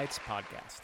Heights 0.00 0.18
podcast. 0.26 0.80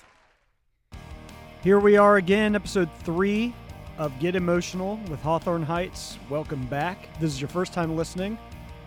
Here 1.62 1.80
we 1.80 1.96
are 1.96 2.18
again, 2.18 2.54
episode 2.54 2.90
three 3.02 3.54
of 3.96 4.12
Get 4.20 4.36
Emotional 4.36 5.00
with 5.08 5.22
Hawthorne 5.22 5.62
Heights. 5.62 6.18
Welcome 6.28 6.66
back. 6.66 7.08
This 7.18 7.32
is 7.32 7.40
your 7.40 7.48
first 7.48 7.72
time 7.72 7.96
listening. 7.96 8.36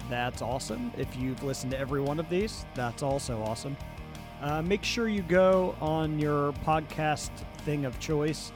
That's 0.07 0.43
awesome. 0.43 0.91
If 0.99 1.15
you've 1.15 1.41
listened 1.41 1.71
to 1.71 1.79
every 1.79 1.99
one 1.99 2.19
of 2.19 2.29
these, 2.29 2.63
that's 2.75 3.01
also 3.01 3.41
awesome. 3.41 3.75
Uh, 4.39 4.61
make 4.61 4.83
sure 4.83 5.07
you 5.07 5.23
go 5.23 5.75
on 5.81 6.19
your 6.19 6.53
podcast 6.63 7.31
thing 7.65 7.85
of 7.85 7.99
choice. 7.99 8.51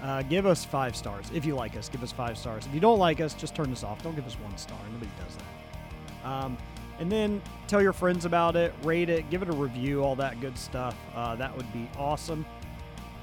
Uh, 0.00 0.22
give 0.22 0.46
us 0.46 0.64
five 0.64 0.94
stars. 0.94 1.32
If 1.34 1.44
you 1.44 1.56
like 1.56 1.76
us, 1.76 1.88
give 1.88 2.04
us 2.04 2.12
five 2.12 2.38
stars. 2.38 2.64
If 2.64 2.72
you 2.72 2.80
don't 2.80 3.00
like 3.00 3.20
us, 3.20 3.34
just 3.34 3.56
turn 3.56 3.70
this 3.70 3.82
off. 3.82 4.00
Don't 4.04 4.14
give 4.14 4.28
us 4.28 4.38
one 4.38 4.56
star. 4.56 4.78
Nobody 4.92 5.10
does 5.26 5.36
that. 5.36 6.28
Um, 6.28 6.56
and 6.98 7.10
then 7.10 7.40
tell 7.66 7.82
your 7.82 7.92
friends 7.92 8.24
about 8.24 8.56
it, 8.56 8.74
rate 8.82 9.08
it, 9.08 9.30
give 9.30 9.42
it 9.42 9.48
a 9.48 9.52
review, 9.52 10.02
all 10.02 10.16
that 10.16 10.40
good 10.40 10.56
stuff. 10.58 10.96
Uh, 11.14 11.36
that 11.36 11.56
would 11.56 11.72
be 11.72 11.88
awesome. 11.96 12.44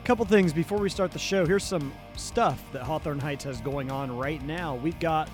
Couple 0.04 0.26
things 0.26 0.54
before 0.54 0.78
we 0.78 0.90
start 0.90 1.12
the 1.12 1.20
show. 1.20 1.45
Here's 1.45 1.64
some 1.64 1.92
stuff 2.16 2.62
that 2.73 2.84
Hawthorne 2.84 3.20
Heights 3.20 3.44
has 3.44 3.59
going 3.62 3.92
on 3.92 4.16
right 4.16 4.42
now. 4.44 4.76
We've 4.76 5.00
got 5.00 5.30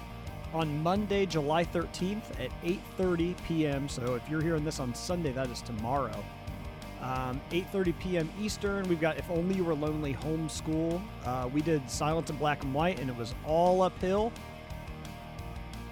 on 0.53 0.81
Monday, 0.81 1.25
July 1.25 1.65
13th 1.65 2.39
at 2.39 2.51
8:30 2.63 3.35
p.m. 3.45 3.89
So 3.89 4.15
if 4.15 4.27
you're 4.29 4.41
hearing 4.41 4.63
this 4.63 4.79
on 4.79 4.93
Sunday, 4.95 5.33
that 5.33 5.49
is 5.49 5.61
tomorrow. 5.61 6.23
Um, 7.01 7.41
8:30 7.51 7.99
p.m. 7.99 8.29
Eastern. 8.39 8.87
We've 8.87 9.01
got 9.01 9.17
If 9.17 9.29
Only 9.29 9.55
You 9.55 9.65
Were 9.65 9.75
Lonely 9.75 10.13
Homeschool. 10.13 11.01
Uh, 11.25 11.49
we 11.51 11.61
did 11.61 11.89
Silence 11.89 12.29
in 12.29 12.37
Black 12.37 12.63
and 12.63 12.73
White, 12.73 12.99
and 12.99 13.09
it 13.09 13.15
was 13.15 13.33
all 13.45 13.81
uphill. 13.81 14.31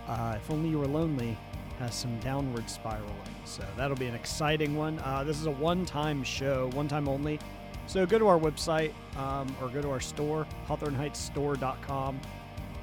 Uh, 0.07 0.37
if 0.37 0.49
Only 0.49 0.69
You 0.69 0.79
Were 0.79 0.87
Lonely 0.87 1.37
has 1.79 1.95
some 1.95 2.19
downward 2.19 2.69
spiraling, 2.69 3.13
so 3.45 3.63
that'll 3.77 3.97
be 3.97 4.07
an 4.07 4.15
exciting 4.15 4.75
one. 4.75 4.99
Uh, 4.99 5.23
this 5.23 5.39
is 5.39 5.45
a 5.45 5.51
one-time 5.51 6.23
show, 6.23 6.69
one 6.73 6.87
time 6.87 7.07
only. 7.07 7.39
So 7.87 8.05
go 8.05 8.19
to 8.19 8.27
our 8.27 8.37
website 8.37 8.93
um, 9.17 9.55
or 9.61 9.69
go 9.69 9.81
to 9.81 9.89
our 9.89 9.99
store, 9.99 10.45
HawthorneHeightsStore.com. 10.67 12.19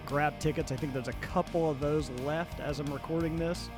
Grab 0.05 0.39
tickets. 0.39 0.73
I 0.73 0.77
think 0.77 0.93
there's 0.93 1.09
a 1.09 1.13
couple 1.15 1.71
of 1.71 1.79
those 1.79 2.11
left 2.25 2.61
as 2.61 2.81
I'm 2.81 2.93
recording 2.93 3.37
this. 3.37 3.71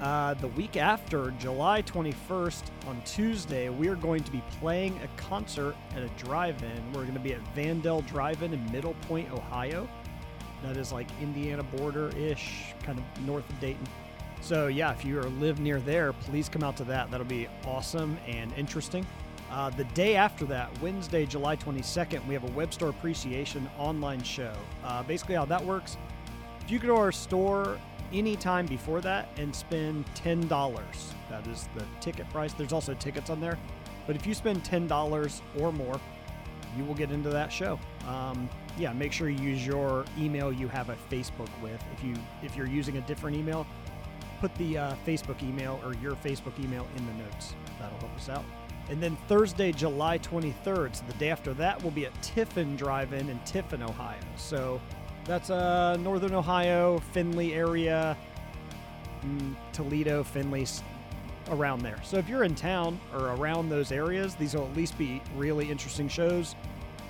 Uh, 0.00 0.34
the 0.34 0.48
week 0.48 0.76
after, 0.76 1.32
July 1.32 1.82
21st, 1.82 2.62
on 2.86 3.02
Tuesday, 3.04 3.68
we 3.68 3.88
are 3.88 3.96
going 3.96 4.22
to 4.22 4.30
be 4.30 4.42
playing 4.60 4.98
a 5.02 5.20
concert 5.20 5.74
at 5.96 6.02
a 6.02 6.08
drive 6.10 6.62
in. 6.62 6.92
We're 6.92 7.02
going 7.02 7.14
to 7.14 7.20
be 7.20 7.34
at 7.34 7.40
Van-Del 7.54 8.02
Drive 8.02 8.42
In 8.42 8.54
in 8.54 8.72
Middle 8.72 8.94
Point, 9.02 9.30
Ohio. 9.32 9.88
That 10.62 10.76
is 10.76 10.92
like 10.92 11.06
Indiana 11.20 11.62
border 11.62 12.08
ish, 12.16 12.74
kind 12.82 12.98
of 12.98 13.26
north 13.26 13.48
of 13.48 13.60
Dayton. 13.60 13.86
So, 14.40 14.68
yeah, 14.68 14.92
if 14.92 15.04
you 15.04 15.20
live 15.20 15.60
near 15.60 15.80
there, 15.80 16.12
please 16.12 16.48
come 16.48 16.62
out 16.62 16.76
to 16.76 16.84
that. 16.84 17.10
That'll 17.10 17.26
be 17.26 17.48
awesome 17.66 18.18
and 18.26 18.52
interesting. 18.54 19.06
Uh, 19.50 19.70
the 19.70 19.84
day 19.84 20.14
after 20.14 20.44
that, 20.46 20.70
Wednesday, 20.80 21.26
July 21.26 21.56
22nd, 21.56 22.26
we 22.26 22.34
have 22.34 22.44
a 22.44 22.52
web 22.52 22.72
store 22.72 22.90
appreciation 22.90 23.68
online 23.78 24.22
show. 24.22 24.52
Uh, 24.84 25.02
basically, 25.02 25.34
how 25.34 25.44
that 25.46 25.64
works 25.64 25.96
if 26.68 26.72
you 26.72 26.78
go 26.78 26.88
to 26.88 26.96
our 26.96 27.12
store 27.12 27.80
anytime 28.12 28.66
before 28.66 29.00
that 29.00 29.30
and 29.38 29.56
spend 29.56 30.04
$10, 30.16 30.84
that 31.30 31.46
is 31.46 31.66
the 31.74 31.82
ticket 32.02 32.28
price. 32.28 32.52
There's 32.52 32.74
also 32.74 32.92
tickets 32.92 33.30
on 33.30 33.40
there. 33.40 33.58
But 34.06 34.16
if 34.16 34.26
you 34.26 34.34
spend 34.34 34.64
$10 34.64 35.40
or 35.58 35.72
more, 35.72 35.98
you 36.76 36.84
will 36.84 36.94
get 36.94 37.10
into 37.10 37.30
that 37.30 37.52
show. 37.52 37.78
Um, 38.06 38.48
yeah, 38.78 38.92
make 38.92 39.12
sure 39.12 39.28
you 39.28 39.40
use 39.42 39.66
your 39.66 40.04
email 40.18 40.52
you 40.52 40.68
have 40.68 40.88
a 40.90 40.96
Facebook 41.10 41.48
with. 41.62 41.82
If 41.96 42.04
you 42.04 42.14
if 42.42 42.56
you're 42.56 42.66
using 42.68 42.96
a 42.98 43.00
different 43.02 43.36
email, 43.36 43.66
put 44.40 44.54
the 44.56 44.78
uh, 44.78 44.94
Facebook 45.06 45.42
email 45.42 45.80
or 45.84 45.94
your 45.96 46.12
Facebook 46.16 46.58
email 46.62 46.86
in 46.96 47.06
the 47.06 47.12
notes. 47.24 47.54
That'll 47.80 47.98
help 47.98 48.14
us 48.16 48.28
out. 48.28 48.44
And 48.90 49.02
then 49.02 49.16
Thursday, 49.28 49.70
July 49.72 50.18
23rd, 50.18 50.96
so 50.96 51.04
the 51.06 51.12
day 51.14 51.28
after 51.30 51.52
that, 51.54 51.82
will 51.82 51.90
be 51.90 52.06
at 52.06 52.22
Tiffin 52.22 52.74
Drive-In 52.76 53.28
in 53.28 53.38
Tiffin, 53.40 53.82
Ohio. 53.82 54.18
So 54.36 54.80
that's 55.26 55.50
uh, 55.50 55.96
Northern 56.00 56.32
Ohio, 56.34 56.98
Findlay 57.12 57.52
area, 57.52 58.16
mm, 59.26 59.54
Toledo, 59.72 60.22
Findlay, 60.24 60.62
s- 60.62 60.82
around 61.50 61.82
there. 61.82 61.98
So 62.04 62.16
if 62.16 62.28
you're 62.28 62.44
in 62.44 62.54
town 62.54 63.00
or 63.12 63.28
around 63.34 63.68
those 63.68 63.92
areas, 63.92 64.34
these 64.34 64.54
will 64.54 64.66
at 64.66 64.76
least 64.76 64.96
be 64.98 65.22
really 65.36 65.70
interesting 65.70 66.08
shows. 66.08 66.54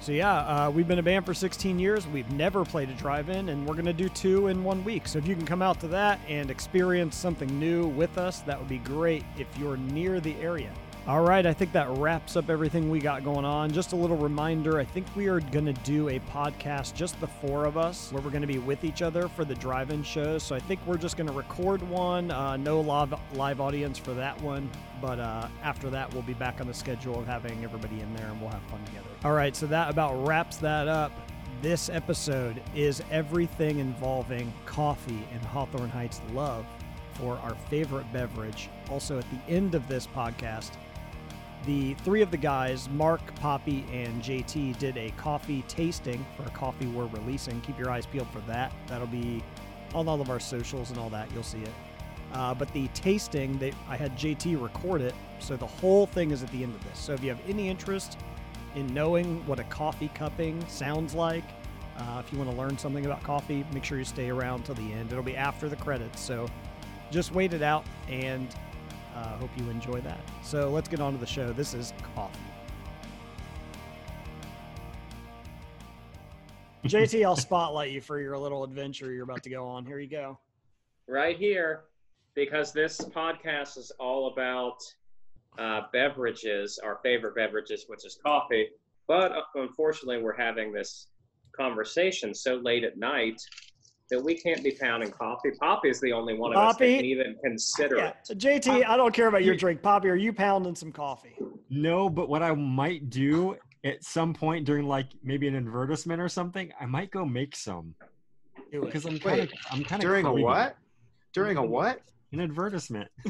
So 0.01 0.13
yeah, 0.13 0.67
uh, 0.67 0.71
we've 0.71 0.87
been 0.87 1.01
a 1.01 1.03
band 1.03 1.27
for 1.27 1.35
16 1.35 1.79
years. 1.79 2.07
We've 2.07 2.31
never 2.33 2.65
played 2.65 2.89
a 2.89 2.95
drive-in, 2.95 3.49
and 3.49 3.67
we're 3.67 3.75
gonna 3.75 3.93
do 3.93 4.09
two 4.09 4.47
in 4.47 4.63
one 4.63 4.85
week. 4.85 5.09
So 5.09 5.19
if 5.19 5.27
you 5.27 5.35
can 5.35 5.45
come 5.45 5.61
out 5.61 5.81
to 5.81 5.89
that 5.89 6.21
and 6.29 6.51
experience 6.51 7.17
something 7.17 7.59
new 7.59 7.87
with 7.87 8.17
us, 8.17 8.41
that 8.41 8.59
would 8.59 8.69
be 8.69 8.79
great 8.79 9.25
if 9.37 9.47
you're 9.59 9.77
near 9.77 10.21
the 10.21 10.37
area. 10.37 10.73
All 11.09 11.23
right, 11.23 11.47
I 11.47 11.55
think 11.55 11.73
that 11.73 11.89
wraps 11.97 12.37
up 12.37 12.51
everything 12.51 12.91
we 12.91 12.99
got 12.99 13.25
going 13.25 13.47
on. 13.47 13.73
Just 13.73 13.95
a 13.95 13.97
little 13.97 14.19
reminder 14.19 14.79
I 14.79 14.85
think 14.85 15.07
we 15.17 15.27
are 15.29 15.41
going 15.41 15.65
to 15.65 15.73
do 15.73 16.11
a 16.11 16.21
podcast, 16.21 16.93
just 16.93 17.19
the 17.19 17.27
four 17.27 17.65
of 17.65 17.79
us, 17.79 18.13
where 18.13 18.21
we're 18.21 18.29
going 18.29 18.43
to 18.43 18.47
be 18.47 18.59
with 18.59 18.85
each 18.85 19.01
other 19.01 19.27
for 19.27 19.47
the 19.47 19.55
drive 19.55 19.89
in 19.89 20.03
shows. 20.03 20.43
So 20.43 20.55
I 20.55 20.59
think 20.59 20.81
we're 20.85 20.99
just 20.99 21.17
going 21.17 21.27
to 21.27 21.33
record 21.33 21.81
one, 21.81 22.31
uh, 22.31 22.59
no 22.59 22.83
live, 22.83 23.15
live 23.33 23.59
audience 23.59 23.97
for 23.97 24.13
that 24.13 24.39
one. 24.43 24.69
But 25.01 25.19
uh, 25.19 25.49
after 25.63 25.89
that, 25.89 26.13
we'll 26.13 26.25
be 26.25 26.35
back 26.35 26.61
on 26.61 26.67
the 26.67 26.75
schedule 26.75 27.19
of 27.19 27.27
having 27.27 27.65
everybody 27.65 28.03
in 28.03 28.15
there 28.15 28.27
and 28.27 28.39
we'll 28.39 28.51
have 28.51 28.61
fun 28.65 28.85
together. 28.85 29.09
All 29.25 29.33
right, 29.33 29.57
so 29.57 29.67
that 29.69 29.89
about 29.89 30.27
wraps 30.27 30.59
that 30.59 30.89
up. 30.89 31.13
This 31.63 31.89
episode 31.89 32.61
is 32.75 33.03
everything 33.11 33.79
involving 33.79 34.53
coffee 34.67 35.27
and 35.33 35.41
Hawthorne 35.41 35.89
Heights 35.89 36.21
love 36.35 36.67
for 37.15 37.39
our 37.39 37.55
favorite 37.71 38.13
beverage. 38.13 38.69
Also, 38.91 39.19
at 39.19 39.25
the 39.31 39.53
end 39.53 39.75
of 39.75 39.89
this 39.89 40.07
podcast, 40.07 40.73
the 41.67 41.95
three 41.95 42.23
of 42.23 42.31
the 42.31 42.37
guys, 42.37 42.89
Mark, 42.91 43.35
Poppy, 43.37 43.85
and 43.93 44.23
JT, 44.23 44.79
did 44.79 44.97
a 44.97 45.11
coffee 45.13 45.63
tasting 45.69 46.25
for 46.37 46.45
a 46.45 46.51
coffee 46.51 46.87
we're 46.87 47.07
releasing. 47.07 47.61
Keep 47.63 47.79
your 47.79 47.91
eyes 47.91 48.07
peeled 48.07 48.31
for 48.31 48.41
that. 48.41 48.73
That'll 48.87 49.07
be 49.07 49.43
on 49.95 50.09
all 50.09 50.21
of 50.21 50.31
our 50.31 50.41
socials 50.41 50.91
and 50.91 50.99
all 50.99 51.11
that. 51.11 51.31
You'll 51.33 51.43
see 51.43 51.63
it. 51.63 51.73
Uh, 52.33 52.55
but 52.55 52.73
the 52.73 52.89
tasting, 52.89 53.59
they, 53.59 53.73
I 53.89 53.97
had 53.97 54.17
JT 54.17 54.61
record 54.61 55.01
it, 55.01 55.15
so 55.41 55.57
the 55.57 55.67
whole 55.67 56.07
thing 56.07 56.31
is 56.31 56.43
at 56.43 56.51
the 56.51 56.63
end 56.63 56.75
of 56.75 56.85
this. 56.85 56.99
So 56.99 57.15
if 57.15 57.23
you 57.23 57.31
have 57.31 57.41
any 57.49 57.69
interest 57.69 58.19
in 58.75 58.87
knowing 58.93 59.45
what 59.47 59.59
a 59.59 59.65
coffee 59.65 60.11
cupping 60.15 60.65
sounds 60.69 61.15
like, 61.15 61.45
uh, 61.97 62.23
if 62.25 62.31
you 62.33 62.39
want 62.39 62.51
to 62.51 62.57
learn 62.57 62.79
something 62.79 63.07
about 63.07 63.23
coffee, 63.23 63.65
make 63.73 63.83
sure 63.83 63.99
you 63.99 64.05
stay 64.05 64.29
around 64.29 64.65
till 64.65 64.75
the 64.75 64.93
end. 64.93 65.11
It'll 65.11 65.25
be 65.25 65.37
after 65.37 65.69
the 65.69 65.77
credits, 65.77 66.21
so 66.21 66.47
just 67.11 67.33
wait 67.33 67.55
it 67.55 67.63
out 67.63 67.87
and 68.09 68.55
uh, 69.19 69.37
hope 69.39 69.51
you 69.57 69.69
enjoy 69.71 70.01
that. 70.03 70.21
So 70.43 70.71
let's 70.71 70.89
get 70.89 71.01
on 71.01 71.13
to 71.13 71.19
the 71.19 71.27
show. 71.27 71.53
This 71.53 71.75
is 71.75 71.93
coffee. 72.15 72.39
JT, 76.87 77.25
I'll 77.25 77.37
spotlight 77.37 77.91
you 77.91 78.01
for 78.01 78.21
your 78.21 78.39
little 78.39 78.63
adventure 78.63 79.13
you're 79.13 79.25
about 79.25 79.43
to 79.43 79.51
go 79.51 79.67
on. 79.67 79.85
Here 79.85 79.99
you 79.99 80.09
go. 80.09 80.39
right 81.09 81.37
here 81.37 81.85
because 82.35 82.73
this 82.73 83.01
podcast 83.01 83.77
is 83.77 83.91
all 83.99 84.29
about 84.33 84.79
uh, 85.59 85.83
beverages, 85.93 86.79
our 86.79 87.01
favorite 87.03 87.35
beverages, 87.35 87.87
which 87.89 88.07
is 88.07 88.17
coffee. 88.25 88.69
But 89.09 89.33
uh, 89.33 89.41
unfortunately, 89.57 90.23
we're 90.23 90.37
having 90.37 90.73
this 90.73 91.09
conversation 91.57 92.33
so 92.33 92.57
late 92.57 92.85
at 92.85 92.97
night 92.97 93.41
that 94.11 94.23
we 94.23 94.35
can't 94.35 94.63
be 94.63 94.73
pounding 94.73 95.11
coffee. 95.11 95.51
Poppy 95.61 95.89
is 95.91 96.01
the 96.01 96.13
only 96.13 96.35
one 96.35 96.53
of 96.53 96.59
us 96.59 96.77
that 96.77 96.85
can 96.85 97.05
even 97.05 97.37
consider 97.43 97.97
Yeah. 97.97 98.09
it. 98.09 98.17
So 98.23 98.35
JT, 98.35 98.85
I 98.85 98.97
don't 98.97 99.13
care 99.15 99.29
about 99.29 99.45
your 99.45 99.55
drink. 99.55 99.83
Poppy, 99.83 100.09
are 100.09 100.17
you 100.17 100.33
pounding 100.33 100.75
some 100.75 100.93
coffee? 100.93 101.37
No, 101.71 102.09
but 102.09 102.29
what 102.29 102.43
I 102.43 102.55
might 102.55 103.11
do 103.11 103.57
at 103.85 104.03
some 104.03 104.33
point 104.35 104.65
during 104.65 104.87
like 104.87 105.07
maybe 105.23 105.47
an 105.49 105.57
advertisement 105.57 106.21
or 106.21 106.29
something, 106.29 106.73
I 106.81 106.87
might 106.87 107.11
go 107.11 107.25
make 107.25 107.55
some 107.55 107.95
because 108.71 109.05
I'm 109.05 109.19
kind 109.19 109.41
of 109.43 109.53
I'm 109.71 109.85
kind 109.85 110.03
of 110.03 110.09
During 110.09 110.27
a 110.27 110.33
what? 110.33 110.77
During 111.35 111.57
a 111.57 111.63
what? 111.65 112.01
An 112.33 112.41
advertisement. 112.41 113.09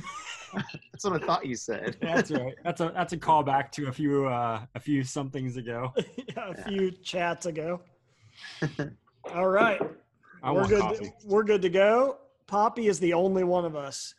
That's 0.54 1.04
what 1.04 1.12
I 1.22 1.24
thought 1.24 1.46
you 1.46 1.54
said. 1.56 1.96
That's 2.02 2.30
right. 2.30 2.54
That's 2.64 2.80
a 2.80 2.90
that's 2.94 3.12
a 3.12 3.16
callback 3.16 3.70
to 3.72 3.88
a 3.88 3.92
few 3.92 4.26
uh 4.26 4.64
a 4.74 4.80
few 4.80 5.04
somethings 5.04 5.56
ago. 5.56 5.92
a 6.36 6.54
few 6.64 6.90
chats 6.90 7.46
ago. 7.46 7.80
All 9.32 9.48
right. 9.48 9.80
I 10.42 10.52
we're 10.52 10.66
good. 10.66 10.80
coffee. 10.80 11.12
We're 11.24 11.42
good 11.44 11.62
to 11.62 11.68
go. 11.68 12.18
Poppy 12.46 12.86
is 12.88 12.98
the 13.00 13.12
only 13.14 13.44
one 13.44 13.64
of 13.64 13.76
us 13.76 14.14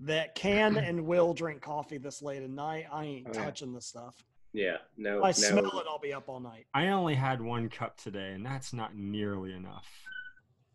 that 0.00 0.34
can 0.34 0.76
and 0.78 1.04
will 1.06 1.34
drink 1.34 1.60
coffee 1.62 1.98
this 1.98 2.22
late 2.22 2.42
at 2.42 2.50
night. 2.50 2.86
I 2.92 3.04
ain't 3.04 3.26
Oh, 3.28 3.32
yeah. 3.34 3.44
touching 3.44 3.72
this 3.72 3.86
stuff. 3.86 4.14
Yeah, 4.52 4.76
no, 4.96 5.18
If 5.18 5.24
I 5.24 5.28
no. 5.28 5.32
smell 5.32 5.78
it, 5.80 5.86
I'll 5.88 5.98
be 5.98 6.12
up 6.12 6.28
all 6.28 6.38
night. 6.38 6.66
I 6.74 6.88
only 6.88 7.16
had 7.16 7.40
one 7.40 7.68
cup 7.68 7.96
today, 7.96 8.32
and 8.34 8.46
that's 8.46 8.72
not 8.72 8.94
nearly 8.94 9.52
enough. 9.52 9.88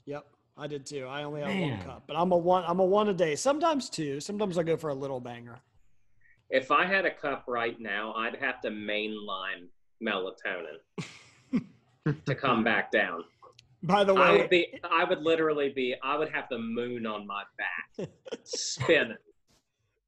Yep, 0.05 0.25
I 0.57 0.67
did 0.67 0.85
too. 0.85 1.05
I 1.05 1.23
only 1.23 1.41
have 1.41 1.57
one 1.57 1.79
cup, 1.81 2.03
but 2.05 2.15
I'm 2.17 2.31
a 2.33 2.37
one. 2.37 2.65
I'm 2.67 2.79
a 2.79 2.85
one 2.85 3.07
a 3.07 3.13
day. 3.13 3.37
Sometimes 3.37 3.89
two. 3.89 4.19
Sometimes 4.19 4.57
I 4.57 4.63
go 4.63 4.75
for 4.75 4.89
a 4.89 4.93
little 4.93 5.21
banger. 5.21 5.59
If 6.49 6.71
I 6.71 6.85
had 6.85 7.05
a 7.05 7.11
cup 7.11 7.45
right 7.47 7.79
now, 7.79 8.13
I'd 8.15 8.35
have 8.35 8.59
to 8.61 8.69
mainline 8.69 9.67
melatonin 10.03 10.79
to 12.25 12.35
come 12.35 12.63
back 12.65 12.91
down. 12.91 13.23
By 13.81 14.03
the 14.03 14.13
I 14.13 14.31
way, 14.31 14.37
would 14.41 14.49
be, 14.49 14.79
I 14.91 15.03
would 15.05 15.21
literally 15.21 15.69
be, 15.69 15.95
I 16.03 16.17
would 16.17 16.29
have 16.29 16.45
the 16.49 16.57
moon 16.59 17.05
on 17.05 17.25
my 17.25 17.43
back, 17.57 18.09
spinning. 18.43 19.15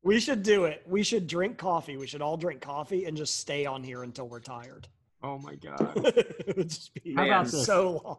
We 0.03 0.19
should 0.19 0.43
do 0.43 0.65
it. 0.65 0.83
We 0.87 1.03
should 1.03 1.27
drink 1.27 1.57
coffee. 1.57 1.95
We 1.95 2.07
should 2.07 2.21
all 2.21 2.35
drink 2.37 2.59
coffee 2.61 3.05
and 3.05 3.15
just 3.15 3.39
stay 3.39 3.65
on 3.65 3.83
here 3.83 4.03
until 4.03 4.27
we're 4.27 4.39
tired. 4.39 4.87
Oh 5.23 5.37
my 5.37 5.55
god. 5.55 5.91
it 6.05 6.57
would 6.57 6.69
just 6.69 6.93
be 6.95 7.13
How 7.15 7.25
about 7.25 7.45
this? 7.45 7.65
so 7.65 8.01
long. 8.03 8.17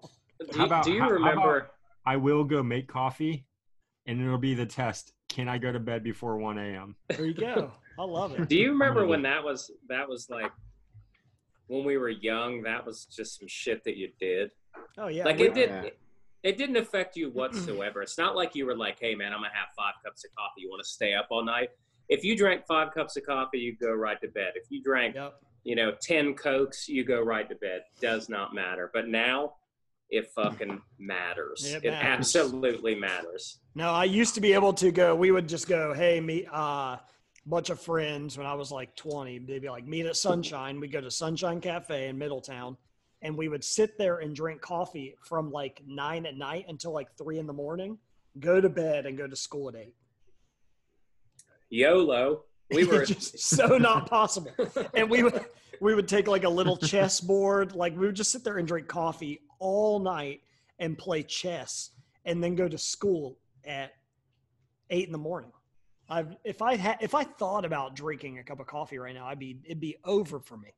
Do, 0.53 0.59
How 0.59 0.67
about- 0.67 0.85
do 0.85 0.93
you 0.93 1.01
how- 1.01 1.09
how 1.09 1.15
about- 1.17 1.21
remember? 1.29 1.71
I 2.07 2.17
will 2.17 2.43
go 2.45 2.63
make 2.65 2.89
coffee, 2.89 3.47
and 4.07 4.21
it'll 4.21 4.37
be 4.39 4.55
the 4.55 4.67
test. 4.67 5.13
Can 5.29 5.49
I 5.49 5.59
go 5.59 5.71
to 5.71 5.79
bed 5.79 6.03
before 6.03 6.37
1 6.37 6.59
a.m.? 6.59 6.97
There 7.09 7.27
you 7.27 7.35
go. 7.35 7.71
I 7.99 8.03
love 8.05 8.33
it. 8.39 8.49
Do 8.49 8.57
you 8.57 8.71
remember 8.71 9.07
when 9.07 9.23
that 9.23 9.43
was? 9.45 9.71
That 9.89 10.09
was 10.09 10.29
like 10.31 10.51
when 11.69 11.85
we 11.85 11.99
were 11.99 12.09
young. 12.09 12.63
That 12.63 12.85
was 12.85 13.05
just 13.07 13.39
some 13.39 13.47
shit 13.49 13.85
that 13.85 13.97
you 13.97 14.09
did. 14.19 14.51
Oh 14.99 15.09
yeah. 15.09 15.25
like 15.25 15.39
we- 15.39 15.47
it 15.49 15.55
did. 15.55 15.71
Yeah. 15.71 15.83
It, 15.83 15.99
it 16.43 16.59
didn't 16.59 16.77
affect 16.77 17.17
you 17.17 17.31
whatsoever. 17.35 18.03
It's 18.03 18.19
not 18.19 18.37
like 18.37 18.55
you 18.55 18.67
were 18.67 18.77
like, 18.77 18.99
"Hey 19.01 19.15
man, 19.15 19.33
I'm 19.33 19.39
gonna 19.41 19.51
have 19.55 19.69
five 19.77 19.95
cups 20.05 20.25
of 20.25 20.31
coffee. 20.37 20.63
You 20.63 20.71
want 20.71 20.83
to 20.83 20.89
stay 20.89 21.15
up 21.15 21.29
all 21.31 21.45
night?" 21.45 21.71
If 22.09 22.25
you 22.25 22.37
drank 22.37 22.67
five 22.67 22.93
cups 22.93 23.17
of 23.17 23.25
coffee, 23.25 23.59
you 23.59 23.77
go 23.77 23.93
right 23.93 24.21
to 24.21 24.29
bed. 24.29 24.53
If 24.57 24.65
you 24.71 24.83
drank, 24.83 25.15
Yep. 25.15 25.35
you 25.65 25.77
know, 25.77 25.93
ten 26.03 26.35
cokes, 26.35 26.89
you 26.89 27.05
go 27.05 27.21
right 27.23 27.49
to 27.49 27.55
bed. 27.55 27.83
Does 28.01 28.29
not 28.29 28.55
matter. 28.55 28.91
But 28.93 29.09
now, 29.09 29.55
it 30.11 30.31
fucking 30.35 30.83
matters. 30.99 31.65
It 31.73 31.85
It, 31.85 31.91
matters. 31.91 32.35
absolutely 32.37 32.95
matters. 32.97 33.61
No, 33.75 33.91
I 33.91 34.05
used 34.05 34.35
to 34.35 34.41
be 34.43 34.53
able 34.53 34.75
to 34.75 34.91
go. 34.91 35.15
We 35.15 35.31
would 35.31 35.49
just 35.49 35.69
go, 35.69 35.95
hey, 35.95 36.21
meet 36.21 36.47
uh, 36.53 36.99
bunch 37.47 37.71
of 37.71 37.81
friends 37.81 38.37
when 38.37 38.47
I 38.47 38.53
was 38.55 38.71
like 38.71 38.95
20. 38.97 39.39
They'd 39.39 39.63
be 39.63 39.71
like, 39.71 39.87
meet 39.87 40.05
at 40.05 40.17
Sunshine. 40.17 40.81
We'd 40.81 40.93
go 40.93 41.01
to 41.01 41.11
Sunshine 41.11 41.61
Cafe 41.63 42.09
in 42.09 42.19
Middletown, 42.19 42.77
and 43.23 43.37
we 43.37 43.49
would 43.49 43.65
sit 43.65 43.97
there 43.97 44.19
and 44.19 44.35
drink 44.35 44.61
coffee 44.61 45.15
from 45.23 45.51
like 45.51 45.83
nine 45.87 46.27
at 46.27 46.37
night 46.37 46.67
until 46.69 46.93
like 46.93 47.09
three 47.17 47.39
in 47.39 47.47
the 47.47 47.53
morning. 47.53 47.99
Go 48.41 48.61
to 48.61 48.69
bed 48.69 49.07
and 49.07 49.17
go 49.17 49.27
to 49.27 49.37
school 49.37 49.69
at 49.69 49.77
eight. 49.77 49.95
YOLO. 51.71 52.45
We 52.71 52.85
were 52.87 53.05
just 53.05 53.39
so 53.39 53.79
not 53.79 54.09
possible. 54.09 54.53
And 54.95 55.09
we 55.09 55.23
would 55.23 55.45
we 55.81 55.95
would 55.95 56.09
take 56.09 56.27
like 56.27 56.45
a 56.45 56.49
little 56.49 56.77
chess 56.77 57.21
board, 57.21 57.75
like 57.75 57.97
we 57.97 58.07
would 58.07 58.15
just 58.15 58.31
sit 58.31 58.45
there 58.45 58.59
and 58.59 58.67
drink 58.67 58.89
coffee 58.89 59.41
all 59.59 59.99
night 59.99 60.43
and 60.79 60.99
play 60.99 61.23
chess, 61.23 61.91
and 62.25 62.43
then 62.43 62.55
go 62.55 62.69
to 62.69 62.79
school 62.79 63.39
at 63.65 63.93
eight 64.91 65.07
in 65.07 65.13
the 65.13 65.19
morning. 65.19 65.53
I've 66.09 66.37
if 66.45 66.61
I 66.63 66.77
had 66.77 66.99
if 67.01 67.15
I 67.15 67.25
thought 67.25 67.65
about 67.65 67.95
drinking 67.95 68.39
a 68.39 68.45
cup 68.45 68.61
of 68.61 68.67
coffee 68.67 68.99
right 68.99 69.15
now, 69.15 69.27
I'd 69.27 69.39
be 69.39 69.59
it'd 69.65 69.81
be 69.81 69.97
over 70.05 70.41
for 70.41 70.57
me. 70.57 70.75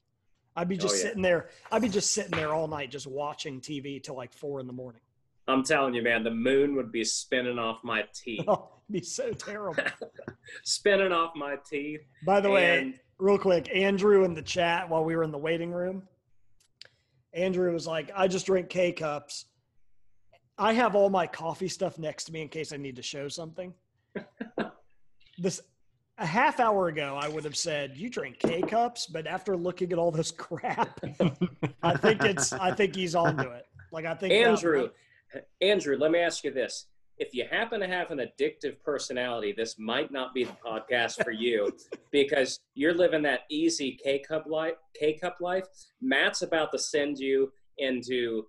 I'd 0.56 0.68
be 0.68 0.76
just 0.76 0.94
Oh, 0.94 0.96
yeah. 0.98 1.02
sitting 1.02 1.22
there. 1.22 1.48
I'd 1.72 1.82
be 1.82 1.88
just 1.88 2.12
sitting 2.12 2.30
there 2.32 2.52
all 2.52 2.68
night, 2.68 2.90
just 2.90 3.06
watching 3.06 3.60
TV 3.60 4.02
till 4.02 4.14
like 4.16 4.32
four 4.32 4.60
in 4.60 4.66
the 4.66 4.72
morning. 4.72 5.00
I'm 5.46 5.62
telling 5.62 5.94
you, 5.94 6.02
man, 6.02 6.24
the 6.24 6.30
moon 6.30 6.74
would 6.76 6.90
be 6.92 7.04
spinning 7.04 7.58
off 7.58 7.82
my 7.84 8.04
teeth. 8.14 8.44
Oh, 8.48 8.70
be 8.90 9.00
so 9.00 9.32
terrible. 9.32 9.82
spinning 10.64 11.10
off 11.12 11.32
my 11.34 11.56
teeth. 11.68 12.00
By 12.26 12.40
the 12.40 12.50
way, 12.50 12.94
real 13.18 13.38
quick, 13.38 13.68
Andrew 13.74 14.24
in 14.24 14.34
the 14.34 14.42
chat 14.42 14.88
while 14.88 15.04
we 15.04 15.16
were 15.16 15.22
in 15.22 15.30
the 15.32 15.38
waiting 15.38 15.72
room, 15.72 16.02
Andrew 17.32 17.72
was 17.72 17.86
like, 17.86 18.10
I 18.14 18.28
just 18.28 18.46
drink 18.46 18.68
K 18.68 18.92
cups. 18.92 19.46
I 20.56 20.72
have 20.74 20.94
all 20.94 21.10
my 21.10 21.26
coffee 21.26 21.66
stuff 21.68 21.98
next 21.98 22.24
to 22.24 22.32
me 22.32 22.42
in 22.42 22.48
case 22.48 22.72
I 22.72 22.76
need 22.76 22.96
to 22.96 23.02
show 23.02 23.26
something. 23.28 23.74
this 25.38 25.60
a 26.18 26.26
half 26.26 26.60
hour 26.60 26.88
ago, 26.88 27.18
I 27.20 27.28
would 27.28 27.44
have 27.44 27.56
said, 27.56 27.96
You 27.96 28.08
drink 28.08 28.38
K 28.38 28.62
cups, 28.62 29.06
but 29.06 29.26
after 29.26 29.56
looking 29.56 29.92
at 29.92 29.98
all 29.98 30.10
this 30.10 30.30
crap, 30.36 31.00
I 31.82 31.96
think 31.96 32.22
it's 32.22 32.52
I 32.52 32.72
think 32.72 32.94
he's 32.94 33.14
onto 33.14 33.48
it. 33.48 33.66
Like 33.92 34.04
I 34.04 34.14
think 34.14 34.32
that- 34.32 34.48
Andrew, 34.48 34.88
Andrew, 35.60 35.96
let 35.98 36.10
me 36.10 36.18
ask 36.20 36.44
you 36.44 36.52
this. 36.52 36.86
If 37.16 37.32
you 37.32 37.44
happen 37.48 37.78
to 37.78 37.86
have 37.86 38.10
an 38.10 38.18
addictive 38.18 38.82
personality, 38.82 39.54
this 39.56 39.78
might 39.78 40.10
not 40.10 40.34
be 40.34 40.42
the 40.44 40.56
podcast 40.66 41.22
for 41.22 41.30
you 41.30 41.72
because 42.10 42.58
you're 42.74 42.94
living 42.94 43.22
that 43.22 43.40
easy 43.50 43.98
K 44.02 44.18
cup 44.18 44.46
life. 44.48 44.74
K 44.98 45.16
cup 45.16 45.36
life. 45.40 45.64
Matt's 46.00 46.42
about 46.42 46.72
to 46.72 46.78
send 46.78 47.18
you 47.18 47.52
into 47.78 48.46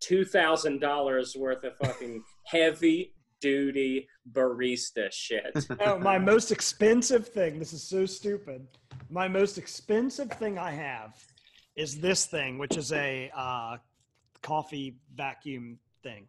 two 0.00 0.24
thousand 0.24 0.80
dollars 0.80 1.34
worth 1.38 1.64
of 1.64 1.76
fucking 1.78 2.22
heavy 2.46 3.14
duty 3.42 4.08
barista 4.32 5.12
shit. 5.12 5.54
No, 5.80 5.98
my 6.00 6.18
most 6.18 6.50
expensive 6.50 7.28
thing. 7.28 7.58
This 7.58 7.74
is 7.74 7.82
so 7.82 8.06
stupid. 8.06 8.66
My 9.10 9.28
most 9.28 9.58
expensive 9.58 10.30
thing 10.32 10.58
I 10.58 10.70
have 10.70 11.14
is 11.76 12.00
this 12.00 12.24
thing, 12.26 12.56
which 12.56 12.76
is 12.78 12.92
a 12.92 13.30
uh, 13.36 13.76
coffee 14.42 14.96
vacuum 15.14 15.78
thing. 16.02 16.26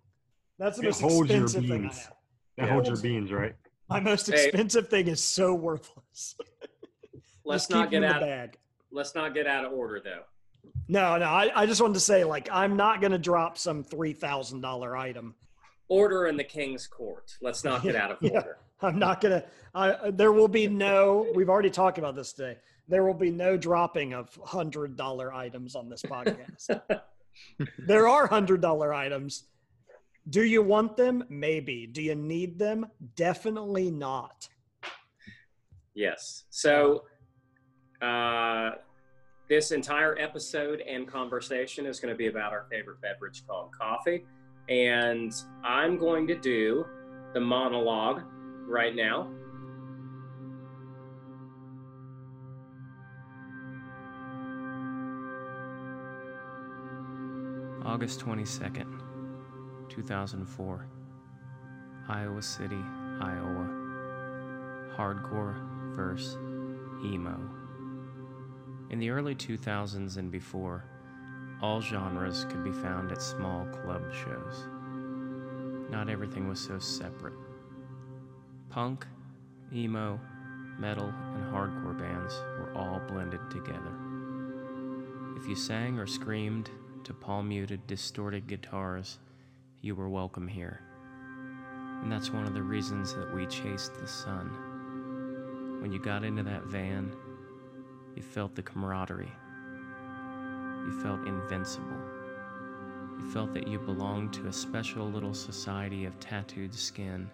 That's 0.59 0.77
the 0.77 0.83
It 0.83 0.85
most 0.87 1.01
holds 1.01 1.29
your 1.31 1.43
expensive 1.43 1.69
thing 1.69 1.71
I 1.85 1.87
beans. 1.89 1.97
have. 1.99 2.13
That 2.57 2.65
Yeah. 2.67 2.73
holds 2.73 2.89
your 2.89 2.97
beans, 2.97 3.31
right? 3.31 3.55
My 3.89 3.99
most 3.99 4.27
Hey. 4.27 4.45
expensive 4.45 4.89
thing 4.89 5.07
is 5.07 5.23
so 5.23 5.53
worthless. 5.53 6.35
Let's 7.45 7.69
not 7.69 7.91
get 7.91 8.03
out. 8.03 8.19
the 8.21 8.25
bag. 8.25 8.57
Let's 8.91 9.15
not 9.15 9.33
get 9.33 9.47
out 9.47 9.65
of 9.65 9.73
order 9.73 9.99
though. 10.03 10.23
No, 10.87 11.17
no. 11.17 11.25
I, 11.25 11.51
I 11.53 11.65
just 11.65 11.81
wanted 11.81 11.95
to 11.95 11.99
say, 11.99 12.23
like, 12.23 12.47
I'm 12.51 12.77
not 12.77 13.01
going 13.01 13.11
to 13.11 13.17
drop 13.17 13.57
some 13.57 13.83
three 13.83 14.13
thousand 14.13 14.61
dollar 14.61 14.95
item. 14.95 15.35
Order 15.89 16.27
in 16.27 16.37
the 16.37 16.43
king's 16.43 16.87
court. 16.87 17.37
Let's 17.41 17.63
not 17.63 17.83
get 17.83 17.95
out 17.95 18.11
of 18.11 18.17
Yeah. 18.21 18.31
order. 18.37 18.57
I'm 18.81 18.99
not 18.99 19.21
gonna. 19.21 19.43
I, 19.73 20.11
there 20.11 20.31
will 20.31 20.47
be 20.47 20.67
no. 20.67 21.31
We've 21.35 21.49
already 21.49 21.69
talked 21.69 21.97
about 21.97 22.15
this 22.15 22.33
today. 22.33 22.57
There 22.89 23.05
will 23.05 23.13
be 23.13 23.31
no 23.31 23.55
dropping 23.55 24.13
of 24.13 24.37
hundred 24.43 24.97
dollar 24.97 25.33
items 25.33 25.75
on 25.75 25.87
this 25.89 26.01
podcast. 26.01 26.81
there 27.77 28.07
are 28.09 28.27
hundred 28.27 28.59
dollar 28.61 28.93
items. 28.93 29.45
Do 30.29 30.43
you 30.43 30.61
want 30.61 30.97
them? 30.97 31.23
Maybe. 31.29 31.87
Do 31.87 32.01
you 32.01 32.15
need 32.15 32.59
them? 32.59 32.85
Definitely 33.15 33.89
not. 33.91 34.47
Yes. 35.95 36.43
So, 36.49 37.03
uh, 38.01 38.71
this 39.49 39.71
entire 39.71 40.17
episode 40.17 40.81
and 40.81 41.07
conversation 41.07 41.85
is 41.85 41.99
going 41.99 42.13
to 42.13 42.17
be 42.17 42.27
about 42.27 42.51
our 42.53 42.65
favorite 42.69 42.99
beverage 43.01 43.45
called 43.45 43.69
coffee. 43.77 44.25
And 44.69 45.33
I'm 45.63 45.97
going 45.97 46.27
to 46.27 46.35
do 46.35 46.85
the 47.33 47.39
monologue 47.39 48.23
right 48.67 48.95
now. 48.95 49.27
August 57.85 58.21
22nd, 58.21 58.99
2004. 59.89 60.87
Iowa 62.09 62.41
City, 62.41 62.81
Iowa. 63.21 63.69
Hardcore 64.95 65.95
verse 65.95 66.37
emo. 67.03 67.39
In 68.89 68.99
the 68.99 69.09
early 69.09 69.35
2000s 69.35 70.17
and 70.17 70.31
before, 70.31 70.85
all 71.61 71.81
genres 71.81 72.45
could 72.45 72.63
be 72.63 72.71
found 72.71 73.11
at 73.11 73.21
small 73.21 73.65
club 73.65 74.03
shows. 74.13 74.67
Not 75.89 76.09
everything 76.09 76.47
was 76.47 76.59
so 76.59 76.79
separate. 76.79 77.35
Punk, 78.69 79.05
emo, 79.73 80.19
metal, 80.79 81.13
and 81.35 81.53
hardcore 81.53 81.97
bands 81.97 82.33
were 82.59 82.73
all 82.75 82.99
blended 83.07 83.41
together. 83.51 83.93
If 85.37 85.47
you 85.47 85.55
sang 85.55 85.99
or 85.99 86.07
screamed 86.07 86.69
to 87.03 87.13
palm 87.13 87.49
muted, 87.49 87.85
distorted 87.85 88.47
guitars, 88.47 89.19
you 89.81 89.95
were 89.95 90.09
welcome 90.09 90.47
here. 90.47 90.81
And 92.01 92.11
that's 92.11 92.31
one 92.31 92.45
of 92.45 92.53
the 92.53 92.61
reasons 92.61 93.13
that 93.13 93.33
we 93.33 93.45
chased 93.45 93.93
the 93.95 94.07
sun. 94.07 95.79
When 95.81 95.91
you 95.91 95.99
got 95.99 96.23
into 96.23 96.43
that 96.43 96.63
van, 96.63 97.13
you 98.15 98.21
felt 98.21 98.55
the 98.55 98.63
camaraderie. 98.63 99.31
You 100.85 100.91
felt 101.01 101.25
invincible. 101.27 101.97
You 103.19 103.31
felt 103.31 103.53
that 103.53 103.67
you 103.67 103.79
belonged 103.79 104.33
to 104.33 104.47
a 104.47 104.53
special 104.53 105.09
little 105.09 105.33
society 105.33 106.05
of 106.05 106.19
tattooed 106.19 106.73
skin 106.73 107.29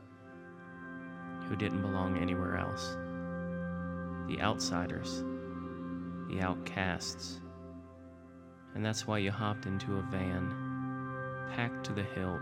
who 1.47 1.55
didn't 1.55 1.81
belong 1.81 2.17
anywhere 2.17 2.57
else. 2.57 2.95
The 4.27 4.39
outsiders, 4.39 5.23
the 6.29 6.41
outcasts. 6.41 7.39
And 8.75 8.85
that's 8.85 9.07
why 9.07 9.17
you 9.17 9.31
hopped 9.31 9.65
into 9.65 9.97
a 9.97 10.01
van, 10.03 11.47
packed 11.55 11.85
to 11.85 11.93
the 11.93 12.03
hilt, 12.03 12.39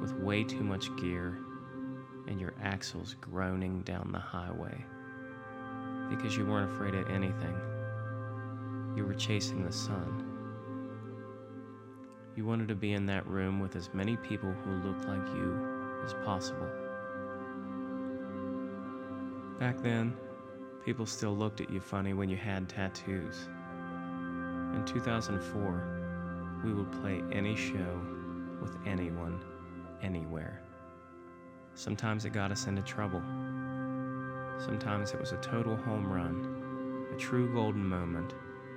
with 0.00 0.12
way 0.14 0.42
too 0.42 0.64
much 0.64 0.94
gear, 0.96 1.38
and 2.26 2.40
your 2.40 2.54
axles 2.60 3.14
groaning 3.20 3.82
down 3.82 4.10
the 4.10 4.18
highway. 4.18 4.84
Because 6.10 6.36
you 6.36 6.44
weren't 6.46 6.72
afraid 6.72 6.94
of 6.94 7.08
anything. 7.10 7.56
You 8.96 9.04
were 9.04 9.14
chasing 9.14 9.62
the 9.62 9.72
sun. 9.72 10.24
You 12.34 12.46
wanted 12.46 12.68
to 12.68 12.74
be 12.74 12.94
in 12.94 13.04
that 13.06 13.26
room 13.26 13.60
with 13.60 13.76
as 13.76 13.90
many 13.92 14.16
people 14.16 14.50
who 14.50 14.70
looked 14.88 15.04
like 15.04 15.26
you 15.34 16.00
as 16.02 16.14
possible. 16.24 16.66
Back 19.60 19.82
then, 19.82 20.16
people 20.82 21.04
still 21.04 21.36
looked 21.36 21.60
at 21.60 21.68
you 21.68 21.78
funny 21.78 22.14
when 22.14 22.30
you 22.30 22.38
had 22.38 22.70
tattoos. 22.70 23.50
In 24.74 24.82
2004, 24.86 26.62
we 26.64 26.72
would 26.72 26.90
play 26.92 27.22
any 27.30 27.54
show 27.54 28.00
with 28.62 28.78
anyone, 28.86 29.44
anywhere. 30.02 30.62
Sometimes 31.74 32.24
it 32.24 32.30
got 32.30 32.50
us 32.50 32.66
into 32.66 32.80
trouble. 32.80 33.20
Sometimes 34.58 35.12
it 35.12 35.20
was 35.20 35.32
a 35.32 35.36
total 35.38 35.76
home 35.76 36.10
run, 36.10 37.10
a 37.14 37.18
true 37.18 37.52
golden 37.52 37.86
moment 37.86 38.34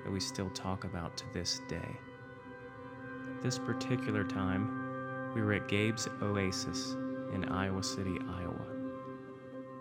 that 0.10 0.14
we 0.14 0.20
still 0.20 0.50
talk 0.50 0.86
about 0.86 1.16
to 1.16 1.24
this 1.36 1.62
day. 1.68 1.96
This 3.44 3.60
particular 3.60 4.24
time, 4.24 5.32
we 5.36 5.42
were 5.44 5.54
at 5.54 5.68
Gabe's 5.68 6.08
Oasis 6.24 6.94
in 7.32 7.46
Iowa 7.46 7.84
City, 7.84 8.18
Iowa, 8.28 8.66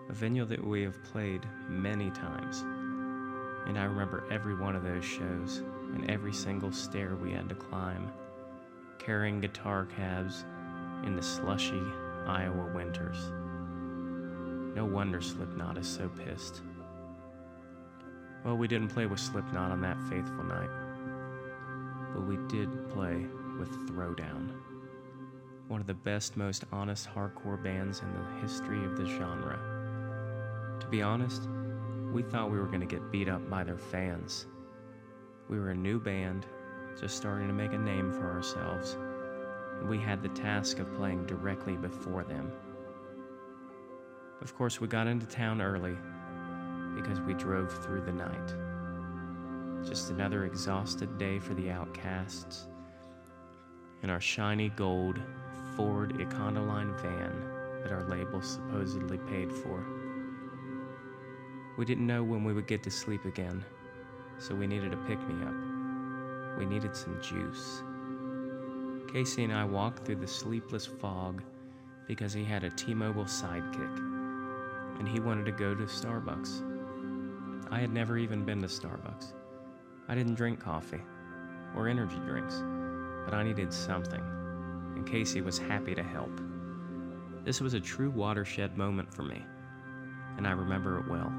a 0.07 0.13
venue 0.13 0.45
that 0.45 0.63
we 0.63 0.83
have 0.83 1.03
played 1.03 1.47
many 1.67 2.11
times. 2.11 2.61
And 3.67 3.75
I 3.79 3.85
remember 3.85 4.27
every 4.29 4.53
one 4.53 4.75
of 4.75 4.83
those 4.83 5.03
shows 5.03 5.63
and 5.95 6.07
every 6.11 6.33
single 6.33 6.71
stair 6.71 7.15
we 7.15 7.31
had 7.31 7.49
to 7.49 7.55
climb, 7.55 8.11
carrying 8.99 9.41
guitar 9.41 9.87
cabs 9.87 10.45
in 11.07 11.15
the 11.15 11.23
slushy 11.23 11.81
Iowa 12.27 12.71
winters. 12.75 13.31
No 14.75 14.85
wonder 14.85 15.21
Slipknot 15.21 15.79
is 15.79 15.87
so 15.87 16.07
pissed. 16.07 16.61
Well, 18.45 18.55
we 18.55 18.69
didn't 18.69 18.87
play 18.87 19.05
with 19.05 19.19
Slipknot 19.19 19.71
on 19.71 19.81
that 19.81 20.01
faithful 20.03 20.45
night, 20.45 20.69
but 22.13 22.25
we 22.25 22.37
did 22.47 22.89
play 22.89 23.25
with 23.59 23.69
Throwdown, 23.89 24.53
one 25.67 25.81
of 25.81 25.87
the 25.87 25.93
best, 25.93 26.37
most 26.37 26.63
honest 26.71 27.09
hardcore 27.13 27.61
bands 27.61 28.01
in 28.01 28.13
the 28.13 28.41
history 28.41 28.85
of 28.85 28.95
the 28.95 29.05
genre. 29.05 29.59
To 30.79 30.87
be 30.87 31.01
honest, 31.01 31.49
we 32.13 32.23
thought 32.23 32.49
we 32.49 32.57
were 32.57 32.67
going 32.67 32.79
to 32.79 32.85
get 32.85 33.11
beat 33.11 33.27
up 33.27 33.49
by 33.49 33.65
their 33.65 33.77
fans. 33.77 34.45
We 35.49 35.59
were 35.59 35.71
a 35.71 35.75
new 35.75 35.99
band, 35.99 36.45
just 36.97 37.17
starting 37.17 37.47
to 37.47 37.53
make 37.53 37.73
a 37.73 37.77
name 37.77 38.13
for 38.13 38.31
ourselves, 38.31 38.97
and 39.79 39.89
we 39.89 39.97
had 39.97 40.23
the 40.23 40.29
task 40.29 40.79
of 40.79 40.93
playing 40.95 41.25
directly 41.25 41.75
before 41.75 42.23
them. 42.23 42.53
Of 44.41 44.55
course, 44.55 44.79
we 44.79 44.87
got 44.87 45.07
into 45.07 45.25
town 45.25 45.61
early 45.61 45.97
because 47.01 47.21
we 47.21 47.33
drove 47.33 47.71
through 47.83 48.01
the 48.01 48.11
night. 48.11 48.53
Just 49.87 50.09
another 50.09 50.45
exhausted 50.45 51.17
day 51.17 51.39
for 51.39 51.53
the 51.53 51.69
outcasts 51.69 52.67
in 54.03 54.09
our 54.09 54.19
shiny 54.19 54.69
gold 54.69 55.19
Ford 55.75 56.13
Econoline 56.17 56.99
van 57.01 57.81
that 57.83 57.91
our 57.91 58.03
label 58.09 58.41
supposedly 58.41 59.17
paid 59.29 59.51
for. 59.51 59.85
We 61.77 61.85
didn't 61.85 62.07
know 62.07 62.23
when 62.23 62.43
we 62.43 62.53
would 62.53 62.67
get 62.67 62.83
to 62.83 62.91
sleep 62.91 63.23
again, 63.23 63.63
so 64.37 64.53
we 64.53 64.67
needed 64.67 64.93
a 64.93 64.97
pick 64.97 65.19
me 65.27 65.45
up. 65.45 66.57
We 66.57 66.65
needed 66.65 66.95
some 66.95 67.21
juice. 67.21 67.81
Casey 69.13 69.45
and 69.45 69.53
I 69.53 69.63
walked 69.63 70.05
through 70.05 70.17
the 70.17 70.27
sleepless 70.27 70.85
fog 70.85 71.41
because 72.07 72.33
he 72.33 72.43
had 72.43 72.63
a 72.65 72.69
T 72.69 72.93
Mobile 72.93 73.25
sidekick 73.25 73.97
and 74.99 75.07
he 75.07 75.21
wanted 75.21 75.45
to 75.45 75.51
go 75.53 75.73
to 75.73 75.83
Starbucks. 75.83 76.68
I 77.71 77.79
had 77.79 77.93
never 77.93 78.17
even 78.17 78.45
been 78.45 78.61
to 78.61 78.67
Starbucks. 78.67 79.33
I 80.07 80.15
didn't 80.15 80.35
drink 80.35 80.59
coffee 80.59 81.01
or 81.75 81.87
energy 81.87 82.17
drinks, 82.25 82.63
but 83.25 83.33
I 83.35 83.43
needed 83.43 83.71
something, 83.71 84.23
and 84.95 85.07
Casey 85.07 85.41
was 85.41 85.59
happy 85.59 85.93
to 85.93 86.01
help. 86.01 86.41
This 87.45 87.61
was 87.61 87.75
a 87.75 87.79
true 87.79 88.09
watershed 88.09 88.75
moment 88.75 89.13
for 89.13 89.21
me, 89.21 89.41
and 90.37 90.47
I 90.47 90.51
remember 90.51 90.97
it 90.97 91.07
well. 91.07 91.31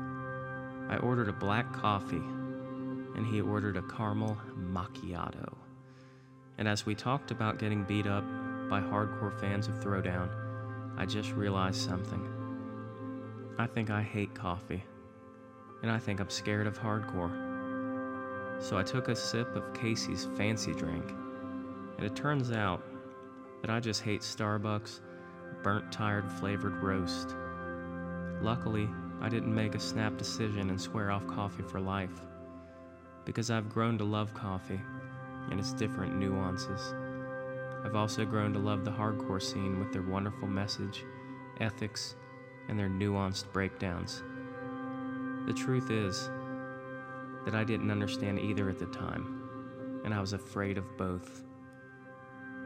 I 0.88 0.98
ordered 0.98 1.28
a 1.28 1.32
black 1.32 1.72
coffee, 1.72 2.22
and 3.16 3.26
he 3.26 3.40
ordered 3.40 3.76
a 3.76 3.82
caramel 3.82 4.38
macchiato. 4.56 5.52
And 6.58 6.68
as 6.68 6.86
we 6.86 6.94
talked 6.94 7.32
about 7.32 7.58
getting 7.58 7.84
beat 7.84 8.06
up 8.06 8.24
by 8.68 8.80
hardcore 8.80 9.38
fans 9.40 9.66
of 9.66 9.80
Throwdown, 9.80 10.30
I 10.96 11.06
just 11.06 11.32
realized 11.32 11.80
something. 11.80 12.24
I 13.58 13.66
think 13.66 13.90
I 13.90 14.02
hate 14.02 14.34
coffee, 14.34 14.84
and 15.82 15.90
I 15.90 15.98
think 15.98 16.20
I'm 16.20 16.30
scared 16.30 16.66
of 16.66 16.78
hardcore. 16.78 17.48
So 18.62 18.76
I 18.76 18.82
took 18.82 19.08
a 19.08 19.16
sip 19.16 19.54
of 19.56 19.72
Casey's 19.72 20.28
fancy 20.36 20.72
drink, 20.72 21.12
and 21.96 22.06
it 22.06 22.14
turns 22.14 22.52
out 22.52 22.82
that 23.62 23.70
I 23.70 23.80
just 23.80 24.02
hate 24.02 24.20
Starbucks 24.20 25.00
burnt 25.62 25.90
tired 25.90 26.30
flavored 26.32 26.82
roast. 26.82 27.34
Luckily, 28.42 28.88
I 29.20 29.28
didn't 29.28 29.54
make 29.54 29.74
a 29.74 29.80
snap 29.80 30.16
decision 30.16 30.70
and 30.70 30.80
swear 30.80 31.10
off 31.10 31.26
coffee 31.26 31.62
for 31.62 31.80
life, 31.80 32.26
because 33.24 33.50
I've 33.50 33.68
grown 33.68 33.98
to 33.98 34.04
love 34.04 34.32
coffee 34.34 34.80
and 35.50 35.60
its 35.60 35.72
different 35.72 36.16
nuances. 36.16 36.94
I've 37.84 37.96
also 37.96 38.24
grown 38.24 38.52
to 38.52 38.58
love 38.58 38.84
the 38.84 38.90
hardcore 38.90 39.42
scene 39.42 39.78
with 39.78 39.92
their 39.92 40.02
wonderful 40.02 40.48
message, 40.48 41.04
ethics, 41.60 42.14
and 42.68 42.78
their 42.78 42.88
nuanced 42.88 43.50
breakdowns. 43.52 44.22
The 45.46 45.52
truth 45.52 45.90
is 45.90 46.30
that 47.44 47.54
I 47.54 47.64
didn't 47.64 47.90
understand 47.90 48.38
either 48.38 48.68
at 48.68 48.78
the 48.78 48.86
time, 48.86 50.00
and 50.04 50.12
I 50.12 50.20
was 50.20 50.32
afraid 50.32 50.78
of 50.78 50.96
both. 50.96 51.42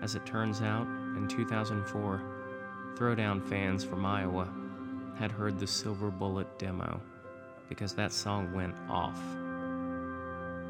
As 0.02 0.14
it 0.14 0.26
turns 0.26 0.60
out, 0.60 0.86
in 1.16 1.28
2004, 1.28 2.22
Throwdown 2.94 3.42
fans 3.42 3.84
from 3.84 4.06
Iowa 4.06 4.48
had 5.18 5.32
heard 5.32 5.58
the 5.58 5.66
Silver 5.66 6.10
Bullet 6.10 6.58
demo 6.58 7.00
because 7.68 7.94
that 7.94 8.12
song 8.12 8.52
went 8.52 8.74
off. 8.88 9.20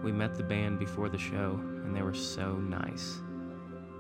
We 0.03 0.13
met 0.13 0.35
the 0.35 0.43
band 0.43 0.79
before 0.79 1.09
the 1.09 1.19
show, 1.19 1.59
and 1.85 1.95
they 1.95 2.03
were 2.03 2.15
so 2.15 2.55
nice. 2.55 3.21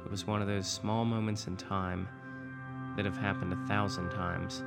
It 0.04 0.10
was 0.10 0.26
one 0.26 0.40
of 0.40 0.48
those 0.48 0.70
small 0.70 1.04
moments 1.04 1.46
in 1.46 1.56
time 1.56 2.08
that 2.96 3.04
have 3.04 3.16
happened 3.16 3.52
a 3.52 3.68
thousand 3.68 4.10
times 4.10 4.62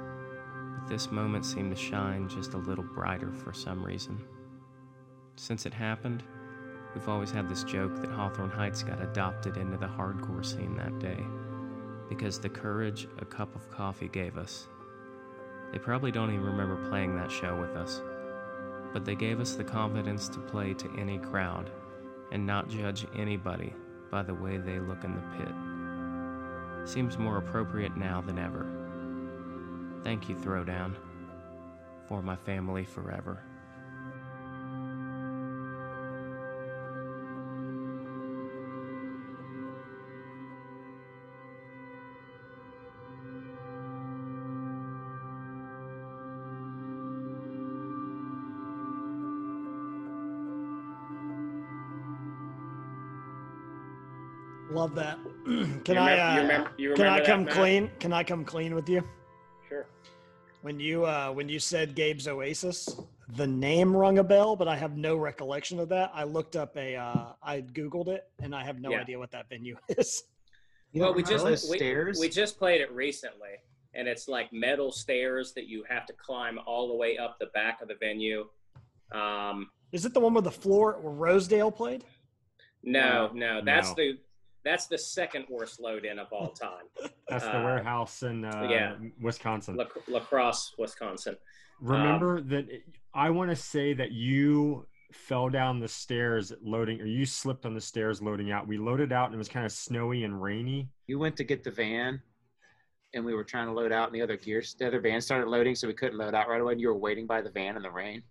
this 0.87 1.11
moment 1.11 1.45
seemed 1.45 1.75
to 1.75 1.81
shine 1.81 2.29
just 2.29 2.53
a 2.53 2.57
little 2.57 2.83
brighter 2.83 3.31
for 3.31 3.53
some 3.53 3.83
reason. 3.83 4.23
Since 5.35 5.65
it 5.65 5.73
happened, 5.73 6.23
we've 6.93 7.09
always 7.09 7.31
had 7.31 7.49
this 7.49 7.63
joke 7.63 7.95
that 8.01 8.09
Hawthorne 8.09 8.49
Heights 8.49 8.83
got 8.83 9.01
adopted 9.01 9.57
into 9.57 9.77
the 9.77 9.87
hardcore 9.87 10.45
scene 10.45 10.75
that 10.77 10.99
day 10.99 11.23
because 12.09 12.39
the 12.39 12.49
courage 12.49 13.07
a 13.19 13.25
cup 13.25 13.53
of 13.55 13.69
coffee 13.69 14.07
gave 14.07 14.37
us. 14.37 14.67
They 15.71 15.79
probably 15.79 16.11
don't 16.11 16.31
even 16.31 16.45
remember 16.45 16.89
playing 16.89 17.15
that 17.15 17.31
show 17.31 17.59
with 17.59 17.75
us, 17.75 18.01
but 18.93 19.03
they 19.03 19.15
gave 19.15 19.39
us 19.39 19.55
the 19.55 19.63
confidence 19.63 20.29
to 20.29 20.39
play 20.39 20.73
to 20.73 20.89
any 20.97 21.17
crowd 21.17 21.69
and 22.31 22.45
not 22.45 22.69
judge 22.69 23.05
anybody 23.15 23.73
by 24.09 24.23
the 24.23 24.33
way 24.33 24.57
they 24.57 24.79
look 24.79 25.03
in 25.03 25.13
the 25.13 25.21
pit. 25.37 26.89
Seems 26.89 27.17
more 27.17 27.37
appropriate 27.37 27.97
now 27.97 28.21
than 28.21 28.39
ever. 28.39 28.76
Thank 30.07 30.29
you, 30.29 30.35
Throwdown, 30.35 30.95
for 32.07 32.21
my 32.21 32.37
family 32.37 32.85
forever. 32.85 33.43
Love 54.69 54.95
that. 54.95 55.17
can 55.45 55.81
You 55.87 55.93
I? 55.95 56.11
remember- 56.11 56.21
Uh, 56.21 56.33
you 56.35 56.41
remember- 56.41 56.71
you 56.77 56.93
can 56.93 57.05
I 57.05 57.17
remember 57.19 57.19
that, 57.19 57.25
come 57.31 57.45
Matt? 57.45 57.53
clean? 57.53 57.91
Can 57.99 58.13
I 58.13 58.23
come 58.23 58.45
clean 58.45 58.75
with 58.75 58.89
you? 58.89 59.03
Sure. 60.61 60.65
When 60.71 60.79
you 60.79 61.05
uh, 61.05 61.31
when 61.31 61.49
you 61.49 61.59
said 61.59 61.95
Gabe's 61.95 62.27
Oasis, 62.27 62.89
the 63.35 63.47
name 63.47 63.95
rung 63.95 64.17
a 64.19 64.23
bell, 64.23 64.55
but 64.55 64.67
I 64.67 64.75
have 64.75 64.97
no 64.97 65.15
recollection 65.15 65.79
of 65.79 65.89
that. 65.89 66.11
I 66.13 66.23
looked 66.23 66.55
up 66.55 66.75
a, 66.77 66.95
uh, 66.95 67.25
I 67.43 67.61
googled 67.61 68.07
it, 68.07 68.25
and 68.41 68.55
I 68.55 68.63
have 68.63 68.79
no 68.79 68.91
Yeah. 68.91 69.01
idea 69.01 69.19
what 69.19 69.31
that 69.31 69.49
venue 69.49 69.77
is. 69.89 70.23
You 70.91 71.01
well, 71.01 71.09
don't 71.09 71.17
we 71.17 71.23
just 71.23 71.69
we, 71.69 71.77
stairs? 71.77 72.19
we 72.19 72.29
just 72.29 72.57
played 72.57 72.81
it 72.81 72.91
recently, 72.91 73.55
and 73.93 74.07
it's 74.07 74.27
like 74.27 74.51
metal 74.53 74.91
stairs 74.91 75.53
that 75.53 75.67
you 75.67 75.83
have 75.89 76.05
to 76.07 76.13
climb 76.13 76.59
all 76.65 76.87
the 76.87 76.95
way 76.95 77.17
up 77.17 77.37
the 77.39 77.47
back 77.47 77.81
of 77.81 77.87
the 77.87 77.95
venue. 77.95 78.47
Um, 79.11 79.69
Is 79.91 80.05
it 80.05 80.13
the 80.13 80.19
one 80.19 80.33
with 80.33 80.43
the 80.45 80.51
floor 80.51 80.97
where 81.01 81.13
Rosedale 81.13 81.71
played? 81.71 82.03
no, 82.83 83.29
no, 83.33 83.61
that's 83.63 83.89
No. 83.89 83.95
the 83.95 84.19
that's 84.63 84.87
the 84.87 84.97
second 84.97 85.45
worst 85.49 85.79
load 85.79 86.05
in 86.05 86.19
of 86.19 86.27
all 86.33 86.49
time. 86.49 86.85
That's 87.29 87.43
the 87.45 87.59
Uh, 87.59 87.63
warehouse 87.63 88.23
in 88.23 88.43
uh, 88.45 88.67
yeah. 88.69 88.95
Wisconsin. 89.21 89.75
La, 89.75 89.85
Lacrosse, 90.07 90.73
Wisconsin. 90.77 91.35
Remember 91.81 92.41
that 92.41 92.69
it- 92.69 92.83
I 93.13 93.29
want 93.29 93.49
to 93.49 93.55
say 93.55 93.93
that 93.93 94.11
you 94.11 94.85
fell 95.11 95.49
down 95.49 95.79
the 95.79 95.87
stairs 95.87 96.51
loading, 96.61 97.01
or 97.01 97.05
you 97.05 97.25
slipped 97.25 97.65
on 97.65 97.73
the 97.73 97.81
stairs 97.81 98.21
loading 98.21 98.51
out. 98.51 98.67
We 98.67 98.77
loaded 98.77 99.11
out 99.11 99.25
and 99.27 99.35
it 99.35 99.37
was 99.37 99.47
kind 99.49 99.65
of 99.65 99.71
snowy 99.71 100.23
and 100.23 100.41
rainy. 100.41 100.89
You 101.07 101.17
went 101.19 101.35
to 101.37 101.43
get 101.43 101.63
the 101.63 101.71
van, 101.71 102.21
and 103.13 103.23
we 103.25 103.33
were 103.33 103.43
trying 103.43 103.67
to 103.67 103.73
load 103.73 103.91
out, 103.91 104.07
and 104.07 104.15
the 104.15 104.21
other 104.21 104.37
gears, 104.37 104.73
the 104.77 104.87
other 104.87 104.99
van 104.99 105.21
started 105.21 105.47
loading, 105.47 105.75
so 105.75 105.87
we 105.87 105.93
couldn't 105.93 106.17
load 106.17 106.35
out 106.35 106.47
right 106.49 106.59
away. 106.61 106.73
And 106.73 106.81
you 106.81 106.87
were 106.89 106.97
waiting 106.97 107.25
by 107.25 107.41
the 107.41 107.49
van 107.49 107.75
in 107.77 107.81
the 107.83 107.91
rain. 107.91 108.21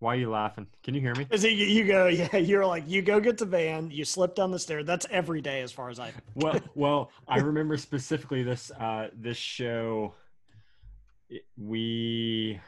Why 0.00 0.14
are 0.14 0.18
you 0.18 0.30
laughing? 0.30 0.66
Can 0.82 0.94
you 0.94 1.00
hear 1.02 1.14
me? 1.14 1.26
Is 1.30 1.44
it 1.44 1.52
you, 1.52 1.66
you 1.66 1.84
go? 1.86 2.06
Yeah, 2.10 2.36
you're 2.38 2.66
like 2.66 2.84
you 2.88 3.02
go 3.02 3.20
get 3.20 3.36
the 3.38 3.44
van, 3.44 3.90
you 3.90 4.04
slip 4.04 4.34
down 4.34 4.50
the 4.50 4.58
stairs. 4.58 4.86
That's 4.86 5.06
every 5.10 5.42
day 5.42 5.60
as 5.60 5.70
far 5.72 5.90
as 5.90 6.00
I. 6.00 6.12
well, 6.34 6.58
well, 6.74 7.10
I 7.28 7.38
remember 7.38 7.76
specifically 7.76 8.42
this 8.42 8.70
uh, 8.72 9.08
this 9.14 9.36
show. 9.36 10.14
it- 11.28 11.44
We 11.58 12.58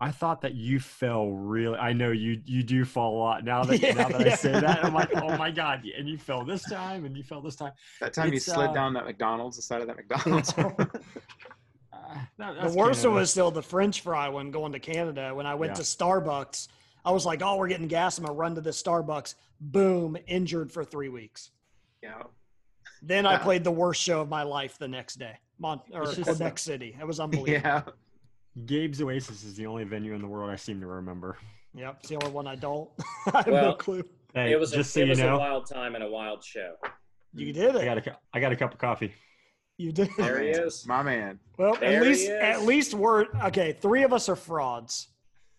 I 0.00 0.10
thought 0.10 0.40
that 0.40 0.54
you 0.54 0.80
fell 0.80 1.28
really. 1.28 1.76
I 1.78 1.92
know 1.92 2.10
you 2.10 2.40
you 2.46 2.62
do 2.62 2.86
fall 2.86 3.18
a 3.18 3.20
lot. 3.20 3.44
Now 3.44 3.62
that 3.64 3.78
Yeah, 3.80 3.92
now 3.92 4.08
that 4.08 4.26
yeah. 4.26 4.32
I 4.32 4.36
say 4.36 4.52
that, 4.52 4.84
I'm 4.84 4.94
like, 4.94 5.14
oh 5.14 5.36
my 5.36 5.50
god! 5.50 5.84
And 5.96 6.08
you 6.08 6.16
fell 6.16 6.42
this 6.42 6.62
time, 6.62 7.04
and 7.04 7.14
you 7.16 7.22
fell 7.22 7.42
this 7.42 7.54
time. 7.56 7.72
That 8.00 8.14
time 8.14 8.32
It's, 8.32 8.46
you 8.46 8.54
slid 8.54 8.70
uh, 8.70 8.72
down 8.72 8.94
that 8.94 9.04
McDonald's, 9.04 9.56
the 9.56 9.62
side 9.62 9.82
of 9.82 9.88
that 9.88 9.96
McDonald's. 9.96 10.54
That- 12.38 12.54
The 12.56 12.60
that's 12.62 12.74
worst 12.74 13.04
one 13.04 13.14
was 13.14 13.30
still 13.30 13.50
the 13.50 13.62
French 13.62 14.00
fry 14.00 14.28
one 14.28 14.50
going 14.50 14.72
to 14.72 14.78
Canada. 14.78 15.34
When 15.34 15.46
I 15.46 15.54
went 15.54 15.70
Yeah. 15.70 15.74
to 15.76 15.82
Starbucks, 15.82 16.68
I 17.04 17.10
was 17.12 17.26
like, 17.26 17.42
"Oh, 17.42 17.56
we're 17.56 17.68
getting 17.68 17.88
gas. 17.88 18.18
I'm 18.18 18.24
gonna 18.24 18.36
run 18.36 18.54
to 18.54 18.60
this 18.60 18.82
Starbucks." 18.82 19.34
Boom, 19.60 20.16
injured 20.26 20.72
for 20.72 20.84
three 20.84 21.08
weeks. 21.08 21.50
Yeah. 22.02 22.22
Then 23.02 23.26
I 23.26 23.36
played 23.46 23.64
the 23.64 23.70
worst 23.70 24.02
show 24.02 24.20
of 24.20 24.28
my 24.28 24.42
life 24.42 24.78
the 24.78 24.88
next 24.88 25.16
day, 25.16 25.36
Mon- 25.58 25.80
or 25.92 26.02
It's 26.04 26.16
just- 26.16 26.28
Quebec 26.28 26.58
City. 26.58 26.96
It 27.00 27.06
was 27.06 27.20
unbelievable. 27.20 27.52
yeah. 27.68 27.82
Gabe's 28.66 29.00
Oasis 29.00 29.44
is 29.44 29.54
the 29.56 29.66
only 29.66 29.84
venue 29.84 30.14
in 30.14 30.20
the 30.20 30.26
world 30.28 30.50
I 30.50 30.56
seem 30.56 30.80
to 30.80 30.86
remember. 30.86 31.38
Yep, 31.74 31.96
it's 32.00 32.08
the 32.10 32.16
only 32.16 32.30
one 32.30 32.46
I 32.46 32.54
don't. 32.54 32.90
I 33.32 33.38
have 33.38 33.46
no 33.46 33.72
clue. 33.74 34.04
Hey, 34.34 34.52
it 34.52 34.60
was 34.60 34.70
just 34.72 34.90
a, 34.90 34.92
so 34.92 35.00
it 35.00 35.04
you 35.04 35.10
was 35.10 35.20
a 35.20 35.36
wild 35.36 35.66
time 35.66 35.94
and 35.94 36.04
a 36.04 36.08
wild 36.10 36.44
show. 36.44 36.74
You 37.34 37.52
did 37.52 37.74
I 37.76 37.80
it. 37.80 37.84
got 37.86 37.98
a 37.98 38.00
cu- 38.02 38.16
I 38.34 38.40
got 38.40 38.52
a 38.52 38.56
cup 38.56 38.72
of 38.74 38.78
coffee. 38.78 39.14
You 39.78 39.92
did. 39.92 40.10
There 40.16 40.40
he 40.40 40.48
is, 40.50 40.86
My 40.86 41.02
man. 41.02 41.38
Well, 41.58 41.74
There 41.76 41.96
at 42.00 42.02
least 42.02 42.28
at 42.28 42.62
least 42.62 42.94
we're 42.94 43.26
okay. 43.46 43.72
Three 43.72 44.02
of 44.04 44.12
us 44.12 44.28
are 44.28 44.36
frauds, 44.36 45.08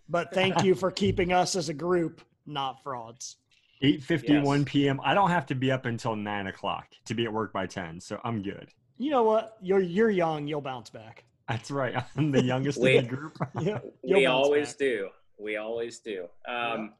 but 0.07 0.33
thank 0.33 0.63
you 0.63 0.75
for 0.75 0.91
keeping 0.91 1.33
us 1.33 1.55
as 1.55 1.69
a 1.69 1.73
group 1.73 2.21
not 2.45 2.81
frauds. 2.83 3.37
8:51 3.83 4.59
Yes. 4.59 4.63
p.m. 4.65 5.01
I 5.03 5.13
don't 5.13 5.29
have 5.29 5.45
to 5.47 5.55
be 5.55 5.71
up 5.71 5.85
until 5.85 6.15
nine 6.15 6.47
o'clock 6.47 6.87
to 7.05 7.13
be 7.13 7.25
at 7.25 7.33
work 7.33 7.51
by 7.51 7.65
ten, 7.65 7.99
so 7.99 8.19
I'm 8.23 8.41
good. 8.41 8.69
You 8.97 9.11
know 9.11 9.23
what? 9.23 9.57
You're 9.61 9.81
you're 9.81 10.09
young. 10.11 10.47
You'll 10.47 10.61
bounce 10.61 10.89
back. 10.89 11.25
That's 11.49 11.69
right. 11.71 11.93
I'm 12.17 12.31
the 12.31 12.41
youngest 12.43 12.79
Wait. 12.79 12.97
in 12.97 13.03
the 13.05 13.09
group. 13.15 13.37
Yeah, 13.61 13.79
We 14.03 14.25
always 14.27 14.69
back. 14.69 14.77
do. 14.79 15.09
We 15.37 15.57
always 15.57 15.99
do. 15.99 16.27
Um, 16.47 16.93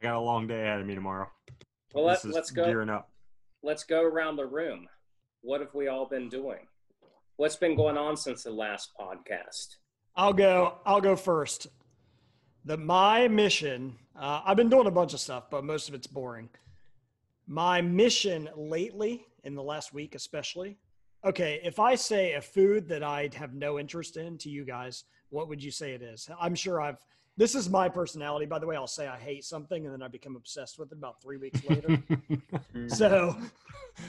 I 0.00 0.02
got 0.02 0.14
a 0.16 0.20
long 0.20 0.46
day 0.46 0.60
ahead 0.62 0.80
of 0.80 0.86
me 0.86 0.94
tomorrow. 0.94 1.28
well, 1.94 2.04
let, 2.04 2.22
This 2.22 2.32
let's 2.34 2.50
go. 2.52 2.64
gearing 2.66 2.90
up. 2.90 3.10
Let's 3.62 3.82
go 3.84 4.02
around 4.02 4.36
the 4.36 4.46
room. 4.46 4.86
What 5.42 5.60
have 5.60 5.74
we 5.74 5.88
all 5.88 6.06
been 6.06 6.28
doing? 6.28 6.66
What's 7.36 7.56
been 7.56 7.74
going 7.74 7.96
on 7.96 8.16
since 8.16 8.42
the 8.42 8.50
last 8.50 8.90
podcast? 8.98 9.76
I'll 10.14 10.34
go. 10.34 10.78
I'll 10.84 11.00
go 11.00 11.16
first. 11.16 11.68
The 12.66 12.76
my 12.76 13.26
mission. 13.28 13.96
Uh, 14.18 14.42
I've 14.44 14.56
been 14.56 14.68
doing 14.68 14.86
a 14.86 14.90
bunch 14.90 15.14
of 15.14 15.20
stuff, 15.20 15.44
but 15.50 15.64
most 15.64 15.88
of 15.88 15.94
it's 15.94 16.06
boring. 16.06 16.50
My 17.46 17.80
mission 17.80 18.50
lately, 18.54 19.24
in 19.44 19.54
the 19.54 19.62
last 19.62 19.94
week 19.94 20.14
especially. 20.14 20.76
Okay, 21.24 21.60
if 21.62 21.78
I 21.78 21.94
say 21.94 22.34
a 22.34 22.40
food 22.40 22.88
that 22.88 23.02
I 23.02 23.30
have 23.34 23.54
no 23.54 23.78
interest 23.78 24.16
in 24.16 24.38
to 24.38 24.50
you 24.50 24.64
guys, 24.64 25.04
what 25.30 25.48
would 25.48 25.62
you 25.62 25.70
say 25.70 25.92
it 25.92 26.02
is? 26.02 26.28
I'm 26.40 26.54
sure 26.54 26.80
I've. 26.80 26.98
This 27.40 27.54
is 27.54 27.70
my 27.70 27.88
personality, 27.88 28.44
by 28.44 28.58
the 28.58 28.66
way. 28.66 28.76
I'll 28.76 28.86
say 28.86 29.08
I 29.08 29.16
hate 29.16 29.46
something, 29.46 29.86
and 29.86 29.94
then 29.94 30.02
I 30.02 30.08
become 30.08 30.36
obsessed 30.36 30.78
with 30.78 30.92
it 30.92 30.98
about 30.98 31.22
three 31.22 31.38
weeks 31.38 31.58
later. 31.66 31.98
so, 32.88 33.34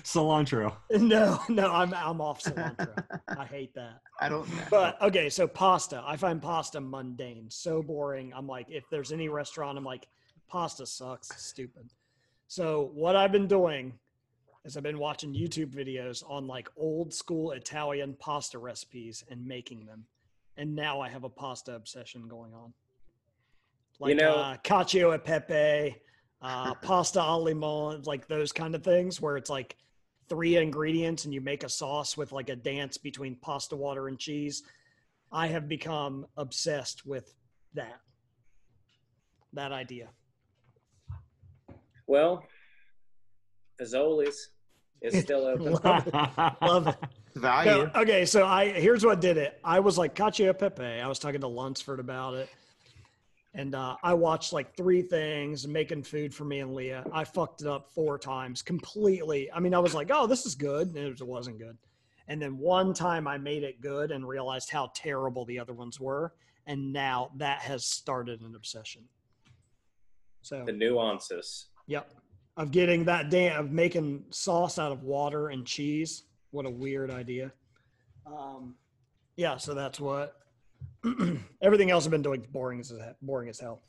Cilantro. 0.03 0.75
no, 0.91 1.39
no, 1.47 1.71
I'm 1.71 1.93
I'm 1.93 2.19
off 2.19 2.43
cilantro. 2.43 2.91
I 3.29 3.45
hate 3.45 3.73
that. 3.75 4.01
I 4.19 4.27
don't 4.27 4.53
know. 4.53 4.63
But 4.69 5.01
okay, 5.01 5.29
so 5.29 5.47
pasta. 5.47 6.03
I 6.05 6.17
find 6.17 6.41
pasta 6.41 6.81
mundane, 6.81 7.45
so 7.49 7.81
boring. 7.81 8.33
I'm 8.35 8.47
like, 8.47 8.65
if 8.67 8.83
there's 8.91 9.13
any 9.13 9.29
restaurant, 9.29 9.77
I'm 9.77 9.85
like, 9.85 10.09
pasta 10.49 10.85
sucks, 10.85 11.29
stupid. 11.41 11.89
So 12.49 12.91
what 12.93 13.15
I've 13.15 13.31
been 13.31 13.47
doing 13.47 13.93
is 14.65 14.75
I've 14.75 14.83
been 14.83 14.99
watching 14.99 15.33
YouTube 15.33 15.73
videos 15.73 16.21
on 16.29 16.47
like 16.47 16.67
old 16.75 17.13
school 17.13 17.51
Italian 17.51 18.13
pasta 18.19 18.59
recipes 18.59 19.23
and 19.31 19.45
making 19.45 19.85
them, 19.85 20.03
and 20.57 20.75
now 20.75 20.99
I 20.99 21.07
have 21.07 21.23
a 21.23 21.29
pasta 21.29 21.73
obsession 21.73 22.27
going 22.27 22.53
on. 22.53 22.73
Like 24.01 24.09
You 24.09 24.15
know- 24.15 24.35
uh, 24.35 24.57
cacio 24.57 25.13
e 25.15 25.19
pepe, 25.19 25.95
uh, 26.41 26.73
pasta 26.81 27.21
al 27.21 27.43
limon, 27.43 28.01
like 28.05 28.27
those 28.27 28.51
kind 28.51 28.73
of 28.73 28.83
things, 28.83 29.21
where 29.21 29.37
it's 29.37 29.49
like 29.49 29.77
three 30.27 30.57
ingredients 30.57 31.25
and 31.25 31.33
you 31.33 31.39
make 31.39 31.63
a 31.63 31.69
sauce 31.69 32.17
with 32.17 32.31
like 32.31 32.49
a 32.49 32.55
dance 32.55 32.97
between 32.97 33.35
pasta 33.35 33.75
water 33.75 34.07
and 34.07 34.17
cheese. 34.17 34.63
I 35.31 35.47
have 35.47 35.67
become 35.69 36.25
obsessed 36.35 37.05
with 37.05 37.31
that. 37.75 37.99
That 39.53 39.71
idea. 39.71 40.09
Well, 42.07 42.43
Fazoli's 43.79 44.49
is 45.01 45.19
still 45.23 45.45
open. 45.45 45.73
Love 45.73 46.07
it. 46.07 46.13
Love 46.61 46.87
it. 46.87 46.95
Value. 47.35 47.89
No, 47.93 48.01
okay, 48.01 48.25
so 48.25 48.45
I 48.45 48.69
here's 48.71 49.05
what 49.05 49.21
did 49.21 49.37
it. 49.37 49.59
I 49.63 49.79
was 49.79 49.97
like 49.97 50.15
cacio 50.15 50.49
e 50.49 50.53
pepe. 50.53 50.83
I 50.83 51.07
was 51.07 51.19
talking 51.19 51.41
to 51.41 51.47
Lunsford 51.47 51.99
about 51.99 52.33
it. 52.33 52.49
And 53.53 53.75
uh, 53.75 53.97
I 54.01 54.13
watched 54.13 54.53
like 54.53 54.75
three 54.77 55.01
things 55.01 55.67
making 55.67 56.03
food 56.03 56.33
for 56.33 56.45
me 56.45 56.59
and 56.59 56.73
Leah. 56.73 57.03
I 57.11 57.25
fucked 57.25 57.61
it 57.61 57.67
up 57.67 57.89
four 57.91 58.17
times 58.17 58.61
completely. 58.61 59.51
I 59.51 59.59
mean, 59.59 59.73
I 59.73 59.79
was 59.79 59.93
like, 59.93 60.09
oh, 60.11 60.25
this 60.25 60.45
is 60.45 60.55
good. 60.55 60.87
And 60.87 60.97
it 60.97 61.21
wasn't 61.21 61.59
good. 61.59 61.77
And 62.29 62.41
then 62.41 62.57
one 62.57 62.93
time 62.93 63.27
I 63.27 63.37
made 63.37 63.63
it 63.63 63.81
good 63.81 64.11
and 64.11 64.25
realized 64.25 64.69
how 64.69 64.91
terrible 64.95 65.43
the 65.43 65.59
other 65.59 65.73
ones 65.73 65.99
were. 65.99 66.33
And 66.65 66.93
now 66.93 67.31
that 67.37 67.59
has 67.59 67.83
started 67.83 68.41
an 68.41 68.55
obsession. 68.55 69.01
So, 70.41 70.63
the 70.65 70.71
nuances. 70.71 71.67
yep. 71.87 72.09
Of 72.57 72.71
getting 72.71 73.05
that 73.05 73.29
damn, 73.29 73.65
of 73.65 73.71
making 73.71 74.25
sauce 74.29 74.79
out 74.79 74.91
of 74.91 75.03
water 75.03 75.49
and 75.49 75.65
cheese. 75.65 76.23
What 76.51 76.65
a 76.65 76.69
weird 76.69 77.11
idea. 77.11 77.51
Um, 78.25 78.75
yeah, 79.35 79.57
so 79.57 79.73
that's 79.73 79.99
what 79.99 80.40
everything 81.61 81.91
else 81.91 82.05
I've 82.05 82.11
been 82.11 82.21
doing 82.21 82.45
boring 82.51 82.79
as 82.79 82.93
boring 83.21 83.49
as 83.49 83.59
hell. 83.59 83.81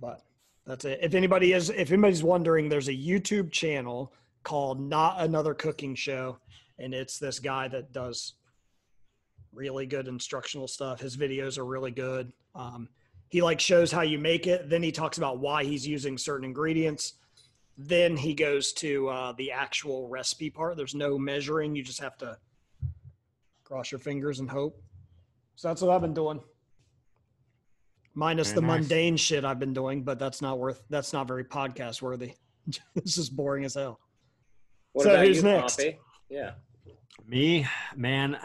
But 0.00 0.22
that's 0.66 0.84
it. 0.84 1.00
If 1.02 1.14
anybody 1.14 1.52
is 1.52 1.70
if 1.70 1.90
anybody's 1.90 2.22
wondering, 2.22 2.68
there's 2.68 2.88
a 2.88 2.94
YouTube 2.94 3.50
channel 3.50 4.12
called 4.42 4.80
Not 4.80 5.20
Another 5.20 5.54
Cooking 5.54 5.94
Show, 5.94 6.38
and 6.78 6.94
it's 6.94 7.18
this 7.18 7.38
guy 7.38 7.68
that 7.68 7.92
does 7.92 8.34
really 9.52 9.86
good 9.86 10.08
instructional 10.08 10.68
stuff. 10.68 11.00
His 11.00 11.16
videos 11.16 11.58
are 11.58 11.64
really 11.64 11.90
good. 11.90 12.32
Um, 12.54 12.88
he 13.28 13.42
like 13.42 13.60
shows 13.60 13.90
how 13.90 14.02
you 14.02 14.18
make 14.18 14.46
it. 14.46 14.68
Then 14.70 14.82
he 14.82 14.92
talks 14.92 15.18
about 15.18 15.38
why 15.38 15.64
he's 15.64 15.86
using 15.86 16.16
certain 16.16 16.44
ingredients. 16.44 17.14
Then 17.76 18.16
he 18.16 18.34
goes 18.34 18.72
to 18.74 19.08
uh, 19.08 19.32
the 19.32 19.52
actual 19.52 20.08
recipe 20.08 20.50
part. 20.50 20.76
There's 20.76 20.94
no 20.94 21.18
measuring. 21.18 21.76
You 21.76 21.82
just 21.82 22.00
have 22.00 22.16
to 22.18 22.36
cross 23.64 23.92
your 23.92 23.98
fingers 23.98 24.40
and 24.40 24.50
hope. 24.50 24.82
So 25.58 25.66
that's 25.66 25.82
what 25.82 25.90
I've 25.92 26.00
been 26.00 26.14
doing. 26.14 26.38
Minus 28.14 28.50
Very 28.52 28.60
the 28.60 28.66
nice. 28.68 28.80
mundane 28.82 29.16
shit 29.16 29.44
I've 29.44 29.58
been 29.58 29.74
doing, 29.74 30.04
but 30.04 30.16
that's 30.16 30.40
not 30.40 30.56
worth. 30.56 30.84
That's 30.88 31.12
not 31.12 31.26
very 31.26 31.42
podcast 31.42 32.00
worthy. 32.00 32.34
this 32.94 33.18
is 33.18 33.28
boring 33.28 33.64
as 33.64 33.74
hell. 33.74 33.98
What 34.92 35.02
So 35.02 35.10
about 35.14 35.26
who's 35.26 35.38
you, 35.38 35.42
next? 35.42 35.76
Poppy? 35.78 35.98
Yeah. 36.30 36.52
Me, 37.26 37.66
man, 37.96 38.38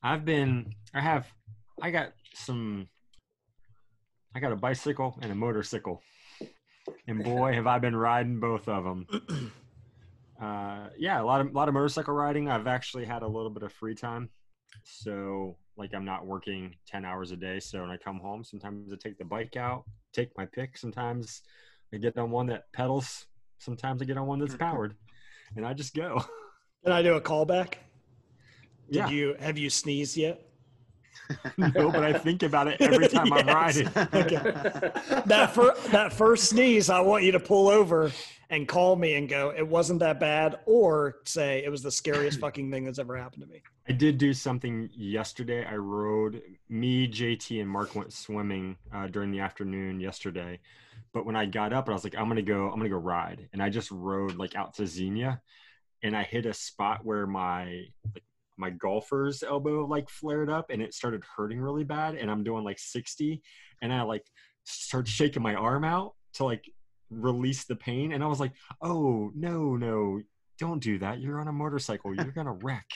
I've 0.00 0.24
been, 0.24 0.72
I 0.94 1.00
have, 1.00 1.26
I 1.82 1.90
got 1.90 2.12
some, 2.34 2.88
I 4.36 4.38
got 4.38 4.52
a 4.52 4.56
bicycle 4.56 5.18
and 5.22 5.32
a 5.32 5.34
motorcycle. 5.34 6.00
And 7.08 7.24
boy, 7.24 7.52
have 7.52 7.66
I 7.66 7.80
been 7.80 7.96
riding 7.96 8.38
both 8.38 8.68
of 8.68 8.84
them. 8.84 9.52
Uh, 10.40 10.88
yeah, 10.96 11.20
a 11.20 11.22
lot 11.22 11.42
of, 11.42 11.48
a 11.48 11.50
lot 11.50 11.68
of 11.68 11.74
motorcycle 11.74 12.14
riding. 12.14 12.48
I've 12.48 12.66
actually 12.66 13.04
had 13.04 13.20
a 13.20 13.26
little 13.26 13.50
bit 13.50 13.62
of 13.62 13.70
free 13.74 13.94
time. 13.94 14.30
So, 14.84 15.58
like, 15.80 15.94
I'm 15.94 16.04
not 16.04 16.26
working 16.26 16.74
10 16.86 17.04
hours 17.04 17.32
a 17.32 17.36
day. 17.36 17.58
So, 17.58 17.80
when 17.80 17.90
I 17.90 17.96
come 17.96 18.20
home, 18.20 18.44
sometimes 18.44 18.92
I 18.92 18.96
take 18.96 19.18
the 19.18 19.24
bike 19.24 19.56
out, 19.56 19.84
take 20.12 20.30
my 20.36 20.46
pick. 20.46 20.78
Sometimes 20.78 21.42
I 21.92 21.96
get 21.96 22.16
on 22.18 22.30
one 22.30 22.46
that 22.46 22.72
pedals. 22.72 23.26
Sometimes 23.58 24.00
I 24.00 24.04
get 24.04 24.16
on 24.16 24.26
one 24.26 24.38
that's 24.38 24.52
mm-hmm. 24.54 24.62
powered. 24.62 24.94
And 25.56 25.66
I 25.66 25.72
just 25.74 25.94
go. 25.94 26.22
Can 26.84 26.92
I 26.92 27.02
do 27.02 27.14
a 27.14 27.20
callback? 27.20 27.74
Did 28.90 28.96
Yeah. 28.96 29.08
you 29.08 29.34
have 29.40 29.58
you 29.58 29.70
sneezed 29.70 30.16
yet? 30.16 30.49
no, 31.56 31.90
but 31.90 32.02
I 32.04 32.12
think 32.12 32.42
about 32.42 32.68
it 32.68 32.80
every 32.80 33.08
time 33.08 33.32
I'm 33.32 33.46
Yes. 33.46 33.76
riding. 33.76 33.84
That 35.26 35.50
fir- 35.54 35.76
that 35.90 36.12
first 36.12 36.50
sneeze, 36.50 36.90
I 36.90 37.00
want 37.00 37.24
you 37.24 37.32
to 37.32 37.40
pull 37.40 37.68
over 37.68 38.10
and 38.48 38.66
call 38.66 38.96
me 38.96 39.14
and 39.14 39.28
go, 39.28 39.52
"It 39.56 39.66
wasn't 39.66 40.00
that 40.00 40.18
bad," 40.20 40.58
or 40.66 41.16
say, 41.24 41.62
"It 41.64 41.70
was 41.70 41.82
the 41.82 41.90
scariest 41.90 42.40
fucking 42.44 42.70
thing 42.70 42.84
that's 42.84 42.98
ever 42.98 43.16
happened 43.16 43.42
to 43.44 43.48
me." 43.48 43.62
I 43.88 43.92
did 43.92 44.18
do 44.18 44.32
something 44.32 44.88
yesterday. 44.92 45.64
I 45.64 45.76
rode 45.76 46.42
me, 46.68 47.08
JT, 47.08 47.60
and 47.60 47.68
Mark 47.68 47.94
went 47.94 48.12
swimming 48.12 48.76
uh, 48.92 49.06
during 49.08 49.30
the 49.32 49.40
afternoon 49.40 50.00
yesterday. 50.00 50.60
But 51.12 51.26
when 51.26 51.34
I 51.34 51.46
got 51.46 51.72
up, 51.72 51.88
I 51.88 51.92
was 51.92 52.04
like, 52.04 52.16
I'm 52.16 52.28
gonna 52.28 52.42
go. 52.42 52.68
I'm 52.70 52.78
gonna 52.78 52.88
go 52.88 52.96
ride, 52.96 53.48
and 53.52 53.62
I 53.62 53.68
just 53.68 53.90
rode 53.90 54.36
like 54.36 54.54
out 54.54 54.74
to 54.74 54.86
Xenia, 54.86 55.40
and 56.02 56.16
I 56.16 56.22
hit 56.22 56.46
a 56.46 56.54
spot 56.54 57.04
where 57.04 57.26
my 57.26 57.84
like 58.14 58.22
my 58.60 58.70
golfer's 58.70 59.42
elbow 59.42 59.86
like 59.86 60.08
flared 60.08 60.50
up, 60.50 60.70
and 60.70 60.80
it 60.82 60.94
started 60.94 61.22
hurting 61.36 61.60
really 61.60 61.84
bad. 61.84 62.14
And 62.14 62.30
I'm 62.30 62.44
doing 62.44 62.64
like 62.64 62.78
60, 62.78 63.42
and 63.82 63.92
I 63.92 64.02
like 64.02 64.24
started 64.64 65.10
shaking 65.10 65.42
my 65.42 65.54
arm 65.54 65.84
out 65.84 66.12
to 66.34 66.44
like 66.44 66.70
release 67.10 67.64
the 67.64 67.76
pain, 67.76 68.12
and 68.12 68.22
I 68.22 68.26
was 68.26 68.40
like, 68.40 68.52
Oh 68.82 69.32
no, 69.34 69.76
no, 69.76 70.20
don't 70.58 70.82
do 70.82 70.98
that. 70.98 71.20
You're 71.20 71.40
on 71.40 71.48
a 71.48 71.52
motorcycle. 71.52 72.14
You're 72.14 72.26
gonna 72.26 72.52
wreck. 72.52 72.86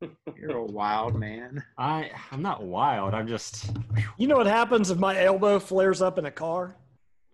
You're 0.36 0.56
a 0.56 0.64
wild 0.64 1.14
man. 1.14 1.62
I 1.78 2.10
I'm 2.32 2.42
not 2.42 2.64
wild. 2.64 3.14
I'm 3.14 3.28
just 3.28 3.70
You 4.18 4.26
know 4.26 4.36
what 4.36 4.46
happens 4.46 4.90
if 4.90 4.98
my 4.98 5.22
elbow 5.22 5.58
flares 5.58 6.02
up 6.02 6.18
in 6.18 6.26
a 6.26 6.30
car? 6.30 6.76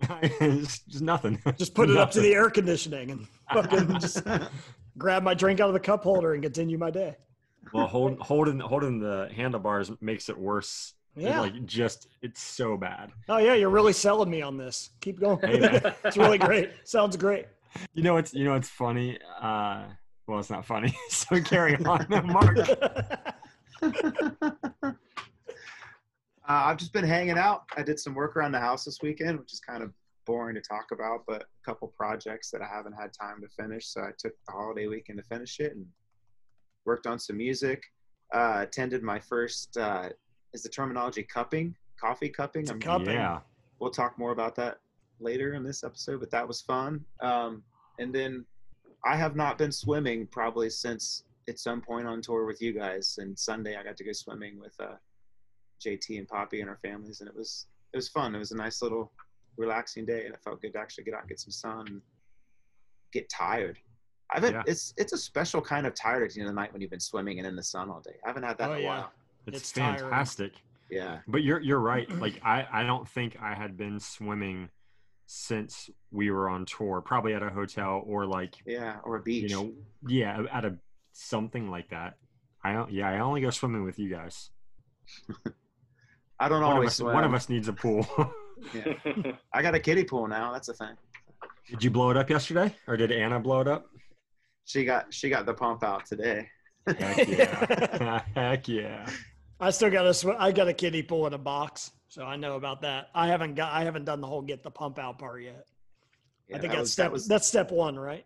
it's 0.22 0.80
just 0.80 1.02
nothing. 1.02 1.40
Just 1.58 1.74
put 1.74 1.90
it 1.90 1.96
up 1.96 2.10
to 2.12 2.20
the 2.20 2.34
air 2.34 2.50
conditioning 2.50 3.10
and 3.10 3.26
fucking 3.52 4.00
just 4.00 4.22
grab 5.00 5.24
my 5.24 5.34
drink 5.34 5.58
out 5.58 5.68
of 5.68 5.74
the 5.74 5.80
cup 5.80 6.04
holder 6.04 6.34
and 6.34 6.42
continue 6.42 6.78
my 6.78 6.90
day. 6.90 7.16
Well, 7.72 7.86
hold, 7.88 8.18
holding 8.20 8.60
holding 8.60 9.00
the 9.00 9.28
handlebars 9.34 9.90
makes 10.00 10.28
it 10.28 10.38
worse. 10.38 10.94
It's 11.16 11.24
Yeah. 11.24 11.40
Like 11.40 11.66
just 11.66 12.06
it's 12.22 12.40
so 12.40 12.76
bad. 12.76 13.10
Oh 13.28 13.38
yeah, 13.38 13.54
you're 13.54 13.70
really 13.70 13.92
selling 13.92 14.30
me 14.30 14.42
on 14.42 14.56
this. 14.56 14.90
Keep 15.00 15.18
going. 15.20 15.40
Hey, 15.40 15.80
it's 16.04 16.16
really 16.16 16.38
great. 16.38 16.70
Sounds 16.84 17.16
great. 17.16 17.46
You 17.94 18.04
know 18.04 18.16
it's 18.16 18.32
you 18.32 18.44
know 18.44 18.54
it's 18.54 18.68
funny. 18.68 19.18
Uh, 19.40 19.84
well, 20.28 20.38
it's 20.38 20.50
not 20.50 20.64
funny. 20.64 20.94
so 21.08 21.40
carry 21.40 21.74
on, 21.84 22.06
Mark. 22.26 22.58
Uh, 26.50 26.64
I've 26.64 26.78
just 26.78 26.92
been 26.92 27.04
hanging 27.04 27.38
out. 27.38 27.62
I 27.76 27.82
did 27.84 28.00
some 28.00 28.12
work 28.12 28.36
around 28.36 28.50
the 28.50 28.58
house 28.58 28.84
this 28.84 28.98
weekend, 29.02 29.38
which 29.38 29.52
is 29.52 29.60
kind 29.60 29.84
of 29.84 29.92
boring 30.30 30.54
to 30.54 30.60
talk 30.60 30.92
about, 30.92 31.24
but 31.26 31.42
a 31.42 31.64
couple 31.64 31.88
projects 31.96 32.52
that 32.52 32.62
I 32.62 32.68
haven't 32.72 32.92
had 32.92 33.10
time 33.12 33.40
to 33.42 33.48
finish. 33.48 33.88
So 33.88 34.02
I 34.02 34.10
took 34.16 34.32
the 34.46 34.52
holiday 34.52 34.86
weekend 34.86 35.18
to 35.18 35.24
finish 35.24 35.58
it 35.58 35.72
and 35.74 35.84
worked 36.84 37.08
on 37.08 37.18
some 37.18 37.36
music. 37.36 37.82
Uh, 38.32 38.58
attended 38.62 39.02
my 39.02 39.18
first, 39.18 39.76
uh, 39.76 40.08
is 40.54 40.62
the 40.62 40.68
terminology 40.68 41.24
cupping, 41.24 41.74
coffee 42.00 42.28
cupping? 42.28 42.62
It's 42.62 42.70
a 42.70 42.74
I'm- 42.74 42.80
Cupping. 42.80 43.14
Yeah. 43.14 43.40
we'll 43.80 43.90
talk 43.90 44.16
more 44.18 44.30
about 44.30 44.54
that 44.54 44.78
later 45.18 45.54
in 45.54 45.64
this 45.64 45.82
episode, 45.82 46.20
but 46.20 46.30
that 46.30 46.46
was 46.46 46.60
fun. 46.60 47.04
Um, 47.22 47.64
and 47.98 48.14
then 48.14 48.44
I 49.04 49.16
have 49.16 49.34
not 49.34 49.58
been 49.58 49.72
swimming 49.72 50.28
probably 50.28 50.70
since 50.70 51.24
at 51.48 51.58
some 51.58 51.80
point 51.80 52.06
on 52.06 52.22
tour 52.22 52.46
with 52.46 52.62
you 52.62 52.72
guys. 52.72 53.16
And 53.18 53.36
Sunday 53.36 53.76
I 53.76 53.82
got 53.82 53.96
to 53.96 54.04
go 54.04 54.12
swimming 54.12 54.60
with 54.60 54.74
uh, 54.78 54.94
JT 55.84 56.18
and 56.18 56.28
Poppy 56.28 56.60
and 56.60 56.70
our 56.70 56.78
families, 56.82 57.20
and 57.20 57.28
it 57.28 57.34
was 57.34 57.66
it 57.92 57.96
was 57.96 58.08
fun. 58.08 58.34
It 58.36 58.38
was 58.38 58.52
a 58.52 58.56
nice 58.56 58.80
little 58.82 59.10
relaxing 59.56 60.04
day, 60.06 60.24
and 60.26 60.34
it 60.34 60.40
felt 60.42 60.60
good 60.62 60.72
to 60.74 60.78
actually 60.78 61.04
get 61.04 61.14
out 61.14 61.20
and 61.20 61.28
get 61.28 61.38
some 61.40 61.50
sun 61.52 61.86
and 61.88 62.02
get 63.12 63.28
tired. 63.28 63.78
I've 64.32 64.42
had, 64.44 64.52
Yeah. 64.54 64.62
it's 64.66 64.94
it's 64.96 65.12
a 65.12 65.18
special 65.18 65.60
kind 65.60 65.86
of 65.86 65.94
tired 65.94 66.22
at 66.22 66.30
the 66.34 66.40
end 66.40 66.48
of 66.48 66.54
the 66.54 66.60
night 66.60 66.72
when 66.72 66.80
you've 66.80 66.90
been 66.90 67.00
swimming 67.00 67.38
and 67.38 67.46
in 67.46 67.56
the 67.56 67.62
sun 67.62 67.90
all 67.90 68.00
day. 68.00 68.16
I 68.24 68.28
haven't 68.28 68.44
had 68.44 68.58
that 68.58 68.70
Oh, 68.70 68.72
in 68.74 68.78
a 68.78 68.82
yeah. 68.82 68.88
while. 68.88 69.12
It's, 69.46 69.56
It's 69.58 69.72
tiring. 69.72 69.98
fantastic. 69.98 70.52
Yeah. 70.90 71.18
But 71.28 71.42
you're 71.42 71.60
you're 71.60 71.80
right. 71.80 72.08
Like 72.18 72.40
I 72.44 72.66
I 72.72 72.82
don't 72.84 73.08
think 73.08 73.36
I 73.40 73.54
had 73.54 73.76
been 73.76 73.98
swimming 74.00 74.68
since 75.26 75.88
we 76.10 76.30
were 76.30 76.48
on 76.48 76.64
tour. 76.66 77.00
Probably 77.00 77.34
at 77.34 77.42
a 77.42 77.48
hotel 77.50 78.02
or 78.06 78.26
like 78.26 78.54
Yeah. 78.66 78.98
Or 79.04 79.16
a 79.16 79.22
beach. 79.22 79.50
you 79.50 79.56
know 79.56 79.72
yeah 80.08 80.42
at 80.52 80.64
a 80.64 80.76
something 81.12 81.68
like 81.70 81.90
that. 81.90 82.16
I 82.62 82.72
don't 82.72 82.90
yeah 82.92 83.08
I 83.08 83.18
only 83.20 83.40
go 83.40 83.50
swimming 83.50 83.84
with 83.84 83.98
you 83.98 84.10
guys. 84.10 84.50
I 86.38 86.48
don't 86.48 86.62
One 86.62 86.70
of 86.70 86.76
always 86.76 86.88
us 86.90 86.96
swim. 86.96 87.14
one 87.14 87.24
of 87.24 87.34
us 87.34 87.48
needs 87.48 87.68
a 87.68 87.72
pool. 87.72 88.06
Yeah. 88.74 89.32
I 89.54 89.62
got 89.62 89.74
a 89.74 89.80
kiddie 89.80 90.04
pool 90.04 90.26
now. 90.28 90.52
That's 90.52 90.68
a 90.68 90.74
thing. 90.74 90.96
Did 91.68 91.82
you 91.84 91.90
blow 91.90 92.10
it 92.10 92.16
up 92.16 92.28
yesterday, 92.30 92.74
or 92.86 92.96
did 92.96 93.12
Anna 93.12 93.38
blow 93.40 93.60
it 93.60 93.68
up? 93.68 93.86
She 94.64 94.84
got 94.84 95.12
she 95.12 95.28
got 95.30 95.46
the 95.46 95.54
pump 95.54 95.82
out 95.84 96.06
today. 96.06 96.48
Heck 96.86 97.28
yeah! 97.28 98.22
Heck 98.34 98.68
yeah! 98.68 99.08
I 99.60 99.70
still 99.70 99.90
got 99.90 100.06
a 100.06 100.14
sw- 100.14 100.36
I 100.38 100.50
got 100.52 100.68
a 100.68 100.72
kiddie 100.72 101.02
pool 101.02 101.26
in 101.26 101.34
a 101.34 101.38
box, 101.38 101.92
so 102.08 102.24
I 102.24 102.36
know 102.36 102.56
about 102.56 102.80
that. 102.82 103.08
I 103.14 103.26
haven't 103.28 103.54
got 103.54 103.72
I 103.72 103.84
haven't 103.84 104.04
done 104.04 104.20
the 104.20 104.26
whole 104.26 104.42
get 104.42 104.62
the 104.62 104.70
pump 104.70 104.98
out 104.98 105.18
part 105.18 105.42
yet. 105.42 105.66
Yeah, 106.48 106.56
I 106.56 106.60
think 106.60 106.72
that 106.72 106.78
that's 106.78 106.80
was, 106.82 106.92
step 106.92 107.04
that 107.06 107.12
was 107.12 107.26
that's 107.28 107.46
step 107.46 107.70
one, 107.70 107.98
right? 107.98 108.24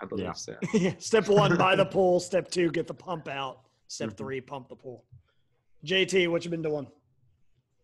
I 0.00 0.06
believe 0.06 0.26
Yeah. 0.26 0.32
so. 0.32 0.54
step 0.98 1.28
one, 1.28 1.56
buy 1.56 1.74
the 1.76 1.86
pool. 1.86 2.20
Step 2.20 2.50
two, 2.50 2.70
get 2.70 2.86
the 2.86 2.94
pump 2.94 3.28
out. 3.28 3.60
Step 3.88 4.08
Mm-hmm. 4.08 4.14
Mhm. 4.14 4.18
three, 4.18 4.40
pump 4.40 4.68
the 4.68 4.76
pool. 4.76 5.04
JT, 5.84 6.28
what 6.30 6.44
you 6.44 6.50
been 6.50 6.62
doing? 6.62 6.86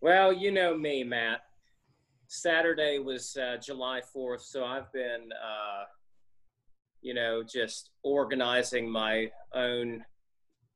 Well, 0.03 0.33
you 0.33 0.51
know 0.51 0.77
me, 0.77 1.05
Matt. 1.05 1.43
Saturday 2.27 2.99
was 2.99 3.37
uh, 3.37 3.57
July 3.65 4.01
4th, 4.15 4.41
so 4.41 4.65
I've 4.65 4.93
been, 4.93 5.29
uh, 5.33 5.85
you 7.03 7.15
know, 7.15 7.45
just 7.45 7.91
organizing 8.03 8.91
my 8.91 9.31
own 9.55 10.05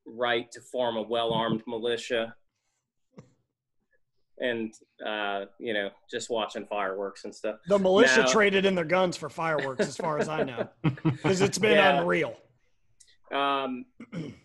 right 0.06 0.48
to 0.52 0.60
form 0.60 0.96
a 0.96 1.02
well 1.02 1.32
armed 1.32 1.64
militia 1.66 2.36
and, 4.38 4.72
uh, 5.04 5.46
you 5.58 5.72
know, 5.74 5.90
just 6.08 6.30
watching 6.30 6.64
fireworks 6.66 7.24
and 7.24 7.34
stuff. 7.34 7.56
The 7.66 7.78
militia 7.80 8.20
No. 8.22 8.26
traded 8.28 8.64
in 8.64 8.76
their 8.76 8.84
guns 8.84 9.16
for 9.16 9.28
fireworks, 9.28 9.88
as 9.88 9.96
far 9.96 10.18
as 10.18 10.28
I 10.28 10.44
know, 10.44 10.68
because 11.02 11.40
it's 11.40 11.58
been 11.58 11.72
Yeah. 11.78 12.00
unreal. 12.00 12.36
Um, 13.32 13.86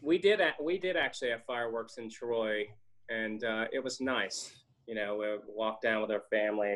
we 0.01 0.17
did 0.17 0.41
a- 0.41 0.55
we 0.59 0.79
did 0.79 0.95
actually 0.97 1.29
have 1.29 1.43
fireworks 1.45 1.97
in 1.99 2.09
Troy, 2.09 2.65
and 3.09 3.43
uh, 3.43 3.65
it 3.71 3.83
was 3.83 4.01
nice. 4.01 4.51
You 4.87 4.95
know, 4.95 5.15
we 5.15 5.27
walked 5.47 5.83
down 5.83 6.01
with 6.01 6.11
our 6.11 6.23
family, 6.29 6.75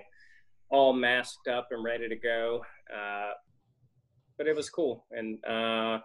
all 0.70 0.94
masked 0.94 1.48
up 1.48 1.68
and 1.72 1.84
ready 1.84 2.08
to 2.08 2.16
go. 2.16 2.64
Uh, 2.94 3.32
but 4.38 4.48
it 4.48 4.56
was 4.56 4.70
cool, 4.70 5.06
and 5.12 5.38
uh, 5.46 6.00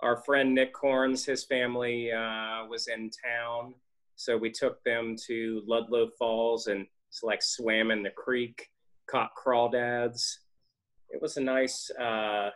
our 0.00 0.16
friend 0.24 0.54
Nick 0.54 0.72
Corns, 0.72 1.24
his 1.24 1.44
family 1.44 2.12
uh, 2.12 2.66
was 2.68 2.88
in 2.88 3.10
town, 3.10 3.74
so 4.14 4.36
we 4.36 4.50
took 4.50 4.82
them 4.84 5.16
to 5.26 5.62
Ludlow 5.66 6.08
Falls 6.18 6.68
and 6.68 6.86
like 7.22 7.42
swam 7.42 7.90
in 7.90 8.02
the 8.02 8.10
creek, 8.10 8.68
caught 9.10 9.30
crawdads. 9.36 10.36
It 11.10 11.20
was 11.22 11.36
a 11.36 11.40
nice. 11.40 11.90
Uh, 11.98 12.50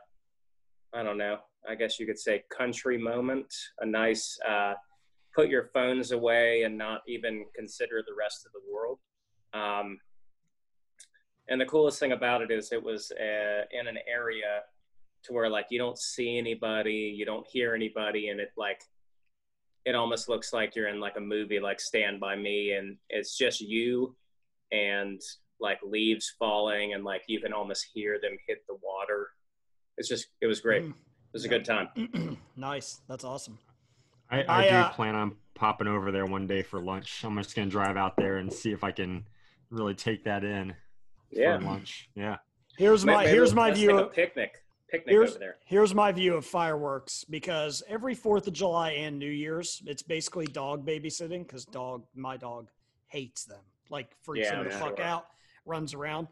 I 0.92 1.02
don't 1.02 1.18
know. 1.18 1.38
I 1.68 1.74
guess 1.74 1.98
you 1.98 2.06
could 2.06 2.18
say 2.18 2.44
country 2.50 2.98
moment. 2.98 3.52
A 3.80 3.86
nice 3.86 4.38
uh, 4.46 4.74
put 5.34 5.48
your 5.48 5.70
phones 5.72 6.12
away 6.12 6.62
and 6.62 6.76
not 6.76 7.02
even 7.06 7.44
consider 7.54 8.02
the 8.06 8.14
rest 8.18 8.46
of 8.46 8.52
the 8.52 8.60
world. 8.72 8.98
Um, 9.52 9.98
and 11.48 11.60
the 11.60 11.66
coolest 11.66 11.98
thing 11.98 12.12
about 12.12 12.42
it 12.42 12.50
is 12.50 12.72
it 12.72 12.82
was 12.82 13.10
uh, 13.12 13.64
in 13.72 13.86
an 13.86 13.98
area 14.08 14.62
to 15.24 15.32
where 15.32 15.50
like 15.50 15.66
you 15.70 15.78
don't 15.78 15.98
see 15.98 16.38
anybody, 16.38 17.14
you 17.16 17.24
don't 17.24 17.46
hear 17.46 17.74
anybody, 17.74 18.28
and 18.28 18.40
it 18.40 18.52
like 18.56 18.80
it 19.84 19.94
almost 19.94 20.28
looks 20.28 20.52
like 20.52 20.76
you're 20.76 20.88
in 20.88 21.00
like 21.00 21.16
a 21.16 21.20
movie 21.20 21.60
like 21.60 21.80
Stand 21.80 22.20
by 22.20 22.36
Me, 22.36 22.72
and 22.72 22.96
it's 23.08 23.36
just 23.36 23.60
you 23.60 24.16
and 24.72 25.20
like 25.60 25.78
leaves 25.82 26.34
falling, 26.38 26.94
and 26.94 27.04
like 27.04 27.22
you 27.26 27.40
can 27.40 27.52
almost 27.52 27.86
hear 27.92 28.18
them 28.20 28.36
hit 28.46 28.58
the 28.68 28.76
water. 28.82 29.28
It's 29.98 30.08
just 30.08 30.28
it 30.40 30.46
was 30.46 30.60
great. 30.60 30.84
Mm. 30.84 30.90
It 30.90 31.34
was 31.34 31.44
a 31.44 31.48
good 31.48 31.64
time. 31.64 32.38
nice. 32.56 33.00
That's 33.08 33.24
awesome. 33.24 33.58
I, 34.30 34.42
I, 34.42 34.58
I, 34.66 34.68
do 34.70 34.74
uh, 34.76 34.90
plan 34.92 35.14
on 35.14 35.36
popping 35.54 35.86
over 35.88 36.10
there 36.12 36.26
one 36.26 36.46
day 36.46 36.62
for 36.62 36.80
lunch. 36.80 37.24
I'm 37.24 37.36
just 37.36 37.54
gonna 37.56 37.68
drive 37.70 37.96
out 37.96 38.16
there 38.16 38.36
and 38.38 38.52
see 38.52 38.72
if 38.72 38.84
I 38.84 38.90
can 38.92 39.26
really 39.70 39.94
take 39.94 40.24
that 40.24 40.44
in 40.44 40.74
Yeah. 41.30 41.58
for 41.58 41.64
lunch. 41.64 42.08
Yeah. 42.14 42.36
Here's 42.78 43.04
my 43.04 43.18
Maybe 43.24 43.30
here's 43.30 43.50
let's- 43.50 43.54
my 43.56 43.68
let's 43.68 43.78
view. 43.80 43.88
take 43.90 43.98
a 43.98 44.04
Of, 44.04 44.12
picnic. 44.12 44.64
Picnic 44.88 45.12
here's 45.12 45.30
over 45.30 45.38
there. 45.38 45.56
here's 45.66 45.94
my 45.94 46.10
view 46.10 46.34
of 46.34 46.44
fireworks 46.44 47.22
because 47.24 47.82
every 47.88 48.14
Fourth 48.14 48.46
of 48.48 48.52
July 48.52 48.90
and 48.92 49.18
New 49.18 49.30
Year's, 49.30 49.82
it's 49.86 50.02
basically 50.02 50.46
dog 50.46 50.84
babysitting 50.84 51.46
because 51.46 51.64
dog 51.64 52.04
my 52.14 52.36
dog 52.36 52.70
hates 53.06 53.44
them, 53.44 53.60
like 53.88 54.08
freaks 54.22 54.48
Yeah, 54.48 54.60
him 54.60 54.68
the 54.68 54.74
I'm 54.74 54.80
fuck 54.80 54.96
sure. 54.96 55.06
out, 55.06 55.26
runs 55.64 55.94
around. 55.94 56.26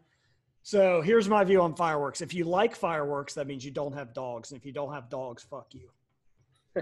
So 0.61 1.01
here's 1.01 1.29
my 1.29 1.43
view 1.45 1.61
on 1.61 1.73
fireworks. 1.73 2.19
If 2.21 2.33
you 2.33 2.43
like 2.43 2.75
fireworks, 2.75 3.33
that 3.35 3.47
means 3.47 3.63
you 3.63 3.71
don't 3.71 3.93
have 3.93 4.13
dogs, 4.13 4.51
and 4.51 4.59
if 4.59 4.65
you 4.65 4.73
don't 4.73 4.93
have 4.93 5.09
dogs, 5.09 5.41
fuck 5.43 5.67
you. 5.73 5.89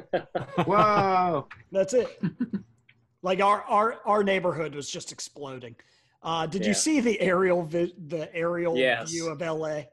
Whoa! 0.66 1.48
That's 1.72 1.94
it. 1.94 2.20
like 3.22 3.42
our 3.42 3.62
our 3.64 3.98
our 4.06 4.24
neighborhood 4.24 4.76
was 4.76 4.90
just 4.90 5.12
exploding. 5.12 5.76
Uh, 6.24 6.46
did 6.48 6.66
you 6.66 6.74
see 6.74 7.00
the 7.00 7.20
aerial 7.22 7.64
vi- 7.64 7.94
the 8.08 8.34
aerial 8.36 8.76
Yes. 8.78 9.12
view 9.12 9.30
of 9.30 9.40
LA? 9.42 9.84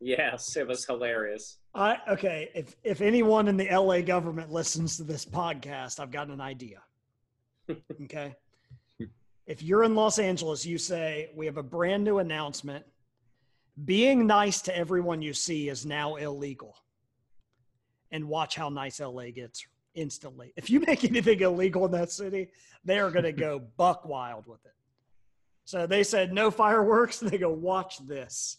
yes, 0.00 0.56
it 0.56 0.66
was 0.66 0.84
hilarious. 0.86 1.58
I 1.74 1.98
okay. 2.08 2.50
If 2.54 2.74
if 2.84 3.00
anyone 3.00 3.48
in 3.48 3.56
the 3.56 3.68
LA 3.70 4.00
government 4.02 4.50
listens 4.50 4.96
to 4.98 5.04
this 5.04 5.24
podcast, 5.24 6.00
I've 6.00 6.10
got 6.10 6.28
an 6.28 6.40
idea. 6.40 6.82
Okay. 8.04 8.34
If 9.46 9.62
you're 9.62 9.82
in 9.84 9.94
Los 9.96 10.18
Angeles, 10.18 10.64
you 10.64 10.78
say 10.78 11.30
we 11.34 11.46
have 11.46 11.56
a 11.56 11.62
brand 11.62 12.04
new 12.04 12.18
announcement. 12.18 12.84
Being 13.84 14.26
nice 14.26 14.60
to 14.62 14.76
everyone 14.76 15.22
you 15.22 15.32
see 15.32 15.68
is 15.68 15.84
now 15.86 16.16
illegal. 16.16 16.76
And 18.12 18.28
watch 18.28 18.56
how 18.56 18.68
nice 18.68 19.00
LA 19.00 19.30
gets 19.30 19.64
instantly. 19.94 20.52
If 20.56 20.70
you 20.70 20.80
make 20.80 21.04
anything 21.08 21.40
illegal 21.40 21.84
in 21.86 21.92
that 21.92 22.10
city, 22.10 22.48
they 22.84 22.98
are 22.98 23.10
going 23.10 23.24
to 23.24 23.32
go 23.32 23.58
buck 23.76 24.04
wild 24.04 24.46
with 24.46 24.64
it. 24.64 24.72
So 25.64 25.86
they 25.86 26.02
said 26.02 26.32
no 26.32 26.50
fireworks. 26.50 27.20
They 27.20 27.38
go 27.38 27.50
watch 27.50 27.98
this. 28.06 28.56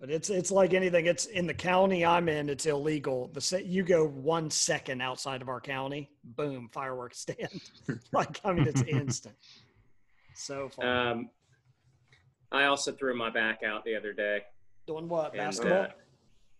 But 0.00 0.10
it's 0.10 0.28
it's 0.28 0.50
like 0.50 0.74
anything. 0.74 1.06
It's 1.06 1.26
in 1.26 1.46
the 1.46 1.54
county 1.54 2.04
I'm 2.04 2.28
in. 2.28 2.50
It's 2.50 2.66
illegal. 2.66 3.30
The 3.32 3.40
se- 3.40 3.64
you 3.64 3.84
go 3.84 4.06
one 4.06 4.50
second 4.50 5.00
outside 5.00 5.40
of 5.40 5.48
our 5.48 5.60
county, 5.60 6.10
boom, 6.24 6.68
fireworks 6.72 7.20
stand. 7.20 7.60
like 8.12 8.40
I 8.44 8.52
mean, 8.52 8.66
it's 8.66 8.82
instant. 8.82 9.36
So 10.34 10.68
fun. 10.68 10.84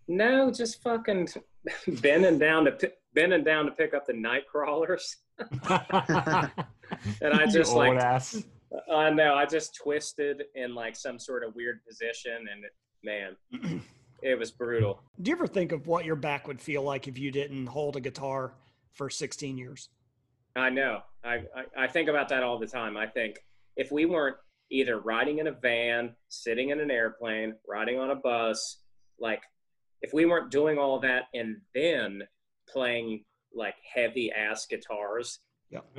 No, 0.09 0.51
just 0.51 0.83
fucking 0.83 1.29
bending 2.03 2.39
down 2.39 2.65
to 2.67 2.73
pi- 2.73 2.93
bending 3.15 3.45
down 3.45 3.67
to 3.67 3.71
pick 3.73 3.95
up 3.95 4.07
the 4.07 4.13
night 4.13 4.47
crawlers, 4.51 5.17
and 5.39 7.33
I 7.33 7.47
just 7.51 7.75
like 7.75 7.99
ass. 7.99 8.43
I 8.93 9.11
know 9.11 9.35
I 9.35 9.47
just 9.47 9.77
twisted 9.77 10.45
in 10.55 10.75
like 10.75 10.97
some 10.97 11.19
sort 11.19 11.45
of 11.45 11.55
weird 11.55 11.81
position, 11.87 12.47
and 12.53 12.65
man, 13.03 13.83
it 14.23 14.39
was 14.39 14.51
brutal. 14.51 15.01
Do 15.23 15.31
you 15.31 15.37
ever 15.37 15.47
think 15.47 15.73
of 15.73 15.87
what 15.87 16.05
your 16.05 16.17
back 16.17 16.47
would 16.49 16.61
feel 16.61 16.83
like 16.83 17.09
if 17.09 17.19
you 17.19 17.31
didn't 17.31 17.67
hold 17.67 17.97
a 17.97 18.01
guitar 18.01 18.55
for 18.93 19.09
16 19.09 19.57
years? 19.57 19.89
I 20.57 20.71
know. 20.71 21.01
I, 21.25 21.43
I 21.57 21.85
I 21.85 21.87
think 21.89 22.09
about 22.09 22.29
that 22.29 22.43
all 22.43 22.59
the 22.59 22.67
time. 22.67 22.97
I 22.97 23.07
think 23.07 23.39
if 23.77 23.91
we 23.91 24.07
weren't 24.07 24.37
either 24.71 24.99
riding 24.99 25.39
in 25.39 25.47
a 25.47 25.53
van, 25.53 26.15
sitting 26.29 26.71
in 26.71 26.81
an 26.81 26.91
airplane, 26.91 27.55
riding 27.69 27.99
on 27.99 28.11
a 28.11 28.15
bus, 28.15 28.79
like 29.19 29.43
if 30.05 30.13
we 30.13 30.27
weren't 30.27 30.51
doing 30.51 30.79
all 30.79 31.01
that 31.01 31.25
and 31.33 31.57
then 31.75 32.23
playing 32.69 33.25
like 33.55 33.75
heavy 33.95 34.31
ass 34.31 34.67
guitars, 34.67 35.39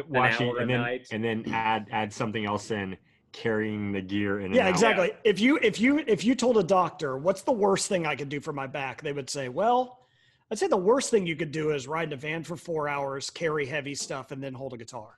Watching 0.08 0.50
hour 0.50 0.58
a 0.58 0.62
and 0.62 0.70
then 0.70 0.80
night. 0.82 1.08
and 1.12 1.24
then 1.24 1.44
add 1.52 1.88
add 1.92 2.14
something 2.14 2.46
else 2.46 2.72
in, 2.72 2.96
carrying 3.34 3.92
the 3.92 4.00
gear 4.02 4.40
in. 4.40 4.46
and 4.46 4.56
Yeah, 4.56 4.66
out. 4.68 4.70
exactly. 4.70 5.12
If 5.26 5.40
you 5.40 5.58
if 5.62 5.82
you 5.82 6.04
if 6.08 6.24
you 6.24 6.36
told 6.36 6.58
a 6.58 6.64
doctor 6.64 7.18
what's 7.18 7.42
the 7.42 7.52
worst 7.52 7.88
thing 7.90 8.06
I 8.06 8.16
could 8.16 8.30
do 8.30 8.40
for 8.40 8.54
my 8.54 8.68
back, 8.68 9.02
they 9.02 9.12
would 9.12 9.30
say, 9.30 9.50
"Well, 9.50 10.06
I'd 10.52 10.60
say 10.60 10.68
the 10.68 10.78
worst 10.78 11.10
thing 11.12 11.26
you 11.26 11.36
could 11.36 11.52
do 11.52 11.72
is 11.72 11.88
ride 11.88 12.10
in 12.10 12.14
a 12.14 12.18
van 12.18 12.44
for 12.44 12.56
4 12.56 12.88
hours, 12.88 13.30
carry 13.32 13.66
heavy 13.66 13.96
stuff 13.96 14.32
and 14.32 14.42
then 14.42 14.54
hold 14.54 14.74
a 14.74 14.78
guitar." 14.78 15.18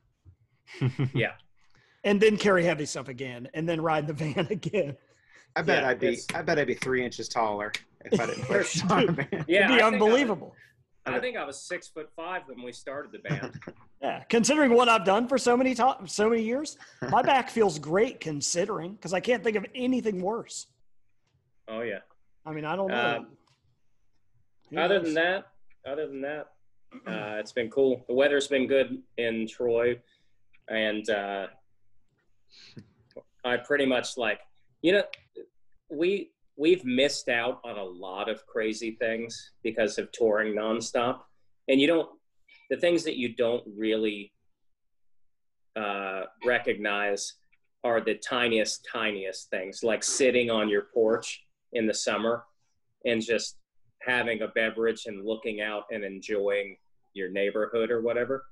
Yeah. 1.14 1.34
And 2.04 2.22
then 2.22 2.38
carry 2.38 2.64
heavy 2.64 2.86
stuff 2.86 3.10
again 3.10 3.50
and 3.54 3.68
then 3.68 3.82
ride 3.82 4.08
the 4.08 4.14
van 4.14 4.48
again. 4.52 4.96
I 5.56 5.62
bet 5.62 5.84
Yeah, 5.84 5.90
I'd 5.90 6.00
be 6.00 6.20
I 6.34 6.42
bet 6.42 6.58
I'd 6.58 6.68
be 6.68 6.74
three 6.74 7.04
inches 7.04 7.28
taller 7.28 7.72
if 8.06 8.20
I 8.20 8.26
didn't 8.26 8.44
play 8.44 8.58
Dude. 8.64 8.72
guitar, 8.74 9.06
man. 9.06 9.28
yeah, 9.32 9.38
It'd 9.42 9.48
be 9.48 9.56
I 9.56 9.68
think 9.68 9.82
I 9.82 9.86
was- 9.86 9.94
unbelievable. 9.94 10.56
I 11.06 11.20
think 11.20 11.38
I 11.38 11.46
was 11.46 11.58
six 11.62 11.88
foot 11.88 12.10
five 12.18 12.42
when 12.48 12.62
we 12.62 12.72
started 12.74 13.12
the 13.12 13.20
band. 13.20 13.60
Yeah, 14.00 14.24
considering 14.30 14.74
what 14.76 14.88
I've 14.90 15.06
done 15.06 15.28
for 15.28 15.40
so 15.40 15.58
many 15.58 15.74
to- 15.74 15.98
so 16.06 16.30
many 16.30 16.44
years, 16.44 16.78
my 17.10 17.24
back 17.24 17.50
feels 17.50 17.80
great 17.80 18.20
considering 18.20 18.92
because 18.94 19.12
I 19.12 19.20
can't 19.20 19.44
think 19.44 19.58
of 19.58 19.66
anything 19.74 20.22
worse. 20.22 20.68
Oh 21.68 21.82
yeah. 21.82 22.00
I 22.46 22.52
mean, 22.52 22.64
I 22.64 22.76
don't 22.76 22.90
know. 22.90 23.26
Um, 24.72 24.78
other 24.78 25.00
than 25.00 25.16
that, 25.16 25.48
other 25.84 26.06
than 26.08 26.22
that, 26.22 26.52
uh, 27.08 27.38
it's 27.40 27.52
been 27.54 27.72
cool. 27.72 28.06
The 28.08 28.14
weather's 28.14 28.48
been 28.48 28.68
good 28.68 29.02
in 29.18 29.48
Troy, 29.48 30.00
and 30.70 31.10
uh, 31.10 31.48
I 33.44 33.58
pretty 33.58 33.86
much 33.88 34.16
like 34.16 34.42
you 34.84 34.92
know 34.92 35.04
we 35.90 36.30
we've 36.58 36.84
missed 36.84 37.30
out 37.30 37.60
on 37.64 37.78
a 37.78 37.84
lot 37.84 38.28
of 38.30 38.46
crazy 38.48 38.98
things 39.00 39.52
because 39.64 39.98
of 39.98 40.12
touring 40.12 40.54
nonstop, 40.56 41.20
and 41.68 41.80
you 41.80 41.88
don't 41.88 42.10
the 42.70 42.78
things 42.78 43.04
that 43.04 43.16
you 43.18 43.34
don't 43.34 43.64
really 43.78 44.34
uh, 45.76 46.24
recognize 46.46 47.34
are 47.84 48.02
the 48.02 48.16
tiniest 48.16 48.86
tiniest 48.92 49.50
things 49.50 49.84
like 49.84 50.04
sitting 50.04 50.50
on 50.50 50.68
your 50.68 50.88
porch 50.94 51.46
in 51.74 51.86
the 51.88 51.94
summer 51.94 52.44
and 53.06 53.22
just 53.22 53.58
having 54.02 54.42
a 54.42 54.48
beverage 54.50 55.04
and 55.06 55.26
looking 55.26 55.62
out 55.62 55.84
and 55.92 56.04
enjoying 56.04 56.76
your 57.14 57.30
neighborhood 57.30 57.92
or 57.92 58.02
whatever. 58.02 58.46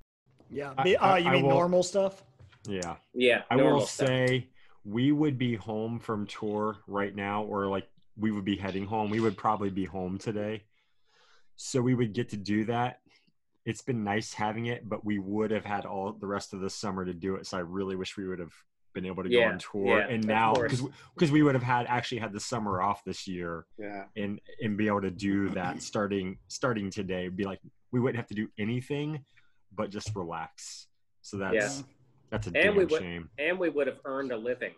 yeah, 0.52 0.74
I- 0.78 0.84
be- 0.84 0.98
uh, 0.98 1.16
you 1.18 1.30
I 1.30 1.34
mean 1.34 1.44
will- 1.44 1.50
normal 1.50 1.84
stuff? 1.84 2.24
yeah. 2.68 2.96
Yeah, 3.14 3.42
I 3.50 3.56
will 3.58 3.82
stuff. 3.82 4.08
say 4.08 4.48
we 4.86 5.12
would 5.12 5.38
be 5.38 5.56
home 5.56 6.00
from 6.00 6.26
tour 6.28 6.78
right 6.88 7.16
now, 7.16 7.44
or 7.44 7.68
like 7.68 7.88
we 8.18 8.32
would 8.32 8.46
be 8.46 8.56
heading 8.56 8.86
home. 8.86 9.10
We 9.10 9.20
would 9.20 9.38
probably 9.38 9.70
be 9.70 9.86
home 9.86 10.18
today. 10.18 10.64
So 11.56 11.82
we 11.82 11.94
would 11.96 12.14
get 12.14 12.30
to 12.30 12.38
do 12.38 12.66
that. 12.66 13.00
It's 13.66 13.82
been 13.82 14.04
nice 14.04 14.34
having 14.34 14.68
it, 14.68 14.88
but 14.88 15.04
we 15.04 15.18
would 15.20 15.52
have 15.52 15.66
had 15.66 15.86
all 15.86 16.12
the 16.14 16.28
rest 16.28 16.54
of 16.54 16.60
the 16.60 16.70
summer 16.70 17.04
to 17.06 17.14
do 17.14 17.36
it. 17.36 17.48
So 17.48 17.58
I 17.58 17.62
really 17.62 17.96
wish 17.96 18.16
we 18.18 18.28
would 18.28 18.40
have 18.40 18.54
been 18.94 19.06
able 19.06 19.24
to 19.24 19.30
go 19.30 19.44
on 19.44 19.58
tour. 19.60 20.00
yeah, 20.00 20.08
and 20.08 20.26
now, 20.26 20.54
because 20.54 20.82
because 21.14 21.30
we 21.32 21.44
would 21.44 21.56
have 21.56 21.64
had 21.64 21.86
actually 21.88 22.20
had 22.20 22.32
the 22.32 22.40
summer 22.40 22.82
off 22.82 23.04
this 23.04 23.28
year 23.28 23.66
Yeah. 23.78 24.06
and 24.16 24.40
and 24.62 24.78
be 24.78 24.88
able 24.88 25.02
to 25.02 25.12
do 25.12 25.50
that 25.50 25.82
starting 25.82 26.38
starting 26.48 26.90
today. 26.90 27.28
Be 27.28 27.44
like 27.44 27.60
we 27.92 28.00
wouldn't 28.00 28.16
have 28.18 28.28
to 28.28 28.36
do 28.36 28.48
anything, 28.58 29.26
but 29.74 29.90
just 29.90 30.16
relax. 30.16 30.88
So 31.22 31.38
that's 31.38 31.80
Yeah. 31.80 31.86
that's 32.30 32.48
a 32.48 32.52
And 32.52 32.54
damn 32.54 32.76
we 32.76 32.86
would- 32.86 33.02
shame. 33.02 33.30
and 33.38 33.60
we 33.60 33.70
would 33.70 33.88
have 33.88 34.00
earned 34.06 34.32
a 34.32 34.38
living. 34.38 34.76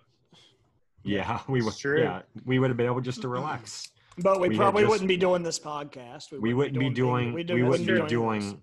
Yeah, 1.04 1.40
we 1.48 1.62
would. 1.62 1.70
It's 1.70 1.80
true. 1.80 2.02
Yeah, 2.02 2.22
we 2.46 2.60
would 2.60 2.70
have 2.70 2.78
been 2.78 2.86
able 2.86 3.02
just 3.02 3.22
to 3.22 3.28
relax. 3.28 3.90
But 4.20 4.40
we, 4.40 4.50
We 4.50 4.58
probably 4.58 4.82
just- 4.84 4.92
wouldn't 4.92 5.08
be 5.08 5.18
doing 5.18 5.44
this 5.44 5.60
podcast. 5.60 6.32
We 6.32 6.54
wouldn't 6.54 6.80
be 6.80 6.90
doing. 6.90 7.34
we 7.34 7.44
We, 7.44 7.64
wouldn't 7.64 7.88
be 7.88 8.08
doing. 8.08 8.62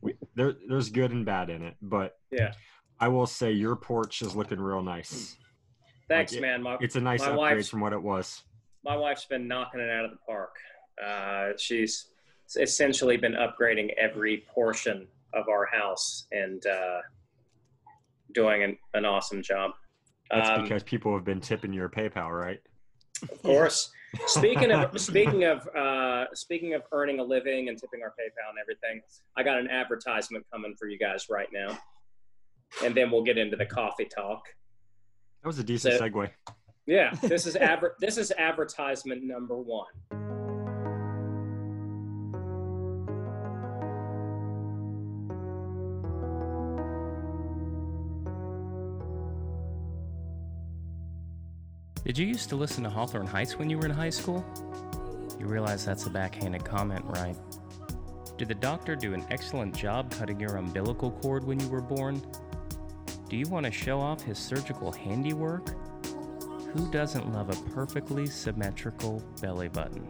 We, 0.00 0.14
there, 0.34 0.54
there's 0.68 0.88
good 0.90 1.10
and 1.12 1.24
bad 1.26 1.50
in 1.50 1.62
it, 1.62 1.76
but 1.82 2.16
Yeah. 2.30 2.52
I 2.98 3.08
will 3.08 3.26
say 3.26 3.50
your 3.52 3.76
porch 3.76 4.22
is 4.22 4.34
looking 4.36 4.60
real 4.60 4.82
nice. 4.82 5.36
Thanks, 6.08 6.32
Like 6.32 6.38
it- 6.38 6.42
man. 6.42 6.62
My, 6.62 6.76
It's 6.80 6.96
a 6.96 7.00
nice 7.00 7.22
upgrade 7.22 7.66
from 7.66 7.80
what 7.80 7.92
it 7.92 8.02
was. 8.02 8.42
my 8.84 8.96
wife's 8.96 9.24
been 9.26 9.46
knocking 9.48 9.80
it 9.80 9.90
out 9.90 10.04
of 10.06 10.10
the 10.12 10.18
park. 10.26 10.56
Uh, 11.04 11.50
she's 11.58 12.06
essentially 12.58 13.16
been 13.16 13.34
upgrading 13.34 13.92
every 13.98 14.44
portion 14.52 15.06
of 15.34 15.48
our 15.48 15.66
house 15.66 16.26
and 16.32 16.64
uh, 16.66 17.00
doing 18.32 18.62
an, 18.62 18.78
an 18.94 19.04
awesome 19.04 19.42
job. 19.42 19.72
That's 20.30 20.48
Um, 20.50 20.62
because 20.62 20.82
people 20.82 21.12
have 21.14 21.24
been 21.24 21.40
tipping 21.40 21.72
your 21.72 21.88
PayPal, 21.88 22.30
right? 22.30 22.60
Of 23.22 23.42
course. 23.42 23.90
speaking 24.26 24.70
of 24.72 24.98
speaking 25.08 25.44
of 25.44 25.66
uh, 25.76 26.26
speaking 26.34 26.74
of 26.74 26.82
earning 26.92 27.18
a 27.20 27.22
living 27.22 27.68
and 27.68 27.78
tipping 27.78 28.02
our 28.02 28.10
PayPal 28.10 28.50
and 28.50 28.58
everything, 28.60 29.02
I 29.36 29.42
got 29.42 29.58
an 29.58 29.68
advertisement 29.68 30.46
coming 30.52 30.74
for 30.78 30.88
you 30.88 30.98
guys 30.98 31.26
right 31.28 31.48
now, 31.52 31.78
and 32.84 32.94
then 32.94 33.10
we'll 33.10 33.24
get 33.24 33.38
into 33.38 33.56
the 33.56 33.66
coffee 33.66 34.06
talk. 34.06 34.42
That 35.42 35.46
was 35.48 35.58
a 35.58 35.64
decent 35.64 35.98
So- 35.98 36.04
segue. 36.08 36.30
Yeah, 36.86 37.14
this 37.22 37.46
is 37.46 37.56
adver- 37.72 37.94
this 38.00 38.16
is 38.18 38.32
advertisement 38.32 39.22
number 39.22 39.56
one. 39.56 39.86
Did 52.10 52.18
you 52.18 52.26
used 52.26 52.48
to 52.48 52.56
listen 52.56 52.82
to 52.82 52.90
Hawthorne 52.90 53.28
Heights 53.28 53.56
when 53.56 53.70
you 53.70 53.78
were 53.78 53.84
in 53.84 53.92
high 53.92 54.10
school? 54.10 54.44
You 55.38 55.46
realize 55.46 55.84
that's 55.84 56.06
a 56.06 56.10
backhanded 56.10 56.64
comment, 56.64 57.04
right? 57.04 57.36
Did 58.36 58.48
the 58.48 58.54
doctor 58.56 58.96
do 58.96 59.14
an 59.14 59.24
excellent 59.30 59.76
job 59.76 60.10
cutting 60.10 60.40
your 60.40 60.56
umbilical 60.56 61.12
cord 61.12 61.44
when 61.44 61.60
you 61.60 61.68
were 61.68 61.80
born? 61.80 62.20
Do 63.28 63.36
you 63.36 63.46
want 63.46 63.64
to 63.64 63.70
show 63.70 64.00
off 64.00 64.22
his 64.22 64.40
surgical 64.40 64.90
handiwork? 64.90 65.68
Who 66.74 66.90
doesn't 66.90 67.32
love 67.32 67.48
a 67.48 67.70
perfectly 67.70 68.26
symmetrical 68.26 69.22
belly 69.40 69.68
button? 69.68 70.04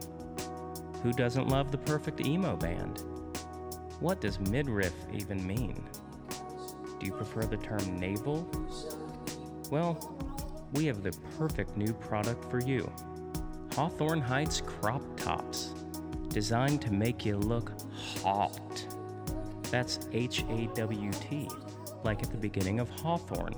Who 1.02 1.12
doesn't 1.12 1.48
love 1.48 1.70
the 1.70 1.76
perfect 1.76 2.26
emo 2.26 2.56
band? 2.56 3.04
What 4.00 4.22
does 4.22 4.40
midriff 4.40 4.94
even 5.12 5.46
mean? 5.46 5.84
Do 6.98 7.04
you 7.04 7.12
prefer 7.12 7.42
the 7.42 7.58
term 7.58 8.00
navel? 8.00 8.48
Well, 9.70 10.29
we 10.72 10.86
have 10.86 11.02
the 11.02 11.12
perfect 11.38 11.76
new 11.76 11.92
product 11.92 12.50
for 12.50 12.60
you 12.60 12.90
Hawthorne 13.74 14.20
Heights 14.20 14.60
Crop 14.60 15.02
Tops, 15.16 15.74
designed 16.28 16.80
to 16.82 16.92
make 16.92 17.24
you 17.24 17.36
look 17.36 17.72
hot. 18.22 18.86
That's 19.70 20.08
H 20.12 20.44
A 20.50 20.68
W 20.74 21.10
T, 21.12 21.48
like 22.02 22.22
at 22.22 22.30
the 22.30 22.36
beginning 22.36 22.78
of 22.80 22.88
Hawthorne. 22.90 23.54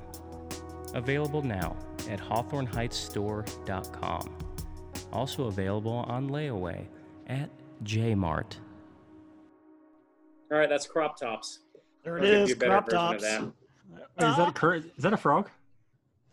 Available 0.95 1.43
now 1.43 1.75
at 2.11 2.21
hawthorneheightsstore.com. 2.21 4.37
Also 5.13 5.45
available 5.47 6.05
on 6.09 6.29
layaway 6.29 6.85
at 7.29 7.49
Jmart. 7.85 8.57
All 10.51 10.59
right, 10.59 10.69
that's 10.69 10.87
crop 10.87 11.19
tops. 11.19 11.61
There 12.05 12.19
I'll 12.19 12.25
it 12.25 12.27
give 12.27 12.43
is, 12.43 12.49
you 12.51 12.55
a 12.55 12.59
better 12.59 12.83
crop 12.83 12.91
tops. 12.91 13.23
that. 13.23 13.51
That 14.19 14.49
a 14.49 14.53
cur- 14.53 14.75
is 14.75 14.85
that 14.99 15.15
a 15.15 15.17
frog? 15.17 15.49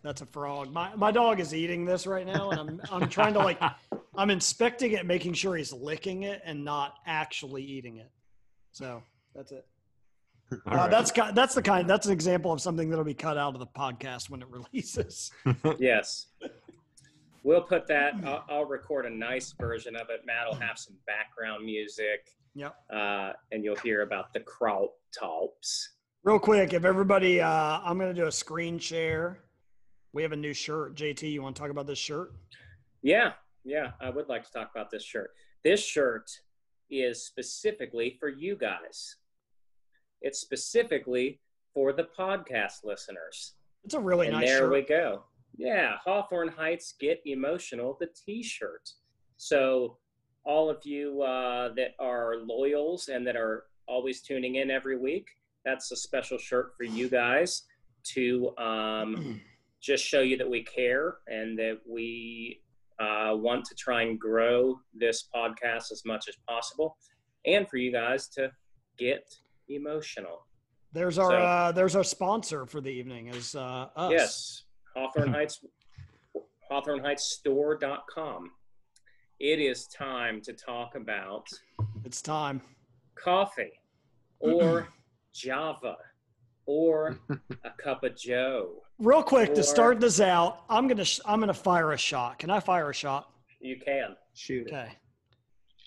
That's 0.03 0.21
a 0.21 0.25
frog. 0.25 0.71
My 0.71 0.95
my 0.95 1.11
dog 1.11 1.39
is 1.39 1.53
eating 1.53 1.83
this 1.85 2.07
right 2.07 2.25
now, 2.25 2.51
and 2.51 2.59
I'm 2.59 2.81
I'm 2.91 3.09
trying 3.09 3.33
to 3.33 3.39
like 3.39 3.61
I'm 4.15 4.29
inspecting 4.29 4.93
it, 4.93 5.05
making 5.05 5.33
sure 5.33 5.55
he's 5.55 5.73
licking 5.73 6.23
it 6.23 6.41
and 6.45 6.63
not 6.63 6.95
actually 7.05 7.63
eating 7.63 7.97
it. 7.97 8.09
So 8.71 9.03
that's 9.35 9.51
it. 9.51 9.65
Uh, 10.51 10.57
right. 10.65 10.89
That's 10.91 11.11
that's 11.11 11.53
the 11.53 11.61
kind. 11.61 11.89
That's 11.89 12.05
an 12.07 12.13
example 12.13 12.51
of 12.51 12.61
something 12.61 12.89
that'll 12.89 13.05
be 13.05 13.13
cut 13.13 13.37
out 13.37 13.53
of 13.53 13.59
the 13.59 13.67
podcast 13.67 14.29
when 14.29 14.41
it 14.41 14.47
releases. 14.51 15.31
Yes. 15.79 16.27
We'll 17.43 17.61
put 17.61 17.87
that. 17.87 18.13
I'll, 18.25 18.43
I'll 18.49 18.65
record 18.65 19.05
a 19.05 19.09
nice 19.09 19.53
version 19.53 19.95
of 19.95 20.09
it. 20.09 20.25
Matt 20.25 20.47
will 20.47 20.59
have 20.59 20.77
some 20.77 20.95
background 21.07 21.63
music, 21.65 22.27
Yep. 22.53 22.75
uh, 22.93 23.31
and 23.53 23.63
you'll 23.63 23.77
hear 23.77 24.01
about 24.01 24.33
the 24.33 24.41
crop 24.41 24.91
tops. 25.17 25.91
Real 26.23 26.37
quick, 26.37 26.73
if 26.73 26.83
everybody, 26.83 27.39
uh, 27.39 27.79
I'm 27.81 27.97
going 27.97 28.13
to 28.13 28.21
do 28.21 28.27
a 28.27 28.31
screen 28.31 28.77
share. 28.77 29.39
We 30.13 30.23
have 30.23 30.31
a 30.31 30.37
new 30.37 30.53
shirt. 30.53 30.95
JT, 30.95 31.31
you 31.31 31.41
want 31.41 31.55
to 31.55 31.61
talk 31.61 31.71
about 31.71 31.87
this 31.87 31.99
shirt? 31.99 32.33
Yeah, 33.01 33.33
yeah, 33.63 33.91
I 34.01 34.09
would 34.09 34.27
like 34.27 34.43
to 34.45 34.51
talk 34.51 34.71
about 34.73 34.89
this 34.89 35.03
shirt. 35.03 35.31
This 35.63 35.85
shirt 35.85 36.29
is 36.89 37.25
specifically 37.25 38.17
for 38.19 38.29
you 38.29 38.55
guys. 38.55 39.17
It's 40.21 40.39
specifically 40.39 41.39
for 41.73 41.93
the 41.93 42.07
podcast 42.17 42.83
listeners. 42.83 43.53
It's 43.83 43.93
a 43.93 43.99
really 43.99 44.27
and 44.27 44.37
nice 44.37 44.47
there 44.47 44.59
shirt. 44.59 44.71
we 44.71 44.81
go. 44.81 45.23
Yeah, 45.57 45.97
Hawthorne 46.03 46.49
Heights 46.49 46.93
Get 46.99 47.21
Emotional, 47.25 47.97
the 47.99 48.09
t 48.25 48.41
shirt. 48.41 48.89
So, 49.37 49.97
all 50.45 50.69
of 50.69 50.77
you 50.83 51.21
uh, 51.21 51.73
that 51.75 51.91
are 51.99 52.37
loyals 52.37 53.09
and 53.09 53.25
that 53.27 53.35
are 53.35 53.65
always 53.87 54.21
tuning 54.21 54.55
in 54.55 54.71
every 54.71 54.97
week, 54.97 55.27
that's 55.63 55.91
a 55.91 55.95
special 55.95 56.37
shirt 56.37 56.73
for 56.77 56.83
you 56.83 57.09
guys 57.09 57.63
to 58.13 58.55
um, 58.57 59.41
just 59.81 60.03
show 60.05 60.21
you 60.21 60.37
that 60.37 60.49
we 60.49 60.63
care 60.63 61.17
and 61.27 61.57
that 61.57 61.77
we 61.87 62.61
uh, 62.99 63.31
want 63.33 63.63
to 63.65 63.75
try 63.75 64.01
and 64.03 64.19
grow 64.19 64.77
this 64.93 65.27
podcast 65.33 65.91
as 65.91 66.01
much 66.05 66.27
as 66.27 66.35
possible 66.47 66.97
and 67.45 67.67
for 67.69 67.77
you 67.77 67.91
guys 67.91 68.27
to 68.27 68.51
get 68.97 69.23
emotional. 69.69 70.45
There's 70.91 71.17
our 71.17 71.29
So- 71.31 71.37
uh, 71.37 71.71
there's 71.71 71.95
our 71.95 72.03
sponsor 72.03 72.65
for 72.65 72.81
the 72.81 72.89
evening 72.89 73.27
is 73.27 73.55
uh, 73.55 73.87
us. 73.95 74.11
Yes, 74.11 74.63
Hawthorne 74.95 75.31
Heights, 75.33 75.61
HawthorneHeightsStore.com. 76.71 78.51
It 79.39 79.59
is 79.59 79.87
time 79.87 80.41
to 80.41 80.53
talk 80.53 80.95
about 80.95 81.47
It's 82.03 82.21
time. 82.21 82.61
coffee 83.15 83.71
or 84.39 84.87
Java 85.33 85.95
or 86.69 87.17
a 87.63 87.69
cup 87.83 88.03
of 88.03 88.15
Joe. 88.15 88.83
Real 88.99 89.23
quick 89.23 89.55
to 89.55 89.63
start 89.63 89.99
this 89.99 90.21
out, 90.21 90.65
I'm 90.69 90.87
gonna 90.87 91.03
sh- 91.03 91.19
I'm 91.25 91.39
gonna 91.39 91.51
fire 91.53 91.93
a 91.93 91.97
shot. 91.97 92.37
Can 92.37 92.51
I 92.51 92.59
fire 92.59 92.91
a 92.91 92.93
shot? 92.93 93.31
You 93.59 93.77
can. 93.83 94.15
Shoot 94.35 94.67
it. 94.67 94.73
Okay. 94.73 94.91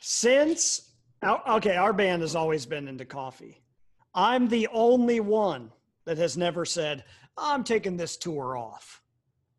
Since 0.01 0.91
our- 1.23 1.43
okay, 1.57 1.77
our 1.77 1.93
band 1.93 2.23
has 2.23 2.35
always 2.35 2.67
been 2.67 2.89
into 2.89 3.05
coffee. 3.05 3.63
I'm 4.13 4.49
the 4.49 4.67
only 4.73 5.21
one 5.21 5.71
that 6.05 6.19
has 6.19 6.37
never 6.37 6.65
said 6.65 7.05
I'm 7.39 7.63
taking 7.63 7.97
this 7.97 8.17
tour 8.17 8.57
off. 8.57 9.01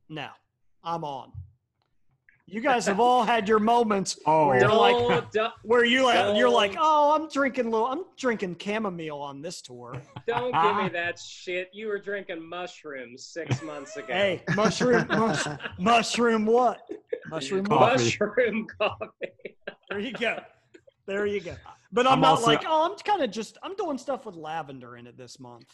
No, 0.10 0.28
I'm 0.84 1.06
on. 1.06 1.32
You 2.46 2.62
guys 2.62 2.86
have 2.88 3.00
all 3.00 3.24
had 3.24 3.48
your 3.48 3.60
moments 3.60 4.20
Oh, 4.26 4.48
where 4.48 4.60
you're 4.60 4.74
like 4.74 4.96
Don't, 4.96 5.32
don't, 5.32 5.54
where 5.64 5.86
you 5.86 6.04
like 6.04 6.38
you're 6.38 6.50
like, 6.50 6.76
oh, 6.78 7.14
I'm 7.16 7.30
drinking 7.30 7.72
little, 7.72 7.88
I'm 7.88 8.04
drinking 8.18 8.58
chamomile 8.62 9.18
on 9.20 9.42
this 9.42 9.62
tour. 9.62 10.02
don't 10.28 10.54
give 10.54 10.76
me 10.84 10.90
that 10.94 11.18
shit. 11.20 11.70
You 11.74 11.88
were 11.88 12.00
drinking 12.00 12.48
mushrooms 12.48 13.26
six 13.26 13.62
months 13.64 13.96
ago. 13.96 14.14
Hey, 14.14 14.44
mushroom, 14.56 15.08
mush, 15.08 15.48
mushroom, 15.80 16.46
what? 16.46 16.82
Mushroom. 17.30 17.66
Coffee. 17.66 18.04
mushroom 18.04 18.68
coffee. 18.78 19.56
There 19.90 20.00
you 20.00 20.14
go. 20.14 20.40
There 21.06 21.26
you 21.26 21.40
go. 21.40 21.56
But 21.92 22.08
I'm, 22.08 22.14
I'm 22.14 22.22
not 22.22 22.30
also- 22.32 22.48
like, 22.48 22.64
oh, 22.68 22.90
I'm 22.92 22.98
kind 23.00 23.24
of 23.24 23.32
just, 23.32 23.58
I'm 23.64 23.76
doing 23.76 23.98
stuff 23.98 24.26
with 24.26 24.36
lavender 24.36 24.98
in 24.98 25.08
it 25.08 25.18
this 25.18 25.40
month. 25.40 25.68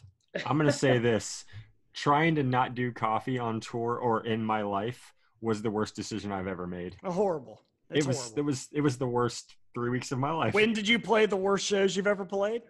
I'm 0.45 0.57
gonna 0.57 0.71
say 0.71 0.99
this: 0.99 1.45
trying 1.93 2.35
to 2.35 2.43
not 2.43 2.75
do 2.75 2.91
coffee 2.91 3.39
on 3.39 3.59
tour 3.59 3.97
or 3.97 4.23
in 4.25 4.43
my 4.43 4.61
life 4.61 5.13
was 5.41 5.61
the 5.61 5.71
worst 5.71 5.95
decision 5.95 6.31
I've 6.31 6.47
ever 6.47 6.67
made. 6.67 6.95
Horrible. 7.03 7.61
It's 7.89 8.05
it 8.05 8.07
was 8.07 8.17
horrible. 8.17 8.39
it 8.39 8.41
was 8.45 8.67
it 8.73 8.81
was 8.81 8.97
the 8.97 9.07
worst 9.07 9.55
three 9.73 9.89
weeks 9.89 10.11
of 10.11 10.19
my 10.19 10.31
life. 10.31 10.53
When 10.53 10.73
did 10.73 10.87
you 10.87 10.99
play 10.99 11.25
the 11.25 11.37
worst 11.37 11.65
shows 11.65 11.95
you've 11.95 12.07
ever 12.07 12.25
played? 12.25 12.61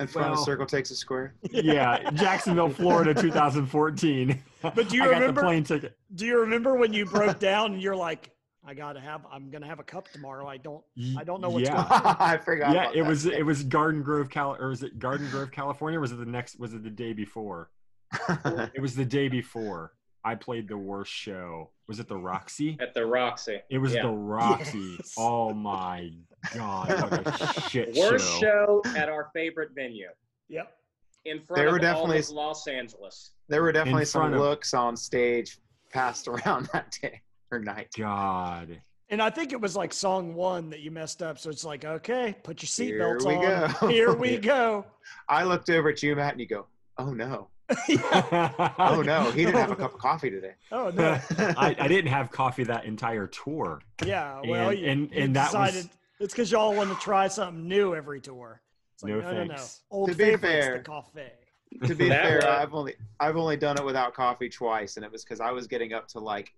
And 0.00 0.10
front 0.10 0.28
of 0.32 0.36
Well- 0.36 0.44
circle 0.44 0.66
takes 0.66 0.90
a 0.90 0.96
square. 0.96 1.34
yeah, 1.50 2.10
Jacksonville, 2.10 2.68
Florida, 2.70 3.14
2014. 3.14 4.42
But 4.60 4.88
do 4.88 4.96
you 4.96 5.02
I 5.02 5.06
got 5.06 5.12
remember- 5.20 5.40
the 5.40 5.46
plane 5.46 5.62
ticket? 5.64 5.96
Do 6.16 6.26
you 6.26 6.40
remember 6.40 6.74
when 6.74 6.92
you 6.92 7.04
broke 7.06 7.38
down 7.38 7.74
and 7.74 7.82
you're 7.82 7.94
like, 7.94 8.30
I 8.66 8.74
gotta 8.74 8.98
have, 9.00 9.24
I'm 9.30 9.50
gonna 9.50 9.66
have 9.68 9.78
a 9.78 9.84
cup 9.84 10.08
tomorrow. 10.08 10.46
I 10.48 10.56
don't, 10.56 10.82
I 11.16 11.22
don't 11.22 11.40
know 11.40 11.48
what's 11.48 11.68
yeah. 11.68 11.74
going 11.88 12.02
on. 12.06 12.16
I 12.18 12.36
forgot. 12.38 12.74
Yeah, 12.74 12.82
about 12.82 12.96
it 12.96 13.02
that. 13.04 13.08
was 13.08 13.26
it 13.26 13.46
was 13.46 13.62
Garden 13.62 14.02
Grove, 14.02 14.28
Cal, 14.28 14.56
or 14.58 14.68
was 14.70 14.82
it 14.82 14.98
Garden 14.98 15.30
Grove, 15.30 15.52
California? 15.52 15.96
Or 15.98 16.00
was 16.02 16.10
it 16.12 16.18
the 16.18 16.26
next? 16.26 16.58
Was 16.58 16.74
it 16.74 16.82
the 16.82 16.90
day 16.90 17.12
before? 17.12 17.70
It 18.74 18.82
was 18.82 18.94
the 18.96 19.04
day 19.04 19.28
before. 19.28 19.92
I 20.24 20.34
played 20.34 20.68
the 20.68 20.76
worst 20.76 21.12
show. 21.12 21.70
Was 21.86 22.00
it 22.00 22.08
the 22.08 22.16
Roxy? 22.16 22.76
At 22.80 22.92
the 22.94 23.06
Roxy. 23.06 23.60
It 23.70 23.78
was 23.78 23.94
Yeah. 23.94 24.02
the 24.02 24.12
Roxy. 24.12 24.96
Yes. 24.98 25.14
Oh 25.18 25.52
my 25.54 26.12
god, 26.54 27.10
what 27.10 27.26
a 27.56 27.60
shit 27.70 27.94
Worst 27.96 28.28
show. 28.40 28.82
show 28.84 28.96
at 28.96 29.08
our 29.08 29.30
favorite 29.34 29.70
venue 29.74 30.08
Yep. 30.48 30.72
in 31.24 31.40
front 31.42 31.56
There 31.56 31.66
of 31.68 31.72
were 31.72 31.78
all 31.78 31.82
definitely- 31.82 32.18
of 32.18 32.30
Los 32.30 32.66
Angeles. 32.68 33.30
there 33.48 33.62
were 33.62 33.72
definitely 33.72 34.04
some 34.04 34.32
of- 34.34 34.40
looks 34.40 34.74
on 34.74 34.96
stage 34.96 35.58
passed 35.90 36.28
around 36.28 36.66
that 36.72 36.96
day 37.00 37.22
or 37.50 37.58
night. 37.58 37.88
God. 37.96 38.82
And 39.10 39.22
I 39.22 39.30
think 39.30 39.52
it 39.52 39.60
was 39.60 39.74
like 39.74 39.94
song 39.94 40.34
one 40.34 40.68
that 40.68 40.80
you 40.80 40.90
messed 40.90 41.22
up. 41.22 41.38
So 41.38 41.48
it's 41.48 41.64
like, 41.64 41.86
okay, 41.86 42.36
put 42.42 42.60
your 42.62 42.86
Here 42.86 43.00
seatbelts 43.18 43.26
we 43.26 43.34
on. 43.46 43.74
go. 43.80 43.86
Here 43.88 44.12
we 44.14 44.36
go. 44.54 44.84
I 45.30 45.44
looked 45.44 45.70
over 45.70 45.88
at 45.88 46.02
you, 46.02 46.14
Matt, 46.14 46.32
and 46.32 46.40
you 46.42 46.46
go, 46.46 46.66
"Oh 46.98 47.14
no, 47.14 47.48
Yeah. 47.88 48.72
oh 48.78 49.02
no, 49.02 49.30
he 49.30 49.44
didn't 49.44 49.60
have 49.60 49.70
a 49.70 49.76
cup 49.84 49.94
of 49.94 50.00
coffee 50.00 50.30
today." 50.30 50.54
Oh 50.72 50.90
no. 50.94 51.18
I, 51.38 51.76
I 51.78 51.88
didn't 51.88 52.10
have 52.10 52.30
coffee 52.30 52.64
that 52.64 52.84
entire 52.84 53.26
tour. 53.26 53.80
Yeah. 54.04 54.40
Well, 54.46 54.70
And- 54.70 54.78
you, 54.78 54.86
and- 54.86 55.10
you 55.12 55.22
and 55.22 55.36
that 55.36 55.52
was 55.52 55.88
it's 56.20 56.32
because 56.34 56.50
y'all 56.50 56.74
want 56.74 56.90
to 56.90 56.96
try 56.96 57.28
something 57.28 57.68
new 57.68 57.94
every 57.94 58.20
tour. 58.20 58.60
It's 58.94 59.04
like, 59.04 59.12
No 59.12 59.20
no, 59.20 59.32
no, 59.32 59.44
no. 59.44 59.48
thanks. 59.54 59.82
Old 59.90 60.08
To 60.10 60.14
be 60.16 60.24
favorites, 60.24 60.42
fair- 60.42 60.78
the 60.78 60.82
coffee. 60.84 61.20
to 61.86 61.94
be 61.94 62.08
fair, 62.08 62.48
I've 62.48 62.74
only 62.74 62.94
I've 63.20 63.36
only 63.36 63.56
done 63.56 63.76
it 63.78 63.84
without 63.84 64.14
coffee 64.14 64.48
twice, 64.48 64.96
and 64.96 65.04
it 65.04 65.12
was 65.12 65.24
because 65.24 65.40
I 65.40 65.52
was 65.52 65.66
getting 65.66 65.92
up 65.92 66.08
to 66.08 66.18
like 66.18 66.52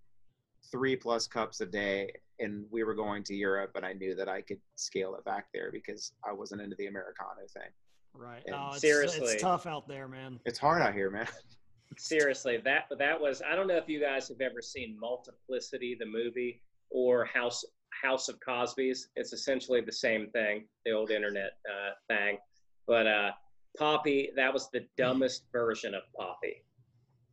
three 0.70 0.94
plus 0.96 1.26
cups 1.26 1.60
a 1.60 1.66
day, 1.66 2.12
and 2.38 2.64
we 2.70 2.84
were 2.84 2.94
going 2.94 3.24
to 3.24 3.34
Europe, 3.34 3.72
and 3.74 3.84
I 3.84 3.92
knew 3.92 4.14
that 4.14 4.28
I 4.28 4.40
could 4.40 4.60
scale 4.76 5.14
it 5.16 5.24
back 5.24 5.46
there 5.52 5.70
because 5.72 6.12
I 6.26 6.32
wasn't 6.32 6.60
into 6.62 6.76
the 6.76 6.86
Americano 6.86 7.40
thing. 7.52 7.68
Right. 8.14 8.42
And 8.46 8.56
No, 8.56 8.70
it's, 8.72 8.80
seriously. 8.80 9.32
it's 9.32 9.42
tough 9.42 9.66
out 9.66 9.88
there, 9.88 10.08
man. 10.08 10.40
It's 10.44 10.58
hard 10.58 10.82
out 10.82 10.94
here, 10.94 11.10
man. 11.10 11.28
Seriously, 11.98 12.56
that 12.64 12.84
that 12.98 13.20
was. 13.20 13.42
I 13.42 13.56
don't 13.56 13.66
know 13.66 13.76
if 13.76 13.88
you 13.88 14.00
guys 14.00 14.28
have 14.28 14.40
ever 14.40 14.62
seen 14.62 14.96
Multiplicity, 14.98 15.96
the 15.98 16.06
movie, 16.06 16.62
or 16.88 17.24
House 17.24 17.64
House 18.02 18.28
of 18.28 18.38
Cosby's. 18.40 19.08
It's 19.16 19.32
essentially 19.32 19.80
the 19.80 19.92
same 19.92 20.30
thing, 20.30 20.66
the 20.84 20.92
old 20.92 21.10
internet 21.10 21.52
uh, 21.68 21.90
thing. 22.08 22.38
But 22.86 23.06
uh, 23.08 23.30
Poppy, 23.76 24.30
that 24.36 24.52
was 24.54 24.70
the 24.70 24.86
dumbest 24.96 25.44
version 25.52 25.94
of 25.94 26.02
Poppy. 26.16 26.64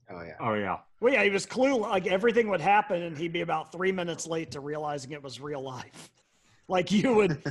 Oh 0.10 0.22
yeah. 0.24 0.34
Oh 0.40 0.54
yeah. 0.56 0.78
Well, 1.02 1.13
yeah, 1.13 1.24
he 1.24 1.30
was 1.30 1.46
clueless. 1.46 1.82
Like 1.82 2.08
everything 2.08 2.50
would 2.50 2.62
happen, 2.62 3.04
and 3.04 3.18
he'd 3.18 3.34
be 3.34 3.42
about 3.42 3.72
three 3.72 3.92
minutes 3.92 4.26
late 4.26 4.52
to 4.52 4.60
realizing 4.60 5.12
it 5.12 5.22
was 5.22 5.40
real 5.40 5.62
life. 5.62 6.10
Like 6.70 6.92
you 6.92 7.13
would, 7.13 7.42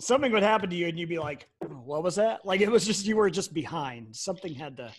something 0.00 0.32
would 0.32 0.42
happen 0.42 0.68
to 0.70 0.76
you, 0.76 0.88
and 0.88 0.98
you'd 0.98 1.08
be 1.08 1.18
like, 1.18 1.48
"Oh, 1.62 1.66
"What 1.68 2.02
was 2.02 2.16
that?" 2.16 2.44
Like 2.44 2.60
it 2.60 2.70
was 2.70 2.84
just 2.86 3.06
you 3.06 3.16
were 3.16 3.30
just 3.30 3.54
behind. 3.54 4.14
Something 4.16 4.54
had 4.54 4.76
to 4.78 4.92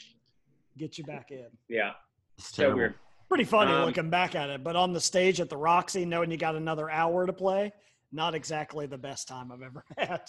get 0.78 0.98
you 0.98 1.04
back 1.04 1.32
in. 1.32 1.48
Yeah, 1.68 1.92
It's 2.38 2.48
so 2.56 2.64
terrible. 2.64 2.78
weird. 2.78 2.96
Pretty 3.28 3.44
funny 3.46 3.72
Um, 3.72 3.86
looking 3.86 4.10
back 4.10 4.36
at 4.36 4.50
it, 4.50 4.64
but 4.64 4.76
on 4.76 4.92
the 4.94 5.00
stage 5.00 5.40
at 5.40 5.50
the 5.50 5.58
Roxy, 5.58 6.06
knowing 6.06 6.32
you 6.32 6.38
got 6.38 6.56
another 6.56 6.90
hour 6.90 7.26
to 7.26 7.34
play, 7.34 7.72
not 8.12 8.36
exactly 8.36 8.86
the 8.88 8.98
best 8.98 9.28
time 9.28 9.52
I've 9.52 9.62
ever 9.62 9.84
had. 9.98 10.21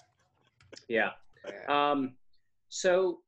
Yeah. 0.89 1.11
Yeah. 1.49 1.91
Um, 1.91 2.15
so 2.69 3.21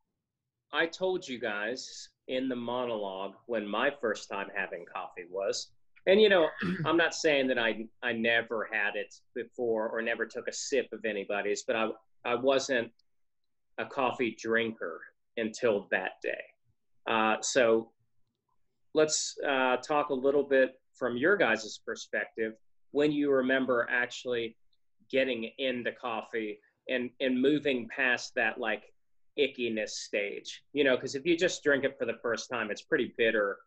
I 0.73 0.87
told 0.87 1.27
you 1.27 1.41
guys 1.41 2.09
in 2.29 2.49
the 2.49 2.55
monologue 2.57 3.35
when 3.47 3.67
my 3.67 3.91
first 4.01 4.29
time 4.31 4.49
having 4.55 4.85
coffee 4.93 5.25
was, 5.31 5.69
and 6.07 6.21
you 6.21 6.29
know, 6.29 6.49
I'm 6.85 6.97
not 6.97 7.15
saying 7.15 7.49
that 7.49 7.59
I 7.59 7.87
I 8.03 8.13
never 8.13 8.69
had 8.71 8.97
it 8.97 9.15
before 9.35 9.89
or 9.89 10.03
never 10.03 10.27
took 10.27 10.49
a 10.49 10.53
sip 10.53 10.89
of 10.93 11.05
anybody's, 11.05 11.63
but 11.67 11.77
I 11.77 11.89
I 12.25 12.35
wasn't 12.35 12.91
a 13.79 13.85
coffee 13.85 14.37
drinker 14.41 15.01
until 15.37 15.89
that 15.91 16.13
day. 16.23 16.43
Uh, 17.07 17.37
so 17.41 17.91
let's 18.95 19.37
uh, 19.47 19.77
talk 19.79 20.11
a 20.11 20.15
little 20.15 20.45
bit 20.45 20.81
from 20.95 21.17
your 21.17 21.37
guys' 21.37 21.81
perspective 21.85 22.55
when 22.93 23.11
you 23.11 23.31
remember 23.31 23.89
actually 23.91 24.57
getting 25.11 25.51
into 25.59 25.93
coffee 25.93 26.59
and 26.89 27.11
and 27.21 27.41
moving 27.41 27.89
past 27.89 28.33
that 28.37 28.59
like 28.59 28.85
ickiness 29.39 29.91
stage 29.91 30.63
you 30.73 30.85
know 30.85 30.95
because 30.97 31.15
if 31.15 31.27
you 31.27 31.37
just 31.37 31.63
drink 31.65 31.85
it 31.85 31.97
for 31.99 32.05
the 32.05 32.19
first 32.23 32.49
time 32.49 32.71
it's 32.71 32.83
pretty 32.83 33.13
bitter 33.19 33.59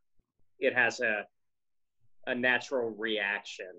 it 0.59 0.73
has 0.73 1.01
a 1.01 1.25
a 2.27 2.35
natural 2.35 2.91
reaction 2.91 3.71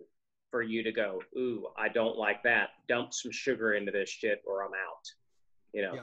for 0.50 0.62
you 0.62 0.82
to 0.82 0.90
go 0.90 1.20
ooh 1.36 1.66
i 1.76 1.88
don't 1.88 2.16
like 2.16 2.42
that 2.42 2.70
dump 2.88 3.12
some 3.12 3.30
sugar 3.30 3.74
into 3.74 3.92
this 3.92 4.08
shit 4.08 4.42
or 4.46 4.64
i'm 4.64 4.72
out 4.72 5.04
you 5.72 5.82
know 5.82 5.94
Yeah. 5.94 6.00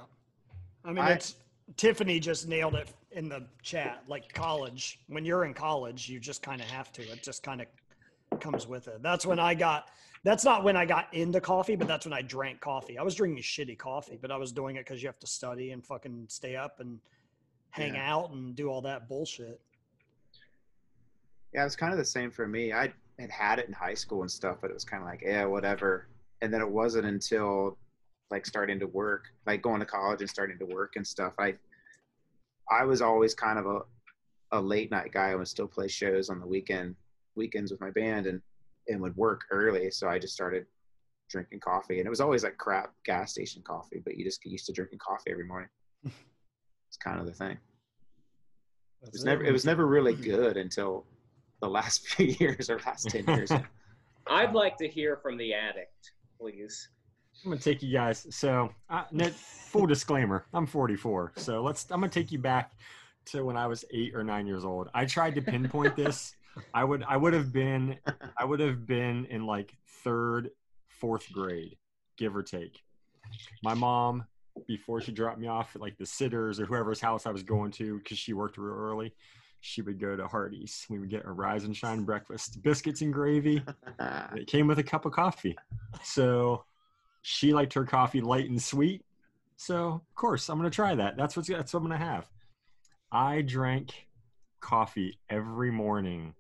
I 0.86 0.90
mean, 0.90 1.00
I- 1.00 1.14
it's 1.14 1.36
Tiffany 1.78 2.20
just 2.20 2.48
nailed 2.48 2.76
it 2.76 2.88
in 3.10 3.28
the 3.28 3.48
chat. 3.64 4.04
Like 4.08 4.32
college, 4.36 5.00
when 5.08 5.26
you're 5.26 5.46
in 5.46 5.54
college, 5.56 6.08
you 6.08 6.20
just 6.20 6.44
kind 6.44 6.62
of 6.62 6.68
have 6.68 6.92
to. 6.92 7.02
It 7.02 7.24
just 7.24 7.42
kind 7.42 7.60
of 7.60 8.40
comes 8.40 8.68
with 8.68 8.88
it. 8.88 9.02
That's 9.02 9.26
when 9.26 9.40
I 9.40 9.56
got. 9.56 9.90
That's 10.24 10.46
not 10.46 10.64
when 10.64 10.78
I 10.78 10.86
got 10.86 11.12
into 11.12 11.42
coffee, 11.42 11.76
but 11.76 11.88
that's 11.88 12.06
when 12.06 12.14
I 12.14 12.22
drank 12.22 12.62
coffee. 12.62 13.00
I 13.00 13.02
was 13.02 13.16
drinking 13.16 13.42
shitty 13.42 13.80
coffee, 13.80 14.20
but 14.22 14.30
I 14.30 14.38
was 14.38 14.52
doing 14.52 14.76
it 14.76 14.82
because 14.86 15.02
you 15.02 15.08
have 15.08 15.18
to 15.22 15.26
study 15.28 15.72
and 15.72 15.84
fucking 15.84 16.28
stay 16.30 16.56
up 16.56 16.80
and 16.80 17.00
hang 17.72 17.96
Yeah. 17.96 18.14
out 18.14 18.30
and 18.30 18.56
do 18.56 18.68
all 18.70 18.82
that 18.84 19.08
bullshit. 19.10 19.60
Yeah, 21.56 21.62
it 21.62 21.66
was 21.66 21.78
kind 21.78 21.94
of 21.94 21.98
the 21.98 22.04
same 22.04 22.32
for 22.32 22.50
me. 22.50 22.74
I 22.74 22.92
had 23.18 23.32
had 23.32 23.60
it 23.60 23.68
in 23.68 23.74
high 23.74 23.94
school 23.94 24.24
and 24.24 24.30
stuff, 24.30 24.58
but 24.60 24.70
it 24.70 24.74
was 24.74 24.84
kind 24.84 25.02
of 25.02 25.08
like, 25.08 25.22
yeah, 25.26 25.46
whatever. 25.46 26.10
and 26.42 26.54
then 26.54 26.60
it 26.60 26.70
wasn't 26.70 27.06
until 27.06 27.78
like 28.30 28.46
starting 28.46 28.78
to 28.80 28.88
work, 28.88 29.24
like 29.46 29.62
going 29.62 29.80
to 29.80 29.86
college 29.86 30.20
and 30.20 30.30
starting 30.30 30.60
to 30.60 30.66
work 30.66 30.98
and 30.98 31.08
stuff. 31.08 31.34
I 31.40 31.54
I 32.70 32.84
was 32.84 33.02
always 33.02 33.34
kind 33.34 33.58
of 33.58 33.68
a 33.68 33.80
a 34.52 34.60
late 34.62 34.92
night 34.92 35.14
guy. 35.14 35.30
I 35.30 35.36
would 35.36 35.48
still 35.48 35.68
play 35.68 35.88
shows 35.88 36.30
on 36.30 36.42
the 36.42 36.46
weekend 36.46 36.94
weekends 37.36 37.72
with 37.72 37.80
my 37.80 37.92
band 37.92 38.28
and 38.28 38.42
and 38.90 39.00
would 39.00 39.16
work 39.16 39.46
early. 39.50 39.90
So 39.92 40.10
I 40.10 40.20
just 40.20 40.34
started 40.34 40.66
drinking 41.30 41.62
coffee, 41.62 42.00
and 42.00 42.06
it 42.06 42.10
was 42.10 42.20
always 42.20 42.44
like 42.44 42.58
crap 42.58 42.92
gas 43.06 43.32
station 43.32 43.62
coffee, 43.66 44.02
but 44.04 44.18
you 44.18 44.26
just 44.26 44.44
get 44.44 44.52
used 44.52 44.66
to 44.66 44.74
drinking 44.74 45.00
coffee 45.00 45.32
every 45.32 45.46
morning. 45.46 45.70
it's 46.04 46.98
kind 47.02 47.22
of 47.22 47.26
the 47.26 47.32
thing. 47.32 47.58
It 49.04 49.14
was 49.14 49.24
never 49.24 49.44
it 49.46 49.54
was 49.54 49.64
never 49.64 49.88
really 49.88 50.16
good 50.34 50.58
until 50.58 51.06
the 51.62 51.70
last 51.70 52.08
few 52.08 52.36
years 52.40 52.70
or 52.70 52.80
last 52.86 53.10
ten 53.10 53.26
years. 53.28 53.52
I'd 54.28 54.54
like 54.54 54.78
to 54.78 54.88
hear 54.88 55.18
from 55.18 55.38
the 55.38 55.54
addict, 55.54 56.12
please. 56.40 56.90
I'm 57.44 57.52
gonna 57.52 57.62
take 57.62 57.84
you 57.84 57.94
guys. 57.94 58.26
So, 58.30 58.74
uh, 58.90 59.04
no, 59.12 59.30
full 59.30 59.86
disclaimer: 59.86 60.46
I'm 60.54 60.66
44. 60.66 61.34
So 61.36 61.62
let's. 61.62 61.86
I'm 61.92 62.00
gonna 62.00 62.12
take 62.12 62.32
you 62.32 62.40
back 62.40 62.72
to 63.26 63.44
when 63.44 63.58
I 63.58 63.68
was 63.68 63.86
eight 63.92 64.16
or 64.16 64.24
nine 64.24 64.48
years 64.48 64.66
old. 64.66 64.90
I 64.94 65.06
tried 65.06 65.36
to 65.36 65.42
pinpoint 65.42 65.96
this. 65.96 66.36
I 66.74 66.84
would. 66.84 67.04
I 67.08 67.18
would 67.18 67.34
have 67.34 67.52
been. 67.52 67.98
I 68.38 68.46
would 68.46 68.60
have 68.60 68.86
been 68.86 69.26
in 69.26 69.46
like 69.46 69.74
third, 70.04 70.52
fourth 70.88 71.32
grade, 71.32 71.76
give 72.18 72.36
or 72.36 72.44
take. 72.44 72.82
My 73.64 73.74
mom, 73.74 74.26
before 74.68 75.02
she 75.02 75.12
dropped 75.12 75.40
me 75.40 75.48
off 75.48 75.76
at 75.76 75.82
like 75.82 75.98
the 75.98 76.06
sitters 76.06 76.60
or 76.60 76.66
whoever's 76.66 77.02
house 77.02 77.26
I 77.26 77.32
was 77.32 77.44
going 77.44 77.72
to, 77.72 77.98
because 77.98 78.18
she 78.18 78.34
worked 78.34 78.58
real 78.58 78.76
early, 78.76 79.14
she 79.66 79.82
would 79.82 80.00
go 80.00 80.16
to 80.16 80.28
Hardee's. 80.28 80.86
We 80.90 81.00
would 81.00 81.10
get 81.10 81.26
a 81.26 81.32
rise 81.32 81.64
and 81.64 81.76
shine 81.76 82.04
breakfast, 82.04 82.62
biscuits 82.62 83.02
and 83.02 83.12
gravy. 83.12 83.64
and 84.00 84.38
It 84.38 84.48
came 84.48 84.68
with 84.68 84.78
a 84.78 84.84
cup 84.84 85.06
of 85.06 85.12
coffee. 85.12 85.58
So 86.04 86.64
she 87.24 87.52
liked 87.52 87.74
her 87.74 87.84
coffee 87.84 88.22
light 88.22 88.48
and 88.48 88.62
sweet. 88.62 89.04
So 89.58 89.88
of 89.88 90.16
course 90.16 90.50
I'm 90.50 90.60
gonna 90.60 90.70
try 90.70 90.94
that. 90.96 91.18
That's 91.18 91.36
what's 91.36 91.50
that's 91.50 91.74
what 91.74 91.80
I'm 91.80 91.88
gonna 91.88 91.98
have. 91.98 92.30
I 93.12 93.42
drank 93.42 94.08
coffee 94.60 95.18
every 95.30 95.72
morning 95.72 96.36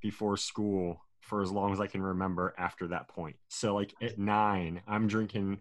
before 0.00 0.38
school 0.38 1.04
for 1.20 1.42
as 1.42 1.50
long 1.50 1.72
as 1.72 1.80
I 1.80 1.86
can 1.86 2.02
remember 2.02 2.54
after 2.56 2.88
that 2.88 3.08
point. 3.08 3.36
So 3.48 3.74
like 3.74 3.94
at 4.00 4.18
nine, 4.18 4.80
I'm 4.88 5.06
drinking 5.08 5.60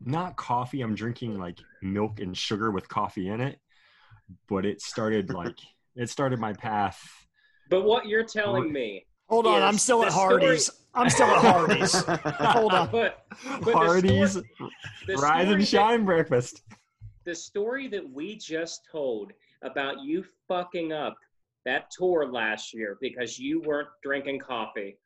not 0.00 0.36
coffee, 0.36 0.80
I'm 0.80 0.94
drinking 0.94 1.38
like 1.38 1.58
milk 1.82 2.20
and 2.20 2.34
sugar 2.36 2.70
with 2.70 2.88
coffee 2.88 3.28
in 3.28 3.42
it. 3.42 3.58
But 4.48 4.64
it 4.64 4.80
started 4.80 5.30
like 5.32 5.58
it 5.98 6.08
started 6.08 6.38
my 6.38 6.52
path. 6.54 6.98
But 7.68 7.84
what 7.84 8.06
you're 8.06 8.24
telling 8.24 8.72
me, 8.72 9.04
Hold 9.28 9.46
on, 9.46 9.62
I'm 9.62 9.76
still 9.76 10.00
the 10.00 10.06
at 10.06 10.12
story- 10.12 10.40
Hardee's. 10.42 10.70
I'm 10.94 11.10
still 11.10 11.26
at 11.26 11.44
Hardee's. 11.44 12.02
Hold 12.54 12.72
on. 12.72 12.90
but 12.90 13.26
the 13.62 13.72
Hardee's 13.72 14.30
story- 14.30 14.48
the 15.06 15.14
rise 15.16 15.20
story 15.42 15.52
and 15.52 15.60
that- 15.60 15.66
shine 15.66 16.04
breakfast. 16.06 16.62
the 17.26 17.34
story 17.34 17.88
that 17.88 18.08
we 18.10 18.36
just 18.36 18.80
told 18.90 19.32
about 19.62 20.00
you 20.02 20.24
fucking 20.48 20.92
up 20.92 21.14
that 21.66 21.90
tour 21.90 22.26
last 22.32 22.72
year 22.72 22.96
because 23.02 23.38
you 23.38 23.60
weren't 23.60 23.88
drinking 24.02 24.38
coffee. 24.38 24.96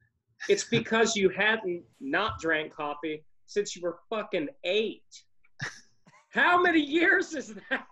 It's 0.48 0.64
because 0.64 1.16
you 1.16 1.28
hadn't 1.30 1.82
not 2.00 2.38
drank 2.38 2.72
coffee 2.72 3.24
since 3.46 3.74
you 3.74 3.82
were 3.82 3.98
fucking 4.08 4.48
eight. 4.64 5.02
How 6.32 6.60
many 6.60 6.80
years 6.80 7.34
is 7.34 7.54
that? 7.70 7.86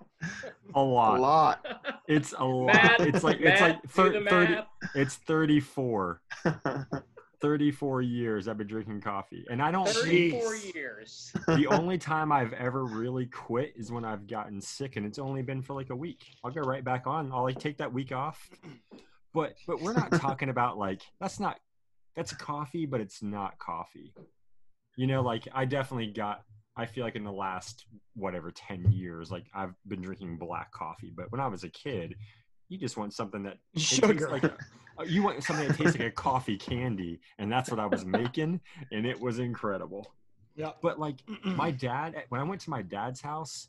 A 0.74 0.80
lot. 0.80 1.18
a 1.18 1.20
lot. 1.20 1.64
lot. 1.64 2.01
It's 2.09 2.34
a 2.38 2.45
lot. 2.45 2.74
Matt, 2.74 3.01
it's 3.01 3.22
like 3.22 3.41
Matt, 3.41 3.53
it's 3.53 3.61
like 3.61 3.91
thir- 3.91 4.24
30 4.28 4.59
it's 4.95 5.16
34. 5.16 6.20
34 7.41 8.03
years 8.03 8.49
I've 8.49 8.59
been 8.59 8.66
drinking 8.66 9.01
coffee. 9.01 9.47
And 9.51 9.62
I 9.62 9.70
don't 9.70 9.88
think 9.88 10.34
34 10.34 10.53
Jeez. 10.53 10.74
years. 10.74 11.32
the 11.47 11.66
only 11.70 11.97
time 11.99 12.32
I've 12.32 12.53
ever 12.53 12.84
really 12.84 13.26
quit 13.26 13.72
is 13.76 13.91
when 13.91 14.05
I've 14.05 14.26
gotten 14.26 14.61
sick 14.61 14.97
and 14.97 15.07
it's 15.07 15.18
only 15.18 15.43
been 15.43 15.62
for 15.62 15.74
like 15.74 15.91
a 15.91 15.97
week. 15.97 16.24
I'll 16.45 16.51
go 16.51 16.61
right 16.61 16.84
back 16.84 17.07
on. 17.07 17.32
I'll 17.32 17.43
like 17.43 17.59
take 17.59 17.78
that 17.78 17.93
week 17.93 18.12
off. 18.12 18.51
But 19.32 19.55
but 19.66 19.80
we're 19.80 19.93
not 19.95 20.12
talking 20.12 20.49
about 20.49 20.76
like 20.76 21.03
that's 21.20 21.41
not 21.41 21.59
that's 22.16 22.32
coffee, 22.32 22.84
but 22.84 23.01
it's 23.01 23.22
not 23.22 23.59
coffee. 23.59 24.12
You 24.97 25.07
know, 25.07 25.22
like 25.22 25.47
I 25.55 25.64
definitely 25.64 26.09
got 26.09 26.43
I 26.81 26.87
feel 26.87 27.05
like 27.05 27.14
in 27.14 27.24
the 27.24 27.33
last 27.33 27.85
whatever 28.14 28.51
10 28.51 28.91
years, 28.91 29.31
like 29.31 29.45
I've 29.55 29.74
been 29.87 30.01
drinking 30.01 30.39
black 30.39 30.72
coffee. 30.72 31.12
But 31.14 31.31
when 31.31 31.39
I 31.39 31.47
was 31.47 31.62
a 31.62 31.68
kid, 31.68 32.16
you 32.70 32.78
just 32.78 32.97
want 32.97 33.12
something 33.12 33.43
that 33.43 33.59
Sugar. 33.76 34.31
like 34.31 34.45
uh, 34.45 35.03
you 35.07 35.22
want 35.22 35.45
something 35.45 35.68
that 35.68 35.76
tastes 35.76 35.99
like 35.99 36.09
a 36.09 36.11
coffee 36.11 36.57
candy, 36.57 37.20
and 37.39 37.53
that's 37.53 37.70
what 37.70 37.78
I 37.78 37.85
was 37.85 38.07
making, 38.07 38.61
and 38.93 39.07
it 39.07 39.20
was 39.20 39.41
incredible. 39.41 40.14
Yeah. 40.57 40.70
But 40.81 40.99
like 40.99 41.16
my 41.45 41.70
dad, 41.70 42.14
when 42.31 42.41
I 42.41 42.45
went 42.45 42.62
to 42.62 42.70
my 42.70 42.81
dad's 42.81 43.20
house, 43.20 43.68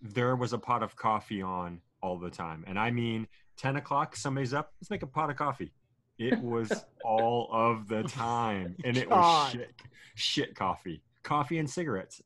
there 0.00 0.34
was 0.34 0.52
a 0.52 0.58
pot 0.58 0.82
of 0.82 0.96
coffee 0.96 1.40
on 1.40 1.80
all 2.02 2.18
the 2.18 2.30
time, 2.30 2.64
and 2.66 2.78
I 2.78 2.90
mean, 2.90 3.28
ten 3.56 3.76
o'clock, 3.76 4.16
somebody's 4.16 4.52
up. 4.52 4.72
Let's 4.80 4.90
make 4.90 5.02
a 5.02 5.06
pot 5.06 5.30
of 5.30 5.36
coffee. 5.36 5.72
It 6.18 6.40
was 6.40 6.84
all 7.04 7.48
of 7.52 7.86
the 7.86 8.02
time, 8.02 8.74
and 8.84 8.96
it 8.96 9.08
was 9.08 9.52
shit, 9.52 9.72
shit 10.16 10.54
coffee, 10.56 11.02
coffee 11.22 11.58
and 11.58 11.68
cigarettes, 11.68 12.20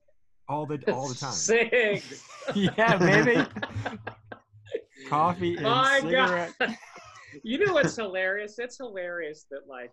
all 0.49 0.67
the 0.67 0.79
all 0.93 1.09
the 1.09 1.15
time. 1.15 1.33
Cigs. 1.33 2.23
yeah, 2.55 2.97
baby. 2.97 3.45
Coffee 5.09 5.55
and 5.57 5.65
My 5.65 6.01
cigarette. 6.01 6.53
God. 6.59 6.77
You 7.43 7.65
know 7.65 7.75
what's 7.75 7.97
hilarious? 7.97 8.59
It's 8.59 8.79
hilarious 8.79 9.47
that 9.51 9.69
like 9.69 9.93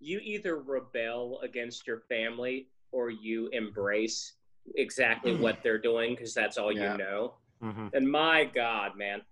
you 0.00 0.18
either 0.22 0.56
rebel 0.58 1.40
against 1.42 1.86
your 1.86 2.00
family 2.08 2.68
or 2.92 3.10
you 3.10 3.48
embrace 3.52 4.34
exactly 4.76 5.36
what 5.36 5.58
they're 5.62 5.78
doing 5.78 6.14
because 6.14 6.34
that's 6.34 6.58
all 6.58 6.72
Yeah. 6.72 6.92
you 6.92 6.98
know. 6.98 7.34
Mhm. 7.62 7.94
And 7.94 8.10
my 8.10 8.44
God, 8.44 8.96
man. 8.96 9.22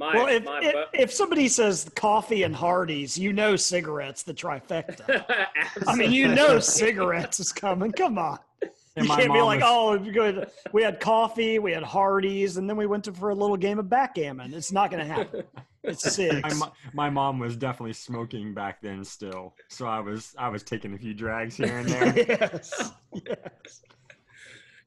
My, 0.00 0.14
Well, 0.14 0.28
if, 0.28 0.44
my 0.46 0.60
if, 0.62 0.88
if 0.94 1.12
somebody 1.12 1.46
says 1.46 1.90
coffee 1.94 2.44
and 2.44 2.56
Hardee's, 2.56 3.18
you 3.18 3.34
know 3.34 3.54
cigarettes, 3.54 4.22
the 4.22 4.32
trifecta. 4.32 5.26
I 5.86 5.94
mean, 5.94 6.10
you 6.10 6.26
know 6.28 6.58
cigarettes 6.58 7.38
is 7.38 7.52
coming. 7.52 7.92
Come 7.92 8.18
on. 8.18 8.38
And 8.96 9.04
you 9.04 9.08
my 9.10 9.20
can't 9.20 9.32
be 9.32 9.40
like, 9.40 9.60
was- 9.60 9.68
oh, 9.70 10.04
we 10.04 10.10
good. 10.10 10.50
We 10.72 10.82
had 10.82 10.98
coffee, 10.98 11.60
we 11.60 11.70
had 11.70 11.84
Hardee's, 11.84 12.56
and 12.56 12.68
then 12.68 12.76
we 12.76 12.86
went 12.86 13.04
to 13.04 13.12
for 13.12 13.30
a 13.30 13.34
little 13.34 13.56
game 13.56 13.78
of 13.78 13.88
backgammon. 13.88 14.52
It's 14.52 14.72
not 14.72 14.90
going 14.90 15.06
to 15.06 15.14
happen. 15.14 15.44
It's 15.84 16.04
my, 16.04 16.10
six. 16.10 16.58
mo- 16.58 16.72
my 16.92 17.08
mom 17.08 17.38
was 17.38 17.56
definitely 17.56 17.92
smoking 17.92 18.52
back 18.52 18.82
then 18.82 19.02
still 19.04 19.54
so 19.68 19.86
i 19.86 19.98
was 20.00 20.34
i 20.36 20.46
was 20.48 20.62
taking 20.62 20.92
a 20.92 20.98
few 20.98 21.14
drags 21.14 21.56
here 21.56 21.78
and 21.78 21.88
there 21.88 22.14
yes. 22.18 22.92
yes. 23.14 23.82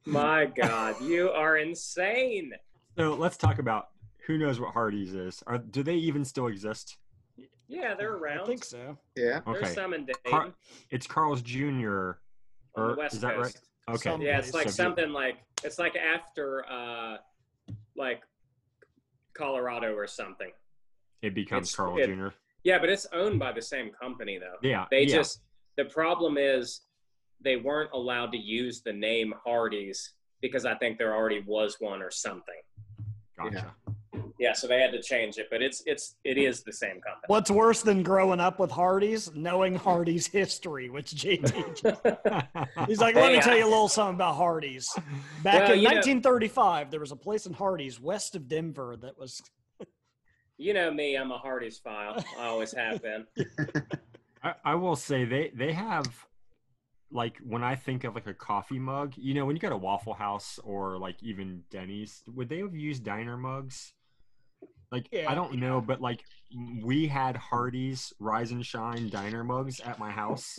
My 0.04 0.44
God, 0.44 1.00
you 1.00 1.30
are 1.30 1.56
insane. 1.56 2.52
so 2.96 3.14
let's 3.14 3.36
talk 3.38 3.58
about 3.58 3.88
who 4.26 4.38
knows 4.38 4.58
what 4.60 4.72
hardee's 4.72 5.14
is 5.14 5.42
Are, 5.46 5.58
do 5.58 5.82
they 5.82 5.94
even 5.96 6.24
still 6.24 6.46
exist 6.48 6.96
Yeah, 7.68 7.94
they're 7.94 8.14
around. 8.14 8.40
I 8.40 8.44
think 8.46 8.64
so. 8.64 8.96
yeah. 9.16 9.40
There's 9.46 9.62
okay 9.64 9.74
some 9.74 9.94
in 9.94 10.06
Dayton 10.06 10.30
Car- 10.30 10.52
it's 10.90 11.06
carl's 11.06 11.42
jr 11.42 11.56
on 11.86 12.16
or 12.76 12.88
the 12.90 12.94
West 12.98 13.14
is 13.14 13.20
that 13.22 13.36
Coast. 13.36 13.60
right 13.88 13.94
okay 13.96 14.10
Some- 14.10 14.22
Yeah, 14.22 14.38
it's 14.38 14.54
like 14.54 14.68
So- 14.68 14.82
something 14.84 15.10
like 15.10 15.36
it's 15.62 15.78
like 15.78 15.96
after 15.96 16.64
uh 16.70 17.16
like 17.96 18.22
Colorado 19.36 19.94
or 19.94 20.06
something. 20.06 20.50
it 21.22 21.34
becomes 21.34 21.68
it's- 21.68 21.76
carl 21.76 21.98
it- 21.98 22.06
jr 22.06 22.28
Yeah, 22.64 22.78
but 22.78 22.88
it's 22.88 23.06
owned 23.12 23.38
by 23.38 23.52
the 23.52 23.62
same 23.62 23.90
company 24.00 24.38
though. 24.38 24.58
yeah 24.62 24.86
They 24.90 25.02
yeah. 25.04 25.16
just 25.16 25.42
the 25.76 25.84
problem 25.86 26.38
is 26.38 26.82
they 27.40 27.56
weren't 27.56 27.90
allowed 27.92 28.30
to 28.32 28.38
use 28.38 28.80
the 28.82 28.92
name 28.92 29.34
Hardee's 29.44 30.14
because 30.40 30.64
I 30.64 30.74
think 30.76 30.98
there 30.98 31.14
already 31.14 31.40
was 31.40 31.76
one 31.80 32.00
or 32.00 32.10
something. 32.10 32.60
gotcha 33.36 33.54
Yeah, 33.83 33.83
so 34.52 34.66
they 34.66 34.80
had 34.80 34.92
to 34.92 35.00
change 35.02 35.38
it, 35.38 35.48
but 35.50 35.62
it's 35.62 35.82
it's 35.86 36.16
it 36.24 36.36
is 36.38 36.62
the 36.62 36.72
same 36.72 37.00
company. 37.00 37.24
What's 37.28 37.50
worse 37.50 37.82
than 37.82 38.02
growing 38.02 38.40
up 38.40 38.58
with 38.58 38.70
Hardee's? 38.70 39.34
Knowing 39.34 39.74
Hardee's 39.74 40.26
history, 40.26 40.90
which 40.90 41.12
JT. 41.12 42.86
He's 42.88 43.00
like, 43.00 43.14
let 43.14 43.32
me 43.32 43.40
tell 43.40 43.56
you 43.56 43.64
a 43.64 43.66
little 43.70 43.88
something 43.88 44.16
about 44.16 44.36
Hardee's. 44.36 44.88
Back 45.42 45.68
Well, 45.68 45.72
in 45.72 45.78
you 45.78 45.84
know- 45.84 45.94
1935, 45.94 46.90
there 46.90 47.00
was 47.00 47.12
a 47.12 47.16
place 47.16 47.46
in 47.46 47.52
Hardee's 47.52 48.00
west 48.00 48.34
of 48.34 48.48
Denver 48.48 48.96
that 49.00 49.18
was. 49.18 49.40
you 50.58 50.74
know 50.74 50.92
me, 50.92 51.16
I'm 51.16 51.30
a 51.30 51.38
Hardee's 51.38 51.78
file. 51.78 52.22
I 52.38 52.46
always 52.46 52.72
have 52.72 53.02
been. 53.02 53.26
I, 54.42 54.54
I 54.64 54.74
will 54.74 54.96
say 54.96 55.24
they 55.24 55.50
they 55.54 55.72
have 55.72 56.06
like 57.10 57.38
when 57.46 57.62
I 57.62 57.76
think 57.76 58.04
of 58.04 58.14
like 58.14 58.26
a 58.26 58.34
coffee 58.34 58.78
mug, 58.78 59.14
you 59.16 59.34
know, 59.34 59.46
when 59.46 59.54
you 59.56 59.60
go 59.60 59.70
to 59.70 59.76
Waffle 59.76 60.14
House 60.14 60.58
or 60.64 60.98
like 60.98 61.22
even 61.22 61.62
Denny's, 61.70 62.22
would 62.34 62.48
they 62.48 62.58
have 62.58 62.74
used 62.74 63.04
diner 63.04 63.36
mugs? 63.36 63.92
Like 64.92 65.08
Yeah. 65.12 65.30
I 65.30 65.34
don't 65.34 65.54
know, 65.54 65.80
but 65.80 66.00
like 66.00 66.22
we 66.82 67.06
had 67.06 67.36
Hardee's 67.36 68.12
Rise 68.20 68.52
and 68.52 68.64
Shine 68.64 69.08
diner 69.10 69.42
mugs 69.44 69.80
at 69.80 69.98
my 69.98 70.10
house 70.10 70.58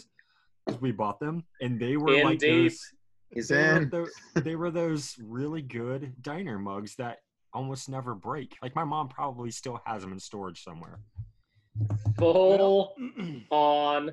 'cause 0.68 0.80
we 0.82 0.92
bought 0.92 1.20
them, 1.20 1.44
and 1.62 1.80
they 1.80 1.96
were 1.98 2.24
like 2.24 2.42
Indeed. 2.44 2.72
those. 2.72 2.80
He's 3.32 3.48
They 3.50 3.56
were, 3.58 3.78
in. 3.82 3.90
tho- 3.90 4.08
they 4.42 4.56
were 4.56 4.72
those 4.72 5.16
really 5.22 5.62
good 5.62 6.14
diner 6.22 6.58
mugs 6.60 6.96
that 6.96 7.20
almost 7.54 7.90
never 7.90 8.14
break. 8.16 8.56
Like 8.62 8.76
my 8.76 8.84
mom 8.84 9.08
probably 9.10 9.52
still 9.52 9.80
has 9.86 10.02
them 10.02 10.12
in 10.14 10.20
storage 10.20 10.64
somewhere. 10.64 11.00
Full 12.18 12.94
on 13.52 14.12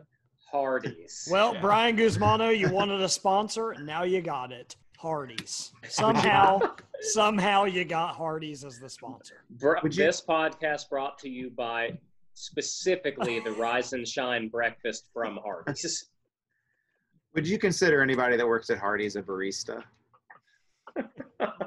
Hardee's. 0.53 1.29
Well, 1.31 1.55
Yeah. 1.55 1.61
Brian 1.61 1.97
Guzmano, 1.97 2.57
you 2.57 2.71
wanted 2.73 3.01
a 3.01 3.09
sponsor, 3.09 3.71
and 3.73 3.87
now 3.87 4.03
you 4.03 4.21
got 4.21 4.53
it. 4.53 4.77
Hardee's. 4.99 5.73
Somehow, 5.89 6.61
somehow 7.03 7.65
you 7.65 7.85
got 7.85 8.15
Hardee's 8.17 8.65
as 8.65 8.79
the 8.79 8.89
sponsor. 8.89 9.43
Br- 9.51 9.75
Would 9.83 9.97
you- 9.97 10.05
This 10.07 10.21
podcast 10.27 10.89
brought 10.89 11.19
to 11.21 11.29
you 11.29 11.51
by 11.51 11.99
specifically 12.35 13.41
the 13.41 13.53
Rise 13.53 13.93
and 13.93 14.07
Shine 14.07 14.49
breakfast 14.49 15.09
from 15.13 15.39
Hardee's. 15.45 16.07
Would 17.35 17.47
you 17.49 17.59
consider 17.59 18.03
anybody 18.03 18.37
that 18.37 18.47
works 18.47 18.69
at 18.71 18.79
Hardee's 18.79 19.17
a 19.17 19.23
barista? 19.23 19.83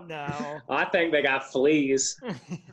No. 0.08 0.60
I 0.70 0.86
think 0.86 1.12
they 1.12 1.24
got 1.24 1.52
fleas. 1.52 2.20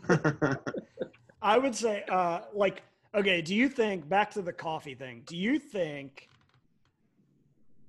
I 1.42 1.56
would 1.58 1.74
say, 1.74 2.04
uh, 2.10 2.40
like, 2.52 2.82
okay, 3.14 3.40
do 3.40 3.54
you 3.54 3.68
think, 3.70 4.06
back 4.08 4.30
to 4.32 4.42
the 4.42 4.52
coffee 4.52 4.94
thing, 4.94 5.22
do 5.26 5.36
you 5.38 5.58
think, 5.58 6.28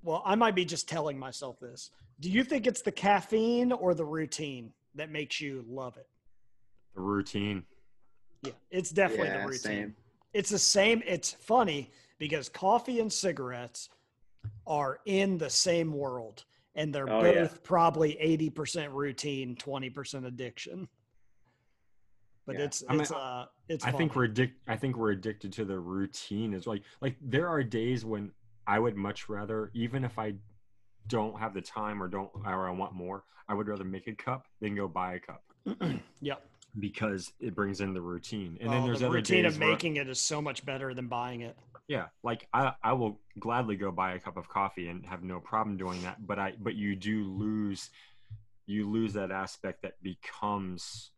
well, 0.04 0.22
I 0.24 0.34
might 0.34 0.54
be 0.54 0.64
just 0.64 0.88
telling 0.88 1.18
myself 1.18 1.58
this. 1.58 1.90
Do 2.20 2.30
you 2.30 2.44
think 2.44 2.66
it's 2.66 2.82
the 2.82 2.92
caffeine 2.92 3.72
or 3.72 3.94
the 3.94 4.04
routine 4.04 4.72
that 4.94 5.10
makes 5.10 5.40
you 5.40 5.64
love 5.68 5.96
it? 5.96 6.06
The 6.94 7.00
routine. 7.00 7.64
Yeah, 8.42 8.52
it's 8.70 8.90
definitely 8.90 9.28
Yeah, 9.28 9.40
the 9.40 9.46
routine. 9.46 9.60
same. 9.60 9.96
It's 10.34 10.50
the 10.50 10.58
same. 10.58 11.02
It's 11.06 11.32
funny 11.32 11.90
because 12.18 12.48
coffee 12.48 13.00
and 13.00 13.12
cigarettes 13.12 13.88
are 14.66 15.00
in 15.06 15.38
the 15.38 15.48
same 15.50 15.92
world, 15.92 16.44
and 16.74 16.94
they're 16.94 17.08
Oh, 17.10 17.22
both 17.22 17.34
yeah. 17.52 17.58
probably 17.62 18.18
eighty 18.20 18.50
percent 18.50 18.92
routine, 18.92 19.56
twenty 19.56 19.88
percent 19.90 20.26
addiction. 20.26 20.86
But 22.46 22.56
Yeah. 22.58 22.64
it's 22.66 22.84
I 22.88 22.92
mean, 22.92 23.00
it's 23.00 23.10
uh 23.10 23.46
it's. 23.68 23.84
I 23.84 23.90
think 23.92 24.14
we're 24.14 24.28
addic- 24.28 24.52
I 24.68 24.76
think 24.76 24.96
we're 24.96 25.12
addicted 25.12 25.52
to 25.54 25.64
the 25.64 25.78
routine. 25.80 26.52
Is 26.52 26.66
like 26.66 26.82
like 27.00 27.16
there 27.22 27.48
are 27.48 27.62
days 27.62 28.04
when 28.04 28.30
I 28.66 28.78
would 28.78 28.96
much 28.96 29.28
rather, 29.28 29.70
even 29.74 30.04
if 30.04 30.18
I 30.18 30.34
don't 31.08 31.38
have 31.38 31.52
the 31.54 31.60
time 31.62 32.02
or 32.02 32.08
don't 32.08 32.30
or 32.46 32.66
I 32.68 32.70
want 32.70 32.94
more, 32.94 33.24
I 33.48 33.54
would 33.54 33.68
rather 33.68 33.84
make 33.84 34.06
a 34.06 34.14
cup 34.14 34.46
than 34.60 34.74
go 34.74 34.88
buy 34.88 35.14
a 35.14 35.20
cup 35.20 35.42
Yep. 36.22 36.42
because 36.80 37.32
it 37.40 37.54
brings 37.54 37.80
in 37.80 37.92
the 37.92 38.00
routine. 38.00 38.56
And 38.60 38.70
Oh, 38.70 38.72
then 38.72 38.84
there's 38.86 39.00
the 39.00 39.06
other 39.06 39.14
routine 39.16 39.44
of 39.44 39.58
making 39.58 39.96
it 39.96 40.08
is 40.08 40.20
so 40.20 40.40
much 40.40 40.64
better 40.64 40.94
than 40.94 41.08
buying 41.08 41.42
it. 41.42 41.56
yeah, 41.88 42.06
like 42.22 42.48
I 42.54 42.72
I 42.82 42.92
will 42.94 43.20
gladly 43.38 43.76
go 43.76 43.90
buy 43.90 44.14
a 44.14 44.18
cup 44.18 44.36
of 44.38 44.48
coffee 44.48 44.88
and 44.88 45.04
have 45.06 45.22
no 45.22 45.40
problem 45.40 45.76
doing 45.76 46.00
that. 46.02 46.26
But 46.26 46.38
I 46.38 46.54
but 46.58 46.74
you 46.74 46.96
do 46.96 47.24
lose 47.24 47.90
you 48.66 48.88
lose 48.90 49.12
that 49.12 49.30
aspect 49.30 49.82
that 49.82 50.02
becomes 50.02 51.10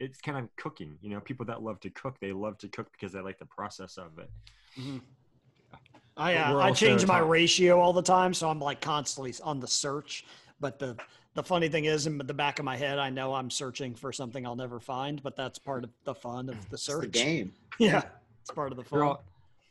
it's 0.00 0.20
kind 0.20 0.36
of 0.38 0.48
cooking. 0.56 0.98
You 1.00 1.10
know, 1.10 1.20
people 1.20 1.46
that 1.46 1.62
love 1.62 1.78
to 1.80 1.90
cook, 1.90 2.16
they 2.20 2.32
love 2.32 2.58
to 2.58 2.68
cook 2.68 2.90
because 2.92 3.12
they 3.12 3.20
like 3.20 3.38
the 3.38 3.46
process 3.46 3.96
of 3.98 4.18
it. 4.18 4.30
Mm-hmm. 4.78 4.98
I 6.16 6.34
But 6.34 6.56
uh, 6.56 6.58
I 6.58 6.72
change 6.72 7.06
my 7.06 7.18
ratio 7.18 7.80
all 7.80 7.92
the 7.92 8.02
time, 8.02 8.34
so 8.34 8.48
I'm 8.48 8.60
like 8.60 8.80
constantly 8.80 9.34
on 9.42 9.60
the 9.60 9.68
search. 9.68 10.24
But 10.60 10.78
the 10.78 10.96
the 11.34 11.42
funny 11.42 11.68
thing 11.68 11.86
is, 11.86 12.06
in 12.06 12.18
the 12.18 12.34
back 12.34 12.58
of 12.58 12.64
my 12.64 12.76
head, 12.76 12.98
I 12.98 13.08
know 13.08 13.34
I'm 13.34 13.50
searching 13.50 13.94
for 13.94 14.12
something 14.12 14.46
I'll 14.46 14.56
never 14.56 14.78
find. 14.80 15.22
But 15.22 15.36
that's 15.36 15.58
part 15.58 15.84
of 15.84 15.90
the 16.04 16.14
fun 16.14 16.48
of 16.48 16.68
the 16.68 16.74
It's 16.74 16.82
search. 16.84 17.02
the 17.02 17.08
game. 17.08 17.52
Yeah, 17.78 18.02
it's 18.42 18.50
part 18.50 18.70
of 18.70 18.76
the 18.76 18.84
fun. 18.84 18.98
You're 18.98 19.06
all, 19.06 19.24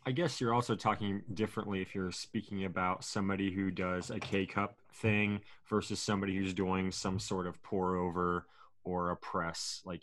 I 0.08 0.12
guess 0.12 0.42
you're 0.42 0.56
also 0.56 0.76
talking 0.76 1.22
differently 1.36 1.82
if 1.82 1.94
you're 1.94 2.12
speaking 2.12 2.66
about 2.66 3.04
somebody 3.04 3.52
who 3.52 3.70
does 3.70 4.10
a 4.10 4.20
K 4.20 4.48
cup 4.48 4.76
thing 4.96 5.42
versus 5.70 6.00
somebody 6.00 6.36
who's 6.36 6.56
doing 6.56 6.92
some 6.92 7.20
sort 7.20 7.46
of 7.46 7.62
pour 7.62 7.96
over 7.96 8.48
or 8.84 9.12
a 9.12 9.16
press. 9.16 9.84
Like 9.86 10.02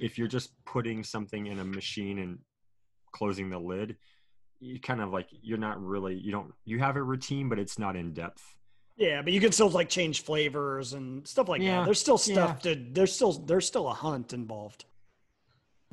if 0.00 0.16
you're 0.16 0.26
just 0.28 0.52
putting 0.64 1.04
something 1.04 1.46
in 1.46 1.58
a 1.58 1.64
machine 1.64 2.18
and 2.18 2.38
closing 3.12 3.50
the 3.50 3.58
lid, 3.58 3.96
you 4.60 4.80
kind 4.80 5.00
of 5.00 5.10
like 5.10 5.28
you're 5.42 5.58
not 5.58 5.80
really 5.82 6.14
you 6.16 6.32
don't 6.32 6.52
you 6.64 6.78
have 6.78 6.96
a 6.96 7.02
routine, 7.02 7.48
but 7.48 7.58
it's 7.58 7.78
not 7.78 7.96
in 7.96 8.12
depth. 8.12 8.42
Yeah, 8.96 9.22
but 9.22 9.32
you 9.32 9.40
can 9.40 9.52
still 9.52 9.70
like 9.70 9.88
change 9.88 10.22
flavors 10.24 10.92
and 10.94 11.26
stuff 11.26 11.48
like 11.48 11.62
Yeah, 11.62 11.78
that. 11.80 11.84
There's 11.84 12.00
still 12.00 12.18
stuff 12.18 12.62
to 12.62 12.74
there's 12.92 13.14
still 13.14 13.32
there's 13.32 13.66
still 13.66 13.88
a 13.88 13.94
hunt 13.94 14.32
involved. 14.32 14.84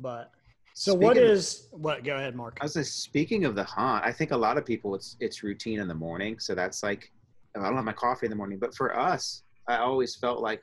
But 0.00 0.32
so 0.74 0.92
what 0.94 1.16
Speaking 1.16 1.30
of- 1.32 1.80
what 1.80 2.04
go 2.04 2.16
ahead, 2.16 2.34
Mark. 2.34 2.58
I 2.60 2.64
was 2.64 2.74
just 2.74 3.02
speaking 3.02 3.44
of 3.44 3.54
the 3.54 3.64
hunt. 3.64 4.04
I 4.04 4.12
think 4.12 4.32
a 4.32 4.36
lot 4.36 4.58
of 4.58 4.66
people 4.66 4.94
it's 4.94 5.16
it's 5.20 5.42
routine 5.42 5.80
in 5.80 5.88
the 5.88 5.94
morning, 5.94 6.38
so 6.38 6.54
that's 6.54 6.82
like 6.82 7.12
I 7.56 7.60
don't 7.60 7.76
have 7.76 7.84
my 7.84 7.92
coffee 7.92 8.26
in 8.26 8.30
the 8.30 8.36
morning. 8.36 8.58
But 8.58 8.74
for 8.74 8.98
us, 8.98 9.42
I 9.68 9.76
always 9.78 10.16
felt 10.16 10.40
like 10.42 10.60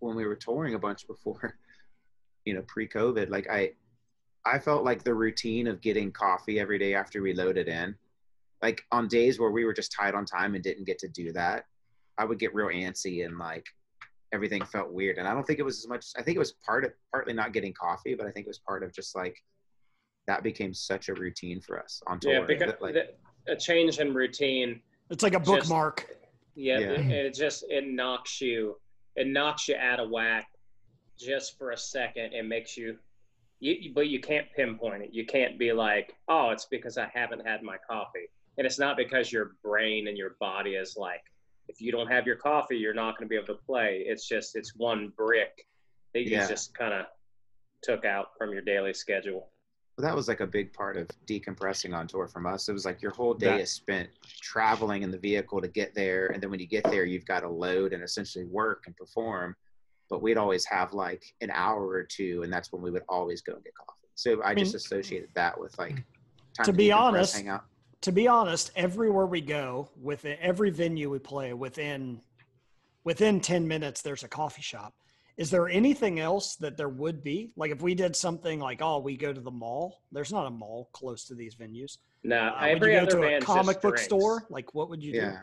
when 0.00 0.16
we 0.16 0.24
were 0.26 0.34
touring 0.36 0.74
a 0.74 0.78
bunch 0.78 1.06
before, 1.06 1.56
you 2.44 2.54
know, 2.54 2.62
pre-COVID, 2.66 3.30
like 3.30 3.48
I 3.50 3.72
I 4.48 4.58
felt 4.58 4.84
like 4.84 5.04
the 5.04 5.14
routine 5.14 5.66
of 5.66 5.80
getting 5.80 6.10
coffee 6.10 6.58
every 6.58 6.78
day 6.78 6.94
after 6.94 7.20
we 7.22 7.34
loaded 7.34 7.68
in, 7.68 7.94
like 8.62 8.82
on 8.90 9.06
days 9.08 9.38
where 9.38 9.50
we 9.50 9.64
were 9.64 9.74
just 9.74 9.92
tight 9.92 10.14
on 10.14 10.24
time 10.24 10.54
and 10.54 10.64
didn't 10.64 10.84
get 10.84 10.98
to 11.00 11.08
do 11.08 11.32
that, 11.32 11.64
I 12.16 12.24
would 12.24 12.38
get 12.38 12.54
real 12.54 12.68
antsy 12.68 13.24
and 13.24 13.38
like 13.38 13.66
everything 14.32 14.64
felt 14.64 14.90
weird. 14.90 15.18
And 15.18 15.28
I 15.28 15.34
don't 15.34 15.46
think 15.46 15.58
it 15.58 15.64
was 15.64 15.78
as 15.78 15.88
much. 15.88 16.06
I 16.16 16.22
think 16.22 16.36
it 16.36 16.40
was 16.40 16.52
part 16.52 16.84
of 16.84 16.92
partly 17.12 17.34
not 17.34 17.52
getting 17.52 17.72
coffee, 17.72 18.14
but 18.14 18.26
I 18.26 18.30
think 18.30 18.46
it 18.46 18.50
was 18.50 18.58
part 18.58 18.82
of 18.82 18.92
just 18.92 19.14
like 19.14 19.36
that 20.26 20.42
became 20.42 20.74
such 20.74 21.08
a 21.08 21.14
routine 21.14 21.60
for 21.60 21.78
us 21.82 22.02
on 22.06 22.18
tour. 22.18 22.32
Yeah, 22.32 22.44
because 22.46 22.72
that, 22.72 22.82
like, 22.82 22.94
the, 22.94 23.52
a 23.52 23.56
change 23.56 23.98
in 23.98 24.12
routine. 24.14 24.80
It's 25.10 25.22
like 25.22 25.34
a 25.34 25.38
Just- 25.38 25.46
bookmark. 25.46 26.06
Yeah, 26.54 26.80
Yeah. 26.80 26.88
It, 26.90 27.26
it 27.26 27.34
just 27.34 27.64
it 27.68 27.86
knocks 27.86 28.40
you 28.40 28.80
it 29.14 29.28
knocks 29.28 29.68
you 29.68 29.76
out 29.76 30.00
of 30.00 30.10
whack 30.10 30.48
just 31.18 31.56
for 31.56 31.70
a 31.70 31.76
second. 31.76 32.32
It 32.32 32.44
makes 32.46 32.76
you 32.76 32.98
you 33.60 33.92
but 33.94 34.08
you 34.08 34.20
can't 34.20 34.46
pinpoint 34.54 35.02
it. 35.02 35.10
You 35.12 35.26
can't 35.26 35.58
be 35.58 35.72
like, 35.72 36.14
oh, 36.28 36.50
it's 36.50 36.66
because 36.66 36.98
I 36.98 37.10
haven't 37.12 37.46
had 37.46 37.62
my 37.62 37.76
coffee. 37.88 38.28
And 38.56 38.66
it's 38.66 38.78
not 38.78 38.96
because 38.96 39.32
your 39.32 39.52
brain 39.62 40.08
and 40.08 40.16
your 40.18 40.36
body 40.40 40.74
is 40.74 40.96
like, 40.96 41.22
if 41.68 41.80
you 41.80 41.92
don't 41.92 42.08
have 42.08 42.26
your 42.26 42.36
coffee, 42.36 42.76
you're 42.76 42.94
not 42.94 43.16
going 43.16 43.26
to 43.26 43.30
be 43.30 43.36
able 43.36 43.46
to 43.54 43.62
play. 43.66 44.02
It's 44.06 44.26
just 44.28 44.56
it's 44.56 44.74
one 44.76 45.12
brick 45.16 45.66
that 46.14 46.22
you 46.24 46.30
Yeah. 46.30 46.48
just 46.48 46.76
kind 46.76 46.94
of 46.94 47.06
took 47.82 48.04
out 48.04 48.28
from 48.36 48.52
your 48.52 48.62
daily 48.62 48.94
schedule. 48.94 49.50
Well, 49.96 50.06
that 50.06 50.14
was 50.14 50.28
like 50.28 50.40
a 50.40 50.46
big 50.46 50.72
part 50.72 50.96
of 50.96 51.08
decompressing 51.26 51.92
on 51.94 52.06
tour 52.06 52.28
from 52.28 52.46
us. 52.46 52.68
It 52.68 52.72
was 52.72 52.84
like 52.84 53.02
your 53.02 53.10
whole 53.12 53.34
day 53.34 53.46
That- 53.46 53.60
is 53.60 53.70
spent 53.72 54.08
traveling 54.40 55.02
in 55.02 55.10
the 55.10 55.18
vehicle 55.18 55.60
to 55.60 55.68
get 55.68 55.94
there, 55.94 56.28
and 56.28 56.40
then 56.42 56.50
when 56.50 56.60
you 56.60 56.66
get 56.66 56.84
there, 56.84 57.04
you've 57.04 57.26
got 57.26 57.40
to 57.40 57.48
load 57.48 57.92
and 57.92 58.02
essentially 58.02 58.44
work 58.44 58.84
and 58.86 58.96
perform. 58.96 59.56
But 60.10 60.22
we'd 60.22 60.38
always 60.38 60.64
have 60.66 60.92
like 60.94 61.22
an 61.40 61.50
hour 61.52 61.86
or 61.86 62.02
two, 62.02 62.42
and 62.42 62.52
that's 62.52 62.72
when 62.72 62.80
we 62.82 62.90
would 62.90 63.02
always 63.08 63.42
go 63.42 63.54
and 63.54 63.64
get 63.64 63.74
coffee. 63.74 64.08
So 64.14 64.42
I, 64.42 64.54
mean- 64.54 64.64
just 64.64 64.74
associated 64.74 65.28
that 65.34 65.58
with 65.58 65.76
like 65.78 65.96
time 66.54 66.64
To 66.64 66.72
be 66.72 66.90
honest, 66.90 67.36
hang 67.36 67.48
out. 67.48 67.64
to 68.02 68.12
be 68.12 68.26
honest, 68.26 68.70
everywhere 68.74 69.26
we 69.26 69.40
go, 69.40 69.90
with 70.00 70.24
every 70.24 70.70
venue 70.70 71.10
we 71.10 71.18
play, 71.18 71.52
within 71.52 72.20
within 73.04 73.40
ten 73.40 73.66
minutes, 73.68 74.02
there's 74.02 74.24
a 74.24 74.28
coffee 74.28 74.62
shop. 74.62 74.94
Is 75.36 75.50
there 75.50 75.68
anything 75.68 76.18
else 76.18 76.56
that 76.56 76.76
there 76.76 76.88
would 76.88 77.22
be? 77.22 77.52
Like 77.56 77.70
if 77.70 77.80
we 77.80 77.94
did 77.94 78.16
something 78.16 78.58
like, 78.58 78.80
oh, 78.82 78.98
we 78.98 79.16
go 79.16 79.32
to 79.32 79.40
the 79.40 79.50
mall. 79.52 80.02
There's 80.10 80.32
not 80.32 80.46
a 80.46 80.50
mall 80.50 80.88
close 80.92 81.24
to 81.26 81.34
these 81.34 81.54
venues. 81.54 81.98
No, 82.24 82.36
Uh, 82.48 82.58
would 82.62 82.68
every 82.70 82.94
you 82.94 82.98
go 83.00 83.02
other 83.04 83.10
to 83.12 83.18
a 83.18 83.28
band 83.30 83.44
comic 83.44 83.80
book 83.80 83.98
store? 83.98 84.44
Like 84.50 84.74
what 84.74 84.88
would 84.90 85.02
you 85.02 85.12
do? 85.12 85.18
Yeah, 85.18 85.38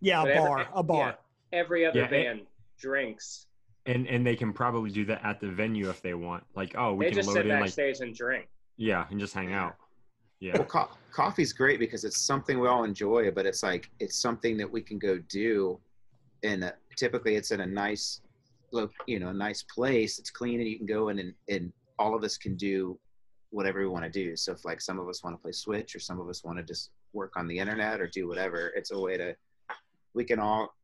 Yeah, 0.00 0.20
a 0.20 0.24
But 0.24 0.30
every- 0.32 0.48
bar, 0.48 0.68
a 0.74 0.82
bar. 0.84 1.18
every 1.52 1.84
other 1.84 1.98
Yeah, 2.00 2.06
band 2.08 2.42
drinks. 2.78 3.46
And 3.86 4.06
and 4.06 4.26
they 4.26 4.36
can 4.36 4.52
probably 4.52 4.90
do 4.90 5.04
that 5.06 5.24
at 5.24 5.40
the 5.40 5.48
venue 5.48 5.88
if 5.88 6.02
they 6.02 6.14
want. 6.14 6.44
Like, 6.54 6.74
oh, 6.76 6.94
we 6.94 7.06
They 7.06 7.10
can 7.10 7.16
just 7.16 7.28
load 7.28 7.34
sit 7.34 7.46
in 7.46 7.52
like 7.52 7.60
backstage 7.62 8.00
and 8.00 8.14
drink. 8.14 8.48
yeah, 8.76 9.06
and 9.10 9.18
just 9.18 9.34
hang 9.34 9.52
out. 9.52 9.76
Yeah. 10.40 10.56
well, 10.56 10.64
co- 10.66 10.88
coffee's 11.12 11.52
great 11.52 11.78
because 11.78 12.04
it's 12.04 12.18
something 12.18 12.58
we 12.60 12.66
all 12.68 12.84
enjoy, 12.84 13.30
but 13.30 13.44
it's 13.46 13.62
like 13.62 13.90
it's 14.00 14.16
something 14.16 14.56
that 14.58 14.70
we 14.70 14.80
can 14.82 14.98
go 14.98 15.18
do, 15.28 15.78
and 16.42 16.72
typically 16.96 17.36
it's 17.36 17.50
in 17.50 17.60
a 17.60 17.66
nice, 17.66 18.20
look, 18.72 18.92
you 19.06 19.18
know, 19.18 19.28
a 19.28 19.34
nice 19.34 19.62
place. 19.62 20.18
It's 20.18 20.30
clean, 20.30 20.60
and 20.60 20.68
you 20.68 20.76
can 20.78 20.86
go 20.86 21.08
in 21.08 21.18
and 21.18 21.34
and 21.48 21.72
all 21.98 22.14
of 22.14 22.22
us 22.24 22.36
can 22.38 22.56
do 22.56 22.98
whatever 23.50 23.80
we 23.80 23.88
want 23.88 24.04
to 24.04 24.10
do. 24.10 24.36
So 24.36 24.52
if 24.52 24.64
like 24.64 24.80
some 24.80 24.98
of 24.98 25.08
us 25.08 25.22
want 25.24 25.36
to 25.36 25.42
play 25.42 25.52
Switch, 25.52 25.94
or 25.94 26.00
some 26.00 26.20
of 26.20 26.28
us 26.28 26.44
want 26.44 26.56
to 26.58 26.64
just 26.64 26.90
work 27.12 27.32
on 27.36 27.46
the 27.48 27.58
internet 27.58 28.00
or 28.00 28.06
do 28.06 28.28
whatever, 28.28 28.72
it's 28.76 28.92
a 28.92 28.98
way 28.98 29.16
to 29.16 29.34
we 30.14 30.24
can 30.24 30.38
all 30.38 30.74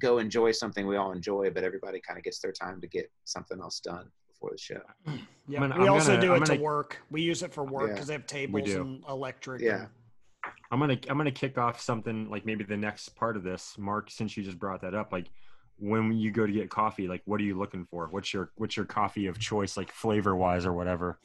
go 0.00 0.18
enjoy 0.18 0.50
something 0.52 0.86
we 0.86 0.96
all 0.96 1.12
enjoy, 1.12 1.50
but 1.50 1.62
everybody 1.64 2.00
kind 2.00 2.18
of 2.18 2.24
gets 2.24 2.40
their 2.40 2.52
time 2.52 2.80
to 2.80 2.86
get 2.88 3.10
something 3.24 3.60
else 3.60 3.80
done 3.80 4.10
before 4.28 4.50
the 4.52 4.58
show. 4.58 4.80
Yeah, 5.48 5.58
gonna- 5.60 5.78
we 5.80 5.86
I'm 5.86 5.92
also 5.94 6.12
gonna- 6.12 6.20
do 6.20 6.32
I'm 6.34 6.42
it 6.42 6.46
to 6.46 6.52
gonna- 6.52 6.62
work. 6.62 6.98
We 7.10 7.22
use 7.22 7.42
it 7.42 7.52
for 7.52 7.64
work 7.64 7.88
Yeah. 7.88 7.94
because 7.94 8.06
they 8.06 8.12
have 8.14 8.26
tables 8.26 8.70
and 8.72 9.02
electric. 9.08 9.60
Yeah. 9.62 9.80
and- 9.82 9.88
I'm 10.70 10.78
gonna 10.80 10.96
I'm 11.08 11.16
gonna 11.18 11.30
kick 11.32 11.58
off 11.58 11.80
something 11.80 12.30
like 12.30 12.46
maybe 12.46 12.62
the 12.64 12.76
next 12.76 13.10
part 13.10 13.36
of 13.36 13.42
this, 13.42 13.76
Mark. 13.76 14.10
Since 14.10 14.36
you 14.36 14.42
just 14.44 14.58
brought 14.58 14.80
that 14.82 14.94
up, 14.94 15.12
like 15.12 15.26
when 15.78 16.12
you 16.16 16.30
go 16.30 16.46
to 16.46 16.52
get 16.52 16.70
coffee, 16.70 17.08
like 17.08 17.20
what 17.24 17.40
are 17.40 17.44
you 17.44 17.58
looking 17.58 17.84
for? 17.84 18.06
What's 18.08 18.32
your 18.32 18.52
what's 18.54 18.76
your 18.76 18.86
coffee 18.86 19.26
of 19.26 19.38
choice, 19.38 19.76
like 19.76 19.90
flavor 19.92 20.36
wise 20.36 20.64
or 20.64 20.72
whatever? 20.72 21.18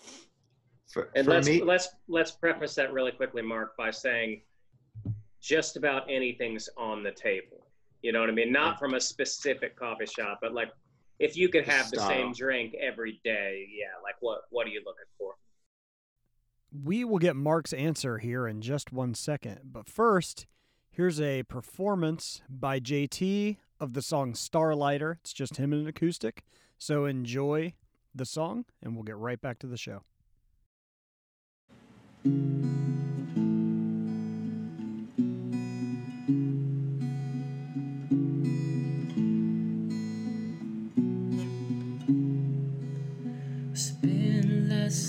For, 0.92 1.12
And 1.16 1.26
for 1.26 1.32
let's 1.32 1.48
me, 1.48 1.62
let's 1.62 1.88
let's 2.08 2.32
preface 2.32 2.74
that 2.76 2.92
really 2.92 3.12
quickly, 3.12 3.42
Mark, 3.44 3.78
by 3.78 3.92
saying 3.92 4.42
just 5.40 5.78
about 5.78 6.10
anything's 6.10 6.68
on 6.76 7.04
the 7.04 7.12
table. 7.12 7.65
You 8.06 8.12
know 8.12 8.20
what 8.20 8.30
I 8.30 8.34
mean? 8.34 8.52
Not 8.52 8.78
from 8.78 8.94
a 8.94 9.02
specific 9.02 9.76
coffee 9.76 10.06
shop, 10.06 10.38
but 10.40 10.54
like 10.54 10.70
if 11.18 11.36
you 11.36 11.50
could 11.50 11.66
have 11.66 11.90
the 11.90 11.98
Style. 11.98 12.10
same 12.10 12.34
drink 12.34 12.76
every 12.80 13.20
day, 13.24 13.66
yeah. 13.68 14.00
Like 14.04 14.14
what 14.20 14.42
what 14.52 14.68
are 14.68 14.70
you 14.70 14.84
looking 14.86 15.10
for? 15.18 15.34
We 16.72 17.04
will 17.04 17.18
get 17.18 17.36
Mark's 17.36 17.74
answer 17.74 18.20
here 18.20 18.48
in 18.48 18.62
just 18.62 18.92
one 18.92 19.16
second. 19.16 19.62
But 19.64 19.90
first, 19.90 20.46
here's 20.92 21.20
a 21.20 21.42
performance 21.44 22.44
by 22.48 22.80
JT 22.80 23.58
of 23.80 23.94
the 23.94 24.04
song 24.04 24.34
Starlighter. 24.34 25.16
It's 25.22 25.34
just 25.34 25.58
him 25.58 25.74
in 25.74 25.80
an 25.80 25.88
acoustic. 25.88 26.44
So 26.78 27.06
enjoy 27.06 27.74
the 28.14 28.26
song, 28.26 28.66
and 28.84 28.94
we'll 28.94 29.04
get 29.04 29.18
right 29.18 29.42
back 29.42 29.58
to 29.60 29.68
the 29.68 29.78
show. 29.78 30.04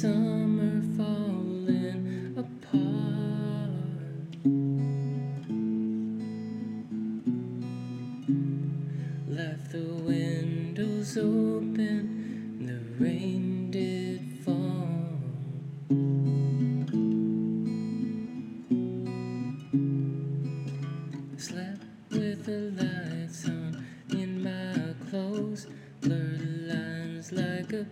Summer 0.03 0.83
falling 0.95 2.35
apart. 2.37 3.71
Left 9.27 9.73
the 9.73 9.89
windows 10.05 11.17
open, 11.17 12.67
the 12.67 12.79
rain 13.03 13.71
did 13.71 14.21
fall. 14.45 15.09
Slept 21.39 21.87
with 22.11 22.45
the 22.45 22.71
lights 22.83 23.47
on 23.49 23.83
in 24.11 24.43
my 24.45 25.09
clothes, 25.09 25.69
blurred 26.03 26.69
lines 26.69 27.33
like 27.33 27.73
a 27.73 27.87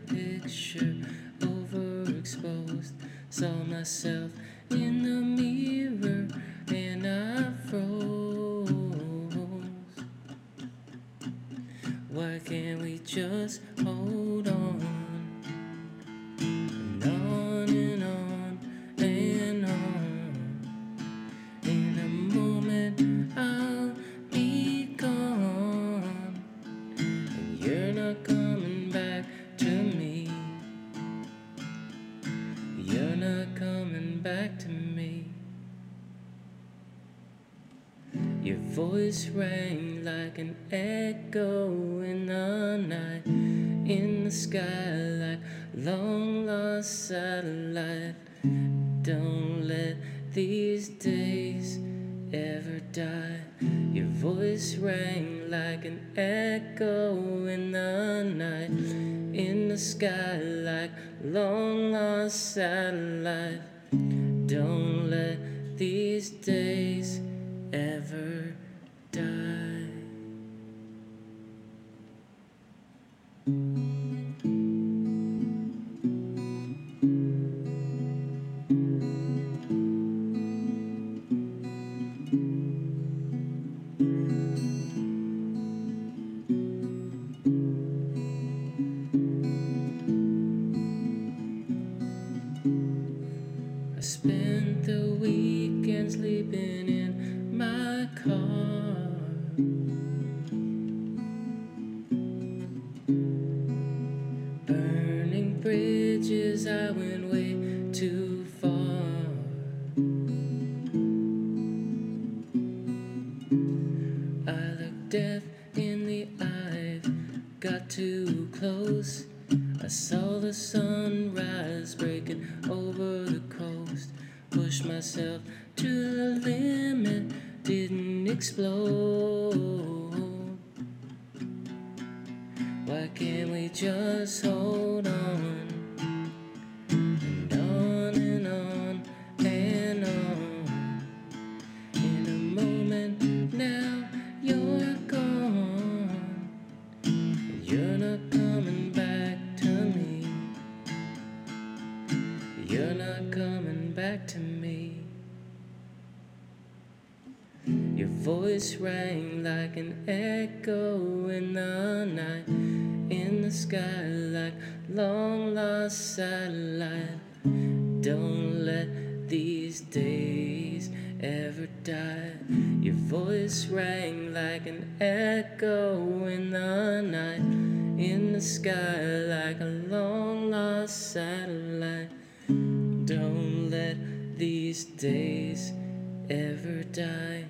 die. 186.95 187.45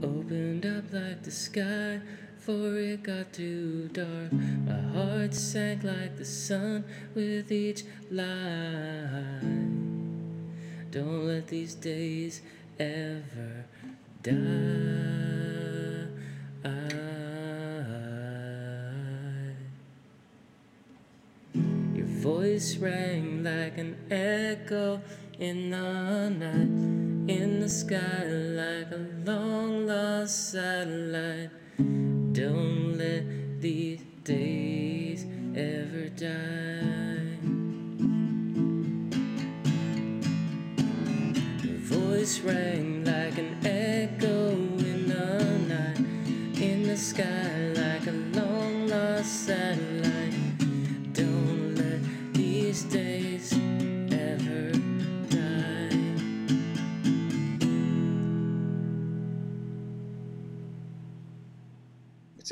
Opened 0.00 0.64
up 0.64 0.84
like 0.92 1.24
the 1.24 1.30
sky, 1.32 2.00
for 2.38 2.78
it 2.78 3.02
got 3.02 3.32
too 3.32 3.88
dark. 3.92 4.32
My 4.32 4.80
heart 4.92 5.34
sank 5.34 5.82
like 5.82 6.16
the 6.16 6.24
sun 6.24 6.84
with 7.16 7.50
each 7.50 7.82
lie. 8.12 9.40
Don't 10.92 11.26
let 11.26 11.48
these 11.48 11.74
days 11.74 12.42
ever 12.78 13.64
die. 14.22 15.23
Voice 22.54 22.76
rang 22.76 23.42
like 23.42 23.76
an 23.78 23.96
echo 24.12 25.00
in 25.40 25.70
the 25.70 26.30
night, 26.30 27.34
in 27.36 27.58
the 27.58 27.68
sky 27.68 28.22
like 28.60 28.92
a 28.92 29.04
long 29.28 29.88
lost 29.88 30.52
satellite. 30.52 31.50
Don't 32.32 32.96
let 32.96 33.60
these 33.60 34.02
days 34.22 34.53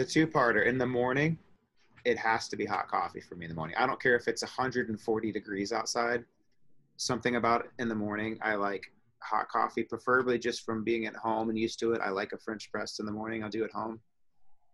a 0.03 0.05
two-parter. 0.05 0.67
In 0.67 0.77
the 0.77 0.87
morning, 0.87 1.39
it 2.05 2.19
has 2.19 2.49
to 2.49 2.57
be 2.57 2.67
hot 2.67 2.89
coffee 2.89 3.21
for 3.21 3.37
me 3.37 3.47
in 3.47 3.51
the 3.51 3.55
morning. 3.55 3.77
I 3.79 3.87
don't 3.87 4.03
care 4.03 4.17
if 4.17 4.29
it's 4.29 4.43
140 4.43 5.33
degrees 5.33 5.73
outside. 5.73 6.25
Something 6.97 7.37
about 7.37 7.69
in 7.79 7.89
the 7.89 7.95
morning, 7.95 8.39
I 8.43 8.57
like 8.57 8.93
hot 9.21 9.49
coffee, 9.49 9.85
preferably 9.85 10.39
just 10.39 10.65
from 10.65 10.83
being 10.83 11.07
at 11.07 11.15
home 11.15 11.49
and 11.49 11.59
used 11.59 11.79
to 11.79 11.93
it. 11.93 12.01
I 12.05 12.11
like 12.11 12.33
a 12.33 12.39
French 12.39 12.71
press 12.71 12.99
in 12.99 13.07
the 13.07 13.13
morning. 13.13 13.43
I'll 13.43 13.51
do 13.51 13.65
it 13.65 13.71
home, 13.73 14.01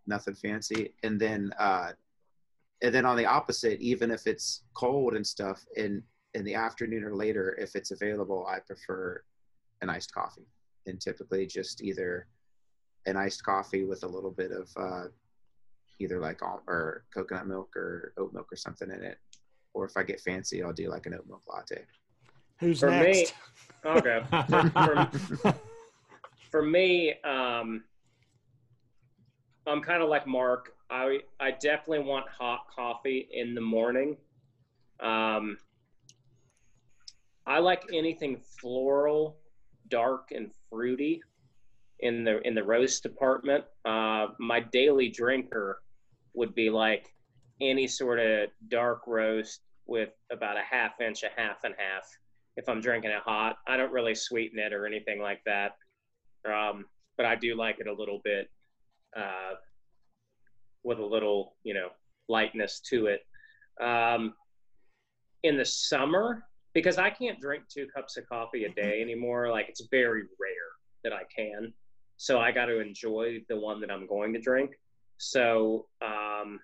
nothing 0.07 0.35
fancy. 0.35 0.95
And 1.03 1.21
then, 1.21 1.53
uh, 1.59 1.93
and 2.83 2.95
then 2.95 3.05
on 3.05 3.17
the 3.17 3.27
opposite, 3.27 3.81
even 3.81 4.11
if 4.11 4.27
it's 4.27 4.63
cold 4.75 5.15
and 5.15 5.27
stuff 5.27 5.65
in 5.77 6.03
in 6.35 6.45
the 6.45 6.55
afternoon 6.55 7.05
or 7.05 7.15
later, 7.15 7.57
if 7.61 7.75
it's 7.75 7.91
available, 7.91 8.47
I 8.47 8.61
prefer 8.61 9.23
an 9.83 9.91
iced 9.91 10.13
coffee, 10.13 10.47
and 10.87 11.01
typically 11.01 11.47
just 11.47 11.83
either 11.83 12.27
an 13.09 13.17
iced 13.17 13.43
coffee 13.43 13.85
with 13.85 14.05
a 14.05 14.07
little 14.07 14.31
bit 14.31 14.53
of 14.53 14.69
uh, 14.77 15.05
either 15.99 16.21
like 16.21 16.43
al- 16.43 16.63
or 16.69 17.05
coconut 17.13 17.47
milk 17.47 17.75
or 17.77 18.13
oat 18.19 18.33
milk 18.33 18.47
or 18.53 18.57
something 18.57 18.91
in 18.91 19.03
it. 19.03 19.19
Or 19.75 19.85
if 19.85 19.97
I 19.97 20.03
get 20.03 20.21
fancy, 20.21 20.63
I'll 20.63 20.73
do 20.73 20.89
like 20.91 21.07
an 21.07 21.15
oat 21.15 21.27
milk 21.27 21.43
latte. 21.49 21.85
Who's 22.61 22.81
For 22.81 22.91
me- 22.91 22.97
next? 23.01 23.35
Okay. 23.87 24.21
For, 24.31 25.09
for, 25.37 25.55
for 26.51 26.63
me, 26.63 27.15
um, 27.23 27.85
I'm 29.69 29.81
kind 29.81 30.03
of 30.03 30.09
like 30.09 30.27
Mark. 30.27 30.73
I 30.91 31.19
I 31.39 31.53
definitely 31.53 32.01
want 32.01 32.27
hot 32.29 32.67
coffee 32.75 33.29
in 33.33 33.55
the 33.55 33.61
morning. 33.61 34.17
Um, 34.99 35.59
I 37.47 37.61
like 37.61 37.85
anything 37.93 38.41
floral, 38.61 39.37
dark 39.89 40.33
and 40.35 40.51
fruity 40.69 41.23
in 42.01 42.25
the 42.25 42.41
in 42.47 42.55
the 42.55 42.63
roast 42.63 43.03
department. 43.03 43.65
Uh, 43.85 44.29
my 44.39 44.61
daily 44.61 45.09
drinker 45.09 45.81
would 46.35 46.55
be 46.55 46.71
like 46.71 47.13
any 47.61 47.87
sort 47.87 48.21
of 48.21 48.49
dark 48.69 49.03
roast 49.07 49.61
with 49.87 50.11
about 50.31 50.57
a 50.57 50.63
half 50.63 51.01
inch, 51.01 51.23
a 51.23 51.41
half 51.41 51.65
and 51.65 51.75
half. 51.77 52.05
If 52.57 52.69
I'm 52.69 52.81
drinking 52.81 53.11
it 53.11 53.23
hot, 53.25 53.57
I 53.67 53.77
don't 53.77 53.93
really 53.93 54.15
sweeten 54.15 54.59
it 54.59 54.73
or 54.73 54.87
anything 54.87 55.21
like 55.21 55.41
that. 55.47 55.77
Um, 56.49 56.87
but 57.17 57.27
I 57.27 57.35
do 57.35 57.57
like 57.57 57.81
it 57.81 57.87
a 57.87 57.93
little 57.93 58.21
bit 58.25 58.49
uh, 59.17 59.55
with 60.85 60.99
a 60.99 61.05
little, 61.05 61.57
you 61.65 61.75
know, 61.75 61.89
lightness 62.29 62.81
to 62.91 63.07
it. 63.07 63.27
Um, 63.83 64.35
in 65.43 65.57
the 65.57 65.65
summer, 65.65 66.45
because 66.75 66.99
I 66.99 67.11
can't 67.11 67.41
drink 67.41 67.65
two 67.69 67.87
cups 67.95 68.17
of 68.17 68.29
coffee 68.29 68.65
a 68.65 68.71
day 68.71 69.01
anymore, 69.01 69.51
like 69.51 69.69
it's 69.69 69.87
very 69.91 70.23
rare 70.23 70.69
that 71.05 71.13
I 71.13 71.23
can. 71.35 71.73
So 72.19 72.41
I 72.41 72.51
got 72.51 72.67
to 72.67 72.81
enjoy 72.81 73.43
the 73.49 73.57
one 73.57 73.81
that 73.81 73.91
I'm 73.91 74.07
going 74.07 74.33
to 74.35 74.41
drink. 74.41 74.73
So, 75.19 75.87
um, 76.03 76.59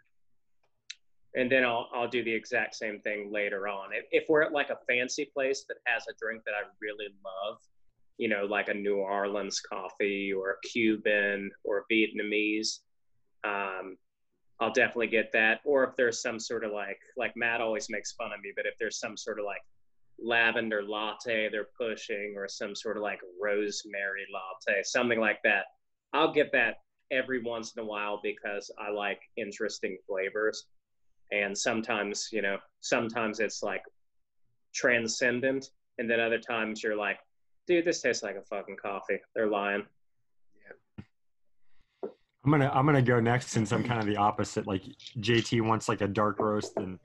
and 1.36 1.50
then 1.50 1.64
I'll, 1.64 1.88
I'll 1.94 2.08
do 2.08 2.22
the 2.24 2.32
exact 2.32 2.74
same 2.74 3.00
thing 3.00 3.30
later 3.32 3.66
on. 3.68 3.90
If, 3.92 4.04
if 4.10 4.28
we're 4.28 4.42
at 4.42 4.52
like 4.52 4.70
a 4.70 4.78
fancy 4.88 5.30
place 5.32 5.64
that 5.68 5.76
has 5.86 6.04
a 6.08 6.12
drink 6.20 6.42
that 6.44 6.52
I 6.52 6.68
really 6.80 7.06
love, 7.24 7.58
you 8.18 8.28
know, 8.28 8.44
like 8.44 8.68
a 8.68 8.74
New 8.74 8.96
Orleans 8.96 9.60
coffee 9.60 10.32
or 10.32 10.50
a 10.50 10.68
Cuban 10.68 11.50
or 11.62 11.84
Vietnamese, 11.90 12.80
um, 13.44 13.96
I'll 14.60 14.72
definitely 14.72 15.08
get 15.08 15.30
that. 15.32 15.60
Or 15.64 15.84
if 15.84 15.96
there's 15.96 16.20
some 16.20 16.40
sort 16.40 16.64
of 16.64 16.72
like, 16.72 17.00
like 17.16 17.36
Matt 17.36 17.60
always 17.60 17.88
makes 17.88 18.12
fun 18.12 18.32
of 18.32 18.40
me, 18.40 18.52
but 18.56 18.66
if 18.66 18.74
there's 18.78 18.98
some 18.98 19.16
sort 19.16 19.38
of 19.38 19.44
like 19.44 19.62
lavender 20.20 20.82
latte 20.82 21.48
they're 21.50 21.68
pushing 21.78 22.34
or 22.36 22.48
some 22.48 22.74
sort 22.74 22.96
of 22.96 23.02
like 23.02 23.20
rosemary 23.40 24.26
latte, 24.32 24.82
something 24.82 25.20
like 25.20 25.38
that, 25.44 25.66
I'll 26.12 26.32
get 26.32 26.52
that 26.52 26.76
every 27.10 27.42
once 27.42 27.74
in 27.76 27.82
a 27.82 27.86
while 27.86 28.20
because 28.22 28.70
I 28.78 28.90
like 28.90 29.20
interesting 29.36 29.98
flavors. 30.06 30.66
And 31.32 31.56
sometimes, 31.56 32.28
you 32.32 32.42
know, 32.42 32.58
sometimes 32.80 33.40
it's 33.40 33.62
like 33.62 33.82
transcendent. 34.74 35.70
And 35.98 36.10
then 36.10 36.20
other 36.20 36.38
times 36.38 36.82
you're 36.82 36.96
like, 36.96 37.18
dude, 37.66 37.84
this 37.84 38.02
tastes 38.02 38.22
like 38.22 38.36
a 38.36 38.42
fucking 38.42 38.76
coffee. 38.76 39.18
They're 39.34 39.48
lying. 39.48 39.84
I'm 42.44 42.50
gonna 42.50 42.70
I'm 42.74 42.84
gonna 42.84 43.00
go 43.00 43.20
next 43.20 43.48
since 43.48 43.72
I'm 43.72 43.82
kind 43.82 44.00
of 44.00 44.06
the 44.06 44.16
opposite. 44.18 44.66
Like 44.66 44.82
JT 45.18 45.62
wants 45.62 45.88
like 45.88 46.02
a 46.02 46.08
dark 46.08 46.38
roast 46.38 46.76
and 46.76 46.98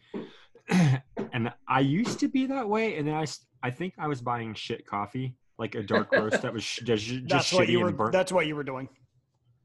and 1.34 1.52
I 1.68 1.80
used 1.80 2.20
to 2.20 2.28
be 2.28 2.46
that 2.48 2.68
way, 2.68 2.98
and 2.98 3.08
then 3.08 3.16
I 3.64 3.72
think 3.72 3.94
I 3.98 4.08
was 4.08 4.22
buying 4.22 4.54
shit 4.54 4.86
coffee, 4.86 5.36
like 5.58 5.76
a 5.76 5.84
dark 5.84 6.12
roast 6.12 6.42
that 6.42 6.54
was 6.54 6.64
just, 6.84 7.06
just 7.06 7.28
That's 7.28 7.54
what 7.54 7.68
shitty 7.68 7.72
you 7.72 7.80
were. 7.82 7.88
and 7.90 7.98
burnt. 7.98 8.12
That's 8.14 8.32
what 8.32 8.48
you 8.48 8.56
were 8.56 8.64
doing. 8.64 8.90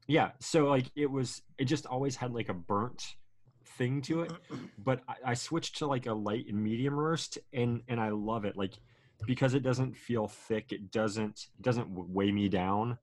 Yeah, 0.07 0.31
so 0.39 0.65
like 0.65 0.91
it 0.95 1.09
was, 1.09 1.41
it 1.57 1.65
just 1.65 1.85
always 1.85 2.15
had 2.15 2.31
like 2.31 2.49
a 2.49 2.53
burnt 2.53 3.15
thing 3.77 4.01
to 4.03 4.21
it. 4.21 4.31
But 4.77 5.01
I, 5.07 5.31
I 5.31 5.33
switched 5.33 5.79
to 5.79 5.87
like 5.87 6.05
a 6.05 6.13
light 6.13 6.45
and 6.47 6.63
medium 6.63 6.93
roast, 6.93 7.37
and 7.53 7.81
and 7.87 7.99
I 7.99 8.09
love 8.09 8.45
it. 8.45 8.55
Like 8.55 8.73
because 9.25 9.53
it 9.53 9.63
doesn't 9.63 9.95
feel 9.97 10.27
thick, 10.27 10.71
it 10.71 10.91
doesn't 10.91 11.47
it 11.57 11.61
doesn't 11.61 11.87
weigh 11.89 12.31
me 12.31 12.49
down. 12.49 12.97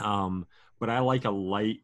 Um, 0.00 0.46
but 0.80 0.90
I 0.90 0.98
like 1.00 1.24
a 1.24 1.30
light 1.30 1.78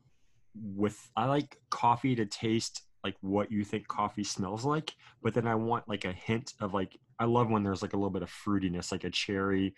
with 0.55 0.99
I 1.17 1.27
like 1.27 1.59
coffee 1.71 2.15
to 2.17 2.27
taste 2.27 2.83
like 3.05 3.17
what 3.21 3.53
you 3.53 3.63
think 3.65 3.87
coffee 3.87 4.25
smells 4.25 4.65
like, 4.65 4.95
but 5.23 5.35
then 5.35 5.47
I 5.47 5.55
want 5.55 5.89
like 5.89 6.07
a 6.07 6.13
hint 6.13 6.55
of 6.61 6.73
like 6.73 6.99
I 7.19 7.27
love 7.27 7.51
when 7.51 7.63
there's 7.63 7.83
like 7.83 7.93
a 7.93 7.97
little 7.97 8.11
bit 8.11 8.23
of 8.23 8.31
fruitiness, 8.31 8.91
like 8.91 9.05
a 9.05 9.11
cherry 9.11 9.75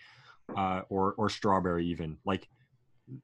uh, 0.57 0.83
or 0.89 1.15
or 1.19 1.29
strawberry 1.29 1.87
even. 1.87 2.19
Like 2.25 2.49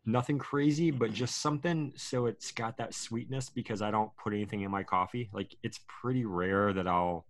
nothing 0.04 0.38
crazy, 0.38 0.90
but 0.90 1.12
just 1.12 1.40
something 1.40 1.92
so 1.96 2.26
it's 2.26 2.50
got 2.50 2.76
that 2.78 2.94
sweetness 2.94 3.48
because 3.48 3.80
I 3.80 3.90
don't 3.92 4.10
put 4.16 4.32
anything 4.32 4.62
in 4.62 4.70
my 4.70 4.82
coffee. 4.82 5.30
Like 5.32 5.54
it's 5.62 5.80
pretty 5.86 6.24
rare 6.24 6.72
that 6.72 6.88
I'll 6.88 7.24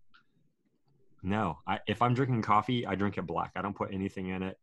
no. 1.22 1.58
I 1.66 1.80
if 1.86 2.00
I'm 2.00 2.14
drinking 2.14 2.42
coffee, 2.42 2.86
I 2.86 2.94
drink 2.94 3.18
it 3.18 3.26
black. 3.26 3.52
I 3.54 3.62
don't 3.62 3.76
put 3.76 3.92
anything 3.92 4.28
in 4.28 4.42
it. 4.42 4.58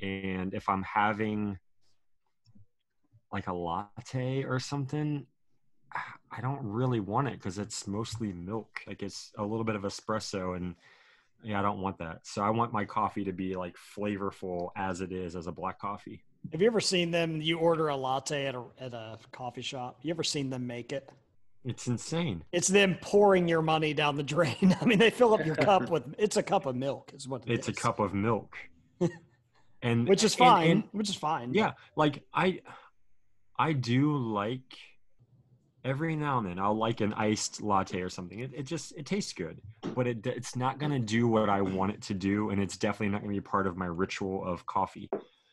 And 0.00 0.54
if 0.54 0.68
I'm 0.68 0.82
having 0.82 1.58
like 3.32 3.48
a 3.48 3.52
latte 3.52 4.44
or 4.44 4.60
something, 4.60 5.26
I 6.30 6.40
don't 6.40 6.60
really 6.62 7.00
want 7.00 7.28
it 7.28 7.34
because 7.34 7.58
it's 7.58 7.86
mostly 7.86 8.32
milk. 8.32 8.80
Like 8.86 9.02
it's 9.02 9.32
a 9.38 9.44
little 9.44 9.64
bit 9.64 9.76
of 9.76 9.82
espresso 9.82 10.56
and 10.56 10.74
yeah, 11.42 11.58
I 11.58 11.62
don't 11.62 11.80
want 11.80 11.98
that. 11.98 12.26
So 12.26 12.42
I 12.42 12.50
want 12.50 12.72
my 12.72 12.84
coffee 12.84 13.24
to 13.24 13.32
be 13.32 13.54
like 13.54 13.76
flavorful 13.76 14.70
as 14.76 15.00
it 15.00 15.12
is 15.12 15.36
as 15.36 15.46
a 15.46 15.52
black 15.52 15.78
coffee. 15.78 16.24
Have 16.52 16.60
you 16.60 16.66
ever 16.66 16.80
seen 16.80 17.10
them? 17.10 17.40
You 17.40 17.58
order 17.58 17.88
a 17.88 17.96
latte 17.96 18.46
at 18.46 18.54
a 18.54 18.62
at 18.80 18.94
a 18.94 19.18
coffee 19.32 19.62
shop. 19.62 19.98
You 20.02 20.10
ever 20.10 20.22
seen 20.24 20.50
them 20.50 20.66
make 20.66 20.92
it? 20.92 21.10
It's 21.64 21.86
insane. 21.86 22.44
It's 22.52 22.68
them 22.68 22.98
pouring 23.00 23.48
your 23.48 23.62
money 23.62 23.94
down 23.94 24.16
the 24.16 24.22
drain. 24.22 24.76
I 24.80 24.84
mean, 24.84 24.98
they 24.98 25.10
fill 25.10 25.32
up 25.34 25.44
your 25.46 25.56
cup 25.56 25.88
with. 25.90 26.02
It's 26.18 26.36
a 26.36 26.42
cup 26.42 26.66
of 26.66 26.76
milk. 26.76 27.12
Is 27.14 27.26
what 27.28 27.42
it 27.46 27.52
It's 27.52 27.68
a 27.68 27.72
cup 27.72 28.00
of 28.00 28.12
milk. 28.14 28.56
and 29.82 30.08
which 30.08 30.24
is 30.24 30.32
and- 30.34 30.38
fine. 30.38 30.70
and- 30.70 30.84
which 30.92 31.08
is 31.08 31.14
fine. 31.16 31.54
yeah, 31.54 31.72
like 31.96 32.22
I 32.34 32.60
I 33.58 33.72
do 33.72 34.16
like 34.16 34.76
every 35.84 36.16
now 36.16 36.38
and 36.38 36.46
then 36.46 36.58
I'll 36.58 36.76
like 36.76 37.00
an 37.00 37.12
iced 37.12 37.62
latte 37.62 38.00
or 38.00 38.08
something. 38.08 38.40
It, 38.40 38.52
it 38.54 38.62
just 38.64 38.96
it 38.96 39.06
tastes 39.06 39.32
good, 39.32 39.60
but 39.94 40.06
it 40.06 40.26
it's 40.26 40.56
not 40.56 40.78
gonna 40.78 40.98
do 40.98 41.28
what 41.28 41.48
I 41.48 41.60
want 41.60 41.92
it 41.92 42.02
to 42.02 42.14
do, 42.14 42.50
and 42.50 42.60
it's 42.60 42.76
definitely 42.76 43.10
not 43.10 43.20
gonna 43.20 43.34
be 43.34 43.40
part 43.40 43.66
of 43.66 43.76
my 43.76 43.86
ritual 43.86 44.44
of 44.44 44.64
coffee. 44.66 45.10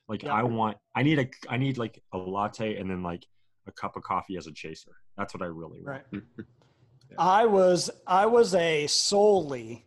Like 0.08 0.24
Yeah. 0.24 0.34
I 0.34 0.44
want, 0.44 0.78
I 0.96 1.04
need 1.04 1.20
a, 1.20 1.30
I 1.50 1.58
need 1.58 1.78
like 1.78 2.02
a 2.14 2.18
latte 2.18 2.76
and 2.78 2.90
then 2.90 3.04
like 3.04 3.26
a 3.68 3.72
cup 3.72 3.96
of 3.96 4.04
coffee 4.04 4.36
as 4.38 4.48
a 4.48 4.52
chaser. 4.52 4.92
That's 5.18 5.34
what 5.34 5.42
I 5.42 5.46
really 5.46 5.82
want. 5.82 6.04
Right. 6.14 6.24
I 7.18 7.46
was 7.46 7.90
I 8.08 8.26
was 8.26 8.56
a 8.56 8.88
solely 8.88 9.86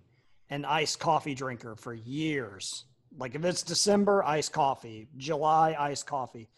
an 0.50 0.64
iced 0.64 0.98
coffee 1.00 1.34
drinker 1.34 1.74
for 1.74 1.94
years. 1.94 2.84
Like 3.16 3.34
if 3.34 3.44
it's 3.44 3.62
December, 3.62 4.22
iced 4.24 4.52
coffee. 4.52 5.08
July, 5.16 5.74
iced 5.78 6.06
coffee. 6.06 6.48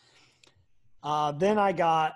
Uh, 1.03 1.33
then 1.33 1.59
I 1.59 1.73
got 1.73 2.15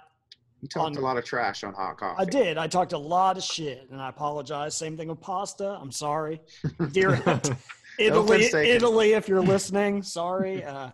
You 0.61 0.69
talked 0.69 0.97
On- 0.97 1.03
a 1.03 1.05
lot 1.05 1.17
of 1.17 1.25
trash 1.25 1.65
on 1.65 1.73
hot 1.75 1.97
coffee. 1.99 2.21
I 2.21 2.25
did. 2.25 2.59
I 2.59 2.67
talked 2.67 2.93
a 2.93 2.99
lot 2.99 3.37
of 3.37 3.43
shit, 3.43 3.89
and 3.91 4.01
I 4.01 4.09
apologize. 4.11 4.77
Same 4.77 4.97
thing 4.97 5.09
with 5.09 5.21
pasta. 5.21 5.79
I'm 5.81 5.93
sorry, 5.93 6.41
dear 6.93 7.15
Italy. 7.99 8.45
Italy, 8.55 9.13
if 9.13 9.29
you're 9.29 9.43
listening, 9.43 10.03
sorry. 10.03 10.63
Uh, 10.65 10.91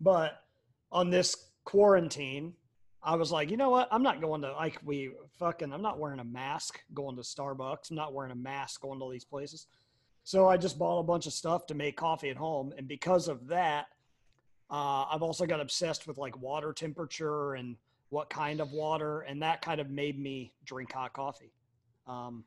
but 0.00 0.42
on 0.90 1.10
this 1.10 1.34
quarantine, 1.64 2.54
I 3.02 3.16
was 3.16 3.30
like, 3.30 3.50
you 3.50 3.56
know 3.56 3.70
what? 3.70 3.88
I'm 3.90 4.02
not 4.02 4.20
going 4.20 4.42
to 4.42 4.52
like 4.52 4.78
we 4.84 5.12
fucking. 5.38 5.72
I'm 5.72 5.82
not 5.82 5.98
wearing 5.98 6.20
a 6.20 6.24
mask 6.24 6.80
going 6.94 7.16
to 7.16 7.22
Starbucks. 7.22 7.90
I'm 7.90 7.96
not 7.96 8.14
wearing 8.14 8.32
a 8.32 8.36
mask 8.36 8.80
going 8.80 8.98
to 8.98 9.04
all 9.04 9.10
these 9.10 9.24
places. 9.24 9.66
So 10.24 10.48
I 10.48 10.56
just 10.56 10.78
bought 10.78 10.98
a 10.98 11.04
bunch 11.04 11.26
of 11.26 11.32
stuff 11.32 11.66
to 11.66 11.74
make 11.74 11.96
coffee 11.96 12.30
at 12.30 12.36
home, 12.36 12.72
and 12.76 12.88
because 12.88 13.28
of 13.28 13.46
that, 13.48 13.86
uh, 14.70 15.04
I've 15.04 15.22
also 15.22 15.46
got 15.46 15.60
obsessed 15.60 16.08
with 16.08 16.18
like 16.18 16.36
water 16.40 16.72
temperature 16.72 17.54
and 17.54 17.76
what 18.10 18.30
kind 18.30 18.60
of 18.60 18.72
water, 18.72 19.20
and 19.22 19.42
that 19.42 19.62
kind 19.62 19.80
of 19.80 19.90
made 19.90 20.18
me 20.18 20.52
drink 20.64 20.92
hot 20.92 21.12
coffee. 21.12 21.52
Um, 22.06 22.44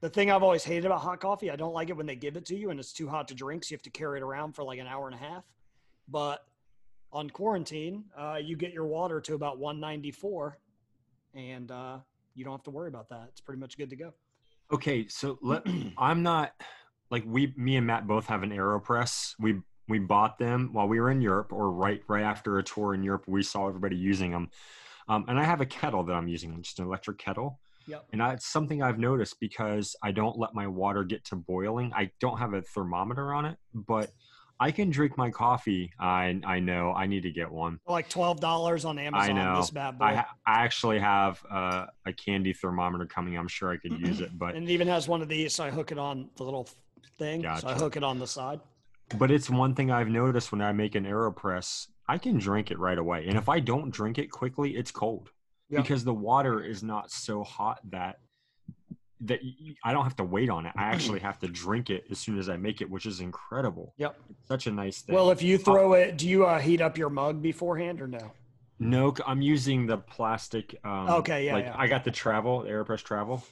the 0.00 0.08
thing 0.08 0.30
I've 0.30 0.42
always 0.42 0.64
hated 0.64 0.86
about 0.86 1.00
hot 1.00 1.20
coffee, 1.20 1.50
I 1.50 1.56
don't 1.56 1.74
like 1.74 1.90
it 1.90 1.96
when 1.96 2.06
they 2.06 2.16
give 2.16 2.36
it 2.36 2.46
to 2.46 2.56
you 2.56 2.70
and 2.70 2.80
it's 2.80 2.92
too 2.92 3.08
hot 3.08 3.28
to 3.28 3.34
drink, 3.34 3.64
so 3.64 3.72
you 3.72 3.76
have 3.76 3.82
to 3.82 3.90
carry 3.90 4.18
it 4.18 4.22
around 4.22 4.54
for 4.54 4.64
like 4.64 4.78
an 4.78 4.86
hour 4.86 5.06
and 5.06 5.14
a 5.14 5.18
half. 5.18 5.44
But 6.08 6.44
on 7.12 7.28
quarantine, 7.28 8.04
uh, 8.16 8.38
you 8.42 8.56
get 8.56 8.72
your 8.72 8.86
water 8.86 9.20
to 9.20 9.34
about 9.34 9.58
194, 9.58 10.58
and 11.34 11.70
uh, 11.70 11.98
you 12.34 12.44
don't 12.44 12.54
have 12.54 12.62
to 12.64 12.70
worry 12.70 12.88
about 12.88 13.08
that. 13.10 13.26
It's 13.28 13.40
pretty 13.40 13.60
much 13.60 13.76
good 13.76 13.90
to 13.90 13.96
go. 13.96 14.14
Okay, 14.72 15.06
so 15.08 15.38
let 15.42 15.66
I'm 15.98 16.22
not 16.22 16.52
like 17.10 17.24
we 17.26 17.52
me 17.56 17.76
and 17.76 17.86
Matt 17.86 18.06
both 18.06 18.26
have 18.26 18.42
an 18.42 18.50
AeroPress. 18.50 19.34
We 19.38 19.60
we 19.88 19.98
bought 19.98 20.38
them 20.38 20.70
while 20.72 20.86
we 20.86 21.00
were 21.00 21.10
in 21.10 21.20
Europe 21.20 21.52
or 21.52 21.70
right 21.70 22.02
right 22.08 22.22
after 22.22 22.58
a 22.58 22.62
tour 22.62 22.94
in 22.94 23.02
Europe. 23.02 23.24
We 23.26 23.42
saw 23.42 23.68
everybody 23.68 23.96
using 23.96 24.30
them. 24.30 24.50
Um, 25.10 25.24
and 25.28 25.38
I 25.40 25.44
have 25.44 25.60
a 25.60 25.66
kettle 25.66 26.04
that 26.04 26.12
I'm 26.12 26.28
using, 26.28 26.62
just 26.62 26.78
an 26.78 26.86
electric 26.86 27.18
kettle. 27.18 27.58
Yep. 27.88 28.04
And 28.12 28.22
I, 28.22 28.34
it's 28.34 28.46
something 28.46 28.80
I've 28.80 28.98
noticed 29.00 29.40
because 29.40 29.96
I 30.04 30.12
don't 30.12 30.38
let 30.38 30.54
my 30.54 30.68
water 30.68 31.02
get 31.02 31.24
to 31.26 31.36
boiling. 31.36 31.92
I 31.94 32.10
don't 32.20 32.38
have 32.38 32.54
a 32.54 32.62
thermometer 32.62 33.34
on 33.34 33.44
it, 33.44 33.56
but 33.74 34.10
I 34.60 34.70
can 34.70 34.90
drink 34.90 35.16
my 35.18 35.30
coffee. 35.30 35.90
I 35.98 36.38
I 36.44 36.60
know 36.60 36.92
I 36.92 37.06
need 37.06 37.22
to 37.24 37.30
get 37.32 37.50
one. 37.50 37.80
Like 37.88 38.08
twelve 38.08 38.38
dollars 38.38 38.84
on 38.84 38.98
Amazon. 39.00 39.30
I 39.30 39.32
know. 39.32 39.56
This 39.60 39.70
bad 39.70 39.98
boy. 39.98 40.04
I, 40.04 40.14
ha- 40.16 40.28
I 40.46 40.62
actually 40.62 41.00
have 41.00 41.42
uh, 41.50 41.86
a 42.06 42.12
candy 42.12 42.52
thermometer 42.52 43.06
coming. 43.06 43.36
I'm 43.36 43.48
sure 43.48 43.72
I 43.72 43.78
could 43.78 43.98
use 43.98 44.20
it, 44.20 44.38
but 44.38 44.54
and 44.54 44.68
it 44.68 44.72
even 44.72 44.86
has 44.86 45.08
one 45.08 45.22
of 45.22 45.28
these, 45.28 45.54
so 45.54 45.64
I 45.64 45.70
hook 45.70 45.90
it 45.90 45.98
on 45.98 46.28
the 46.36 46.44
little 46.44 46.68
thing. 47.18 47.42
So 47.58 47.66
I 47.66 47.74
hook 47.74 47.96
it 47.96 48.04
on 48.04 48.20
the 48.20 48.26
side. 48.26 48.60
but 49.18 49.30
it's 49.32 49.50
one 49.50 49.74
thing 49.74 49.90
I've 49.90 50.08
noticed 50.08 50.52
when 50.52 50.60
I 50.60 50.70
make 50.72 50.94
an 50.94 51.04
Aeropress. 51.04 51.88
I 52.10 52.18
can 52.18 52.38
drink 52.38 52.70
it 52.72 52.78
right 52.78 52.98
away, 52.98 53.26
and 53.28 53.36
if 53.38 53.48
I 53.48 53.60
don't 53.60 53.90
drink 53.90 54.18
it 54.18 54.30
quickly, 54.32 54.76
it's 54.76 54.90
cold 54.90 55.30
Yeah. 55.68 55.80
because 55.80 56.02
the 56.04 56.12
water 56.14 56.60
is 56.72 56.82
not 56.82 57.10
so 57.10 57.44
hot 57.44 57.78
that 57.90 58.18
that 59.22 59.40
I 59.84 59.92
don't 59.92 60.04
have 60.04 60.16
to 60.16 60.24
wait 60.24 60.48
on 60.48 60.64
it. 60.64 60.72
I 60.76 60.84
actually 60.84 61.20
have 61.20 61.38
to 61.40 61.46
drink 61.46 61.90
it 61.90 62.04
as 62.10 62.18
soon 62.18 62.38
as 62.38 62.48
I 62.48 62.56
make 62.56 62.80
it, 62.80 62.88
which 62.90 63.04
is 63.04 63.20
incredible. 63.20 63.92
Yep. 63.98 64.18
It's 64.30 64.48
such 64.48 64.66
a 64.66 64.72
nice 64.72 65.02
thing. 65.02 65.14
Well, 65.14 65.30
if 65.30 65.42
you 65.42 65.58
throw 65.58 65.92
it, 65.92 66.16
do 66.16 66.26
you 66.26 66.46
uh, 66.46 66.58
heat 66.58 66.80
up 66.80 66.96
your 66.96 67.10
mug 67.10 67.42
beforehand 67.42 68.00
or 68.00 68.06
no? 68.08 68.32
no, 68.78 69.14
I'm 69.26 69.42
using 69.42 69.86
the 69.86 69.98
plastic. 69.98 70.74
Um, 70.84 71.08
Okay, 71.20 71.44
yeah, 71.46 71.52
Like 71.52 71.66
yeah. 71.66 71.74
I 71.76 71.86
got 71.86 72.02
the 72.02 72.10
travel, 72.10 72.62
the 72.62 72.70
Aeropress 72.70 73.02
travel, 73.04 73.44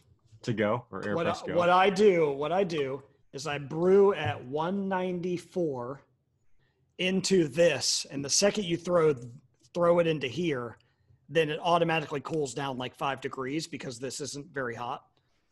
to 0.44 0.54
go 0.54 0.86
or 0.90 1.14
What 1.14 1.26
I, 1.26 1.34
go. 1.46 1.54
what 1.54 1.68
I 1.68 1.90
do, 1.90 2.30
what 2.32 2.50
I 2.50 2.64
do 2.64 3.02
is 3.34 3.46
I 3.46 3.59
brew 3.59 4.14
at 4.14 4.42
194 4.46 6.00
into 6.99 7.49
this, 7.49 8.07
and 8.11 8.24
the 8.24 8.30
second 8.30 8.64
you 8.64 8.76
throw 8.76 9.14
throw 9.74 9.99
it 9.99 10.07
into 10.07 10.26
here, 10.26 10.78
then 11.28 11.51
it 11.51 11.61
automatically 11.62 12.20
cools 12.20 12.55
down 12.55 12.76
like 12.78 12.94
five 12.94 13.20
degrees 13.20 13.66
because 13.66 13.99
this 13.99 14.20
isn't 14.20 14.46
very 14.53 14.74
hot. 14.74 15.05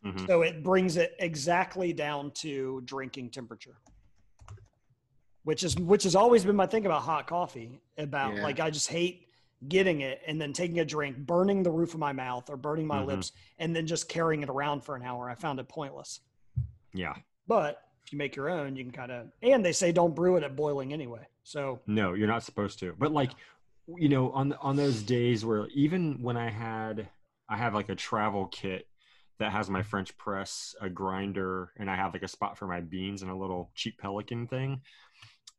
Mhm. 0.05 0.27
So 0.27 0.43
it 0.43 0.63
brings 0.63 0.97
it 0.97 1.15
exactly 1.19 1.93
down 1.93 2.31
to 2.33 2.81
drinking 2.85 3.31
temperature. 3.31 3.77
Which 5.45 5.63
is 5.63 5.77
which 5.77 6.03
has 6.03 6.17
always 6.17 6.45
been 6.45 6.57
my 6.57 6.67
thing 6.67 6.87
about 6.87 7.03
hot 7.03 7.27
coffee. 7.29 7.81
About 7.99 8.35
Yeah. 8.37 8.43
like 8.43 8.59
I 8.59 8.71
just 8.71 8.89
hate 8.89 9.29
getting 9.69 10.01
it 10.01 10.21
and 10.27 10.41
then 10.41 10.53
taking 10.53 10.81
a 10.81 10.85
drink, 10.85 11.17
burning 11.19 11.63
the 11.63 11.71
roof 11.71 11.95
of 11.95 12.01
my 12.01 12.13
mouth 12.13 12.51
or 12.51 12.57
burning 12.57 12.87
my 12.87 13.01
Mhm. 13.03 13.07
lips, 13.07 13.33
and 13.59 13.75
then 13.75 13.87
just 13.87 14.09
carrying 14.09 14.43
it 14.43 14.49
around 14.51 14.83
for 14.83 14.97
an 14.97 15.03
hour. 15.03 15.31
I 15.31 15.35
found 15.35 15.61
it 15.61 15.69
pointless. 15.69 16.21
Yeah. 16.93 17.15
But 17.47 17.86
if 18.07 18.13
you 18.13 18.19
make 18.19 18.37
your 18.37 18.49
own, 18.49 18.77
you 18.77 18.85
can 18.85 18.93
kind 18.93 19.11
of 19.11 19.27
and 19.43 19.65
they 19.65 19.73
say 19.73 19.91
don't 19.91 20.15
brew 20.15 20.37
it 20.37 20.45
at 20.45 20.55
boiling 20.55 20.93
anyway. 20.93 21.27
So 21.43 21.81
No, 21.87 22.15
you're 22.15 22.29
not 22.29 22.45
supposed 22.45 22.79
to. 22.81 22.95
But 22.97 23.13
like, 23.13 23.33
you 23.89 24.09
know, 24.09 24.31
on 24.31 24.53
on 24.55 24.77
those 24.77 25.03
days 25.03 25.45
where 25.45 25.67
even 25.75 26.23
when 26.23 26.37
I 26.37 26.51
had, 26.51 27.09
I 27.49 27.57
have 27.57 27.75
like 27.75 27.89
a 27.89 27.95
travel 27.97 28.47
kit 28.47 28.87
that 29.39 29.53
has 29.53 29.69
my 29.69 29.83
French 29.83 30.17
press, 30.17 30.75
a 30.81 30.89
grinder, 30.89 31.73
and 31.79 31.91
I 31.91 31.97
have 31.97 32.13
like 32.15 32.23
a 32.23 32.29
spot 32.29 32.57
for 32.57 32.67
my 32.67 32.81
beans 32.81 33.23
and 33.23 33.31
a 33.31 33.37
little 33.37 33.71
cheap 33.75 33.99
Pelican 33.99 34.47
thing. 34.47 34.81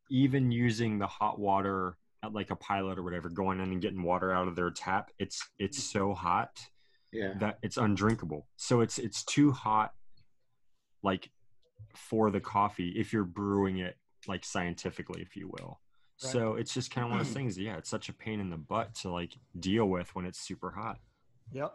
Even 0.10 0.52
using 0.52 1.00
the 1.00 1.08
hot 1.08 1.38
water 1.38 1.98
at 2.24 2.34
like 2.34 2.50
a 2.50 2.56
pilot 2.56 2.98
or 2.98 3.04
whatever, 3.04 3.30
going 3.30 3.60
in 3.60 3.72
and 3.72 3.82
getting 3.82 4.04
water 4.04 4.32
out 4.32 4.48
of 4.48 4.56
their 4.56 4.72
tap, 4.72 5.12
it's 5.20 5.46
it's 5.60 5.84
so 5.84 6.14
hot 6.14 6.58
Yeah. 7.12 7.34
that 7.40 7.60
it's 7.62 7.76
undrinkable. 7.78 8.48
So 8.56 8.80
it's 8.82 9.00
it's 9.00 9.24
too 9.24 9.52
hot, 9.52 9.94
like 11.04 11.30
for 11.96 12.30
the 12.32 12.40
coffee 12.40 12.90
if 12.90 13.12
you're 13.12 13.24
brewing 13.24 13.80
it 13.80 13.98
like 14.28 14.44
scientifically, 14.44 15.22
if 15.22 15.36
you 15.36 15.48
will. 15.48 15.80
Right. 16.24 16.32
So 16.32 16.56
it's 16.56 16.74
just 16.74 16.92
kind 16.92 17.06
of 17.06 17.12
one 17.12 17.20
of 17.20 17.28
those 17.28 17.34
things. 17.36 17.58
Yeah, 17.58 17.78
it's 17.78 17.90
such 17.90 18.10
a 18.10 18.14
pain 18.14 18.40
in 18.40 18.50
the 18.50 18.58
butt 18.58 18.96
to 19.02 19.10
like 19.10 19.34
deal 19.60 19.86
with 19.86 20.14
when 20.16 20.26
it's 20.26 20.40
super 20.40 20.72
hot. 20.72 21.00
Yep. 21.52 21.74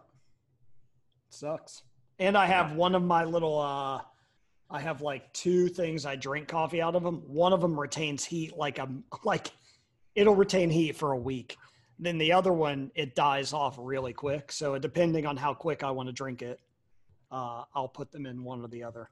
Sucks. 1.30 1.82
And 2.18 2.36
I 2.36 2.46
have 2.46 2.72
one 2.72 2.94
of 2.94 3.02
my 3.02 3.24
little 3.24 3.58
uh 3.58 4.02
I 4.70 4.80
have 4.80 5.02
like 5.02 5.32
two 5.32 5.68
things 5.68 6.06
I 6.06 6.16
drink 6.16 6.48
coffee 6.48 6.80
out 6.80 6.94
of 6.94 7.02
them. 7.02 7.22
One 7.26 7.52
of 7.52 7.60
them 7.60 7.78
retains 7.78 8.24
heat 8.24 8.56
like 8.56 8.78
a 8.78 8.88
like 9.24 9.50
it'll 10.14 10.34
retain 10.34 10.70
heat 10.70 10.96
for 10.96 11.12
a 11.12 11.18
week. 11.18 11.56
Then 11.98 12.18
the 12.18 12.32
other 12.32 12.52
one 12.52 12.90
it 12.94 13.14
dies 13.14 13.52
off 13.52 13.76
really 13.78 14.12
quick. 14.12 14.52
So 14.52 14.78
depending 14.78 15.26
on 15.26 15.36
how 15.36 15.54
quick 15.54 15.82
I 15.82 15.90
want 15.90 16.08
to 16.08 16.12
drink 16.12 16.42
it, 16.42 16.60
uh 17.30 17.64
I'll 17.74 17.88
put 17.88 18.10
them 18.12 18.26
in 18.26 18.44
one 18.44 18.60
or 18.60 18.68
the 18.68 18.82
other. 18.82 19.08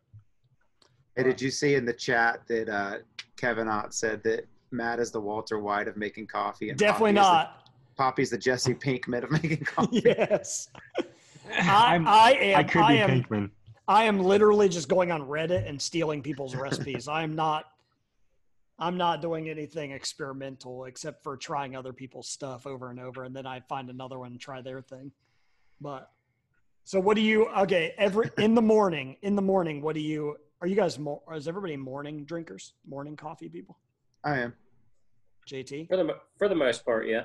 Hey, 1.17 1.25
did 1.25 1.41
you 1.41 1.51
see 1.51 1.75
in 1.75 1.85
the 1.85 1.93
chat 1.93 2.43
that 2.49 2.69
uh, 2.69 2.99
Kevin 3.37 3.69
Ott 3.69 3.95
said 3.95 4.23
that 4.25 4.47
Matt 4.71 5.01
is 5.01 5.11
the 5.11 5.21
Walter 5.21 5.59
White 5.59 5.89
of 5.89 5.97
making 5.97 6.27
coffee? 6.27 6.71
And 6.71 6.79
Definitely 6.79 7.15
Poppy 7.15 7.21
is 7.21 7.27
the- 7.27 7.33
not. 7.33 7.57
Poppy's 7.97 8.31
the 8.31 8.39
Jesse 8.39 8.75
Pinkman 8.75 9.25
of 9.25 9.31
making 9.31 9.59
coffee. 9.65 10.03
yes. 10.05 10.69
I, 11.63 11.95
I'm, 11.97 12.07
I 12.07 12.31
am 12.33 12.59
I 12.61 12.63
could 12.65 12.83
I 12.83 12.93
be 12.95 12.99
am 13.01 13.11
Pinkman. 13.11 13.51
I 13.89 14.05
am 14.05 14.21
literally 14.21 14.69
just 14.69 14.89
going 14.89 15.11
on 15.11 15.23
Reddit 15.23 15.69
and 15.69 15.83
stealing 15.83 16.23
people's 16.23 16.55
recipes. 16.55 17.09
I 17.09 17.23
am 17.25 17.35
not 17.35 17.65
I'm 18.79 18.97
not 18.97 19.21
doing 19.21 19.51
anything 19.51 19.91
experimental 19.91 20.85
except 20.85 21.23
for 21.23 21.37
trying 21.37 21.77
other 21.77 21.93
people's 21.93 22.29
stuff 22.29 22.67
over 22.67 22.89
and 22.91 22.99
over 23.01 23.25
and 23.25 23.35
then 23.37 23.47
I 23.47 23.61
find 23.69 23.91
another 23.91 24.19
one 24.19 24.31
and 24.31 24.41
try 24.41 24.63
their 24.63 24.81
thing. 24.81 25.11
But 25.81 26.11
so 26.85 27.01
what 27.01 27.17
do 27.17 27.21
you 27.21 27.49
okay, 27.49 27.95
every 27.99 28.31
in 28.39 28.55
the 28.55 28.63
morning, 28.63 29.17
in 29.23 29.35
the 29.35 29.43
morning, 29.43 29.83
what 29.83 29.95
do 29.95 30.01
you 30.01 30.37
are 30.61 30.67
you 30.67 30.77
guys 30.77 30.99
more 30.99 31.21
is 31.35 31.49
everybody 31.49 31.77
morning 31.77 32.25
drinkers? 32.25 32.75
Morning 32.89 33.17
coffee 33.17 33.49
people? 33.49 33.79
I 34.25 34.39
am. 34.39 34.55
JT? 35.49 35.89
For 35.89 35.97
the 35.97 36.17
for 36.39 36.49
the 36.49 36.55
most 36.55 36.85
part, 36.85 37.07
yeah. 37.07 37.25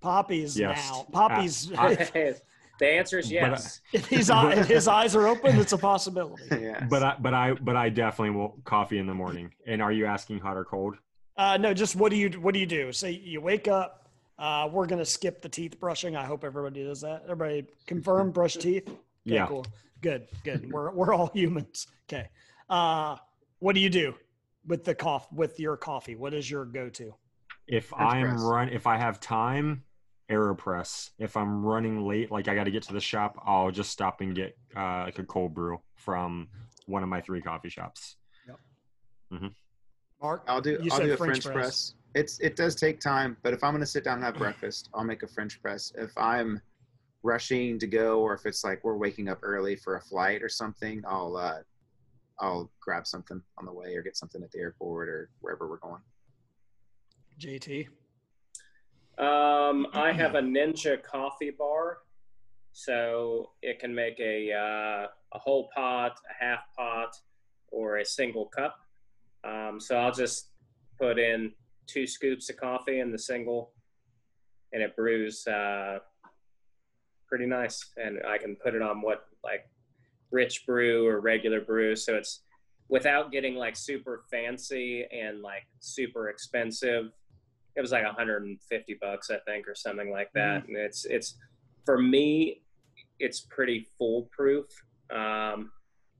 Poppy's 0.00 0.58
Yes. 0.58 0.88
now. 0.90 1.06
Poppy's 1.12 1.72
I- 1.76 1.94
the 2.78 2.86
answer 2.88 3.18
is 3.18 3.28
But 3.28 3.36
I- 3.42 3.48
yes. 3.50 3.80
if 3.92 4.06
his 4.08 4.30
eye, 4.30 4.52
if 4.54 4.68
his 4.68 4.86
eyes 4.88 5.16
are 5.16 5.26
open, 5.26 5.58
it's 5.58 5.72
a 5.72 5.78
possibility. 5.78 6.44
yeah. 6.60 6.86
But 6.88 7.02
I, 7.02 7.16
but 7.18 7.34
I, 7.34 7.54
but 7.54 7.76
I 7.76 7.88
definitely 7.88 8.36
will 8.36 8.56
coffee 8.64 8.98
in 8.98 9.06
the 9.06 9.14
morning. 9.14 9.52
And 9.66 9.82
are 9.82 9.92
you 9.92 10.06
asking 10.06 10.38
hot 10.40 10.56
or 10.56 10.64
cold? 10.64 10.96
Uh, 11.36 11.56
no, 11.56 11.74
just 11.74 11.96
what 11.96 12.10
do 12.10 12.16
you 12.16 12.30
what 12.40 12.54
do 12.54 12.60
you 12.60 12.66
do? 12.66 12.92
Say 12.92 13.10
you 13.12 13.40
wake 13.40 13.68
up. 13.68 14.08
Uh, 14.38 14.68
we're 14.70 14.86
gonna 14.86 15.04
skip 15.04 15.42
the 15.42 15.48
teeth 15.48 15.80
brushing. 15.80 16.14
I 16.14 16.24
hope 16.24 16.44
everybody 16.44 16.84
does 16.84 17.00
that. 17.00 17.22
Everybody 17.24 17.66
confirm 17.86 18.30
brush 18.30 18.54
teeth. 18.56 18.86
Okay, 18.88 18.96
Yeah. 19.24 19.46
cool. 19.46 19.66
Good, 20.02 20.28
good. 20.44 20.70
We're 20.70 20.90
we're 20.92 21.14
all 21.14 21.30
humans. 21.34 21.88
Okay. 22.08 22.28
Uh, 22.68 23.16
what 23.58 23.74
do 23.74 23.80
you 23.80 23.90
do 23.90 24.14
with 24.66 24.84
the 24.84 24.94
cough 24.94 25.32
with 25.32 25.58
your 25.60 25.76
coffee? 25.76 26.14
What 26.14 26.34
is 26.34 26.50
your 26.50 26.64
go 26.64 26.88
to? 26.90 27.14
If 27.66 27.86
French 27.86 28.12
I'm 28.12 28.28
press. 28.28 28.42
run, 28.42 28.68
if 28.68 28.86
I 28.86 28.96
have 28.96 29.20
time, 29.20 29.82
Aeropress. 30.30 31.10
If 31.18 31.36
I'm 31.36 31.64
running 31.64 32.06
late, 32.06 32.30
like 32.30 32.48
I 32.48 32.54
got 32.54 32.64
to 32.64 32.70
get 32.70 32.82
to 32.84 32.92
the 32.92 33.00
shop, 33.00 33.40
I'll 33.44 33.70
just 33.70 33.90
stop 33.90 34.20
and 34.20 34.34
get 34.34 34.56
uh, 34.76 35.04
like 35.04 35.18
a 35.18 35.24
cold 35.24 35.54
brew 35.54 35.80
from 35.94 36.48
one 36.86 37.02
of 37.02 37.08
my 37.08 37.20
three 37.20 37.40
coffee 37.40 37.68
shops. 37.68 38.16
Yep. 38.46 38.58
Mm-hmm. 39.32 39.46
Mark, 40.22 40.44
I'll 40.48 40.60
do. 40.60 40.78
You 40.82 40.90
I'll 40.90 40.98
said 40.98 41.06
do 41.06 41.12
a 41.12 41.16
French 41.16 41.42
French, 41.42 41.44
press. 41.44 41.54
press. 41.54 41.94
It's 42.14 42.40
it 42.40 42.56
does 42.56 42.74
take 42.74 43.00
time, 43.00 43.36
but 43.42 43.52
if 43.52 43.62
I'm 43.62 43.72
gonna 43.72 43.86
sit 43.86 44.02
down 44.04 44.14
and 44.14 44.24
have 44.24 44.36
breakfast, 44.36 44.88
I'll 44.94 45.04
make 45.04 45.22
a 45.22 45.28
French 45.28 45.60
press. 45.60 45.92
If 45.96 46.16
I'm 46.16 46.60
rushing 47.22 47.78
to 47.78 47.86
go, 47.86 48.20
or 48.20 48.34
if 48.34 48.46
it's 48.46 48.64
like 48.64 48.82
we're 48.82 48.96
waking 48.96 49.28
up 49.28 49.40
early 49.42 49.76
for 49.76 49.96
a 49.96 50.00
flight 50.00 50.42
or 50.42 50.48
something, 50.48 51.02
I'll 51.06 51.36
uh, 51.36 51.58
I'll 52.38 52.70
grab 52.80 53.06
something 53.06 53.40
on 53.58 53.64
the 53.64 53.72
way 53.72 53.94
or 53.94 54.02
get 54.02 54.16
something 54.16 54.42
at 54.42 54.50
the 54.50 54.58
airport 54.58 55.08
or 55.08 55.30
wherever 55.40 55.68
we're 55.68 55.78
going. 55.78 56.02
JT. 57.40 57.88
Um, 59.18 59.86
I 59.94 60.12
have 60.12 60.34
a 60.34 60.40
Ninja 60.40 61.02
coffee 61.02 61.50
bar, 61.50 61.98
so 62.72 63.50
it 63.62 63.78
can 63.78 63.94
make 63.94 64.20
a 64.20 64.52
uh, 64.52 65.06
a 65.32 65.38
whole 65.38 65.70
pot, 65.74 66.18
a 66.30 66.44
half 66.44 66.60
pot, 66.76 67.16
or 67.68 67.98
a 67.98 68.04
single 68.04 68.46
cup. 68.46 68.78
Um, 69.44 69.80
so 69.80 69.96
I'll 69.96 70.12
just 70.12 70.50
put 70.98 71.18
in 71.18 71.52
two 71.86 72.06
scoops 72.06 72.50
of 72.50 72.58
coffee 72.58 73.00
in 73.00 73.10
the 73.10 73.18
single, 73.18 73.72
and 74.72 74.82
it 74.82 74.94
brews 74.96 75.46
uh, 75.46 76.00
pretty 77.26 77.46
nice. 77.46 77.92
And 77.96 78.18
I 78.28 78.36
can 78.36 78.56
put 78.56 78.74
it 78.74 78.82
on 78.82 79.00
what 79.00 79.26
like 79.42 79.68
rich 80.40 80.56
brew 80.66 81.06
or 81.06 81.20
regular 81.20 81.60
brew, 81.60 81.96
so 81.96 82.14
it's 82.14 82.32
without 82.88 83.32
getting 83.32 83.54
like 83.56 83.76
super 83.76 84.24
fancy 84.30 85.04
and 85.12 85.42
like 85.42 85.66
super 85.80 86.28
expensive 86.28 87.06
it 87.74 87.80
was 87.80 87.90
like 87.90 88.04
150 88.04 88.98
bucks 89.00 89.28
i 89.28 89.38
think 89.44 89.66
or 89.66 89.74
something 89.74 90.08
like 90.18 90.30
that 90.34 90.64
and 90.68 90.76
it's 90.76 91.04
it's 91.04 91.34
for 91.86 92.02
me, 92.02 92.62
it's 93.18 93.40
pretty 93.40 93.86
foolproof. 93.96 94.66
Um, 95.10 95.70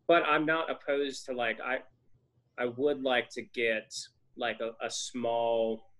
but 0.08 0.22
I'm 0.22 0.46
not 0.46 0.70
opposed 0.70 1.26
to 1.26 1.32
like 1.34 1.58
I 1.60 1.78
I 2.58 2.66
would 2.76 3.02
like 3.02 3.28
to 3.30 3.42
get 3.42 3.92
like 4.38 4.60
a, 4.60 4.70
a 4.82 4.88
small 4.88 5.90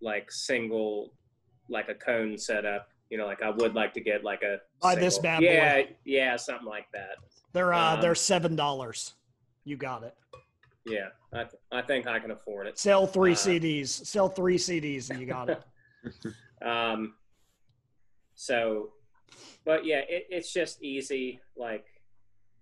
like 0.00 0.30
single 0.30 1.12
like 1.68 1.88
a 1.88 1.94
cone 1.94 2.38
setup. 2.38 2.88
You 3.10 3.18
know, 3.18 3.26
like 3.26 3.42
I 3.42 3.50
would 3.50 3.74
like 3.74 3.94
to 3.94 4.00
get 4.00 4.24
like 4.24 4.42
a 4.42 4.58
Buy 4.82 4.94
this 4.96 5.14
single- 5.14 5.30
bad 5.30 5.38
boy. 5.40 5.44
yeah, 5.44 5.82
yeah, 6.04 6.36
something 6.36 6.66
like 6.66 6.86
that. 6.92 7.16
They're 7.52 7.72
uh, 7.72 7.94
Um, 7.94 8.00
they're 8.00 8.14
seven 8.14 8.56
dollars. 8.56 9.14
You 9.64 9.76
got 9.76 10.02
it. 10.02 10.14
Yeah, 10.86 11.08
I, 11.32 11.42
th- 11.44 11.60
I 11.72 11.82
think 11.82 12.06
I 12.06 12.18
can 12.20 12.30
afford 12.30 12.66
it. 12.68 12.78
Sell 12.78 13.06
three 13.06 13.32
Uh, 13.32 13.36
CDs. 13.36 13.88
Sell 13.88 14.28
three 14.28 14.56
CDs, 14.58 15.10
and 15.10 15.20
you 15.20 15.26
got 15.26 15.50
it. 15.50 15.62
Um, 16.64 17.14
so, 18.34 18.92
but 19.64 19.84
yeah, 19.84 20.00
it, 20.08 20.26
it's 20.30 20.52
just 20.52 20.82
easy. 20.82 21.40
Like, 21.56 21.84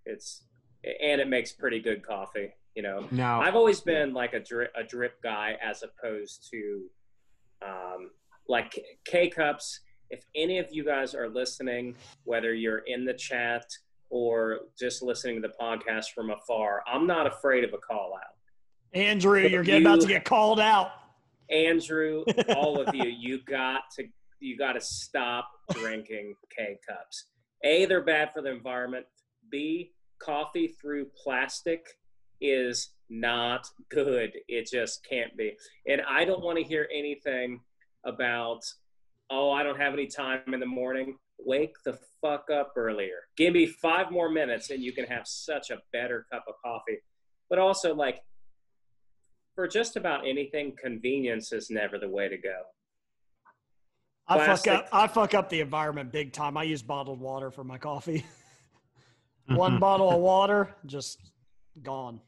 it's 0.04 0.42
and 1.00 1.20
it 1.20 1.28
makes 1.28 1.52
pretty 1.52 1.80
good 1.80 2.04
coffee. 2.04 2.52
You 2.74 2.82
know, 2.82 3.06
Now, 3.12 3.40
I've 3.40 3.54
always 3.54 3.80
been 3.80 4.12
like 4.12 4.34
a 4.34 4.40
drip 4.40 4.72
a 4.76 4.82
drip 4.82 5.22
guy 5.22 5.56
as 5.62 5.82
opposed 5.84 6.48
to 6.50 6.82
um, 7.64 8.10
like 8.48 8.78
K 9.04 9.28
cups. 9.28 9.80
If 10.10 10.24
any 10.34 10.58
of 10.58 10.68
you 10.70 10.84
guys 10.84 11.14
are 11.14 11.28
listening, 11.28 11.96
whether 12.24 12.54
you're 12.54 12.82
in 12.86 13.04
the 13.04 13.14
chat 13.14 13.66
or 14.10 14.60
just 14.78 15.02
listening 15.02 15.42
to 15.42 15.48
the 15.48 15.54
podcast 15.60 16.06
from 16.14 16.30
afar, 16.30 16.82
I'm 16.86 17.06
not 17.06 17.26
afraid 17.26 17.64
of 17.64 17.72
a 17.72 17.78
call 17.78 18.12
out. 18.16 18.34
Andrew, 18.92 19.40
you're 19.40 19.64
getting 19.64 19.86
about 19.86 20.00
to 20.02 20.06
get 20.06 20.24
called 20.24 20.60
out. 20.60 20.92
Andrew, 21.50 22.24
all 22.56 22.80
of 22.80 22.94
you, 22.94 23.08
you 23.08 23.40
got 23.44 23.82
to 23.96 24.04
you 24.40 24.56
got 24.58 24.74
to 24.74 24.80
stop 24.80 25.50
drinking 25.72 26.34
K 26.56 26.78
cups. 26.86 27.26
A, 27.64 27.86
they're 27.86 28.04
bad 28.04 28.30
for 28.32 28.42
the 28.42 28.50
environment. 28.50 29.06
B, 29.50 29.92
coffee 30.18 30.68
through 30.68 31.06
plastic 31.22 31.86
is 32.40 32.90
not 33.08 33.66
good. 33.90 34.32
It 34.48 34.68
just 34.70 35.06
can't 35.08 35.36
be. 35.36 35.56
And 35.88 36.02
I 36.08 36.24
don't 36.24 36.42
want 36.42 36.58
to 36.58 36.64
hear 36.64 36.88
anything 36.94 37.60
about 38.04 38.60
oh, 39.30 39.50
I 39.50 39.62
don't 39.62 39.80
have 39.80 39.92
any 39.92 40.06
time 40.06 40.42
in 40.52 40.60
the 40.60 40.66
morning. 40.66 41.16
Wake 41.38 41.74
the 41.84 41.98
fuck 42.20 42.46
up 42.50 42.72
earlier. 42.76 43.28
Give 43.36 43.52
me 43.52 43.66
5 43.66 44.10
more 44.10 44.30
minutes 44.30 44.70
and 44.70 44.82
you 44.82 44.92
can 44.92 45.04
have 45.06 45.26
such 45.26 45.70
a 45.70 45.78
better 45.92 46.26
cup 46.32 46.44
of 46.48 46.54
coffee. 46.64 46.98
But 47.50 47.58
also 47.58 47.94
like 47.94 48.22
for 49.54 49.68
just 49.68 49.96
about 49.96 50.26
anything, 50.26 50.74
convenience 50.80 51.52
is 51.52 51.70
never 51.70 51.98
the 51.98 52.08
way 52.08 52.28
to 52.28 52.36
go. 52.36 52.62
I 54.26 54.46
fuck 54.46 54.66
up. 54.66 54.88
I 54.90 55.06
fuck 55.06 55.34
up 55.34 55.50
the 55.50 55.60
environment 55.60 56.10
big 56.10 56.32
time. 56.32 56.56
I 56.56 56.62
use 56.62 56.82
bottled 56.82 57.20
water 57.20 57.50
for 57.50 57.62
my 57.62 57.76
coffee. 57.76 58.24
One 59.48 59.78
bottle 59.78 60.10
of 60.10 60.20
water, 60.20 60.74
just 60.86 61.18
gone. 61.82 62.20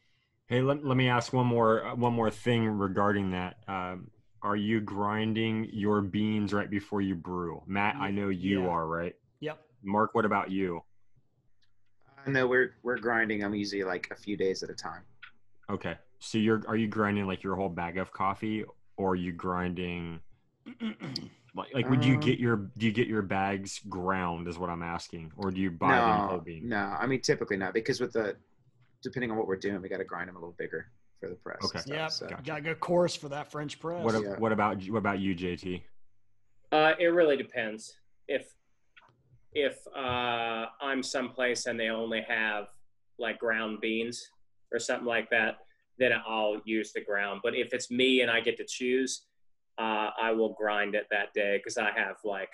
Hey, 0.48 0.60
let, 0.60 0.84
let 0.84 0.96
me 0.96 1.08
ask 1.08 1.32
one 1.32 1.46
more 1.46 1.92
one 1.96 2.12
more 2.12 2.30
thing 2.30 2.66
regarding 2.66 3.30
that. 3.30 3.56
Um, 3.66 4.10
are 4.46 4.56
you 4.56 4.80
grinding 4.80 5.68
your 5.72 6.00
beans 6.00 6.54
right 6.54 6.70
before 6.70 7.00
you 7.00 7.16
brew? 7.16 7.60
Matt, 7.66 7.96
I 7.96 8.12
know 8.12 8.28
you 8.28 8.62
Yeah. 8.62 8.68
are, 8.68 8.86
right? 8.86 9.14
Yep. 9.40 9.60
Mark, 9.82 10.14
what 10.14 10.24
about 10.24 10.52
you? 10.52 10.82
I 12.24 12.30
know 12.30 12.46
we're 12.46 12.74
we're 12.84 12.98
grinding 12.98 13.40
them 13.40 13.54
usually 13.54 13.82
like 13.82 14.08
a 14.12 14.14
few 14.14 14.36
days 14.36 14.62
at 14.62 14.70
a 14.70 14.74
time. 14.74 15.02
Okay, 15.68 15.96
so 16.20 16.38
you're 16.38 16.62
are 16.68 16.76
you 16.76 16.86
grinding 16.86 17.26
like 17.26 17.42
your 17.42 17.56
whole 17.56 17.68
bag 17.68 17.98
of 17.98 18.12
coffee, 18.12 18.64
or 18.96 19.10
are 19.10 19.16
you 19.16 19.32
grinding 19.32 20.20
like 21.56 21.74
like 21.74 21.90
would 21.90 22.04
you 22.04 22.14
Um, 22.14 22.20
get 22.20 22.38
your 22.38 22.56
do 22.78 22.86
you 22.86 22.92
get 22.92 23.08
your 23.08 23.22
bags 23.22 23.80
ground? 23.88 24.46
Is 24.46 24.58
what 24.58 24.70
I'm 24.70 24.82
asking, 24.82 25.32
or 25.36 25.50
do 25.50 25.60
you 25.60 25.72
buy 25.72 25.96
them 25.96 26.18
whole 26.20 26.38
No, 26.38 26.44
bean? 26.44 26.68
no. 26.68 26.96
I 27.00 27.06
mean, 27.06 27.20
typically 27.20 27.56
not 27.56 27.74
because 27.74 28.00
with 28.00 28.12
the 28.12 28.36
depending 29.02 29.32
on 29.32 29.36
what 29.36 29.48
we're 29.48 29.56
doing, 29.56 29.82
we 29.82 29.88
got 29.88 29.98
to 29.98 30.04
grind 30.04 30.28
them 30.28 30.36
a 30.36 30.38
little 30.38 30.54
bigger 30.56 30.90
for 31.20 31.28
the 31.28 31.34
press. 31.36 31.58
and 31.62 31.70
Okay. 31.70 31.78
stuff, 31.80 31.96
Yep. 31.96 32.10
so- 32.10 32.26
Gotcha. 32.28 32.42
Got 32.42 32.58
a 32.58 32.62
good 32.62 32.80
coarse 32.80 33.16
for 33.16 33.28
that 33.30 33.50
French 33.50 33.78
press. 33.80 34.04
What, 34.04 34.14
a- 34.14 34.20
Yeah. 34.22 34.38
what 34.38 34.52
about 34.52 34.82
what 34.88 34.98
about 34.98 35.18
you, 35.18 35.34
JT? 35.34 35.82
Uh, 36.72 36.94
it 36.98 37.06
really 37.06 37.36
depends. 37.36 37.96
If 38.28 38.52
if 39.52 39.86
uh, 39.96 40.66
I'm 40.82 41.02
someplace 41.02 41.64
and 41.66 41.80
they 41.80 41.88
only 41.88 42.20
have 42.22 42.68
like 43.18 43.38
ground 43.38 43.80
beans 43.80 44.28
or 44.70 44.78
something 44.78 45.06
like 45.06 45.30
that, 45.30 45.58
then 45.96 46.12
I'll 46.26 46.60
use 46.66 46.92
the 46.92 47.00
ground. 47.00 47.40
But 47.42 47.54
if 47.54 47.72
it's 47.72 47.90
me 47.90 48.20
and 48.20 48.30
I 48.30 48.40
get 48.40 48.58
to 48.58 48.66
choose, 48.68 49.26
uh, 49.78 50.10
I 50.20 50.32
will 50.32 50.52
grind 50.52 50.94
it 50.94 51.06
that 51.10 51.32
day 51.32 51.56
because 51.56 51.78
I 51.78 51.90
have 51.92 52.16
like 52.24 52.50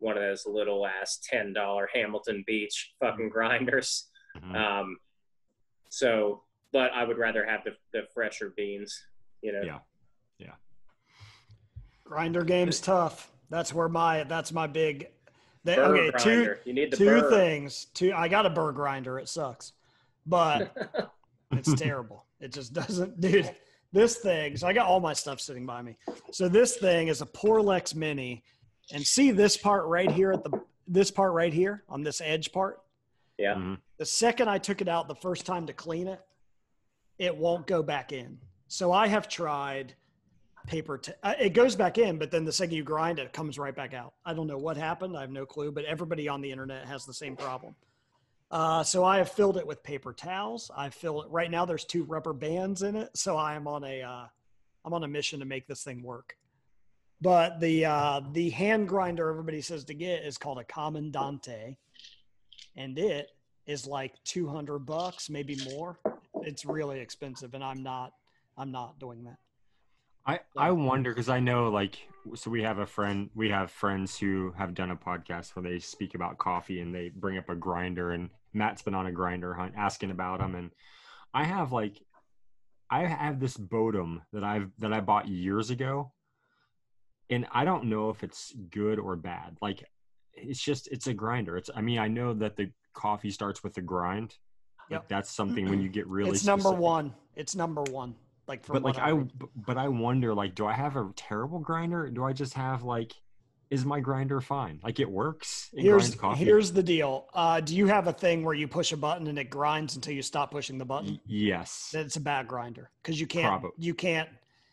one 0.00 0.18
of 0.18 0.22
those 0.22 0.44
little 0.44 0.86
ass 0.86 1.18
ten 1.22 1.54
dollar 1.54 1.88
Hamilton 1.94 2.44
Beach 2.46 2.92
fucking 3.00 3.30
grinders. 3.30 4.10
Mhm. 4.36 4.54
Um, 4.54 4.98
so, 5.88 6.42
but 6.74 6.92
I 6.92 7.04
would 7.04 7.16
rather 7.16 7.46
have 7.46 7.64
the, 7.64 7.70
the 7.92 8.02
fresher 8.12 8.52
beans. 8.54 9.06
You 9.40 9.52
know. 9.52 9.62
Yeah. 9.64 9.78
Yeah. 10.38 10.52
Grinder 12.02 12.44
game's 12.44 12.80
tough. 12.80 13.30
That's 13.48 13.72
where 13.72 13.88
my 13.88 14.24
that's 14.24 14.52
my 14.52 14.66
big. 14.66 15.08
They, 15.62 15.76
Burr 15.76 15.96
okay, 15.96 16.18
two. 16.18 16.54
You 16.66 16.74
need 16.74 16.90
the 16.90 16.96
two 16.98 17.06
burr. 17.06 17.30
things. 17.30 17.86
Two. 17.94 18.12
I 18.14 18.28
got 18.28 18.44
a 18.44 18.50
burr 18.50 18.72
grinder. 18.72 19.18
It 19.18 19.28
sucks, 19.30 19.72
but 20.26 20.76
it's 21.52 21.72
terrible. 21.74 22.26
It 22.40 22.52
just 22.52 22.74
doesn't, 22.74 23.20
dude. 23.20 23.50
This 23.92 24.18
thing. 24.18 24.56
So 24.56 24.66
I 24.66 24.72
got 24.72 24.86
all 24.86 25.00
my 25.00 25.12
stuff 25.12 25.40
sitting 25.40 25.64
by 25.64 25.80
me. 25.80 25.96
So 26.32 26.48
this 26.48 26.76
thing 26.76 27.08
is 27.08 27.22
a 27.22 27.26
Porlex 27.26 27.94
Mini, 27.94 28.42
and 28.92 29.06
see 29.06 29.30
this 29.30 29.56
part 29.56 29.86
right 29.86 30.10
here 30.10 30.32
at 30.32 30.42
the 30.42 30.60
this 30.88 31.10
part 31.10 31.32
right 31.32 31.52
here 31.52 31.84
on 31.88 32.02
this 32.02 32.20
edge 32.20 32.52
part. 32.52 32.80
Yeah. 33.38 33.54
Mhm. 33.54 33.78
The 33.98 34.04
second 34.04 34.48
I 34.48 34.58
took 34.58 34.80
it 34.82 34.88
out 34.88 35.06
the 35.06 35.14
first 35.14 35.46
time 35.46 35.66
to 35.66 35.72
clean 35.72 36.08
it, 36.08 36.20
it 37.18 37.36
won't 37.36 37.66
go 37.66 37.82
back 37.82 38.12
in. 38.12 38.38
So 38.68 38.92
I 38.92 39.06
have 39.06 39.28
tried 39.28 39.94
paper. 40.66 40.98
T- 40.98 41.12
uh, 41.22 41.34
it 41.38 41.50
goes 41.50 41.76
back 41.76 41.98
in, 41.98 42.18
but 42.18 42.30
then 42.30 42.44
the 42.44 42.52
second 42.52 42.74
you 42.74 42.82
grind 42.82 43.18
it, 43.18 43.26
it 43.26 43.32
comes 43.32 43.58
right 43.58 43.74
back 43.74 43.94
out. 43.94 44.14
I 44.24 44.34
don't 44.34 44.46
know 44.46 44.58
what 44.58 44.76
happened. 44.76 45.16
I 45.16 45.20
have 45.20 45.30
no 45.30 45.46
clue, 45.46 45.70
but 45.70 45.84
everybody 45.84 46.28
on 46.28 46.40
the 46.40 46.50
internet 46.50 46.86
has 46.86 47.04
the 47.04 47.14
same 47.14 47.36
problem. 47.36 47.74
Uh, 48.50 48.82
so 48.82 49.04
I 49.04 49.18
have 49.18 49.30
filled 49.30 49.56
it 49.56 49.66
with 49.66 49.82
paper 49.82 50.12
towels. 50.12 50.70
I 50.76 50.90
fill 50.90 51.22
it 51.22 51.30
right 51.30 51.50
now. 51.50 51.64
There's 51.64 51.84
two 51.84 52.04
rubber 52.04 52.32
bands 52.32 52.82
in 52.82 52.96
it, 52.96 53.10
so 53.16 53.36
I 53.36 53.54
am 53.54 53.66
on 53.66 53.84
a 53.84 54.02
uh, 54.02 54.26
I'm 54.84 54.92
on 54.92 55.02
a 55.02 55.08
mission 55.08 55.40
to 55.40 55.46
make 55.46 55.66
this 55.66 55.82
thing 55.82 56.02
work. 56.02 56.36
But 57.20 57.58
the 57.58 57.86
uh, 57.86 58.20
the 58.32 58.50
hand 58.50 58.88
grinder 58.88 59.28
everybody 59.28 59.60
says 59.60 59.84
to 59.84 59.94
get 59.94 60.24
is 60.24 60.38
called 60.38 60.58
a 60.58 60.64
Comandante, 60.64 61.76
and 62.76 62.98
it 62.98 63.30
is 63.66 63.86
like 63.86 64.12
200 64.24 64.80
bucks, 64.80 65.30
maybe 65.30 65.56
more. 65.74 65.98
It's 66.44 66.64
really 66.64 67.00
expensive, 67.00 67.54
and 67.54 67.64
I'm 67.64 67.82
not 67.82 68.12
I'm 68.56 68.70
not 68.70 68.98
doing 68.98 69.24
that. 69.24 69.38
I 70.26 70.40
I 70.56 70.70
wonder 70.70 71.10
because 71.10 71.28
I 71.28 71.40
know 71.40 71.68
like 71.68 71.98
so 72.34 72.50
we 72.50 72.62
have 72.62 72.78
a 72.78 72.86
friend 72.86 73.30
we 73.34 73.50
have 73.50 73.70
friends 73.70 74.18
who 74.18 74.54
have 74.56 74.74
done 74.74 74.90
a 74.90 74.96
podcast 74.96 75.54
where 75.54 75.62
they 75.62 75.78
speak 75.78 76.14
about 76.14 76.38
coffee 76.38 76.80
and 76.80 76.94
they 76.94 77.10
bring 77.14 77.36
up 77.36 77.50
a 77.50 77.54
grinder 77.54 78.12
and 78.12 78.30
Matt's 78.54 78.82
been 78.82 78.94
on 78.94 79.06
a 79.06 79.12
grinder 79.12 79.52
hunt 79.52 79.74
asking 79.76 80.10
about 80.10 80.40
them 80.40 80.54
and 80.54 80.70
I 81.34 81.44
have 81.44 81.72
like 81.72 82.00
I 82.90 83.04
have 83.04 83.38
this 83.38 83.56
Bodum 83.56 84.22
that 84.32 84.44
I've 84.44 84.70
that 84.78 84.92
I 84.92 85.00
bought 85.00 85.28
years 85.28 85.68
ago 85.70 86.12
and 87.28 87.46
I 87.52 87.64
don't 87.64 87.84
know 87.84 88.10
if 88.10 88.22
it's 88.22 88.54
good 88.70 88.98
or 88.98 89.16
bad. 89.16 89.56
Like 89.60 89.84
it's 90.32 90.62
just 90.62 90.88
it's 90.88 91.06
a 91.06 91.14
grinder. 91.14 91.56
It's 91.56 91.70
I 91.74 91.82
mean 91.82 91.98
I 91.98 92.08
know 92.08 92.32
that 92.34 92.56
the 92.56 92.70
coffee 92.94 93.30
starts 93.30 93.62
with 93.62 93.74
the 93.74 93.82
grind 93.82 94.36
like 94.90 95.00
Yep. 95.00 95.08
that's 95.08 95.30
something 95.30 95.68
when 95.68 95.80
you 95.80 95.88
get 95.88 96.06
really 96.06 96.30
it's 96.30 96.44
number 96.44 96.62
specific. 96.62 96.80
one. 96.80 97.14
It's 97.36 97.54
number 97.54 97.82
one. 97.82 98.14
Like 98.46 98.66
but 98.66 98.82
like 98.82 98.98
I, 98.98 99.12
I, 99.12 99.24
but 99.56 99.78
I 99.78 99.88
wonder 99.88 100.34
like, 100.34 100.54
do 100.54 100.66
I 100.66 100.72
have 100.74 100.96
a 100.96 101.10
terrible 101.16 101.58
grinder? 101.58 102.10
Do 102.10 102.24
I 102.24 102.32
just 102.34 102.52
have 102.54 102.82
like, 102.82 103.12
is 103.70 103.86
my 103.86 104.00
grinder 104.00 104.40
fine? 104.42 104.78
Like 104.84 105.00
it 105.00 105.10
works. 105.10 105.70
It 105.72 105.82
here's 105.82 106.14
coffee. 106.14 106.44
here's 106.44 106.70
the 106.70 106.82
deal. 106.82 107.26
Uh, 107.32 107.60
do 107.60 107.74
you 107.74 107.86
have 107.86 108.06
a 108.06 108.12
thing 108.12 108.44
where 108.44 108.54
you 108.54 108.68
push 108.68 108.92
a 108.92 108.96
button 108.98 109.26
and 109.28 109.38
it 109.38 109.48
grinds 109.48 109.96
until 109.96 110.12
you 110.12 110.20
stop 110.22 110.50
pushing 110.50 110.76
the 110.76 110.84
button? 110.84 111.18
Yes. 111.26 111.88
Then 111.92 112.04
it's 112.04 112.16
a 112.16 112.20
bad 112.20 112.46
grinder 112.46 112.90
because 113.02 113.18
you 113.18 113.26
can't 113.26 113.62
Probab- 113.62 113.70
you 113.78 113.94
can't 113.94 114.28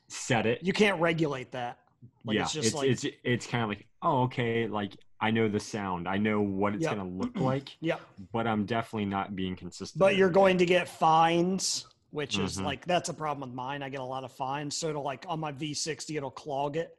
Set 0.10 0.46
it. 0.46 0.60
you 0.62 0.74
can't 0.74 1.00
regulate 1.00 1.54
that. 1.54 1.78
Like, 2.24 2.36
yeah. 2.36 2.42
it's 2.44 2.56
It's 2.56 2.72
just 2.72 2.84
it's, 2.84 3.04
like- 3.04 3.20
it's 3.24 3.48
kind 3.48 3.64
of 3.64 3.70
like 3.70 3.86
oh 4.02 4.24
okay 4.24 4.68
like 4.68 4.96
I 5.20 5.30
know 5.30 5.48
the 5.48 5.60
sound. 5.60 6.08
I 6.08 6.18
know 6.18 6.42
what 6.42 6.74
it's 6.74 6.84
Yep. 6.84 6.96
gonna 6.96 7.10
look 7.10 7.36
like, 7.40 7.70
yeah, 7.80 7.98
but 8.32 8.48
I'm 8.48 8.66
definitely 8.66 9.06
not 9.06 9.36
being 9.36 9.56
consistent. 9.56 10.00
But 10.00 10.16
you're 10.16 10.30
going 10.32 10.58
to 10.58 10.66
get 10.66 10.88
fines, 10.88 11.86
which 12.10 12.40
is 12.40 12.58
Mhm. 12.58 12.64
like 12.64 12.86
that's 12.86 13.10
a 13.10 13.14
problem 13.14 13.50
with 13.50 13.56
mine. 13.56 13.84
I 13.84 13.90
get 13.90 14.00
a 14.00 14.04
lot 14.04 14.24
of 14.24 14.32
fines. 14.32 14.76
So 14.78 14.90
it'll 14.90 15.04
like 15.04 15.26
on 15.28 15.40
my 15.40 15.52
V60, 15.52 16.16
it'll 16.18 16.32
clog 16.32 16.76
it. 16.76 16.98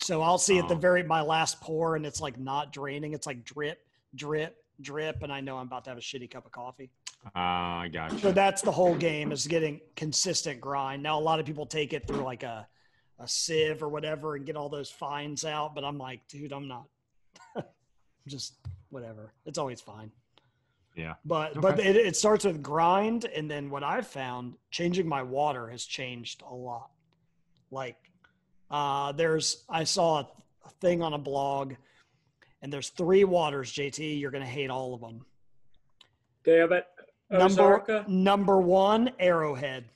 So 0.00 0.20
I'll 0.20 0.36
see 0.38 0.58
at 0.58 0.68
the 0.68 0.74
Oh. 0.74 0.78
very 0.78 1.02
my 1.02 1.22
last 1.22 1.60
pour, 1.62 1.96
and 1.96 2.04
it's 2.04 2.20
like 2.20 2.38
not 2.38 2.72
draining. 2.72 3.14
It's 3.14 3.26
like 3.26 3.42
drip, 3.44 3.86
drip, 4.14 4.62
drip, 4.80 5.22
and 5.22 5.32
I 5.32 5.40
know 5.40 5.56
I'm 5.58 5.66
about 5.66 5.84
to 5.84 5.90
have 5.90 5.98
a 5.98 6.02
shitty 6.02 6.30
cup 6.30 6.44
of 6.44 6.52
coffee. 6.52 6.90
Ah, 7.36 7.78
I 7.80 7.88
got 7.88 8.10
So 8.20 8.32
that's 8.32 8.62
the 8.62 8.72
whole 8.72 8.96
game 8.96 9.30
is 9.32 9.46
getting 9.46 9.80
consistent 9.96 10.60
grind. 10.60 11.02
Now 11.02 11.18
a 11.18 11.22
lot 11.22 11.38
of 11.40 11.46
people 11.46 11.64
take 11.66 11.92
it 11.92 12.06
through 12.06 12.22
like 12.24 12.42
a 12.42 12.66
a 13.22 13.28
sieve 13.28 13.82
or 13.82 13.88
whatever 13.88 14.34
and 14.34 14.44
get 14.44 14.56
all 14.56 14.68
those 14.68 14.90
fines 14.90 15.44
out, 15.44 15.74
but 15.74 15.84
I'm 15.84 15.98
like, 15.98 16.26
dude, 16.28 16.52
I'm 16.52 16.68
not. 16.68 16.86
just 18.28 18.54
whatever. 18.90 19.32
It's 19.46 19.58
always 19.58 19.80
fine. 19.80 20.10
Yeah. 20.94 21.14
But 21.24 21.60
but 21.60 21.80
it, 21.80 21.96
it 21.96 22.16
starts 22.16 22.44
with 22.44 22.62
grind, 22.62 23.24
and 23.24 23.50
then 23.50 23.70
what 23.70 23.82
I've 23.82 24.06
found 24.06 24.54
changing 24.70 25.08
my 25.08 25.22
water 25.22 25.68
has 25.68 25.84
changed 25.84 26.42
a 26.48 26.54
lot. 26.54 26.90
Like, 27.70 27.96
uh, 28.70 29.12
there's 29.12 29.64
I 29.70 29.84
saw 29.84 30.20
a, 30.20 30.28
a 30.66 30.70
thing 30.80 31.02
on 31.02 31.14
a 31.14 31.18
blog, 31.18 31.74
and 32.60 32.72
there's 32.72 32.90
three 32.90 33.24
waters. 33.24 33.72
JT, 33.72 34.20
you're 34.20 34.30
gonna 34.30 34.44
hate 34.44 34.68
all 34.70 34.94
of 34.94 35.00
them. 35.00 35.24
Damn 36.44 36.72
it. 36.72 36.86
Number 37.30 37.78
Ozarka? 37.80 38.08
number 38.08 38.60
one, 38.60 39.12
Arrowhead. 39.18 39.86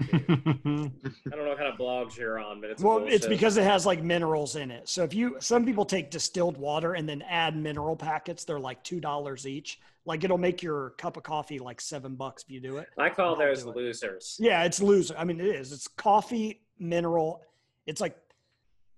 I 0.00 0.06
don't 0.06 0.92
know 1.30 1.48
what 1.48 1.58
kind 1.58 1.72
of 1.72 1.78
blogs 1.78 2.16
you're 2.16 2.38
on, 2.38 2.60
but 2.60 2.70
it's 2.70 2.82
Well, 2.82 3.04
it's 3.06 3.26
because 3.26 3.56
it 3.56 3.64
has 3.64 3.84
like 3.84 4.02
minerals 4.02 4.56
in 4.56 4.70
it. 4.70 4.88
So 4.88 5.02
if 5.02 5.14
you, 5.14 5.36
some 5.38 5.64
people 5.64 5.84
take 5.84 6.10
distilled 6.10 6.56
water 6.56 6.94
and 6.94 7.08
then 7.08 7.22
add 7.22 7.56
mineral 7.56 7.96
packets. 7.96 8.44
They're 8.44 8.60
like 8.60 8.82
two 8.82 9.00
dollars 9.00 9.46
each. 9.46 9.80
Like 10.04 10.24
it'll 10.24 10.38
make 10.38 10.62
your 10.62 10.90
cup 10.90 11.16
of 11.16 11.22
coffee 11.22 11.58
like 11.58 11.80
seven 11.80 12.16
bucks 12.16 12.42
if 12.42 12.50
you 12.50 12.60
do 12.60 12.78
it. 12.78 12.88
I 12.98 13.10
call 13.10 13.36
those 13.36 13.62
do 13.64 13.70
it. 13.70 13.76
losers. 13.76 14.36
Yeah, 14.40 14.64
it's 14.64 14.80
loser. 14.80 15.14
I 15.16 15.24
mean, 15.24 15.40
it 15.40 15.46
is. 15.46 15.72
It's 15.72 15.88
coffee 15.88 16.62
mineral. 16.78 17.42
It's 17.86 18.00
like 18.00 18.16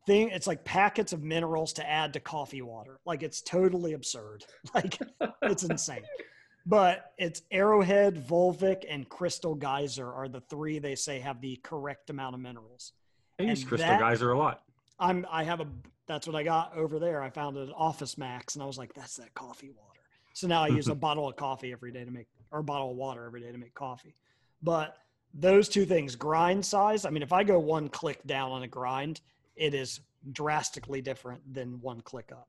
thing. 0.06 0.30
It's 0.30 0.46
like 0.46 0.64
packets 0.64 1.12
of 1.12 1.22
minerals 1.22 1.72
to 1.74 1.88
add 1.88 2.12
to 2.14 2.20
coffee 2.20 2.62
water. 2.62 3.00
Like 3.04 3.22
it's 3.22 3.42
totally 3.42 3.92
absurd. 3.92 4.44
Like 4.74 4.98
it's 5.42 5.64
insane. 5.64 6.02
But 6.66 7.12
it's 7.18 7.42
Arrowhead, 7.50 8.26
Volvic, 8.26 8.84
and 8.88 9.08
Crystal 9.08 9.54
Geyser 9.54 10.10
are 10.10 10.28
the 10.28 10.40
three 10.40 10.78
they 10.78 10.94
say 10.94 11.18
have 11.20 11.40
the 11.40 11.56
correct 11.56 12.08
amount 12.10 12.34
of 12.34 12.40
minerals. 12.40 12.92
I 13.38 13.44
use 13.44 13.60
And 13.60 13.68
Crystal 13.68 13.90
that- 13.90 14.00
Geyser 14.00 14.32
a 14.32 14.38
lot. 14.38 14.62
I'm 14.98 15.26
I 15.30 15.42
have 15.44 15.60
a 15.60 15.66
that's 16.06 16.26
what 16.26 16.36
I 16.36 16.42
got 16.42 16.76
over 16.76 16.98
there. 16.98 17.22
I 17.22 17.30
found 17.30 17.56
it 17.56 17.68
at 17.68 17.74
Office 17.74 18.16
Max 18.16 18.54
and 18.54 18.62
I 18.62 18.66
was 18.66 18.78
like, 18.78 18.94
that's 18.94 19.16
that 19.16 19.34
coffee 19.34 19.70
water. 19.70 20.00
So 20.34 20.46
now 20.46 20.62
I 20.62 20.68
use 20.68 20.88
a 20.88 20.94
bottle 21.06 21.28
of 21.28 21.36
coffee 21.36 21.72
every 21.72 21.90
day 21.92 22.04
to 22.04 22.10
make 22.10 22.28
or 22.52 22.60
a 22.60 22.64
bottle 22.64 22.90
of 22.92 22.96
water 22.96 23.24
every 23.24 23.40
day 23.40 23.50
to 23.50 23.58
make 23.58 23.74
coffee. 23.74 24.14
But 24.62 24.96
those 25.34 25.68
two 25.68 25.84
things, 25.84 26.14
grind 26.14 26.64
size, 26.64 27.04
I 27.04 27.10
mean, 27.10 27.22
if 27.22 27.32
I 27.32 27.42
go 27.42 27.58
one 27.58 27.88
click 27.88 28.24
down 28.24 28.52
on 28.52 28.62
a 28.62 28.68
grind, 28.68 29.20
it 29.56 29.74
is 29.74 30.00
drastically 30.32 31.02
different 31.02 31.40
than 31.52 31.80
one 31.80 32.00
click 32.02 32.30
up. 32.32 32.48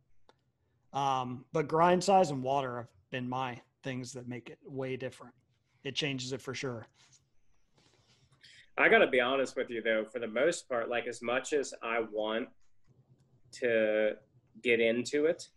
Um, 0.98 1.46
but 1.52 1.68
grind 1.68 2.04
size 2.04 2.30
and 2.30 2.44
water 2.44 2.78
have 2.78 2.88
been 3.10 3.28
my 3.28 3.60
things 3.86 4.12
that 4.14 4.28
make 4.28 4.50
it 4.50 4.58
way 4.66 4.98
different. 4.98 5.34
It 5.84 5.96
changes 5.96 6.34
it 6.34 6.42
for 6.42 6.56
sure. 6.56 6.88
I 8.78 8.90
got 8.90 8.98
to 8.98 9.08
be 9.08 9.22
honest 9.22 9.56
with 9.56 9.70
you, 9.70 9.82
though, 9.82 10.04
for 10.12 10.20
the 10.20 10.28
most 10.28 10.68
part, 10.68 10.90
like 10.90 11.06
as 11.08 11.22
much 11.22 11.54
as 11.54 11.74
I 11.82 12.00
want 12.12 12.50
to 13.60 14.14
get 14.64 14.82
into 14.82 15.26
it, 15.26 15.48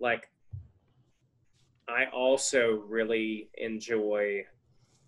like 0.00 0.30
I 1.88 2.06
also 2.06 2.82
really 2.88 3.50
enjoy 3.58 4.44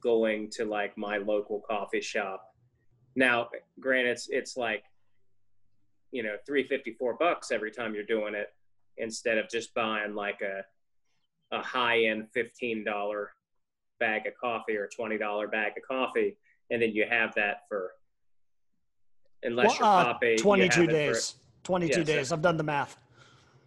going 0.03 0.51
to 0.51 0.66
like 0.66 0.97
my 0.99 1.16
local 1.16 1.61
coffee 1.61 2.03
shop. 2.03 2.55
Now, 3.16 3.49
granted, 3.80 4.11
it's, 4.11 4.28
it's 4.28 4.57
like, 4.57 4.84
you 6.12 6.22
know, 6.22 6.36
354 6.47 7.16
bucks 7.18 7.51
every 7.51 7.70
time 7.70 7.95
you're 7.95 8.05
doing 8.05 8.34
it 8.34 8.53
instead 8.99 9.38
of 9.38 9.49
just 9.49 9.74
buying 9.74 10.14
like 10.14 10.40
a, 10.42 10.62
a 11.55 11.62
high 11.62 12.05
end 12.05 12.26
$15 12.36 13.26
bag 14.00 14.26
of 14.26 14.34
coffee 14.40 14.76
or 14.76 14.88
$20 14.98 15.50
bag 15.50 15.72
of 15.76 15.82
coffee 15.86 16.36
and 16.70 16.80
then 16.82 16.90
you 16.92 17.07
have 17.09 17.34
that 17.34 17.62
for 17.68 17.92
unless 19.42 19.66
Well, 19.66 19.76
you're 19.76 20.00
uh, 20.00 20.05
poppy. 20.12 20.28
you 20.30 20.38
22 20.38 20.80
have 20.80 20.82
it 20.82 20.86
for- 20.86 20.92
days. 20.92 21.34
22 21.62 21.92
Yeah, 21.92 21.96
so- 22.05 22.05
days. 22.12 22.32
I've 22.32 22.42
done 22.42 22.57
the 22.57 22.62
math. 22.64 22.96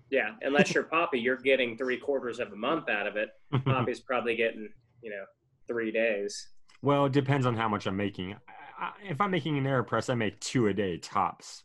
yeah, 0.10 0.32
unless 0.42 0.74
you're 0.74 0.84
poppy, 0.84 1.20
you're 1.20 1.36
getting 1.38 1.78
three 1.78 1.98
quarters 1.98 2.40
of 2.40 2.52
a 2.52 2.56
month 2.56 2.90
out 2.90 3.08
of 3.08 3.16
it. 3.16 3.30
Poppy's 3.66 4.00
probably 4.00 4.36
getting 4.36 4.70
you 5.02 5.10
know 5.12 5.24
three 5.68 5.92
days. 5.92 6.50
well, 6.82 7.06
it 7.06 7.12
depends 7.12 7.46
on 7.46 7.56
how 7.56 7.68
much 7.68 7.86
I'm 7.88 7.98
making. 7.98 8.34
I, 8.34 8.38
I, 8.86 8.92
if 9.10 9.20
I'm 9.22 9.32
making 9.32 9.58
an 9.58 9.64
AeroPress, 9.66 10.10
I 10.10 10.16
make 10.16 10.40
two 10.40 10.68
a 10.68 10.74
day 10.74 10.98
tops, 10.98 11.64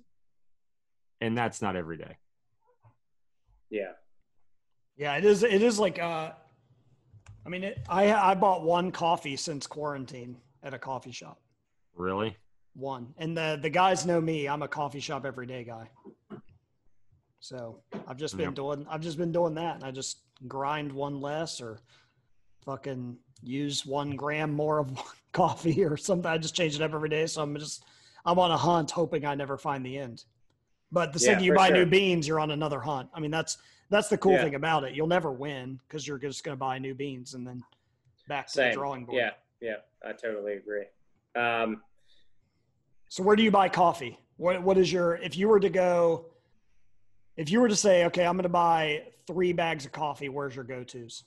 and 1.20 1.36
that's 1.36 1.60
not 1.62 1.76
every 1.76 1.96
day. 1.98 2.16
Yeah, 3.70 3.92
Yeah, 4.96 5.16
it 5.16 5.24
is. 5.24 5.42
It 5.42 5.62
is 5.62 5.78
like. 5.78 5.98
Uh, 5.98 6.32
I 7.44 7.48
mean, 7.48 7.64
it, 7.64 7.80
I 7.88 8.12
I 8.12 8.34
bought 8.34 8.62
one 8.62 8.92
coffee 8.92 9.36
since 9.36 9.66
quarantine 9.66 10.36
at 10.62 10.74
a 10.74 10.78
coffee 10.78 11.12
shop. 11.12 11.40
Really? 11.94 12.36
One, 12.74 13.12
and 13.18 13.36
the 13.36 13.58
the 13.60 13.70
guys 13.70 14.06
know 14.06 14.20
me. 14.20 14.48
I'm 14.48 14.62
a 14.62 14.68
coffee 14.68 15.00
shop 15.00 15.24
every 15.24 15.46
day 15.46 15.64
guy. 15.64 15.88
So 17.40 17.80
I've 18.06 18.16
just 18.16 18.36
been 18.36 18.46
Yep. 18.46 18.54
doing. 18.54 18.86
I've 18.88 19.00
just 19.00 19.18
been 19.18 19.32
doing 19.32 19.54
that, 19.54 19.76
and 19.76 19.84
I 19.84 19.90
just 19.90 20.18
grind 20.46 20.92
one 20.92 21.20
less 21.20 21.60
or 21.60 21.78
fucking 22.64 23.16
use 23.42 23.84
one 23.84 24.14
gram 24.14 24.52
more 24.52 24.78
of 24.78 24.92
coffee 25.32 25.84
or 25.84 25.96
something. 25.96 26.30
I 26.30 26.38
just 26.38 26.54
change 26.54 26.76
it 26.76 26.82
up 26.82 26.94
every 26.94 27.08
day. 27.08 27.26
So 27.26 27.42
I'm 27.42 27.56
just 27.56 27.84
I'm 28.24 28.38
on 28.38 28.50
a 28.52 28.56
hunt, 28.56 28.90
hoping 28.92 29.24
I 29.26 29.34
never 29.34 29.58
find 29.58 29.84
the 29.84 29.98
end. 29.98 30.24
But 30.92 31.12
the 31.12 31.18
Yeah, 31.18 31.26
second 31.32 31.44
you 31.44 31.52
for 31.52 31.56
buy 31.56 31.70
new 31.70 31.86
beans, 31.86 32.28
you're 32.28 32.38
on 32.38 32.50
another 32.52 32.78
hunt. 32.78 33.08
I 33.14 33.18
mean, 33.20 33.30
that's 33.32 33.58
that's 33.92 34.08
the 34.08 34.16
cool 34.18 34.32
Yeah. 34.32 34.44
thing 34.44 34.54
about 34.54 34.84
it. 34.84 34.94
You'll 34.94 35.06
never 35.06 35.30
win 35.30 35.78
because 35.86 36.08
you're 36.08 36.18
just 36.18 36.42
going 36.42 36.54
to 36.56 36.58
buy 36.58 36.78
new 36.78 36.94
beans 36.94 37.34
and 37.34 37.46
then 37.46 37.62
back 38.26 38.46
to 38.46 38.52
same. 38.52 38.70
the 38.70 38.74
drawing 38.76 39.04
board. 39.04 39.18
Yeah, 39.18 39.30
yeah, 39.60 39.76
I 40.04 40.12
totally 40.14 40.54
agree. 40.54 40.86
Um, 41.36 41.82
So 43.08 43.22
where 43.22 43.36
do 43.36 43.42
you 43.42 43.50
buy 43.50 43.68
coffee? 43.68 44.18
What 44.38 44.62
what 44.62 44.78
is 44.78 44.90
your 44.90 45.16
if 45.16 45.36
you 45.36 45.46
were 45.48 45.60
to 45.60 45.68
go 45.68 46.26
if 47.36 47.50
you 47.50 47.60
were 47.60 47.68
to 47.68 47.76
say, 47.76 48.04
okay, 48.06 48.26
I'm 48.26 48.36
gonna 48.36 48.48
buy 48.48 49.08
three 49.26 49.52
bags 49.52 49.84
of 49.84 49.92
coffee, 49.92 50.28
where's 50.30 50.56
your 50.56 50.64
go-tos? 50.64 51.24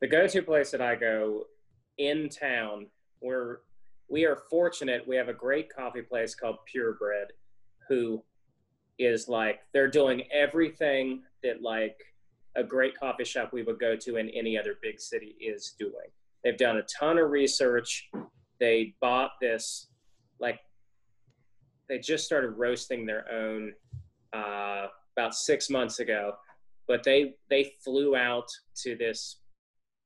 the 0.00 0.08
go-to 0.08 0.42
place 0.42 0.70
that 0.72 0.82
I 0.82 0.96
go 0.96 1.46
in 1.98 2.28
town, 2.28 2.88
we're 3.22 3.60
we 4.08 4.24
are 4.26 4.36
fortunate. 4.50 5.06
We 5.06 5.14
have 5.16 5.28
a 5.28 5.32
great 5.32 5.72
coffee 5.74 6.02
place 6.02 6.34
called 6.34 6.58
Purebred, 6.66 7.32
who 7.88 8.22
is 8.98 9.28
like 9.28 9.60
they're 9.72 9.88
doing 9.88 10.24
everything 10.32 11.22
that 11.44 11.62
like 11.62 11.96
a 12.56 12.64
great 12.64 12.98
coffee 12.98 13.24
shop 13.24 13.52
we 13.52 13.62
would 13.62 13.78
go 13.78 13.96
to 13.96 14.16
in 14.16 14.28
any 14.30 14.58
other 14.58 14.76
big 14.82 15.00
city 15.00 15.36
is 15.40 15.74
doing. 15.78 16.10
They've 16.42 16.56
done 16.56 16.76
a 16.76 16.82
ton 16.82 17.18
of 17.18 17.30
research. 17.30 18.10
They 18.60 18.94
bought 19.00 19.32
this 19.40 19.88
like 20.40 20.60
they 21.88 21.98
just 21.98 22.24
started 22.24 22.50
roasting 22.50 23.06
their 23.06 23.30
own 23.32 23.72
uh, 24.32 24.86
about 25.16 25.34
six 25.34 25.70
months 25.70 26.00
ago, 26.00 26.34
but 26.86 27.02
they 27.02 27.34
they 27.50 27.72
flew 27.82 28.16
out 28.16 28.48
to 28.82 28.96
this 28.96 29.40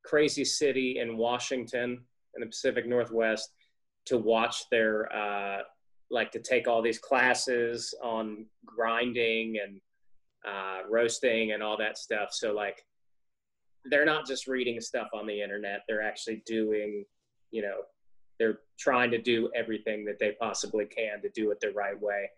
crazy 0.05 0.45
city 0.45 0.99
in 1.01 1.17
Washington 1.17 2.05
in 2.35 2.41
the 2.41 2.47
Pacific 2.47 2.87
Northwest 2.87 3.51
to 4.07 4.19
watch 4.19 4.65
their 4.71 5.13
uh, 5.13 5.63
like 6.11 6.31
to 6.33 6.41
take 6.41 6.67
all 6.67 6.83
these 6.83 6.99
classes 6.99 7.95
on 8.03 8.47
grinding 8.65 9.59
and 9.63 9.81
uh, 10.47 10.81
roasting 10.89 11.53
and 11.53 11.63
all 11.63 11.77
that 11.79 11.99
stuff. 11.99 12.29
So 12.33 12.53
like 12.53 12.85
they're 13.85 14.05
not 14.05 14.27
just 14.27 14.47
reading 14.47 14.81
stuff 14.81 15.09
on 15.15 15.27
the 15.27 15.41
internet; 15.41 15.83
they're 15.89 16.03
actually 16.03 16.43
doing, 16.47 17.05
you 17.51 17.63
know, 17.63 17.79
they're 18.39 18.61
trying 18.79 19.11
to 19.11 19.19
do 19.19 19.51
everything 19.55 20.05
that 20.05 20.19
they 20.19 20.33
possibly 20.41 20.87
can 20.87 21.23
to 21.23 21.29
do 21.31 21.51
it 21.51 21.61
the 21.61 21.71
right 21.71 22.01
way. 22.01 22.31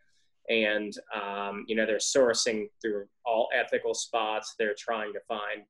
And 0.48 0.92
um, 1.14 1.64
you 1.68 1.76
know, 1.76 1.86
they're 1.86 1.98
sourcing 1.98 2.68
through 2.80 3.06
all 3.24 3.48
ethical 3.54 3.94
spots. 3.94 4.54
They're 4.58 4.74
trying 4.78 5.12
to 5.12 5.20
find 5.28 5.62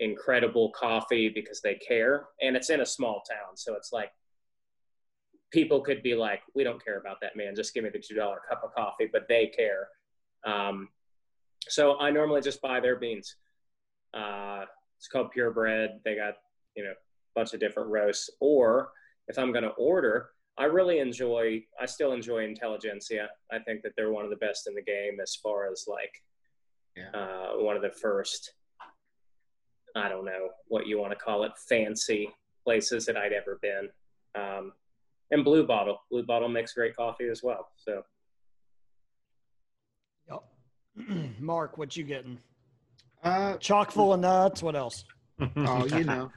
incredible 0.00 0.70
coffee 0.70 1.28
because 1.28 1.60
they 1.60 1.74
care 1.74 2.28
and 2.40 2.56
it's 2.56 2.70
in 2.70 2.80
a 2.80 2.86
small 2.86 3.22
town 3.28 3.54
so 3.54 3.74
it's 3.74 3.92
like 3.92 4.10
people 5.52 5.80
could 5.80 6.02
be 6.02 6.14
like 6.14 6.40
we 6.54 6.64
don't 6.64 6.82
care 6.82 6.98
about 6.98 7.18
that 7.20 7.36
man 7.36 7.54
just 7.54 7.74
give 7.74 7.84
me 7.84 7.90
the 7.90 7.98
two 7.98 8.14
dollar 8.14 8.40
cup 8.48 8.62
of 8.64 8.74
coffee 8.74 9.08
but 9.12 9.28
they 9.28 9.46
care 9.46 9.88
um, 10.46 10.88
so 11.68 11.98
i 12.00 12.10
normally 12.10 12.40
just 12.40 12.60
buy 12.62 12.80
their 12.80 12.96
beans 12.96 13.36
uh, 14.14 14.64
it's 14.98 15.08
called 15.08 15.30
purebred 15.30 15.90
they 16.04 16.16
got 16.16 16.34
you 16.76 16.82
know 16.84 16.90
a 16.90 16.94
bunch 17.34 17.54
of 17.54 17.60
different 17.60 17.88
roasts 17.90 18.30
or 18.40 18.90
if 19.28 19.38
i'm 19.38 19.52
going 19.52 19.64
to 19.64 19.70
order 19.70 20.30
i 20.58 20.64
really 20.64 20.98
enjoy 20.98 21.62
i 21.80 21.86
still 21.86 22.12
enjoy 22.12 22.44
intelligentsia 22.44 23.28
i 23.52 23.58
think 23.58 23.82
that 23.82 23.92
they're 23.96 24.10
one 24.12 24.24
of 24.24 24.30
the 24.30 24.36
best 24.36 24.66
in 24.66 24.74
the 24.74 24.82
game 24.82 25.18
as 25.22 25.34
far 25.36 25.70
as 25.70 25.86
like 25.88 26.22
Yeah. 26.96 27.10
uh, 27.14 27.52
one 27.62 27.76
of 27.76 27.82
the 27.82 27.90
first 27.90 28.52
I 29.96 30.08
don't 30.08 30.24
know 30.24 30.50
what 30.68 30.86
you 30.86 30.98
want 31.00 31.10
to 31.12 31.16
call 31.24 31.42
it, 31.42 31.50
fancy 31.68 32.30
places 32.62 33.06
that 33.06 33.16
I'd 33.16 33.32
ever 33.32 33.58
been. 33.60 33.88
Um, 34.36 34.72
and 35.32 35.44
Blue 35.44 35.66
Bottle, 35.66 35.98
Blue 36.12 36.22
Bottle 36.24 36.48
makes 36.48 36.74
great 36.74 36.94
coffee 36.94 37.28
as 37.28 37.42
well. 37.42 37.70
So. 37.76 38.04
Mark, 41.38 41.78
what 41.78 41.96
you 41.96 42.04
getting? 42.04 42.38
Uh, 43.22 43.56
Chock 43.56 43.90
full 43.90 44.12
of 44.12 44.20
nuts. 44.20 44.62
What 44.62 44.76
else? 44.76 45.04
oh, 45.56 45.86
you 45.86 46.04
know, 46.04 46.30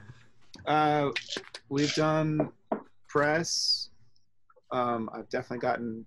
uh, 0.66 1.10
we've 1.68 1.94
done 1.94 2.50
press. 3.08 3.90
Um, 4.70 5.10
I've 5.12 5.28
definitely 5.28 5.58
gotten 5.58 6.06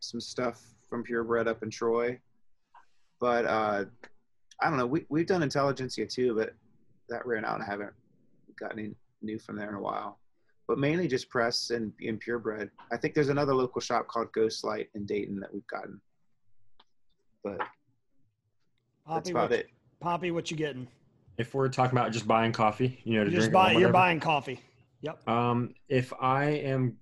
some 0.00 0.20
stuff 0.20 0.60
from 0.88 1.02
Purebred 1.02 1.48
up 1.48 1.62
in 1.62 1.70
Troy, 1.70 2.18
but 3.20 3.46
uh, 3.46 3.84
I 4.60 4.68
don't 4.68 4.76
know. 4.76 4.86
We 4.86 5.06
we've 5.08 5.26
done 5.26 5.42
Intelligentsia 5.42 6.06
too, 6.06 6.34
but 6.34 6.54
that 7.08 7.26
ran 7.26 7.44
out 7.44 7.54
and 7.54 7.64
I 7.64 7.66
haven't 7.66 7.92
got 8.58 8.72
any 8.72 8.94
new 9.22 9.38
from 9.38 9.56
there 9.56 9.68
in 9.68 9.74
a 9.74 9.80
while. 9.80 10.18
But 10.68 10.78
mainly 10.78 11.08
just 11.08 11.28
press 11.28 11.70
and, 11.70 11.92
and 12.00 12.20
purebred. 12.20 12.70
I 12.92 12.96
think 12.96 13.14
there's 13.14 13.28
another 13.28 13.54
local 13.54 13.80
shop 13.80 14.06
called 14.06 14.32
Ghostlight 14.32 14.88
in 14.94 15.04
Dayton 15.04 15.40
that 15.40 15.52
we've 15.52 15.66
gotten. 15.66 16.00
But 17.42 17.60
that's 19.06 19.28
Poppy, 19.28 19.30
about 19.30 19.50
what, 19.50 19.58
it. 19.58 19.70
Poppy, 20.00 20.30
what 20.30 20.50
you 20.50 20.56
getting? 20.56 20.88
If 21.38 21.54
we're 21.54 21.68
talking 21.68 21.96
about 21.98 22.12
just 22.12 22.26
buying 22.26 22.52
coffee, 22.52 23.00
you 23.04 23.14
know, 23.14 23.24
to 23.24 23.30
You 23.30 23.36
just 23.36 23.50
drink 23.50 23.54
buy. 23.54 23.74
or 23.74 23.80
You're 23.80 23.92
buying 23.92 24.20
coffee. 24.20 24.60
Yep. 25.00 25.28
Um, 25.28 25.74
if 25.88 26.12
I 26.20 26.44
am 26.44 26.96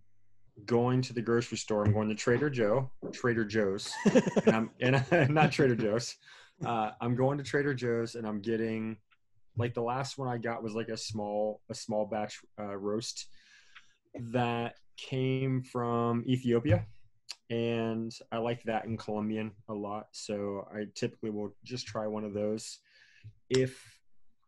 going 0.66 1.02
to 1.02 1.12
the 1.12 1.22
grocery 1.22 1.59
store, 1.59 1.85
I'm 1.85 1.93
going 1.93 2.09
to 2.09 2.14
Trader 2.14 2.48
Joe, 2.48 2.90
Trader 3.12 3.44
Joe's, 3.44 3.93
and 4.47 4.56
I'm 4.56 4.70
and 4.81 5.31
not 5.35 5.52
Trader 5.52 5.77
Joe's. 5.77 6.16
Uh, 6.64 6.90
I'm 7.01 7.14
going 7.16 7.39
to 7.39 7.44
Trader 7.44 7.74
Joe's 7.74 8.14
and 8.14 8.27
I'm 8.27 8.40
getting 8.40 8.97
like 9.56 9.74
the 9.74 9.82
last 9.82 10.18
one 10.18 10.28
I 10.28 10.39
got 10.39 10.62
was 10.62 10.74
like 10.74 10.89
a 10.89 10.97
small 10.97 11.60
a 11.70 11.74
small 11.74 12.06
batch 12.06 12.40
uh, 12.59 12.77
roast 12.77 13.27
that 14.32 14.74
came 14.97 15.62
from 15.62 16.24
Ethiopia, 16.27 16.86
and 17.51 18.16
I 18.31 18.39
like 18.39 18.62
that 18.64 18.85
in 18.85 18.97
Colombian 18.97 19.51
a 19.68 19.74
lot. 19.74 20.06
So 20.12 20.68
I 20.72 20.85
typically 20.94 21.31
will 21.31 21.55
just 21.64 21.86
try 21.86 22.06
one 22.06 22.24
of 22.24 22.32
those. 22.32 22.78
If 23.48 23.98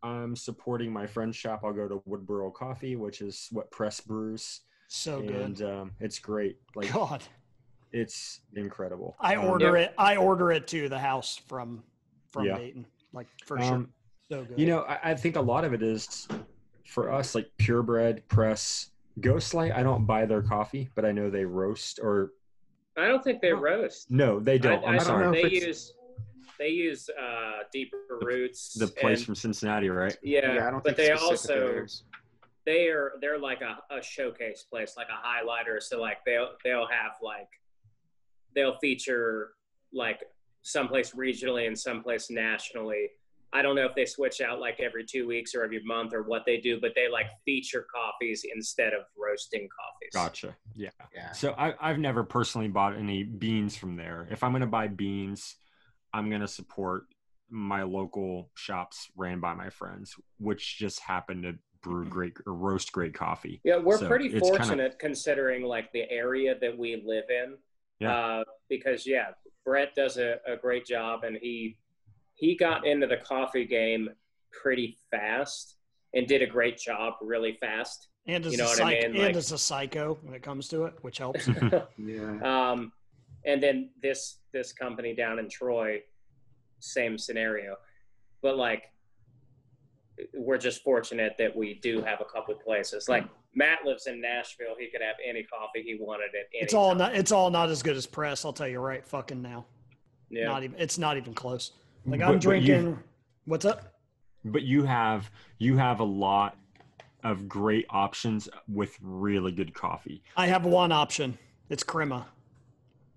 I'm 0.01 0.35
supporting 0.35 0.91
my 0.91 1.05
friend's 1.05 1.35
shop, 1.35 1.61
I'll 1.63 1.73
go 1.73 1.87
to 1.87 2.01
Woodborough 2.07 2.53
Coffee, 2.53 2.95
which 2.95 3.21
is 3.21 3.47
what 3.51 3.69
Press 3.71 3.99
brews, 4.01 4.61
so 4.87 5.19
and 5.19 5.57
good. 5.57 5.69
um, 5.69 5.91
it's 5.99 6.19
great. 6.19 6.57
Like 6.75 6.91
God, 6.91 7.23
it's 7.91 8.39
incredible. 8.55 9.15
I 9.19 9.35
Um, 9.35 9.45
order 9.45 9.75
it. 9.77 9.93
I 9.97 10.15
order 10.15 10.51
it 10.51 10.67
to 10.67 10.89
the 10.89 10.99
house 10.99 11.39
from 11.47 11.83
from 12.31 12.45
Yeah. 12.47 12.57
Dayton, 12.57 12.85
like 13.13 13.27
for 13.45 13.59
sure. 13.59 13.75
Um, 13.75 13.93
So 14.31 14.43
good. 14.45 14.59
You 14.59 14.65
know, 14.65 14.81
I, 14.81 15.11
I 15.11 15.15
think 15.15 15.35
a 15.35 15.41
lot 15.41 15.65
of 15.65 15.73
it 15.73 15.83
is 15.83 16.27
for 16.85 17.11
us, 17.11 17.35
like 17.35 17.49
purebred 17.57 18.27
press. 18.29 18.89
Ghostlight, 19.19 19.75
I 19.75 19.83
don't 19.83 20.05
buy 20.07 20.25
their 20.25 20.41
coffee, 20.41 20.89
but 20.95 21.05
I 21.05 21.11
know 21.11 21.29
they 21.29 21.45
roast 21.45 21.99
or 22.01 22.31
I 22.97 23.07
don't 23.07 23.23
think 23.23 23.41
they 23.41 23.53
roast. 23.53 24.09
no, 24.11 24.39
they 24.39 24.57
don't. 24.57 24.83
I, 24.83 24.87
I, 24.87 24.89
I 24.89 24.91
am 24.91 24.97
don't 24.97 25.05
sorry. 25.05 25.25
know 25.25 25.31
They 25.31 25.49
use 25.55 25.93
they 26.59 26.69
use 26.69 27.09
uh, 27.09 27.63
deeper 27.71 27.97
roots. 28.21 28.73
The 28.75 28.87
place 28.87 29.19
and- 29.19 29.25
from 29.25 29.35
Cincinnati, 29.35 29.89
right? 29.89 30.15
yeah, 30.21 30.53
Yeah, 30.55 30.67
I 30.67 30.71
don't 30.71 30.83
but 30.83 30.95
think 30.95 30.97
they 30.97 31.11
also 31.11 31.47
theirs. 31.55 32.03
they 32.65 32.87
are 32.89 33.13
they're 33.21 33.39
like 33.39 33.61
a, 33.61 33.79
a 33.95 34.01
showcase 34.01 34.63
place, 34.69 34.93
like 34.95 35.07
a 35.09 35.27
highlighter. 35.27 35.81
So 35.81 35.99
like 35.99 36.19
they'll 36.25 36.51
they'll 36.63 36.87
have 36.87 37.13
like 37.21 37.49
they'll 38.55 38.77
feature 38.79 39.53
like 39.91 40.21
someplace 40.61 41.11
regionally 41.13 41.65
and 41.67 41.77
someplace 41.77 42.29
nationally. 42.29 43.09
I 43.53 43.61
don't 43.61 43.75
know 43.75 43.85
if 43.85 43.95
they 43.95 44.05
switch 44.05 44.41
out 44.41 44.59
like 44.59 44.79
every 44.79 45.05
two 45.05 45.27
weeks 45.27 45.53
or 45.53 45.63
every 45.63 45.81
month 45.83 46.13
or 46.13 46.23
what 46.23 46.43
they 46.45 46.57
do, 46.57 46.79
but 46.81 46.93
they 46.95 47.07
like 47.09 47.27
feature 47.45 47.85
coffees 47.93 48.45
instead 48.55 48.93
of 48.93 49.01
roasting 49.17 49.67
coffees. 49.69 50.09
Gotcha. 50.13 50.55
Yeah. 50.75 50.89
Yeah. 51.13 51.31
So 51.33 51.53
I, 51.57 51.73
I've 51.79 51.99
never 51.99 52.23
personally 52.23 52.67
bought 52.67 52.97
any 52.97 53.23
beans 53.23 53.75
from 53.75 53.95
there. 53.95 54.27
If 54.31 54.43
I'm 54.43 54.51
going 54.51 54.61
to 54.61 54.67
buy 54.67 54.87
beans, 54.87 55.55
I'm 56.13 56.29
going 56.29 56.41
to 56.41 56.47
support 56.47 57.03
my 57.49 57.83
local 57.83 58.49
shops 58.55 59.09
ran 59.15 59.39
by 59.39 59.53
my 59.53 59.69
friends, 59.69 60.15
which 60.39 60.77
just 60.79 60.99
happen 61.01 61.43
to 61.43 61.53
brew 61.83 62.05
great 62.05 62.33
or 62.47 62.53
roast 62.53 62.91
great 62.91 63.13
coffee. 63.13 63.61
Yeah, 63.63 63.77
we're 63.77 63.97
So 63.99 64.07
pretty 64.07 64.27
it's 64.29 64.41
kinda- 64.41 64.57
fortunate 64.57 64.99
considering 64.99 65.63
like 65.63 65.91
the 65.91 66.09
area 66.09 66.55
that 66.59 66.75
we 66.77 67.03
live 67.05 67.25
in. 67.29 67.57
Yeah. 67.99 68.15
Uh, 68.15 68.43
because 68.69 69.05
yeah, 69.05 69.27
Brett 69.63 69.93
does 69.95 70.17
a, 70.17 70.37
a 70.47 70.57
great 70.57 70.85
job, 70.85 71.23
and 71.23 71.37
he 71.39 71.77
he 72.35 72.55
got 72.55 72.85
into 72.85 73.07
the 73.07 73.17
coffee 73.17 73.65
game 73.65 74.09
pretty 74.51 74.97
fast 75.11 75.75
and 76.13 76.27
did 76.27 76.41
a 76.41 76.47
great 76.47 76.77
job 76.77 77.13
really 77.21 77.53
fast. 77.59 78.07
and 78.27 78.45
is 78.45 78.51
you 78.53 78.57
know 78.57 78.65
a 78.65 78.67
what 78.67 78.75
I 78.81 78.83
psych- 78.83 78.93
mean? 78.95 79.05
and 79.05 79.17
Like- 79.17 79.35
is 79.35 79.51
a 79.51 79.57
psycho 79.57 80.17
when 80.23 80.33
it 80.33 80.41
comes 80.43 80.67
to 80.69 80.85
it, 80.85 80.93
which 81.01 81.17
helps. 81.17 81.47
Yeah. 81.97 82.71
um, 82.71 82.91
and 83.45 83.61
then 83.61 83.89
this 84.01 84.37
this 84.53 84.71
company 84.71 85.13
down 85.13 85.39
in 85.39 85.49
Troy, 85.49 86.01
same 86.79 87.17
scenario, 87.17 87.75
but 88.41 88.55
like 88.57 88.83
we're 90.33 90.57
just 90.57 90.83
fortunate 90.83 91.33
that 91.39 91.55
we 91.55 91.73
do 91.81 92.01
have 92.01 92.21
a 92.21 92.25
couple 92.25 92.53
places. 92.55 93.09
Like 93.09 93.25
Matt 93.55 93.79
lives 93.85 94.07
in 94.07 94.21
Nashville; 94.21 94.75
he 94.79 94.89
could 94.89 95.01
have 95.01 95.15
any 95.27 95.43
coffee 95.43 95.81
he 95.83 95.97
wanted 95.99 96.29
at 96.29 96.47
any. 96.53 96.63
it's 96.63 96.73
all 96.73 96.89
time. 96.89 96.99
not. 96.99 97.15
It's 97.15 97.31
all 97.31 97.49
not 97.49 97.69
as 97.69 97.81
good 97.83 97.97
as 97.97 98.05
press. 98.05 98.45
I'll 98.45 98.53
tell 98.53 98.67
you 98.67 98.79
right. 98.79 99.05
Fucking 99.05 99.41
now. 99.41 99.65
Yeah. 100.29 100.45
Not 100.45 100.63
even. 100.63 100.79
It's 100.79 100.97
not 100.97 101.17
even 101.17 101.33
close. 101.33 101.71
Like 102.05 102.21
I'm 102.21 102.27
but 102.27 102.33
you- 102.33 102.39
drinking. 102.39 102.99
What's 103.45 103.65
up? 103.65 103.89
but 104.45 104.63
you 104.63 104.83
have 104.83 105.29
you 105.57 105.77
have 105.77 105.99
a 106.01 106.03
lot 106.05 106.57
of 107.23 107.47
great 107.47 107.85
options 107.89 108.49
with 108.67 108.97
really 109.01 109.51
good 109.53 109.73
coffee. 109.73 110.21
I 110.35 110.47
have 110.47 110.65
one 110.65 110.91
option. 110.91 111.37
It's 111.69 111.83
crema. 111.83 112.27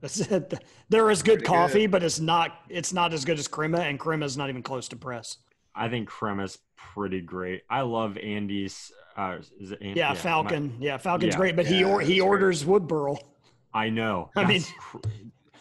That's 0.01 0.21
it. 0.21 0.55
There 0.89 1.11
is 1.11 1.23
good 1.23 1.39
Pretty 1.41 1.47
coffee, 1.47 1.81
good. 1.83 1.91
but 1.91 2.03
it's 2.05 2.21
not. 2.21 2.61
It's 2.69 2.93
not 2.93 3.13
as 3.13 3.25
good 3.25 3.39
as 3.39 3.49
crema, 3.49 3.79
and 3.81 3.99
crema 3.99 4.25
is 4.27 4.37
not 4.37 4.49
even 4.51 4.63
close 4.63 4.89
to 4.89 4.97
press. 4.97 5.39
I 5.75 5.89
think 5.89 6.09
Crema's 6.09 6.59
pretty 6.77 7.21
great. 7.21 7.63
I 7.69 7.81
love 7.83 8.17
Andy's. 8.19 8.93
Uh, 9.17 9.39
is 9.61 9.73
it 9.73 9.79
Andy? 9.83 9.99
Yeah, 9.99 10.11
my- 10.11 10.15
Falcon. 10.15 10.77
yeah, 10.81 10.97
Falcon's 10.97 11.35
Yeah. 11.35 11.39
great, 11.39 11.57
but 11.57 11.67
he 11.67 11.83
or, 11.85 12.01
he 12.01 12.07
that's 12.07 12.09
great. 12.09 12.21
orders 12.21 12.65
Woodborough. 12.65 13.19
I 13.75 13.91
know. 13.91 14.31
I 14.37 14.45
mean, 14.45 14.63
cr- 14.79 14.99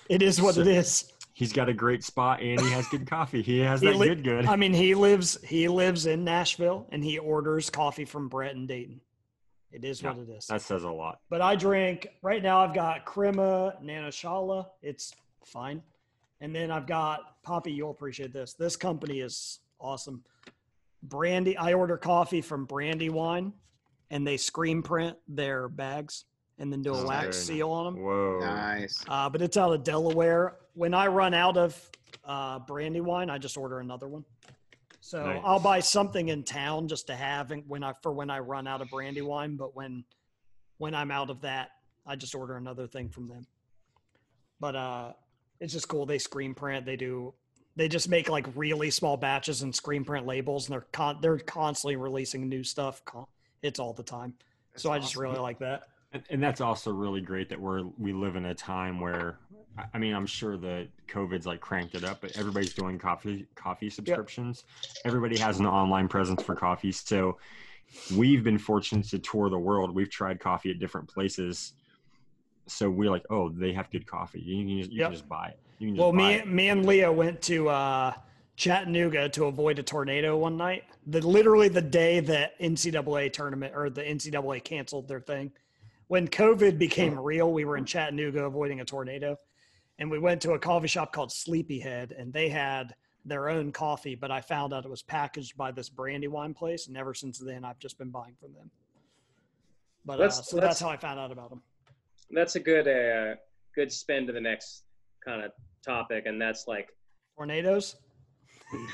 It 0.10 0.22
is 0.22 0.40
what 0.42 0.56
So- 0.56 0.62
it 0.62 0.68
is. 0.68 1.12
He's 1.36 1.52
got 1.52 1.68
a 1.68 1.74
great 1.74 2.02
spot 2.02 2.42
and 2.42 2.62
he 2.62 2.72
has 2.72 2.88
good 2.88 3.06
coffee. 3.06 3.42
He 3.42 3.60
has 3.60 3.82
He 3.82 3.88
that 3.88 3.98
li- 3.98 4.08
good 4.08 4.24
good. 4.24 4.46
I 4.46 4.56
mean, 4.56 4.74
he 4.74 4.96
lives 4.96 5.38
he 5.44 5.68
lives 5.68 6.06
in 6.06 6.24
Nashville, 6.24 6.88
and 6.94 7.04
he 7.04 7.20
orders 7.20 7.70
coffee 7.70 8.06
from 8.06 8.30
Brett 8.30 8.56
and 8.56 8.70
Dayton. 8.70 9.02
It 9.70 9.84
is 9.84 10.02
what 10.02 10.18
it 10.18 10.30
is. 10.30 10.48
That 10.48 10.62
says 10.62 10.86
a 10.86 10.90
lot. 10.90 11.20
But 11.30 11.42
I 11.42 11.58
drink 11.58 12.08
right 12.22 12.42
now. 12.42 12.60
I've 12.60 12.74
got 12.74 13.04
crema 13.04 13.76
Nanashala. 13.84 14.68
It's 14.82 15.14
fine, 15.44 15.84
and 16.40 16.56
then 16.56 16.72
I've 16.72 16.88
got 16.88 17.44
Poppy. 17.44 17.74
You'll 17.74 17.92
appreciate 17.92 18.32
this. 18.32 18.54
This 18.54 18.78
company 18.78 19.20
is 19.20 19.60
awesome. 19.78 20.24
Brandy. 21.04 21.58
I 21.58 21.74
order 21.74 21.98
coffee 21.98 22.40
from 22.40 22.64
Brandywine, 22.64 23.52
and 24.10 24.26
they 24.26 24.38
screen 24.38 24.82
print 24.82 25.18
their 25.28 25.68
bags 25.68 26.24
and 26.60 26.72
then 26.72 26.82
do 26.82 26.94
a 26.94 26.98
Oh, 27.02 27.08
wax 27.08 27.26
nice. 27.26 27.36
seal 27.38 27.70
on 27.72 27.94
them. 27.96 28.04
Whoa. 28.04 28.40
Nice. 28.40 29.04
Uh, 29.08 29.30
but 29.30 29.42
it's 29.42 29.58
out 29.58 29.74
of 29.74 29.84
Delaware. 29.84 30.56
When 30.74 30.94
I 30.94 31.08
run 31.08 31.34
out 31.34 31.58
of 31.58 31.90
uh, 32.24 32.60
Brandywine, 32.60 33.30
I 33.30 33.38
just 33.38 33.58
order 33.58 33.80
another 33.80 34.08
one. 34.08 34.24
So 35.02 35.24
Nice. 35.26 35.42
I'll 35.46 35.60
buy 35.60 35.80
something 35.82 36.30
in 36.30 36.44
town 36.44 36.88
just 36.88 37.08
to 37.08 37.16
have 37.16 37.52
and 37.52 37.64
when 37.68 37.84
I 37.84 37.94
for 38.02 38.12
when 38.12 38.30
I 38.32 38.40
run 38.40 38.68
out 38.68 38.82
of 38.82 38.90
Brandywine. 38.90 39.56
But 39.56 39.76
when 39.76 40.04
when 40.78 40.96
I'm 40.96 41.12
out 41.12 41.30
of 41.30 41.42
that, 41.42 41.72
I 42.08 42.16
just 42.16 42.34
order 42.34 42.58
another 42.58 42.88
thing 42.88 43.10
from 43.10 43.28
them. 43.28 43.46
But 44.60 44.76
uh, 44.76 45.14
it's 45.60 45.74
just 45.74 45.88
cool. 45.88 46.06
They 46.06 46.18
screen 46.18 46.54
print. 46.56 46.86
They 46.86 46.96
do. 46.96 47.34
They 47.76 47.88
just 47.90 48.08
make 48.10 48.30
like 48.30 48.48
really 48.56 48.90
small 48.90 49.16
batches 49.18 49.62
and 49.62 49.76
screen 49.76 50.04
print 50.06 50.26
labels, 50.26 50.68
and 50.68 50.74
they're 50.74 50.88
con- 50.92 51.20
they're 51.22 51.38
constantly 51.40 51.98
releasing 51.98 52.48
new 52.50 52.64
stuff. 52.64 53.04
Con- 53.06 53.26
it's 53.62 53.80
all 53.80 53.94
the 53.94 54.04
time. 54.04 54.34
so 54.76 54.92
I 54.92 54.98
just 54.98 55.12
awesome. 55.12 55.22
really 55.24 55.40
like 55.40 55.60
that. 55.60 55.84
And, 56.30 56.42
that's 56.42 56.62
also 56.62 56.92
really 56.92 57.22
great 57.22 57.50
that 57.50 57.60
we're 57.60 57.84
we 57.98 58.14
live 58.14 58.36
in 58.36 58.46
a 58.46 58.56
time 58.56 59.00
where 59.00 59.40
I- 59.94 59.98
mean 59.98 60.14
I'm 60.14 60.26
sure 60.26 60.58
that 60.58 60.88
COVID's 61.08 61.46
like 61.46 61.60
cranked 61.62 61.96
it 61.96 62.04
up, 62.04 62.22
but 62.22 62.32
everybody's 62.36 62.74
doing 62.74 62.98
coffee 62.98 63.46
coffee 63.56 63.90
subscriptions. 63.90 64.64
Everybody 65.04 65.38
has 65.38 65.60
an 65.60 65.66
online 65.66 66.08
presence 66.08 66.42
for 66.44 66.56
coffee, 66.56 66.92
so 66.92 67.38
we've 68.16 68.44
been 68.44 68.58
fortunate 68.58 69.06
to 69.10 69.20
tour 69.20 69.50
the 69.50 69.60
world. 69.60 69.94
We've 69.94 70.10
tried 70.10 70.40
coffee 70.40 70.72
at 70.72 70.80
different 70.80 71.08
places, 71.10 71.74
so 72.68 72.90
we're 72.90 73.12
like, 73.12 73.24
oh, 73.30 73.50
they 73.50 73.74
have 73.74 73.90
good 73.92 74.08
coffee. 74.08 74.40
You 74.42 74.66
can 74.66 74.78
just, 74.80 74.92
you 74.92 75.00
Yep. 75.00 75.08
can 75.08 75.14
just 75.14 75.30
buy 75.30 75.48
it. 75.50 75.60
Just 75.80 75.98
Well, 75.98 76.12
buy 76.12 76.18
me, 76.18 76.34
it. 76.36 76.48
me 76.48 76.70
and 76.70 76.86
Leah 76.86 77.12
went 77.12 77.42
to 77.44 77.68
uh, 77.70 78.14
Chattanooga 78.56 79.28
to 79.30 79.46
avoid 79.46 79.78
a 79.80 79.84
tornado 79.84 80.38
one 80.38 80.56
night. 80.58 80.84
The 81.08 81.20
literally 81.22 81.68
the 81.68 81.82
day 81.82 82.22
that 82.22 82.58
NCAA 82.60 83.32
tournament 83.34 83.74
or 83.76 83.90
the 83.90 84.02
NCAA 84.04 84.64
canceled 84.64 85.08
their 85.10 85.20
thing. 85.20 85.52
When 86.08 86.28
COVID 86.28 86.78
became 86.78 87.20
real, 87.20 87.52
we 87.52 87.66
were 87.66 87.78
in 87.78 87.86
Chattanooga 87.86 88.46
avoiding 88.46 88.82
a 88.82 88.86
tornado, 88.86 89.38
and 89.98 90.10
we 90.12 90.20
went 90.20 90.42
to 90.44 90.52
a 90.52 90.60
coffee 90.60 90.88
shop 90.88 91.12
called 91.12 91.32
Sleepyhead, 91.32 92.12
and 92.12 92.32
they 92.32 92.50
had 92.50 92.94
their 93.26 93.50
own 93.50 93.72
coffee. 93.72 94.16
But 94.16 94.30
I 94.30 94.42
found 94.42 94.74
out 94.74 94.86
it 94.86 94.90
was 94.90 95.02
packaged 95.02 95.58
by 95.58 95.72
this 95.72 95.90
Brandywine 95.90 96.54
place, 96.54 96.88
and 96.88 96.98
ever 96.98 97.14
since 97.14 97.40
then, 97.40 97.66
I've 97.66 97.80
just 97.80 97.98
been 97.98 98.12
buying 98.12 98.36
from 98.40 98.54
them. 98.54 98.70
But 100.06 100.22
uh, 100.22 100.30
so 100.30 100.60
that's 100.60 100.80
how 100.80 100.90
I 100.90 100.98
found 100.98 101.20
out 101.20 101.32
about 101.32 101.50
them. 101.50 101.64
That's 102.30 102.56
a 102.56 102.60
good 102.60 102.88
uh, 102.88 103.36
good 103.74 103.92
spin 103.92 104.28
to 104.28 104.34
the 104.34 104.42
next 104.42 104.84
kind 105.26 105.44
of 105.44 105.52
topic, 105.84 106.28
and 106.28 106.40
that's 106.40 106.68
like 106.68 106.90
Tornadoes. 107.36 107.96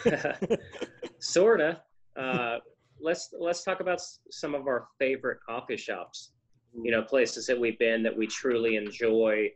sorta. 1.20 1.82
Uh, 2.18 2.58
let's 3.02 3.34
let's 3.38 3.64
talk 3.64 3.82
about 3.82 4.02
some 4.30 4.56
of 4.56 4.68
our 4.68 4.88
favorite 5.00 5.40
coffee 5.48 5.78
shops. 5.78 6.32
You 6.74 6.92
know, 6.92 7.02
places 7.02 7.46
that 7.48 7.60
we've 7.60 7.80
been 7.80 8.04
that 8.04 8.16
we 8.16 8.28
truly 8.28 8.76
enjoy. 8.76 9.52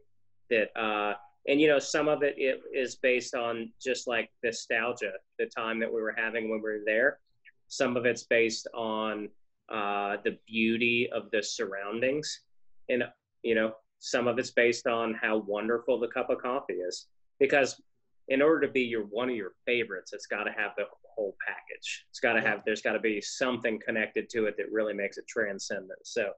That 0.49 0.77
uh, 0.79 1.15
and 1.47 1.61
you 1.61 1.67
know 1.67 1.79
some 1.79 2.07
of 2.07 2.23
it, 2.23 2.35
it 2.37 2.61
is 2.73 2.95
based 2.95 3.35
on 3.35 3.71
just 3.81 4.07
like 4.07 4.29
nostalgia 4.43 5.13
the 5.39 5.45
time 5.45 5.79
that 5.79 5.91
we 5.91 6.01
were 6.01 6.15
having 6.15 6.49
when 6.49 6.59
we 6.59 6.69
were 6.69 6.81
there. 6.85 7.19
Some 7.67 7.97
of 7.97 8.05
it's 8.05 8.23
based 8.23 8.67
on 8.73 9.29
uh, 9.69 10.17
the 10.23 10.37
beauty 10.47 11.09
of 11.11 11.31
the 11.31 11.41
surroundings 11.41 12.41
and 12.89 13.03
you 13.41 13.55
know 13.55 13.73
some 13.99 14.27
of 14.27 14.37
it's 14.37 14.51
based 14.51 14.85
on 14.85 15.15
how 15.19 15.37
wonderful 15.37 15.99
the 15.99 16.07
cup 16.07 16.29
of 16.29 16.39
coffee 16.39 16.73
is 16.73 17.07
because 17.39 17.81
in 18.27 18.41
order 18.43 18.67
to 18.67 18.71
be 18.71 18.81
your 18.81 19.03
one 19.05 19.27
of 19.27 19.35
your 19.35 19.53
favorites 19.65 20.13
it's 20.13 20.27
got 20.27 20.43
to 20.43 20.51
have 20.51 20.71
the 20.77 20.83
whole 21.15 21.35
package. 21.45 22.05
It's 22.09 22.19
got 22.19 22.33
to 22.33 22.41
have 22.41 22.61
there's 22.65 22.81
got 22.81 22.93
to 22.93 22.99
be 22.99 23.21
something 23.21 23.79
connected 23.83 24.29
to 24.31 24.45
it 24.45 24.55
that 24.57 24.71
really 24.71 24.93
makes 24.93 25.17
it 25.17 25.27
transcendent. 25.27 25.99
So 26.03 26.31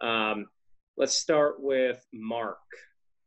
um, 0.00 0.46
let's 0.96 1.14
start 1.14 1.56
with 1.60 2.04
mark 2.12 2.58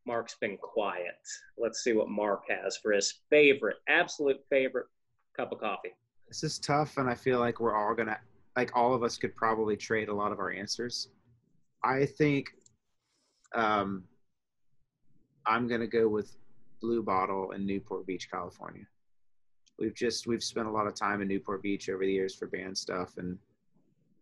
mark's 0.05 0.35
been 0.41 0.57
quiet 0.57 1.19
let's 1.57 1.83
see 1.83 1.93
what 1.93 2.09
mark 2.09 2.43
has 2.49 2.77
for 2.77 2.91
his 2.91 3.21
favorite 3.29 3.77
absolute 3.87 4.37
favorite 4.49 4.87
cup 5.35 5.51
of 5.51 5.59
coffee 5.59 5.93
This 6.27 6.43
is 6.43 6.59
tough, 6.59 6.97
and 6.97 7.09
I 7.09 7.15
feel 7.15 7.39
like 7.39 7.59
we're 7.59 7.75
all 7.75 7.95
gonna, 7.95 8.19
like, 8.55 8.71
all 8.75 8.93
of 8.93 9.03
us 9.03 9.17
could 9.17 9.35
probably 9.35 9.75
trade 9.77 10.09
a 10.09 10.13
lot 10.13 10.31
of 10.31 10.39
our 10.39 10.51
answers. 10.51 11.09
I 11.83 12.05
think 12.05 12.49
um, 13.55 14.03
I'm 15.45 15.67
gonna 15.67 15.87
go 15.87 16.07
with 16.07 16.35
Blue 16.81 17.03
Bottle 17.03 17.51
in 17.51 17.65
Newport 17.65 18.05
Beach, 18.05 18.29
California. 18.29 18.85
We've 19.79 19.95
just 19.95 20.27
we've 20.27 20.43
spent 20.43 20.67
a 20.67 20.71
lot 20.71 20.87
of 20.87 20.95
time 20.95 21.21
in 21.21 21.27
Newport 21.27 21.61
Beach 21.61 21.89
over 21.89 22.05
the 22.05 22.11
years 22.11 22.35
for 22.35 22.47
band 22.47 22.77
stuff 22.77 23.17
and 23.17 23.37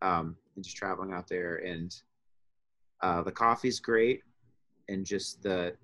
um, 0.01 0.35
and 0.55 0.63
just 0.63 0.77
traveling 0.77 1.13
out 1.13 1.27
there. 1.27 1.57
And 1.57 1.93
uh, 3.01 3.21
the 3.23 3.31
coffee's 3.31 3.79
great, 3.79 4.21
and 4.89 5.05
just 5.05 5.41
the 5.43 5.75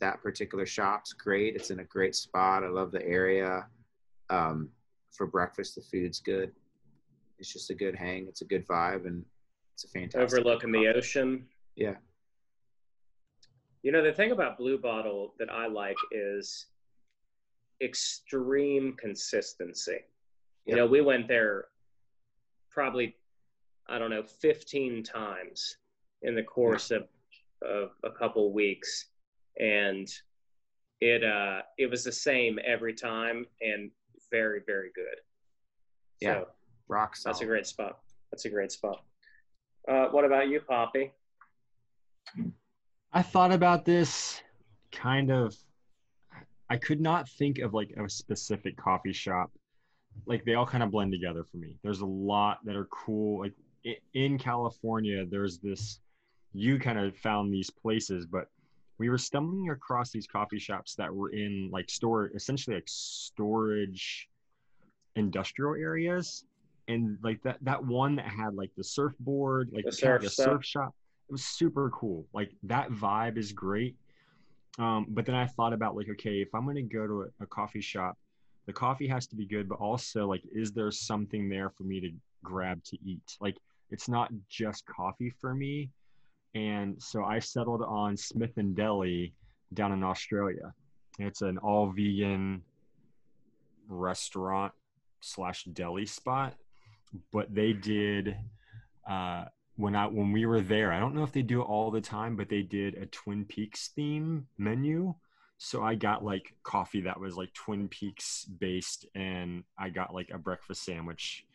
that 0.00 0.22
particular 0.22 0.66
shop's 0.66 1.12
great. 1.12 1.54
It's 1.54 1.70
in 1.70 1.80
a 1.80 1.84
great 1.84 2.14
spot. 2.14 2.64
I 2.64 2.68
love 2.68 2.92
the 2.92 3.04
area. 3.06 3.66
Um, 4.30 4.70
for 5.10 5.26
breakfast, 5.26 5.74
the 5.74 5.82
food's 5.82 6.20
good. 6.20 6.52
It's 7.38 7.52
just 7.52 7.70
a 7.70 7.74
good 7.74 7.94
hang. 7.94 8.26
It's 8.28 8.40
a 8.40 8.46
good 8.46 8.66
vibe, 8.66 9.06
and 9.06 9.24
it's 9.74 9.84
a 9.84 9.88
fantastic. 9.88 10.38
overlooking 10.38 10.72
the 10.72 10.88
ocean 10.88 11.46
Yeah, 11.76 11.96
You 13.82 13.92
know, 13.92 14.02
the 14.02 14.12
thing 14.12 14.32
about 14.32 14.56
Blue 14.56 14.78
Bottle 14.78 15.34
that 15.38 15.50
I 15.50 15.66
like 15.66 15.96
is 16.10 16.66
extreme 17.82 18.94
consistency. 18.98 19.98
You 20.64 20.76
know, 20.76 20.86
we 20.86 21.00
went 21.00 21.26
there 21.26 21.66
probably, 22.70 23.16
I 23.88 23.98
don't 23.98 24.10
know, 24.10 24.22
15 24.22 25.02
times 25.02 25.76
in 26.22 26.34
the 26.34 26.42
course 26.42 26.90
of, 26.90 27.04
of 27.62 27.90
a 28.04 28.10
couple 28.10 28.52
weeks. 28.52 29.06
And 29.58 30.08
it 31.00 31.24
uh 31.24 31.62
it 31.78 31.90
was 31.90 32.04
the 32.04 32.12
same 32.12 32.58
every 32.64 32.94
time 32.94 33.46
and 33.60 33.90
very, 34.30 34.60
very 34.66 34.90
good. 34.94 35.20
Yeah. 36.20 36.34
So 36.34 36.48
rock 36.88 37.16
solid. 37.16 37.34
that's 37.34 37.42
a 37.42 37.46
great 37.46 37.66
spot. 37.66 37.98
That's 38.30 38.44
a 38.44 38.50
great 38.50 38.72
spot. 38.72 39.02
Uh, 39.88 40.06
what 40.06 40.24
about 40.24 40.48
you, 40.48 40.60
Poppy? 40.60 41.12
I 43.12 43.22
thought 43.22 43.52
about 43.52 43.84
this 43.84 44.40
kind 44.92 45.30
of 45.30 45.54
I 46.70 46.76
could 46.76 47.02
not 47.02 47.28
think 47.28 47.58
of 47.58 47.74
like 47.74 47.90
a 48.02 48.08
specific 48.08 48.78
coffee 48.78 49.12
shop. 49.12 49.50
Like 50.24 50.44
they 50.46 50.54
all 50.54 50.64
kind 50.64 50.82
of 50.82 50.90
blend 50.90 51.12
together 51.12 51.44
for 51.44 51.58
me. 51.58 51.76
There's 51.82 52.00
a 52.00 52.06
lot 52.06 52.60
that 52.64 52.76
are 52.76 52.86
cool. 52.86 53.40
Like 53.40 53.52
in 54.14 54.38
California, 54.38 55.26
there's 55.26 55.58
this 55.58 56.00
you 56.54 56.78
kind 56.78 56.98
of 56.98 57.16
found 57.16 57.52
these 57.52 57.70
places, 57.70 58.26
but 58.26 58.48
we 58.98 59.08
were 59.08 59.18
stumbling 59.18 59.70
across 59.70 60.10
these 60.10 60.26
coffee 60.26 60.58
shops 60.58 60.94
that 60.96 61.12
were 61.12 61.30
in 61.30 61.70
like 61.72 61.90
store 61.90 62.30
essentially 62.34 62.76
like 62.76 62.88
storage 62.88 64.28
industrial 65.16 65.74
areas. 65.74 66.44
And 66.88 67.18
like 67.22 67.42
that 67.42 67.58
that 67.62 67.84
one 67.84 68.16
that 68.16 68.26
had 68.26 68.54
like 68.54 68.70
the 68.76 68.84
surfboard 68.84 69.70
like 69.72 69.84
The 69.84 69.92
surf 69.92 70.22
the 70.22 70.30
surf 70.30 70.64
shop. 70.64 70.94
It 71.28 71.32
was 71.32 71.44
super 71.44 71.90
cool. 71.90 72.26
Like 72.32 72.50
that 72.64 72.90
vibe 72.90 73.38
is 73.38 73.52
great. 73.52 73.96
Um, 74.78 75.06
but 75.10 75.26
then 75.26 75.34
i 75.34 75.46
thought 75.46 75.74
about 75.74 75.96
like 75.96 76.08
okay 76.12 76.40
if 76.40 76.48
i'm 76.54 76.64
going 76.64 76.76
to 76.76 76.82
go 76.82 77.06
to 77.06 77.22
a, 77.24 77.44
a 77.44 77.46
coffee 77.46 77.82
shop 77.82 78.16
the 78.64 78.72
coffee 78.72 79.06
has 79.06 79.26
to 79.26 79.36
be 79.36 79.44
good 79.44 79.68
but 79.68 79.74
also 79.74 80.26
like 80.26 80.40
is 80.50 80.72
there 80.72 80.90
something 80.90 81.50
there 81.50 81.68
for 81.68 81.82
me 81.84 82.00
to 82.00 82.10
grab 82.42 82.82
to 82.84 82.98
eat? 83.04 83.36
Like 83.40 83.56
it's 83.90 84.08
not 84.08 84.30
just 84.48 84.86
coffee 84.86 85.32
for 85.40 85.54
me 85.54 85.90
and 86.54 87.00
so 87.02 87.24
i 87.24 87.38
settled 87.38 87.82
on 87.82 88.16
smith 88.16 88.56
and 88.56 88.74
deli 88.76 89.34
down 89.74 89.92
in 89.92 90.02
australia 90.02 90.72
it's 91.18 91.42
an 91.42 91.58
all 91.58 91.90
vegan 91.90 92.62
restaurant 93.88 94.72
slash 95.20 95.64
deli 95.72 96.06
spot 96.06 96.54
but 97.32 97.52
they 97.54 97.72
did 97.72 98.36
uh 99.08 99.44
when 99.76 99.96
I 99.96 100.06
when 100.06 100.32
we 100.32 100.46
were 100.46 100.60
there, 100.60 100.92
I 100.92 101.00
don't 101.00 101.14
know 101.14 101.22
if 101.24 101.32
they 101.32 101.42
do 101.42 101.60
it 101.62 101.64
all 101.64 101.90
the 101.90 102.00
time, 102.00 102.36
but 102.36 102.48
they 102.48 102.62
did 102.62 102.94
a 102.94 103.06
Twin 103.06 103.44
Peaks 103.44 103.90
theme 103.94 104.46
menu. 104.58 105.14
So 105.58 105.82
I 105.82 105.94
got 105.94 106.24
like 106.24 106.54
coffee 106.62 107.02
that 107.02 107.20
was 107.20 107.36
like 107.36 107.52
Twin 107.54 107.88
Peaks 107.88 108.44
based, 108.44 109.06
and 109.14 109.64
I 109.78 109.90
got 109.90 110.14
like 110.14 110.30
a 110.32 110.38
breakfast 110.38 110.84
sandwich, 110.84 111.46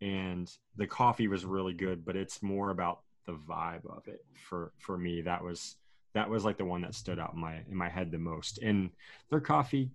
and 0.00 0.50
the 0.76 0.86
coffee 0.86 1.28
was 1.28 1.44
really 1.44 1.74
good. 1.74 2.04
But 2.04 2.16
it's 2.16 2.42
more 2.42 2.70
about 2.70 3.00
the 3.26 3.32
vibe 3.32 3.86
of 3.86 4.06
it 4.08 4.24
for 4.34 4.72
for 4.78 4.98
me. 4.98 5.22
That 5.22 5.42
was 5.42 5.76
that 6.14 6.28
was 6.28 6.44
like 6.44 6.58
the 6.58 6.64
one 6.64 6.82
that 6.82 6.94
stood 6.94 7.18
out 7.18 7.34
in 7.34 7.40
my 7.40 7.60
in 7.70 7.76
my 7.76 7.88
head 7.88 8.10
the 8.10 8.18
most. 8.18 8.58
And 8.58 8.90
their 9.30 9.40
coffee 9.40 9.90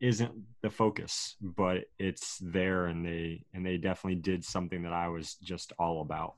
isn't 0.00 0.32
the 0.62 0.70
focus, 0.70 1.36
but 1.40 1.84
it's 1.98 2.38
there, 2.40 2.86
and 2.86 3.04
they 3.04 3.44
and 3.54 3.64
they 3.64 3.76
definitely 3.76 4.20
did 4.20 4.44
something 4.44 4.82
that 4.82 4.92
I 4.92 5.08
was 5.08 5.34
just 5.34 5.72
all 5.78 6.00
about. 6.00 6.34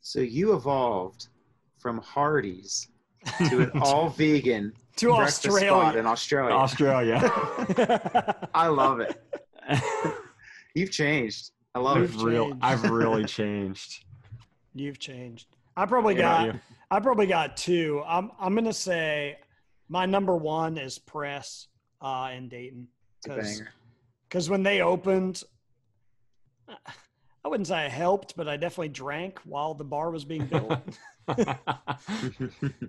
So 0.00 0.20
you 0.20 0.54
evolved 0.54 1.28
from 1.78 2.00
Hardee's 2.00 2.88
to 3.48 3.60
an 3.60 3.70
all 3.82 4.08
vegan 4.08 4.72
to 4.96 5.14
breakfast 5.14 5.42
spot 5.42 5.96
in 5.96 6.06
Australia. 6.06 6.54
Australia. 6.54 7.14
Australia. 7.16 8.48
I 8.54 8.66
love 8.68 9.00
it. 9.00 9.22
You've 10.74 10.90
changed. 10.90 11.50
I 11.74 11.78
love 11.78 11.98
You've 11.98 12.14
it. 12.14 12.22
Real. 12.22 12.58
I've 12.60 12.90
really 12.90 13.24
changed. 13.24 14.04
You've 14.74 14.98
changed. 14.98 15.48
I 15.76 15.86
probably 15.86 16.14
What 16.14 16.20
got. 16.20 16.56
I 16.90 17.00
probably 17.00 17.26
got 17.26 17.56
two. 17.56 18.02
I'm. 18.06 18.30
I'm 18.38 18.54
gonna 18.54 18.72
say 18.72 19.38
my 19.88 20.06
number 20.06 20.36
one 20.36 20.78
is 20.78 20.98
Press 20.98 21.66
uh, 22.00 22.30
in 22.34 22.48
Dayton 22.48 22.88
It's 23.24 23.26
a 23.26 23.36
banger. 23.40 23.72
because 24.28 24.48
when 24.50 24.62
they 24.62 24.80
opened, 24.80 25.42
I 26.68 27.48
wouldn't 27.48 27.66
say 27.68 27.76
I 27.86 27.88
helped, 27.88 28.36
but 28.36 28.48
I 28.48 28.56
definitely 28.56 28.90
drank 28.90 29.38
while 29.44 29.74
the 29.74 29.84
bar 29.84 30.10
was 30.10 30.24
being 30.24 30.46
built, 30.46 30.78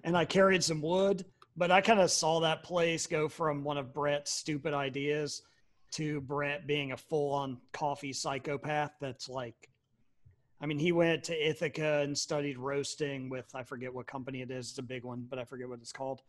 and 0.03 0.15
I 0.17 0.25
carried 0.25 0.63
some 0.63 0.81
wood. 0.81 1.25
But 1.57 1.69
I 1.69 1.81
kind 1.81 1.99
of 1.99 2.09
saw 2.09 2.39
that 2.41 2.63
place 2.63 3.07
go 3.07 3.27
from 3.27 3.63
one 3.63 3.77
of 3.77 3.93
Brett's 3.93 4.31
stupid 4.31 4.73
ideas 4.73 5.41
to 5.91 6.21
Brett 6.21 6.65
being 6.65 6.93
a 6.93 6.97
full-on 6.97 7.57
coffee 7.73 8.13
psychopath. 8.13 8.91
That's 9.01 9.27
like, 9.27 9.69
I 10.61 10.67
mean, 10.67 10.77
he 10.77 10.91
went 10.91 11.23
to 11.25 11.49
Ithaca 11.49 12.01
and 12.01 12.15
studied 12.15 12.57
roasting 12.57 13.29
with 13.29 13.53
I 13.55 13.63
forget 13.63 13.93
what 13.93 14.05
company 14.05 14.41
it 14.41 14.51
is. 14.51 14.69
It's 14.69 14.79
a 14.79 14.83
big 14.83 15.03
one, 15.03 15.25
but 15.27 15.39
I 15.39 15.43
forget 15.43 15.67
what 15.67 15.79
it's 15.79 15.91
called. 15.91 16.21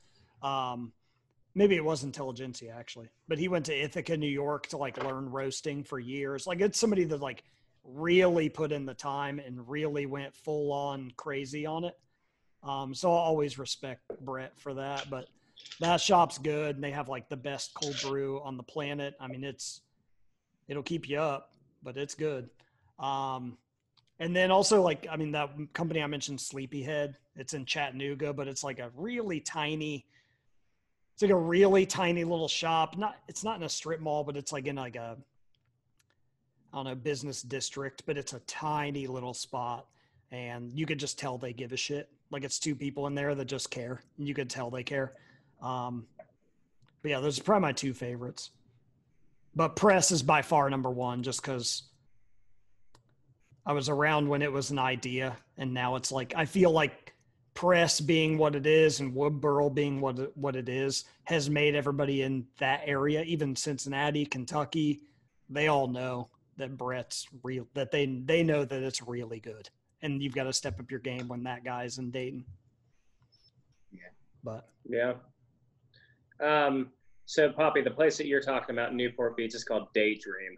Um, 0.42 0.92
maybe 1.54 1.76
it 1.76 1.84
was 1.84 2.02
Intelligentsia 2.02 2.74
actually, 2.76 3.08
but 3.28 3.38
he 3.38 3.48
went 3.48 3.66
to 3.66 3.74
Ithaca, 3.74 4.16
New 4.16 4.26
York, 4.26 4.68
to 4.68 4.78
like 4.78 5.02
learn 5.04 5.30
roasting 5.30 5.84
for 5.84 5.98
years. 5.98 6.46
Like 6.46 6.60
it's 6.60 6.80
somebody 6.80 7.04
that 7.04 7.20
like 7.20 7.44
really 7.84 8.48
put 8.48 8.72
in 8.72 8.86
the 8.86 8.94
time 8.94 9.38
and 9.38 9.68
really 9.68 10.06
went 10.06 10.34
full 10.34 10.72
on 10.72 11.12
crazy 11.16 11.66
on 11.66 11.84
it. 11.84 11.98
Um, 12.62 12.94
so 12.94 13.10
I'll 13.10 13.18
always 13.18 13.58
respect 13.58 14.00
Brett 14.20 14.52
for 14.56 14.72
that. 14.74 15.10
But 15.10 15.28
that 15.80 16.00
shop's 16.00 16.38
good, 16.38 16.76
and 16.76 16.84
they 16.84 16.92
have 16.92 17.08
like 17.08 17.28
the 17.28 17.36
best 17.36 17.74
cold 17.74 17.96
brew 18.02 18.40
on 18.42 18.56
the 18.56 18.62
planet. 18.62 19.14
I 19.20 19.26
mean, 19.26 19.44
it's 19.44 19.82
it'll 20.68 20.82
keep 20.82 21.08
you 21.08 21.18
up, 21.18 21.52
but 21.82 21.96
it's 21.96 22.14
good. 22.14 22.48
Um, 22.98 23.58
and 24.22 24.36
then 24.36 24.52
also 24.52 24.80
like 24.80 25.08
I 25.10 25.16
mean 25.16 25.32
that 25.32 25.50
company 25.72 26.00
I 26.00 26.06
mentioned, 26.06 26.40
Sleepyhead. 26.40 27.16
It's 27.34 27.54
in 27.54 27.66
Chattanooga, 27.66 28.32
but 28.32 28.46
it's 28.46 28.62
like 28.62 28.78
a 28.78 28.90
really 28.94 29.40
tiny. 29.40 30.06
It's 31.12 31.22
like 31.22 31.32
a 31.32 31.36
really 31.36 31.86
tiny 31.86 32.22
little 32.22 32.46
shop. 32.46 32.96
Not 32.96 33.16
it's 33.26 33.42
not 33.42 33.56
in 33.56 33.64
a 33.64 33.68
strip 33.68 34.00
mall, 34.00 34.22
but 34.22 34.36
it's 34.36 34.52
like 34.52 34.68
in 34.68 34.76
like 34.76 34.94
a 34.94 35.16
I 36.72 36.76
don't 36.76 36.84
know 36.84 36.94
business 36.94 37.42
district, 37.42 38.04
but 38.06 38.16
it's 38.16 38.32
a 38.32 38.38
tiny 38.40 39.08
little 39.08 39.34
spot, 39.34 39.88
and 40.30 40.70
you 40.72 40.86
could 40.86 41.00
just 41.00 41.18
tell 41.18 41.36
they 41.36 41.52
give 41.52 41.72
a 41.72 41.76
shit. 41.76 42.08
Like 42.30 42.44
it's 42.44 42.60
two 42.60 42.76
people 42.76 43.08
in 43.08 43.16
there 43.16 43.34
that 43.34 43.46
just 43.46 43.72
care. 43.72 44.02
And 44.18 44.28
you 44.28 44.34
could 44.34 44.48
tell 44.48 44.70
they 44.70 44.84
care. 44.84 45.14
Um, 45.60 46.06
but 47.02 47.10
yeah, 47.10 47.18
those 47.18 47.40
are 47.40 47.42
probably 47.42 47.62
my 47.62 47.72
two 47.72 47.92
favorites. 47.92 48.50
But 49.56 49.74
press 49.74 50.12
is 50.12 50.22
by 50.22 50.42
far 50.42 50.70
number 50.70 50.90
one, 50.90 51.24
just 51.24 51.42
because 51.42 51.82
I 53.64 53.72
was 53.72 53.88
around 53.88 54.28
when 54.28 54.42
it 54.42 54.50
was 54.50 54.70
an 54.70 54.78
idea, 54.78 55.36
and 55.56 55.72
now 55.72 55.96
it's 55.96 56.10
like 56.10 56.34
I 56.36 56.44
feel 56.44 56.70
like 56.70 57.14
press 57.54 58.00
being 58.00 58.38
what 58.38 58.56
it 58.56 58.66
is 58.66 59.00
and 59.00 59.14
Woodboro 59.14 59.72
being 59.72 60.00
what 60.00 60.18
it, 60.18 60.36
what 60.36 60.56
it 60.56 60.68
is 60.68 61.04
has 61.24 61.50
made 61.50 61.74
everybody 61.74 62.22
in 62.22 62.46
that 62.58 62.82
area, 62.86 63.22
even 63.22 63.54
Cincinnati, 63.54 64.24
Kentucky, 64.24 65.02
they 65.48 65.68
all 65.68 65.86
know 65.86 66.28
that 66.56 66.76
Brett's 66.76 67.26
real. 67.42 67.66
That 67.74 67.90
they 67.90 68.06
they 68.06 68.42
know 68.42 68.64
that 68.64 68.82
it's 68.82 69.02
really 69.02 69.40
good, 69.40 69.68
and 70.02 70.22
you've 70.22 70.34
got 70.34 70.44
to 70.44 70.52
step 70.52 70.80
up 70.80 70.90
your 70.90 71.00
game 71.00 71.28
when 71.28 71.44
that 71.44 71.64
guy's 71.64 71.98
in 71.98 72.10
Dayton. 72.10 72.44
Yeah. 73.92 74.00
but 74.42 74.68
Yeah. 74.88 75.14
Um, 76.40 76.90
so 77.26 77.50
Poppy, 77.50 77.82
the 77.82 77.90
place 77.90 78.16
that 78.18 78.26
you're 78.26 78.42
talking 78.42 78.74
about 78.74 78.90
in 78.90 78.96
Newport 78.96 79.36
Beach 79.36 79.54
is 79.54 79.64
called 79.64 79.88
Daydream, 79.94 80.54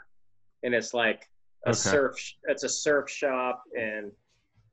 and 0.62 0.74
it's 0.74 0.94
like 0.94 1.28
a 1.66 1.70
Okay. 1.70 1.74
surf. 1.78 2.14
It's 2.44 2.62
a 2.64 2.68
surf 2.68 3.08
shop 3.10 3.62
and 3.78 4.12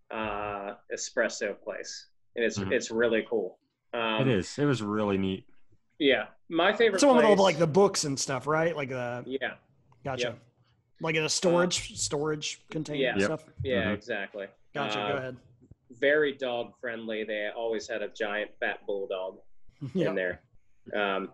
uh, 0.10 0.76
espresso 0.94 1.60
place, 1.64 2.08
and 2.36 2.44
it's 2.44 2.58
Mhm. 2.60 2.72
it's 2.74 2.92
really 2.92 3.26
cool. 3.30 3.58
Um, 3.94 4.22
it 4.22 4.28
is. 4.28 4.58
It 4.60 4.66
was 4.66 4.82
really 4.84 5.18
neat. 5.18 5.46
Yeah, 6.00 6.28
my 6.50 6.74
favorite. 6.74 6.96
it's 6.96 7.06
one 7.06 7.16
with 7.16 7.26
all 7.26 7.36
the, 7.36 7.42
like 7.42 7.58
the 7.60 7.68
books 7.68 8.04
and 8.04 8.20
stuff, 8.20 8.46
right? 8.48 8.76
Like 8.76 8.90
the 8.90 9.24
Yeah, 9.26 9.56
gotcha, 10.04 10.24
Yep. 10.30 10.40
like 11.00 11.16
in 11.16 11.24
a 11.24 11.30
storage 11.30 11.98
storage 11.98 12.62
container 12.70 13.00
Yeah. 13.00 13.12
and 13.12 13.20
Yep. 13.22 13.28
stuff. 13.28 13.50
yeah, 13.64 13.84
Mhm. 13.86 13.94
exactly. 13.94 14.48
Gotcha. 14.74 15.00
Uh, 15.00 15.12
Go 15.12 15.18
ahead. 15.18 15.38
Very 15.92 16.34
dog 16.34 16.74
friendly. 16.80 17.24
They 17.24 17.50
always 17.56 17.88
had 17.88 18.02
a 18.02 18.08
giant 18.10 18.52
fat 18.60 18.86
bulldog. 18.86 19.40
Yeah. 19.96 20.10
in 20.10 20.16
there. 20.16 20.42
Um, 20.94 21.34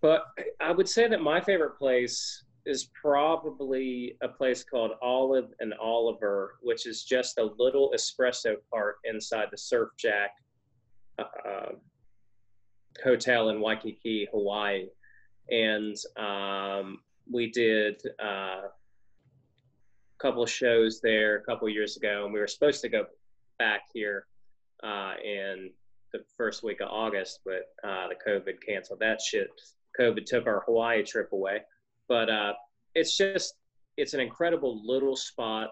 but 0.00 0.24
I 0.60 0.72
would 0.72 0.88
say 0.88 1.06
that 1.08 1.20
my 1.20 1.40
favorite 1.40 1.76
place 1.78 2.44
is 2.66 2.90
probably 3.00 4.16
a 4.22 4.28
place 4.28 4.64
called 4.64 4.92
Olive 5.02 5.52
and 5.60 5.74
Oliver, 5.74 6.56
which 6.62 6.86
is 6.86 7.04
just 7.04 7.38
a 7.38 7.50
little 7.58 7.92
espresso 7.94 8.56
cart 8.70 8.96
inside 9.04 9.48
the 9.50 9.56
Surfjack 9.56 10.28
uh, 11.18 11.72
hotel 13.02 13.48
in 13.48 13.60
Waikiki, 13.60 14.28
Hawaii. 14.30 14.86
And 15.50 15.96
um, 16.16 16.98
we 17.30 17.50
did 17.50 18.00
uh, 18.22 18.62
a 18.66 18.70
couple 20.18 20.44
shows 20.46 21.00
there 21.00 21.36
a 21.36 21.42
couple 21.42 21.68
years 21.68 21.96
ago, 21.96 22.24
and 22.24 22.32
we 22.32 22.40
were 22.40 22.46
supposed 22.46 22.82
to 22.82 22.88
go 22.88 23.06
back 23.58 23.82
here 23.92 24.26
uh, 24.82 25.14
in 25.24 25.70
the 26.12 26.20
first 26.36 26.62
week 26.62 26.80
of 26.80 26.88
August, 26.90 27.40
but 27.44 27.72
uh, 27.88 28.08
the 28.08 28.16
COVID 28.26 28.56
canceled 28.66 29.00
that 29.00 29.20
shit. 29.20 29.48
COVID 29.98 30.24
took 30.24 30.46
our 30.46 30.62
Hawaii 30.66 31.02
trip 31.02 31.32
away. 31.32 31.60
But 32.10 32.28
uh, 32.28 32.54
it's 32.96 33.16
just, 33.16 33.54
it's 33.96 34.14
an 34.14 34.20
incredible 34.20 34.82
little 34.84 35.14
spot 35.14 35.70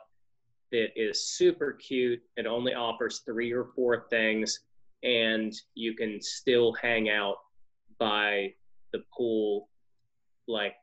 that 0.71 0.91
is 0.95 1.29
super 1.29 1.73
cute. 1.73 2.21
It 2.37 2.47
only 2.47 2.75
offers 2.75 3.23
three 3.27 3.53
or 3.53 3.65
four 3.75 4.07
things, 4.09 4.61
and 5.03 5.53
you 5.75 5.97
can 5.97 6.23
still 6.23 6.73
hang 6.75 7.11
out 7.11 7.39
by 7.99 8.55
the 8.93 9.03
pool, 9.15 9.69
like 10.47 10.75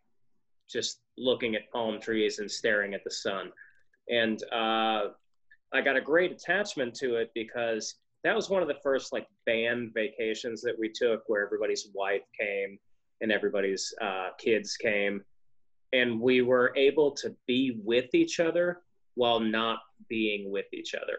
just 0.69 0.99
looking 1.17 1.55
at 1.55 1.71
palm 1.71 2.01
trees 2.01 2.39
and 2.39 2.51
staring 2.51 2.93
at 2.93 3.05
the 3.05 3.11
sun. 3.11 3.49
And 4.09 4.43
uh, 4.51 5.11
I 5.73 5.81
got 5.81 5.95
a 5.95 6.01
great 6.01 6.33
attachment 6.33 6.95
to 6.95 7.15
it 7.15 7.31
because 7.33 7.95
that 8.25 8.35
was 8.35 8.49
one 8.49 8.61
of 8.61 8.67
the 8.67 8.75
first 8.83 9.13
like 9.13 9.27
band 9.45 9.93
vacations 9.93 10.61
that 10.63 10.75
we 10.77 10.89
took 10.89 11.23
where 11.27 11.45
everybody's 11.45 11.87
wife 11.93 12.23
came 12.37 12.77
and 13.21 13.31
everybody's 13.31 13.93
uh, 14.01 14.31
kids 14.37 14.75
came 14.75 15.23
and 15.95 16.19
we 16.19 16.41
were 16.41 16.73
able 16.75 17.11
to 17.11 17.35
be 17.47 17.79
with 17.83 18.13
each 18.13 18.39
other 18.39 18.81
while 19.15 19.39
not 19.39 19.79
being 20.09 20.51
with 20.51 20.65
each 20.73 20.93
other 20.93 21.17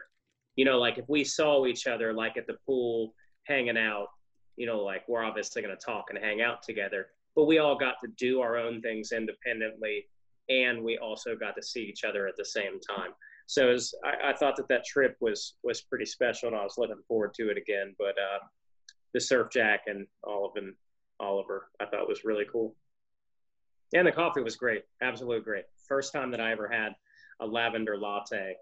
you 0.56 0.64
know 0.64 0.78
like 0.78 0.98
if 0.98 1.08
we 1.08 1.24
saw 1.24 1.66
each 1.66 1.86
other 1.86 2.12
like 2.12 2.36
at 2.36 2.46
the 2.46 2.56
pool 2.66 3.14
hanging 3.44 3.78
out 3.78 4.08
you 4.56 4.66
know 4.66 4.80
like 4.80 5.02
we're 5.08 5.24
obviously 5.24 5.62
going 5.62 5.76
to 5.76 5.84
talk 5.84 6.06
and 6.10 6.18
hang 6.18 6.40
out 6.40 6.62
together 6.62 7.06
but 7.34 7.46
we 7.46 7.58
all 7.58 7.76
got 7.76 7.94
to 8.02 8.08
do 8.16 8.40
our 8.40 8.56
own 8.56 8.80
things 8.80 9.12
independently 9.12 10.06
and 10.48 10.82
we 10.82 10.98
also 10.98 11.34
got 11.34 11.56
to 11.56 11.62
see 11.62 11.82
each 11.82 12.04
other 12.04 12.26
at 12.26 12.36
the 12.36 12.44
same 12.44 12.78
time 12.80 13.12
so 13.46 13.68
was, 13.68 13.94
I, 14.04 14.30
I 14.30 14.36
thought 14.36 14.56
that 14.56 14.68
that 14.68 14.84
trip 14.84 15.16
was 15.20 15.54
was 15.62 15.80
pretty 15.80 16.06
special, 16.06 16.48
and 16.48 16.56
I 16.56 16.64
was 16.64 16.78
looking 16.78 17.02
forward 17.06 17.32
to 17.34 17.50
it 17.50 17.56
again. 17.56 17.94
But 17.98 18.16
uh, 18.18 18.40
the 19.14 19.20
Surfjack 19.20 19.80
and 19.86 20.06
Oliver, 20.24 21.68
I 21.80 21.86
thought 21.86 22.08
was 22.08 22.24
really 22.24 22.46
cool, 22.50 22.74
and 23.94 24.06
the 24.06 24.12
coffee 24.12 24.42
was 24.42 24.56
great, 24.56 24.82
absolutely 25.02 25.42
great. 25.44 25.64
First 25.88 26.12
time 26.12 26.30
that 26.32 26.40
I 26.40 26.52
ever 26.52 26.68
had 26.68 26.92
a 27.40 27.46
lavender 27.46 27.96
latte, 27.96 28.54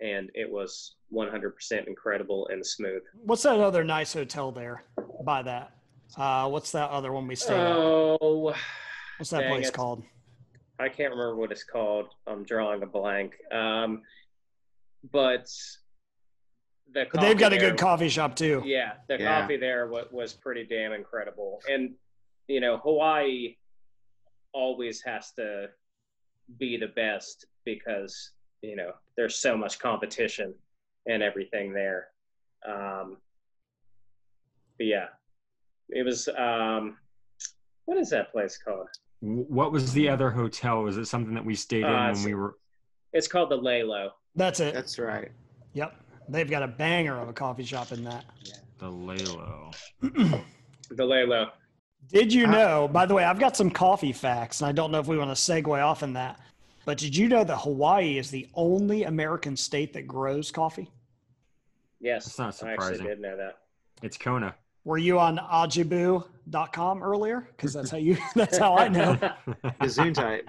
and 0.00 0.30
it 0.34 0.50
was 0.50 0.96
100% 1.12 1.86
incredible 1.86 2.48
and 2.48 2.64
smooth. 2.64 3.02
What's 3.24 3.42
that 3.42 3.58
other 3.58 3.82
nice 3.84 4.12
hotel 4.12 4.52
there 4.52 4.84
by 5.24 5.42
that? 5.42 5.72
Uh, 6.16 6.48
what's 6.48 6.72
that 6.72 6.90
other 6.90 7.12
one 7.12 7.26
we 7.26 7.34
stayed 7.34 7.54
at? 7.56 7.76
Oh, 7.76 8.54
What's 9.18 9.30
that 9.30 9.40
dang 9.40 9.50
place 9.50 9.70
called? 9.70 10.04
I 10.78 10.88
can't 10.88 11.10
remember 11.10 11.34
what 11.36 11.50
it's 11.50 11.64
called. 11.64 12.06
I'm 12.26 12.44
drawing 12.44 12.82
a 12.84 12.86
blank. 12.86 13.34
Um, 13.52 14.02
but 15.12 15.46
the 16.92 17.06
But 17.12 17.20
they've 17.20 17.36
got 17.36 17.52
a 17.52 17.58
good 17.58 17.76
coffee 17.76 18.08
shop 18.08 18.36
too. 18.36 18.62
Yeah, 18.64 18.92
the 19.08 19.18
Yeah. 19.18 19.40
coffee 19.40 19.56
there 19.56 19.88
was, 19.88 20.06
was 20.12 20.32
pretty 20.34 20.64
damn 20.64 20.92
incredible. 20.92 21.60
And, 21.68 21.94
you 22.46 22.60
know, 22.60 22.78
Hawaii 22.78 23.56
always 24.52 25.02
has 25.02 25.32
to 25.32 25.68
be 26.58 26.76
the 26.76 26.88
best 26.88 27.46
because, 27.64 28.32
you 28.62 28.76
know, 28.76 28.92
there's 29.16 29.36
so 29.36 29.56
much 29.56 29.78
competition 29.78 30.54
and 31.06 31.22
everything 31.22 31.72
there. 31.72 32.08
Um, 32.68 33.16
but 34.78 34.86
yeah, 34.86 35.06
it 35.90 36.04
was, 36.04 36.28
um, 36.36 36.96
what 37.84 37.98
is 37.98 38.10
that 38.10 38.32
place 38.32 38.58
called? 38.58 38.88
What 39.20 39.72
was 39.72 39.92
the 39.92 40.08
other 40.08 40.30
hotel? 40.30 40.82
Was 40.82 40.96
it 40.96 41.06
something 41.06 41.34
that 41.34 41.44
we 41.44 41.54
stayed 41.54 41.84
in 41.84 41.86
Uh, 41.86 42.12
when 42.12 42.24
we 42.24 42.34
were? 42.34 42.56
It's 43.12 43.26
called 43.26 43.50
the 43.50 43.58
Laylow. 43.58 44.10
That's 44.36 44.60
it. 44.60 44.74
That's 44.74 44.98
right. 44.98 45.32
Yep. 45.72 45.94
They've 46.28 46.48
got 46.48 46.62
a 46.62 46.68
banger 46.68 47.18
of 47.18 47.28
a 47.28 47.32
coffee 47.32 47.64
shop 47.64 47.90
in 47.92 48.04
that. 48.04 48.24
The 48.78 48.90
Laylow. 48.90 49.74
The 50.00 50.42
Laylow. 51.04 51.50
Did 52.06 52.32
you 52.32 52.46
know, 52.46 52.88
by 52.88 53.04
the 53.04 53.14
way, 53.14 53.24
I've 53.24 53.38
got 53.38 53.56
some 53.56 53.70
coffee 53.70 54.12
facts, 54.12 54.60
and 54.60 54.68
I 54.68 54.72
don't 54.72 54.90
know 54.90 54.98
if 54.98 55.08
we 55.08 55.18
want 55.18 55.30
to 55.30 55.34
segue 55.34 55.84
off 55.84 56.02
in 56.02 56.14
that, 56.14 56.40
but 56.86 56.96
did 56.96 57.14
you 57.14 57.28
know 57.28 57.44
that 57.44 57.56
Hawaii 57.56 58.16
is 58.16 58.30
the 58.30 58.48
only 58.54 59.04
American 59.04 59.56
state 59.56 59.92
that 59.92 60.06
grows 60.06 60.50
coffee? 60.50 60.90
Yes, 62.00 62.24
That's 62.24 62.38
not 62.38 62.54
surprising. 62.54 62.68
I 62.68 62.72
actually 62.72 62.98
surprising. 62.98 63.22
did 63.22 63.30
know 63.30 63.36
that. 63.36 63.58
It's 64.02 64.16
Kona. 64.16 64.54
Were 64.84 64.96
you 64.96 65.18
on 65.18 65.36
ajibu.com 65.36 67.02
earlier? 67.02 67.46
Because 67.56 67.74
that's 67.74 67.90
how 67.90 67.98
you 67.98 68.16
that's 68.34 68.56
how 68.56 68.76
I 68.76 68.88
know. 68.88 69.16
Gesundheit. 69.82 70.44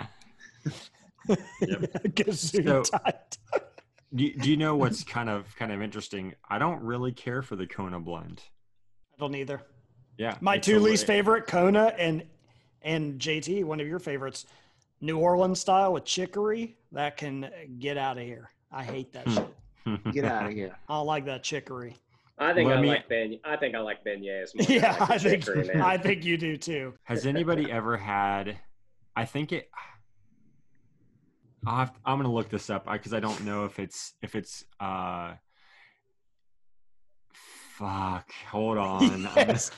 Gesundheit. 1.27 3.37
Do 4.15 4.23
you, 4.23 4.33
do 4.39 4.49
you 4.49 4.57
know 4.57 4.75
what's 4.75 5.03
kind 5.03 5.29
of 5.29 5.55
kind 5.55 5.71
of 5.71 5.83
interesting? 5.83 6.33
I 6.49 6.57
don't 6.57 6.81
really 6.81 7.11
care 7.11 7.43
for 7.43 7.55
the 7.55 7.67
Kona 7.67 7.99
blend. 7.99 8.41
I 9.13 9.19
don't 9.19 9.35
either. 9.35 9.61
Yeah, 10.19 10.35
My 10.41 10.57
two 10.57 10.77
a- 10.77 10.79
least 10.81 11.07
favorite, 11.07 11.47
Kona 11.47 11.95
and 11.97 12.23
and 12.81 13.17
JT, 13.19 13.63
one 13.63 13.79
of 13.79 13.87
your 13.87 13.99
favorites, 13.99 14.45
New 14.99 15.17
Orleans 15.17 15.59
style 15.61 15.93
with 15.93 16.03
chicory. 16.03 16.75
That 16.91 17.15
can 17.15 17.49
get 17.79 17.97
out 17.97 18.17
of 18.17 18.23
here. 18.25 18.49
I 18.69 18.83
hate 18.83 19.13
that 19.13 19.25
Hmm. 19.27 19.33
shit. 19.33 19.55
Get 20.13 20.25
out 20.25 20.45
of 20.45 20.51
here. 20.51 20.75
I 20.89 20.95
don't 20.97 21.05
like 21.07 21.25
that 21.25 21.41
chicory. 21.41 21.95
I 22.37 22.53
think 22.53 22.67
Let 22.67 22.79
I 22.79 22.81
me- 22.81 22.87
like 22.89 23.07
ben. 23.09 23.39
I 23.45 23.55
think 23.55 23.75
I 23.75 23.79
like 23.79 24.03
beignets 24.03 24.53
more. 24.53 24.65
than 24.65 24.75
Yeah, 24.75 24.95
I, 24.95 24.99
like 24.99 25.09
I 25.11 25.17
think 25.17 25.45
chicory. 25.45 25.75
I 25.81 25.97
think 25.97 26.25
you 26.25 26.37
do 26.37 26.57
too. 26.57 26.93
Has 27.05 27.25
anybody 27.25 27.71
ever 27.71 27.95
had? 27.95 28.57
I 29.15 29.23
think 29.25 29.53
it. 29.53 29.69
I'll 31.65 31.77
have, 31.77 31.93
I'm 32.05 32.17
gonna 32.19 32.31
look 32.33 32.49
this 32.49 32.69
up 32.69 32.91
because 32.91 33.13
I 33.13 33.19
don't 33.21 33.43
know 33.45 33.63
if 33.65 33.79
it's 33.79 34.13
if 34.21 34.35
it's. 34.35 34.65
uh 34.81 35.33
Fuck! 37.77 38.29
Hold 38.49 38.77
on. 38.77 39.03
I'm 39.03 39.09
gonna- 39.23 39.31
Yes. 39.37 39.71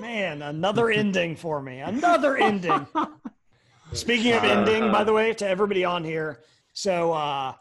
Man, 0.00 0.40
another 0.40 0.90
ending 0.90 1.36
for 1.36 1.60
me. 1.60 1.80
Another 1.80 2.38
ending. 2.38 2.86
Speaking 3.92 4.32
of 4.32 4.44
ending, 4.44 4.90
by 4.90 5.04
the 5.04 5.12
way, 5.12 5.34
to 5.34 5.46
everybody 5.46 5.84
on 5.84 6.04
here, 6.04 6.40
so 6.72 7.12
uh, 7.12 7.52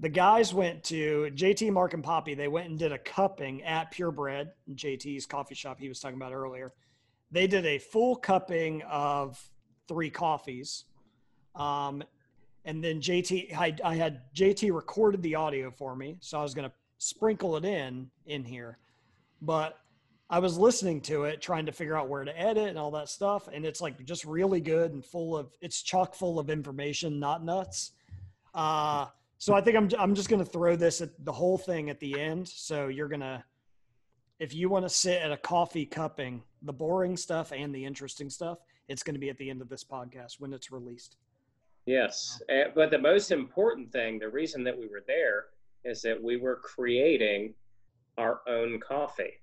the 0.00 0.08
guys 0.08 0.52
went 0.52 0.82
to 0.84 1.30
JT, 1.34 1.70
Mark, 1.70 1.94
and 1.94 2.02
Poppy. 2.02 2.34
They 2.34 2.48
went 2.48 2.70
and 2.70 2.78
did 2.78 2.90
a 2.90 2.98
cupping 2.98 3.62
at 3.62 3.90
Purebred, 3.92 4.50
JT's 4.72 5.26
coffee 5.26 5.54
shop 5.54 5.78
he 5.78 5.88
was 5.88 6.00
talking 6.00 6.16
about 6.16 6.32
earlier. 6.32 6.72
They 7.30 7.46
did 7.46 7.64
a 7.66 7.78
full 7.78 8.16
cupping 8.16 8.82
of 8.82 9.40
three 9.86 10.10
coffees. 10.10 10.86
Um, 11.54 12.02
and 12.64 12.82
then 12.82 13.00
JT, 13.00 13.54
I, 13.56 13.76
I 13.84 13.94
had 13.94 14.22
JT 14.34 14.74
recorded 14.74 15.22
the 15.22 15.36
audio 15.36 15.70
for 15.70 15.94
me, 15.94 16.16
so 16.20 16.38
I 16.38 16.42
was 16.42 16.54
going 16.54 16.68
to 16.68 16.74
sprinkle 16.98 17.56
it 17.56 17.64
in 17.64 18.10
in 18.26 18.44
here. 18.44 18.78
But 19.40 19.79
I 20.32 20.38
was 20.38 20.56
listening 20.56 21.00
to 21.02 21.24
it, 21.24 21.42
trying 21.42 21.66
to 21.66 21.72
figure 21.72 21.96
out 21.96 22.08
where 22.08 22.22
to 22.22 22.40
edit 22.40 22.68
and 22.68 22.78
all 22.78 22.92
that 22.92 23.08
stuff, 23.08 23.48
and 23.52 23.66
it's 23.66 23.80
like 23.80 24.02
just 24.04 24.24
really 24.24 24.60
good 24.60 24.92
and 24.92 25.04
full 25.04 25.36
of 25.36 25.52
it's 25.60 25.82
chock 25.82 26.14
full 26.14 26.38
of 26.38 26.50
information, 26.50 27.18
not 27.18 27.44
nuts. 27.44 27.92
Uh, 28.54 29.06
so 29.38 29.54
I 29.54 29.60
think 29.60 29.76
I'm 29.76 29.90
I'm 29.98 30.14
just 30.14 30.28
gonna 30.28 30.44
throw 30.44 30.76
this 30.76 31.00
at 31.00 31.10
the 31.24 31.32
whole 31.32 31.58
thing 31.58 31.90
at 31.90 31.98
the 31.98 32.20
end. 32.20 32.46
So 32.46 32.86
you're 32.86 33.08
gonna 33.08 33.44
if 34.38 34.54
you 34.54 34.68
want 34.68 34.84
to 34.84 34.88
sit 34.88 35.20
at 35.20 35.32
a 35.32 35.36
coffee 35.36 35.84
cupping, 35.84 36.42
the 36.62 36.72
boring 36.72 37.16
stuff 37.16 37.52
and 37.52 37.74
the 37.74 37.84
interesting 37.84 38.30
stuff, 38.30 38.58
it's 38.88 39.02
going 39.02 39.14
to 39.14 39.20
be 39.20 39.28
at 39.28 39.36
the 39.36 39.50
end 39.50 39.60
of 39.60 39.68
this 39.68 39.84
podcast 39.84 40.38
when 40.38 40.54
it's 40.54 40.72
released. 40.72 41.16
Yes, 41.86 42.40
eh, 42.48 42.64
but 42.74 42.90
the 42.90 42.98
most 42.98 43.32
important 43.32 43.92
thing, 43.92 44.18
the 44.18 44.28
reason 44.28 44.64
that 44.64 44.78
we 44.78 44.86
were 44.86 45.02
there, 45.06 45.46
is 45.84 46.00
that 46.02 46.22
we 46.22 46.36
were 46.36 46.56
creating 46.56 47.52
our 48.16 48.40
own 48.46 48.78
coffee 48.80 49.39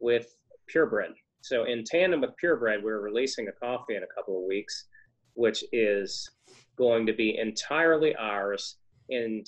with 0.00 0.34
purebred. 0.68 1.14
So 1.42 1.64
in 1.64 1.84
tandem 1.84 2.20
with 2.20 2.36
purebred, 2.36 2.82
we're 2.82 3.00
releasing 3.00 3.48
a 3.48 3.52
coffee 3.52 3.96
in 3.96 4.02
a 4.02 4.14
couple 4.14 4.38
of 4.38 4.48
weeks, 4.48 4.86
which 5.34 5.64
is 5.72 6.30
going 6.76 7.06
to 7.06 7.12
be 7.12 7.38
entirely 7.38 8.14
ours. 8.16 8.76
And 9.08 9.46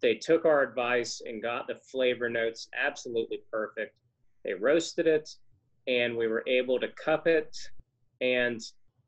they 0.00 0.14
took 0.14 0.44
our 0.44 0.62
advice 0.62 1.22
and 1.24 1.42
got 1.42 1.66
the 1.66 1.74
flavor 1.90 2.28
notes 2.28 2.68
absolutely 2.78 3.40
perfect. 3.50 3.96
They 4.44 4.54
roasted 4.54 5.06
it, 5.06 5.28
and 5.86 6.16
we 6.16 6.28
were 6.28 6.44
able 6.46 6.78
to 6.78 6.88
cup 7.04 7.26
it. 7.26 7.56
And 8.20 8.60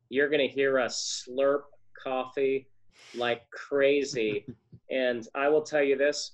you're 0.09 0.29
going 0.29 0.47
to 0.47 0.55
hear 0.55 0.79
us 0.79 1.25
slurp 1.29 1.63
coffee 2.03 2.69
like 3.15 3.43
crazy. 3.51 4.45
and 4.91 5.27
I 5.35 5.49
will 5.49 5.63
tell 5.63 5.83
you 5.83 5.97
this 5.97 6.33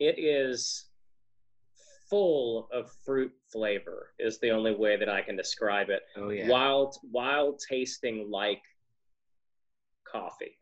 it 0.00 0.18
is 0.18 0.86
full 2.22 2.68
of 2.74 2.92
fruit 3.06 3.32
flavor, 3.50 4.08
is 4.18 4.38
the 4.40 4.50
only 4.50 4.74
way 4.74 4.98
that 4.98 5.08
I 5.08 5.22
can 5.22 5.34
describe 5.34 5.88
it. 5.88 6.02
Oh 6.14 6.28
yeah. 6.28 6.46
Wild, 6.46 6.94
wild 7.10 7.58
tasting 7.66 8.30
like 8.30 8.60
coffee. 10.04 10.58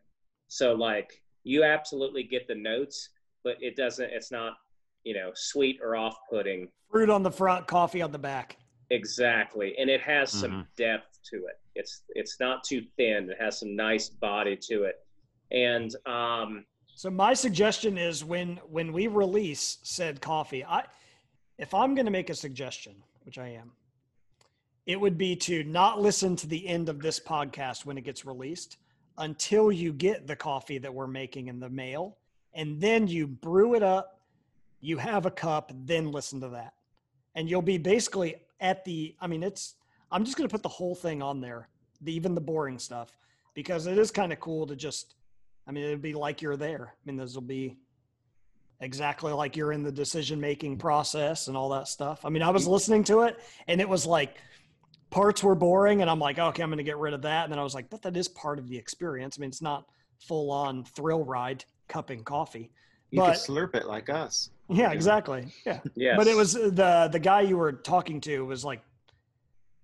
So, 0.47 0.75
like, 0.75 1.11
you 1.43 1.65
absolutely 1.65 2.23
get 2.23 2.47
the 2.47 2.55
notes, 2.55 3.09
but 3.43 3.57
it 3.61 3.75
doesn't, 3.75 4.11
it's 4.13 4.31
not, 4.31 4.59
you 5.03 5.13
know, 5.13 5.33
sweet 5.35 5.81
or 5.83 5.97
off 5.97 6.17
putting. 6.31 6.69
Fruit 6.89 7.11
on 7.11 7.25
the 7.25 7.33
front, 7.33 7.67
coffee 7.67 8.01
on 8.01 8.13
the 8.13 8.19
back. 8.19 8.57
Exactly. 8.91 9.75
And 9.77 9.91
it 9.91 10.01
has 10.03 10.31
some 10.31 10.53
Mhm. 10.53 10.67
depth 10.77 11.19
to 11.31 11.47
it. 11.47 11.59
It's 11.75 12.03
it's 12.11 12.39
not 12.39 12.63
too 12.63 12.83
thin. 12.97 13.29
It 13.31 13.41
has 13.41 13.59
some 13.59 13.75
nice 13.75 14.09
body 14.09 14.57
to 14.69 14.85
it. 14.85 14.97
And 15.51 15.95
um 16.07 16.65
So 16.95 17.09
my 17.11 17.35
suggestion 17.35 17.97
is 17.97 18.25
when 18.25 18.57
when 18.69 18.93
we 18.93 19.07
release 19.07 19.79
said 19.85 20.21
coffee, 20.21 20.65
I 20.65 20.85
if 21.61 21.75
I'm 21.75 21.95
going 21.95 22.07
to 22.07 22.11
make 22.11 22.31
a 22.31 22.35
suggestion, 22.35 22.95
which 23.25 23.39
I 23.39 23.49
am, 23.49 23.71
it 24.87 24.99
would 24.99 25.19
be 25.19 25.37
to 25.37 25.63
not 25.65 26.01
listen 26.01 26.35
to 26.37 26.47
the 26.47 26.67
end 26.67 26.89
of 26.89 27.01
this 27.01 27.21
podcast 27.21 27.85
when 27.85 27.99
it 27.99 28.05
gets 28.05 28.25
released 28.25 28.79
until 29.19 29.71
you 29.71 29.93
get 29.93 30.27
the 30.27 30.35
coffee 30.35 30.79
that 30.79 30.93
we're 30.93 31.07
making 31.07 31.49
in 31.49 31.61
the 31.61 31.69
mail 31.69 32.17
and 32.55 32.81
then 32.81 33.07
you 33.07 33.27
brew 33.27 33.75
it 33.75 33.83
up, 33.83 34.21
you 34.81 34.97
have 34.97 35.27
a 35.27 35.31
cup, 35.31 35.71
then 35.85 36.11
listen 36.11 36.41
to 36.41 36.49
that. 36.49 36.73
And 37.35 37.49
you'll 37.49 37.61
be 37.61 37.77
basically 37.77 38.37
at 38.61 38.83
the 38.87 39.15
I 39.21 39.27
mean 39.27 39.43
it's 39.43 39.75
I'm 40.11 40.25
just 40.25 40.39
going 40.39 40.49
to 40.49 40.53
put 40.53 40.63
the 40.63 40.69
whole 40.69 40.95
thing 40.95 41.23
on 41.23 41.43
there, 41.43 41.69
the, 42.01 42.13
even 42.13 42.35
the 42.35 42.41
boring 42.41 42.79
stuff 42.79 43.17
because 43.55 43.87
it 43.87 43.99
is 43.99 44.11
kind 44.11 44.33
of 44.33 44.41
cool 44.41 44.67
to 44.67 44.75
just 44.75 45.15
I 45.69 45.73
mean, 45.73 45.85
it'd 45.85 46.03
be 46.03 46.15
like 46.15 46.41
you're 46.41 46.57
there. 46.57 46.95
I 46.95 47.01
mean, 47.05 47.17
this 47.17 47.35
will 47.35 47.43
be 47.43 47.77
exactly 48.81 49.33
like 49.33 49.57
you're 49.57 49.73
in 49.73 49.83
the 49.83 49.93
decision 49.93 50.41
making 50.41 50.73
mm-hmm. 50.73 50.81
process 50.81 51.49
and 51.49 51.57
all 51.57 51.69
that 51.71 51.89
stuff. 51.89 52.25
I 52.25 52.29
mean, 52.29 52.43
I 52.43 52.51
was 52.51 52.65
mm-hmm. 52.65 52.73
listening 52.73 53.05
to 53.05 53.23
it 53.23 53.39
and 53.69 53.81
it 53.81 53.89
was 53.89 54.07
like 54.07 54.39
parts 55.11 55.43
were 55.43 55.55
boring, 55.55 56.01
and 56.01 56.11
I'm 56.11 56.19
like, 56.19 56.39
okay, 56.39 56.63
I'm 56.63 56.71
going 56.71 56.79
to 56.79 56.85
get 56.85 56.97
rid 56.97 57.15
of 57.15 57.23
that. 57.23 57.45
And 57.45 57.53
then 57.53 57.59
I 57.59 57.63
was 57.63 57.75
like, 57.75 57.91
but 57.91 58.03
that 58.03 58.17
is 58.17 58.29
part 58.29 58.59
of 58.59 58.69
the 58.69 58.77
experience. 58.77 59.37
I 59.39 59.41
mean, 59.41 59.51
it's 59.51 59.63
not 59.63 59.85
full 60.21 60.51
on 60.51 60.85
thrill 60.85 61.25
ride 61.25 61.65
cupping 61.89 62.25
coffee. 62.25 62.71
You 63.11 63.21
but- 63.21 63.35
could 63.35 63.41
slurp 63.41 63.75
it 63.75 63.87
like 63.87 64.09
us. 64.09 64.51
Yeah, 64.69 64.85
Yeah. 64.85 64.93
exactly. 64.93 65.53
Yeah. 65.67 65.81
yes. 65.95 66.17
But 66.17 66.29
it 66.29 66.37
was 66.37 66.57
uh, 66.57 66.71
the 66.73 67.09
the 67.11 67.19
guy 67.19 67.41
you 67.41 67.57
were 67.57 67.73
talking 67.73 68.21
to 68.23 68.45
was 68.47 68.65
like 68.65 68.83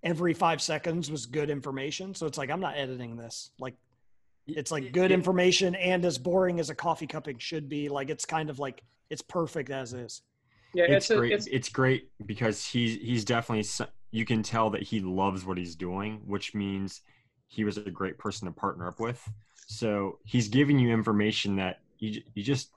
every 0.05 0.33
five 0.33 0.63
seconds 0.63 1.11
was 1.11 1.27
good 1.27 1.51
information. 1.51 2.15
So 2.15 2.27
it's 2.27 2.39
like 2.39 2.51
I'm 2.51 2.61
not 2.61 2.77
editing 2.77 3.17
this. 3.17 3.51
Like 3.59 3.75
it's 4.47 4.71
like 4.71 4.93
good 4.93 5.11
Yeah. 5.11 5.17
information 5.17 5.75
and 5.75 6.05
as 6.05 6.19
boring 6.19 6.61
as 6.61 6.71
a 6.71 6.75
coffee 6.75 7.07
cupping 7.07 7.39
should 7.39 7.69
be. 7.69 7.89
Like 7.89 8.11
it's 8.11 8.25
kind 8.25 8.51
of 8.51 8.59
like 8.59 8.83
it's 9.11 9.23
perfect 9.23 9.71
as 9.71 9.93
is. 9.93 10.23
yeah, 10.75 10.85
it's, 10.85 11.07
it's, 11.07 11.11
a, 11.11 11.17
great. 11.17 11.33
it's 11.33 11.47
It's, 11.49 11.69
great 11.69 12.11
because 12.27 12.65
he's 12.65 13.01
he's 13.01 13.25
definitely 13.25 13.65
you 14.11 14.25
can 14.25 14.43
tell 14.43 14.71
that 14.71 14.83
he 14.83 15.01
loves 15.01 15.45
what 15.45 15.59
he's 15.59 15.75
doing, 15.77 16.21
which 16.27 16.55
means 16.55 17.01
he 17.49 17.65
was 17.65 17.77
a 17.79 17.91
great 17.91 18.19
person 18.19 18.47
to 18.47 18.53
partner 18.53 18.87
up 18.89 19.01
with. 19.01 19.23
So 19.69 20.19
he's 20.25 20.49
giving 20.49 20.79
you 20.79 20.91
information 20.93 21.57
that 21.57 21.81
you 21.99 22.23
you 22.35 22.43
just 22.43 22.71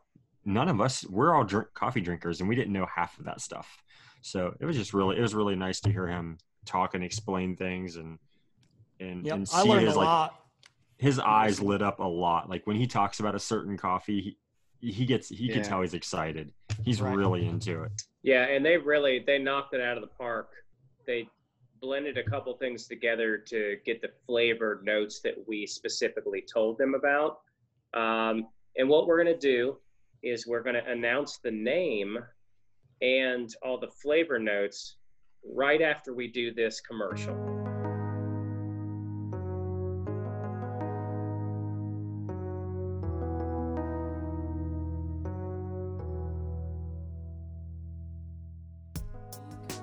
none 0.46 0.70
of 0.70 0.80
us 0.82 1.06
we're 1.08 1.36
all 1.36 1.44
drink, 1.44 1.68
coffee 1.74 2.02
drinkers 2.02 2.40
and 2.40 2.50
we 2.50 2.56
didn't 2.56 2.74
know 2.74 2.88
half 2.94 3.18
of 3.20 3.26
that 3.26 3.41
stuff. 3.41 3.84
So 4.22 4.56
it 4.60 4.66
was 4.66 4.76
just 4.76 4.94
really 4.94 5.18
it 5.18 5.22
was 5.22 5.36
really 5.36 5.56
nice 5.56 5.80
to 5.82 5.91
hear 5.91 6.08
him 6.08 6.38
talk 6.66 6.94
and 6.96 7.04
explain 7.04 7.56
things 7.56 7.96
and 7.96 8.18
and, 9.00 9.26
Yep. 9.26 9.36
and 9.36 9.48
I 9.54 9.64
see 9.64 9.70
learned 9.70 9.86
his 9.88 9.96
a 9.96 10.00
like 10.00 10.06
lot. 10.06 10.36
His 10.99 11.17
eyes 11.19 11.59
lit 11.61 11.81
up 11.81 11.99
a 11.99 12.03
lot. 12.07 12.49
Like 12.49 12.67
when 12.67 12.76
he 12.76 12.85
talks 12.85 13.19
about 13.19 13.34
a 13.34 13.39
certain 13.39 13.76
coffee, 13.77 14.38
he, 14.80 14.91
he 14.91 15.05
gets 15.05 15.30
he 15.30 15.47
can 15.49 15.57
Yeah. 15.57 15.63
tell 15.63 15.81
he's 15.81 15.93
excited. 15.95 16.53
He's 16.85 17.01
Right. 17.01 17.15
really 17.15 17.47
into 17.47 17.84
it. 17.84 17.91
Yeah, 18.21 18.43
and 18.45 18.63
they 18.65 18.77
really 18.77 19.19
they 19.26 19.39
knocked 19.39 19.73
it 19.73 19.81
out 19.81 19.97
of 19.97 20.01
the 20.01 20.07
park. 20.15 20.49
They 21.07 21.27
blended 21.81 22.17
a 22.17 22.23
couple 22.23 22.53
things 22.57 22.88
together 22.88 23.38
to 23.38 23.77
get 23.85 24.01
the 24.01 24.09
flavored 24.27 24.84
notes 24.85 25.21
that 25.21 25.35
we 25.47 25.65
specifically 25.65 26.43
told 26.53 26.77
them 26.77 26.93
about. 26.93 27.39
Um, 27.93 28.47
and 28.76 28.88
what 28.89 29.07
we're 29.07 29.23
going 29.23 29.34
to 29.34 29.39
do 29.39 29.77
is 30.21 30.45
we're 30.45 30.61
going 30.61 30.76
to 30.76 30.85
announce 30.85 31.38
the 31.38 31.51
name 31.51 32.17
and 33.01 33.49
all 33.63 33.80
the 33.80 33.88
flavor 33.88 34.38
notes 34.38 34.97
right 35.45 35.81
after 35.81 36.13
we 36.13 36.27
do 36.27 36.53
this 36.53 36.81
commercial. 36.81 37.59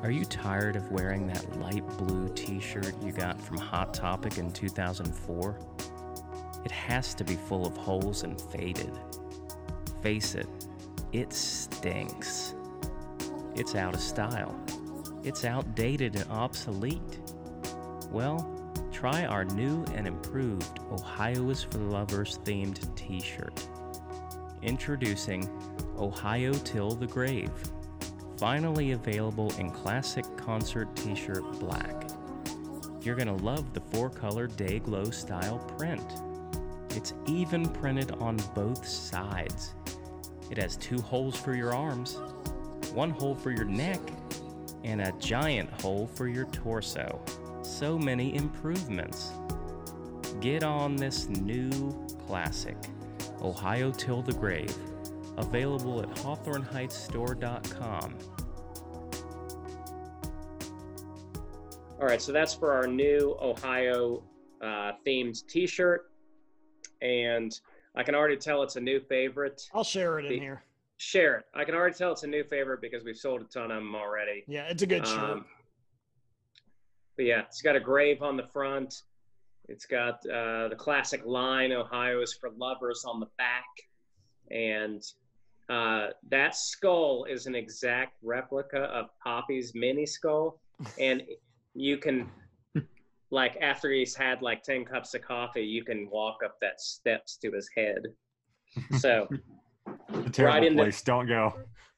Are 0.06 0.12
you 0.12 0.24
tired 0.24 0.76
of 0.76 0.92
wearing 0.92 1.26
that 1.26 1.58
light 1.58 1.84
blue 1.98 2.28
t 2.28 2.60
shirt 2.60 2.94
you 3.02 3.10
got 3.10 3.40
from 3.40 3.58
Hot 3.58 3.92
Topic 3.92 4.38
in 4.38 4.52
2004? 4.52 5.58
It 6.64 6.70
has 6.70 7.12
to 7.14 7.24
be 7.24 7.34
full 7.34 7.66
of 7.66 7.76
holes 7.76 8.22
and 8.22 8.40
faded. 8.40 8.96
Face 10.04 10.36
it, 10.36 10.46
it 11.12 11.32
stinks. 11.32 12.54
It's 13.56 13.74
out 13.74 13.94
of 13.94 14.00
style. 14.00 14.54
It's 15.24 15.44
outdated 15.44 16.14
and 16.14 16.30
obsolete. 16.30 17.18
Well, 18.12 18.48
try 18.92 19.24
our 19.24 19.44
new 19.44 19.84
and 19.96 20.06
improved 20.06 20.78
Ohio 20.92 21.50
is 21.50 21.64
for 21.64 21.78
Lovers 21.78 22.38
themed 22.44 22.94
t 22.94 23.20
shirt. 23.20 23.68
Introducing 24.62 25.50
Ohio 25.98 26.52
Till 26.52 26.92
the 26.92 27.08
Grave 27.08 27.50
finally 28.38 28.92
available 28.92 29.52
in 29.58 29.70
classic 29.70 30.24
concert 30.36 30.94
t-shirt 30.96 31.44
black. 31.58 32.10
You're 33.00 33.16
going 33.16 33.28
to 33.28 33.44
love 33.44 33.72
the 33.72 33.80
four-color 33.80 34.48
day 34.48 34.80
glow 34.80 35.10
style 35.10 35.58
print. 35.78 36.02
It's 36.90 37.14
even 37.26 37.68
printed 37.68 38.10
on 38.12 38.36
both 38.54 38.86
sides. 38.86 39.74
It 40.50 40.58
has 40.58 40.76
two 40.76 41.00
holes 41.00 41.36
for 41.36 41.54
your 41.54 41.74
arms, 41.74 42.18
one 42.92 43.10
hole 43.10 43.34
for 43.34 43.50
your 43.50 43.64
neck, 43.64 44.00
and 44.84 45.00
a 45.00 45.12
giant 45.18 45.68
hole 45.80 46.06
for 46.06 46.28
your 46.28 46.46
torso. 46.46 47.20
So 47.62 47.98
many 47.98 48.34
improvements. 48.34 49.32
Get 50.40 50.62
on 50.62 50.96
this 50.96 51.28
new 51.28 51.70
classic, 52.26 52.76
Ohio 53.42 53.90
Till 53.90 54.22
the 54.22 54.32
Grave, 54.32 54.74
available 55.36 56.00
at 56.00 56.08
hawthorneheightsstore.com. 56.16 58.18
All 62.00 62.06
right, 62.06 62.20
so 62.20 62.32
that's 62.32 62.52
for 62.54 62.72
our 62.72 62.86
new 62.86 63.36
Ohio 63.40 64.22
uh, 64.62 64.92
themed 65.06 65.46
T-shirt, 65.46 66.10
and 67.00 67.58
I 67.94 68.02
can 68.02 68.14
already 68.14 68.36
tell 68.36 68.62
it's 68.62 68.76
a 68.76 68.80
new 68.80 69.00
favorite. 69.00 69.62
I'll 69.72 69.84
share 69.84 70.18
it 70.18 70.26
in 70.26 70.32
The- 70.32 70.38
here. 70.40 70.62
Share 70.98 71.36
it. 71.40 71.44
I 71.54 71.64
can 71.64 71.74
already 71.74 71.94
tell 71.94 72.12
it's 72.12 72.22
a 72.22 72.26
new 72.26 72.42
favorite 72.42 72.80
because 72.80 73.04
we've 73.04 73.18
sold 73.18 73.42
a 73.42 73.44
ton 73.44 73.64
of 73.70 73.82
them 73.82 73.94
already. 73.94 74.44
Yeah, 74.48 74.64
it's 74.70 74.80
a 74.82 74.86
good 74.86 75.06
shirt. 75.06 75.18
Um, 75.18 75.44
but 77.16 77.26
yeah, 77.26 77.40
it's 77.42 77.60
got 77.60 77.76
a 77.76 77.80
grave 77.80 78.22
on 78.22 78.38
the 78.38 78.46
front. 78.46 79.02
It's 79.68 79.84
got 79.84 80.24
uh, 80.26 80.68
the 80.68 80.76
classic 80.78 81.26
line 81.26 81.72
"Ohio 81.72 82.22
is 82.22 82.32
for 82.32 82.48
lovers" 82.56 83.04
on 83.06 83.20
the 83.20 83.26
back, 83.36 83.66
and 84.50 85.02
uh, 85.68 86.08
that 86.30 86.54
skull 86.54 87.24
is 87.24 87.46
an 87.46 87.54
exact 87.54 88.14
replica 88.22 88.82
of 88.84 89.06
Poppy's 89.22 89.72
mini 89.74 90.06
skull. 90.06 90.60
And 91.00 91.22
you 91.74 91.96
can, 91.96 92.28
like, 93.30 93.56
after 93.62 93.90
he's 93.90 94.14
had 94.14 94.42
like 94.42 94.62
ten 94.62 94.84
cups 94.84 95.14
of 95.14 95.22
coffee, 95.22 95.64
you 95.64 95.82
can 95.84 96.08
walk 96.10 96.38
up 96.44 96.56
that 96.60 96.80
steps 96.80 97.36
to 97.38 97.50
his 97.50 97.68
head. 97.76 98.02
So 98.98 99.26
A 100.26 100.30
terrible 100.30 100.66
in 100.66 100.76
the- 100.76 100.82
place. 100.84 101.00
Don't 101.02 101.26
go. 101.26 101.54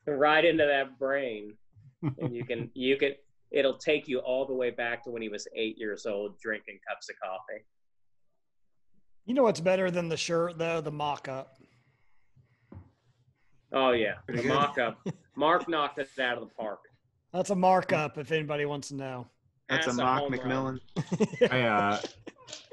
right 0.06 0.44
into 0.44 0.64
that 0.64 0.98
brain. 0.98 1.54
and 2.18 2.34
you 2.34 2.44
can 2.50 2.70
you 2.74 2.96
can 2.96 3.12
it'll 3.50 3.76
take 3.78 4.06
you 4.06 4.18
all 4.20 4.46
the 4.46 4.54
way 4.54 4.70
back 4.70 5.02
to 5.04 5.10
when 5.10 5.22
he 5.22 5.28
was 5.28 5.48
eight 5.56 5.76
years 5.78 6.06
old 6.06 6.38
drinking 6.38 6.78
cups 6.88 7.08
of 7.10 7.16
coffee. 7.22 7.64
You 9.26 9.34
know 9.34 9.42
what's 9.42 9.60
better 9.60 9.90
than 9.90 10.08
the 10.08 10.16
shirt 10.16 10.56
though? 10.58 10.80
The 10.80 10.90
mock-up. 10.92 11.56
Oh 13.72 13.92
yeah, 13.92 14.14
Pretty 14.26 14.42
the 14.42 14.48
good. 14.48 14.54
mock-up. 14.54 15.06
Mark 15.36 15.68
knocked 15.68 15.98
us 15.98 16.18
out 16.18 16.38
of 16.38 16.48
the 16.48 16.54
park. 16.54 16.80
That's 17.32 17.50
a 17.50 17.54
markup 17.54 18.16
if 18.18 18.32
anybody 18.32 18.64
wants 18.64 18.88
to 18.88 18.94
know. 18.96 19.26
That's, 19.68 19.84
That's 19.86 19.98
a 19.98 20.00
a 20.00 20.04
mock 20.04 20.20
home. 20.20 20.32
McMillan. 20.32 21.50
I, 21.52 21.62
uh, 21.62 22.00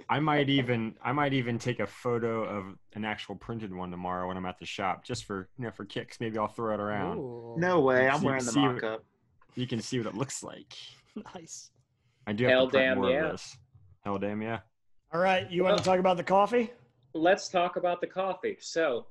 I 0.07 0.19
might 0.19 0.49
even 0.49 0.95
I 1.03 1.11
might 1.11 1.33
even 1.33 1.59
take 1.59 1.79
a 1.81 1.87
photo 1.87 2.43
of 2.45 2.77
an 2.93 3.03
actual 3.03 3.35
printed 3.35 3.73
one 3.73 3.91
tomorrow 3.91 4.27
when 4.29 4.37
I'm 4.37 4.45
at 4.45 4.57
the 4.59 4.65
shop, 4.65 5.03
just 5.03 5.25
for 5.25 5.49
you 5.57 5.65
know 5.65 5.71
for 5.71 5.83
kicks. 5.83 6.19
Maybe 6.21 6.37
I'll 6.37 6.47
throw 6.47 6.73
it 6.73 6.79
around. 6.79 7.17
Ooh, 7.17 7.55
No 7.57 7.81
way. 7.81 8.07
I'm 8.07 8.19
See- 8.21 8.25
wearing 8.25 8.45
the 8.45 8.51
see- 8.51 8.59
mock 8.61 8.83
up. 8.83 9.03
You 9.55 9.67
can 9.67 9.81
see 9.81 9.97
what 9.99 10.07
it 10.07 10.15
looks 10.15 10.43
like. 10.43 10.73
nice. 11.33 11.71
I 12.27 12.33
do 12.33 12.43
have 12.45 12.51
Hell 12.51 12.65
to 12.67 12.71
print 12.71 12.85
damn 12.87 12.97
more 12.99 13.09
yeah. 13.09 13.25
of 13.25 13.31
this. 13.33 13.57
Hell 14.03 14.17
damn 14.17 14.41
yeah. 14.41 14.59
All 15.13 15.19
right, 15.21 15.49
you 15.49 15.63
want 15.63 15.77
to 15.77 15.83
talk 15.83 15.99
about 15.99 16.17
the 16.17 16.23
coffee? 16.23 16.71
let's 17.13 17.47
talk 17.47 17.77
about 17.77 18.01
the 18.01 18.07
coffee. 18.07 18.57
So, 18.59 19.05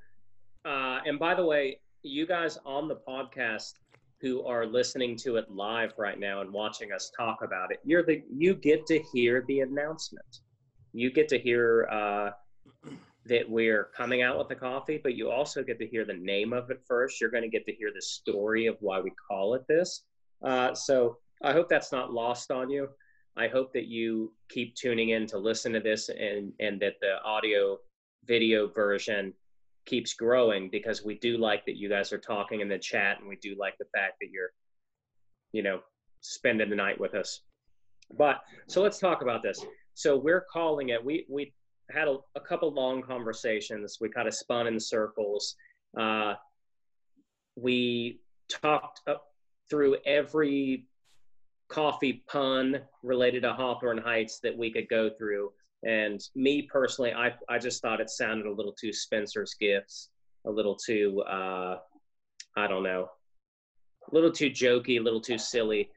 uh, 0.65 0.99
and 1.05 1.19
by 1.19 1.35
the 1.35 1.45
way, 1.45 1.79
you 2.03 2.25
guys 2.25 2.57
on 2.65 2.87
the 2.87 2.97
podcast 3.07 3.73
who 4.21 4.43
are 4.45 4.65
listening 4.65 5.15
to 5.15 5.35
it 5.35 5.49
live 5.51 5.93
right 5.97 6.19
now 6.19 6.41
and 6.41 6.51
watching 6.51 6.91
us 6.91 7.11
talk 7.15 7.41
about 7.43 7.71
it, 7.71 7.79
you're 7.83 8.03
the 8.03 8.23
you 8.33 8.55
get 8.55 8.85
to 8.87 8.99
hear 9.13 9.43
the 9.47 9.61
announcement. 9.61 10.39
You 10.93 11.11
get 11.11 11.27
to 11.29 11.39
hear 11.39 11.87
uh, 11.91 12.29
that 13.25 13.49
we're 13.49 13.89
coming 13.95 14.21
out 14.21 14.37
with 14.37 14.47
the 14.47 14.55
coffee, 14.55 14.99
but 15.01 15.15
you 15.15 15.29
also 15.29 15.63
get 15.63 15.79
to 15.79 15.87
hear 15.87 16.05
the 16.05 16.13
name 16.13 16.53
of 16.53 16.69
it 16.69 16.81
first. 16.87 17.19
You're 17.19 17.31
going 17.31 17.43
to 17.43 17.49
get 17.49 17.65
to 17.65 17.73
hear 17.73 17.91
the 17.93 18.01
story 18.01 18.67
of 18.67 18.77
why 18.79 19.01
we 19.01 19.11
call 19.27 19.55
it 19.55 19.67
this. 19.67 20.03
Uh, 20.43 20.73
so 20.73 21.17
I 21.43 21.51
hope 21.51 21.67
that's 21.67 21.91
not 21.91 22.13
lost 22.13 22.51
on 22.51 22.69
you. 22.69 22.89
I 23.35 23.47
hope 23.47 23.73
that 23.73 23.87
you 23.87 24.31
keep 24.49 24.75
tuning 24.75 25.09
in 25.09 25.27
to 25.27 25.37
listen 25.37 25.73
to 25.73 25.79
this 25.79 26.09
and 26.09 26.53
and 26.59 26.79
that 26.81 26.95
the 27.01 27.21
audio 27.23 27.77
video 28.25 28.67
version 28.67 29.33
keeps 29.85 30.13
growing 30.13 30.69
because 30.69 31.03
we 31.03 31.15
do 31.19 31.37
like 31.37 31.65
that 31.65 31.77
you 31.77 31.89
guys 31.89 32.11
are 32.11 32.17
talking 32.17 32.61
in 32.61 32.69
the 32.69 32.77
chat 32.77 33.19
and 33.19 33.27
we 33.27 33.37
do 33.37 33.55
like 33.59 33.77
the 33.77 33.85
fact 33.95 34.15
that 34.21 34.29
you're 34.31 34.51
you 35.51 35.63
know 35.63 35.79
spending 36.21 36.69
the 36.69 36.75
night 36.75 36.99
with 36.99 37.13
us. 37.13 37.41
But 38.17 38.41
so 38.67 38.81
let's 38.81 38.99
talk 38.99 39.21
about 39.21 39.43
this. 39.43 39.65
So 39.93 40.17
we're 40.17 40.45
calling 40.51 40.89
it 40.89 41.03
we 41.03 41.25
we 41.29 41.53
had 41.91 42.07
a, 42.07 42.17
a 42.35 42.39
couple 42.39 42.73
long 42.73 43.01
conversations. 43.01 43.97
We 44.01 44.09
kind 44.09 44.27
of 44.27 44.33
spun 44.33 44.67
in 44.67 44.79
circles. 44.79 45.55
Uh, 45.97 46.33
we 47.55 48.19
talked 48.49 49.01
up 49.07 49.27
through 49.69 49.97
every 50.05 50.87
coffee 51.67 52.23
pun 52.27 52.79
related 53.01 53.41
to 53.41 53.53
hawthorne 53.53 53.97
heights 53.97 54.39
that 54.39 54.55
we 54.55 54.71
could 54.71 54.87
go 54.89 55.09
through 55.17 55.51
and 55.85 56.19
me 56.35 56.63
personally, 56.63 57.13
I, 57.13 57.33
I 57.47 57.59
just 57.59 57.81
thought 57.81 58.01
it 58.01 58.09
sounded 58.09 58.47
a 58.47 58.51
little 58.51 58.73
too 58.73 58.91
Spencer's 58.91 59.53
Gifts, 59.59 60.09
a 60.45 60.49
little 60.51 60.75
too, 60.75 61.21
uh, 61.21 61.77
I 62.57 62.67
don't 62.67 62.83
know, 62.83 63.09
a 64.11 64.13
little 64.13 64.31
too 64.31 64.49
jokey, 64.49 64.99
a 64.99 65.03
little 65.03 65.21
too 65.21 65.37
silly. 65.37 65.89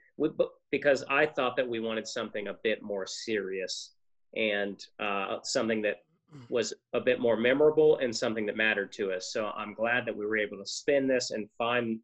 Because 0.70 1.04
I 1.08 1.26
thought 1.26 1.56
that 1.56 1.68
we 1.68 1.80
wanted 1.80 2.06
something 2.06 2.48
a 2.48 2.56
bit 2.62 2.82
more 2.82 3.06
serious 3.06 3.94
and 4.36 4.78
uh, 5.00 5.38
something 5.42 5.80
that 5.82 6.02
was 6.50 6.74
a 6.92 7.00
bit 7.00 7.20
more 7.20 7.36
memorable 7.36 7.96
and 7.98 8.14
something 8.14 8.44
that 8.44 8.56
mattered 8.56 8.92
to 8.92 9.12
us. 9.12 9.32
So 9.32 9.50
I'm 9.56 9.72
glad 9.72 10.04
that 10.04 10.16
we 10.16 10.26
were 10.26 10.36
able 10.36 10.58
to 10.58 10.66
spin 10.66 11.06
this 11.06 11.30
and 11.30 11.48
find 11.56 12.00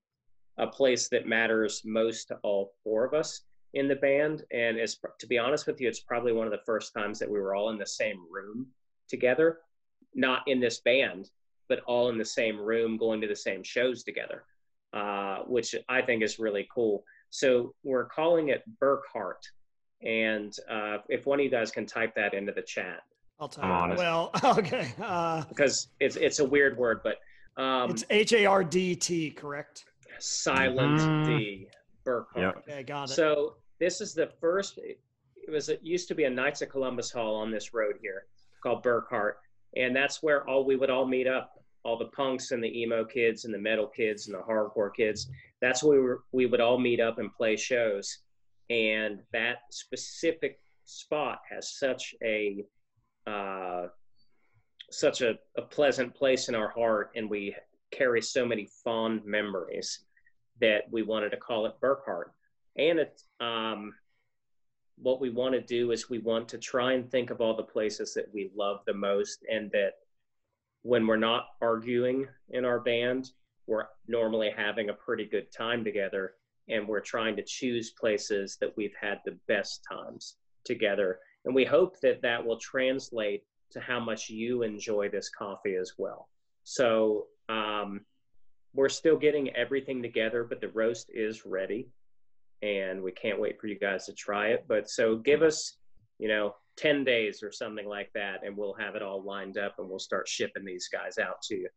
a 0.57 0.67
place 0.67 1.09
that 1.11 1.27
matters 1.27 1.83
most 1.85 2.29
to 2.29 2.37
all 2.43 2.73
four 2.83 3.05
of 3.05 3.13
us 3.13 3.43
in 3.75 3.89
the 3.89 3.97
band 3.97 4.45
and 4.53 4.77
it's 4.79 4.99
to 5.19 5.27
be 5.27 5.37
honest 5.37 5.67
with 5.67 5.81
you 5.81 5.89
it's 5.89 6.01
probably 6.01 6.33
one 6.33 6.47
of 6.47 6.53
the 6.53 6.65
first 6.65 6.95
times 6.95 7.19
that 7.19 7.31
we 7.31 7.39
were 7.39 7.55
all 7.55 7.71
in 7.71 7.79
the 7.79 7.87
same 7.87 8.19
room 8.31 8.67
together 9.09 9.59
not 10.15 10.43
in 10.47 10.61
this 10.61 10.81
band 10.81 11.29
but 11.69 11.81
all 11.87 12.09
in 12.09 12.17
the 12.17 12.25
same 12.25 12.59
room 12.59 12.97
going 12.97 13.21
to 13.21 13.27
the 13.27 13.37
same 13.37 13.63
shows 13.63 14.03
together 14.05 14.45
uh, 14.93 15.39
which 15.47 15.75
i 15.89 16.01
think 16.01 16.23
is 16.23 16.39
really 16.39 16.67
cool 16.73 17.05
so 17.31 17.75
we're 17.83 18.05
calling 18.07 18.49
it 18.49 18.63
Burkhardt 18.81 19.45
and 20.03 20.55
uh, 20.71 20.99
if 21.09 21.27
one 21.27 21.41
of 21.41 21.45
you 21.45 21.51
guys 21.51 21.71
can 21.73 21.85
type 21.85 22.15
that 22.15 22.33
into 22.33 22.53
the 22.53 22.63
chat 22.63 23.01
I'll 23.41 23.49
tell 23.49 23.65
I'm 23.65 23.91
you. 23.91 23.97
Well, 23.97 24.31
okay. 24.45 24.93
Uh, 25.03 25.43
because 25.49 25.89
it's 25.99 26.15
it's 26.15 26.39
a 26.39 26.45
weird 26.45 26.79
word 26.79 27.01
but 27.03 27.17
um, 27.61 27.91
it's 27.91 28.05
H 28.11 28.33
A 28.33 28.47
R 28.47 28.63
D 28.63 28.95
T, 28.95 29.31
correct? 29.31 29.85
silent 30.21 30.97
Mhm. 30.97 31.25
d 31.25 31.69
Burkhardt 32.05 32.55
Yep. 32.57 32.65
Okay, 32.69 32.83
got 32.85 33.11
it. 33.11 33.15
So 33.15 33.57
this 33.85 34.01
is 34.01 34.15
the 34.15 34.31
first. 34.41 34.79
It 34.79 34.99
was 35.51 35.69
it 35.69 35.81
used 35.83 36.09
to 36.09 36.15
be 36.15 36.25
a 36.25 36.31
Knights 36.31 36.63
of 36.63 36.71
Columbus 36.71 37.11
Hall 37.11 37.35
on 37.37 37.51
this 37.51 37.75
road 37.75 37.97
here 38.01 38.25
called 38.63 38.83
Burkhardt, 38.83 39.37
and 39.77 39.95
that's 39.95 40.23
where 40.23 40.49
all 40.49 40.65
we 40.65 40.77
would 40.77 40.89
all 40.89 41.07
meet 41.07 41.27
up. 41.27 41.51
All 41.85 41.99
the 41.99 42.07
punks 42.07 42.51
and 42.51 42.65
the 42.65 42.81
emo 42.81 43.05
kids 43.05 43.45
and 43.45 43.53
the 43.53 43.59
metal 43.59 43.87
kids 43.87 44.27
and 44.27 44.35
the 44.35 44.41
hardcore 44.41 44.95
kids. 44.95 45.29
That's 45.61 45.83
where 45.83 45.99
we, 45.99 46.03
were, 46.03 46.25
we 46.33 46.47
would 46.47 46.63
all 46.63 46.79
meet 46.79 46.99
up 46.99 47.19
and 47.19 47.31
play 47.31 47.57
shows. 47.57 48.21
And 48.71 49.21
that 49.35 49.57
specific 49.71 50.61
spot 50.87 51.41
has 51.51 51.77
such 51.79 52.15
a 52.23 52.65
uh, 53.27 53.89
such 54.91 55.21
a, 55.21 55.35
a 55.59 55.63
pleasant 55.63 56.15
place 56.15 56.49
in 56.49 56.55
our 56.55 56.71
heart, 56.71 57.11
and 57.17 57.29
we 57.29 57.55
carry 57.91 58.23
so 58.23 58.47
many 58.47 58.67
fond 58.83 59.27
memories 59.27 60.05
that 60.63 60.85
we 60.91 61.03
wanted 61.03 61.31
to 61.31 61.37
call 61.37 61.67
it 61.67 61.79
Burkhardt 61.83 62.33
and 62.77 62.99
it 62.99 63.23
um, 63.41 63.95
what 64.97 65.21
we 65.21 65.31
want 65.31 65.55
to 65.55 65.61
do 65.61 65.91
is 65.91 66.09
we 66.09 66.19
want 66.19 66.49
to 66.49 66.59
try 66.59 66.93
and 66.93 67.11
think 67.11 67.31
of 67.31 67.41
all 67.41 67.57
the 67.57 67.63
places 67.63 68.15
that 68.15 68.33
we 68.33 68.51
love 68.57 68.81
the 68.87 68.95
most 68.95 69.45
and 69.51 69.71
that 69.73 69.95
when 70.83 71.07
we're 71.07 71.17
not 71.17 71.47
arguing 71.61 72.27
in 72.51 72.65
our 72.65 72.79
band 72.79 73.31
we're 73.67 73.87
normally 74.07 74.51
having 74.55 74.91
a 74.91 74.95
pretty 74.95 75.25
good 75.25 75.51
time 75.51 75.85
together 75.85 76.35
and 76.69 76.87
we're 76.87 77.01
trying 77.01 77.37
to 77.37 77.43
choose 77.43 77.91
places 77.91 78.57
that 78.61 78.75
we've 78.77 78.95
had 79.01 79.21
the 79.25 79.37
best 79.49 79.85
times 79.91 80.37
together. 80.65 81.19
And 81.45 81.55
we 81.55 81.65
hope 81.65 82.01
that 82.01 82.23
that 82.23 82.45
will 82.45 82.59
translate 82.59 83.43
to 83.73 83.81
how 83.81 84.01
much 84.01 84.31
you 84.31 84.63
enjoy 84.63 85.09
this 85.09 85.29
coffee 85.29 85.77
as 85.77 85.93
well. 85.99 86.29
So 86.63 87.27
um, 87.49 88.01
we're 88.73 88.89
still 88.89 89.17
getting 89.17 89.55
everything 89.55 90.03
together 90.03 90.45
but 90.45 90.61
the 90.61 90.69
roast 90.69 91.11
is 91.13 91.45
ready 91.45 91.89
and 92.65 93.03
we 93.03 93.13
can't 93.13 93.39
wait 93.39 93.61
for 93.61 93.67
you 93.67 93.79
guys 93.79 94.07
to 94.07 94.13
try 94.15 94.49
it. 94.49 94.65
But 94.67 94.89
so 94.89 95.17
give 95.17 95.43
us, 95.43 95.77
you 96.19 96.29
know, 96.29 96.55
10 96.79 97.05
days 97.05 97.43
or 97.43 97.53
something 97.53 97.87
like 97.87 98.11
that, 98.15 98.41
and 98.45 98.57
we'll 98.57 98.73
have 98.75 98.95
it 98.97 99.03
all 99.03 99.23
lined 99.23 99.59
up 99.59 99.75
and 99.79 99.89
we'll 99.89 99.99
start 99.99 100.27
shipping 100.27 100.65
these 100.65 100.89
guys 100.91 101.19
out 101.19 101.43
to 101.43 101.57
you. 101.57 101.69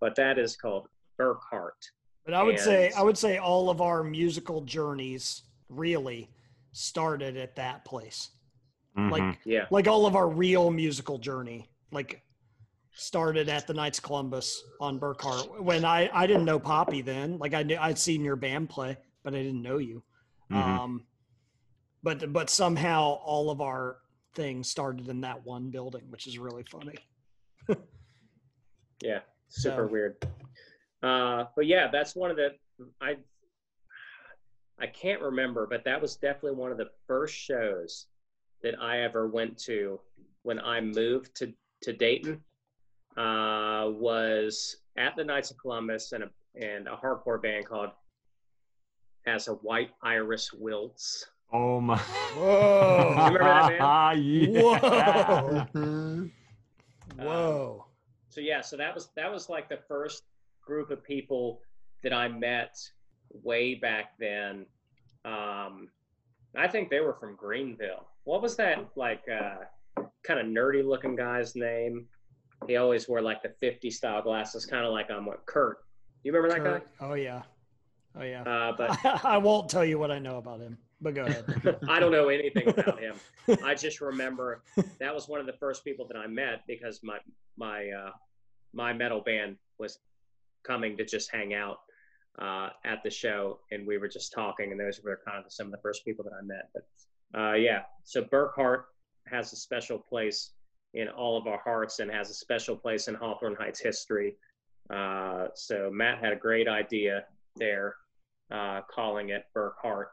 But 0.00 0.14
that 0.14 0.38
is 0.38 0.56
called 0.56 0.86
Burkhardt. 1.18 1.90
But 2.24 2.34
I 2.34 2.42
would 2.42 2.58
say 2.60 2.92
I 2.96 3.02
would 3.02 3.18
say 3.18 3.38
all 3.38 3.70
of 3.70 3.80
our 3.80 4.02
musical 4.04 4.60
journeys 4.62 5.42
really 5.68 6.30
started 6.72 7.36
at 7.36 7.56
that 7.56 7.84
place. 7.84 8.30
Mhm. 8.96 9.10
Like 9.10 9.38
Yeah. 9.44 9.66
like 9.70 9.88
all 9.88 10.06
of 10.06 10.14
our 10.16 10.28
real 10.28 10.70
musical 10.70 11.18
journey, 11.18 11.68
like 11.92 12.22
started 12.92 13.48
at 13.48 13.66
the 13.66 13.74
Knights 13.74 14.00
Columbus 14.00 14.62
on 14.80 14.98
Burkhardt. 14.98 15.62
When 15.62 15.84
I 15.84 16.10
I 16.12 16.26
didn't 16.26 16.44
know 16.44 16.58
Poppy 16.58 17.00
then, 17.02 17.38
like 17.38 17.54
I 17.54 17.62
knew 17.62 17.76
I'd 17.78 17.98
seen 17.98 18.24
your 18.24 18.36
band 18.36 18.70
play, 18.70 18.96
but 19.22 19.34
I 19.34 19.42
didn't 19.42 19.62
know 19.62 19.78
you. 19.78 20.02
Mhm. 20.50 20.56
Um, 20.56 21.06
but 22.02 22.32
but 22.32 22.48
somehow 22.50 23.02
all 23.24 23.50
of 23.50 23.60
our 23.60 23.98
things 24.34 24.68
started 24.70 25.08
in 25.08 25.22
that 25.22 25.44
one 25.44 25.70
building, 25.70 26.02
which 26.10 26.26
is 26.26 26.38
really 26.38 26.64
funny. 26.64 26.96
Yeah. 29.02 29.20
Super 29.48 29.86
So- 29.86 29.92
weird. 29.92 30.26
Uh, 31.02 31.44
but 31.54 31.66
yeah, 31.66 31.88
that's 31.90 32.16
one 32.16 32.30
of 32.30 32.36
the 32.36 32.56
I 33.00 33.16
I 34.78 34.86
can't 34.86 35.20
remember, 35.20 35.66
but 35.66 35.84
that 35.84 36.00
was 36.00 36.16
definitely 36.16 36.52
one 36.58 36.72
of 36.72 36.78
the 36.78 36.90
first 37.06 37.34
shows 37.34 38.06
that 38.62 38.80
I 38.80 39.00
ever 39.02 39.26
went 39.28 39.58
to 39.64 40.00
when 40.42 40.58
I 40.58 40.80
moved 40.80 41.34
to 41.36 41.52
to 41.82 41.92
Dayton. 41.92 42.42
Uh, 43.16 43.90
was 43.94 44.76
at 44.96 45.14
the 45.16 45.24
Knights 45.24 45.50
of 45.50 45.58
Columbus 45.58 46.12
and 46.12 46.24
a 46.24 46.30
and 46.54 46.88
a 46.88 46.96
hardcore 46.96 47.40
band 47.40 47.66
called 47.66 47.90
As 49.26 49.48
a 49.48 49.54
White 49.54 49.90
Iris 50.02 50.52
Wilts. 50.52 51.26
Oh 51.52 51.80
my. 51.80 51.98
Whoa. 51.98 53.08
You 53.10 53.24
remember 53.24 53.38
that 53.38 53.70
yeah. 54.18 54.60
Whoa. 54.62 55.66
Mhm. 55.74 56.30
Whoa. 57.16 57.86
So 58.28 58.40
yeah, 58.40 58.60
so 58.60 58.76
that 58.76 58.94
was 58.94 59.08
that 59.16 59.32
was 59.32 59.48
like 59.48 59.68
the 59.68 59.78
first 59.88 60.24
group 60.64 60.90
of 60.90 61.02
people 61.02 61.60
that 62.02 62.12
I 62.12 62.28
met 62.28 62.76
way 63.42 63.74
back 63.74 64.12
then. 64.18 64.66
Um, 65.24 65.88
I 66.56 66.68
think 66.68 66.90
they 66.90 67.00
were 67.00 67.14
from 67.14 67.36
Greenville. 67.36 68.06
What 68.24 68.42
was 68.42 68.56
that 68.56 68.84
like 68.96 69.22
uh, 69.28 70.02
kind 70.22 70.40
of 70.40 70.46
nerdy 70.46 70.86
looking 70.86 71.16
guy's 71.16 71.56
name? 71.56 72.06
He 72.66 72.76
always 72.76 73.08
wore 73.08 73.20
like 73.22 73.42
the 73.42 73.50
50 73.60 73.90
style 73.90 74.22
glasses, 74.22 74.66
kind 74.66 74.84
of 74.84 74.92
like 74.92 75.10
um 75.10 75.26
what 75.26 75.44
Kurt. 75.46 75.78
You 76.22 76.32
remember 76.32 76.54
that 76.54 76.82
guy? 76.82 77.06
Oh 77.06 77.14
yeah. 77.14 77.42
Oh 78.18 78.24
yeah. 78.24 78.42
Uh, 78.42 78.72
but 78.76 78.98
I 79.24 79.38
won't 79.38 79.68
tell 79.68 79.84
you 79.84 79.98
what 79.98 80.10
I 80.10 80.18
know 80.18 80.38
about 80.38 80.60
him, 80.60 80.78
but 81.00 81.14
go 81.14 81.24
ahead. 81.24 81.78
I 81.88 82.00
don't 82.00 82.12
know 82.12 82.28
anything 82.28 82.68
about 82.78 83.00
him. 83.00 83.16
I 83.64 83.74
just 83.74 84.00
remember 84.00 84.62
that 84.98 85.14
was 85.14 85.28
one 85.28 85.40
of 85.40 85.46
the 85.46 85.52
first 85.54 85.84
people 85.84 86.06
that 86.08 86.16
I 86.16 86.26
met 86.26 86.62
because 86.66 87.00
my 87.02 87.18
my 87.56 87.90
uh, 87.90 88.10
my 88.72 88.92
metal 88.92 89.20
band 89.20 89.56
was 89.78 89.98
coming 90.64 90.96
to 90.96 91.04
just 91.04 91.30
hang 91.30 91.54
out 91.54 91.78
uh, 92.38 92.70
at 92.84 93.02
the 93.02 93.10
show, 93.10 93.60
and 93.70 93.86
we 93.86 93.98
were 93.98 94.08
just 94.08 94.32
talking, 94.32 94.72
and 94.72 94.80
those 94.80 95.00
were 95.02 95.20
kind 95.26 95.44
of 95.44 95.52
some 95.52 95.66
of 95.66 95.72
the 95.72 95.78
first 95.78 96.04
people 96.04 96.24
that 96.24 96.32
I 96.32 96.42
met. 96.42 96.70
But 96.74 97.40
uh, 97.40 97.54
yeah, 97.54 97.82
so 98.04 98.22
Burkhardt 98.22 98.86
has 99.26 99.52
a 99.52 99.56
special 99.56 99.98
place 99.98 100.52
in 100.94 101.08
all 101.08 101.36
of 101.36 101.46
our 101.46 101.58
hearts 101.58 101.98
and 101.98 102.10
has 102.10 102.30
a 102.30 102.34
special 102.34 102.76
place 102.76 103.08
in 103.08 103.14
Hawthorne 103.14 103.56
Heights 103.56 103.80
history. 103.80 104.36
Uh, 104.88 105.48
so 105.54 105.90
Matt 105.92 106.18
had 106.22 106.32
a 106.32 106.36
great 106.36 106.68
idea 106.68 107.24
there, 107.56 107.96
uh, 108.50 108.80
calling 108.90 109.30
it 109.30 109.44
Burkhardt. 109.54 110.08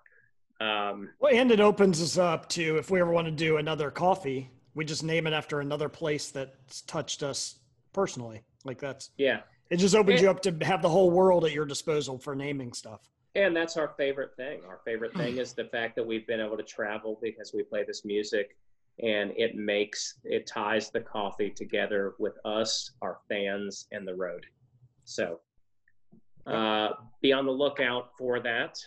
Um, 0.61 1.09
Well, 1.19 1.33
and 1.33 1.51
it 1.51 1.59
opens 1.59 2.01
us 2.01 2.17
up 2.17 2.47
to 2.49 2.77
if 2.77 2.89
we 2.89 3.01
ever 3.01 3.11
want 3.11 3.25
to 3.25 3.31
do 3.31 3.57
another 3.57 3.91
coffee, 3.91 4.49
we 4.75 4.85
just 4.85 5.03
name 5.03 5.27
it 5.27 5.33
after 5.33 5.59
another 5.59 5.89
place 5.89 6.31
that's 6.31 6.81
touched 6.81 7.21
us 7.23 7.59
personally. 7.91 8.41
Like 8.63 8.79
that's 8.79 9.09
yeah, 9.17 9.41
it 9.69 9.77
just 9.77 9.95
opens 9.95 10.21
Yeah. 10.21 10.25
you 10.25 10.31
up 10.31 10.41
to 10.43 10.57
have 10.65 10.81
the 10.81 10.89
whole 10.89 11.11
world 11.11 11.43
at 11.45 11.51
your 11.51 11.65
disposal 11.65 12.17
for 12.17 12.35
naming 12.35 12.73
stuff. 12.73 13.01
And 13.35 13.55
that's 13.55 13.77
our 13.77 13.93
favorite 13.97 14.35
thing. 14.37 14.61
Our 14.67 14.79
favorite 14.85 15.13
thing 15.15 15.37
is 15.37 15.53
the 15.53 15.65
fact 15.65 15.95
that 15.95 16.05
we've 16.05 16.25
been 16.27 16.39
able 16.39 16.55
to 16.57 16.63
travel 16.63 17.19
because 17.21 17.51
we 17.53 17.63
play 17.63 17.83
this 17.83 18.05
music 18.05 18.55
and 19.01 19.31
it 19.35 19.55
makes 19.55 20.19
it 20.23 20.45
ties 20.45 20.91
the 20.91 21.01
coffee 21.01 21.49
together 21.49 22.13
with 22.19 22.35
us, 22.45 22.91
our 23.01 23.17
fans, 23.27 23.87
and 23.91 24.07
the 24.07 24.13
road. 24.15 24.45
So 25.03 25.39
uh, 26.47 26.89
be 27.21 27.31
on 27.33 27.45
the 27.45 27.51
lookout 27.51 28.09
for 28.17 28.39
that. 28.41 28.77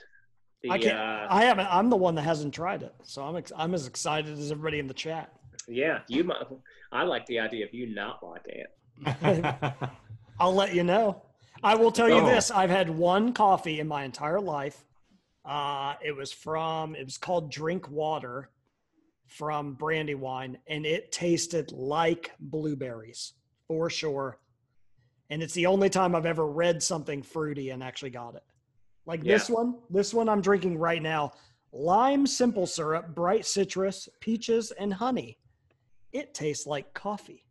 The, 0.62 0.70
I 0.70 0.78
can't. 0.78 0.98
uh, 0.98 1.26
I 1.30 1.44
haven't. 1.44 1.66
I'm 1.70 1.90
the 1.90 1.96
one 1.96 2.14
that 2.16 2.22
hasn't 2.22 2.54
tried 2.54 2.82
it, 2.82 2.94
so 3.02 3.22
I'm 3.22 3.36
ex- 3.36 3.52
I'm 3.56 3.74
as 3.74 3.86
excited 3.86 4.38
as 4.38 4.50
everybody 4.50 4.78
in 4.78 4.86
the 4.86 4.94
chat. 4.94 5.32
yeah, 5.68 6.00
you 6.08 6.24
might. 6.24 6.42
I 6.92 7.02
like 7.04 7.26
the 7.26 7.38
idea 7.40 7.64
of 7.66 7.74
you 7.74 7.94
not 7.94 8.20
liking 8.22 8.62
it. 8.64 9.74
I'll 10.40 10.54
let 10.54 10.74
you 10.74 10.82
know. 10.84 11.22
I 11.62 11.74
will 11.74 11.90
tell 11.92 12.08
you 12.08 12.16
Oh. 12.20 12.26
this: 12.26 12.50
I've 12.50 12.70
had 12.70 12.90
one 12.90 13.32
coffee 13.32 13.80
in 13.80 13.88
my 13.88 14.04
entire 14.04 14.40
life. 14.40 14.84
Uh, 15.44 15.94
it 16.04 16.14
was 16.16 16.32
from. 16.32 16.94
It 16.94 17.04
was 17.04 17.18
called 17.18 17.50
Drink 17.50 17.88
Water 17.90 18.50
from 19.26 19.74
Brandywine, 19.74 20.58
and 20.68 20.86
it 20.86 21.12
tasted 21.12 21.72
like 21.72 22.32
blueberries 22.40 23.32
for 23.68 23.90
sure. 23.90 24.38
And 25.30 25.42
it's 25.42 25.54
the 25.54 25.66
only 25.66 25.90
time 25.90 26.14
I've 26.14 26.26
ever 26.26 26.46
read 26.46 26.82
something 26.82 27.22
fruity 27.22 27.70
and 27.70 27.82
actually 27.82 28.10
got 28.10 28.34
it. 28.36 28.44
Like 29.06 29.22
this 29.22 29.48
one, 29.48 29.76
this 29.90 30.12
one 30.14 30.28
I'm 30.28 30.40
drinking 30.40 30.78
right 30.78 31.02
now: 31.02 31.32
lime 31.72 32.26
simple 32.26 32.66
syrup, 32.66 33.14
bright 33.14 33.46
citrus, 33.46 34.08
peaches, 34.20 34.72
and 34.72 34.92
honey. 34.94 35.38
It 36.12 36.34
tastes 36.34 36.66
like 36.66 36.92
coffee. 36.94 37.44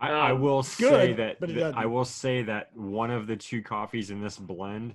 I, 0.00 0.10
I 0.10 0.32
Um, 0.32 0.40
will 0.40 0.62
say 0.64 1.08
good, 1.08 1.16
that, 1.18 1.40
but 1.40 1.50
it 1.50 1.54
that- 1.54 1.76
I 1.76 1.86
will 1.86 2.04
say 2.04 2.42
that 2.42 2.74
one 2.76 3.10
of 3.10 3.26
the 3.26 3.36
two 3.36 3.62
coffees 3.62 4.10
in 4.10 4.20
this 4.20 4.36
blend, 4.36 4.94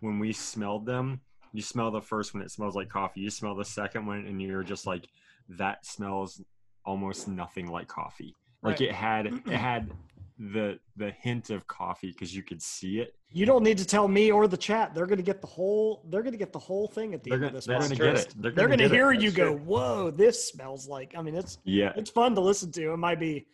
when 0.00 0.18
we 0.18 0.32
smelled 0.32 0.84
them, 0.84 1.20
you 1.54 1.62
smell 1.62 1.90
the 1.90 2.02
first 2.02 2.34
one, 2.34 2.42
it 2.42 2.50
smells 2.50 2.74
like 2.76 2.88
coffee. 2.88 3.20
You 3.20 3.30
smell 3.30 3.54
the 3.54 3.64
second 3.64 4.04
one, 4.06 4.26
and 4.26 4.40
you're 4.42 4.62
just 4.62 4.86
like, 4.86 5.06
that 5.50 5.86
smells 5.86 6.42
almost 6.84 7.28
nothing 7.28 7.66
like 7.66 7.88
coffee. 7.88 8.34
Like 8.62 8.80
Right. 8.80 8.88
it 8.88 8.92
had 8.92 9.26
it 9.26 9.46
had 9.48 9.90
the 10.38 10.78
the 10.96 11.10
hint 11.10 11.50
of 11.50 11.66
coffee 11.66 12.10
because 12.12 12.34
you 12.34 12.42
could 12.42 12.60
see 12.62 12.98
it. 13.00 13.14
You 13.30 13.46
don't 13.46 13.62
need 13.62 13.78
to 13.78 13.84
tell 13.86 14.08
me 14.08 14.30
or 14.30 14.46
the 14.48 14.56
chat. 14.56 14.94
They're 14.94 15.06
going 15.06 15.18
to 15.18 15.22
get 15.24 15.40
the 15.40 15.46
whole. 15.46 16.02
They're 16.10 16.22
going 16.22 16.32
to 16.32 16.38
get 16.38 16.52
the 16.52 16.58
whole 16.58 16.86
thing 16.88 17.14
at 17.14 17.22
the 17.22 17.30
They're 17.30 17.36
end 17.36 17.42
gonna, 17.42 17.48
of 17.48 17.54
this. 17.54 17.64
they're 17.66 17.78
That's 17.78 17.88
gonna 17.98 18.12
get 18.12 18.20
it. 18.20 18.34
They're 18.36 18.50
They're 18.52 18.66
gonna, 18.68 18.76
going 18.76 18.90
to 18.90 18.94
hear 18.96 19.12
it. 19.12 19.20
you 19.22 19.30
go. 19.30 19.54
"Whoa, 19.56 20.10
this 20.10 20.48
smells 20.48 20.86
like." 20.88 21.14
I 21.16 21.22
mean, 21.22 21.34
it's 21.34 21.58
Yeah, 21.64 21.92
it's 21.96 22.10
fun 22.10 22.34
to 22.34 22.40
listen 22.40 22.70
to. 22.72 22.92
It 22.92 22.96
might 22.98 23.18
be, 23.20 23.46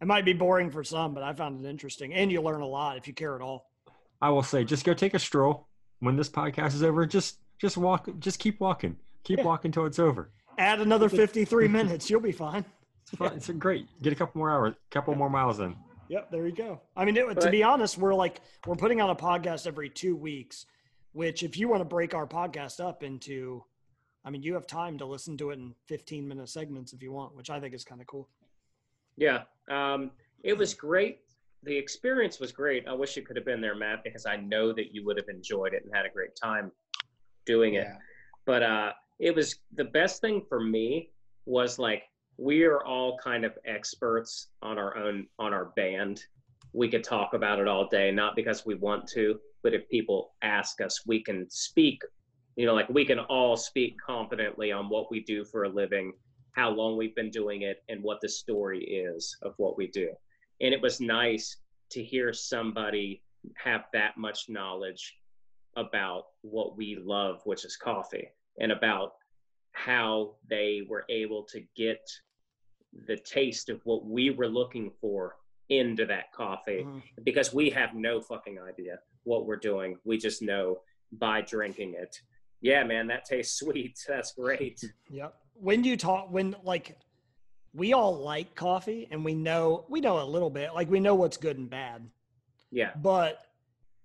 it 0.00 0.06
might 0.06 0.24
be 0.24 0.32
boring 0.32 0.70
for 0.70 0.84
some, 0.84 1.14
but 1.14 1.22
I 1.22 1.32
found 1.32 1.64
it 1.64 1.68
interesting, 1.68 2.14
and 2.14 2.30
you 2.30 2.40
learn 2.42 2.60
a 2.60 2.66
lot 2.66 2.96
if 2.96 3.06
you 3.08 3.14
care 3.14 3.34
at 3.34 3.40
all. 3.40 3.70
I 4.22 4.30
will 4.30 4.42
say, 4.42 4.64
just 4.64 4.84
go 4.84 4.94
take 4.94 5.14
a 5.14 5.18
stroll 5.18 5.66
when 6.00 6.16
this 6.16 6.28
podcast 6.28 6.74
is 6.74 6.82
over. 6.82 7.04
Just 7.06 7.38
just 7.60 7.76
walk. 7.76 8.08
Just 8.18 8.38
keep 8.38 8.60
walking. 8.60 8.96
Keep 9.24 9.38
Yeah. 9.38 9.44
walking 9.44 9.72
till 9.72 9.86
it's 9.86 9.98
over. 9.98 10.30
Add 10.58 10.80
another 10.80 11.08
fifty-three 11.20 11.68
minutes, 11.68 12.08
you'll 12.10 12.20
be 12.20 12.32
fine. 12.32 12.64
It's 13.02 13.16
fun. 13.18 13.32
It's 13.34 13.50
great. 13.50 13.86
Get 14.02 14.12
a 14.12 14.16
couple 14.16 14.38
more 14.38 14.50
hours, 14.50 14.74
couple 14.90 15.14
more 15.14 15.28
miles 15.28 15.60
in. 15.60 15.74
Yep, 16.08 16.30
there 16.30 16.46
you 16.46 16.54
go. 16.54 16.80
I 16.96 17.04
mean, 17.04 17.16
it, 17.16 17.40
to 17.40 17.50
be 17.50 17.62
honest, 17.62 17.98
we're 17.98 18.14
like 18.14 18.40
we're 18.66 18.76
putting 18.76 19.00
on 19.00 19.10
a 19.10 19.16
podcast 19.16 19.66
every 19.66 19.88
two 19.88 20.16
weeks. 20.16 20.66
Which, 21.12 21.44
if 21.44 21.56
you 21.56 21.68
want 21.68 21.80
to 21.80 21.84
break 21.84 22.12
our 22.12 22.26
podcast 22.26 22.84
up 22.84 23.04
into, 23.04 23.62
I 24.24 24.30
mean, 24.30 24.42
you 24.42 24.54
have 24.54 24.66
time 24.66 24.98
to 24.98 25.06
listen 25.06 25.36
to 25.36 25.50
it 25.50 25.60
in 25.60 25.72
fifteen-minute 25.86 26.48
segments 26.48 26.92
if 26.92 27.02
you 27.04 27.12
want, 27.12 27.36
which 27.36 27.50
I 27.50 27.60
think 27.60 27.72
is 27.72 27.84
kind 27.84 28.00
of 28.00 28.08
cool. 28.08 28.28
Yeah, 29.16 29.42
um, 29.70 30.10
it 30.42 30.58
was 30.58 30.74
great. 30.74 31.20
The 31.62 31.76
experience 31.76 32.40
was 32.40 32.50
great. 32.50 32.88
I 32.88 32.94
wish 32.94 33.16
you 33.16 33.22
could 33.22 33.36
have 33.36 33.44
been 33.44 33.60
there, 33.60 33.76
Matt, 33.76 34.02
because 34.02 34.26
I 34.26 34.36
know 34.36 34.72
that 34.72 34.92
you 34.92 35.04
would 35.04 35.16
have 35.16 35.28
enjoyed 35.28 35.72
it 35.72 35.84
and 35.84 35.94
had 35.94 36.04
a 36.04 36.10
great 36.10 36.34
time 36.34 36.72
doing 37.46 37.74
it. 37.74 37.86
Yeah. 37.86 37.96
But 38.44 38.62
uh, 38.64 38.92
it 39.20 39.34
was 39.36 39.54
the 39.76 39.84
best 39.84 40.20
thing 40.20 40.42
for 40.48 40.60
me 40.60 41.10
was 41.46 41.78
like 41.78 42.02
we 42.36 42.64
are 42.64 42.84
all 42.84 43.18
kind 43.18 43.44
of 43.44 43.56
experts 43.64 44.48
on 44.62 44.78
our 44.78 44.96
own 44.96 45.26
on 45.38 45.52
our 45.52 45.66
band. 45.76 46.24
We 46.72 46.88
could 46.88 47.04
talk 47.04 47.34
about 47.34 47.60
it 47.60 47.68
all 47.68 47.88
day, 47.88 48.10
not 48.10 48.34
because 48.34 48.66
we 48.66 48.74
want 48.74 49.06
to, 49.08 49.38
but 49.62 49.74
if 49.74 49.88
people 49.88 50.34
ask 50.42 50.80
us, 50.80 51.06
we 51.06 51.22
can 51.22 51.48
speak. 51.48 52.02
You 52.56 52.66
know, 52.66 52.74
like 52.74 52.88
we 52.88 53.04
can 53.04 53.18
all 53.18 53.56
speak 53.56 53.96
confidently 54.04 54.72
on 54.72 54.88
what 54.88 55.10
we 55.10 55.20
do 55.20 55.44
for 55.44 55.64
a 55.64 55.68
living, 55.68 56.12
how 56.52 56.70
long 56.70 56.96
we've 56.96 57.14
been 57.14 57.30
doing 57.30 57.62
it, 57.62 57.82
and 57.88 58.02
what 58.02 58.20
the 58.20 58.28
story 58.28 58.82
is 58.84 59.36
of 59.42 59.54
what 59.56 59.76
we 59.76 59.88
do. 59.88 60.10
And 60.60 60.74
it 60.74 60.80
was 60.80 61.00
nice 61.00 61.56
to 61.90 62.02
hear 62.02 62.32
somebody 62.32 63.22
have 63.56 63.84
that 63.92 64.16
much 64.16 64.48
knowledge 64.48 65.16
about 65.76 66.26
what 66.42 66.76
we 66.76 66.96
love, 66.96 67.40
which 67.44 67.64
is 67.64 67.76
coffee, 67.76 68.28
and 68.60 68.72
about 68.72 69.14
how 69.84 70.36
they 70.48 70.82
were 70.88 71.04
able 71.08 71.42
to 71.42 71.60
get 71.76 72.00
the 73.06 73.16
taste 73.16 73.68
of 73.68 73.80
what 73.84 74.06
we 74.06 74.30
were 74.30 74.46
looking 74.48 74.90
for 75.00 75.36
into 75.68 76.06
that 76.06 76.32
coffee 76.32 76.84
Mhm. 76.84 77.02
because 77.24 77.52
we 77.52 77.70
have 77.70 77.94
no 77.94 78.20
fucking 78.20 78.58
idea 78.60 79.00
what 79.24 79.46
we're 79.46 79.56
doing. 79.56 79.98
We 80.04 80.16
just 80.16 80.42
know 80.42 80.82
by 81.12 81.40
drinking 81.42 81.94
it. 81.94 82.20
Yeah, 82.60 82.84
man, 82.84 83.08
that 83.08 83.24
tastes 83.24 83.58
sweet. 83.58 83.98
That's 84.06 84.32
great. 84.32 84.82
Yep. 85.10 85.34
When 85.54 85.82
you 85.82 85.96
talk, 85.96 86.30
when 86.30 86.54
like 86.62 86.96
we 87.72 87.92
all 87.92 88.14
like 88.16 88.54
coffee 88.54 89.08
and 89.10 89.24
we 89.24 89.34
know 89.34 89.86
we 89.88 90.00
know 90.00 90.22
a 90.22 90.24
little 90.24 90.50
bit, 90.50 90.72
like 90.74 90.88
we 90.88 91.00
know 91.00 91.16
what's 91.16 91.36
good 91.36 91.58
and 91.58 91.68
bad, 91.68 92.08
Yeah, 92.70 92.92
but 92.96 93.44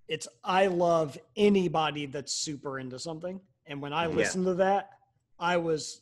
it's 0.07 0.27
I 0.43 0.65
love 0.67 1.17
anybody 1.35 2.07
that's 2.07 2.33
super 2.33 2.79
into 2.79 2.97
something. 2.97 3.39
And 3.67 3.81
when 3.83 3.93
I 3.93 4.07
Yeah. 4.07 4.11
to 4.31 4.53
that, 4.55 4.98
I 5.39 5.57
was 5.57 6.01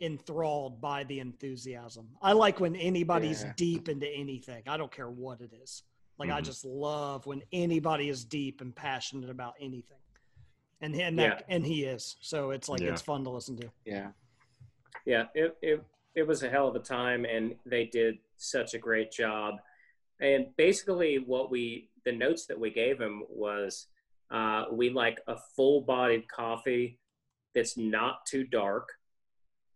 enthralled 0.00 0.80
by 0.80 1.04
the 1.04 1.20
enthusiasm. 1.20 2.08
I 2.20 2.32
like 2.32 2.58
when 2.58 2.74
anybody's 2.74 3.44
Yeah. 3.44 3.52
deep 3.56 3.88
into 3.88 4.08
anything. 4.08 4.62
I 4.66 4.76
don't 4.76 4.90
care 4.90 5.10
what 5.10 5.40
it 5.40 5.52
is. 5.52 5.82
Like 6.18 6.30
I 6.30 6.40
Mhm. 6.40 6.44
just 6.44 6.64
love 6.64 7.26
when 7.26 7.42
anybody 7.52 8.08
is 8.08 8.24
deep 8.24 8.60
and 8.60 8.74
passionate 8.74 9.30
about 9.30 9.54
anything. 9.60 9.98
And 10.80 10.96
and 10.96 11.16
that, 11.20 11.44
and 11.48 11.64
he 11.64 11.84
is. 11.84 12.16
So 12.20 12.50
it's 12.50 12.68
like 12.68 12.80
Yeah. 12.80 12.90
it's 12.92 13.02
fun 13.02 13.22
to 13.24 13.30
listen 13.30 13.56
to. 13.58 13.70
Yeah. 13.84 14.12
yeah, 15.04 15.28
it, 15.34 15.56
it 15.62 15.84
it 16.14 16.24
was 16.26 16.42
a 16.42 16.50
hell 16.50 16.68
of 16.68 16.74
a 16.76 16.80
time, 16.80 17.24
and 17.24 17.58
they 17.64 17.86
did 17.86 18.18
such 18.36 18.74
a 18.74 18.78
great 18.78 19.10
job. 19.12 19.60
And 20.20 20.54
basically, 20.56 21.18
what 21.18 21.50
we 21.50 21.90
the 22.04 22.12
notes 22.12 22.46
that 22.46 22.58
we 22.58 22.70
gave 22.70 23.00
him 23.00 23.24
was 23.28 23.86
uh, 24.30 24.66
we 24.72 24.88
like 24.90 25.20
a 25.28 25.36
full-bodied 25.36 26.26
coffee 26.28 26.98
that's 27.54 27.76
not 27.76 28.24
too 28.26 28.44
dark, 28.44 28.88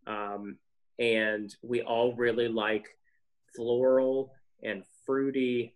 um, 0.07 0.57
and 0.99 1.55
we 1.61 1.81
all 1.81 2.15
really 2.15 2.47
like 2.47 2.87
floral 3.55 4.31
and 4.63 4.83
fruity 5.05 5.75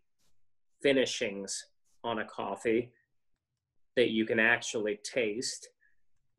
finishings 0.82 1.66
on 2.04 2.20
a 2.20 2.26
coffee 2.26 2.92
that 3.96 4.10
you 4.10 4.26
can 4.26 4.40
actually 4.40 5.00
taste 5.04 5.70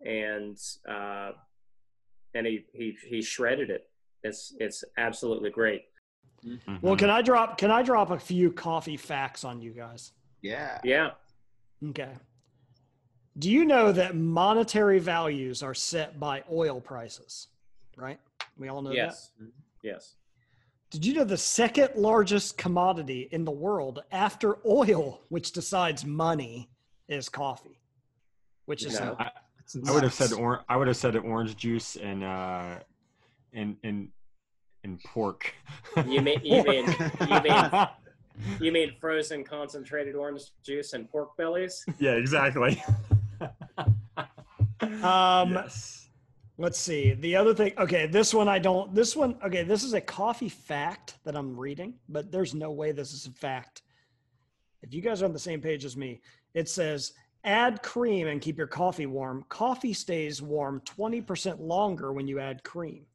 and 0.05 0.59
uh, 0.89 1.30
and 2.34 2.47
he, 2.47 2.64
he 2.72 2.97
he 3.09 3.22
shredded 3.22 3.70
it 3.70 3.89
it's 4.24 4.55
it's 4.59 4.82
absolutely 4.98 5.51
great 5.51 5.82
Well, 6.82 6.97
Mhm. 6.97 6.98
can 6.98 7.10
I 7.10 7.22
drop 7.22 7.56
can 7.56 7.70
I 7.70 7.82
drop 7.82 8.10
a 8.10 8.18
few 8.18 8.51
coffee 8.51 8.97
facts 8.97 9.44
on 9.44 9.60
you 9.62 9.70
guys? 9.72 10.12
Yeah. 10.43 10.80
yeah 10.82 11.10
Okay. 11.90 12.10
Do 13.39 13.51
you 13.51 13.65
know 13.65 13.93
that 13.93 14.15
monetary 14.15 14.99
values 14.99 15.63
are 15.63 15.75
set 15.75 16.21
by 16.21 16.45
oil 16.51 16.81
prices? 16.81 17.49
Right? 17.97 18.19
We 18.59 18.69
all 18.69 18.83
know 18.83 18.93
yes 18.93 19.31
that. 19.39 19.51
yes 19.83 20.15
Did 20.91 21.07
you 21.07 21.15
know 21.15 21.25
the 21.25 21.37
second 21.37 21.91
largest 21.97 22.59
commodity 22.59 23.29
in 23.33 23.45
the 23.45 23.51
world 23.51 24.03
after 24.13 24.59
oil, 24.67 25.21
which 25.29 25.53
decides 25.53 26.05
money, 26.05 26.69
is 27.09 27.29
coffee, 27.29 27.81
which 28.67 28.85
is 28.85 28.99
No. 29.01 29.17
I, 29.19 29.31
I 29.87 29.93
would 29.93 30.03
have 30.03 30.13
said 30.13 30.33
or, 30.33 30.65
I 30.69 30.77
would 30.77 30.89
have 30.89 30.97
said 30.97 31.17
orange 31.17 31.57
juice 31.57 31.97
and 31.97 32.23
uh 32.23 32.79
and 33.55 33.77
and 33.83 34.09
and 34.85 35.01
pork. 35.05 35.55
You 36.07 36.21
mean 36.21 36.41
you 36.43 36.63
mean 36.65 36.87
you 37.21 37.41
mean 37.41 37.71
you 38.61 38.73
mean 38.73 38.93
frozen 39.01 39.45
concentrated 39.45 40.15
orange 40.15 40.43
juice 40.63 40.93
and 40.93 41.11
pork 41.11 41.37
bellies? 41.37 41.85
yeah, 41.99 42.13
exactly. 42.13 42.83
Um, 45.02 45.52
yes. 45.52 46.09
Let's 46.59 46.78
see. 46.78 47.14
The 47.14 47.35
other 47.36 47.55
thing, 47.55 47.73
okay, 47.78 48.06
this 48.06 48.35
one 48.35 48.48
I 48.48 48.59
don't, 48.59 48.94
this 48.94 49.16
one, 49.16 49.36
okay, 49.44 49.62
this 49.62 49.82
is 49.85 49.94
a 49.94 50.01
coffee 50.01 50.48
fact 50.48 51.16
that 51.24 51.35
I'm 51.36 51.56
reading, 51.56 51.94
but 52.09 52.31
there's 52.31 52.55
no 52.55 52.70
way 52.70 52.93
this 52.93 53.12
is 53.12 53.27
a 53.27 53.31
fact. 53.32 53.82
If 54.82 54.93
you 54.93 55.01
guys 55.01 55.23
are 55.23 55.24
on 55.24 55.32
the 55.32 55.39
same 55.39 55.60
page 55.60 55.85
as 55.85 55.97
me, 55.97 56.20
it 56.55 56.69
says 56.69 57.12
add 57.44 57.82
cream 57.82 58.27
and 58.28 58.40
keep 58.40 58.59
your 58.59 58.66
coffee 58.66 59.06
warm. 59.06 59.44
Coffee 59.48 59.93
stays 59.93 60.43
warm 60.43 60.81
20% 60.85 61.59
longer 61.60 62.12
when 62.12 62.27
you 62.28 62.39
add 62.39 62.62
cream. 62.62 63.06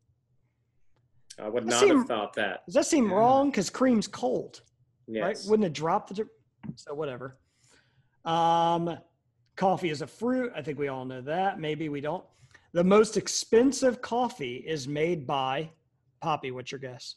I 1.39 1.47
would 1.49 1.65
That 1.65 1.69
not 1.69 1.79
seem- 1.81 1.97
have 1.99 2.07
thought 2.07 2.33
that. 2.33 2.65
Does 2.65 2.73
that 2.75 2.85
seem 2.85 3.09
Yeah. 3.09 3.15
wrong? 3.15 3.49
Because 3.51 3.69
cream's 3.69 4.07
cold, 4.07 4.61
right? 5.07 5.37
Wouldn't 5.47 5.65
it 5.67 5.73
drop 5.73 6.09
the, 6.09 6.27
so 6.75 6.93
whatever. 6.95 7.37
Um, 8.25 8.97
coffee 9.57 9.89
is 9.89 10.01
a 10.01 10.07
fruit. 10.07 10.53
I 10.55 10.61
think 10.61 10.79
we 10.79 10.87
all 10.87 11.03
know 11.03 11.21
that. 11.21 11.59
Maybe 11.59 11.89
we 11.89 11.99
don't. 11.99 12.23
The 12.71 12.83
most 12.83 13.17
expensive 13.17 14.01
coffee 14.01 14.63
is 14.65 14.87
made 14.87 15.27
by 15.27 15.69
Poppy. 16.21 16.51
What's 16.51 16.71
your 16.71 16.79
guess? 16.79 17.15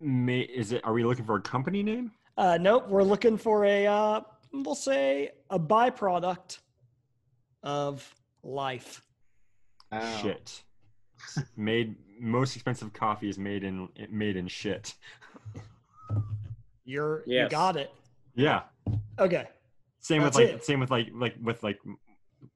May, 0.00 0.40
is 0.40 0.72
it? 0.72 0.84
Are 0.84 0.92
we 0.92 1.04
looking 1.04 1.24
for 1.24 1.36
a 1.36 1.40
company 1.40 1.82
name? 1.82 2.12
Uh, 2.36 2.58
nope. 2.60 2.88
We're 2.88 3.02
looking 3.02 3.38
for 3.38 3.64
a, 3.64 3.86
uh, 3.86 4.20
we'll 4.52 4.74
say, 4.74 5.30
a 5.50 5.58
byproduct 5.58 6.58
of 7.62 8.14
life. 8.42 9.02
Oh. 9.92 10.18
Shit. 10.20 10.62
made 11.56 11.96
most 12.20 12.54
expensive 12.54 12.92
coffee 12.92 13.28
is 13.28 13.38
made 13.38 13.64
in 13.64 13.88
made 14.10 14.36
in 14.36 14.48
shit. 14.48 14.94
You're, 16.84 17.22
you 17.26 17.48
got 17.48 17.76
it. 17.76 17.90
Yeah. 18.34 18.62
Okay. 19.18 19.48
Same 20.04 20.22
That's 20.22 20.36
with 20.36 20.46
like 20.50 20.54
it. 20.56 20.64
same 20.66 20.80
with 20.80 20.90
like 20.90 21.08
like 21.14 21.34
with 21.42 21.62
like 21.62 21.78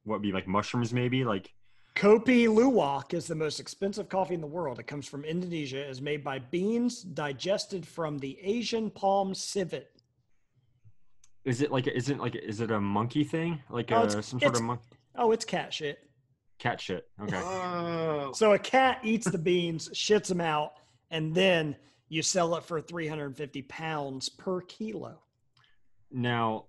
what 0.05 0.17
would 0.17 0.23
be 0.23 0.33
like 0.33 0.47
mushrooms 0.47 0.93
maybe 0.93 1.25
like 1.25 1.51
Kopi 1.97 2.47
Luwak 2.47 3.15
is 3.15 3.27
the 3.27 3.35
most 3.35 3.59
expensive 3.59 4.09
coffee 4.11 4.35
in 4.35 4.41
the 4.43 4.47
world. 4.47 4.79
It 4.79 4.87
comes 4.87 5.09
from 5.09 5.25
Indonesia. 5.25 5.85
is 5.89 6.01
made 6.03 6.23
by 6.23 6.39
beans 6.39 7.03
digested 7.03 7.87
from 7.89 8.19
the 8.19 8.39
Asian 8.43 8.91
palm 8.91 9.35
civet. 9.35 9.91
is 11.47 11.63
it 11.63 11.73
like 11.73 11.87
isn't 11.87 12.19
like 12.21 12.37
is 12.37 12.61
it 12.61 12.71
a 12.71 12.79
monkey 12.81 13.25
thing 13.25 13.61
like 13.71 13.91
Oh, 13.93 13.97
uh, 13.97 14.05
it's- 14.05 14.27
some 14.27 14.39
sort 14.41 14.57
of 14.57 14.63
monkey? 14.63 14.85
Oh, 15.17 15.33
it's 15.33 15.45
cat 15.47 15.73
shit. 15.73 15.99
cat 16.59 16.81
shit? 16.81 17.09
Okay. 17.23 17.41
Oh. 17.43 18.31
So 18.35 18.53
a 18.53 18.59
cat 18.59 19.01
eats 19.03 19.29
the 19.31 19.39
beans, 19.39 19.89
shits 19.95 20.29
them 20.29 20.41
out, 20.43 20.73
and 21.11 21.35
then 21.35 21.77
you 22.11 22.21
sell 22.23 22.55
it 22.57 22.65
for 22.65 22.81
350 22.81 23.63
pounds 23.63 24.29
per 24.29 24.61
kilo. 24.61 25.19
Now, 26.13 26.67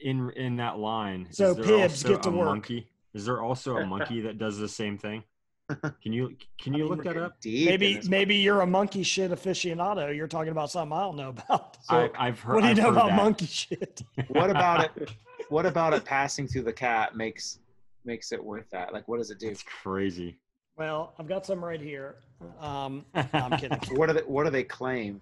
in 0.00 0.30
in 0.36 0.56
that 0.56 0.78
line, 0.78 1.28
So 1.30 1.50
is 1.50 1.56
there 1.56 1.64
Pibbs, 1.64 1.82
also 2.04 2.08
get 2.08 2.22
to 2.24 2.28
a 2.28 2.32
work. 2.32 2.46
monkey? 2.46 2.88
Is 3.14 3.24
there 3.26 3.40
also 3.42 3.76
a 3.78 3.86
monkey 3.86 4.20
that 4.22 4.38
does 4.38 4.58
the 4.58 4.68
same 4.68 4.98
thing? 4.98 5.24
Can 6.02 6.14
you 6.14 6.34
can 6.58 6.72
you 6.72 6.84
mean, 6.84 6.88
look 6.88 7.04
that 7.04 7.18
up? 7.18 7.38
deep 7.42 7.68
Maybe 7.68 7.96
this 7.96 8.08
maybe 8.08 8.36
you're 8.36 8.62
a 8.62 8.66
monkey 8.66 9.02
shit 9.02 9.30
aficionado. 9.30 10.16
You're 10.16 10.26
talking 10.26 10.50
about 10.50 10.70
something 10.70 10.96
I 10.96 11.02
don't 11.02 11.16
know 11.16 11.28
about. 11.28 11.76
I, 11.90 12.08
I've 12.18 12.40
heard. 12.40 12.54
what 12.54 12.60
do 12.62 12.66
you 12.68 12.70
I've 12.70 12.76
know 12.78 12.88
about 12.88 13.08
that. 13.08 13.16
monkey 13.16 13.44
shit? 13.46 14.00
What 14.28 14.48
about 14.48 14.90
it? 14.96 15.10
What 15.50 15.66
about 15.66 15.92
it 15.92 16.06
passing 16.06 16.48
through 16.48 16.62
the 16.62 16.72
cat 16.72 17.16
makes 17.16 17.58
makes 18.06 18.32
it 18.32 18.42
worth 18.42 18.70
that? 18.70 18.94
Like, 18.94 19.08
what 19.08 19.18
does 19.18 19.30
it 19.30 19.38
do? 19.38 19.48
It's 19.50 19.62
crazy. 19.62 20.38
Well, 20.78 21.12
I've 21.18 21.28
got 21.28 21.44
some 21.44 21.62
right 21.62 21.80
here. 21.80 22.16
Um, 22.60 23.04
no, 23.14 23.26
I'm 23.34 23.58
kidding. 23.58 23.78
What 23.94 24.06
do 24.06 24.14
they 24.14 24.20
What 24.22 24.44
do 24.44 24.50
they 24.50 24.64
claim? 24.64 25.20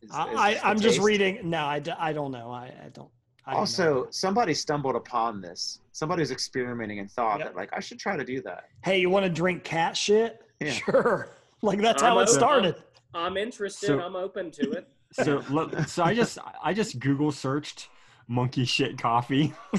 Is- 0.00 0.08
is 0.08 0.16
I, 0.16 0.22
I, 0.32 0.54
the 0.54 0.66
I'm 0.66 0.80
just 0.80 0.98
reading. 1.00 1.40
No, 1.50 1.58
I, 1.58 1.82
I 1.98 2.14
don't 2.14 2.32
know. 2.32 2.50
I, 2.50 2.72
I 2.86 2.88
don't. 2.90 3.10
I. 3.46 3.54
Also, 3.54 4.06
somebody 4.10 4.54
stumbled 4.54 4.96
upon 4.96 5.40
this. 5.40 5.80
Somebody 5.92 6.20
was 6.20 6.30
experimenting 6.30 6.98
and 6.98 7.10
thought 7.10 7.38
Yep. 7.40 7.48
that, 7.48 7.56
like, 7.56 7.70
I 7.72 7.80
should 7.80 7.98
try 7.98 8.16
to 8.16 8.24
do 8.24 8.40
that. 8.42 8.68
hey, 8.84 8.98
you 9.00 9.10
want 9.10 9.24
to 9.24 9.30
drink 9.30 9.64
cat 9.64 9.96
shit? 9.96 10.42
Yeah. 10.60 10.70
Sure. 10.72 11.30
Like 11.62 11.80
that's 11.80 12.02
I'm 12.02 12.10
how 12.10 12.18
it 12.18 12.22
open. 12.24 12.34
started. 12.34 12.74
I'm 13.14 13.36
interested. 13.38 13.86
So- 13.86 14.00
I'm 14.00 14.16
open 14.16 14.50
to 14.52 14.72
it. 14.72 14.88
So 15.12 15.42
let- 15.48 15.88
so 15.88 16.02
I 16.04 16.12
just 16.14 16.38
I 16.62 16.74
just 16.74 16.98
Google 16.98 17.32
searched 17.32 17.88
monkey 18.28 18.64
shit 18.66 18.98
coffee, 18.98 19.54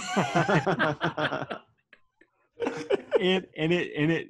and 3.19 3.45
and 3.57 3.71
it 3.73 3.91
and 3.97 4.11
it 4.11 4.27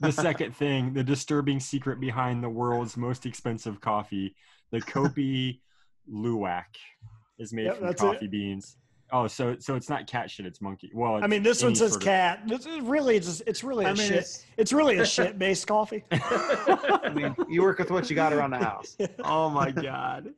the 0.00 0.10
second 0.12 0.54
thing 0.56 0.92
the 0.92 1.04
disturbing 1.04 1.60
secret 1.60 2.00
behind 2.00 2.42
the 2.42 2.48
world's 2.48 2.96
most 2.96 3.24
expensive 3.24 3.80
coffee, 3.80 4.34
the 4.70 4.80
Kopi 4.80 5.60
Luwak, 6.12 6.64
is 7.42 7.52
made 7.52 7.64
Yep, 7.66 7.76
from 7.78 7.86
that's 7.86 8.02
it. 8.02 8.06
coffee 8.06 8.26
beans. 8.28 8.76
Oh, 9.14 9.26
so 9.26 9.56
so 9.58 9.74
it's 9.74 9.90
not 9.90 10.06
cat 10.06 10.30
shit, 10.30 10.46
it's 10.46 10.62
monkey. 10.62 10.90
Well, 10.94 11.22
I 11.22 11.26
mean, 11.26 11.42
this 11.42 11.62
one 11.62 11.74
says 11.74 11.90
sort 11.92 12.02
of- 12.02 12.06
cat. 12.06 12.42
This 12.46 12.64
is 12.64 12.80
really, 12.80 13.16
it's, 13.16 13.42
it's 13.46 13.62
really 13.62 13.84
a 13.84 13.88
I 13.88 13.92
mean, 13.92 14.08
shit. 14.08 14.16
it's, 14.16 14.46
It's 14.56 14.72
really 14.72 14.96
a 14.98 15.04
shit 15.04 15.38
based 15.44 15.66
coffee. 15.66 16.02
I 16.12 17.10
mean, 17.14 17.36
you 17.50 17.60
work 17.62 17.78
with 17.78 17.90
what 17.90 18.08
you 18.08 18.16
got 18.16 18.32
around 18.32 18.52
the 18.52 18.58
house. 18.58 18.96
oh 19.24 19.50
my 19.50 19.70
god, 19.70 20.30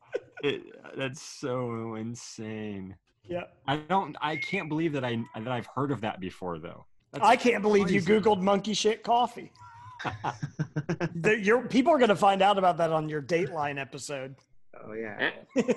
it, 0.42 0.62
that's 0.96 1.22
so 1.22 1.94
insane. 1.94 2.96
yeah. 3.28 3.44
I 3.68 3.76
don't. 3.76 4.16
I 4.20 4.34
can't 4.36 4.68
believe 4.68 4.92
that 4.94 5.04
I 5.04 5.22
that 5.36 5.48
I've 5.52 5.68
heard 5.76 5.92
of 5.92 6.00
that 6.00 6.18
before 6.18 6.58
though. 6.58 6.84
That's 7.12 7.24
I 7.24 7.36
can't 7.36 7.62
believe 7.62 7.92
you. 7.92 8.00
Googled 8.02 8.40
monkey 8.40 8.74
shit 8.74 9.04
coffee. 9.04 9.52
The- 11.14 11.38
your, 11.40 11.62
people 11.68 11.92
are 11.92 11.98
going 11.98 12.08
to 12.08 12.16
find 12.16 12.42
out 12.42 12.58
about 12.58 12.76
that 12.78 12.90
on 12.90 13.08
your 13.08 13.22
Dateline 13.22 13.78
episode. 13.80 14.34
Oh 14.86 14.92
yeah. 14.92 15.30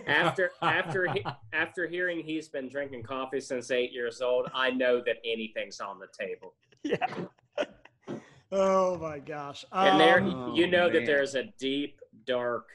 after 0.07 0.51
after 0.61 1.11
he, 1.11 1.25
after 1.53 1.87
hearing 1.87 2.19
he's 2.23 2.47
been 2.47 2.69
drinking 2.69 3.03
coffee 3.03 3.39
since 3.39 3.71
eight 3.71 3.91
years 3.91 4.21
old, 4.21 4.47
I 4.53 4.71
know 4.71 5.01
that 5.05 5.17
anything's 5.25 5.79
on 5.79 5.99
the 5.99 6.07
table. 6.17 6.53
yeah. 6.83 8.17
Oh 8.51 8.97
my 8.97 9.19
gosh. 9.19 9.65
And 9.71 9.99
there, 9.99 10.19
Um, 10.21 10.33
Oh, 10.33 10.55
you 10.55 10.67
know 10.67 10.89
that 10.89 11.05
there's 11.05 11.35
a 11.35 11.43
deep, 11.59 11.99
dark, 12.25 12.69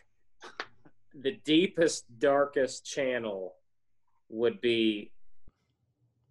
the 1.15 1.33
deepest, 1.45 2.19
darkest 2.19 2.85
channel 2.85 3.55
would 4.29 4.61
be 4.61 5.13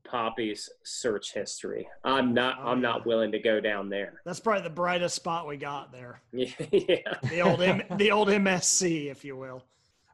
Poppy's 0.03 0.69
search 0.83 1.33
history. 1.33 1.87
I'm 2.03 2.33
not. 2.33 2.57
Oh, 2.59 2.67
I'm 2.67 2.81
yeah. 2.81 2.89
not 2.89 3.05
willing 3.05 3.31
to 3.31 3.39
go 3.39 3.59
down 3.61 3.89
there. 3.89 4.21
that's 4.25 4.39
probably 4.39 4.63
the 4.63 4.69
brightest 4.69 5.15
spot 5.15 5.47
we 5.47 5.57
got 5.57 5.91
there. 5.91 6.21
yeah. 6.33 6.97
The 7.29 7.41
old 7.41 7.61
M, 7.61 7.81
the 7.97 8.11
old 8.11 8.27
MSC, 8.27 9.09
if 9.09 9.23
you 9.23 9.37
will. 9.37 9.63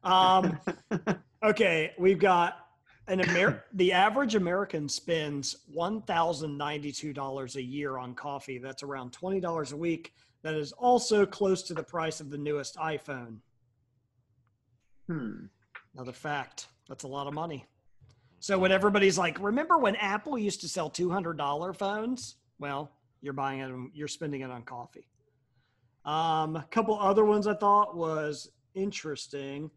Um, 0.04 0.60
okay, 1.44 1.94
we've 1.98 2.20
got 2.20 2.68
an 3.08 3.22
Amer- 3.22 3.64
the 3.74 3.92
average 3.92 4.36
American 4.36 4.88
spends 4.90 5.58
one 5.72 6.02
thousand 6.04 6.58
ninety 6.58 6.92
two 6.92 7.14
dollars 7.14 7.56
a 7.56 7.62
year 7.64 7.98
on 7.98 8.14
coffee. 8.14 8.58
That's 8.58 8.84
around 8.84 9.14
twenty 9.14 9.40
dollars 9.40 9.72
a 9.72 9.78
week. 9.78 10.14
That 10.44 10.54
is 10.54 10.72
also 10.74 11.26
close 11.26 11.64
to 11.64 11.74
the 11.74 11.84
price 11.84 12.20
of 12.20 12.30
the 12.30 12.38
newest 12.38 12.76
iPhone. 12.78 13.38
Hmm. 15.08 15.46
Another 15.96 16.14
fact. 16.14 16.68
That's 16.88 17.04
a 17.04 17.08
lot 17.08 17.28
of 17.28 17.34
money. 17.34 17.66
So 18.40 18.58
when 18.58 18.72
everybody's 18.72 19.18
like, 19.18 19.42
remember 19.42 19.78
when 19.78 19.96
Apple 19.96 20.38
used 20.38 20.62
to 20.62 20.70
sell 20.70 20.90
two 20.90 21.10
hundred 21.10 21.38
dollar 21.38 21.74
phones? 21.74 22.36
Well, 22.60 22.92
you're 23.22 23.34
buying 23.34 23.60
it. 23.60 23.72
You're 23.94 24.08
spending 24.08 24.42
it 24.42 24.52
on 24.52 24.64
coffee. 24.64 25.08
Um, 26.06 26.56
a 26.56 26.66
couple 26.72 26.98
other 26.98 27.26
ones 27.26 27.48
I 27.48 27.56
thought 27.56 27.98
was 27.98 28.50
interesting. 28.76 29.70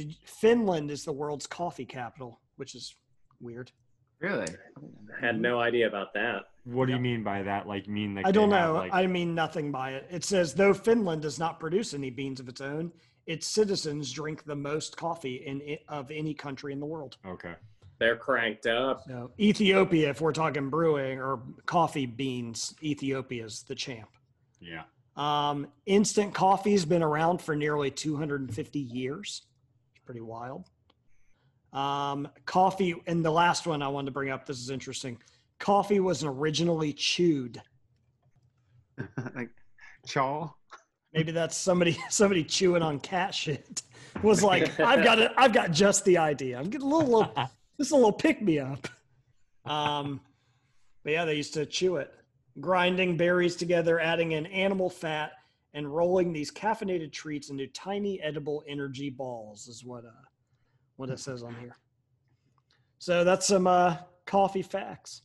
Did 0.00 0.16
Finland 0.24 0.90
is 0.90 1.04
the 1.04 1.12
world's 1.12 1.46
coffee 1.46 1.84
capital, 1.84 2.40
which 2.56 2.74
is 2.74 2.94
weird. 3.40 3.70
Really? 4.18 4.46
I 4.78 5.26
had 5.26 5.40
no 5.40 5.60
idea 5.60 5.86
about 5.86 6.14
that. 6.14 6.44
What 6.64 6.86
do 6.86 6.92
you 6.92 6.98
mean 6.98 7.22
by 7.22 7.42
that? 7.42 7.66
Like 7.66 7.86
mean 7.88 8.14
like 8.14 8.26
I 8.26 8.32
don't 8.32 8.50
they 8.50 8.56
have, 8.56 8.68
know. 8.68 8.74
Like, 8.74 8.94
I 8.94 9.06
mean 9.06 9.34
nothing 9.34 9.70
by 9.72 9.92
it. 9.92 10.06
It 10.10 10.24
says 10.24 10.54
though 10.54 10.74
Finland 10.74 11.22
does 11.22 11.38
not 11.38 11.60
produce 11.60 11.92
any 11.94 12.10
beans 12.10 12.40
of 12.40 12.48
its 12.48 12.60
own, 12.60 12.92
its 13.26 13.46
citizens 13.46 14.10
drink 14.12 14.44
the 14.44 14.56
most 14.56 14.96
coffee 14.96 15.36
in 15.36 15.78
of 15.88 16.10
any 16.10 16.34
country 16.34 16.72
in 16.72 16.80
the 16.80 16.86
world. 16.86 17.16
okay. 17.26 17.54
They're 17.98 18.16
cranked 18.16 18.66
up. 18.66 19.02
So 19.06 19.30
Ethiopia, 19.38 20.08
if 20.08 20.22
we're 20.22 20.32
talking 20.32 20.70
brewing 20.70 21.18
or 21.18 21.42
coffee 21.66 22.06
beans, 22.06 22.74
Ethiopia's 22.82 23.62
the 23.64 23.74
champ. 23.74 24.08
Yeah. 24.58 24.84
Um, 25.16 25.68
instant 25.84 26.32
coffee's 26.32 26.86
been 26.86 27.02
around 27.02 27.42
for 27.42 27.54
nearly 27.54 27.90
250 27.90 28.78
years. 28.78 29.42
Pretty 30.10 30.22
wild. 30.22 30.64
Um, 31.72 32.26
coffee, 32.44 32.96
and 33.06 33.24
the 33.24 33.30
last 33.30 33.68
one 33.68 33.80
I 33.80 33.86
wanted 33.86 34.06
to 34.06 34.10
bring 34.10 34.28
up, 34.28 34.44
this 34.44 34.58
is 34.58 34.68
interesting. 34.68 35.16
Coffee 35.60 36.00
was 36.00 36.24
originally 36.24 36.92
chewed. 36.92 37.62
like 39.36 39.50
chaw. 40.08 40.52
Maybe 41.14 41.30
that's 41.30 41.56
somebody 41.56 41.96
somebody 42.10 42.42
chewing 42.42 42.82
on 42.82 42.98
cat 42.98 43.32
shit. 43.32 43.82
Was 44.24 44.42
like, 44.42 44.80
I've 44.80 45.04
got 45.04 45.20
it, 45.20 45.30
I've 45.36 45.52
got 45.52 45.70
just 45.70 46.04
the 46.04 46.18
idea. 46.18 46.58
I'm 46.58 46.70
getting 46.70 46.90
a 46.90 46.90
little, 46.92 47.20
little, 47.20 47.32
this 47.78 47.86
is 47.86 47.92
a 47.92 47.96
little 47.96 48.12
pick 48.12 48.42
me 48.42 48.58
up. 48.58 48.88
Um, 49.64 50.20
but 51.04 51.12
yeah, 51.12 51.24
they 51.24 51.36
used 51.36 51.54
to 51.54 51.66
chew 51.66 51.98
it, 51.98 52.12
grinding 52.58 53.16
berries 53.16 53.54
together, 53.54 54.00
adding 54.00 54.32
in 54.32 54.46
animal 54.46 54.90
fat, 54.90 55.34
and 55.74 55.94
rolling 55.94 56.32
these 56.32 56.50
caffeinated 56.50 57.12
treats 57.12 57.50
into 57.50 57.66
tiny 57.68 58.20
edible 58.22 58.62
energy 58.68 59.10
balls. 59.10 59.68
Is 59.68 59.84
what 59.84 60.04
uh, 60.04 60.10
what 60.96 61.10
it 61.10 61.18
says 61.20 61.42
on 61.42 61.54
here. 61.60 61.76
So 62.98 63.24
that's 63.24 63.46
some 63.46 63.66
uh, 63.66 63.96
coffee 64.26 64.62
facts. 64.62 65.22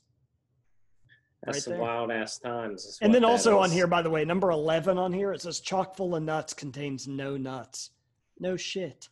That's 1.43 1.57
Right 1.57 1.63
some 1.63 1.73
there. 1.73 1.81
wild 1.81 2.11
ass 2.11 2.39
times. 2.39 2.97
And 3.01 3.13
then 3.13 3.21
that 3.21 3.27
also 3.27 3.59
on 3.59 3.69
here, 3.69 3.85
by 3.85 4.01
the 4.01 4.09
way, 4.09 4.25
number 4.25 4.49
11 4.49 4.97
on 4.97 5.13
here, 5.13 5.31
it 5.31 5.41
says 5.41 5.59
chock 5.59 5.95
full 5.95 6.15
of 6.15 6.23
nuts 6.23 6.53
contains 6.53 7.07
no 7.07 7.37
nuts. 7.37 7.91
No 8.39 8.55
shit. 8.57 9.09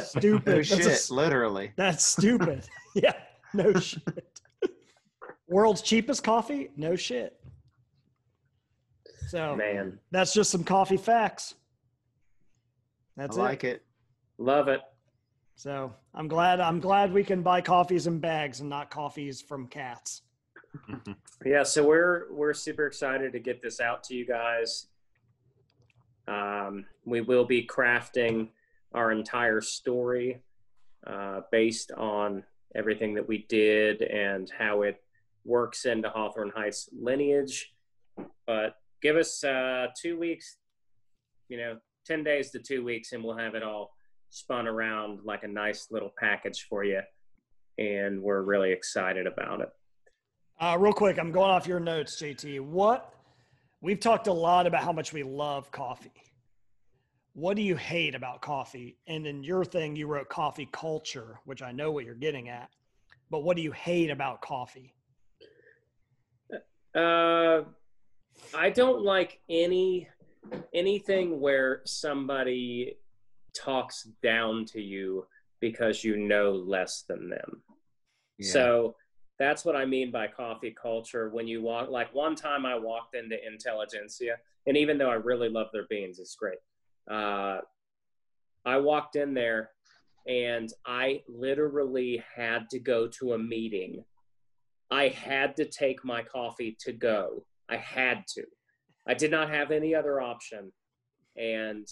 Stupid. 0.00 0.46
No 0.46 0.54
That's 0.54 0.70
a 0.72 0.76
shit, 0.76 0.86
s- 0.86 1.10
literally. 1.10 1.72
That's 1.76 2.04
stupid. 2.04 2.62
yeah, 2.94 3.12
no 3.52 3.74
shit. 3.74 4.40
World's 5.48 5.82
cheapest 5.82 6.22
coffee? 6.24 6.70
No 6.76 6.96
shit. 6.96 7.38
So 9.28 9.54
Man, 9.56 9.98
that's 10.10 10.32
just 10.32 10.50
some 10.50 10.64
coffee 10.64 10.96
facts. 10.96 11.54
That's 13.16 13.36
it. 13.36 13.40
I 13.40 13.44
it. 13.44 13.48
like 13.48 13.64
it. 13.64 13.82
love 14.38 14.68
it. 14.68 14.80
So 15.54 15.92
I'm 16.14 16.28
glad 16.28 16.60
I'm 16.60 16.80
glad 16.80 17.12
we 17.12 17.22
can 17.24 17.42
buy 17.42 17.60
coffees 17.60 18.06
in 18.06 18.20
bags 18.20 18.60
and 18.60 18.70
not 18.70 18.90
coffees 18.90 19.40
from 19.42 19.66
cats. 19.68 20.22
Yeah, 21.44 21.62
so 21.62 21.86
we're 21.86 22.32
we're 22.32 22.52
super 22.52 22.86
excited 22.86 23.32
to 23.32 23.38
get 23.38 23.62
this 23.62 23.80
out 23.80 24.02
to 24.04 24.14
you 24.14 24.26
guys. 24.26 24.88
Um, 26.26 26.84
we 27.04 27.20
will 27.20 27.44
be 27.44 27.64
crafting 27.64 28.48
our 28.92 29.12
entire 29.12 29.60
story 29.60 30.42
uh, 31.06 31.42
based 31.52 31.92
on 31.92 32.42
everything 32.74 33.14
that 33.14 33.26
we 33.26 33.46
did 33.48 34.02
and 34.02 34.50
how 34.58 34.82
it 34.82 35.00
works 35.44 35.84
into 35.84 36.08
Hawthorne 36.10 36.52
Heights 36.54 36.88
lineage. 36.92 37.72
But 38.44 38.74
give 39.02 39.16
us 39.16 39.42
uh, 39.44 39.86
two 40.00 40.18
weeks, 40.18 40.56
you 41.48 41.58
know, 41.58 41.78
10 42.06 42.24
days 42.24 42.50
to 42.50 42.58
two 42.58 42.84
weeks, 42.84 43.12
and 43.12 43.22
we'll 43.22 43.36
have 43.36 43.54
it 43.54 43.62
all 43.62 43.92
spun 44.30 44.66
around 44.66 45.20
like 45.24 45.42
a 45.42 45.48
nice 45.48 45.88
little 45.90 46.12
package 46.18 46.66
for 46.68 46.84
you. 46.84 47.00
And 47.78 48.22
we're 48.22 48.42
really 48.42 48.72
excited 48.72 49.26
about 49.26 49.60
it. 49.60 49.68
Uh, 50.60 50.76
real 50.78 50.92
quick, 50.92 51.18
I'm 51.18 51.30
going 51.30 51.50
off 51.50 51.66
your 51.66 51.78
notes, 51.78 52.20
JT. 52.20 52.60
What 52.60 53.14
we've 53.80 54.00
talked 54.00 54.26
a 54.26 54.32
lot 54.32 54.66
about 54.66 54.82
how 54.82 54.92
much 54.92 55.12
we 55.12 55.22
love 55.22 55.70
coffee. 55.70 56.12
What 57.34 57.56
do 57.56 57.62
you 57.62 57.76
hate 57.76 58.16
about 58.16 58.42
coffee? 58.42 58.98
And 59.06 59.24
in 59.24 59.44
your 59.44 59.64
thing, 59.64 59.94
you 59.94 60.08
wrote 60.08 60.28
coffee 60.28 60.68
culture, 60.72 61.38
which 61.44 61.62
I 61.62 61.70
know 61.70 61.92
what 61.92 62.04
you're 62.04 62.16
getting 62.16 62.48
at. 62.48 62.70
But 63.30 63.44
what 63.44 63.56
do 63.56 63.62
you 63.62 63.70
hate 63.70 64.10
about 64.10 64.40
coffee? 64.40 64.94
Uh, 66.94 67.60
I 68.54 68.70
don't 68.70 69.02
like 69.02 69.40
any 69.48 70.08
anything 70.72 71.40
where 71.40 71.82
somebody 71.84 72.96
talks 73.54 74.08
down 74.22 74.64
to 74.64 74.80
you 74.80 75.26
because 75.60 76.04
you 76.04 76.16
know 76.16 76.52
less 76.52 77.04
than 77.08 77.28
them. 77.28 77.62
Yeah. 78.38 78.52
So 78.52 78.96
that's 79.38 79.64
what 79.64 79.76
I 79.76 79.84
mean 79.84 80.10
by 80.10 80.26
coffee 80.28 80.74
culture. 80.80 81.28
When 81.30 81.46
you 81.46 81.62
walk, 81.62 81.90
like 81.90 82.14
one 82.14 82.34
time 82.34 82.64
I 82.64 82.76
walked 82.76 83.14
into 83.14 83.36
Intelligentsia, 83.46 84.36
and 84.66 84.76
even 84.76 84.98
though 84.98 85.10
I 85.10 85.14
really 85.14 85.48
love 85.48 85.68
their 85.72 85.86
beans, 85.88 86.18
it's 86.18 86.34
great. 86.34 86.58
Uh, 87.10 87.58
I 88.64 88.76
walked 88.78 89.16
in 89.16 89.34
there 89.34 89.70
and 90.26 90.70
I 90.86 91.22
literally 91.26 92.22
had 92.34 92.68
to 92.70 92.78
go 92.78 93.08
to 93.18 93.32
a 93.32 93.38
meeting. 93.38 94.04
I 94.90 95.08
had 95.08 95.56
to 95.56 95.64
take 95.64 96.04
my 96.04 96.22
coffee 96.22 96.76
to 96.80 96.92
go. 96.92 97.44
I 97.70 97.76
had 97.76 98.24
to. 98.34 98.44
I 99.06 99.14
did 99.14 99.30
not 99.30 99.50
have 99.50 99.70
any 99.70 99.94
other 99.94 100.20
option. 100.20 100.72
And 101.36 101.86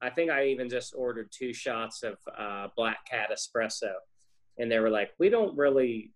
I 0.00 0.10
think 0.10 0.30
I 0.30 0.46
even 0.46 0.68
just 0.68 0.94
ordered 0.96 1.30
two 1.32 1.52
shots 1.52 2.02
of 2.02 2.16
uh, 2.38 2.68
Black 2.76 2.98
Cat 3.10 3.30
espresso. 3.32 3.92
And 4.58 4.70
they 4.70 4.78
were 4.78 4.90
like, 4.90 5.10
we 5.18 5.28
don't 5.28 5.56
really, 5.56 6.12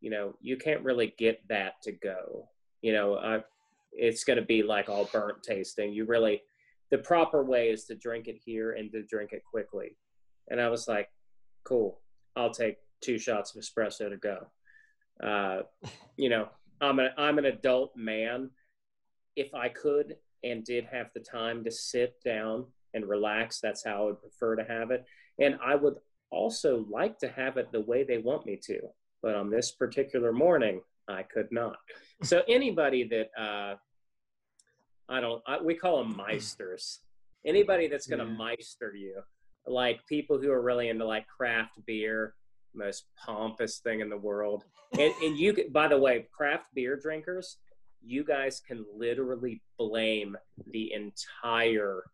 you 0.00 0.10
know, 0.10 0.34
you 0.40 0.56
can't 0.56 0.84
really 0.84 1.14
get 1.18 1.40
that 1.48 1.74
to 1.82 1.92
go. 1.92 2.48
You 2.82 2.92
know, 2.92 3.14
uh, 3.14 3.40
it's 3.92 4.24
going 4.24 4.38
to 4.38 4.44
be 4.44 4.62
like 4.62 4.88
all 4.88 5.08
burnt 5.12 5.42
tasting. 5.42 5.92
You 5.92 6.04
really, 6.04 6.42
the 6.90 6.98
proper 6.98 7.44
way 7.44 7.70
is 7.70 7.84
to 7.86 7.94
drink 7.94 8.28
it 8.28 8.38
here 8.44 8.72
and 8.72 8.90
to 8.92 9.02
drink 9.02 9.32
it 9.32 9.42
quickly. 9.44 9.96
And 10.48 10.60
I 10.60 10.68
was 10.68 10.88
like, 10.88 11.08
cool, 11.64 12.00
I'll 12.36 12.52
take 12.52 12.76
two 13.02 13.18
shots 13.18 13.54
of 13.54 13.62
espresso 13.62 14.08
to 14.10 14.16
go. 14.16 14.46
Uh, 15.22 15.62
you 16.16 16.28
know, 16.28 16.48
I'm 16.80 16.98
a, 16.98 17.10
I'm 17.16 17.38
an 17.38 17.44
adult 17.46 17.96
man. 17.96 18.50
If 19.36 19.54
I 19.54 19.68
could 19.68 20.16
and 20.42 20.64
did 20.64 20.84
have 20.86 21.08
the 21.14 21.20
time 21.20 21.64
to 21.64 21.70
sit 21.70 22.22
down 22.24 22.66
and 22.94 23.06
relax, 23.08 23.60
that's 23.60 23.84
how 23.84 24.02
I 24.02 24.06
would 24.06 24.20
prefer 24.20 24.56
to 24.56 24.64
have 24.64 24.90
it. 24.90 25.04
And 25.38 25.58
I 25.64 25.74
would 25.74 25.96
also 26.30 26.84
like 26.90 27.18
to 27.18 27.28
have 27.28 27.56
it 27.56 27.70
the 27.72 27.80
way 27.80 28.04
they 28.04 28.18
want 28.18 28.46
me 28.46 28.58
to. 28.64 28.80
But 29.22 29.34
on 29.34 29.50
this 29.50 29.72
particular 29.72 30.32
morning, 30.32 30.80
I 31.08 31.22
could 31.22 31.48
not. 31.50 31.76
So 32.22 32.42
anybody 32.48 33.04
that 33.08 33.30
uh, 33.40 33.76
I 35.08 35.20
don't, 35.20 35.42
I, 35.46 35.60
we 35.60 35.74
call 35.74 36.02
them 36.02 36.14
meisters. 36.14 36.98
Anybody 37.44 37.88
that's 37.88 38.06
going 38.06 38.20
to 38.20 38.30
Yeah. 38.30 38.36
meister 38.38 38.94
you, 38.94 39.22
like 39.66 40.06
people 40.06 40.38
who 40.38 40.50
are 40.50 40.62
really 40.62 40.88
into 40.88 41.04
like 41.04 41.26
craft 41.26 41.72
beer, 41.86 42.34
most 42.74 43.04
pompous 43.16 43.78
thing 43.78 44.00
in 44.00 44.08
the 44.08 44.16
world. 44.16 44.64
And, 44.98 45.12
and 45.22 45.38
you, 45.38 45.68
by 45.70 45.88
the 45.88 45.98
way, 45.98 46.26
craft 46.32 46.66
beer 46.74 46.96
drinkers, 46.96 47.58
you 48.02 48.24
guys 48.24 48.60
can 48.60 48.84
literally 48.96 49.62
blame 49.78 50.36
the 50.70 50.92
entire 50.92 52.04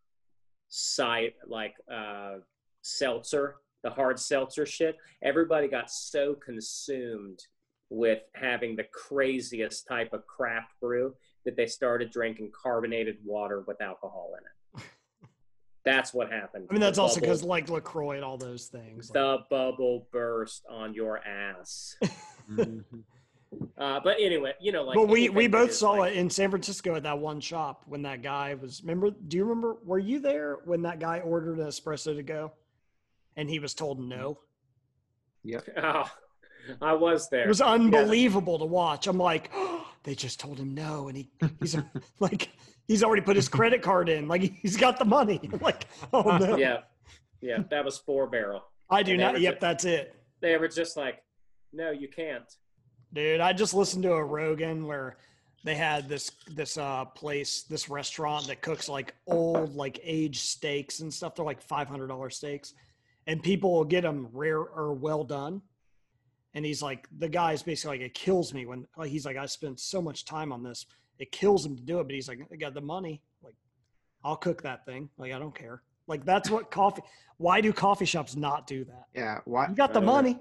site, 0.68 1.34
like 1.46 1.74
uh, 1.92 2.36
seltzer, 2.82 3.56
the 3.82 3.90
hard 3.90 4.18
seltzer 4.18 4.66
shit. 4.66 4.96
Everybody 5.22 5.68
got 5.68 5.90
so 5.90 6.34
consumed 6.34 7.40
with 7.88 8.22
having 8.34 8.74
the 8.74 8.86
craziest 8.92 9.86
type 9.86 10.12
of 10.12 10.26
craft 10.26 10.72
brew 10.80 11.14
that 11.44 11.56
they 11.56 11.66
started 11.66 12.10
drinking 12.10 12.50
carbonated 12.60 13.18
water 13.24 13.62
with 13.66 13.80
alcohol 13.80 14.32
in 14.36 14.44
it. 14.44 14.55
That's 15.86 16.12
what 16.12 16.30
happened. 16.30 16.66
I 16.68 16.72
mean, 16.74 16.80
that's 16.82 16.96
The 16.96 17.02
also 17.02 17.20
because 17.20 17.42
like 17.42 17.70
LaCroix 17.70 18.16
and 18.16 18.24
all 18.24 18.36
those 18.36 18.66
things. 18.66 19.08
like- 19.08 19.14
the 19.14 19.38
bubble 19.48 20.06
burst 20.12 20.64
on 20.68 20.92
your 20.92 21.18
ass. 21.26 21.96
Mhm. 22.50 22.84
Uh, 23.78 24.00
but 24.02 24.16
anyway, 24.20 24.52
you 24.60 24.72
know, 24.72 24.82
like 24.82 24.96
but 24.96 25.08
we 25.08 25.28
we 25.28 25.46
both 25.46 25.70
is 25.70 25.78
saw 25.78 25.92
like- 25.92 26.12
it 26.12 26.18
in 26.18 26.28
San 26.28 26.50
Francisco 26.50 26.96
at 26.96 27.04
that 27.04 27.18
one 27.18 27.40
shop 27.40 27.84
when 27.86 28.02
that 28.02 28.20
guy 28.20 28.54
was. 28.54 28.82
Remember? 28.82 29.10
Do 29.12 29.36
you 29.36 29.44
remember? 29.44 29.76
Were 29.84 30.00
you 30.00 30.18
there 30.18 30.58
when 30.64 30.82
that 30.82 30.98
guy 30.98 31.20
ordered 31.20 31.58
an 31.58 31.66
espresso 31.66 32.14
to 32.16 32.22
go, 32.24 32.52
and 33.36 33.48
he 33.48 33.58
was 33.60 33.72
told 33.72 34.00
no? 34.00 34.40
Yeah. 35.44 35.60
Oh, 35.78 36.10
I 36.82 36.94
was 36.94 37.28
there. 37.30 37.44
It 37.44 37.48
was 37.48 37.60
unbelievable 37.60 38.58
to 38.58 38.64
watch. 38.64 39.06
I'm 39.06 39.16
like, 39.18 39.52
they 40.02 40.16
just 40.16 40.40
told 40.40 40.58
him 40.58 40.74
no, 40.74 41.06
and 41.06 41.16
he 41.16 41.30
he's 41.60 41.76
like 42.18 42.48
he's 42.88 43.02
already 43.02 43.22
put 43.22 43.36
his 43.36 43.48
credit 43.58 43.82
card 43.82 44.08
in, 44.08 44.28
like 44.28 44.42
he's 44.42 44.76
got 44.76 44.98
the 44.98 45.04
money. 45.04 45.40
Like, 45.60 45.86
oh 46.12 46.36
no, 46.36 46.56
yeah, 46.56 46.80
yeah, 47.40 47.58
that 47.70 47.84
was 47.84 47.98
four 47.98 48.26
barrel. 48.26 48.64
I 48.90 49.02
do 49.02 49.12
And 49.12 49.20
not. 49.20 49.40
Yep, 49.40 49.54
ju- 49.54 49.58
that's 49.60 49.84
it. 49.84 50.14
They 50.40 50.56
were 50.56 50.68
just 50.68 50.96
like, 50.96 51.22
no, 51.72 51.90
you 51.90 52.08
can't. 52.08 52.44
Dude, 53.12 53.40
I 53.40 53.52
just 53.52 53.74
listened 53.74 54.02
to 54.04 54.12
a 54.12 54.24
Rogan 54.24 54.86
where 54.86 55.16
they 55.64 55.74
had 55.74 56.08
this 56.08 56.30
this 56.48 56.76
uh 56.78 57.04
place, 57.06 57.62
this 57.62 57.88
restaurant 57.88 58.46
that 58.48 58.62
cooks 58.62 58.88
like 58.88 59.14
old 59.26 59.74
like 59.74 59.98
aged 60.02 60.40
steaks 60.44 61.00
and 61.00 61.12
stuff. 61.12 61.34
They're 61.34 61.44
like 61.44 61.62
five 61.62 61.88
hundred 61.88 62.08
dollar 62.08 62.30
steaks, 62.30 62.74
and 63.26 63.42
people 63.42 63.72
will 63.72 63.84
get 63.84 64.02
them 64.02 64.28
rare 64.32 64.60
or 64.60 64.92
well 64.92 65.24
done. 65.24 65.62
And 66.54 66.64
he's 66.64 66.80
like, 66.80 67.06
the 67.18 67.28
guy's 67.28 67.62
basically 67.62 67.98
like, 67.98 68.06
it 68.06 68.14
kills 68.14 68.54
me 68.54 68.64
when 68.64 68.86
like 68.96 69.10
he's 69.10 69.26
like, 69.26 69.36
I 69.36 69.44
spent 69.46 69.78
so 69.80 70.00
much 70.00 70.24
time 70.24 70.52
on 70.52 70.62
this. 70.62 70.86
It 71.18 71.32
kills 71.32 71.64
him 71.64 71.76
to 71.76 71.82
do 71.82 72.00
it, 72.00 72.04
but 72.04 72.14
he's 72.14 72.28
like, 72.28 72.40
I 72.52 72.56
got 72.56 72.74
the 72.74 72.80
money. 72.80 73.22
Like, 73.42 73.54
I'll 74.24 74.36
cook 74.36 74.62
that 74.62 74.84
thing. 74.84 75.08
Like, 75.18 75.32
I 75.32 75.38
don't 75.38 75.54
care. 75.54 75.82
Like, 76.08 76.24
that's 76.24 76.50
what 76.50 76.70
coffee. 76.70 77.02
Why 77.38 77.60
do 77.60 77.72
coffee 77.72 78.04
shops 78.04 78.36
not 78.36 78.66
do 78.66 78.84
that? 78.84 79.06
Yeah. 79.14 79.38
Why? 79.44 79.68
You 79.68 79.74
got 79.74 79.92
the 79.92 80.00
I 80.00 80.04
money. 80.04 80.38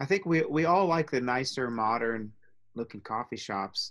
I 0.00 0.04
think 0.04 0.26
we 0.26 0.42
we 0.44 0.66
all 0.66 0.86
like 0.86 1.10
the 1.10 1.20
nicer, 1.20 1.70
modern 1.70 2.32
looking 2.74 3.00
coffee 3.00 3.36
shops, 3.38 3.88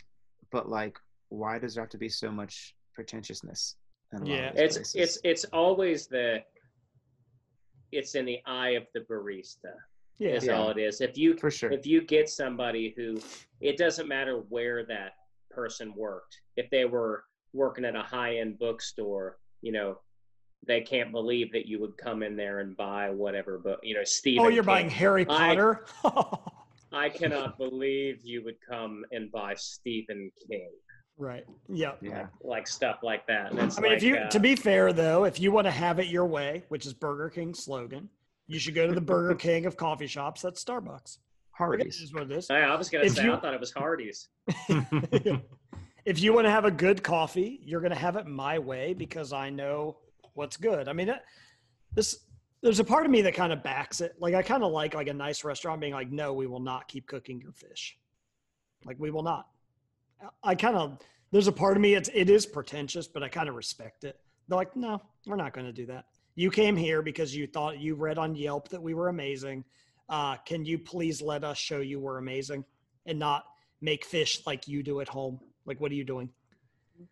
but 0.51 0.69
like, 0.69 0.97
why 1.29 1.57
does 1.57 1.73
there 1.75 1.83
have 1.83 1.89
to 1.91 1.97
be 1.97 2.09
so 2.09 2.29
much 2.29 2.75
pretentiousness? 2.93 3.75
In 4.13 4.19
a 4.19 4.21
lot 4.21 4.29
of 4.31 4.35
Yeah. 4.37 4.51
these 4.51 4.61
It's 4.61 4.75
places? 4.77 4.95
it's 4.95 5.19
it's 5.23 5.45
always 5.45 6.07
the. 6.07 6.43
It's 7.91 8.15
in 8.15 8.25
the 8.25 8.39
eye 8.45 8.71
of 8.71 8.83
the 8.93 9.01
barista. 9.01 9.73
Yeah. 10.19 10.31
Is 10.31 10.45
Yeah. 10.45 10.53
all 10.57 10.69
it 10.69 10.77
is. 10.77 11.01
If 11.01 11.17
you 11.17 11.35
for 11.37 11.49
sure. 11.51 11.71
if 11.71 11.85
you 11.87 12.01
get 12.01 12.29
somebody 12.29 12.93
who 12.95 13.17
it 13.61 13.77
doesn't 13.77 14.07
matter 14.07 14.37
where 14.49 14.85
that 14.85 15.13
person 15.55 15.93
worked 15.95 16.37
if 16.57 16.69
they 16.69 16.85
were 16.85 17.23
working 17.53 17.85
at 17.85 17.95
a 17.95 18.01
high-end 18.01 18.59
bookstore 18.59 19.37
you 19.61 19.71
know 19.71 19.97
they 20.67 20.81
can't 20.81 21.11
believe 21.11 21.51
that 21.53 21.65
you 21.67 21.79
would 21.79 21.97
come 21.97 22.23
in 22.23 22.35
there 22.35 22.59
and 22.59 22.75
buy 22.75 23.09
whatever 23.09 23.59
book. 23.59 23.79
You 23.83 23.95
know, 23.95 24.03
Stephen. 24.03 24.45
Oh, 24.45 24.49
you're 24.49 24.63
King. 24.63 24.73
buying 24.73 24.89
Harry 24.89 25.25
Potter? 25.25 25.85
I 26.91 27.09
cannot 27.09 27.57
believe 27.57 28.21
you 28.23 28.43
would 28.43 28.57
come 28.67 29.03
and 29.11 29.31
buy 29.31 29.53
Stephen 29.55 30.31
King, 30.49 30.69
right. 31.17 31.45
Yeah. 31.67 31.93
Yeah. 32.01 32.27
like 32.41 32.67
stuff 32.67 32.99
like 33.03 33.27
that. 33.27 33.51
And 33.51 33.59
it's 33.59 33.77
I 33.77 33.81
mean, 33.81 33.91
if 33.93 34.03
you, 34.03 34.15
uh, 34.15 34.29
to 34.29 34.39
be 34.39 34.55
fair 34.55 34.93
though, 34.93 35.25
if 35.25 35.39
you 35.39 35.51
want 35.51 35.65
to 35.65 35.71
have 35.71 35.99
it 35.99 36.07
your 36.07 36.25
way, 36.25 36.63
which 36.69 36.85
is 36.85 36.93
Burger 36.93 37.29
King's 37.29 37.63
slogan, 37.63 38.09
you 38.47 38.59
should 38.59 38.75
go 38.75 38.87
to 38.87 38.93
the 38.93 39.01
Burger 39.01 39.35
King 39.35 39.65
of 39.65 39.75
coffee 39.75 40.07
shops. 40.07 40.41
That's 40.41 40.63
Starbucks. 40.63 41.17
It 41.55 41.57
Hardee's. 41.57 42.01
is 42.01 42.13
what 42.13 42.23
it 42.23 42.31
is. 42.31 42.49
I 42.49 42.59
I 42.61 42.75
was 42.75 42.89
gonna 42.89 43.05
if 43.05 43.15
say 43.15 43.23
you- 43.23 43.33
I 43.33 43.39
thought 43.39 43.53
it 43.53 43.59
was 43.59 43.71
Hardee's. 43.71 44.27
if 46.05 46.19
you 46.21 46.33
want 46.33 46.45
to 46.45 46.51
have 46.51 46.65
a 46.65 46.71
good 46.71 47.01
coffee, 47.03 47.59
you're 47.63 47.81
going 47.81 47.93
to 47.93 47.97
have 47.97 48.15
it 48.15 48.27
my 48.27 48.59
way 48.59 48.93
because 48.93 49.33
I 49.33 49.49
know 49.49 49.97
what's 50.33 50.57
good. 50.57 50.87
I 50.87 50.93
mean, 50.93 51.13
this 51.93 52.19
there's 52.61 52.79
a 52.79 52.83
part 52.83 53.05
of 53.05 53.11
me 53.11 53.21
that 53.21 53.33
kind 53.35 53.53
of 53.53 53.63
backs 53.63 54.01
it. 54.01 54.15
Like 54.19 54.33
I 54.33 54.41
kind 54.41 54.63
of 54.63 54.71
like 54.71 54.93
like 54.93 55.07
a 55.07 55.13
nice 55.13 55.43
restaurant 55.43 55.81
being 55.81 55.93
like, 55.93 56.11
no, 56.11 56.33
we 56.33 56.47
will 56.47 56.59
not 56.59 56.87
keep 56.87 57.07
cooking 57.07 57.39
your 57.41 57.53
fish. 57.53 57.97
Like 58.85 58.97
we 58.99 59.11
will 59.11 59.23
not. 59.23 59.47
I 60.43 60.55
kind 60.55 60.75
of 60.75 60.99
there's 61.31 61.47
a 61.47 61.51
part 61.51 61.75
of 61.77 61.81
me 61.81 61.95
it's 61.95 62.09
it 62.13 62.29
is 62.29 62.45
pretentious, 62.45 63.07
but 63.07 63.23
I 63.23 63.29
kind 63.29 63.49
of 63.49 63.55
respect 63.55 64.03
it. 64.03 64.19
They're 64.47 64.57
like, 64.57 64.75
no, 64.75 65.01
we're 65.25 65.35
not 65.35 65.53
going 65.53 65.65
to 65.65 65.73
do 65.73 65.85
that. 65.87 66.05
You 66.35 66.51
came 66.51 66.75
here 66.75 67.01
because 67.01 67.35
you 67.35 67.47
thought 67.47 67.79
you 67.79 67.95
read 67.95 68.17
on 68.17 68.35
Yelp 68.35 68.69
that 68.69 68.81
we 68.81 68.93
were 68.93 69.07
amazing. 69.07 69.63
Uh, 70.07 70.37
can 70.37 70.65
you 70.65 70.77
please 70.77 71.21
let 71.21 71.43
us 71.43 71.57
show 71.57 71.79
you 71.79 71.99
we're 71.99 72.17
amazing 72.17 72.63
and 73.05 73.17
not 73.17 73.45
make 73.81 74.05
fish 74.05 74.41
like 74.45 74.67
you 74.67 74.83
do 74.83 75.01
at 75.01 75.07
home? 75.07 75.39
Like, 75.65 75.79
what 75.81 75.91
are 75.91 75.95
you 75.95 76.03
doing? 76.03 76.29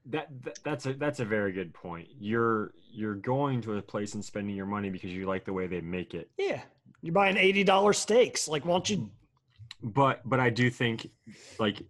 that, 0.05 0.27
that 0.43 0.59
that's 0.63 0.85
a 0.85 0.93
that's 0.93 1.19
a 1.19 1.25
very 1.25 1.51
good 1.51 1.73
point. 1.73 2.07
You're 2.19 2.71
you're 2.91 3.15
going 3.15 3.61
to 3.61 3.77
a 3.77 3.81
place 3.81 4.13
and 4.13 4.23
spending 4.23 4.55
your 4.55 4.65
money 4.65 4.89
because 4.89 5.11
you 5.11 5.25
like 5.25 5.45
the 5.45 5.53
way 5.53 5.67
they 5.67 5.81
make 5.81 6.13
it. 6.13 6.29
Yeah, 6.37 6.61
you're 7.01 7.13
buying 7.13 7.37
eighty 7.37 7.63
dollars 7.63 7.97
steaks. 7.97 8.47
Like, 8.47 8.65
why 8.65 8.73
don't 8.73 8.89
you? 8.89 9.11
But 9.81 10.21
but 10.25 10.39
I 10.39 10.49
do 10.49 10.69
think 10.69 11.09
like 11.59 11.81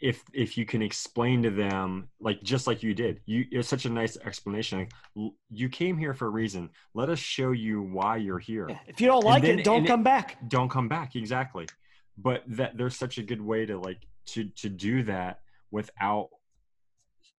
if 0.00 0.22
if 0.32 0.58
you 0.58 0.66
can 0.66 0.82
explain 0.82 1.42
to 1.42 1.50
them 1.50 2.08
like 2.20 2.42
just 2.42 2.66
like 2.66 2.82
you 2.82 2.94
did, 2.94 3.20
you 3.26 3.44
it's 3.50 3.68
such 3.68 3.84
a 3.84 3.90
nice 3.90 4.16
explanation. 4.24 4.80
Like, 4.80 4.92
l- 5.16 5.34
you 5.50 5.68
came 5.68 5.96
here 5.96 6.14
for 6.14 6.26
a 6.26 6.30
reason. 6.30 6.70
Let 6.94 7.08
us 7.08 7.18
show 7.18 7.52
you 7.52 7.80
why 7.82 8.16
you're 8.16 8.38
here. 8.38 8.66
Yeah, 8.68 8.78
if 8.86 9.00
you 9.00 9.06
don't 9.06 9.24
like 9.24 9.42
then- 9.42 9.60
it, 9.60 9.64
don't 9.64 9.78
and 9.78 9.86
it- 9.86 9.88
come 9.88 10.02
back. 10.02 10.36
don't 10.48 10.68
come 10.68 10.88
back 10.88 11.16
exactly 11.16 11.66
but 12.16 12.44
that 12.46 12.76
there's 12.76 12.94
such 12.96 13.18
a 13.18 13.22
good 13.24 13.40
way 13.40 13.66
to 13.66 13.76
like 13.76 14.06
to 14.26 14.44
to 14.50 14.68
do 14.68 15.02
that 15.02 15.40
without 15.72 16.28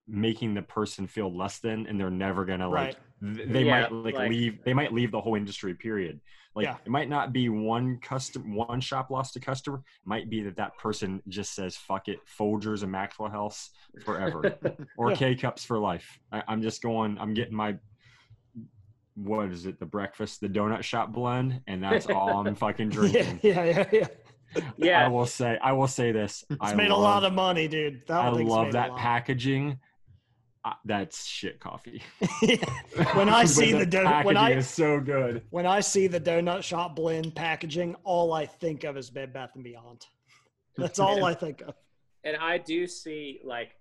making 0.07 0.53
the 0.53 0.61
person 0.61 1.07
feel 1.07 1.36
less 1.36 1.60
than 1.60 1.88
and 1.88 1.99
they're 1.99 2.11
never 2.11 2.45
gonna 2.45 2.69
like 2.69 2.95
th- 3.22 3.49
they 3.49 3.64
Yeah, 3.64 3.82
might 3.82 3.91
like, 3.91 4.14
like- 4.15 4.30
leave 4.30 4.64
they 4.64 4.73
might 4.73 4.94
leave 4.94 5.11
the 5.11 5.19
whole 5.19 5.34
industry 5.36 5.73
period 5.73 6.19
like 6.56 6.65
Yeah. 6.65 6.77
it 6.86 6.90
might 6.91 7.10
not 7.10 7.34
be 7.34 7.49
one 7.49 7.98
custom 7.99 8.53
one 8.53 8.80
shop 8.82 9.10
lost 9.10 9.36
a 9.36 9.40
customer 9.40 9.77
it 9.77 10.07
might 10.07 10.30
be 10.30 10.44
that 10.44 10.57
that 10.57 10.77
person 10.77 11.23
just 11.27 11.56
says 11.56 11.76
fuck 11.76 12.07
it 12.07 12.19
folgers 12.40 12.84
and 12.84 12.91
maxwell 12.91 13.30
house 13.30 13.72
forever 14.03 14.56
or 14.98 15.10
Yeah. 15.10 15.15
k 15.15 15.36
cups 15.36 15.65
for 15.65 15.80
life 15.80 16.19
I, 16.32 16.44
i'm 16.48 16.61
just 16.61 16.84
going 16.84 17.18
i'm 17.18 17.34
getting 17.34 17.56
my 17.56 17.76
what 19.15 19.49
is 19.49 19.65
it 19.65 19.80
the 19.80 19.86
breakfast 19.86 20.41
the 20.41 20.49
donut 20.49 20.84
shop 20.84 21.11
blend 21.14 21.61
and 21.68 21.82
that's 21.84 22.06
all 22.07 22.45
i'm 22.45 22.53
fucking 22.65 22.91
Yeah, 22.91 22.95
drinking 22.95 23.40
yeah, 23.41 23.88
yeah, 23.91 24.07
yeah. 24.77 25.06
I 25.06 25.07
will 25.10 25.26
say, 25.26 25.57
I 25.61 25.73
will 25.73 25.88
say 25.88 26.14
this. 26.14 26.45
It's 26.49 26.60
I 26.61 26.76
made 26.76 26.90
love, 26.90 26.99
a 26.99 27.02
lot 27.02 27.23
of 27.26 27.34
money, 27.34 27.68
dude. 27.68 28.03
That 28.07 28.22
I 28.22 28.30
love 28.30 28.72
that 28.72 28.95
packaging. 28.95 29.80
Uh, 30.65 30.73
that's 30.83 31.27
shit 31.27 31.59
coffee. 31.59 32.01
when 33.13 33.29
I 33.29 33.45
see 33.45 33.71
the 33.71 33.85
donut, 33.85 34.25
when 34.25 34.35
I 34.35 34.53
is 34.53 34.67
so 34.67 34.99
good. 34.99 35.43
when 35.51 35.67
I 35.67 35.79
see 35.79 36.07
the 36.07 36.19
donut 36.19 36.63
shop 36.63 36.95
blend 36.95 37.35
packaging, 37.35 37.95
all 38.03 38.33
I 38.33 38.47
think 38.47 38.83
of 38.83 38.97
is 38.97 39.11
Bed 39.11 39.31
Bath 39.31 39.51
and 39.53 39.63
Beyond. 39.63 40.07
That's 40.75 40.97
all 40.97 41.23
I 41.23 41.35
think 41.35 41.61
of. 41.61 41.75
and 42.23 42.35
I 42.35 42.57
do 42.57 42.87
see 42.87 43.41
like 43.43 43.75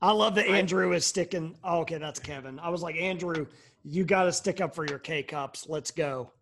I 0.00 0.10
love 0.12 0.34
that 0.36 0.48
I- 0.48 0.56
Andrew 0.56 0.92
is 0.92 1.06
sticking. 1.06 1.56
Oh, 1.62 1.80
okay, 1.80 1.98
that's 1.98 2.18
Kevin. 2.18 2.58
I 2.58 2.70
was 2.70 2.82
like, 2.82 2.96
Andrew, 2.96 3.46
you 3.84 4.04
got 4.04 4.24
to 4.24 4.32
stick 4.32 4.60
up 4.62 4.74
for 4.74 4.86
your 4.86 4.98
K 4.98 5.22
cups. 5.22 5.66
Let's 5.68 5.90
go. 5.90 6.32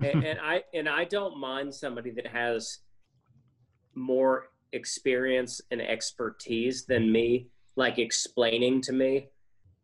and, 0.00 0.22
and 0.22 0.38
I 0.38 0.64
and 0.74 0.86
I 0.86 1.04
don't 1.04 1.38
mind 1.38 1.74
somebody 1.74 2.10
that 2.10 2.26
has 2.26 2.80
more 3.94 4.48
experience 4.72 5.60
and 5.70 5.80
expertise 5.80 6.84
than 6.84 7.10
me, 7.10 7.48
like 7.80 7.98
explaining 7.98 8.82
to 8.82 8.92
me 8.92 9.28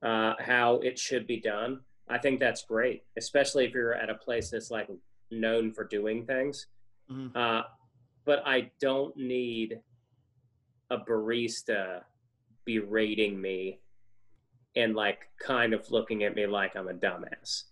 uh, 0.03 0.35
how 0.39 0.75
it 0.89 0.99
should 0.99 1.27
be 1.27 1.41
done. 1.41 1.81
I 2.09 2.19
think 2.19 2.39
that's 2.39 2.63
great, 2.63 3.05
especially 3.17 3.65
if 3.65 3.73
you're 3.73 3.95
at 3.95 4.11
a 4.11 4.15
place 4.15 4.51
that's 4.51 4.71
like 4.71 4.89
known 5.31 5.73
for 5.73 5.85
doing 5.85 6.27
things. 6.27 6.67
Mhm. 7.11 7.35
Uh, 7.35 7.63
but 8.27 8.43
I 8.47 8.71
don't 8.81 9.17
need 9.17 9.81
a 10.91 10.99
barista 10.99 12.03
berating 12.67 13.41
me 13.41 13.81
and 14.77 14.95
like 14.95 15.21
kind 15.41 15.73
of 15.73 15.91
looking 15.91 16.23
at 16.25 16.35
me 16.37 16.47
like 16.47 16.77
I'm 16.77 16.89
a 16.89 16.95
dumbass. 16.95 17.65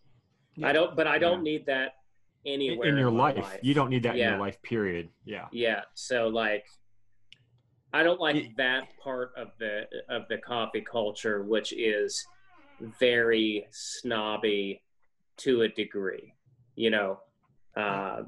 Yeah. 0.57 0.69
I 0.69 0.73
don't, 0.73 0.97
but 0.97 1.07
I 1.07 1.19
don't 1.19 1.45
Yeah. 1.45 1.53
need 1.53 1.67
that 1.67 1.91
In, 2.45 2.55
anywhere 2.55 2.89
in 2.89 2.97
your 2.97 3.11
my 3.11 3.33
life. 3.33 3.59
you 3.63 3.75
don't 3.75 3.91
need 3.91 4.05
that 4.05 4.17
in 4.17 4.23
your 4.31 4.39
life. 4.39 4.61
Period. 4.63 5.11
Yeah. 5.27 5.49
Yeah. 5.53 5.83
So 5.95 6.29
like, 6.29 6.65
I 7.95 8.03
don't 8.03 8.21
like 8.21 8.57
that 8.57 8.89
part 9.03 9.31
of 9.37 9.49
the 9.61 9.83
of 10.09 10.23
the 10.29 10.39
coffee 10.39 10.81
culture, 10.81 11.45
which 11.45 11.73
is 11.73 12.27
very 12.99 13.69
snobby 13.71 14.83
to 15.39 15.62
a 15.62 15.69
degree. 15.69 16.35
You 16.75 16.91
know, 16.91 17.21
uh, 17.77 18.23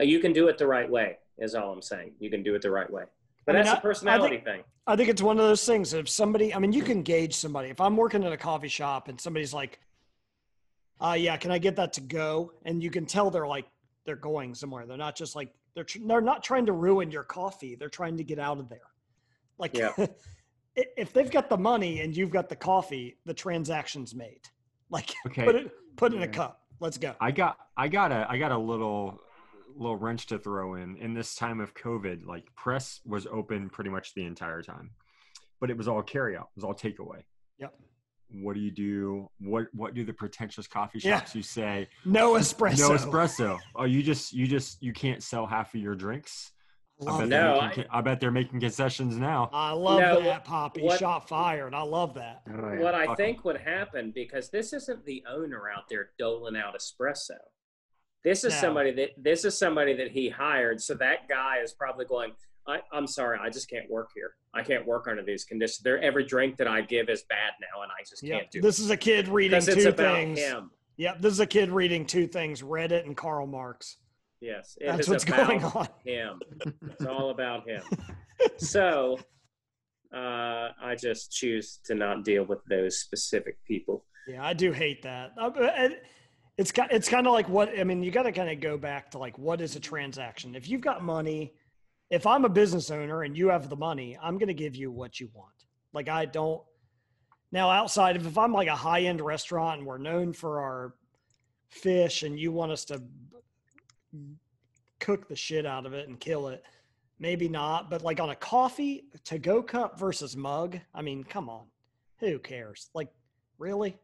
you 0.00 0.18
can 0.18 0.32
do 0.32 0.48
it 0.48 0.58
the 0.58 0.66
right 0.66 0.90
way. 0.90 1.18
Is 1.38 1.54
all 1.54 1.72
I'm 1.72 1.80
saying. 1.80 2.14
You 2.18 2.28
can 2.28 2.42
do 2.42 2.56
it 2.56 2.62
the 2.62 2.72
right 2.72 2.90
way. 2.90 3.04
But 3.46 3.54
I 3.54 3.58
mean, 3.58 3.64
that's 3.66 3.74
I- 3.74 3.76
a 3.76 3.78
I 3.78 3.82
personality 3.82 4.36
think- 4.36 4.44
thing. 4.44 4.64
I 4.84 4.96
think 4.96 5.08
it's 5.10 5.22
one 5.22 5.38
of 5.38 5.44
those 5.46 5.64
things. 5.64 5.94
If 5.94 6.08
somebody, 6.08 6.52
I 6.52 6.58
mean, 6.58 6.72
you 6.72 6.82
can 6.82 7.02
gauge 7.02 7.34
somebody. 7.34 7.68
If 7.68 7.80
I'm 7.80 7.96
working 7.96 8.24
at 8.24 8.32
a 8.32 8.36
coffee 8.36 8.66
shop 8.66 9.06
and 9.06 9.20
somebody's 9.20 9.54
like, 9.54 9.78
uh, 11.00 11.12
yeah, 11.16 11.36
can 11.36 11.52
I 11.52 11.58
get 11.58 11.76
that 11.76 11.92
to 11.94 12.00
go? 12.00 12.52
And 12.64 12.82
you 12.82 12.90
can 12.90 13.06
tell 13.06 13.30
they're 13.30 13.46
like, 13.46 13.66
they're 14.04 14.16
going 14.16 14.56
somewhere. 14.56 14.84
They're 14.84 14.96
not 14.96 15.14
just 15.14 15.36
like, 15.36 15.54
they're, 15.74 15.84
tr- 15.84 15.98
they're 16.06 16.20
not 16.20 16.42
trying 16.42 16.66
to 16.66 16.72
ruin 16.72 17.10
your 17.10 17.24
coffee. 17.24 17.74
They're 17.74 17.88
trying 17.88 18.16
to 18.18 18.24
get 18.24 18.38
out 18.38 18.58
of 18.58 18.68
there. 18.68 18.80
Like, 19.58 19.76
Yeah. 19.76 19.92
if 20.76 21.12
they've 21.12 21.30
got 21.30 21.48
the 21.48 21.56
money 21.56 22.00
and 22.00 22.16
you've 22.16 22.30
got 22.30 22.48
the 22.48 22.56
coffee, 22.56 23.18
the 23.26 23.34
transaction's 23.34 24.14
made. 24.14 24.40
Like, 24.90 25.10
Okay. 25.26 25.44
put 25.44 25.54
it, 25.54 25.70
put 25.96 26.12
it 26.12 26.16
in 26.16 26.22
a 26.22 26.28
cup. 26.28 26.60
Let's 26.80 26.98
go. 26.98 27.14
I 27.20 27.30
got 27.30 27.58
I 27.76 27.86
got 27.86 28.10
a 28.10 28.26
I 28.28 28.38
got 28.38 28.50
a 28.50 28.58
little 28.58 29.20
little 29.76 29.96
wrench 29.96 30.26
to 30.26 30.38
throw 30.38 30.74
in 30.74 30.96
in 30.96 31.14
this 31.14 31.36
time 31.36 31.60
of 31.60 31.74
COVID. 31.74 32.26
Like 32.26 32.52
press 32.56 33.00
was 33.06 33.26
open 33.28 33.70
pretty 33.70 33.88
much 33.90 34.14
the 34.14 34.24
entire 34.24 34.62
time, 34.62 34.90
but 35.60 35.70
it 35.70 35.76
was 35.76 35.86
all 35.86 36.02
carry 36.02 36.36
out. 36.36 36.48
It 36.56 36.56
was 36.56 36.64
all 36.64 36.74
takeaway. 36.74 37.22
Yep. 37.58 37.72
What 38.34 38.54
do 38.54 38.60
you 38.60 38.70
do? 38.70 39.28
What 39.40 39.66
what 39.74 39.94
do 39.94 40.04
the 40.04 40.12
pretentious 40.12 40.66
coffee 40.66 40.98
Yeah. 41.00 41.18
shops 41.18 41.34
you 41.34 41.42
say? 41.42 41.88
No 42.04 42.32
espresso. 42.34 42.78
No 42.78 42.90
espresso. 42.90 43.58
Oh, 43.76 43.84
you 43.84 44.02
just 44.02 44.32
you 44.32 44.46
just 44.46 44.82
you 44.82 44.92
can't 44.92 45.22
sell 45.22 45.46
half 45.46 45.74
of 45.74 45.80
your 45.80 45.94
drinks. 45.94 46.52
I 47.06 47.18
bet. 47.20 47.28
No, 47.28 47.54
they're 47.58 47.68
making, 47.68 47.84
I 47.90 48.00
bet 48.00 48.20
they're 48.20 48.30
making 48.30 48.60
concessions 48.60 49.16
now. 49.16 49.50
I 49.52 49.72
love 49.72 50.00
No, 50.00 50.22
that, 50.22 50.44
Poppy. 50.44 50.82
what- 50.82 51.00
Shot 51.00 51.28
fired. 51.28 51.74
I 51.74 51.82
love 51.82 52.14
that. 52.14 52.42
Oh, 52.48 52.72
yeah. 52.72 52.78
What 52.80 52.94
I 52.94 53.06
Fuck 53.06 53.10
'em. 53.10 53.16
think 53.16 53.44
would 53.44 53.56
happen 53.60 54.12
because 54.12 54.50
this 54.50 54.72
isn't 54.72 55.04
the 55.04 55.24
owner 55.28 55.68
out 55.68 55.88
there 55.88 56.10
doling 56.16 56.54
out 56.56 56.74
espresso. 56.76 57.38
This 58.22 58.44
is 58.44 58.52
No. 58.54 58.60
somebody 58.60 58.92
that 58.92 59.10
this 59.16 59.44
is 59.44 59.58
somebody 59.58 59.94
that 59.94 60.12
he 60.12 60.28
hired. 60.28 60.80
So 60.80 60.94
that 60.94 61.28
guy 61.28 61.58
is 61.58 61.72
probably 61.72 62.04
going. 62.04 62.34
I, 62.66 62.80
I'm 62.92 63.06
sorry, 63.06 63.38
I 63.42 63.50
just 63.50 63.68
can't 63.68 63.90
work 63.90 64.10
here. 64.14 64.34
I 64.54 64.62
can't 64.62 64.86
work 64.86 65.08
under 65.08 65.22
these 65.22 65.44
conditions. 65.44 65.80
There, 65.82 66.00
every 66.00 66.24
drink 66.24 66.56
that 66.58 66.68
I 66.68 66.80
give 66.82 67.08
is 67.08 67.22
bad 67.28 67.52
now, 67.60 67.82
and 67.82 67.90
I 67.90 68.02
just 68.08 68.22
Yep. 68.22 68.38
can't 68.40 68.50
do 68.50 68.60
This 68.60 68.78
is 68.78 68.90
a 68.90 68.96
kid 68.96 69.28
reading 69.28 69.60
two 69.60 69.88
about 69.88 70.14
things. 70.16 70.38
him. 70.38 70.70
Yep, 70.98 71.20
this 71.20 71.32
is 71.32 71.40
a 71.40 71.46
kid 71.46 71.70
reading 71.70 72.06
two 72.06 72.26
things: 72.26 72.62
Reddit 72.62 73.04
and 73.04 73.16
Karl 73.16 73.46
Marx. 73.46 73.96
Yes, 74.40 74.76
it 74.80 74.86
That's 74.86 75.00
is 75.02 75.08
what's 75.08 75.24
about 75.24 75.48
going 75.48 75.64
on. 75.64 75.88
him. 76.04 76.40
It's 76.90 77.04
all 77.06 77.30
about 77.30 77.68
him. 77.68 77.82
So, 78.58 79.18
uh, 80.12 80.70
I 80.82 80.96
just 81.00 81.30
choose 81.32 81.78
to 81.84 81.94
not 81.94 82.24
deal 82.24 82.44
with 82.44 82.58
those 82.68 82.98
specific 82.98 83.56
people. 83.64 84.04
Yeah, 84.26 84.44
I 84.44 84.52
do 84.52 84.72
hate 84.72 85.02
that. 85.02 85.32
Uh, 85.40 85.50
it- 85.56 86.04
It's 86.58 86.70
it's 86.90 87.08
kind 87.08 87.26
of 87.26 87.32
like 87.32 87.48
what 87.48 87.70
I 87.78 87.82
mean. 87.84 88.02
You 88.02 88.10
got 88.10 88.24
to 88.24 88.32
kind 88.32 88.50
of 88.50 88.60
go 88.60 88.76
back 88.76 89.10
to 89.12 89.18
like 89.18 89.38
what 89.38 89.60
is 89.62 89.74
a 89.74 89.80
transaction. 89.80 90.54
If 90.54 90.68
you've 90.68 90.82
got 90.82 91.02
money, 91.02 91.54
if 92.12 92.26
I'm 92.26 92.44
a 92.44 92.48
business 92.50 92.90
owner 92.90 93.22
and 93.22 93.34
you 93.34 93.48
have 93.48 93.70
the 93.70 93.76
money, 93.76 94.18
I'm 94.22 94.36
going 94.36 94.48
to 94.48 94.54
give 94.54 94.76
you 94.76 94.92
what 94.92 95.18
you 95.18 95.30
want. 95.32 95.64
Like 95.94 96.10
I 96.10 96.26
don't. 96.26 96.62
Now 97.50 97.70
outside 97.70 98.16
of 98.16 98.26
if 98.26 98.36
I'm 98.36 98.52
like 98.52 98.68
a 98.68 98.76
high 98.76 99.00
end 99.00 99.22
restaurant 99.22 99.78
and 99.78 99.86
we're 99.86 99.96
known 99.96 100.34
for 100.34 100.60
our 100.60 100.94
fish 101.70 102.22
and 102.22 102.38
you 102.38 102.52
want 102.52 102.70
us 102.70 102.84
to 102.84 103.02
cook 105.00 105.26
the 105.26 105.34
shit 105.34 105.64
out 105.64 105.86
of 105.86 105.94
it 105.94 106.06
and 106.06 106.20
kill 106.20 106.48
it, 106.48 106.62
maybe 107.18 107.48
not. 107.48 107.88
But 107.88 108.02
like 108.02 108.20
on 108.20 108.28
a 108.28 108.36
coffee 108.36 109.04
to 109.24 109.38
go 109.38 109.62
cup 109.62 109.98
versus 109.98 110.36
mug, 110.36 110.78
I 110.94 111.00
mean, 111.00 111.24
come 111.24 111.48
on, 111.48 111.64
who 112.20 112.38
cares? 112.38 112.90
Like 112.92 113.08
really? 113.58 113.96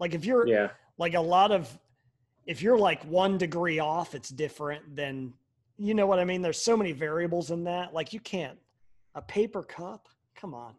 Like 0.00 0.12
if 0.12 0.24
you're 0.24 0.48
Yeah, 0.48 0.70
Like 0.98 1.14
a 1.14 1.20
lot 1.20 1.52
of, 1.52 1.78
if 2.46 2.62
you're 2.62 2.78
like 2.78 3.04
one 3.04 3.38
degree 3.38 3.78
off, 3.78 4.16
it's 4.16 4.28
different 4.28 4.96
than, 4.96 5.34
you 5.76 5.94
know 5.94 6.06
what 6.06 6.18
I 6.18 6.24
mean? 6.24 6.42
There's 6.42 6.60
so 6.60 6.76
many 6.76 6.92
variables 6.92 7.50
in 7.50 7.64
that. 7.64 7.92
Like 7.92 8.12
you 8.12 8.20
can't, 8.20 8.58
a 9.14 9.22
paper 9.22 9.62
cup, 9.62 10.08
come 10.34 10.54
on. 10.54 10.74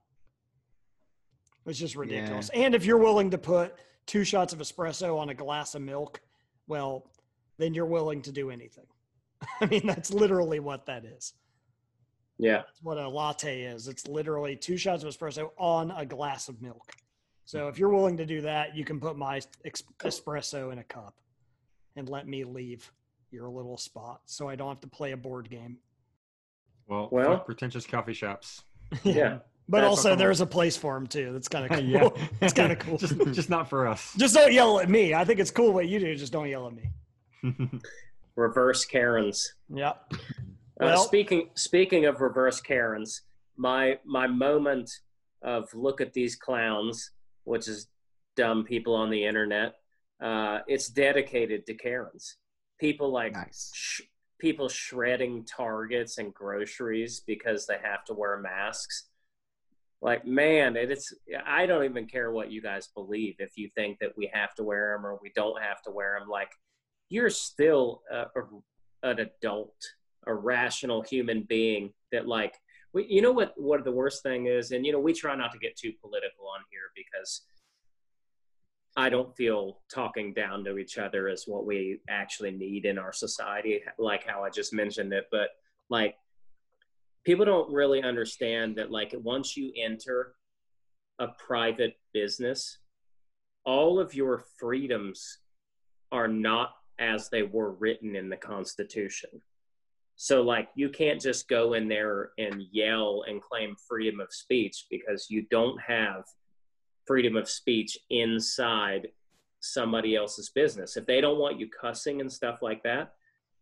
It's 1.65 1.79
just 1.79 1.95
ridiculous. 1.95 2.49
And 2.53 2.75
if 2.75 2.85
you're 2.85 2.99
willing 2.99 3.31
to 3.31 3.37
put 3.37 3.75
two 4.05 4.23
shots 4.23 4.53
of 4.53 4.59
espresso 4.59 5.17
on 5.17 5.29
a 5.29 5.33
glass 5.33 5.73
of 5.73 5.81
milk, 5.81 6.21
well, 6.67 7.09
then 7.57 7.73
you're 7.73 7.85
willing 7.85 8.21
to 8.23 8.31
do 8.31 8.51
anything. 8.51 8.85
I 9.61 9.65
mean, 9.65 9.85
that's 9.85 10.11
literally 10.11 10.59
what 10.59 10.85
that 10.85 11.05
is. 11.05 11.33
Yeah. 12.37 12.57
That's 12.57 12.83
what 12.83 12.97
a 12.97 13.07
latte 13.07 13.63
is. 13.63 13.87
It's 13.87 14.07
literally 14.07 14.55
two 14.55 14.77
shots 14.77 15.03
of 15.03 15.09
espresso 15.13 15.49
on 15.57 15.91
a 15.91 16.05
glass 16.05 16.49
of 16.49 16.61
milk. 16.61 16.91
So 17.45 17.67
if 17.67 17.79
you're 17.79 17.89
willing 17.89 18.17
to 18.17 18.25
do 18.25 18.41
that, 18.41 18.75
you 18.75 18.83
can 18.83 18.99
put 18.99 19.17
my 19.17 19.39
espresso 20.03 20.71
in 20.71 20.79
a 20.79 20.83
cup 20.83 21.15
and 21.95 22.09
let 22.09 22.27
me 22.27 22.43
leave 22.43 22.91
your 23.31 23.49
little 23.49 23.77
spot 23.77 24.21
so 24.25 24.47
I 24.47 24.55
don't 24.55 24.69
have 24.69 24.81
to 24.81 24.87
play 24.87 25.11
a 25.11 25.17
board 25.17 25.49
game. 25.49 25.77
Well, 26.87 27.09
Well- 27.11 27.39
pretentious 27.39 27.85
coffee 27.85 28.13
shops. 28.13 28.63
Yeah. 29.03 29.39
But 29.67 29.81
That's 29.81 29.89
also 29.89 30.15
there's 30.15 30.41
a 30.41 30.45
place 30.45 30.77
for 30.77 30.93
them 30.93 31.07
too. 31.07 31.33
That's 31.33 31.47
kind 31.47 31.65
of 31.65 31.71
cool. 31.79 31.83
yeah, 31.89 32.09
it's 32.39 32.53
kind 32.53 32.71
of 32.71 32.77
cool. 32.77 32.99
just, 32.99 33.17
just 33.33 33.49
not 33.49 33.67
for 33.67 33.87
us. 33.87 34.13
Just 34.15 34.35
don't 34.35 34.53
yell 34.53 34.79
at 34.79 34.89
me. 34.91 35.15
I 35.15 35.25
think 35.25 35.39
it's 35.39 35.49
cool 35.49 35.73
what 35.73 35.87
you 35.87 35.99
do. 35.99 36.15
Just 36.15 36.31
don't 36.31 36.47
yell 36.47 36.67
at 36.67 36.73
me. 36.75 36.91
Reverse 38.35 38.85
Karens. 38.85 39.53
Yep. 39.73 40.13
Uh, 40.79 40.97
speaking 40.97 41.49
speaking 41.55 42.05
of 42.05 42.21
reverse 42.21 42.59
Karens, 42.61 43.21
my 43.57 43.97
my 44.05 44.27
moment 44.27 44.91
of 45.41 45.67
look 45.73 45.99
at 46.01 46.13
these 46.13 46.35
clowns, 46.35 47.11
which 47.45 47.67
is 47.67 47.87
dumb 48.35 48.65
people 48.65 48.93
on 48.93 49.09
the 49.09 49.25
internet. 49.25 49.75
Uh, 50.21 50.59
it's 50.67 50.89
dedicated 50.89 51.65
to 51.65 51.73
Karens. 51.73 52.37
People 52.79 53.11
like 53.11 53.33
Nice. 53.33 53.71
sh- 53.73 54.01
people 54.39 54.67
shredding 54.67 55.45
targets 55.45 56.17
and 56.17 56.33
groceries 56.33 57.21
because 57.25 57.65
they 57.65 57.77
have 57.81 58.03
to 58.05 58.13
wear 58.13 58.37
masks. 58.37 59.07
Like 60.01 60.25
man, 60.25 60.75
it, 60.75 60.91
it's 60.91 61.13
I 61.45 61.65
don't 61.65 61.85
even 61.85 62.05
care 62.05 62.31
what 62.31 62.51
you 62.51 62.61
guys 62.61 62.87
believe. 62.93 63.35
If 63.39 63.57
you 63.57 63.69
think 63.75 63.99
that 63.99 64.15
we 64.17 64.29
have 64.33 64.53
to 64.55 64.63
wear 64.63 64.93
them 64.95 65.05
or 65.05 65.17
we 65.21 65.31
don't 65.35 65.61
have 65.61 65.81
to 65.83 65.91
wear 65.91 66.17
them, 66.19 66.29
like 66.29 66.51
you're 67.09 67.29
still 67.29 68.01
a, 68.11 68.25
a, 68.35 69.09
an 69.09 69.19
adult, 69.19 69.75
a 70.27 70.33
rational 70.33 71.01
human 71.01 71.43
being. 71.43 71.93
That 72.11 72.27
like 72.27 72.55
we, 72.93 73.05
you 73.07 73.21
know 73.21 73.31
what 73.31 73.53
what 73.55 73.83
the 73.83 73.91
worst 73.91 74.21
thing 74.21 74.47
is, 74.47 74.71
and 74.71 74.85
you 74.85 74.91
know 74.91 74.99
we 74.99 75.13
try 75.13 75.35
not 75.35 75.51
to 75.53 75.59
get 75.59 75.77
too 75.77 75.93
political 76.01 76.47
on 76.53 76.61
here 76.69 76.91
because 76.95 77.41
I 78.97 79.09
don't 79.09 79.35
feel 79.35 79.79
talking 79.93 80.33
down 80.33 80.63
to 80.65 80.77
each 80.77 80.97
other 80.97 81.27
is 81.27 81.45
what 81.47 81.65
we 81.65 81.99
actually 82.09 82.51
need 82.51 82.85
in 82.85 82.97
our 82.97 83.11
society, 83.11 83.81
like 83.99 84.25
how 84.25 84.43
I 84.43 84.49
just 84.49 84.73
mentioned 84.73 85.11
it. 85.11 85.25
But 85.31 85.49
like, 85.89 86.15
people 87.25 87.45
don't 87.45 87.73
really 87.73 88.03
understand 88.03 88.77
that, 88.77 88.91
like, 88.91 89.13
once 89.17 89.57
you 89.57 89.73
enter 89.75 90.35
a 91.19 91.27
private 91.27 91.97
business, 92.13 92.77
all 93.65 93.99
of 93.99 94.13
your 94.13 94.43
freedoms 94.59 95.39
are 96.11 96.27
not 96.27 96.71
as 96.99 97.29
they 97.29 97.43
were 97.43 97.71
written 97.73 98.15
in 98.15 98.29
the 98.29 98.37
Constitution. 98.37 99.29
So, 100.15 100.43
like, 100.43 100.69
you 100.75 100.89
can't 100.89 101.19
just 101.19 101.49
go 101.49 101.73
in 101.73 101.89
there 101.89 102.29
and 102.37 102.63
yell 102.71 103.25
and 103.27 103.41
claim 103.41 103.75
freedom 103.87 104.21
of 104.21 104.31
speech 104.31 104.85
because 104.89 105.27
you 105.29 105.45
don't 105.51 105.79
have 105.81 106.23
freedom 107.05 107.35
of 107.35 107.49
speech 107.49 107.97
inside 108.09 109.07
somebody 109.59 110.15
else's 110.15 110.49
business. 110.49 110.97
If 110.97 111.05
they 111.05 111.21
don't 111.21 111.39
want 111.39 111.59
you 111.59 111.67
cussing 111.69 112.21
and 112.21 112.31
stuff 112.31 112.59
like 112.61 112.83
that, 112.83 113.13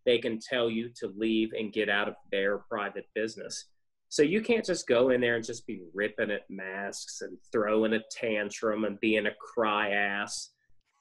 they 0.05 0.17
can 0.17 0.39
tell 0.39 0.69
you 0.69 0.89
to 0.97 1.13
leave 1.15 1.51
and 1.57 1.71
get 1.71 1.89
out 1.89 2.09
of 2.09 2.15
their 2.31 2.59
private 2.69 3.05
business. 3.15 3.65
So 4.09 4.21
you 4.21 4.41
can't 4.41 4.65
just 4.65 4.87
go 4.87 5.09
in 5.09 5.21
there 5.21 5.35
and 5.35 5.45
just 5.45 5.65
be 5.65 5.81
ripping 5.93 6.29
at 6.29 6.49
masks 6.49 7.21
and 7.21 7.37
throwing 7.51 7.93
a 7.93 8.01
tantrum 8.11 8.83
and 8.83 8.99
being 8.99 9.25
a 9.25 9.31
cry 9.39 9.91
ass. 9.91 10.51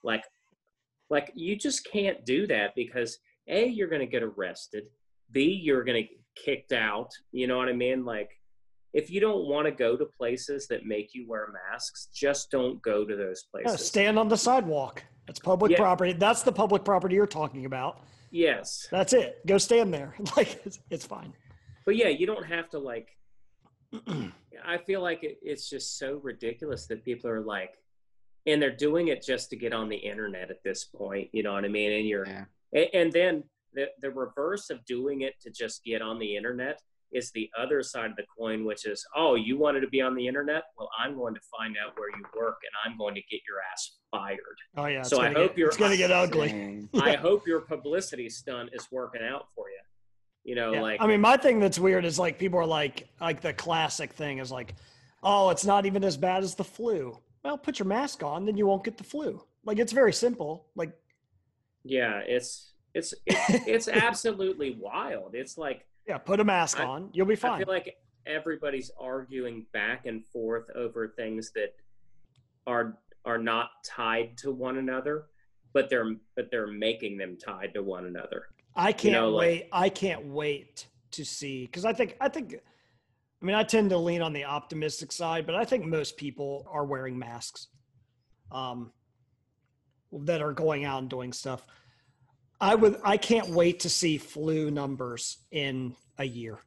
Like 0.02 0.24
like 1.10 1.30
you 1.34 1.56
just 1.56 1.86
can't 1.92 2.24
do 2.24 2.46
that 2.46 2.74
because 2.74 3.18
A, 3.48 3.66
you're 3.66 3.88
gonna 3.88 4.06
get 4.06 4.22
arrested. 4.22 4.84
B, 5.30 5.60
you're 5.62 5.84
gonna 5.84 6.02
get 6.02 6.20
kicked 6.42 6.72
out. 6.72 7.10
You 7.32 7.46
know 7.46 7.58
what 7.58 7.68
I 7.68 7.74
mean? 7.74 8.04
Like 8.06 8.30
if 8.92 9.10
you 9.10 9.20
don't 9.20 9.46
want 9.48 9.66
to 9.66 9.70
go 9.72 9.96
to 9.96 10.04
places 10.04 10.66
that 10.68 10.84
make 10.84 11.14
you 11.14 11.26
wear 11.26 11.48
masks, 11.70 12.08
just 12.14 12.50
don't 12.50 12.80
go 12.82 13.04
to 13.04 13.16
those 13.16 13.44
Yeah, 13.54 13.62
places. 13.64 13.86
stand 13.86 14.18
on 14.18 14.28
the 14.28 14.36
sidewalk. 14.36 15.02
That's 15.26 15.38
public 15.40 15.72
Yeah. 15.72 15.78
property. 15.78 16.12
That's 16.12 16.42
the 16.42 16.52
public 16.52 16.84
property 16.84 17.14
you're 17.14 17.26
talking 17.26 17.64
about. 17.64 18.00
yes. 18.30 18.88
That's 18.90 19.12
it. 19.12 19.44
Go 19.46 19.58
stand 19.58 19.92
there. 19.92 20.14
Like 20.36 20.60
it's, 20.66 20.78
it's 20.90 21.06
fine. 21.06 21.32
But 21.84 21.96
yeah, 21.96 22.08
you 22.08 22.26
don't 22.26 22.44
have 22.46 22.68
to 22.70 22.78
like 22.78 23.08
I 24.64 24.78
feel 24.78 25.02
like 25.02 25.22
it, 25.22 25.38
it's 25.42 25.68
just 25.68 25.98
so 25.98 26.18
ridiculous 26.22 26.86
that 26.86 27.04
people 27.04 27.28
are 27.30 27.40
like 27.42 27.74
and 28.46 28.60
they're 28.60 28.74
doing 28.74 29.08
it 29.08 29.22
just 29.22 29.50
to 29.50 29.56
get 29.56 29.72
on 29.72 29.88
the 29.88 29.96
internet 29.96 30.50
at 30.50 30.62
this 30.64 30.84
point, 30.84 31.28
you 31.32 31.42
know 31.42 31.52
what 31.52 31.64
I 31.64 31.68
mean? 31.68 31.92
And 31.92 32.06
you're 32.08 32.26
Yeah. 32.26 32.44
and, 32.72 32.88
and 32.94 33.12
then 33.12 33.44
the 33.74 33.88
the 34.00 34.10
reverse 34.10 34.70
of 34.70 34.84
doing 34.86 35.22
it 35.22 35.38
to 35.42 35.50
just 35.50 35.84
get 35.84 36.00
on 36.02 36.18
the 36.18 36.36
internet 36.36 36.80
is 37.12 37.30
the 37.32 37.48
other 37.58 37.82
side 37.82 38.10
of 38.10 38.16
the 38.16 38.24
coin, 38.38 38.64
which 38.64 38.86
is, 38.86 39.04
oh, 39.16 39.34
you 39.34 39.58
wanted 39.58 39.80
to 39.80 39.88
be 39.88 40.00
on 40.00 40.14
the 40.14 40.26
internet? 40.26 40.62
Well, 40.78 40.88
I'm 40.98 41.14
going 41.16 41.34
to 41.34 41.40
find 41.56 41.76
out 41.76 41.92
where 41.98 42.08
you 42.10 42.24
work 42.36 42.56
and 42.62 42.92
I'm 42.92 42.98
going 42.98 43.14
to 43.14 43.20
get 43.30 43.40
your 43.46 43.58
ass 43.72 43.98
fired. 44.10 44.38
Oh 44.76 44.86
yeah. 44.86 45.02
So 45.02 45.20
I 45.20 45.32
hope 45.32 45.50
get, 45.50 45.58
you're- 45.58 45.68
it's 45.68 45.76
gonna 45.76 45.96
get 45.96 46.10
ugly. 46.22 46.88
I 47.00 47.14
hope 47.16 47.46
your 47.46 47.60
publicity 47.60 48.28
stunt 48.28 48.70
is 48.72 48.88
working 48.90 49.22
out 49.22 49.46
for 49.54 49.66
you. 49.68 49.78
You 50.44 50.54
know, 50.56 50.72
Yeah. 50.72 50.80
like 50.82 51.00
I 51.00 51.06
mean, 51.06 51.20
my 51.20 51.36
thing 51.36 51.60
that's 51.60 51.78
weird 51.78 52.04
is 52.04 52.18
like 52.18 52.38
people 52.38 52.58
are 52.58 52.66
like, 52.66 53.08
like 53.20 53.40
the 53.40 53.52
classic 53.52 54.12
thing 54.12 54.38
is 54.38 54.50
like, 54.50 54.74
oh, 55.22 55.50
it's 55.50 55.64
not 55.64 55.86
even 55.86 56.02
as 56.04 56.16
bad 56.16 56.42
as 56.42 56.54
the 56.54 56.64
flu. 56.64 57.16
Well, 57.44 57.58
put 57.58 57.78
your 57.78 57.86
mask 57.86 58.22
on, 58.22 58.44
then 58.46 58.56
you 58.56 58.66
won't 58.66 58.84
get 58.84 58.96
the 58.96 59.04
flu. 59.04 59.42
Like 59.64 59.78
it's 59.78 59.92
very 59.92 60.12
simple. 60.12 60.66
Like 60.74 60.92
yeah, 61.84 62.20
it's 62.26 62.72
it's 62.94 63.14
it's, 63.26 63.66
it's 63.66 63.88
absolutely 63.88 64.76
wild. 64.80 65.34
It's 65.34 65.56
like 65.58 65.86
yeah, 66.06 66.18
put 66.18 66.40
a 66.40 66.44
mask 66.44 66.80
I- 66.80 66.84
on, 66.86 67.10
you'll 67.12 67.26
be 67.26 67.36
fine. 67.36 67.52
I 67.52 67.58
feel 67.58 67.68
like 67.68 67.96
everybody's 68.26 68.90
arguing 69.00 69.66
back 69.72 70.06
and 70.06 70.24
forth 70.26 70.70
over 70.74 71.08
things 71.08 71.52
that 71.54 71.74
are 72.66 72.98
are 73.24 73.38
not 73.38 73.70
tied 73.84 74.36
to 74.38 74.50
one 74.50 74.78
another, 74.78 75.26
but 75.72 75.88
they're 75.88 76.14
but 76.36 76.50
they're 76.50 76.66
making 76.66 77.16
them 77.16 77.36
tied 77.36 77.74
to 77.74 77.82
one 77.82 78.06
another. 78.06 78.46
I 78.74 78.92
can't 78.92 79.12
know, 79.12 79.30
like- 79.30 79.46
wait. 79.48 79.68
I 79.72 79.88
can't 79.88 80.26
wait 80.26 80.88
to 81.12 81.24
see 81.24 81.66
because 81.66 81.84
I 81.84 81.92
think 81.92 82.16
I 82.20 82.28
think. 82.28 82.56
I 82.56 83.44
mean, 83.44 83.56
I 83.56 83.64
tend 83.64 83.90
to 83.90 83.98
lean 83.98 84.22
on 84.22 84.32
the 84.32 84.44
optimistic 84.44 85.10
side, 85.10 85.46
but 85.46 85.56
I 85.56 85.64
think 85.64 85.84
most 85.84 86.16
people 86.16 86.64
are 86.70 86.84
wearing 86.84 87.18
masks. 87.18 87.66
Um, 88.52 88.92
that 90.12 90.42
are 90.42 90.52
going 90.52 90.84
out 90.84 91.00
and 91.00 91.10
doing 91.10 91.32
stuff. 91.32 91.66
I 92.62 92.76
would. 92.76 93.00
I 93.04 93.16
can't 93.16 93.48
wait 93.48 93.80
to 93.80 93.90
see 93.90 94.18
flu 94.18 94.70
numbers 94.70 95.38
in 95.50 95.96
a 96.18 96.24
year. 96.24 96.60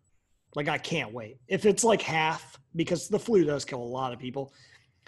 Like 0.54 0.68
I 0.68 0.78
can't 0.78 1.14
wait. 1.14 1.38
If 1.48 1.66
it's 1.66 1.86
like 1.86 2.02
half, 2.02 2.60
because 2.76 3.08
the 3.08 3.18
flu 3.18 3.46
does 3.46 3.64
kill 3.64 3.82
a 3.82 3.84
lot 3.84 4.12
of 4.12 4.20
people. 4.20 4.54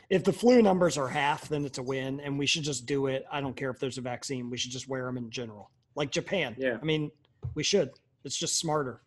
If 0.09 0.23
the 0.23 0.31
flu 0.31 0.61
numbers 0.61 0.97
are 0.97 1.09
half, 1.09 1.49
then 1.49 1.65
it's 1.65 1.77
a 1.77 1.83
win, 1.83 2.21
and 2.21 2.39
we 2.39 2.45
should 2.45 2.63
just 2.63 2.85
do 2.85 3.07
it. 3.07 3.25
I 3.29 3.41
don't 3.41 3.55
care 3.55 3.69
if 3.69 3.79
there's 3.79 3.97
a 3.97 4.01
vaccine. 4.01 4.49
We 4.49 4.57
should 4.57 4.71
just 4.71 4.87
wear 4.87 5.05
them 5.05 5.17
in 5.17 5.29
general, 5.29 5.69
like 5.95 6.09
Japan. 6.09 6.55
Yeah. 6.57 6.77
I 6.81 6.85
mean, 6.85 7.11
we 7.53 7.63
should. 7.63 7.89
It's 8.23 8.37
just 8.37 8.57
smarter. 8.57 9.01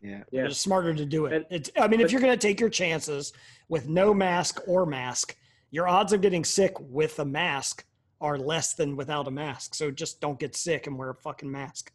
Yeah. 0.00 0.22
Yeah. 0.30 0.44
It's 0.44 0.58
smarter 0.58 0.94
to 0.94 1.04
do 1.04 1.26
it. 1.26 1.32
And- 1.32 1.46
it's. 1.50 1.70
I 1.76 1.88
mean, 1.88 2.00
if 2.00 2.12
you're 2.12 2.20
going 2.20 2.32
to 2.32 2.46
take 2.46 2.60
your 2.60 2.70
chances 2.70 3.32
with 3.68 3.88
no 3.88 4.14
mask 4.14 4.60
or 4.68 4.86
mask, 4.86 5.36
your 5.72 5.88
odds 5.88 6.12
of 6.12 6.20
getting 6.20 6.44
sick 6.44 6.74
with 6.78 7.18
a 7.18 7.24
mask 7.24 7.84
are 8.20 8.38
less 8.38 8.72
than 8.74 8.96
without 8.96 9.28
a 9.28 9.30
mask. 9.30 9.74
So 9.74 9.90
just 9.90 10.20
don't 10.20 10.38
get 10.38 10.56
sick 10.56 10.86
and 10.86 10.98
wear 10.98 11.10
a 11.10 11.14
fucking 11.14 11.50
mask. 11.50 11.92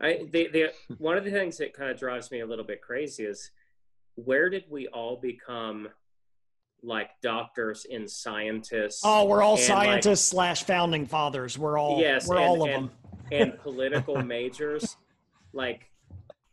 I 0.00 0.26
the 0.30 0.48
the 0.52 0.72
one 0.98 1.16
of 1.16 1.24
the 1.24 1.30
things 1.30 1.56
that 1.58 1.72
kind 1.74 1.90
of 1.90 1.98
drives 1.98 2.30
me 2.30 2.40
a 2.40 2.46
little 2.46 2.64
bit 2.64 2.82
crazy 2.82 3.24
is 3.24 3.50
where 4.16 4.50
did 4.50 4.64
we 4.68 4.88
all 4.88 5.16
become 5.16 5.88
like 6.82 7.10
doctors 7.22 7.86
and 7.90 8.10
scientists? 8.10 9.02
Oh, 9.04 9.24
we're 9.26 9.42
all 9.42 9.52
And, 9.56 9.60
like- 9.68 9.84
scientists 9.86 10.24
slash 10.28 10.64
founding 10.64 11.06
fathers. 11.06 11.58
We're 11.58 11.78
all. 11.78 12.00
Yes, 12.00 12.26
we're 12.26 12.36
and- 12.36 12.44
all 12.44 12.62
of 12.64 12.70
and- 12.70 12.88
them. 12.88 12.90
and 13.30 13.58
political 13.62 14.20
majors. 14.22 14.96
Like, 15.54 15.90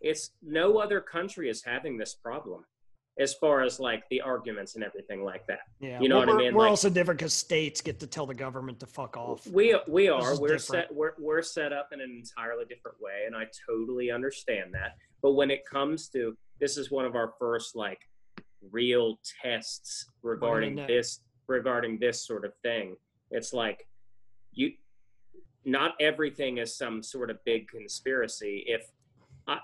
it's 0.02 0.32
no 0.44 0.78
other 0.78 1.02
country 1.02 1.50
is 1.50 1.64
having 1.64 1.98
this 1.98 2.14
problem 2.14 2.66
as 3.20 3.34
far 3.36 3.62
as 3.62 3.80
like 3.80 4.08
the 4.10 4.22
arguments 4.22 4.76
and 4.76 4.84
everything 4.84 5.24
like 5.24 5.46
that. 5.48 5.60
Yeah. 5.82 6.00
you 6.00 6.08
know 6.08 6.20
Well, 6.20 6.28
what 6.28 6.36
I 6.36 6.38
mean? 6.38 6.54
We're 6.56 6.62
Like- 6.64 6.70
also 6.70 6.90
different 6.90 7.20
because 7.20 7.34
states 7.34 7.82
get 7.82 8.00
to 8.00 8.08
tell 8.08 8.26
the 8.26 8.34
government 8.34 8.80
to 8.80 8.86
fuck 8.86 9.18
off. 9.18 9.46
We 9.48 9.78
we 9.88 10.08
are 10.08 10.40
we're 10.40 10.48
different. 10.58 10.62
set 10.88 10.96
we're 10.96 11.14
we're 11.20 11.42
set 11.42 11.74
up 11.74 11.90
in 11.92 12.00
an 12.02 12.10
entirely 12.10 12.66
different 12.66 12.98
way, 13.02 13.24
and 13.28 13.36
I 13.36 13.46
totally 13.68 14.10
understand 14.10 14.74
that. 14.74 14.96
But 15.22 15.34
when 15.34 15.52
it 15.52 15.66
comes 15.66 16.08
to 16.10 16.36
this, 16.60 16.78
is 16.78 16.90
one 16.92 17.06
of 17.06 17.16
our 17.16 17.34
first 17.40 17.76
like 17.76 18.00
real 18.72 19.20
tests 19.42 20.06
regarding 20.22 20.76
this 20.76 21.20
regarding 21.48 22.00
this 22.00 22.26
sort 22.26 22.46
of 22.46 22.54
thing. 22.64 22.96
It's 23.32 23.54
like 23.54 23.86
you 24.54 24.72
not 25.66 25.94
everything 26.00 26.58
is 26.58 26.78
some 26.78 27.04
sort 27.04 27.30
of 27.30 27.38
big 27.44 27.68
conspiracy. 27.68 28.64
If 28.66 28.90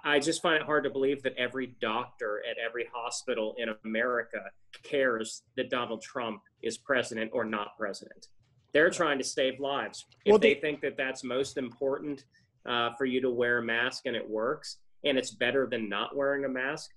I, 0.04 0.20
just 0.20 0.42
find 0.42 0.56
it 0.62 0.64
hard 0.66 0.84
to 0.86 0.90
believe 0.90 1.22
that 1.24 1.36
every 1.38 1.76
doctor 1.80 2.42
at 2.50 2.58
every 2.58 2.88
hospital 2.94 3.56
in 3.58 3.70
America 3.86 4.40
cares 4.84 5.44
that 5.58 5.70
Donald 5.70 6.02
Trump 6.02 6.42
is 6.64 6.78
president 6.78 7.32
or 7.34 7.46
not 7.46 7.78
president. 7.78 8.28
They're 8.74 8.90
trying 8.90 9.18
to 9.20 9.24
save 9.24 9.60
lives. 9.60 10.06
If 10.26 10.32
Well, 10.32 10.40
they 10.40 10.54
they- 10.56 10.60
think 10.62 10.82
that 10.82 10.98
that's 10.98 11.24
most 11.24 11.58
important 11.58 12.26
uh, 12.66 12.92
for 12.98 13.06
you 13.06 13.22
to 13.22 13.30
wear 13.30 13.60
a 13.60 13.64
mask 13.64 14.06
and 14.08 14.16
it 14.16 14.28
works, 14.28 14.78
and 15.04 15.18
it's 15.18 15.32
better 15.32 15.68
than 15.68 15.88
not 15.88 16.16
wearing 16.16 16.46
a 16.46 16.50
mask, 16.50 16.90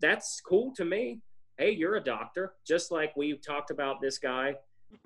that's 0.00 0.40
cool 0.40 0.72
to 0.76 0.84
me. 0.84 1.20
Hey, 1.56 1.70
you're 1.70 1.96
a 1.96 2.04
doctor. 2.04 2.52
Just 2.66 2.92
like 2.92 3.16
we 3.16 3.36
talked 3.38 3.70
about 3.70 4.00
this 4.02 4.18
guy 4.18 4.54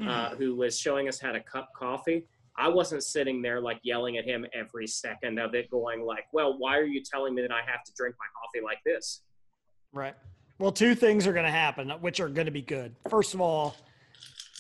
uh, 0.06 0.34
who 0.34 0.54
was 0.56 0.78
showing 0.78 1.08
us 1.08 1.18
how 1.20 1.32
to 1.32 1.40
cup 1.40 1.70
coffee. 1.76 2.26
I 2.56 2.68
wasn't 2.68 3.02
sitting 3.02 3.40
there 3.40 3.60
like 3.60 3.80
yelling 3.82 4.18
at 4.18 4.24
him 4.24 4.46
every 4.52 4.86
second 4.86 5.38
of 5.38 5.54
it, 5.54 5.70
going 5.70 6.02
like, 6.02 6.26
"Well, 6.32 6.58
why 6.58 6.76
are 6.78 6.84
you 6.84 7.02
telling 7.02 7.34
me 7.34 7.42
that 7.42 7.52
I 7.52 7.62
have 7.62 7.82
to 7.84 7.92
drink 7.96 8.14
my 8.18 8.26
coffee 8.40 8.62
like 8.64 8.78
this?" 8.84 9.22
Right. 9.92 10.14
Well, 10.58 10.72
two 10.72 10.94
things 10.94 11.26
are 11.26 11.32
going 11.32 11.46
to 11.46 11.50
happen, 11.50 11.90
which 12.00 12.20
are 12.20 12.28
going 12.28 12.46
to 12.46 12.52
be 12.52 12.62
good. 12.62 12.94
First 13.08 13.34
of 13.34 13.40
all, 13.40 13.74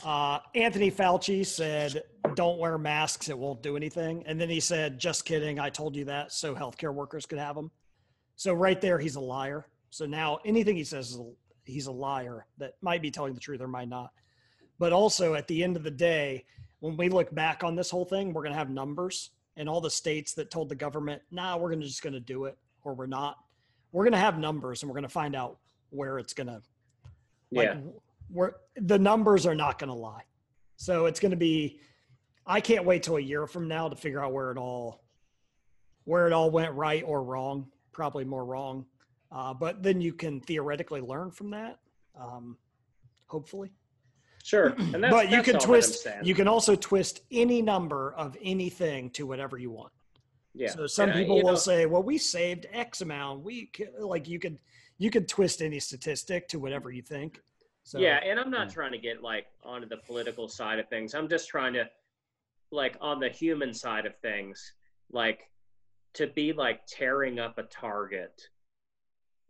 uh, 0.04 0.40
Anthony 0.54 0.90
Fauci 0.90 1.44
said, 1.44 2.02
"Don't 2.34 2.58
wear 2.58 2.78
masks; 2.78 3.28
it 3.28 3.38
won't 3.38 3.62
do 3.62 3.76
anything." 3.76 4.24
And 4.26 4.40
then 4.40 4.48
he 4.48 4.60
said, 4.60 4.98
"Just 4.98 5.24
kidding, 5.24 5.60
I 5.60 5.70
told 5.70 5.94
you 5.94 6.06
that, 6.06 6.32
so 6.32 6.54
healthcare 6.54 6.94
workers 6.94 7.26
could 7.26 7.38
have 7.38 7.54
them." 7.54 7.70
So 8.36 8.54
right 8.54 8.80
there, 8.80 8.98
he's 8.98 9.16
a 9.16 9.20
liar. 9.20 9.66
So 9.90 10.06
now 10.06 10.38
anything 10.44 10.76
he 10.76 10.84
says 10.84 11.10
is 11.10 11.20
he's 11.64 11.86
a 11.86 11.92
liar 11.92 12.46
that 12.58 12.74
might 12.80 13.02
be 13.02 13.10
telling 13.10 13.34
the 13.34 13.40
truth 13.40 13.60
or 13.60 13.68
might 13.68 13.88
not. 13.88 14.10
But 14.78 14.92
also, 14.92 15.34
at 15.34 15.46
the 15.46 15.62
end 15.62 15.76
of 15.76 15.84
the 15.84 15.90
day, 15.90 16.46
when 16.82 16.96
we 16.96 17.08
look 17.08 17.32
back 17.32 17.62
on 17.62 17.76
this 17.76 17.90
whole 17.90 18.04
thing, 18.04 18.32
we're 18.32 18.42
going 18.42 18.52
to 18.52 18.58
have 18.58 18.68
numbers 18.68 19.30
and 19.56 19.68
all 19.68 19.80
the 19.80 19.90
states 19.90 20.34
that 20.34 20.50
told 20.50 20.68
the 20.68 20.74
government, 20.74 21.22
"Nah, 21.30 21.56
we're 21.56 21.70
gonna 21.70 21.86
just 21.86 22.02
going 22.02 22.12
to 22.12 22.20
do 22.20 22.46
it," 22.46 22.58
or 22.82 22.92
"We're 22.92 23.06
not." 23.06 23.38
We're 23.92 24.02
going 24.02 24.14
to 24.14 24.18
have 24.18 24.36
numbers, 24.36 24.82
and 24.82 24.90
we're 24.90 24.94
going 24.94 25.04
to 25.04 25.08
find 25.08 25.36
out 25.36 25.58
where 25.90 26.18
it's 26.18 26.34
going 26.34 26.48
to 26.48 26.60
like 27.52 27.68
yeah, 28.34 28.48
the 28.76 28.98
numbers 28.98 29.46
are 29.46 29.54
not 29.54 29.78
going 29.78 29.90
to 29.90 29.94
lie. 29.94 30.24
So 30.76 31.06
it's 31.06 31.20
going 31.20 31.30
to 31.30 31.36
be 31.36 31.80
i 32.44 32.60
can't 32.60 32.84
wait 32.84 33.04
till 33.04 33.16
a 33.16 33.20
year 33.20 33.46
from 33.46 33.68
now 33.68 33.88
to 33.88 33.94
figure 33.94 34.20
out 34.20 34.32
where 34.32 34.50
it 34.50 34.58
all 34.58 35.04
where 36.02 36.26
it 36.26 36.32
all 36.32 36.50
went 36.50 36.72
right 36.74 37.04
or 37.06 37.22
wrong 37.22 37.68
probably 37.92 38.24
more 38.24 38.44
wrong. 38.44 38.84
Uh, 39.30 39.54
but 39.54 39.84
then 39.84 40.00
you 40.00 40.12
can 40.12 40.40
theoretically 40.40 41.00
learn 41.00 41.30
from 41.30 41.50
that 41.50 41.78
um, 42.18 42.56
hopefully 43.28 43.70
sure. 44.42 44.70
And 44.78 45.02
that's, 45.04 45.12
but 45.12 45.30
you 45.30 45.42
can 45.42 45.56
all 45.56 45.60
that 45.60 45.62
I'm 45.62 45.66
twist 45.66 46.08
you 46.22 46.34
can 46.34 46.48
also 46.48 46.74
twist 46.74 47.20
any 47.30 47.62
number 47.62 48.12
of 48.14 48.36
anything 48.42 49.10
to 49.10 49.26
whatever 49.26 49.56
you 49.58 49.70
want 49.70 49.92
yeah. 50.54 50.70
so 50.70 50.86
some 50.86 51.10
And, 51.10 51.20
people 51.20 51.38
you 51.38 51.44
will 51.44 51.52
know, 51.52 51.58
say 51.58 51.86
well 51.86 52.02
we 52.02 52.18
saved 52.18 52.66
x 52.72 53.00
amount 53.00 53.42
we 53.42 53.70
like 53.98 54.28
you 54.28 54.38
could 54.38 54.58
you 54.98 55.10
could 55.10 55.28
twist 55.28 55.62
any 55.62 55.80
statistic 55.80 56.48
to 56.48 56.58
whatever 56.58 56.90
you 56.90 57.02
think 57.02 57.40
so 57.84 57.98
yeah, 57.98 58.20
and 58.24 58.38
I'm 58.38 58.50
not 58.50 58.70
trying 58.70 58.92
to 58.92 58.98
get 58.98 59.22
like 59.22 59.46
onto 59.64 59.88
the 59.88 59.96
political 59.96 60.48
side 60.48 60.78
of 60.78 60.88
things. 60.88 61.14
I'm 61.14 61.28
just 61.28 61.48
trying 61.48 61.72
to, 61.74 61.88
like, 62.70 62.96
on 63.00 63.18
the 63.20 63.28
human 63.28 63.74
side 63.74 64.06
of 64.06 64.16
things, 64.18 64.72
like, 65.10 65.50
to 66.14 66.26
be 66.26 66.52
like 66.52 66.86
tearing 66.86 67.38
up 67.38 67.58
a 67.58 67.64
target, 67.64 68.48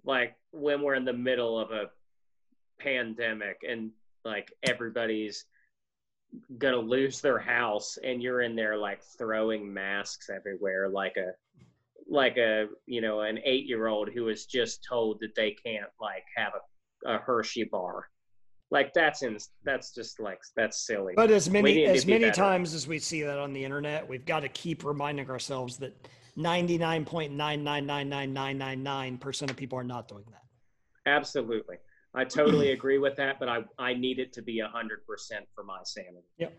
like 0.04 0.36
when 0.52 0.80
we're 0.80 0.94
in 0.94 1.04
the 1.04 1.12
middle 1.12 1.58
of 1.58 1.72
a 1.72 1.90
pandemic 2.78 3.62
and 3.68 3.90
like 4.24 4.52
everybody's 4.62 5.44
gonna 6.58 6.76
lose 6.76 7.20
their 7.20 7.38
house 7.38 7.98
and 8.02 8.22
you're 8.22 8.40
in 8.42 8.56
there 8.56 8.76
like 8.76 9.00
throwing 9.18 9.72
masks 9.72 10.30
everywhere 10.30 10.88
like 10.88 11.16
a 11.18 11.30
like 12.08 12.36
a 12.36 12.66
you 12.86 13.00
know 13.00 13.20
an 13.20 13.38
eight 13.44 13.66
year 13.66 13.86
old 13.86 14.08
who 14.08 14.24
was 14.24 14.46
just 14.46 14.84
told 14.88 15.18
that 15.20 15.34
they 15.36 15.50
can't 15.50 15.90
like 16.00 16.24
have 16.36 16.52
a, 17.06 17.14
a 17.14 17.18
hershey 17.18 17.64
bar 17.64 18.08
like 18.70 18.92
that's 18.94 19.22
in 19.22 19.36
that's 19.64 19.94
just 19.94 20.18
like 20.18 20.40
that's 20.56 20.86
silly 20.86 21.12
But 21.14 21.30
as 21.30 21.50
many 21.50 21.84
as 21.84 22.06
be 22.06 22.12
many 22.12 22.24
better. 22.24 22.34
times 22.36 22.72
as 22.72 22.88
we 22.88 22.98
see 22.98 23.22
that 23.22 23.38
on 23.38 23.52
the 23.52 23.62
internet, 23.62 24.08
we've 24.08 24.24
got 24.24 24.40
to 24.40 24.48
keep 24.48 24.82
reminding 24.84 25.28
ourselves 25.28 25.76
that 25.78 25.94
ninety 26.36 26.78
nine 26.78 27.04
point 27.04 27.34
nine 27.34 27.62
nine 27.62 27.84
nine 27.84 28.08
nine 28.08 28.32
nine 28.32 28.56
nine 28.56 28.82
nine 28.82 29.18
percent 29.18 29.50
of 29.50 29.58
people 29.58 29.78
are 29.78 29.84
not 29.84 30.08
doing 30.08 30.24
that. 30.30 31.10
absolutely 31.10 31.76
i 32.14 32.24
totally 32.24 32.72
agree 32.72 32.98
with 32.98 33.16
that 33.16 33.38
but 33.38 33.48
i 33.48 33.60
i 33.78 33.94
need 33.94 34.18
it 34.18 34.32
to 34.32 34.42
be 34.42 34.60
100% 34.60 34.68
for 35.54 35.64
my 35.64 35.78
sanity. 35.84 36.26
Yep. 36.38 36.52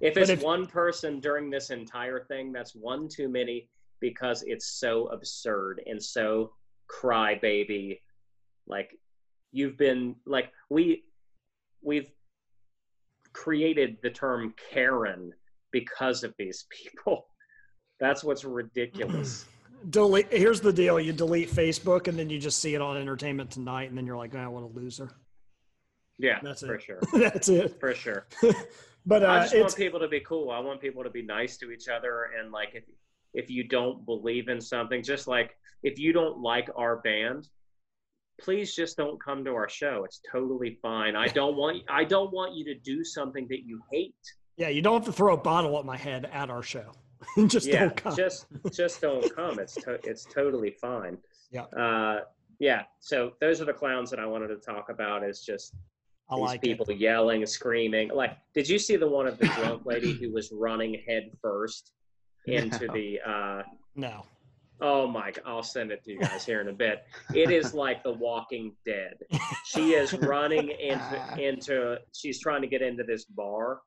if 0.00 0.16
it's 0.16 0.30
if- 0.30 0.42
one 0.42 0.66
person 0.66 1.20
during 1.20 1.50
this 1.50 1.70
entire 1.70 2.24
thing 2.24 2.52
that's 2.52 2.74
one 2.74 3.08
too 3.08 3.28
many 3.28 3.68
because 4.00 4.42
it's 4.46 4.66
so 4.66 5.06
absurd 5.06 5.80
and 5.86 6.02
so 6.02 6.50
crybaby. 6.90 8.00
Like 8.66 8.98
you've 9.52 9.76
been 9.76 10.16
like 10.26 10.52
we 10.70 11.04
we've 11.82 12.10
created 13.32 13.96
the 14.02 14.10
term 14.10 14.54
karen 14.70 15.32
because 15.72 16.22
of 16.22 16.34
these 16.38 16.66
people. 16.70 17.26
That's 18.00 18.22
what's 18.22 18.44
ridiculous 18.44 19.46
Delete. 19.90 20.32
Here's 20.32 20.60
the 20.60 20.72
deal: 20.72 20.98
you 20.98 21.12
delete 21.12 21.50
Facebook, 21.50 22.08
and 22.08 22.18
then 22.18 22.30
you 22.30 22.38
just 22.38 22.58
see 22.60 22.74
it 22.74 22.80
on 22.80 22.96
Entertainment 22.96 23.50
Tonight, 23.50 23.88
and 23.88 23.98
then 23.98 24.06
you're 24.06 24.16
like, 24.16 24.34
"I 24.34 24.46
want 24.48 24.64
a 24.64 24.68
loser." 24.78 25.10
yeah 26.18 26.38
That's 26.44 26.62
it. 26.62 26.66
for 26.68 26.78
sure 26.78 27.00
That's 27.12 27.48
it. 27.48 27.80
for 27.80 27.92
sure 27.92 28.28
but 29.04 29.24
I 29.24 29.38
uh, 29.38 29.42
just 29.42 29.54
it's 29.54 29.62
want 29.62 29.76
people 29.76 29.98
to 29.98 30.06
be 30.06 30.20
cool. 30.20 30.50
I 30.52 30.60
want 30.60 30.80
people 30.80 31.02
to 31.02 31.10
be 31.10 31.22
nice 31.22 31.56
to 31.58 31.72
each 31.72 31.88
other, 31.88 32.30
and 32.38 32.52
like 32.52 32.70
if 32.74 32.84
if 33.34 33.50
you 33.50 33.64
don't 33.66 34.06
believe 34.06 34.48
in 34.48 34.60
something, 34.60 35.02
just 35.02 35.26
like 35.26 35.56
if 35.82 35.98
you 35.98 36.12
don't 36.12 36.38
like 36.38 36.70
our 36.76 36.98
band, 36.98 37.48
please 38.40 38.76
just 38.76 38.96
don't 38.96 39.20
come 39.20 39.44
to 39.44 39.50
our 39.54 39.68
show. 39.68 40.04
It's 40.04 40.20
totally 40.30 40.78
fine. 40.80 41.16
I 41.16 41.26
don't 41.26 41.56
want 41.56 41.82
I 41.88 42.04
don't 42.04 42.32
want 42.32 42.54
you 42.54 42.64
to 42.66 42.74
do 42.76 43.02
something 43.02 43.46
that 43.50 43.66
you 43.66 43.80
hate. 43.92 44.14
yeah. 44.56 44.68
You 44.68 44.82
don't 44.82 44.94
have 44.94 45.06
to 45.06 45.12
throw 45.12 45.34
a 45.34 45.36
bottle 45.36 45.76
at 45.80 45.84
my 45.84 45.96
head 45.96 46.30
at 46.32 46.48
our 46.48 46.62
show. 46.62 46.92
just 47.46 47.66
yeah, 47.66 47.80
don't 47.80 47.96
come. 47.96 48.16
just 48.16 48.46
just 48.72 49.00
don't 49.00 49.34
come. 49.34 49.58
It's 49.58 49.74
to, 49.74 49.98
it's 50.04 50.24
totally 50.24 50.70
fine. 50.70 51.18
Yeah. 51.50 51.62
Uh, 51.64 52.20
yeah. 52.60 52.82
So 53.00 53.32
those 53.40 53.60
are 53.60 53.64
the 53.64 53.72
clowns 53.72 54.10
that 54.10 54.18
I 54.18 54.26
wanted 54.26 54.48
to 54.48 54.56
talk 54.56 54.88
about. 54.90 55.24
Is 55.24 55.40
just 55.44 55.74
I 56.30 56.36
these 56.36 56.44
like 56.44 56.62
people 56.62 56.86
it. 56.88 56.96
yelling, 56.98 57.44
screaming. 57.46 58.10
Like, 58.14 58.36
did 58.54 58.68
you 58.68 58.78
see 58.78 58.96
the 58.96 59.08
one 59.08 59.26
of 59.26 59.38
the 59.38 59.46
drunk 59.48 59.84
lady 59.84 60.12
who 60.12 60.32
was 60.32 60.50
running 60.52 61.02
head 61.06 61.30
first 61.42 61.92
into 62.46 62.86
No. 62.86 62.92
the? 62.94 63.20
uh 63.26 63.62
No. 63.94 64.24
Oh 64.80 65.06
my! 65.06 65.32
I'll 65.46 65.62
send 65.62 65.92
it 65.92 66.02
to 66.04 66.12
you 66.12 66.18
guys 66.18 66.44
here 66.44 66.60
in 66.60 66.66
a 66.68 66.72
bit. 66.72 67.04
It 67.32 67.52
is 67.52 67.74
like 67.74 68.02
The 68.02 68.12
Walking 68.12 68.74
Dead. 68.84 69.14
She 69.66 69.92
is 69.94 70.12
running 70.14 70.68
into 70.70 71.36
into. 71.38 71.98
She's 72.12 72.40
trying 72.40 72.60
to 72.62 72.66
get 72.68 72.82
into 72.82 73.04
this 73.04 73.24
bar. 73.24 73.80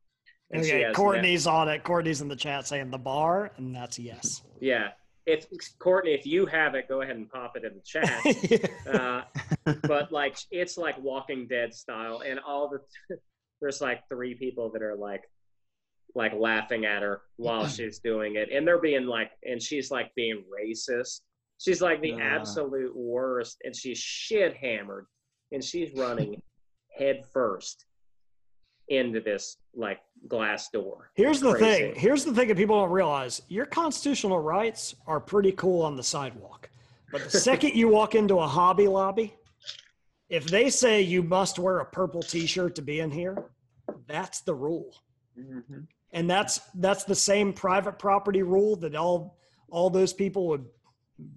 And 0.52 0.62
Okay, 0.62 0.92
Courtney's 0.94 1.46
on 1.48 1.68
it. 1.68 1.84
Courtney's 1.84 2.22
in 2.22 2.28
the 2.28 2.36
chat 2.36 2.68
saying 2.68 2.90
the 2.90 2.98
bar, 2.98 3.52
and 3.58 3.76
that's 3.76 4.00
yes. 4.00 4.44
yeah. 4.60 4.90
If 5.26 5.46
Courtney, 5.78 6.14
if 6.14 6.26
you 6.26 6.46
have 6.46 6.74
it, 6.76 6.88
go 6.88 7.02
ahead 7.02 7.18
and 7.18 7.30
pop 7.30 7.58
it 7.58 7.66
in 7.66 7.74
the 7.76 7.82
chat. 7.82 8.72
uh, 8.96 9.76
but 9.86 10.10
like 10.12 10.38
it's 10.52 10.78
like 10.78 10.98
Walking 11.02 11.48
Dead 11.48 11.74
style, 11.74 12.24
and 12.26 12.40
all 12.40 12.70
the 12.70 13.18
there's 13.60 13.82
like 13.82 14.08
three 14.08 14.36
people 14.36 14.72
that 14.72 14.82
are 14.82 14.96
like 14.96 15.24
like 16.16 16.34
laughing 16.34 16.86
at 16.86 17.02
her 17.02 17.22
while 17.36 17.68
she's 17.68 18.00
doing 18.00 18.38
it, 18.38 18.50
and 18.54 18.66
they're 18.66 18.80
being 18.80 19.06
like, 19.06 19.32
and 19.44 19.62
she's 19.62 19.92
like 19.92 20.16
being 20.16 20.44
racist. 20.50 21.22
She's 21.60 21.82
like 21.82 22.02
the 22.02 22.14
Uh. 22.14 22.20
absolute 22.20 22.96
worst, 22.96 23.58
and 23.66 23.76
she's 23.76 23.98
shit 23.98 24.56
hammered, 24.56 25.08
and 25.52 25.62
she's 25.62 25.94
running 25.94 26.42
head 26.98 27.26
first 27.34 27.86
into 28.90 29.20
this 29.20 29.58
like 29.76 30.00
glass 30.28 30.70
door. 30.70 31.12
Here's 31.14 31.40
the 31.40 31.54
Crazy. 31.54 31.92
thing. 31.92 31.96
Here's 31.96 32.26
the 32.26 32.34
thing 32.34 32.48
that 32.48 32.58
people 32.58 32.80
don't 32.80 32.92
realize. 32.92 33.42
Your 33.50 33.66
constitutional 33.66 34.40
rights 34.40 34.96
are 35.06 35.20
pretty 35.20 35.52
cool 35.54 35.82
on 35.84 35.96
the 35.96 36.04
sidewalk. 36.04 36.70
But 37.12 37.26
the 37.26 37.40
second 37.40 37.74
you 37.76 37.88
walk 37.90 38.16
into 38.16 38.40
a 38.40 38.48
Hobby 38.48 38.88
Lobby, 38.88 39.34
if 40.30 40.46
they 40.46 40.70
say 40.70 41.02
you 41.02 41.24
must 41.24 41.60
wear 41.60 41.80
a 41.80 41.86
purple 41.86 42.22
t-shirt 42.22 42.76
to 42.76 42.82
be 42.82 43.00
in 43.00 43.12
here, 43.12 43.46
that's 44.08 44.42
the 44.42 44.54
rule. 44.54 44.94
Mhm. 45.38 45.88
And 46.12 46.30
that's 46.30 46.60
that's 46.76 47.04
the 47.04 47.16
same 47.16 47.54
private 47.54 48.00
property 48.00 48.42
rule 48.42 48.76
that 48.78 48.96
all 48.96 49.38
all 49.70 49.90
those 49.90 50.14
people 50.14 50.48
would 50.48 50.66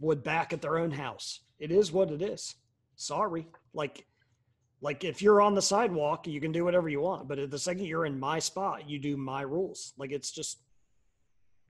would 0.00 0.22
back 0.22 0.52
at 0.52 0.62
their 0.62 0.78
own 0.78 0.90
house. 0.90 1.40
It 1.58 1.70
is 1.72 1.90
what 1.92 2.10
it 2.10 2.22
is. 2.22 2.54
Sorry. 2.96 3.46
Like 3.74 4.06
like 4.82 5.04
if 5.04 5.20
you're 5.22 5.42
on 5.42 5.54
the 5.54 5.62
sidewalk, 5.62 6.26
you 6.26 6.40
can 6.40 6.52
do 6.52 6.64
whatever 6.64 6.88
you 6.88 7.00
want. 7.00 7.28
But 7.28 7.38
at 7.38 7.50
the 7.50 7.58
second 7.58 7.84
you're 7.84 8.06
in 8.06 8.18
my 8.18 8.38
spot, 8.38 8.88
you 8.88 8.98
do 8.98 9.16
my 9.16 9.42
rules. 9.42 9.92
Like 9.98 10.10
it's 10.12 10.30
just 10.30 10.58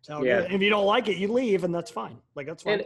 how 0.08 0.22
Yeah. 0.22 0.40
if 0.40 0.60
you 0.60 0.70
don't 0.70 0.86
like 0.86 1.08
it, 1.08 1.16
you 1.16 1.28
leave, 1.32 1.64
and 1.64 1.74
that's 1.74 1.90
fine. 1.90 2.18
Like 2.34 2.46
that's 2.46 2.62
fine. 2.62 2.74
And 2.74 2.84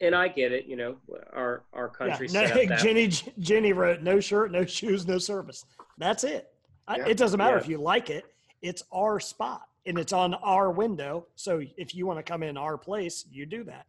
and 0.00 0.14
I 0.14 0.28
get 0.28 0.52
it, 0.52 0.66
you 0.66 0.76
know, 0.76 0.96
our 1.32 1.64
our 1.72 1.90
Yeah. 2.00 2.06
country 2.08 2.26
No, 2.28 2.46
set 2.46 2.56
up 2.56 2.68
that 2.68 2.78
Jenny 2.80 3.08
Jenny 3.38 3.72
wrote 3.72 4.02
no 4.02 4.20
shirt, 4.20 4.52
no 4.52 4.64
shoes, 4.64 5.06
no 5.06 5.18
service. 5.18 5.64
That's 5.98 6.24
it. 6.24 6.52
I, 6.86 7.00
it 7.08 7.16
doesn't 7.16 7.38
matter 7.38 7.56
Yeah. 7.56 7.62
if 7.62 7.68
you 7.68 7.78
like 7.78 8.10
it. 8.10 8.24
It's 8.62 8.82
our 8.92 9.20
spot. 9.20 9.62
and 9.86 9.98
it's 9.98 10.14
on 10.14 10.32
our 10.36 10.70
window. 10.70 11.26
So 11.34 11.60
if 11.76 11.94
you 11.94 12.06
want 12.06 12.18
to 12.18 12.22
come 12.22 12.42
in 12.42 12.56
our 12.56 12.78
place, 12.78 13.26
you 13.30 13.44
do 13.44 13.64
that. 13.64 13.84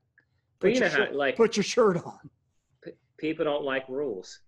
But 0.60 0.68
Put 0.68 0.73
you 0.73 0.80
know 0.81 0.85
your 0.88 0.89
how, 0.89 1.06
shirt- 1.06 1.15
like, 1.15 1.35
put 1.38 1.56
your 1.56 1.64
shirt 1.64 1.95
on, 2.06 2.30
p- 2.84 2.91
people 3.18 3.45
don't 3.45 3.64
like 3.64 3.88
rules. 3.88 4.41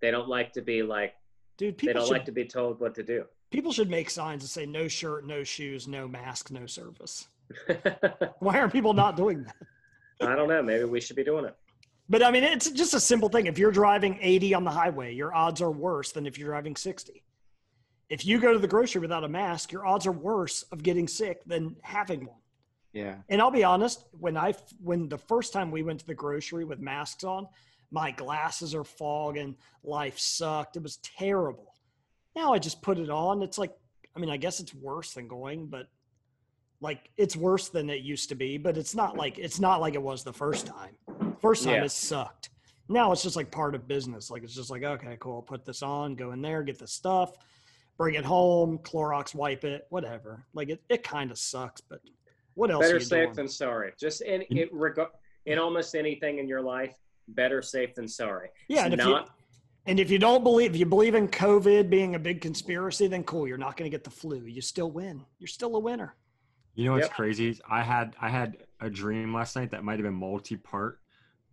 They 0.00 0.10
don't 0.10 0.28
like 0.28 0.52
to 0.52 0.62
be 0.62 0.82
like, 0.82 1.14
dude. 1.56 1.78
they 1.78 1.92
don't 1.92 2.04
should 2.04 2.12
like 2.12 2.24
to 2.26 2.32
be 2.32 2.44
told 2.44 2.80
what 2.80 2.94
to 2.96 3.02
do. 3.02 3.24
people 3.50 3.72
should 3.72 3.90
make 3.90 4.10
signs 4.10 4.42
that 4.42 4.48
say 4.48 4.66
no 4.66 4.88
shirt, 4.88 5.26
no 5.26 5.42
shoes, 5.42 5.88
no 5.88 6.06
mask, 6.06 6.50
no 6.50 6.66
service. 6.66 7.28
Why 8.38 8.58
are 8.58 8.68
people 8.68 8.92
not 8.92 9.16
doing 9.16 9.44
that? 9.44 9.56
I 10.28 10.34
don't 10.34 10.48
know. 10.48 10.62
Maybe 10.62 10.84
we 10.84 11.00
should 11.00 11.16
be 11.16 11.24
doing 11.24 11.44
it. 11.46 11.56
But 12.08 12.22
I 12.22 12.30
mean, 12.30 12.42
it's 12.42 12.70
just 12.70 12.94
a 12.94 13.00
simple 13.00 13.28
thing. 13.28 13.46
If 13.46 13.58
you're 13.58 13.70
driving 13.70 14.18
80 14.20 14.54
on 14.54 14.64
the 14.64 14.70
highway, 14.70 15.14
your 15.14 15.34
odds 15.34 15.60
are 15.60 15.70
worse 15.70 16.12
than 16.12 16.26
if 16.26 16.38
you're 16.38 16.48
driving 16.48 16.74
60. 16.74 17.22
If 18.08 18.24
you 18.24 18.40
go 18.40 18.52
to 18.52 18.58
the 18.58 18.68
grocery 18.68 19.00
without 19.00 19.24
a 19.24 19.28
mask, 19.28 19.70
your 19.70 19.86
odds 19.86 20.06
are 20.06 20.12
worse 20.12 20.62
of 20.72 20.82
getting 20.82 21.06
sick 21.06 21.44
than 21.44 21.76
having 21.82 22.26
one. 22.26 22.38
Yeah. 22.94 23.16
And 23.28 23.40
I'll 23.42 23.50
be 23.50 23.64
honest, 23.64 24.06
when 24.18 24.36
I 24.36 24.54
when 24.82 25.08
the 25.08 25.18
first 25.18 25.52
time 25.52 25.70
we 25.70 25.82
went 25.82 26.00
to 26.00 26.06
the 26.06 26.14
grocery 26.14 26.64
with 26.64 26.80
masks 26.80 27.22
on, 27.22 27.46
my 27.90 28.10
glasses 28.10 28.74
are 28.74 28.84
fogging, 28.84 29.56
life 29.82 30.18
sucked. 30.18 30.76
It 30.76 30.82
was 30.82 30.98
terrible. 30.98 31.74
Now 32.36 32.52
I 32.52 32.58
just 32.58 32.82
put 32.82 32.98
it 32.98 33.10
on. 33.10 33.42
It's 33.42 33.58
like 33.58 33.72
I 34.16 34.20
mean, 34.20 34.30
I 34.30 34.36
guess 34.36 34.58
it's 34.58 34.74
worse 34.74 35.12
than 35.12 35.28
going, 35.28 35.66
but 35.66 35.86
like 36.80 37.10
it's 37.16 37.36
worse 37.36 37.68
than 37.68 37.90
it 37.90 38.02
used 38.02 38.28
to 38.28 38.34
be, 38.34 38.58
but 38.58 38.76
it's 38.76 38.94
not 38.94 39.16
like 39.16 39.38
it's 39.38 39.60
not 39.60 39.80
like 39.80 39.94
it 39.94 40.02
was 40.02 40.24
the 40.24 40.32
first 40.32 40.66
time. 40.66 40.96
First 41.40 41.64
time 41.64 41.74
Yeah. 41.74 41.84
it 41.84 41.90
sucked. 41.90 42.50
Now 42.88 43.12
it's 43.12 43.22
just 43.22 43.36
like 43.36 43.50
part 43.50 43.74
of 43.74 43.86
business. 43.86 44.30
Like 44.30 44.42
it's 44.42 44.54
just 44.54 44.70
like, 44.70 44.82
okay, 44.82 45.16
cool, 45.20 45.36
I'll 45.36 45.42
put 45.42 45.64
this 45.64 45.82
on, 45.82 46.14
go 46.14 46.32
in 46.32 46.40
there, 46.40 46.62
get 46.62 46.78
the 46.78 46.86
stuff, 46.86 47.36
bring 47.96 48.14
it 48.14 48.24
home, 48.24 48.78
Clorox 48.78 49.34
wipe 49.34 49.64
it, 49.64 49.86
whatever. 49.90 50.44
Like 50.54 50.70
it, 50.70 50.82
it 50.88 51.02
kind 51.02 51.30
of 51.30 51.38
sucks, 51.38 51.80
but 51.80 52.00
what 52.54 52.70
else? 52.70 52.84
Better 52.84 53.00
safe 53.00 53.26
doing? 53.26 53.32
than 53.34 53.48
sorry. 53.48 53.92
Just 53.98 54.22
in 54.22 54.40
mm. 54.42 54.58
it 54.58 54.68
reg- 54.72 54.98
in 55.46 55.58
almost 55.58 55.94
anything 55.94 56.38
in 56.38 56.48
your 56.48 56.60
life, 56.62 56.94
better 57.28 57.62
safe 57.62 57.94
than 57.94 58.08
sorry. 58.08 58.48
Yeah, 58.68 58.84
and 58.84 58.94
It's 58.94 59.02
if 59.02 59.08
you 59.08 59.18
and 59.86 60.00
if 60.00 60.10
you 60.10 60.18
don't 60.18 60.42
believe 60.42 60.72
if 60.74 60.80
you 60.80 60.86
believe 60.86 61.14
in 61.14 61.28
COVID 61.28 61.88
being 61.90 62.14
a 62.14 62.18
big 62.18 62.40
conspiracy, 62.40 63.06
then 63.06 63.24
cool, 63.24 63.46
you're 63.46 63.56
not 63.58 63.76
going 63.76 63.90
to 63.90 63.94
get 63.94 64.04
the 64.04 64.10
flu. 64.10 64.44
You 64.44 64.60
still 64.60 64.90
win. 64.90 65.24
You're 65.38 65.46
still 65.48 65.76
a 65.76 65.78
winner. 65.78 66.14
You 66.74 66.84
know 66.84 66.92
what's 66.92 67.06
Yep. 67.06 67.14
crazy? 67.14 67.58
I 67.68 67.82
had 67.82 68.14
I 68.20 68.28
had 68.28 68.56
a 68.80 68.90
dream 68.90 69.34
last 69.34 69.56
night 69.56 69.70
that 69.72 69.84
might 69.84 69.98
have 69.98 70.04
been 70.04 70.14
multi-part. 70.14 71.00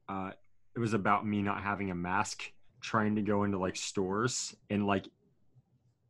Uh, 0.07 0.31
it 0.76 0.80
was 0.80 0.93
about 0.93 1.26
me 1.26 1.41
not 1.41 1.64
having 1.64 1.89
a 1.91 1.95
mask, 1.95 2.52
trying 2.81 3.15
to 3.15 3.22
go 3.22 3.43
into 3.43 3.57
like 3.57 3.76
stores, 3.76 4.56
and 4.69 4.85
like 4.85 5.07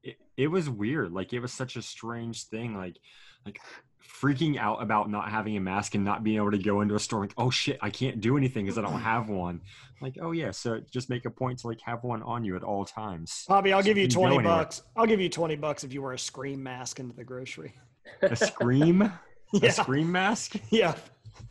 it, 0.04 0.18
it 0.36 0.48
was 0.48 0.70
weird. 0.70 1.12
Like 1.14 1.32
it 1.34 1.40
was 1.40 1.54
such 1.54 1.76
a 1.78 1.82
strange 1.82 2.44
thing. 2.46 2.76
Like 2.76 2.98
like 3.46 3.60
freaking 4.08 4.58
out 4.58 4.82
about 4.82 5.10
not 5.10 5.30
having 5.30 5.58
a 5.58 5.60
mask 5.60 5.96
and 5.96 6.04
not 6.06 6.24
being 6.24 6.38
able 6.38 6.52
to 6.52 6.58
go 6.58 6.82
into 6.82 6.96
a 6.96 7.00
store. 7.00 7.22
Like 7.22 7.34
oh 7.38 7.50
shit, 7.50 7.78
I 7.82 7.90
can't 7.90 8.20
do 8.22 8.38
anything 8.38 8.66
because 8.66 8.78
I 8.78 8.82
don't 8.82 9.00
have 9.02 9.30
one. 9.30 9.62
Like 10.02 10.18
oh 10.22 10.32
yeah, 10.32 10.52
so 10.52 10.80
just 10.92 11.10
make 11.10 11.26
a 11.26 11.30
point 11.30 11.60
to 11.60 11.68
like 11.68 11.80
have 11.86 12.04
one 12.04 12.22
on 12.24 12.44
you 12.44 12.56
at 12.56 12.64
all 12.64 12.86
times. 12.86 13.46
Bobby, 13.48 13.74
I'll 13.74 13.82
So 13.82 13.86
give 13.86 13.98
you 13.98 14.04
you 14.04 14.10
can 14.10 14.16
go 14.16 14.22
20 14.22 14.36
anywhere. 14.38 14.56
bucks. 14.58 14.82
I'll 14.96 15.06
give 15.06 15.22
you 15.22 15.30
20 15.30 15.56
bucks 15.56 15.84
if 15.84 15.94
you 15.94 16.02
wear 16.02 16.14
a 16.14 16.20
scream 16.20 16.62
mask 16.62 17.00
into 17.00 17.16
the 17.16 17.24
grocery. 17.24 17.74
A 18.22 18.36
scream, 18.36 19.12
a 19.62 19.72
scream 19.72 20.12
mask. 20.12 20.56
Yeah. 20.70 20.96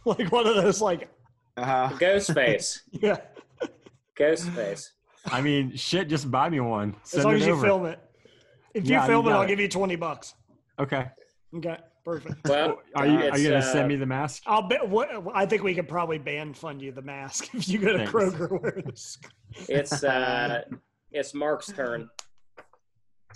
Like 0.05 0.31
one 0.33 0.47
of 0.47 0.55
those 0.57 0.81
like 0.81 1.09
Uh, 1.57 1.89
ghost 1.99 2.33
face. 2.33 2.83
yeah. 2.93 3.19
Ghost 4.15 4.49
face. 4.51 4.93
I 5.27 5.41
mean, 5.41 5.75
shit, 5.77 6.09
just 6.09 6.31
buy 6.31 6.49
me 6.51 6.61
one. 6.61 6.95
As 7.15 7.25
long 7.25 7.35
it 7.35 7.41
as 7.41 7.47
you 7.47 7.53
over. 7.55 7.63
film 7.67 7.87
it. 7.87 7.99
If 8.75 8.85
you 8.87 8.93
Yeah, 8.93 9.03
you 9.03 9.09
film 9.09 9.27
it, 9.29 9.31
I'll 9.33 9.43
it. 9.43 9.49
give 9.49 9.59
you 9.61 9.69
20 9.69 9.97
bucks. 9.97 10.35
Okay. 10.79 11.07
Okay. 11.57 11.79
Perfect. 12.05 12.47
Well, 12.47 12.83
Are 12.95 13.07
you, 13.07 13.17
are 13.31 13.39
you 13.39 13.49
gonna 13.49 13.61
uh, 13.61 13.73
send 13.73 13.89
me 13.89 13.97
the 13.97 14.05
mask? 14.05 14.43
I'll 14.47 14.69
bet 14.69 14.87
what 14.87 15.11
I 15.35 15.47
think 15.47 15.63
we 15.63 15.75
could 15.75 15.89
probably 15.89 16.19
ban 16.19 16.53
fund 16.53 16.83
you 16.83 16.93
the 16.93 17.01
mask 17.03 17.49
if 17.55 17.67
you 17.69 17.79
go 17.79 17.93
to 17.93 17.99
Thanks. 17.99 18.13
Kroger 18.13 18.61
wearing 18.63 18.85
this. 18.85 19.19
It's 19.69 20.05
uh, 20.05 20.63
it's 21.13 21.33
Mark's 21.33 21.73
turn. 21.73 22.11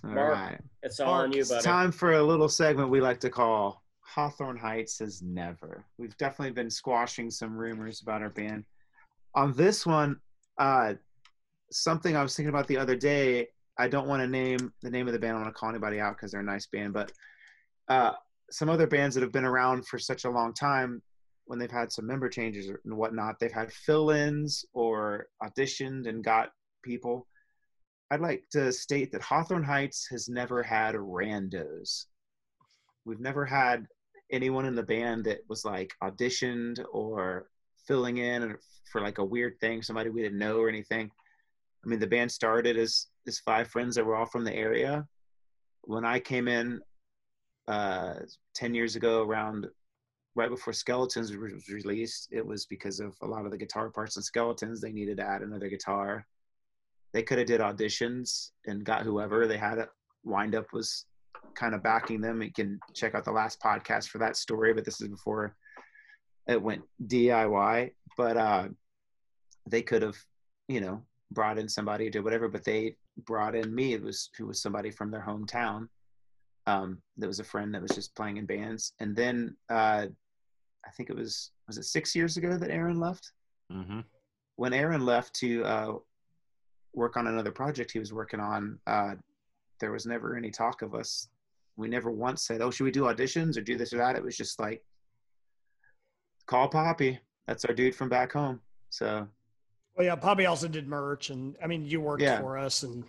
all 0.05 0.11
Mark, 0.11 0.35
right. 0.35 0.61
It's 0.83 1.01
all 1.01 1.15
on 1.15 1.33
you, 1.33 1.45
buddy. 1.45 1.55
It's 1.57 1.65
time 1.65 1.91
for 1.93 2.13
a 2.15 2.23
little 2.23 2.49
segment 2.49 2.91
we 2.91 3.01
like 3.01 3.21
to 3.21 3.31
call 3.31 3.83
Hawthorne 4.03 4.59
Heights 4.59 5.01
is 5.01 5.23
never. 5.23 5.85
We've 5.97 6.17
definitely 6.19 6.53
been 6.53 6.71
squashing 6.71 7.31
some 7.31 7.57
rumors 7.57 8.03
about 8.03 8.21
our 8.21 8.31
band. 8.31 8.65
On 9.35 9.55
this 9.55 9.87
one, 9.87 10.17
uh, 10.59 10.95
something 11.71 12.17
I 12.17 12.23
was 12.23 12.37
thinking 12.37 12.51
about 12.51 12.67
the 12.69 12.77
other 12.77 12.97
day. 12.97 13.49
I 13.79 13.89
don't 13.89 14.09
want 14.09 14.21
to 14.23 14.27
name 14.27 14.73
the 14.83 14.91
name 14.91 15.07
of 15.07 15.13
the 15.15 15.19
band. 15.19 15.31
I 15.31 15.35
don't 15.37 15.43
want 15.45 15.55
to 15.55 15.59
call 15.59 15.71
anybody 15.71 16.01
out 16.01 16.17
because 16.17 16.33
they're 16.33 16.41
a 16.41 16.45
nice 16.45 16.67
band, 16.67 16.93
but 16.93 17.13
uh, 17.89 18.13
some 18.51 18.69
other 18.69 18.87
bands 18.87 19.15
that 19.15 19.23
have 19.23 19.33
been 19.33 19.45
around 19.45 19.87
for 19.87 19.99
such 19.99 20.25
a 20.25 20.31
long 20.31 20.55
time, 20.55 21.03
when 21.47 21.59
they've 21.59 21.71
had 21.71 21.91
some 21.91 22.07
member 22.07 22.29
changes 22.29 22.71
and 22.85 22.97
whatnot, 22.97 23.39
they've 23.39 23.53
had 23.53 23.73
fill-ins 23.73 24.65
or 24.75 25.27
auditioned 25.43 26.07
and 26.07 26.23
got 26.23 26.51
people. 26.83 27.27
I'd 28.11 28.21
like 28.21 28.45
to 28.53 28.73
state 28.73 29.13
that 29.13 29.23
Hawthorne 29.23 29.65
Heights 29.65 30.07
has 30.11 30.29
never 30.29 30.63
had 30.63 30.95
randos. 30.95 32.07
We've 33.05 33.21
never 33.21 33.45
had 33.45 33.87
anyone 34.31 34.67
in 34.67 34.75
the 34.75 34.83
band 34.83 35.25
that 35.25 35.41
was 35.49 35.65
like 35.65 35.93
auditioned 36.03 36.85
or 36.93 37.49
filling 37.87 38.19
in 38.19 38.57
for 38.93 39.01
like 39.01 39.19
a 39.19 39.25
weird 39.25 39.59
thing, 39.61 39.83
somebody 39.83 40.11
we 40.11 40.23
didn't 40.23 40.39
know 40.39 40.59
or 40.59 40.69
anything. 40.69 41.11
I 41.85 41.89
mean, 41.89 41.99
the 41.99 42.07
band 42.07 42.31
started 42.31 42.77
as 42.77 43.07
as 43.27 43.39
five 43.39 43.69
friends 43.69 43.95
that 43.95 44.05
were 44.05 44.17
all 44.17 44.27
from 44.27 44.45
the 44.45 44.55
area. 44.55 45.07
When 45.83 46.05
I 46.05 46.19
came 46.19 46.49
in 46.49 46.81
uh, 47.69 48.15
ten 48.55 48.75
years 48.75 48.97
ago, 48.97 49.23
around 49.23 49.67
right 50.35 50.51
before 50.51 50.73
Skeletons 50.73 51.37
was 51.37 51.69
released, 51.69 52.29
it 52.33 52.45
was 52.45 52.67
because 52.67 52.99
of 52.99 53.17
a 53.23 53.27
lot 53.27 53.45
of 53.45 53.51
the 53.51 53.59
guitar 53.59 53.91
parts 53.91 54.17
in 54.17 54.23
Skeletons. 54.23 54.81
They 54.81 54.93
needed 54.93 55.19
to 55.19 55.25
add 55.25 55.43
another 55.43 55.69
guitar. 55.69 56.27
They 57.13 57.23
could 57.23 57.39
have 57.39 57.47
did 57.47 57.61
auditions 57.61 58.51
and 58.67 58.85
got 58.85 59.03
whoever 59.03 59.47
they 59.47 59.57
had 59.57 59.79
it 59.79 59.89
wind 60.25 60.55
up 60.55 60.73
was 60.73 61.07
kind 61.55 61.75
of 61.75 61.83
backing 61.83 62.21
them. 62.21 62.43
You 62.43 62.53
can 62.53 62.81
check 62.95 63.15
out 63.15 63.25
the 63.25 63.33
last 63.33 63.61
podcast 63.61 64.09
for 64.09 64.19
that 64.19 64.37
story 64.37 64.73
but 64.75 64.85
this 64.85 65.01
is 65.01 65.09
before 65.09 65.57
it 66.49 66.61
went 66.61 66.83
diy 67.07 67.93
but 68.17 68.37
uh 68.37 68.69
they 69.69 69.83
could 69.83 70.03
have 70.03 70.17
you 70.67 70.81
know 70.81 71.03
brought 71.31 71.59
in 71.59 71.69
somebody 71.69 72.07
or 72.07 72.11
did 72.11 72.25
whatever 72.25 72.49
but 72.49 72.65
they 72.65 72.97
brought 73.25 73.55
in 73.55 73.73
me 73.75 73.93
it 73.93 74.03
was 74.03 74.31
who 74.37 74.47
was 74.47 74.61
somebody 74.61 74.91
from 74.91 75.11
their 75.11 75.25
hometown 75.27 75.89
um 76.69 76.89
that 77.17 77.27
was 77.33 77.41
a 77.41 77.45
friend 77.53 77.69
that 77.75 77.83
was 77.83 77.93
just 77.99 78.15
playing 78.19 78.37
in 78.41 78.47
bands 78.47 78.83
and 79.01 79.11
then 79.17 79.37
uh 79.71 80.05
i 80.87 80.91
think 80.95 81.09
it 81.11 81.17
was 81.17 81.51
was 81.67 81.79
it 81.79 81.85
six 81.85 82.15
years 82.19 82.37
ago 82.37 82.57
that 82.59 82.71
aaron 82.71 82.99
left 83.01 83.33
Mm-hmm. 83.71 84.01
when 84.57 84.73
Aaron 84.73 85.05
left 85.05 85.31
to 85.43 85.51
uh, 85.65 85.93
work 86.95 87.19
on 87.19 87.27
another 87.27 87.53
project 87.53 87.91
he 87.93 87.99
was 87.99 88.15
working 88.15 88.41
on, 88.41 88.79
uh, 88.87 89.13
there 89.79 89.93
was 89.93 90.07
never 90.07 90.37
any 90.41 90.51
talk 90.51 90.81
of 90.81 90.95
us. 90.95 91.29
We 91.77 91.87
never 91.87 92.11
once 92.11 92.41
said, 92.47 92.63
"Oh, 92.63 92.71
should 92.71 92.85
we 92.85 92.91
do 92.99 93.03
auditions 93.03 93.59
or 93.59 93.61
do 93.61 93.77
this 93.77 93.93
or 93.93 93.99
that?" 93.99 94.17
It 94.17 94.25
was 94.25 94.39
just 94.39 94.59
like, 94.59 94.83
"Call 96.47 96.67
Poppy. 96.69 97.21
That's 97.47 97.67
our 97.67 97.75
dude 97.75 97.95
from 97.95 98.09
back 98.09 98.33
home." 98.33 98.59
So 98.89 99.29
Well, 99.95 100.07
yeah, 100.07 100.17
Poppy 100.17 100.47
also 100.47 100.67
did 100.67 100.89
merch, 100.89 101.29
and 101.29 101.55
I 101.63 101.67
mean, 101.67 101.85
you 101.85 102.01
worked 102.01 102.23
Yeah. 102.23 102.41
for 102.41 102.57
us, 102.57 102.85
and 102.85 103.05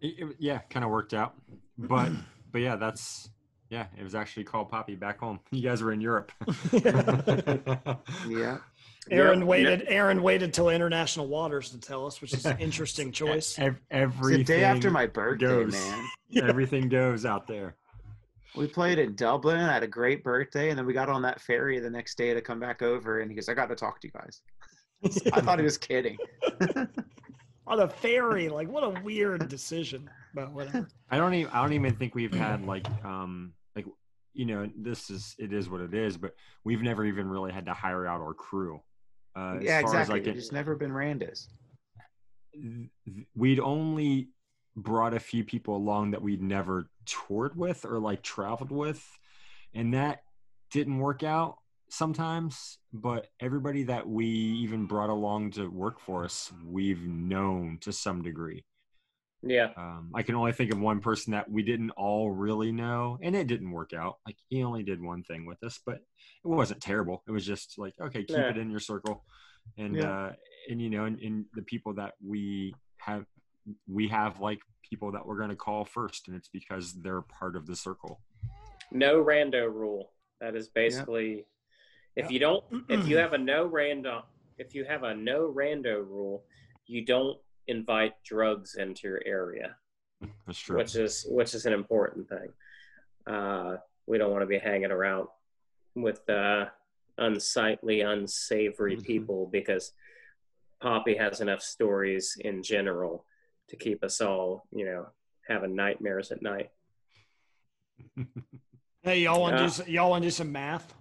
It, 0.00 0.18
it- 0.18 0.36
yeah, 0.40 0.58
kind 0.70 0.84
of 0.84 0.90
worked 0.90 1.14
out, 1.14 1.34
but 1.78 2.10
but 2.52 2.60
yeah, 2.60 2.76
that's 2.76 3.30
yeah. 3.68 3.86
It 3.98 4.02
was 4.02 4.14
actually 4.14 4.44
called 4.44 4.70
Poppy 4.70 4.94
back 4.94 5.18
home. 5.20 5.40
You 5.52 5.62
guys 5.62 5.82
were 5.82 5.92
in 5.92 6.00
Europe. 6.00 6.32
yeah, 6.72 8.58
Aaron 9.10 9.40
Yep. 9.40 9.48
waited. 9.48 9.84
Aaron 9.88 10.22
waited 10.22 10.52
till 10.54 10.68
international 10.68 11.26
waters 11.28 11.70
to 11.70 11.80
tell 11.80 12.06
us, 12.06 12.20
which 12.20 12.34
is 12.34 12.44
an 12.46 12.58
interesting 12.60 13.12
choice. 13.12 13.58
Ev- 13.58 13.78
it's 13.90 14.18
the 14.20 14.44
day 14.44 14.64
after 14.64 14.90
my 14.90 15.06
birthday, 15.06 15.46
goes. 15.46 15.72
man. 15.72 16.04
everything 16.48 16.88
goes 16.88 17.24
out 17.24 17.46
there. 17.46 17.76
We 18.56 18.66
played 18.66 18.98
in 18.98 19.14
Dublin. 19.14 19.58
I 19.58 19.72
had 19.72 19.82
a 19.84 19.88
great 19.88 20.24
birthday, 20.24 20.70
and 20.70 20.78
then 20.78 20.84
we 20.84 20.92
got 20.92 21.08
on 21.08 21.22
that 21.22 21.40
ferry 21.40 21.78
the 21.78 21.88
next 21.90 22.18
day 22.18 22.34
to 22.34 22.40
come 22.40 22.58
back 22.58 22.82
over. 22.82 23.20
And 23.20 23.30
he 23.30 23.34
goes, 23.36 23.48
"I 23.48 23.54
got 23.54 23.68
to 23.68 23.76
talk 23.76 24.00
to 24.00 24.08
you 24.08 24.12
guys." 24.12 24.42
I 25.32 25.40
thought 25.40 25.58
he 25.58 25.64
was 25.64 25.78
kidding. 25.78 26.18
On 27.70 27.80
a 27.80 27.88
ferry. 27.88 28.48
Like, 28.48 28.68
what 28.68 28.82
a 28.82 29.00
weird 29.02 29.48
decision, 29.48 30.10
but 30.34 30.52
whatever. 30.52 30.88
I 31.10 31.16
don't 31.16 31.34
even 31.34 31.52
I 31.52 31.62
don't 31.62 31.72
even 31.72 31.94
think 31.96 32.14
we've 32.14 32.34
had 32.34 32.66
like 32.66 32.86
um 33.04 33.54
like 33.74 33.86
you 34.34 34.44
know 34.44 34.68
this 34.76 35.08
is 35.08 35.34
it 35.38 35.52
is 35.52 35.70
what 35.70 35.80
it 35.80 35.94
is, 35.94 36.16
but 36.16 36.34
we've 36.64 36.82
never 36.82 37.04
even 37.06 37.28
really 37.28 37.52
had 37.52 37.66
to 37.66 37.72
hire 37.72 38.06
out 38.06 38.20
our 38.20 38.34
crew. 38.34 38.80
Uh, 39.36 39.58
yeah, 39.62 39.76
as 39.78 39.82
exactly. 39.82 39.98
as 40.00 40.08
like 40.08 40.26
it, 40.26 40.32
There's 40.32 40.52
never 40.52 40.74
been 40.74 40.90
Randas. 40.90 41.46
th- 42.52 42.88
we'd 43.36 43.60
only 43.60 44.28
brought 44.76 45.14
a 45.14 45.20
few 45.20 45.44
people 45.44 45.76
along 45.76 46.10
that 46.10 46.22
we'd 46.22 46.42
never 46.42 46.88
toured 47.06 47.56
with 47.56 47.84
or 47.84 47.98
like 47.98 48.22
traveled 48.22 48.70
with 48.70 49.04
and 49.74 49.94
that 49.94 50.22
didn't 50.70 50.98
work 50.98 51.22
out 51.22 51.58
sometimes 51.90 52.78
but 52.92 53.28
everybody 53.40 53.82
that 53.84 54.08
we 54.08 54.26
even 54.26 54.86
brought 54.86 55.10
along 55.10 55.50
to 55.50 55.68
work 55.68 56.00
for 56.00 56.24
us 56.24 56.52
we've 56.64 57.06
known 57.06 57.78
to 57.80 57.92
some 57.92 58.22
degree 58.22 58.64
Yeah. 59.42 59.70
Um, 59.76 60.10
I 60.14 60.22
can 60.22 60.34
only 60.34 60.52
think 60.52 60.72
of 60.72 60.78
one 60.78 61.00
person 61.00 61.32
that 61.32 61.50
we 61.50 61.62
didn't 61.62 61.90
all 61.92 62.30
really 62.30 62.72
know, 62.72 63.18
and 63.22 63.34
it 63.34 63.46
didn't 63.46 63.70
work 63.70 63.92
out. 63.94 64.18
Like 64.26 64.36
he 64.48 64.62
only 64.62 64.82
did 64.82 65.00
one 65.00 65.22
thing 65.22 65.46
with 65.46 65.62
us, 65.64 65.80
but 65.86 65.94
it 65.96 66.48
wasn't 66.48 66.82
terrible. 66.82 67.22
It 67.26 67.30
was 67.32 67.46
just 67.46 67.78
like, 67.78 67.94
okay, 67.98 68.22
keep 68.24 68.36
Yeah. 68.36 68.50
it 68.50 68.58
in 68.58 68.70
your 68.70 68.80
circle, 68.80 69.24
and 69.78 69.96
Yeah. 69.96 70.10
uh, 70.10 70.32
and 70.68 70.80
you 70.82 70.90
know, 70.90 71.04
and, 71.06 71.18
and 71.20 71.46
the 71.54 71.62
people 71.62 71.94
that 71.94 72.12
we 72.22 72.74
have, 72.98 73.24
we 73.88 74.08
have 74.08 74.40
like 74.40 74.60
people 74.82 75.10
that 75.12 75.24
we're 75.24 75.38
going 75.38 75.48
to 75.56 75.56
call 75.56 75.84
first, 75.86 76.28
and 76.28 76.36
it's 76.36 76.48
because 76.48 76.92
they're 77.00 77.22
part 77.22 77.56
of 77.56 77.66
the 77.66 77.76
circle. 77.76 78.20
No 78.90 79.24
rando 79.24 79.72
rule. 79.72 80.12
That 80.42 80.54
is 80.54 80.68
basically 80.68 81.46
if 82.20 82.24
Yep. 82.26 82.30
you 82.32 82.38
don't 82.46 82.64
if 82.88 83.06
you 83.08 83.16
have 83.22 83.32
a 83.32 83.38
no 83.38 83.60
random 83.66 84.22
if 84.58 84.74
you 84.74 84.84
have 84.84 85.02
a 85.04 85.14
no 85.14 85.38
rando 85.60 85.94
rule, 86.14 86.44
you 86.86 87.00
don't 87.04 87.38
invite 87.66 88.14
drugs 88.24 88.74
into 88.74 89.08
your 89.08 89.22
area. 89.24 89.68
That's 90.46 90.58
true. 90.58 90.76
which 90.78 90.94
is 90.96 91.24
which 91.38 91.54
is 91.54 91.64
an 91.66 91.72
important 91.72 92.28
thing. 92.28 92.52
Uh, 93.34 93.76
we 94.06 94.18
don't 94.18 94.32
want 94.32 94.42
to 94.42 94.46
be 94.46 94.58
hanging 94.58 94.90
around 94.90 95.28
with 95.94 96.28
uh, 96.28 96.66
unsightly, 97.18 98.00
unsavory 98.02 98.96
Mhm. 98.96 99.04
people 99.04 99.46
because 99.58 99.92
Poppy 100.80 101.14
has 101.16 101.40
enough 101.40 101.62
stories 101.62 102.36
in 102.40 102.62
general 102.62 103.24
to 103.68 103.76
keep 103.76 104.02
us 104.04 104.20
all, 104.20 104.66
you 104.72 104.84
know, 104.84 105.06
having 105.48 105.74
nightmares 105.74 106.30
at 106.32 106.42
night. 106.42 106.70
Hey, 109.02 109.20
y'all 109.20 109.40
want 109.40 109.56
to 109.56 109.62
Yeah. 109.64 109.86
do 109.86 109.92
y'all 109.92 110.10
want 110.10 110.22
to 110.22 110.26
do 110.26 110.30
some 110.30 110.52
math? 110.52 110.92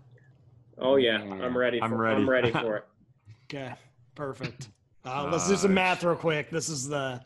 Oh 0.79 0.95
yeah, 0.95 1.17
Man. 1.19 1.41
I'm 1.41 1.57
ready. 1.57 1.79
For, 1.79 1.85
I'm 1.85 1.93
ready. 1.93 2.21
I'm 2.21 2.29
ready. 2.29 2.51
ready. 2.51 2.65
for 2.65 2.77
it. 2.77 2.85
Okay, 3.45 3.73
perfect. 4.15 4.69
Uh, 5.05 5.29
let's 5.31 5.47
do 5.47 5.55
some 5.55 5.73
math 5.73 6.03
real 6.03 6.15
quick. 6.15 6.49
This 6.49 6.69
is 6.69 6.87
the 6.87 7.21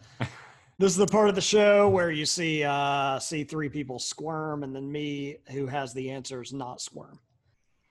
this 0.80 0.92
is 0.92 0.98
the 0.98 1.08
part 1.08 1.30
of 1.30 1.36
the 1.36 1.42
show 1.42 1.90
where 1.90 2.12
you 2.12 2.26
see 2.26 2.64
uh, 2.64 3.20
see 3.20 3.44
three 3.44 3.70
people 3.70 4.00
squirm, 4.00 4.64
and 4.64 4.76
then 4.76 4.92
me 4.92 5.38
who 5.52 5.68
has 5.68 5.94
the 5.94 6.10
answers 6.12 6.54
not 6.54 6.82
squirm. 6.82 7.20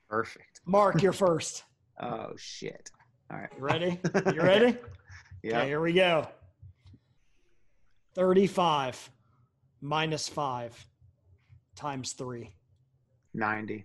Perfect. 0.08 0.60
Mark, 0.66 1.02
you're 1.02 1.12
first. 1.28 1.64
Oh 2.00 2.32
shit. 2.36 2.90
All 3.30 3.38
right. 3.38 3.50
You 3.56 3.62
ready? 3.64 4.00
You 4.34 4.42
ready? 4.42 4.76
Okay, 5.44 5.50
Yeah. 5.50 5.64
here 5.64 5.80
we 5.80 5.92
go. 5.92 6.28
Thirty-five 8.14 9.10
minus 9.80 10.28
five 10.28 10.86
times 11.74 12.12
three. 12.12 12.50
Ninety. 13.34 13.84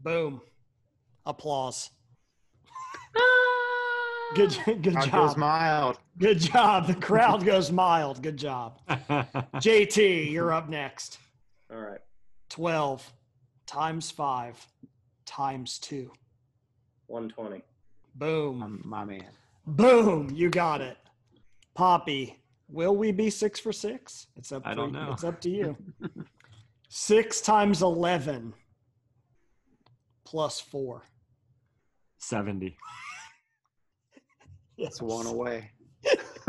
Boom. 0.00 0.42
Applause. 1.28 1.90
Good, 4.34 4.58
good 4.82 4.94
How 4.94 5.04
job. 5.04 5.12
goes 5.12 5.36
mild? 5.36 5.98
Good 6.18 6.38
job. 6.38 6.86
The 6.86 6.94
crowd 6.94 7.44
goes 7.44 7.70
mild. 7.70 8.22
Good 8.22 8.38
job. 8.38 8.80
JT, 8.88 10.30
you're 10.30 10.52
up 10.52 10.70
next. 10.70 11.18
All 11.70 11.78
right. 11.78 12.00
12 12.48 13.12
times 13.66 14.10
5 14.10 14.66
times 15.26 15.78
2. 15.80 16.10
120. 17.08 17.62
Boom. 18.14 18.62
Um, 18.62 18.82
my 18.84 19.04
man. 19.04 19.28
Boom. 19.66 20.30
You 20.34 20.48
got 20.48 20.80
it. 20.80 20.96
Poppy, 21.74 22.38
will 22.68 22.96
we 22.96 23.12
be 23.12 23.28
6 23.28 23.60
for 23.60 23.72
6? 23.72 24.26
It's 24.36 24.50
up 24.50 24.62
I 24.64 24.70
to, 24.70 24.76
don't 24.76 24.92
know. 24.92 25.12
It's 25.12 25.24
up 25.24 25.42
to 25.42 25.50
you. 25.50 25.76
6 26.88 27.40
times 27.42 27.82
11 27.82 28.54
plus 30.24 30.60
4. 30.60 31.02
Seventy. 32.18 32.76
It's 34.76 35.00
one 35.02 35.26
away. 35.26 35.70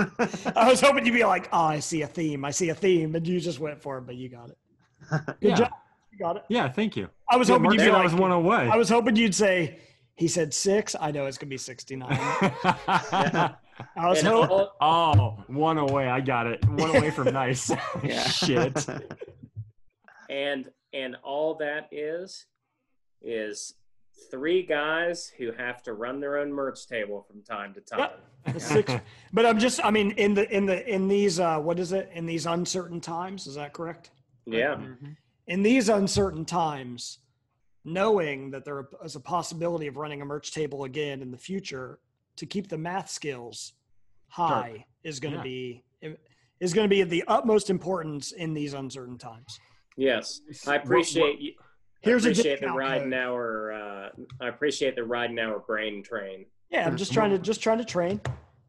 I 0.56 0.70
was 0.70 0.80
hoping 0.82 1.06
you'd 1.06 1.14
be 1.14 1.24
like, 1.26 1.50
"Oh, 1.52 1.64
I 1.66 1.80
see 1.80 2.02
a 2.04 2.08
theme. 2.08 2.46
I 2.46 2.52
see 2.52 2.70
a 2.70 2.76
theme," 2.76 3.16
and 3.16 3.28
you 3.28 3.40
just 3.40 3.60
went 3.60 3.82
for 3.82 3.98
it, 3.98 4.02
but 4.06 4.16
you 4.16 4.30
got 4.30 4.50
it. 4.50 4.58
Good 5.42 5.50
Yeah. 5.50 5.56
job. 5.56 5.72
You 6.12 6.20
got 6.20 6.36
it. 6.38 6.44
Yeah, 6.50 6.70
thank 6.70 6.96
you. 6.96 7.10
I 7.30 7.38
was 7.38 7.50
Yeah, 7.50 7.56
hoping 7.56 7.72
you'd 7.72 7.78
be 7.78 7.84
said 7.86 7.94
I 7.96 8.04
was 8.04 8.14
one 8.14 8.32
away. 8.32 8.70
I 8.72 8.76
was 8.76 8.90
hoping 8.90 9.16
you'd 9.16 9.34
say 9.36 9.80
he 10.16 10.28
said 10.28 10.54
six. 10.54 10.96
I 11.00 11.12
know 11.12 11.26
it's 11.26 11.38
gonna 11.38 11.50
be 11.50 11.58
sixty-nine. 11.58 12.10
I 12.12 13.56
was 14.10 14.22
hoping. 14.22 14.50
all, 14.52 14.76
oh, 14.82 15.44
one 15.48 15.78
away. 15.78 16.08
I 16.08 16.20
got 16.20 16.48
it. 16.48 16.64
One 16.68 16.96
away 16.96 17.12
from 17.12 17.34
nice. 17.34 17.72
Shit. 18.28 18.86
and 20.30 20.70
and 20.94 21.16
all 21.24 21.56
that 21.56 21.88
is 21.92 22.46
is 23.22 23.74
three 24.32 24.64
guys 24.64 25.28
who 25.38 25.52
have 25.52 25.82
to 25.84 25.94
run 25.94 26.20
their 26.20 26.38
own 26.38 26.52
merch 26.52 26.88
table 26.88 27.22
from 27.30 27.42
time 27.44 27.74
to 27.74 27.82
time. 27.82 28.10
Yep. 28.48 28.62
Six, 28.62 28.94
but 29.34 29.46
I'm 29.46 29.60
just. 29.60 29.84
I 29.84 29.92
mean, 29.92 30.12
in 30.12 30.34
the 30.34 30.50
in 30.56 30.66
the 30.66 30.88
in 30.88 31.08
these 31.08 31.40
uh, 31.40 31.60
what 31.60 31.80
is 31.80 31.92
it? 31.92 32.10
In 32.14 32.26
these 32.26 32.46
uncertain 32.46 33.02
times, 33.02 33.48
is 33.48 33.56
that 33.56 33.74
correct? 33.74 34.12
Yeah. 34.46 34.76
Mhm. 34.76 35.16
In 35.48 35.62
these 35.64 35.90
uncertain 35.90 36.46
times, 36.46 37.20
knowing 37.86 38.52
that 38.52 38.66
there 38.66 38.88
is 39.04 39.16
a 39.16 39.20
possibility 39.20 39.88
of 39.88 39.98
running 39.98 40.22
a 40.22 40.26
merch 40.26 40.52
table 40.52 40.84
again 40.84 41.22
in 41.22 41.32
the 41.32 41.38
future, 41.38 42.00
to 42.38 42.46
keep 42.46 42.68
the 42.70 42.78
math 42.78 43.10
skills 43.10 43.74
high 44.28 44.86
is 45.04 45.20
going 45.20 45.34
to 45.34 45.38
Yeah. 45.40 45.44
be 45.44 45.84
is 46.60 46.74
going 46.74 46.86
to 46.86 46.90
be 46.94 47.02
of 47.02 47.10
the 47.10 47.24
utmost 47.28 47.70
importance 47.70 48.32
in 48.34 48.54
these 48.54 48.74
uncertain 48.74 49.18
times. 49.18 49.60
Yes. 49.98 50.42
I 50.68 50.72
What- 50.72 50.84
appreciate 50.84 51.40
you. 51.40 51.54
Here's 52.02 52.26
a 52.26 52.30
appreciate 52.30 52.62
the 52.62 52.68
ride 52.70 53.04
code. 53.04 53.14
hour. 53.14 53.72
Uh, 53.74 54.10
I 54.42 54.48
appreciate 54.48 54.96
the 54.96 55.04
ride 55.04 55.32
in 55.32 55.40
hour 55.40 55.60
brain 55.60 56.02
train. 56.04 56.46
Yeah, 56.70 56.86
I'm 56.88 56.98
just 56.98 57.12
trying 57.14 57.32
to 57.32 57.40
just 57.40 57.62
trying 57.62 57.80
to 57.80 57.86
train. 57.86 58.22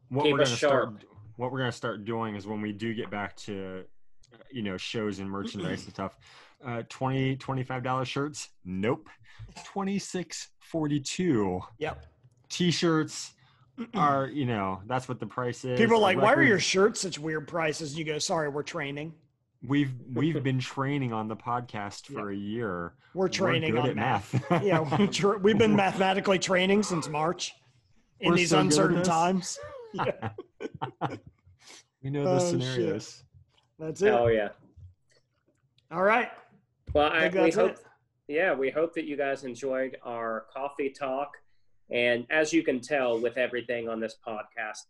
what 0.09 0.23
Keep 0.23 0.33
we're 0.33 0.41
us 0.41 0.49
gonna 0.49 0.57
start 0.57 0.71
sharp. 0.83 1.03
what 1.37 1.51
we're 1.51 1.59
gonna 1.59 1.71
start 1.71 2.03
doing 2.05 2.35
is 2.35 2.45
when 2.47 2.61
we 2.61 2.71
do 2.73 2.93
get 2.93 3.09
back 3.09 3.35
to 3.37 3.83
uh, 4.33 4.37
you 4.51 4.63
know 4.63 4.75
shows 4.77 5.19
and 5.19 5.29
merchandise 5.29 5.83
and 5.85 5.93
stuff 5.93 6.17
uh 6.65 6.83
20 6.89 7.37
25 7.37 7.83
dollar 7.83 8.05
shirts 8.05 8.49
nope 8.65 9.07
26 9.65 10.49
42 10.59 11.59
Yep. 11.79 12.05
t-shirts 12.49 13.31
are 13.95 14.27
you 14.27 14.45
know 14.45 14.81
that's 14.87 15.07
what 15.09 15.19
the 15.19 15.25
price 15.25 15.63
is 15.65 15.79
People 15.79 15.95
are 15.97 15.99
like, 15.99 16.17
why 16.17 16.33
are 16.33 16.43
your 16.43 16.59
shirts 16.59 16.99
such 17.01 17.17
weird 17.17 17.47
prices? 17.47 17.97
You 17.97 18.03
go, 18.03 18.19
sorry, 18.19 18.49
we're 18.49 18.61
training. 18.63 19.13
We've 19.67 19.91
we've 20.13 20.41
been 20.43 20.59
training 20.59 21.13
on 21.13 21.27
the 21.27 21.35
podcast 21.35 22.05
for 22.07 22.31
a 22.31 22.35
year 22.35 22.93
We're 23.13 23.29
training 23.29 23.71
good 23.71 23.79
on 23.81 23.89
at 23.91 23.95
math. 23.95 24.49
math, 24.49 24.63
yeah, 24.63 24.79
we're 24.79 25.07
tr- 25.07 25.37
we've 25.37 25.57
been 25.57 25.75
mathematically 25.85 26.39
training 26.39 26.83
since 26.83 27.07
March 27.09 27.53
in 28.19 28.31
We're 28.31 28.37
these 28.37 28.49
so 28.51 28.59
uncertain 28.59 29.03
times. 29.03 29.57
Yeah, 29.93 30.29
we 32.03 32.09
know 32.09 32.23
the 32.23 32.29
Oh, 32.31 32.39
shit. 32.39 32.49
scenarios 32.49 33.23
that's 33.79 34.01
it. 34.01 34.09
Oh 34.09 34.27
yeah. 34.27 34.49
All 35.91 36.03
right. 36.03 36.29
Well, 36.93 37.09
I 37.11 37.25
I, 37.25 37.29
we 37.29 37.51
hope. 37.51 37.71
it. 37.71 37.79
Yeah, 38.27 38.53
we 38.53 38.69
hope 38.69 38.93
that 38.93 39.05
you 39.05 39.17
guys 39.17 39.43
enjoyed 39.43 39.97
our 40.05 40.45
coffee 40.53 40.89
talk, 40.89 41.31
and 41.89 42.25
as 42.29 42.53
you 42.53 42.63
can 42.63 42.79
tell 42.79 43.19
with 43.19 43.37
everything 43.37 43.89
on 43.89 43.99
this 43.99 44.15
podcast, 44.25 44.85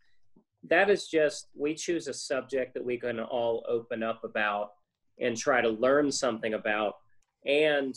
that 0.68 0.90
is 0.90 1.08
just 1.08 1.48
we 1.54 1.74
choose 1.74 2.08
a 2.08 2.14
subject 2.14 2.74
that 2.74 2.84
we 2.84 2.96
can 2.96 3.20
all 3.20 3.64
open 3.68 4.02
up 4.02 4.22
about 4.24 4.72
and 5.20 5.36
try 5.36 5.60
to 5.60 5.68
learn 5.68 6.10
something 6.10 6.54
about, 6.54 6.94
and 7.46 7.94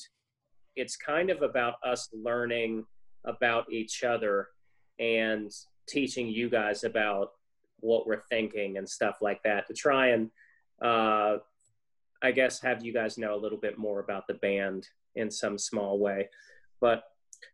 it's 0.75 0.95
kind 0.95 1.29
of 1.29 1.41
about 1.41 1.75
us 1.83 2.09
learning 2.13 2.85
about 3.23 3.71
each 3.71 4.03
other 4.03 4.49
and 4.99 5.51
teaching 5.87 6.27
you 6.27 6.49
guys 6.49 6.83
about 6.83 7.31
what 7.79 8.07
we're 8.07 8.23
thinking 8.29 8.77
and 8.77 8.87
stuff 8.87 9.17
like 9.21 9.41
that 9.43 9.67
to 9.67 9.73
try 9.73 10.07
and 10.07 10.29
uh, 10.81 11.37
I 12.21 12.31
guess 12.31 12.59
have 12.61 12.83
you 12.83 12.93
guys 12.93 13.17
know 13.17 13.35
a 13.35 13.39
little 13.39 13.57
bit 13.57 13.77
more 13.77 13.99
about 13.99 14.27
the 14.27 14.33
band 14.35 14.87
in 15.15 15.29
some 15.29 15.57
small 15.57 15.99
way. 15.99 16.29
But 16.81 17.03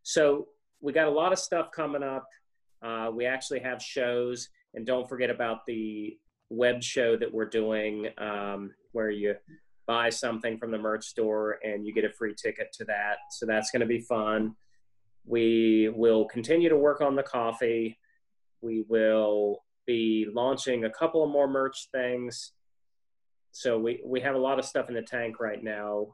so 0.03 0.47
we 0.79 0.93
got 0.93 1.07
a 1.07 1.11
lot 1.11 1.33
of 1.33 1.39
stuff 1.39 1.71
coming 1.71 2.03
up. 2.03 2.27
Uh, 2.81 3.11
we 3.13 3.25
actually 3.25 3.59
have 3.59 3.81
shows, 3.81 4.49
and 4.73 4.85
don't 4.85 5.07
forget 5.07 5.29
about 5.29 5.65
the 5.65 6.17
web 6.49 6.83
show 6.83 7.15
that 7.17 7.33
we're 7.33 7.45
doing 7.49 8.07
um, 8.17 8.71
where 8.91 9.09
you 9.09 9.35
buy 9.87 10.09
something 10.09 10.57
from 10.57 10.71
the 10.71 10.77
merch 10.77 11.05
store 11.05 11.57
and 11.63 11.85
you 11.85 11.93
get 11.93 12.05
a 12.05 12.11
free 12.11 12.35
ticket 12.35 12.67
to 12.73 12.85
that. 12.85 13.17
So 13.31 13.45
that's 13.45 13.71
going 13.71 13.81
to 13.81 13.85
be 13.85 14.01
fun. 14.01 14.55
We 15.25 15.89
will 15.95 16.25
continue 16.25 16.69
to 16.69 16.77
work 16.77 17.01
on 17.01 17.15
the 17.15 17.23
coffee. 17.23 17.97
We 18.61 18.85
will 18.87 19.63
be 19.87 20.27
launching 20.33 20.85
a 20.85 20.89
couple 20.89 21.23
of 21.23 21.29
more 21.29 21.47
merch 21.47 21.87
things 21.91 22.53
so 23.51 23.77
we 23.77 24.01
we 24.05 24.21
have 24.21 24.35
a 24.35 24.39
lot 24.39 24.59
of 24.59 24.65
stuff 24.65 24.87
in 24.89 24.95
the 24.95 25.01
tank 25.01 25.39
right 25.39 25.63
now 25.63 26.07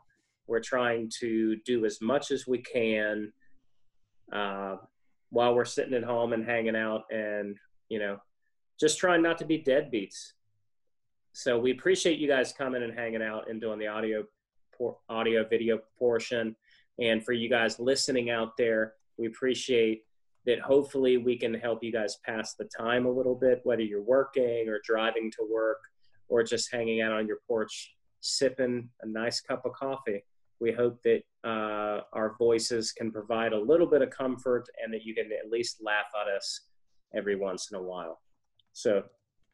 we're 0.48 0.60
trying 0.60 1.10
to 1.20 1.58
do 1.66 1.86
as 1.86 2.00
much 2.02 2.32
as 2.32 2.48
we 2.48 2.60
can 2.60 3.32
uh, 4.34 4.76
while 5.30 5.54
we're 5.54 5.66
sitting 5.66 5.94
at 5.94 6.04
home 6.04 6.34
and 6.34 6.46
hanging 6.46 6.76
out 6.76 7.04
and 7.12 7.58
you 7.90 8.00
know 8.00 8.18
just 8.80 8.98
trying 8.98 9.22
not 9.22 9.38
to 9.38 9.45
be 9.45 9.62
deadbeats 9.62 10.34
so 11.34 11.58
we 11.58 11.72
appreciate 11.72 12.20
you 12.20 12.28
guys 12.28 12.54
coming 12.54 12.84
and 12.84 12.94
hanging 12.94 13.22
out 13.22 13.49
and 13.49 13.62
doing 13.62 13.80
the 13.80 13.88
audio 13.88 14.24
audio 15.10 15.44
video 15.48 15.80
portion 15.98 16.56
and 16.99 17.24
for 17.24 17.34
you 17.34 17.49
guys 17.49 17.80
listening 17.80 18.30
out 18.30 18.56
there 18.58 18.94
we 19.18 19.28
appreciate 19.28 20.04
that 20.45 20.60
hopefully 20.62 21.18
we 21.18 21.38
can 21.38 21.54
help 21.54 21.84
you 21.84 21.91
guys 21.91 22.18
pass 22.26 22.54
the 22.54 22.66
time 22.66 23.06
a 23.06 23.12
little 23.12 23.36
bit 23.36 23.60
whether 23.64 23.82
you're 23.82 24.02
working 24.02 24.70
or 24.70 24.80
driving 24.84 25.32
to 25.32 25.48
work 25.52 25.80
or 26.30 26.44
just 26.44 26.72
hanging 26.72 27.02
out 27.02 27.14
on 27.14 27.28
your 27.28 27.40
porch, 27.48 27.95
sipping 28.22 28.90
a 29.02 29.08
nice 29.08 29.40
cup 29.41 29.66
of 29.66 29.74
coffee. 29.74 30.24
We 30.60 30.72
hope 30.72 31.02
that 31.04 31.22
uh, 31.44 32.02
our 32.14 32.36
voices 32.38 32.91
can 32.91 33.12
provide 33.12 33.54
a 33.54 33.60
little 33.60 33.88
bit 33.88 34.02
of 34.02 34.10
comfort 34.10 34.68
and 34.84 34.94
that 34.94 35.04
you 35.04 35.14
can 35.14 35.26
at 35.26 35.52
least 35.52 35.78
laugh 35.82 36.08
at 36.20 36.34
us 36.34 36.62
every 37.16 37.36
once 37.36 37.70
in 37.72 37.78
a 37.78 37.82
while. 37.82 38.20
So, 38.78 39.04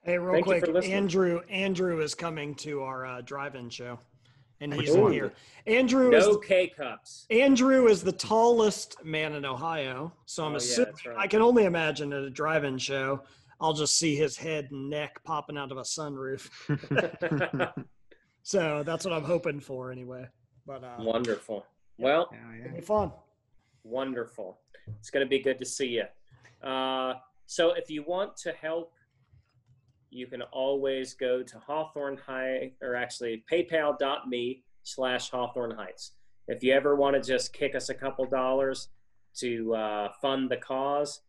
Hey, 0.01 0.17
real 0.17 0.33
Thank 0.33 0.45
you 0.47 0.59
quick, 0.59 0.65
for. 0.65 0.83
Andrew. 0.83 1.39
Andrew 1.49 2.01
is 2.01 2.13
coming 2.13 2.53
to 2.55 2.81
our 2.81 3.05
uh, 3.05 3.21
drive-in 3.21 3.69
show, 3.69 3.97
and 4.59 4.73
he's 4.73 4.93
in 4.93 5.13
here. 5.13 5.31
Andrew 5.65 6.13
is 6.13 6.25
no 6.27 6.35
K 6.35 6.67
cups. 6.67 7.25
Andrew 7.29 7.87
is 7.87 8.03
the 8.03 8.11
tallest 8.11 9.01
man 9.05 9.31
in 9.31 9.45
Ohio, 9.45 10.11
so 10.25 10.43
I'm 10.43 10.51
Oh, 10.51 10.55
assuming 10.57 10.91
that's 10.91 11.05
right. 11.05 11.17
I 11.17 11.27
can 11.27 11.41
only 11.41 11.63
imagine 11.63 12.11
at 12.11 12.21
a 12.21 12.29
drive-in 12.29 12.77
show, 12.77 13.21
I'll 13.61 13.71
just 13.71 13.97
see 13.97 14.13
his 14.17 14.35
head 14.35 14.67
and 14.71 14.89
neck 14.89 15.23
popping 15.23 15.57
out 15.57 15.71
of 15.71 15.77
a 15.77 15.83
sunroof. 15.83 16.49
So 18.45 18.83
that's 18.83 19.05
what 19.05 19.13
I'm 19.13 19.23
hoping 19.23 19.61
for, 19.61 19.89
anyway. 19.89 20.27
But 20.67 20.83
uh, 20.83 20.95
Wonderful. 20.99 21.65
Well, 21.97 22.29
it'll 22.61 22.75
be 22.75 22.81
fun. 22.81 23.13
Wonderful. 23.85 24.59
It's 24.99 25.09
going 25.09 25.25
to 25.25 25.29
be 25.29 25.39
good 25.39 25.57
to 25.59 25.65
see 25.65 25.87
you. 25.87 26.67
Uh, 26.69 27.13
so 27.45 27.71
if 27.71 27.89
you 27.89 28.03
want 28.03 28.35
to 28.35 28.51
help, 28.51 28.91
you 30.13 30.27
can 30.27 30.41
always 30.43 31.13
go 31.13 31.41
to 31.43 31.59
Hawthorne 31.59 32.17
High, 32.17 32.71
or 32.81 32.95
actually 32.95 33.43
paypal.me 33.51 34.63
slash 34.83 35.29
Hawthorne 35.29 35.75
Heights. 35.75 36.11
If 36.47 36.63
you 36.63 36.73
ever 36.73 36.95
want 36.95 37.15
to 37.15 37.21
just 37.21 37.53
kick 37.53 37.73
us 37.75 37.89
a 37.89 37.93
couple 37.93 38.25
dollars 38.25 38.89
to 39.37 39.73
uh, 39.73 40.09
fund 40.21 40.49
the 40.49 40.57
cause, 40.57 41.21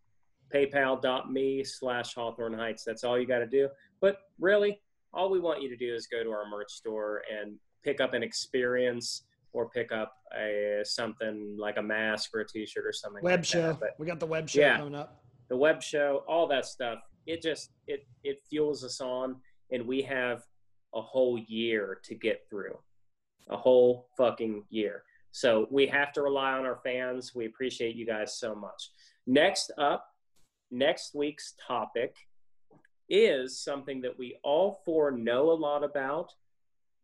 paypal.me 0.53 1.65
slash 1.65 2.15
Hawthorne 2.15 2.55
Heights. 2.55 2.85
That's 2.85 3.05
all 3.05 3.19
you 3.19 3.27
got 3.27 3.39
to 3.39 3.47
do. 3.47 3.69
But 4.01 4.19
really, 4.39 4.81
all 5.13 5.31
we 5.31 5.41
want 5.41 5.63
you 5.63 5.69
to 5.69 5.77
do 5.77 5.95
is 5.95 6.07
go 6.07 6.23
to 6.23 6.31
our 6.31 6.49
merch 6.49 6.73
store 6.73 7.23
and 7.33 7.57
pick 7.83 8.01
up 8.01 8.15
an 8.15 8.23
experience 8.23 9.25
or 9.53 9.69
pick 9.69 9.93
up 9.93 10.15
a 10.37 10.81
something 10.85 11.57
like 11.59 11.77
a 11.77 11.83
mask 11.83 12.31
or 12.35 12.41
a 12.41 12.47
t-shirt 12.49 12.85
or 12.85 12.93
something 12.93 13.23
Web 13.23 13.41
like 13.41 13.45
show. 13.45 13.63
that. 13.69 13.81
But 13.81 13.91
we 13.99 14.07
got 14.07 14.19
the 14.21 14.27
web 14.27 14.49
show 14.49 14.61
Yeah. 14.61 14.79
coming 14.79 14.95
up. 14.95 15.21
the 15.49 15.57
web 15.57 15.83
show, 15.83 16.25
all 16.27 16.49
that 16.49 16.65
stuff, 16.65 16.99
it 17.27 17.43
just 17.43 17.71
it 17.87 18.07
it 18.23 18.43
fuels 18.49 18.85
us 18.85 19.01
on 19.01 19.37
and 19.71 19.87
we 19.87 20.03
have 20.03 20.43
a 20.95 21.01
whole 21.01 21.39
year 21.39 21.99
to 22.05 22.15
get 22.15 22.47
through. 22.49 22.79
A 23.51 23.57
whole 23.57 24.09
fucking 24.17 24.65
year. 24.71 25.03
So 25.33 25.67
we 25.71 25.87
have 25.89 26.13
to 26.13 26.23
rely 26.23 26.53
on 26.53 26.65
our 26.65 26.81
fans. 26.85 27.35
We 27.35 27.47
appreciate 27.47 27.97
you 27.97 28.07
guys 28.07 28.39
so 28.39 28.55
much. 28.55 28.91
Next 29.27 29.73
up, 29.77 30.07
next 30.71 31.15
week's 31.15 31.55
topic 31.67 32.15
is 33.11 33.61
something 33.63 34.01
that 34.03 34.19
we 34.19 34.39
all 34.43 34.81
four 34.85 35.11
know 35.11 35.51
a 35.51 35.53
lot 35.53 35.85
about, 35.85 36.33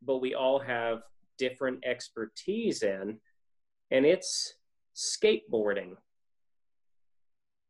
but 0.03 0.19
we 0.19 0.35
all 0.35 0.59
have 0.61 1.03
different 1.39 1.85
expertise 1.85 2.83
in, 2.83 3.19
and 3.91 4.07
it's 4.07 4.55
skateboarding. 4.95 5.97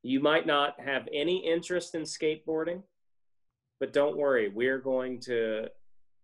You 0.03 0.20
might 0.20 0.47
not 0.47 0.81
have 0.81 1.09
any 1.12 1.47
interest 1.47 1.95
in 1.95 2.03
skateboarding, 2.03 2.83
but 3.79 3.93
don't 3.93 4.17
worry, 4.17 4.49
we're 4.49 4.79
going 4.79 5.20
to 5.20 5.69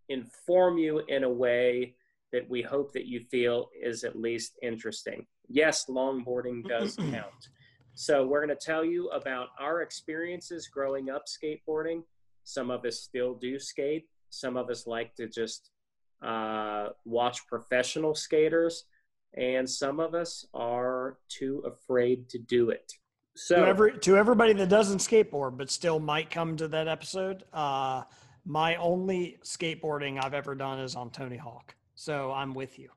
inform 0.08 0.78
you 0.78 1.00
in 1.08 1.24
a 1.24 1.30
way 1.30 1.94
that 2.32 2.48
we 2.48 2.62
hope 2.62 2.92
that 2.92 3.06
you 3.06 3.20
feel 3.30 3.68
is 3.80 4.04
at 4.04 4.18
least 4.18 4.58
interesting. 4.62 5.26
Yes, 5.48 5.86
longboarding 5.88 6.66
does 6.68 6.96
count. 7.10 7.48
So, 7.94 8.26
we're 8.26 8.44
going 8.44 8.56
to 8.56 8.64
tell 8.66 8.84
you 8.84 9.08
about 9.08 9.48
our 9.58 9.80
experiences 9.80 10.68
growing 10.68 11.08
up 11.08 11.24
skateboarding. 11.26 12.02
Some 12.44 12.70
of 12.70 12.84
us 12.84 13.00
still 13.00 13.34
do 13.34 13.58
skate, 13.58 14.06
some 14.28 14.56
of 14.56 14.68
us 14.68 14.86
like 14.86 15.14
to 15.14 15.28
just 15.28 15.70
uh, 16.22 16.88
watch 17.04 17.46
professional 17.46 18.14
skaters, 18.14 18.84
and 19.34 19.68
some 19.68 19.98
of 19.98 20.14
us 20.14 20.46
are 20.52 21.18
too 21.28 21.62
afraid 21.66 22.28
to 22.30 22.38
do 22.38 22.70
it. 22.70 22.92
So, 23.36 23.56
to, 23.56 23.66
every, 23.66 23.98
to 23.98 24.16
everybody 24.16 24.54
that 24.54 24.68
doesn't 24.68 24.98
skateboard 24.98 25.56
but 25.56 25.70
still 25.70 26.00
might 26.00 26.30
come 26.30 26.56
to 26.56 26.68
that 26.68 26.88
episode, 26.88 27.44
uh, 27.52 28.04
my 28.46 28.76
only 28.76 29.38
skateboarding 29.44 30.22
I've 30.22 30.34
ever 30.34 30.54
done 30.54 30.78
is 30.78 30.94
on 30.96 31.10
Tony 31.10 31.36
Hawk. 31.36 31.74
So 31.94 32.32
I'm 32.32 32.54
with 32.54 32.78
you. 32.78 32.90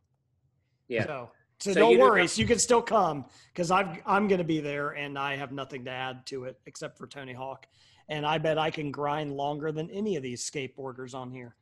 yeah. 0.88 1.06
So, 1.06 1.32
so, 1.60 1.74
So 1.74 1.80
don't 1.80 1.92
you 1.92 2.00
worry. 2.00 2.28
So 2.28 2.42
you 2.42 2.48
can 2.48 2.60
still 2.60 2.82
come 2.82 3.26
because 3.54 3.70
I'm 3.70 3.98
I'm 4.06 4.28
going 4.28 4.38
to 4.38 4.46
be 4.46 4.62
there 4.62 4.92
and 4.92 5.20
I 5.20 5.36
have 5.36 5.52
nothing 5.52 5.84
to 5.86 5.92
add 5.92 6.26
to 6.28 6.46
it 6.46 6.58
except 6.68 6.98
for 6.98 7.08
Tony 7.08 7.34
Hawk. 7.34 7.66
And 8.08 8.26
I 8.26 8.38
bet 8.38 8.58
I 8.58 8.72
can 8.72 8.92
grind 8.92 9.34
longer 9.34 9.72
than 9.72 9.90
any 9.92 10.16
of 10.16 10.24
these 10.24 10.50
skateboarders 10.50 11.14
on 11.14 11.32
here. 11.32 11.56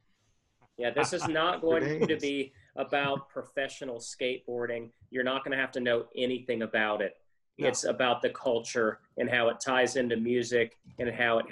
Yeah, 0.77 0.91
this 0.91 1.13
is 1.13 1.27
not 1.27 1.61
going 1.61 2.07
to 2.07 2.17
be 2.17 2.53
about 2.75 3.29
professional 3.29 3.97
skateboarding. 3.97 4.91
You're 5.09 5.23
not 5.23 5.43
going 5.43 5.55
to 5.55 5.61
have 5.61 5.71
to 5.71 5.79
know 5.79 6.05
anything 6.15 6.61
about 6.61 7.01
it. 7.01 7.17
No. 7.59 7.67
It's 7.67 7.85
about 7.85 8.21
the 8.21 8.29
culture 8.29 8.99
and 9.17 9.29
how 9.29 9.49
it 9.49 9.59
ties 9.59 9.95
into 9.95 10.15
music 10.15 10.77
and 10.99 11.09
how 11.09 11.39
it 11.39 11.45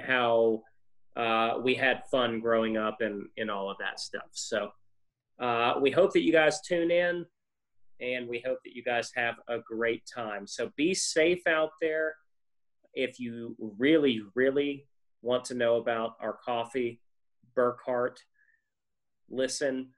how 0.00 0.62
uh, 1.16 1.58
we 1.62 1.74
had 1.74 2.02
fun 2.10 2.40
growing 2.40 2.76
up 2.76 3.00
and 3.00 3.26
and 3.36 3.50
all 3.50 3.70
of 3.70 3.76
that 3.78 4.00
stuff. 4.00 4.30
So 4.32 4.70
uh, 5.38 5.74
we 5.80 5.90
hope 5.90 6.12
that 6.12 6.22
you 6.22 6.32
guys 6.32 6.60
tune 6.60 6.90
in, 6.90 7.26
and 8.00 8.28
we 8.28 8.42
hope 8.44 8.58
that 8.64 8.74
you 8.74 8.82
guys 8.82 9.10
have 9.14 9.36
a 9.48 9.58
great 9.58 10.02
time. 10.06 10.46
So 10.46 10.70
be 10.76 10.94
safe 10.94 11.46
out 11.46 11.70
there. 11.80 12.14
If 12.94 13.20
you 13.20 13.56
really, 13.78 14.22
really 14.34 14.86
want 15.22 15.44
to 15.46 15.54
know 15.54 15.76
about 15.76 16.16
our 16.20 16.38
coffee, 16.44 17.00
Burkhardt, 17.54 18.20
listen 19.28 19.90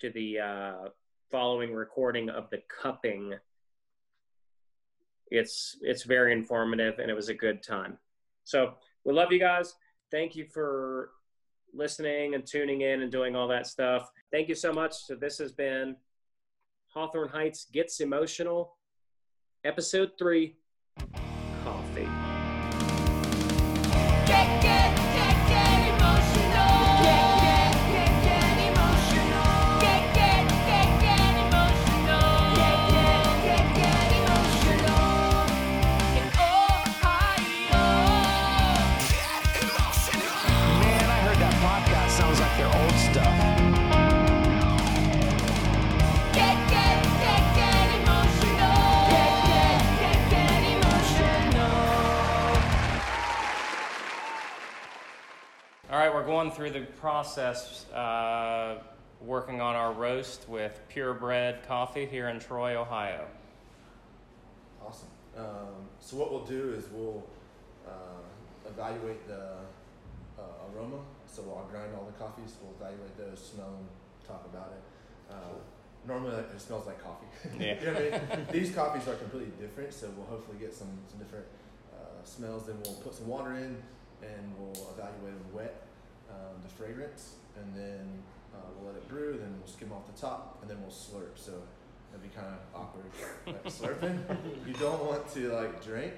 to 0.00 0.10
the 0.10 0.38
uh, 0.40 0.88
following 1.30 1.72
recording 1.72 2.28
of 2.28 2.50
the 2.50 2.62
cupping. 2.82 3.34
It's 5.32 5.78
it's 5.80 6.02
very 6.02 6.32
informative 6.32 6.98
and 6.98 7.10
it 7.10 7.14
was 7.14 7.28
a 7.28 7.34
good 7.34 7.62
time. 7.62 7.98
So 8.44 8.74
we 9.04 9.12
love 9.12 9.32
you 9.32 9.38
guys. 9.38 9.74
Thank 10.10 10.36
you 10.36 10.44
for 10.44 11.10
listening 11.72 12.34
and 12.34 12.46
tuning 12.46 12.82
in 12.82 13.02
and 13.02 13.10
doing 13.10 13.34
all 13.34 13.48
that 13.48 13.66
stuff. 13.66 14.10
Thank 14.30 14.48
you 14.48 14.54
so 14.54 14.72
much. 14.72 14.92
So 14.92 15.14
this 15.14 15.38
has 15.38 15.52
been 15.52 15.96
Hawthorne 16.88 17.30
Heights 17.30 17.66
Gets 17.72 18.00
Emotional, 18.00 18.76
episode 19.64 20.12
three, 20.18 20.56
All 55.92 55.98
right, 55.98 56.14
we're 56.14 56.24
going 56.24 56.50
through 56.50 56.70
the 56.70 56.86
process, 57.02 57.84
uh, 57.90 58.78
working 59.20 59.60
on 59.60 59.76
our 59.76 59.92
roast 59.92 60.48
with 60.48 60.80
purebred 60.88 61.68
coffee 61.68 62.06
here 62.06 62.30
in 62.30 62.40
Troy, 62.40 62.80
Ohio. 62.80 63.26
Awesome. 64.82 65.08
Um, 65.36 65.84
so 66.00 66.16
what 66.16 66.32
we'll 66.32 66.46
do 66.46 66.72
is 66.72 66.86
we'll 66.94 67.22
uh, 67.86 68.70
evaluate 68.70 69.28
the 69.28 69.56
uh, 70.38 70.42
aroma. 70.74 70.96
So 71.26 71.42
I'll 71.54 71.68
grind 71.70 71.94
all 71.94 72.06
the 72.06 72.18
coffees. 72.18 72.56
We'll 72.62 72.72
evaluate 72.80 73.18
those, 73.18 73.50
smell 73.54 73.66
them, 73.66 73.86
talk 74.26 74.46
about 74.50 74.72
it. 74.72 75.34
Uh, 75.34 76.08
normally 76.08 76.36
it 76.36 76.58
smells 76.58 76.86
like 76.86 77.04
coffee. 77.04 77.26
Yeah. 77.58 77.78
you 77.80 77.86
know 77.92 77.98
I 77.98 78.36
mean? 78.36 78.46
These 78.50 78.74
coffees 78.74 79.06
are 79.08 79.16
completely 79.16 79.52
different, 79.60 79.92
so 79.92 80.08
we'll 80.16 80.24
hopefully 80.24 80.56
get 80.58 80.72
some 80.72 80.88
some 81.10 81.18
different 81.18 81.44
uh, 81.92 82.24
smells. 82.24 82.64
Then 82.64 82.76
we'll 82.82 82.94
put 82.94 83.14
some 83.14 83.26
water 83.26 83.52
in, 83.56 83.76
and 84.22 84.52
we'll 84.58 84.88
evaluate 84.96 85.34
them 85.34 85.52
wet, 85.52 85.82
um, 86.30 86.60
the 86.62 86.68
fragrance, 86.68 87.34
and 87.56 87.74
then 87.76 88.22
uh, 88.54 88.58
we'll 88.76 88.92
let 88.92 88.96
it 88.96 89.08
brew. 89.08 89.36
Then 89.38 89.54
we'll 89.58 89.72
skim 89.72 89.92
off 89.92 90.06
the 90.12 90.18
top, 90.20 90.58
and 90.62 90.70
then 90.70 90.80
we'll 90.80 90.90
slurp. 90.90 91.36
So 91.36 91.52
that'd 92.10 92.22
be 92.22 92.34
kind 92.34 92.48
of 92.48 92.80
awkward, 92.80 93.04
like 93.46 93.64
slurping. 93.66 94.18
You 94.66 94.74
don't 94.74 95.04
want 95.04 95.28
to 95.34 95.52
like 95.52 95.84
drink 95.84 96.14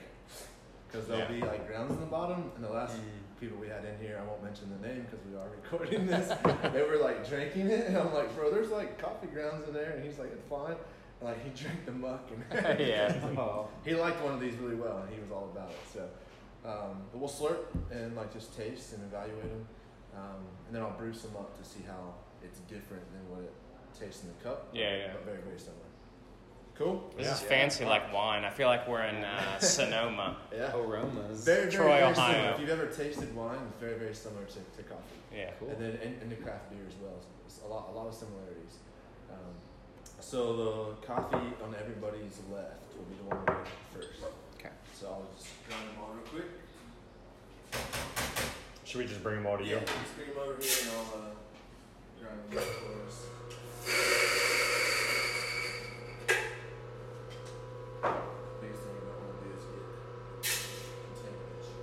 because 0.88 1.06
there'll 1.08 1.22
Yeah. 1.32 1.40
be 1.40 1.46
like 1.46 1.66
grounds 1.66 1.92
in 1.94 2.00
the 2.00 2.06
bottom. 2.06 2.50
And 2.56 2.64
the 2.64 2.70
last 2.70 2.96
people 3.40 3.58
we 3.58 3.66
had 3.68 3.84
in 3.84 3.98
here, 4.00 4.18
I 4.22 4.26
won't 4.26 4.42
mention 4.44 4.70
the 4.80 4.86
name 4.86 5.06
because 5.10 5.24
we 5.26 5.36
are 5.36 5.48
recording 5.62 6.06
this. 6.06 6.32
they 6.72 6.82
were 6.82 6.96
like 7.02 7.28
drinking 7.28 7.68
it, 7.68 7.86
and 7.88 7.96
I'm 7.96 8.12
like, 8.14 8.34
bro, 8.36 8.50
there's 8.50 8.70
like 8.70 8.98
coffee 8.98 9.26
grounds 9.28 9.66
in 9.68 9.74
there, 9.74 9.90
and 9.92 10.04
he's 10.04 10.18
like, 10.18 10.32
it's 10.32 10.48
fine. 10.48 10.76
And, 11.20 11.28
like 11.30 11.42
he 11.44 11.50
drank 11.50 11.86
the 11.86 11.92
muck, 11.92 12.28
and 12.50 12.78
Yeah. 12.80 13.12
he 13.84 13.94
liked 13.94 14.22
one 14.22 14.34
of 14.34 14.40
these 14.40 14.54
really 14.56 14.74
well, 14.74 14.98
and 14.98 15.14
he 15.14 15.20
was 15.20 15.30
all 15.30 15.48
about 15.54 15.70
it. 15.70 15.76
So, 15.92 16.06
um, 16.64 17.02
but 17.12 17.18
we'll 17.18 17.28
slurp 17.28 17.66
and 17.90 18.16
like 18.16 18.32
just 18.32 18.56
taste 18.56 18.92
and 18.94 19.02
evaluate 19.04 19.42
them. 19.50 19.66
um, 20.16 20.40
and 20.66 20.74
then 20.74 20.82
I'll 20.82 20.96
brew 20.96 21.12
some 21.12 21.36
up 21.36 21.56
to 21.60 21.68
see 21.68 21.80
how 21.86 22.14
it's 22.42 22.60
different 22.60 23.02
than 23.12 23.22
what 23.30 23.40
it 23.42 23.52
tastes 23.98 24.22
in 24.22 24.28
the 24.28 24.44
cup. 24.44 24.68
Yeah, 24.72 24.96
yeah. 24.96 25.12
But 25.12 25.24
very, 25.24 25.38
very 25.42 25.58
similar. 25.58 25.80
Cool. 26.76 27.04
This 27.16 27.26
is 27.30 27.40
Yeah. 27.42 27.48
fancy 27.48 27.84
like 27.84 28.12
wine. 28.12 28.44
I 28.44 28.50
feel 28.50 28.66
like 28.68 28.88
we're 28.88 29.02
in 29.04 29.22
uh, 29.24 29.58
Sonoma. 29.60 30.36
Yeah. 30.52 30.74
Aromas. 30.76 31.44
Very, 31.44 31.60
very, 31.62 31.72
Troy, 31.72 31.98
very 32.00 32.14
similar. 32.14 32.34
Ohio. 32.34 32.54
If 32.54 32.60
you've 32.60 32.70
ever 32.70 32.86
tasted 32.86 33.34
wine, 33.36 33.58
it's 33.70 33.78
very, 33.80 33.96
very 33.98 34.14
similar 34.14 34.44
to, 34.44 34.54
to 34.54 34.82
coffee. 34.82 35.20
Yeah. 35.34 35.50
Cool. 35.60 35.68
And 35.70 35.78
then 35.80 35.90
in, 36.02 36.18
into 36.22 36.36
craft 36.42 36.70
beer 36.70 36.80
as 36.88 36.94
well. 37.00 37.14
It's 37.46 37.60
a 37.64 37.68
lot, 37.68 37.88
a 37.90 37.92
lot 37.96 38.08
of 38.08 38.14
similarities. 38.14 38.78
Um, 39.30 39.54
so 40.20 40.56
the 40.56 41.06
coffee 41.06 41.52
on 41.62 41.74
everybody's 41.78 42.40
left 42.52 42.82
will 42.96 43.04
be 43.04 43.14
the 43.22 43.24
one 43.34 43.38
we'll 43.46 43.56
go 43.56 43.64
first. 43.94 44.08
So 44.94 45.06
I'll 45.08 45.26
just 45.36 45.48
grind 45.68 45.88
them 45.88 45.96
all 46.00 46.10
real 46.14 46.22
quick. 46.30 46.50
Should 48.84 48.98
we 49.00 49.06
just 49.06 49.22
bring 49.24 49.36
them 49.36 49.46
all 49.46 49.58
to 49.58 49.64
you? 49.64 49.74
Yeah, 49.74 49.80
just 49.80 50.16
bring 50.16 50.28
them 50.28 50.38
over 50.38 50.54
here 50.62 50.70
and 50.82 50.90
I'll 50.92 51.18
uh, 51.18 51.34
grind 52.20 52.38
them 52.48 52.62
for 52.62 52.92
us. 53.08 53.16
Biggest 58.60 58.80
thing 58.82 58.94
you 58.94 59.00
don't 59.02 59.18
want 59.18 59.34
to 59.34 59.44
do 59.44 59.50
is 59.50 59.64
get 59.66 59.82
contamination. 61.02 61.74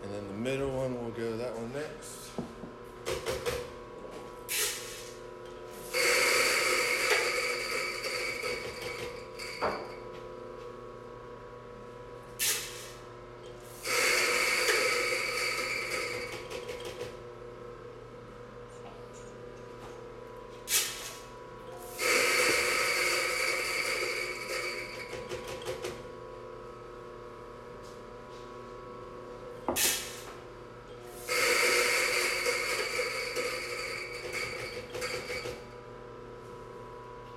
And 0.00 0.10
then 0.14 0.24
the 0.28 0.34
middle 0.34 0.70
one, 0.70 0.94
we'll 1.02 1.10
go 1.10 1.36
that 1.36 1.54
one 1.54 1.72
next. 1.72 2.30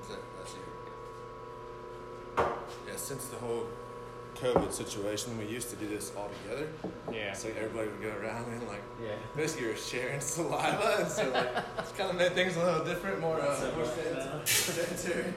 Is 0.01 0.07
that, 0.07 0.21
that's 0.37 0.53
you. 0.55 0.61
Yeah, 2.87 2.95
since 3.11 3.25
the 3.25 3.35
whole 3.45 3.65
COVID 4.35 4.71
situation, 4.71 5.37
we 5.37 5.45
used 5.45 5.69
to 5.69 5.75
do 5.75 5.85
this 5.89 6.13
all 6.17 6.29
together. 6.43 6.69
Yeah. 7.11 7.33
So 7.33 7.49
everybody 7.49 7.89
would 7.89 8.01
go 8.01 8.13
around 8.21 8.45
and 8.53 8.65
like, 8.69 8.81
Yeah. 9.03 9.15
basically 9.35 9.65
you're 9.67 9.75
sharing 9.75 10.21
saliva, 10.33 10.95
and 10.99 11.09
so 11.11 11.29
like, 11.31 11.49
it's 11.79 11.91
kind 11.91 12.09
of 12.09 12.15
made 12.15 12.31
things 12.31 12.55
a 12.55 12.63
little 12.63 12.85
different, 12.85 13.19
more, 13.19 13.41
uh, 13.41 13.71
more 13.75 13.85
sedentary. 13.85 14.45
sedentary. 14.45 15.33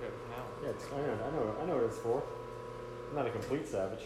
Good 0.00 0.14
power. 0.30 0.50
Yeah, 0.62 0.70
it's, 0.70 0.84
I 0.92 0.96
know, 0.96 1.12
I 1.12 1.30
know, 1.30 1.54
I 1.62 1.66
know 1.66 1.74
what 1.76 1.84
it's 1.84 1.98
for. 1.98 2.22
I'm 3.10 3.16
not 3.16 3.26
a 3.26 3.30
complete 3.30 3.68
savage. 3.68 4.04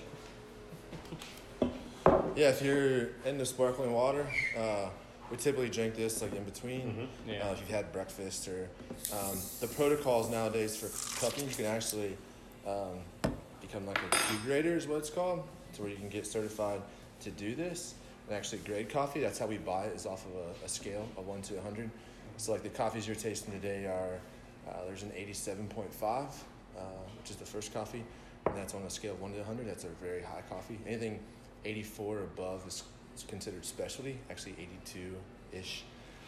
Yeah, 2.41 2.49
if 2.49 2.63
you're 2.63 3.09
into 3.27 3.45
sparkling 3.45 3.93
water, 3.93 4.27
uh, 4.57 4.89
we 5.31 5.37
typically 5.37 5.69
drink 5.69 5.95
this 5.95 6.23
like 6.23 6.35
in 6.35 6.43
between. 6.45 6.81
Mm-hmm. 6.81 7.31
Yeah. 7.31 7.47
Uh, 7.47 7.53
if 7.53 7.61
you've 7.61 7.69
had 7.69 7.93
breakfast 7.93 8.49
or 8.49 8.67
um, 9.13 9.37
the 9.61 9.67
protocols 9.67 10.31
nowadays 10.31 10.75
for 10.75 10.89
cupping, 11.21 11.47
you 11.47 11.55
can 11.55 11.67
actually 11.67 12.17
um, 12.67 13.01
become 13.61 13.87
like 13.87 13.99
a 13.99 14.09
Q 14.09 14.39
grader 14.43 14.75
is 14.75 14.89
what 14.89 15.01
it's 15.01 15.11
called, 15.11 15.47
to 15.75 15.83
where 15.83 15.91
you 15.91 15.99
can 15.99 16.09
get 16.09 16.27
certified 16.27 16.81
to 17.21 17.31
do 17.31 17.55
this 17.55 17.93
and 18.27 18.35
actually 18.35 18.61
grade 18.61 18.89
coffee. 18.89 19.21
That's 19.21 19.39
how 19.39 19.47
we 19.47 19.59
buy 19.59 19.85
it 19.85 19.95
is 19.95 20.07
off 20.07 20.25
of 20.25 20.33
a, 20.33 20.65
a 20.65 20.69
scale 20.71 21.07
of 21.19 21.27
one 21.27 21.43
to 21.43 21.55
100. 21.57 21.91
So 22.39 22.53
like 22.53 22.63
the 22.63 22.71
coffees 22.71 23.07
you're 23.07 23.17
tasting 23.17 23.53
today 23.53 23.85
are 23.85 24.19
uh, 24.67 24.87
there's 24.87 25.03
an 25.03 25.11
87.5, 25.11 25.77
uh, 26.03 26.81
which 27.19 27.29
is 27.33 27.37
the 27.37 27.45
first 27.45 27.75
coffee, 27.75 28.03
and 28.47 28.57
that's 28.57 28.75
on 28.75 28.81
a 28.85 28.91
scale 28.91 29.13
of 29.13 29.21
one 29.21 29.33
to 29.33 29.39
100. 29.41 29.69
That's 29.69 29.85
a 29.85 29.89
very 30.03 30.23
high 30.23 30.43
coffee. 30.49 30.79
Anything 30.87 31.21
84 31.65 32.17
or 32.17 32.25
above 32.25 32.67
is, 32.67 32.85
considered 33.29 33.67
specialty. 33.67 34.19
Actually 34.31 34.53
82 34.53 35.15
ish 35.53 35.85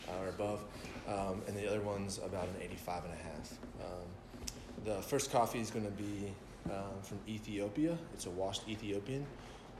uh, 0.09 0.23
or 0.23 0.28
above, 0.28 0.62
um, 1.09 1.41
and 1.47 1.57
the 1.57 1.67
other 1.67 1.81
one's 1.81 2.19
about 2.19 2.49
an 2.49 2.57
85 2.61 3.05
and 3.05 3.15
a 3.15 3.17
half. 3.17 3.52
Um, 3.81 4.85
the 4.85 5.01
first 5.01 5.31
coffee 5.31 5.61
is 5.61 5.70
going 5.70 5.86
to 5.86 5.93
be 5.93 6.33
um, 6.67 7.01
from 7.02 7.19
Ethiopia. 7.28 7.97
It's 8.12 8.27
a 8.27 8.31
washed 8.31 8.69
Ethiopian 8.69 9.25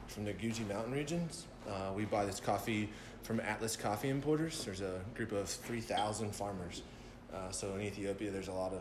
from 0.07 0.25
the 0.25 0.33
Guji 0.33 0.67
Mountain 0.69 0.93
regions. 0.93 1.47
Uh, 1.69 1.93
we 1.95 2.05
buy 2.05 2.25
this 2.25 2.41
coffee 2.41 2.89
from 3.23 3.41
Atlas 3.41 3.77
Coffee 3.77 4.09
Importers. 4.09 4.65
There's 4.65 4.81
a 4.81 5.01
group 5.15 5.33
of 5.33 5.49
3,000 5.49 6.35
farmers. 6.35 6.83
Uh, 7.33 7.51
so 7.51 7.75
in 7.75 7.83
Ethiopia, 7.83 8.31
there's 8.31 8.49
a 8.49 8.53
lot 8.53 8.73
of 8.73 8.81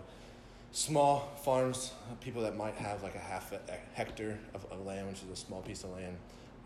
small 0.71 1.31
farms, 1.43 1.91
uh, 2.09 2.15
people 2.15 2.41
that 2.41 2.55
might 2.55 2.75
have 2.75 3.03
like 3.03 3.15
a 3.15 3.19
half 3.19 3.51
a 3.51 3.55
a 3.55 3.77
hectare 3.93 4.39
of, 4.53 4.65
of 4.71 4.85
land, 4.85 5.07
which 5.07 5.21
is 5.23 5.29
a 5.31 5.35
small 5.35 5.61
piece 5.61 5.83
of 5.83 5.91
land. 5.91 6.17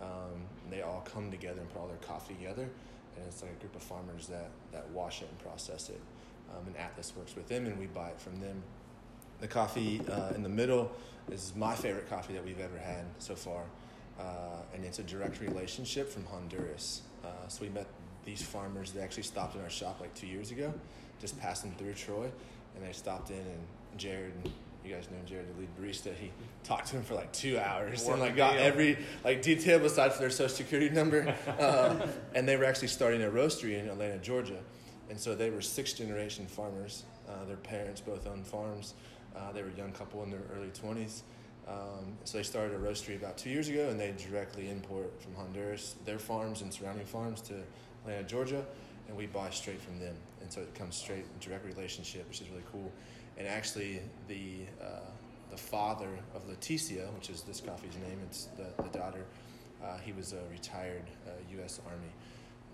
Um, 0.01 0.41
they 0.69 0.81
all 0.81 1.05
come 1.11 1.31
together 1.31 1.61
and 1.61 1.71
put 1.71 1.79
all 1.79 1.87
their 1.87 1.97
coffee 1.97 2.33
together, 2.33 2.63
and 2.63 3.25
it's 3.27 3.41
like 3.41 3.51
a 3.51 3.61
group 3.61 3.75
of 3.75 3.81
farmers 3.81 4.27
that, 4.27 4.49
that 4.71 4.89
wash 4.89 5.21
it 5.21 5.29
and 5.29 5.39
process 5.39 5.89
it. 5.89 6.01
Um, 6.51 6.67
and 6.67 6.77
Atlas 6.77 7.13
works 7.15 7.35
with 7.35 7.47
them, 7.47 7.65
and 7.65 7.77
we 7.79 7.87
buy 7.87 8.09
it 8.09 8.19
from 8.19 8.39
them. 8.39 8.61
The 9.41 9.47
coffee 9.47 10.01
uh, 10.11 10.33
in 10.35 10.43
the 10.43 10.49
middle 10.49 10.91
is 11.31 11.53
my 11.55 11.75
favorite 11.75 12.09
coffee 12.09 12.33
that 12.33 12.45
we've 12.45 12.59
ever 12.59 12.77
had 12.77 13.05
so 13.19 13.35
far, 13.35 13.63
uh, 14.19 14.23
and 14.73 14.85
it's 14.85 14.99
a 14.99 15.03
direct 15.03 15.41
relationship 15.41 16.09
from 16.09 16.25
Honduras. 16.25 17.01
Uh, 17.23 17.27
so 17.47 17.63
we 17.63 17.69
met 17.69 17.87
these 18.23 18.41
farmers. 18.41 18.91
They 18.91 19.01
actually 19.01 19.23
stopped 19.23 19.55
in 19.55 19.61
our 19.61 19.69
shop 19.69 19.99
like 19.99 20.13
two 20.13 20.27
years 20.27 20.51
ago, 20.51 20.73
just 21.19 21.39
passing 21.39 21.71
through 21.77 21.93
Troy, 21.93 22.29
and 22.75 22.85
they 22.85 22.91
stopped 22.91 23.29
in. 23.29 23.37
And 23.37 23.67
Jared, 23.97 24.33
you 24.85 24.93
guys 24.93 25.07
know 25.09 25.17
Jared, 25.25 25.47
the 25.53 25.59
lead 25.59 25.69
barista. 25.79 26.13
He 26.15 26.31
talked 26.63 26.87
to 26.87 26.97
him 26.97 27.03
for 27.03 27.15
like 27.15 27.31
two 27.31 27.57
hours 27.57 28.07
and 28.07 28.19
like 28.19 28.35
got 28.35 28.57
every 28.57 28.97
like 29.23 29.41
detail 29.41 29.79
besides 29.79 30.19
their 30.19 30.29
social 30.29 30.55
security 30.55 30.89
number. 30.89 31.35
Uh, 31.59 32.07
and 32.35 32.47
they 32.47 32.57
were 32.57 32.65
actually 32.65 32.89
starting 32.89 33.23
a 33.23 33.29
roastery 33.29 33.79
in 33.79 33.87
Atlanta, 33.87 34.17
Georgia, 34.19 34.59
and 35.09 35.19
so 35.19 35.33
they 35.35 35.49
were 35.49 35.61
sixth 35.61 35.97
generation 35.97 36.45
farmers. 36.45 37.03
Uh, 37.27 37.45
their 37.45 37.57
parents 37.57 38.01
both 38.01 38.27
owned 38.27 38.45
farms. 38.45 38.93
Uh, 39.35 39.51
they 39.51 39.61
were 39.63 39.69
a 39.69 39.77
young 39.77 39.91
couple 39.91 40.21
in 40.23 40.29
their 40.29 40.41
early 40.55 40.69
20s. 40.69 41.21
Um, 41.67 42.17
so 42.23 42.37
they 42.37 42.43
started 42.43 42.75
a 42.75 42.79
roastery 42.79 43.15
about 43.15 43.37
two 43.37 43.49
years 43.49 43.69
ago, 43.69 43.89
and 43.89 43.99
they 43.99 44.13
directly 44.29 44.69
import 44.69 45.11
from 45.21 45.33
Honduras 45.35 45.95
their 46.05 46.19
farms 46.19 46.61
and 46.61 46.71
surrounding 46.71 47.05
farms 47.05 47.41
to 47.41 47.55
Atlanta, 48.03 48.23
Georgia, 48.23 48.63
and 49.07 49.17
we 49.17 49.25
buy 49.25 49.49
straight 49.49 49.81
from 49.81 49.99
them. 49.99 50.15
And 50.41 50.51
so 50.51 50.61
it 50.61 50.75
comes 50.75 50.95
straight 50.95 51.25
direct 51.39 51.65
relationship, 51.65 52.27
which 52.27 52.41
is 52.41 52.49
really 52.49 52.63
cool. 52.71 52.91
And 53.37 53.47
actually, 53.47 53.99
the 54.27 54.65
uh, 54.81 54.99
the 55.51 55.57
father 55.57 56.09
of 56.33 56.47
Leticia, 56.47 57.13
which 57.13 57.29
is 57.29 57.41
this 57.41 57.61
coffee's 57.61 57.95
name, 57.95 58.19
it's 58.23 58.45
the, 58.57 58.83
the 58.83 58.97
daughter. 58.97 59.25
Uh, 59.83 59.97
he 59.99 60.11
was 60.11 60.33
a 60.33 60.41
retired 60.51 61.03
uh, 61.27 61.31
U.S. 61.57 61.79
Army 61.85 62.11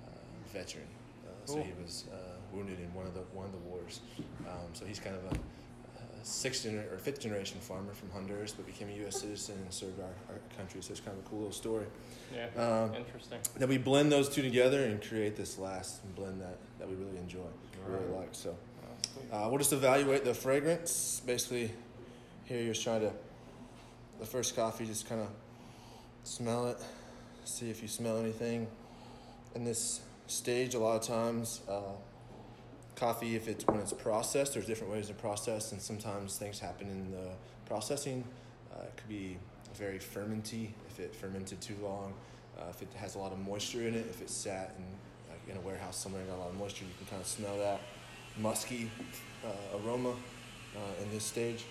uh, 0.05 0.11
veteran, 0.51 0.87
uh, 1.25 1.29
so 1.45 1.57
he 1.57 1.73
was 1.81 2.05
uh, 2.11 2.15
wounded 2.53 2.79
in 2.79 2.93
one 2.93 3.05
of 3.05 3.13
the 3.13 3.21
one 3.33 3.45
of 3.45 3.51
the 3.51 3.57
wars. 3.59 4.01
Um, 4.47 4.69
so 4.73 4.85
he's 4.85 4.99
kind 4.99 5.15
of 5.15 5.23
a 5.25 5.35
uh, 5.35 6.01
sixth 6.23 6.65
gener- 6.65 6.91
or 6.91 6.97
fifth 6.97 7.19
generation 7.19 7.59
farmer 7.59 7.93
from 7.93 8.09
Honduras, 8.11 8.53
but 8.53 8.65
became 8.65 8.89
a 8.89 8.93
U.S. 9.03 9.19
citizen 9.19 9.55
and 9.61 9.73
served 9.73 9.99
our, 9.99 10.33
our 10.33 10.39
country. 10.55 10.81
So 10.81 10.91
it's 10.91 11.01
kind 11.01 11.17
of 11.17 11.25
a 11.25 11.29
cool 11.29 11.39
little 11.39 11.53
story. 11.53 11.85
Yeah. 12.33 12.47
Um, 12.55 12.95
Interesting. 12.95 13.39
then 13.57 13.67
we 13.67 13.77
blend 13.77 14.11
those 14.11 14.29
two 14.29 14.41
together 14.41 14.83
and 14.85 15.01
create 15.01 15.35
this 15.35 15.57
last 15.57 16.01
blend 16.15 16.41
that, 16.41 16.57
that 16.79 16.87
we 16.87 16.95
really 16.95 17.17
enjoy, 17.17 17.39
really 17.87 18.07
like. 18.17 18.29
So 18.31 18.55
uh, 19.31 19.47
we'll 19.47 19.57
just 19.57 19.73
evaluate 19.73 20.25
the 20.25 20.33
fragrance. 20.33 21.21
Basically, 21.25 21.71
here 22.45 22.61
you're 22.61 22.73
just 22.73 22.83
trying 22.83 23.01
to 23.01 23.11
the 24.19 24.25
first 24.25 24.55
coffee, 24.55 24.85
just 24.85 25.07
kind 25.07 25.21
of 25.21 25.29
smell 26.23 26.67
it, 26.67 26.77
see 27.45 27.69
if 27.69 27.81
you 27.81 27.87
smell 27.87 28.17
anything. 28.17 28.67
In 29.55 29.63
this 29.63 30.01
stage, 30.27 30.75
a 30.75 30.79
lot 30.79 31.01
of 31.01 31.07
times, 31.07 31.61
uh, 31.67 31.81
coffee, 32.95 33.35
if 33.35 33.47
it's 33.47 33.65
when 33.65 33.79
it's 33.79 33.93
processed, 33.93 34.53
there's 34.53 34.67
different 34.67 34.93
ways 34.93 35.07
to 35.07 35.13
process, 35.13 35.71
and 35.71 35.81
sometimes 35.81 36.37
things 36.37 36.59
happen 36.59 36.87
in 36.87 37.11
the 37.11 37.29
processing. 37.65 38.23
Uh, 38.71 38.83
it 38.83 38.97
could 38.97 39.09
be 39.09 39.37
very 39.73 39.97
fermenty 39.97 40.69
if 40.89 40.99
it 40.99 41.15
fermented 41.15 41.59
too 41.61 41.75
long. 41.81 42.13
Uh, 42.59 42.65
if 42.69 42.81
it 42.81 42.89
has 42.95 43.15
a 43.15 43.17
lot 43.17 43.31
of 43.31 43.39
moisture 43.39 43.87
in 43.87 43.95
it, 43.95 44.05
if 44.09 44.21
it 44.21 44.29
sat 44.29 44.75
in 44.77 44.85
like 45.31 45.41
in 45.49 45.57
a 45.57 45.65
warehouse 45.65 45.97
somewhere 45.97 46.21
and 46.21 46.29
got 46.29 46.37
a 46.37 46.41
lot 46.41 46.49
of 46.49 46.57
moisture, 46.57 46.85
you 46.85 46.91
can 46.99 47.07
kind 47.07 47.21
of 47.21 47.27
smell 47.27 47.57
that 47.57 47.79
musky 48.37 48.89
uh, 49.45 49.77
aroma 49.77 50.11
uh, 50.11 51.03
in 51.03 51.11
this 51.11 51.23
stage. 51.23 51.63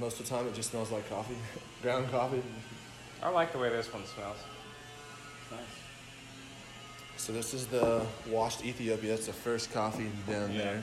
Most 0.00 0.18
of 0.20 0.26
the 0.28 0.34
time, 0.34 0.46
it 0.46 0.54
just 0.54 0.70
smells 0.70 0.90
like 0.90 1.08
coffee, 1.08 1.36
ground 1.82 2.10
coffee. 2.10 2.42
I 3.22 3.28
like 3.28 3.52
the 3.52 3.58
way 3.58 3.68
this 3.68 3.92
one 3.92 4.04
smells. 4.06 4.38
Nice. 5.50 5.60
So 7.16 7.32
this 7.32 7.54
is 7.54 7.66
the 7.66 8.04
washed 8.28 8.64
Ethiopia. 8.64 9.10
That's 9.10 9.26
the 9.26 9.32
first 9.32 9.72
coffee 9.72 10.10
down 10.28 10.50
Yeah. 10.52 10.58
there. 10.58 10.82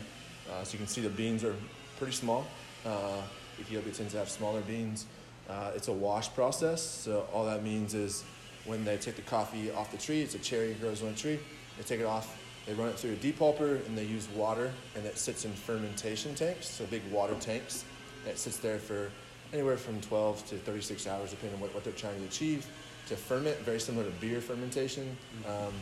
Uh, 0.51 0.63
so 0.63 0.73
you 0.73 0.77
can 0.77 0.87
see 0.87 1.01
the 1.01 1.09
beans 1.09 1.43
are 1.43 1.55
pretty 1.97 2.13
small. 2.13 2.45
Uh, 2.85 3.21
Ethiopia 3.59 3.91
tends 3.91 4.13
to 4.13 4.19
have 4.19 4.29
smaller 4.29 4.61
beans. 4.61 5.05
Uh, 5.49 5.71
it's 5.75 5.87
a 5.89 5.93
wash 5.93 6.29
process. 6.33 6.81
So 6.81 7.25
all 7.33 7.45
that 7.45 7.63
means 7.63 7.93
is 7.93 8.23
when 8.65 8.85
they 8.85 8.97
take 8.97 9.15
the 9.15 9.21
coffee 9.23 9.71
off 9.71 9.91
the 9.91 9.97
tree, 9.97 10.21
it's 10.21 10.35
a 10.35 10.39
cherry 10.39 10.75
grows 10.75 11.01
on 11.01 11.09
a 11.09 11.13
tree. 11.13 11.39
They 11.77 11.83
take 11.83 11.99
it 11.99 12.05
off. 12.05 12.37
They 12.69 12.75
run 12.75 12.89
it 12.89 12.99
through 12.99 13.13
a 13.13 13.15
depulper 13.15 13.83
and 13.87 13.97
they 13.97 14.03
use 14.03 14.27
water, 14.35 14.71
and 14.95 15.03
it 15.03 15.17
sits 15.17 15.43
in 15.43 15.51
fermentation 15.53 16.35
tanks, 16.35 16.67
so 16.67 16.85
big 16.85 17.01
water 17.11 17.33
tanks. 17.39 17.83
And 18.21 18.31
it 18.31 18.37
sits 18.37 18.57
there 18.57 18.77
for 18.77 19.09
anywhere 19.51 19.75
from 19.75 19.99
12 20.01 20.47
to 20.49 20.55
36 20.57 21.07
hours, 21.07 21.31
depending 21.31 21.55
on 21.55 21.61
what, 21.61 21.73
what 21.73 21.83
they're 21.83 21.93
trying 21.93 22.19
to 22.19 22.25
achieve. 22.25 22.67
To 23.07 23.15
ferment, 23.15 23.57
very 23.61 23.79
similar 23.79 24.05
to 24.05 24.11
beer 24.21 24.39
fermentation. 24.39 25.17
Um, 25.47 25.73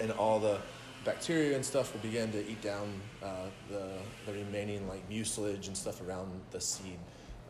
and 0.00 0.10
all 0.10 0.40
the 0.40 0.58
bacteria 1.04 1.54
and 1.54 1.64
stuff 1.64 1.92
will 1.92 2.00
begin 2.00 2.32
to 2.32 2.44
eat 2.50 2.60
down 2.60 3.00
uh, 3.22 3.44
the, 3.70 3.86
the 4.26 4.32
remaining 4.32 4.88
like 4.88 5.08
mucilage 5.08 5.68
and 5.68 5.76
stuff 5.76 6.02
around 6.02 6.28
the 6.50 6.60
seed, 6.60 6.98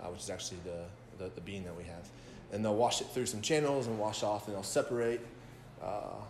uh, 0.02 0.08
which 0.08 0.20
is 0.20 0.28
actually 0.28 0.58
the, 0.64 1.24
the, 1.24 1.30
the 1.30 1.40
bean 1.40 1.64
that 1.64 1.74
we 1.74 1.84
have. 1.84 2.10
And 2.52 2.62
they'll 2.62 2.76
wash 2.76 3.00
it 3.00 3.06
through 3.06 3.24
some 3.24 3.40
channels 3.40 3.86
and 3.86 3.98
wash 3.98 4.22
off, 4.22 4.48
and 4.48 4.54
they'll 4.54 4.62
separate 4.62 5.22
uh, 5.82 6.20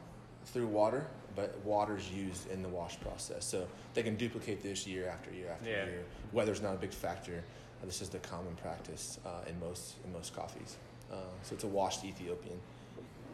through 0.44 0.68
water, 0.68 1.08
but 1.36 1.56
water's 1.64 2.10
used 2.10 2.50
in 2.50 2.62
the 2.62 2.68
wash 2.68 2.98
process. 3.00 3.44
So 3.44 3.66
they 3.94 4.02
can 4.02 4.16
duplicate 4.16 4.62
this 4.62 4.86
year 4.86 5.06
after 5.08 5.30
year 5.32 5.50
after 5.52 5.70
Yeah. 5.70 5.84
year. 5.84 6.04
Weather's 6.32 6.62
not 6.62 6.74
a 6.74 6.78
big 6.78 6.92
factor. 6.92 7.44
Uh, 7.82 7.86
this 7.86 8.00
is 8.00 8.08
the 8.08 8.18
common 8.18 8.54
practice 8.56 9.18
uh, 9.24 9.48
in 9.48 9.60
most 9.60 9.94
in 10.04 10.12
most 10.12 10.34
coffees. 10.34 10.76
Uh, 11.12 11.16
so 11.42 11.54
it's 11.54 11.64
a 11.64 11.68
washed 11.68 12.04
Ethiopian. 12.04 12.58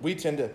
We 0.02 0.14
tend 0.16 0.38
to 0.38 0.50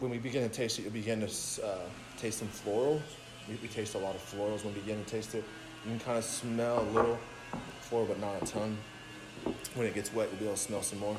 when 0.00 0.10
we 0.10 0.18
begin 0.18 0.42
to 0.42 0.54
taste 0.54 0.78
it, 0.78 0.82
you'll 0.82 0.92
begin 0.92 1.20
to 1.20 1.26
uh, 1.64 1.78
taste 2.18 2.40
some 2.40 2.48
florals. 2.48 3.00
We, 3.48 3.54
we 3.62 3.68
taste 3.68 3.94
a 3.94 3.98
lot 3.98 4.14
of 4.14 4.20
florals 4.20 4.64
when 4.64 4.74
we 4.74 4.80
begin 4.80 5.02
to 5.02 5.10
taste 5.10 5.34
it. 5.34 5.44
You 5.84 5.90
can 5.92 6.00
kind 6.00 6.18
of 6.18 6.24
smell 6.24 6.80
a 6.82 6.88
little 6.90 7.18
floral, 7.80 8.06
but 8.06 8.20
not 8.20 8.42
a 8.42 8.44
ton. 8.44 8.76
When 9.74 9.86
it 9.86 9.94
gets 9.94 10.12
wet, 10.12 10.28
you'll 10.30 10.38
be 10.40 10.44
able 10.46 10.56
to 10.56 10.60
smell 10.60 10.82
some 10.82 10.98
more. 10.98 11.16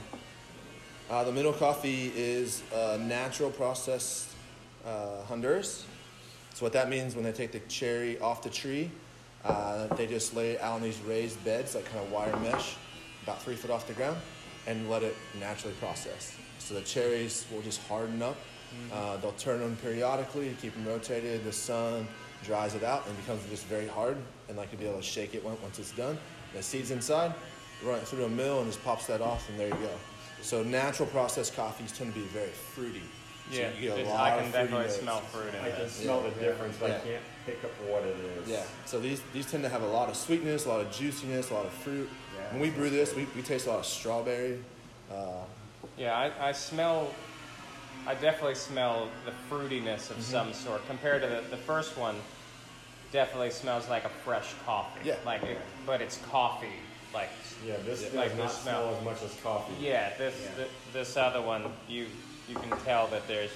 Uh, 1.10 1.24
the 1.24 1.32
middle 1.32 1.54
coffee 1.54 2.12
is 2.16 2.62
a 2.76 2.98
natural 2.98 3.50
processed 3.50 4.28
uh, 4.88 5.24
Honduras. 5.26 5.86
So 6.54 6.66
what 6.66 6.74
that 6.74 6.90
means 6.90 7.14
when 7.14 7.24
they 7.24 7.32
take 7.32 7.52
the 7.52 7.60
cherry 7.68 8.20
off 8.20 8.42
the 8.42 8.50
tree, 8.50 8.90
uh, 9.44 9.88
they 9.96 10.08
just 10.08 10.36
lay 10.36 10.52
it 10.52 10.62
out 10.62 10.76
on 10.76 10.82
these 10.82 11.00
raised 11.02 11.44
beds, 11.44 11.76
like 11.76 11.86
kind 11.86 12.04
of 12.04 12.12
wire 12.12 12.36
mesh, 12.38 12.76
about 13.24 13.42
three 13.42 13.56
foot 13.56 13.70
off 13.70 13.86
the 13.88 13.94
ground, 13.94 14.18
and 14.66 14.90
let 14.90 15.04
it 15.04 15.16
naturally 15.40 15.76
process. 15.76 16.36
So 16.60 16.74
the 16.74 16.82
cherries 16.82 17.46
will 17.52 17.62
just 17.62 17.82
harden 17.88 18.22
up. 18.22 18.38
Uh, 18.92 19.18
they'll 19.18 19.32
turn 19.34 19.60
them 19.60 19.78
periodically 19.82 20.56
keep 20.62 20.74
them 20.74 20.86
rotated. 20.86 21.44
The 21.46 21.54
sun 21.54 22.08
dries 22.44 22.76
it 22.76 22.84
out 22.84 23.08
and 23.08 23.16
becomes 23.18 23.46
just 23.50 23.66
very 23.66 23.88
hard, 23.88 24.18
and 24.50 24.58
like 24.58 24.72
you'll 24.72 24.82
be 24.82 24.88
able 24.88 24.98
to 24.98 25.04
shake 25.04 25.36
it 25.36 25.44
once 25.44 25.62
once 25.62 25.80
it's 25.80 25.92
done. 25.92 26.18
The 26.54 26.64
seeds 26.64 26.92
inside, 26.92 27.34
run 27.84 28.00
it 28.00 28.08
through 28.08 28.26
a 28.26 28.30
mill, 28.30 28.60
and 28.60 28.68
just 28.68 28.84
pops 28.84 29.06
that 29.08 29.22
off, 29.22 29.48
and 29.50 29.60
there 29.60 29.68
you 29.68 29.76
go. 29.76 29.92
So 30.42 30.64
natural 30.64 31.08
processed 31.10 31.56
coffees 31.56 31.92
tend 31.92 32.14
to 32.14 32.20
be 32.20 32.26
very 32.28 32.50
fruity. 32.50 33.04
So 33.52 33.58
Yeah, 33.62 33.70
you 33.80 33.82
get 33.90 33.98
a 33.98 34.00
it's- 34.02 34.08
lot 34.14 34.20
I 34.20 34.30
can 34.30 34.38
fruity 34.52 34.52
definitely 34.52 34.86
notes. 34.88 35.00
smell 35.00 35.20
fruit 35.22 35.54
in 35.54 35.62
I 35.62 35.70
can 35.72 35.80
this. 35.80 35.94
smell 35.94 36.22
the 36.22 36.30
difference, 36.32 36.78
but 36.80 36.90
Yeah. 36.90 36.96
I 36.96 37.00
can't 37.00 37.24
pick 37.46 37.64
up 37.64 37.72
what 37.82 38.04
it 38.04 38.16
is. 38.18 38.48
Yeah. 38.50 38.64
So 38.86 39.00
these 39.00 39.22
these 39.34 39.46
tend 39.50 39.64
to 39.64 39.70
have 39.70 39.84
a 39.84 39.88
lot 39.88 40.10
of 40.10 40.18
sweetness, 40.18 40.66
a 40.66 40.70
lot 40.70 40.82
of 40.82 40.92
juiciness, 40.92 41.50
a 41.50 41.54
lot 41.54 41.66
of 41.66 41.72
fruit. 41.72 42.10
Yeah, 42.36 42.52
when 42.52 42.60
we 42.62 42.70
brew 42.70 42.90
this, 42.90 43.16
we, 43.16 43.26
we 43.36 43.42
taste 43.42 43.66
a 43.68 43.70
lot 43.70 43.80
of 43.80 43.86
strawberry. 43.86 44.60
Uh, 45.12 45.44
Yeah, 45.98 46.14
I, 46.14 46.50
I 46.50 46.52
smell. 46.52 47.12
I 48.06 48.14
definitely 48.16 48.56
smell 48.56 49.10
the 49.26 49.32
fruitiness 49.50 50.08
Mm-hmm. 50.10 50.20
of 50.20 50.24
some 50.26 50.54
sort 50.54 50.86
compared 50.88 51.22
to 51.22 51.28
the, 51.28 51.42
the 51.50 51.58
first 51.58 51.98
one. 51.98 52.16
Definitely 53.14 53.52
smells 53.52 53.88
like 53.90 54.04
a 54.04 54.10
fresh 54.10 54.54
coffee. 54.66 55.00
Yeah. 55.06 55.16
Like, 55.26 55.44
it, 55.44 55.58
but 55.86 56.02
it's 56.02 56.18
coffee. 56.30 56.68
Like, 57.14 57.30
Yeah, 57.66 57.76
this 57.86 58.02
does 58.04 58.14
Like 58.14 58.38
not 58.38 58.52
smell 58.52 58.82
smell. 58.92 58.96
as 58.98 59.04
much 59.06 59.24
as 59.24 59.34
coffee. 59.42 59.74
yeah, 59.80 60.12
this 60.18 60.36
Yeah. 60.44 60.56
th- 60.58 60.70
this 60.92 61.16
other 61.16 61.42
one, 61.42 61.72
you 61.88 62.08
you 62.48 62.56
can 62.56 62.70
tell 62.80 63.08
that 63.08 63.28
there's. 63.28 63.52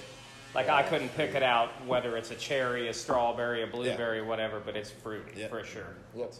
Like 0.54 0.68
I 0.68 0.82
couldn't 0.82 1.08
pick 1.16 1.34
it 1.34 1.42
out 1.42 1.70
whether 1.86 2.16
it's 2.18 2.30
a 2.30 2.34
cherry, 2.34 2.88
a 2.88 2.92
strawberry, 2.92 3.62
a 3.62 3.66
blueberry, 3.66 4.20
whatever, 4.20 4.60
but 4.60 4.76
it's 4.76 4.90
fruit 4.90 5.24
Yeah. 5.34 5.48
for 5.48 5.64
sure. 5.64 5.94
yep. 6.14 6.34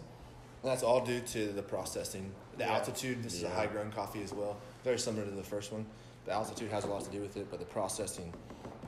And 0.63 0.71
that's 0.71 0.83
all 0.83 1.03
due 1.05 1.21
to 1.21 1.47
the 1.49 1.63
processing, 1.63 2.31
the 2.59 2.65
Yeah. 2.65 2.75
altitude. 2.75 3.23
This 3.23 3.35
is 3.35 3.43
a 3.43 3.49
high 3.49 3.67
grown 3.67 3.91
coffee 3.91 4.23
as 4.23 4.33
well, 4.35 4.59
very 4.85 4.99
similar 4.99 5.25
to 5.25 5.31
the 5.31 5.43
first 5.43 5.73
one. 5.73 5.87
The 6.27 6.33
altitude 6.33 6.71
has 6.71 6.85
a 6.85 6.89
lot 6.89 7.03
to 7.05 7.11
do 7.11 7.21
with 7.23 7.37
it, 7.39 7.47
but 7.51 7.59
the 7.59 7.65
processing 7.65 8.33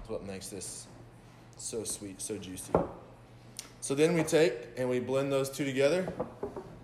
is 0.04 0.10
what 0.10 0.24
makes 0.24 0.48
this 0.48 0.86
so 1.56 1.84
sweet, 1.84 2.20
so 2.20 2.36
juicy. 2.36 2.72
So 3.80 3.94
then 3.94 4.12
we 4.14 4.24
take 4.24 4.52
and 4.76 4.90
we 4.90 5.00
blend 5.00 5.32
those 5.32 5.48
two 5.48 5.64
together, 5.64 6.12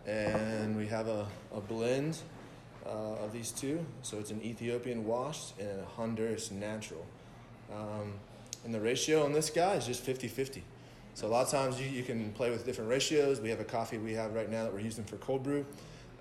and 0.07 0.76
we 0.78 0.86
have 0.86 1.09
a, 1.09 1.26
a 1.55 1.60
blend 1.60 2.17
uh, 2.86 3.25
of 3.25 3.33
these 3.33 3.50
two. 3.50 3.84
So 4.02 4.18
it's 4.18 4.31
an 4.31 4.42
Ethiopian 4.42 5.05
washed 5.05 5.59
and 5.59 5.81
a 5.81 5.84
Honduras 5.84 6.50
natural. 6.50 7.05
Um, 7.73 8.15
and 8.65 8.75
the 8.75 8.81
ratio 8.81 9.25
on 9.25 9.33
this 9.33 9.50
guy 9.50 9.75
is 9.75 9.86
just 9.86 10.02
50 10.02 10.28
50. 10.28 10.62
So 11.15 11.26
a 11.26 11.28
lot 11.28 11.44
of 11.44 11.50
times 11.50 11.81
you, 11.81 11.89
you 11.89 12.02
can 12.02 12.33
play 12.33 12.50
with 12.50 12.65
different 12.65 12.91
ratios. 12.91 13.41
We 13.41 13.50
have 13.50 13.60
a 13.60 13.65
coffee 13.65 13.99
we 13.99 14.15
have 14.15 14.34
right 14.34 14.50
now 14.50 14.65
that 14.65 14.73
we're 14.73 14.81
using 14.81 15.05
for 15.05 15.17
cold 15.17 15.42
brew. 15.42 15.67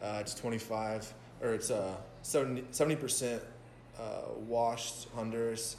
Uh, 0.01 0.17
it's 0.21 0.33
25, 0.33 1.13
or 1.41 1.53
it's 1.53 1.71
uh, 1.71 1.95
70, 2.23 2.61
70% 2.71 3.39
uh, 3.99 4.01
washed 4.47 5.07
Honduras, 5.15 5.77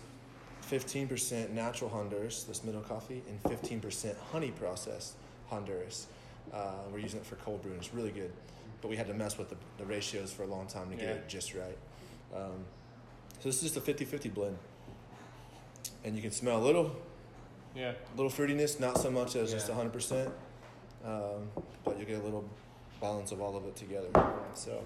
15% 0.70 1.50
natural 1.50 1.90
Honduras, 1.90 2.44
this 2.44 2.62
middle 2.62 2.82
coffee, 2.82 3.22
and 3.28 3.42
15% 3.42 4.14
honey 4.30 4.50
processed 4.52 5.14
Honduras. 5.48 6.06
Uh, 6.52 6.72
we're 6.92 6.98
using 6.98 7.20
it 7.20 7.26
for 7.26 7.36
cold 7.36 7.62
brew, 7.62 7.72
and 7.72 7.80
it's 7.80 7.94
really 7.94 8.10
good. 8.10 8.30
But 8.80 8.88
we 8.88 8.96
had 8.96 9.06
to 9.08 9.14
mess 9.14 9.36
with 9.38 9.50
the, 9.50 9.56
the 9.78 9.84
ratios 9.84 10.32
for 10.32 10.42
a 10.42 10.46
long 10.46 10.66
time 10.66 10.90
to 10.90 10.96
get 10.96 11.04
Yeah. 11.04 11.10
it 11.14 11.28
just 11.28 11.54
right. 11.54 11.76
Um, 12.34 12.64
so 13.40 13.48
this 13.48 13.56
is 13.56 13.62
just 13.62 13.76
a 13.76 13.80
50 13.80 14.04
50 14.04 14.28
blend. 14.30 14.56
And 16.04 16.16
you 16.16 16.22
can 16.22 16.30
smell 16.30 16.58
a 16.58 16.64
little, 16.64 16.96
Yeah. 17.74 17.92
little 18.16 18.30
fruitiness, 18.30 18.80
not 18.80 18.98
so 18.98 19.10
much 19.10 19.36
as 19.36 19.52
just 19.52 19.68
Yeah. 19.68 19.74
100%, 19.74 20.32
um, 21.04 21.50
but 21.84 21.98
you 21.98 22.04
get 22.06 22.20
a 22.20 22.22
little 22.24 22.44
balance 23.00 23.32
of 23.32 23.40
all 23.40 23.56
of 23.56 23.66
it 23.66 23.76
together. 23.76 24.08
So, 24.54 24.82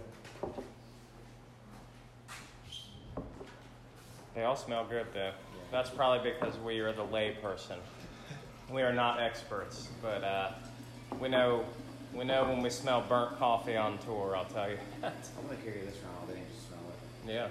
They 4.35 4.43
all 4.43 4.57
smell 4.57 4.85
good 4.85 5.07
though. 5.15 5.31
That's 5.71 5.91
probably 5.91 6.33
because 6.33 6.59
we 6.59 6.81
are 6.81 6.93
the 6.93 7.05
lay 7.05 7.33
person. 7.41 7.79
We 8.73 8.83
are 8.83 8.93
not 8.93 9.21
experts, 9.21 9.89
but 10.03 10.25
uh, 10.25 10.51
we 11.21 11.29
know 11.29 11.65
we 12.15 12.25
know 12.25 12.45
when 12.45 12.63
we 12.63 12.71
smell 12.71 13.03
burnt 13.09 13.39
coffee 13.39 13.77
on 13.77 13.99
tour. 13.99 14.37
I'll 14.37 14.45
tell 14.45 14.71
you. 14.71 14.79
I'm 15.03 15.13
gonna 15.47 15.57
carry 15.65 15.81
this 15.81 15.97
around 16.03 16.15
all 16.21 16.27
day 16.27 16.39
and 16.41 16.47
just 16.49 16.69
smell 16.69 16.81
it. 17.27 17.33
yeah. 17.33 17.49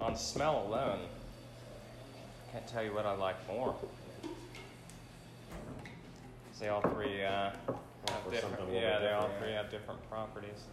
On 0.00 0.16
smell 0.16 0.64
alone, 0.66 1.00
I 2.48 2.52
can't 2.52 2.66
tell 2.66 2.84
you 2.84 2.92
what 2.92 3.06
I 3.06 3.14
like 3.14 3.36
more. 3.48 3.74
They 6.60 6.68
all 6.68 6.80
three 6.82 7.22
uh, 7.24 7.50
have 7.50 7.54
different. 8.30 8.40
something 8.40 8.60
a 8.60 8.66
little 8.68 8.74
Yeah, 8.80 8.98
bit 8.98 9.00
they 9.02 9.12
all 9.12 9.22
different, 9.22 9.42
three 9.44 9.52
have 9.52 9.70
different 9.70 10.10
properties. 10.10 10.64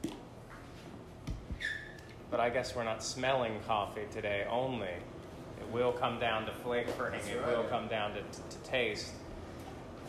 But 2.29 2.39
I 2.39 2.49
guess 2.49 2.75
we're 2.75 2.83
not 2.85 3.03
smelling 3.03 3.59
coffee 3.67 4.05
today 4.11 4.45
only. 4.49 4.87
It 4.87 5.67
will 5.71 5.91
come 5.91 6.17
down 6.19 6.45
to 6.45 6.53
flavoring. 6.53 7.19
it 7.19 7.45
will 7.45 7.63
come 7.65 7.87
down 7.89 8.13
to, 8.13 8.19
to 8.21 8.57
taste. 8.63 9.11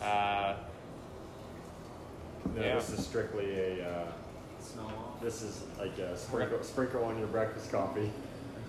Uh, 0.03 0.55
No, 2.55 2.61
Yeah. 2.61 2.75
this 2.75 2.89
is 2.91 3.05
strictly 3.07 3.57
a. 3.79 3.87
Uh, 3.89 4.11
this 5.21 5.41
is 5.41 5.63
like 5.79 5.97
a 5.97 6.15
sprinkle, 6.17 6.61
sprinkle 6.61 7.03
on 7.05 7.17
your 7.17 7.27
breakfast 7.27 7.71
coffee. 7.71 8.11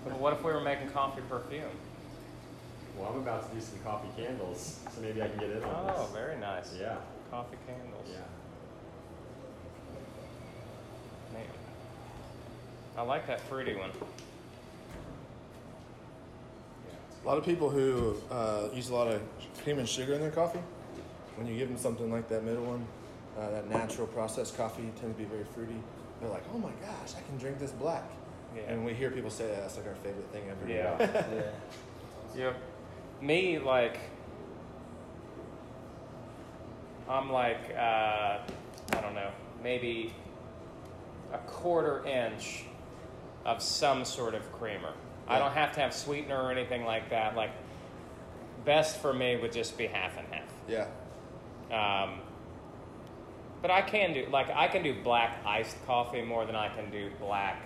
Well, 0.05 0.17
what 0.17 0.33
if 0.33 0.43
we 0.43 0.51
were 0.53 0.61
making 0.61 0.89
coffee 0.91 1.21
perfume? 1.29 1.63
Well, 2.97 3.09
I'm 3.11 3.19
about 3.19 3.47
to 3.49 3.53
do 3.55 3.61
some 3.61 3.77
coffee 3.83 4.07
candles, 4.15 4.79
so 4.93 5.01
maybe 5.01 5.21
I 5.21 5.27
can 5.27 5.37
get 5.37 5.49
in 5.51 5.63
on 5.63 5.91
Oh, 5.93 6.03
this. 6.03 6.11
very 6.13 6.37
nice. 6.37 6.73
Yeah. 6.79 6.95
Coffee 7.29 7.57
candles. 7.67 8.07
Yeah. 8.09 8.19
Maybe. 11.33 11.49
I 12.97 13.01
like 13.01 13.27
that 13.27 13.41
fruity 13.41 13.75
one. 13.75 13.91
A 17.23 17.27
lot 17.27 17.37
of 17.37 17.43
people 17.43 17.69
who 17.69 18.15
uh, 18.31 18.69
use 18.73 18.89
a 18.89 18.95
lot 18.95 19.07
of 19.09 19.21
cream 19.63 19.79
and 19.79 19.89
sugar 19.89 20.13
in 20.13 20.21
their 20.21 20.31
coffee, 20.31 20.59
when 21.35 21.47
you 21.47 21.55
give 21.57 21.67
them 21.69 21.77
something 21.77 22.11
like 22.11 22.27
that 22.29 22.43
middle 22.43 22.63
one, 22.65 22.85
uh, 23.37 23.49
that 23.51 23.69
natural 23.69 24.07
processed 24.07 24.55
coffee 24.57 24.83
tends 24.99 25.15
to 25.15 25.23
be 25.23 25.25
very 25.25 25.43
fruity. 25.43 25.75
They're 26.21 26.29
like, 26.29 26.43
"Oh 26.53 26.57
my 26.57 26.71
gosh, 26.81 27.13
I 27.17 27.21
can 27.27 27.37
drink 27.37 27.59
this 27.59 27.71
black." 27.71 28.03
Yeah. 28.55 28.61
And 28.71 28.85
we 28.85 28.93
hear 28.93 29.11
people 29.11 29.29
say 29.29 29.47
that, 29.47 29.57
that's 29.61 29.75
like 29.77 29.87
our 29.87 29.95
favorite 29.95 30.29
thing 30.31 30.43
ever. 30.49 30.71
Yeah. 30.71 31.41
Yep. 32.37 32.57
Me, 33.21 33.59
like, 33.59 33.97
I'm 37.09 37.31
like, 37.31 37.73
uh, 37.77 38.39
I 38.39 39.01
don't 39.01 39.13
know, 39.15 39.31
maybe 39.63 40.13
a 41.31 41.37
quarter 41.39 42.05
inch 42.05 42.65
of 43.45 43.61
some 43.61 44.03
sort 44.03 44.35
of 44.35 44.51
creamer. 44.51 44.91
I 45.27 45.39
don't 45.39 45.53
have 45.53 45.71
to 45.73 45.79
have 45.79 45.93
sweetener 45.93 46.39
or 46.41 46.51
anything 46.51 46.83
like 46.83 47.09
that. 47.11 47.35
Like, 47.35 47.51
best 48.65 49.01
for 49.01 49.13
me 49.13 49.37
would 49.37 49.53
just 49.53 49.77
be 49.77 49.87
half 49.87 50.17
and 50.17 50.27
half. 50.31 50.43
yeah. 50.67 50.87
Um, 51.71 52.19
but 53.61 53.71
I 53.71 53.81
can 53.81 54.13
do 54.13 54.27
like 54.31 54.49
I 54.49 54.67
can 54.67 54.83
do 54.83 54.95
black 55.03 55.39
iced 55.45 55.75
coffee 55.87 56.21
more 56.21 56.45
than 56.45 56.55
I 56.55 56.69
can 56.69 56.91
do 56.91 57.09
black 57.19 57.61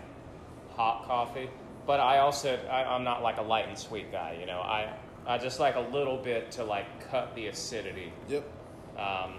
hot 0.75 1.05
coffee. 1.05 1.49
But 1.85 1.99
I 1.99 2.19
also 2.19 2.57
I, 2.69 2.83
I'm 2.83 3.03
not 3.03 3.21
like 3.21 3.37
a 3.37 3.41
light 3.41 3.67
and 3.67 3.77
sweet 3.77 4.11
guy. 4.11 4.37
You 4.39 4.45
know, 4.45 4.59
I 4.61 4.93
I 5.27 5.37
just 5.37 5.59
like 5.59 5.75
a 5.75 5.81
little 5.81 6.17
bit 6.17 6.51
to 6.51 6.63
like 6.63 7.09
cut 7.09 7.35
the 7.35 7.47
acidity. 7.47 8.13
Yep. 8.29 8.43
Um, 8.97 9.35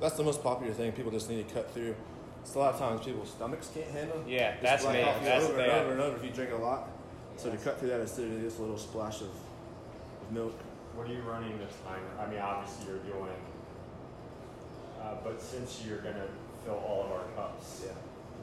That's 0.00 0.16
the 0.16 0.22
most 0.24 0.42
popular 0.42 0.72
thing. 0.72 0.92
People 0.92 1.10
just 1.10 1.28
need 1.28 1.46
to 1.46 1.54
cut 1.54 1.72
through. 1.72 1.94
It's 2.42 2.54
a 2.54 2.58
lot 2.58 2.74
of 2.74 2.78
times 2.80 3.04
people's 3.04 3.30
stomachs 3.30 3.70
can't 3.72 3.90
handle. 3.90 4.22
Yeah, 4.28 4.52
just 4.52 4.62
that's 4.62 4.82
black 4.84 4.94
me. 4.96 5.02
coffee 5.02 5.24
That's 5.24 5.44
over 5.46 5.56
me. 5.56 5.62
and 5.64 5.72
over 5.72 5.92
and 5.92 6.00
over 6.00 6.16
if 6.18 6.24
you 6.24 6.30
drink 6.30 6.52
a 6.52 6.56
lot. 6.56 6.88
So 7.36 7.50
to 7.50 7.56
cut 7.56 7.78
through 7.80 7.88
that 7.88 8.00
acidity, 8.00 8.42
just 8.42 8.58
a 8.58 8.62
little 8.62 8.78
splash 8.78 9.20
of, 9.22 9.28
of 9.28 10.32
milk. 10.32 10.54
What 10.94 11.08
are 11.08 11.12
you 11.12 11.22
running 11.22 11.58
this 11.58 11.74
time? 11.84 12.02
I 12.20 12.26
mean, 12.30 12.38
obviously 12.38 12.86
you're 12.86 12.98
doing, 12.98 13.34
uh, 15.04 15.14
but 15.22 15.40
since 15.40 15.82
you're 15.86 15.98
gonna 15.98 16.26
fill 16.64 16.82
all 16.86 17.04
of 17.04 17.12
our 17.12 17.24
cups, 17.36 17.82
Yeah. 17.84 17.92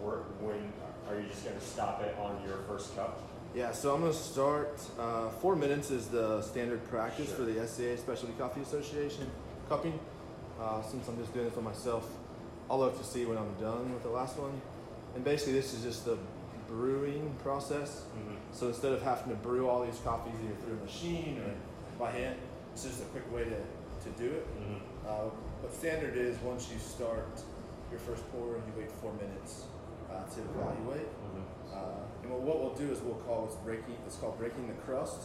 where- 0.03 0.19
when 0.40 0.72
are 1.09 1.19
you 1.19 1.27
just 1.27 1.43
gonna 1.43 1.59
stop 1.59 2.01
it 2.01 2.15
on 2.19 2.41
your 2.48 2.57
first 2.67 2.95
cup? 2.95 3.19
Yeah, 3.53 3.73
so 3.73 3.93
I'm 3.93 3.99
going 3.99 4.14
to 4.14 4.17
start. 4.17 4.80
Uh, 4.98 5.27
four 5.27 5.57
minutes 5.57 5.91
is 5.91 6.07
the 6.07 6.41
standard 6.41 6.88
practice 6.90 7.30
for 7.33 7.41
the 7.41 7.59
SCA 7.59 7.98
Specialty 7.98 8.33
Coffee 8.38 8.61
Association 8.61 9.30
cupping. 9.67 9.99
Uh, 10.57 10.81
since 10.83 11.06
I'm 11.09 11.17
just 11.17 11.33
doing 11.33 11.48
it 11.48 11.53
for 11.53 11.61
myself, 11.61 12.07
I'll 12.69 12.80
look 12.80 12.98
to 12.98 13.03
see 13.03 13.25
when 13.25 13.38
I'm 13.38 13.53
done 13.56 13.93
with 13.93 14.03
the 14.03 14.09
last 14.09 14.38
one. 14.38 14.61
And 15.15 15.23
basically, 15.25 15.51
this 15.51 15.73
is 15.73 15.83
just 15.83 16.06
the 16.06 16.17
brewing 16.69 17.35
process. 17.43 18.06
Mm-hmm. 18.17 18.35
So 18.53 18.67
instead 18.69 18.93
of 18.93 19.01
having 19.01 19.30
to 19.31 19.35
brew 19.35 19.67
all 19.67 19.83
these 19.85 19.99
coffees 20.01 20.33
either 20.45 20.56
through 20.64 20.77
a 20.77 20.85
machine 20.85 21.41
or 21.41 21.51
by 21.99 22.11
hand, 22.11 22.38
it's 22.72 22.83
just 22.83 23.01
a 23.01 23.06
quick 23.06 23.30
way 23.33 23.43
to, 23.43 23.49
to 23.49 24.09
do 24.17 24.31
it. 24.31 24.48
Mm-hmm. 24.61 24.77
Uh, 25.06 25.30
but 25.61 25.73
standard 25.73 26.17
is 26.17 26.38
once 26.40 26.69
you 26.73 26.80
start 26.80 27.40
your 27.91 27.99
first 27.99 28.23
pour, 28.31 28.56
and 28.56 28.64
you 28.67 28.73
wait 28.77 28.91
four 28.91 29.14
minutes 29.14 29.65
uh, 30.09 30.23
to 30.23 30.41
evaluate. 30.41 31.07
Uh, 31.72 32.03
and 32.23 32.31
what, 32.31 32.59
we'll 32.59 32.73
do 32.75 32.91
is 32.91 32.99
we'll 33.01 33.15
call 33.15 33.45
it's 33.45 33.56
breaking. 33.56 33.95
It's 34.06 34.17
called 34.17 34.38
breaking 34.38 34.67
the 34.67 34.73
crust. 34.73 35.22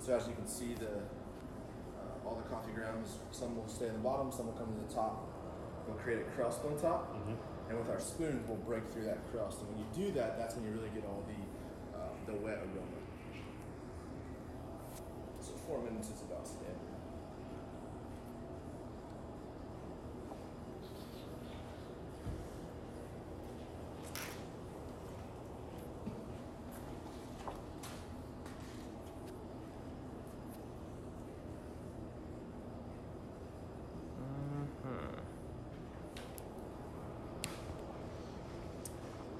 So 0.00 0.14
as 0.14 0.26
you 0.28 0.34
can 0.34 0.46
see, 0.46 0.74
the 0.74 0.90
uh, 0.90 2.26
all 2.26 2.36
the 2.36 2.48
coffee 2.48 2.72
grounds, 2.72 3.16
some 3.30 3.56
will 3.56 3.68
stay 3.68 3.86
in 3.86 3.92
the 3.94 3.98
bottom, 3.98 4.30
some 4.30 4.46
will 4.46 4.54
come 4.54 4.72
to 4.74 4.80
the 4.86 4.94
top. 4.94 5.26
We'll 5.86 5.96
create 5.96 6.20
a 6.20 6.30
crust 6.36 6.60
on 6.64 6.78
top, 6.80 7.14
and 7.68 7.78
with 7.78 7.90
our 7.90 8.00
spoons, 8.00 8.46
we'll 8.48 8.56
break 8.58 8.90
through 8.92 9.04
that 9.04 9.18
crust. 9.32 9.60
And 9.60 9.68
when 9.68 9.78
you 9.78 9.88
do 9.94 10.12
that, 10.18 10.38
that's 10.38 10.54
when 10.56 10.64
you 10.64 10.72
really 10.72 10.90
get 10.94 11.04
all 11.04 11.24
the 11.26 11.98
uh, 11.98 12.08
the 12.26 12.34
wet 12.42 12.58
aroma. 12.58 13.00
So 15.40 15.52
four 15.66 15.82
minutes 15.82 16.08
is 16.08 16.22
about 16.22 16.46
standard. 16.46 16.94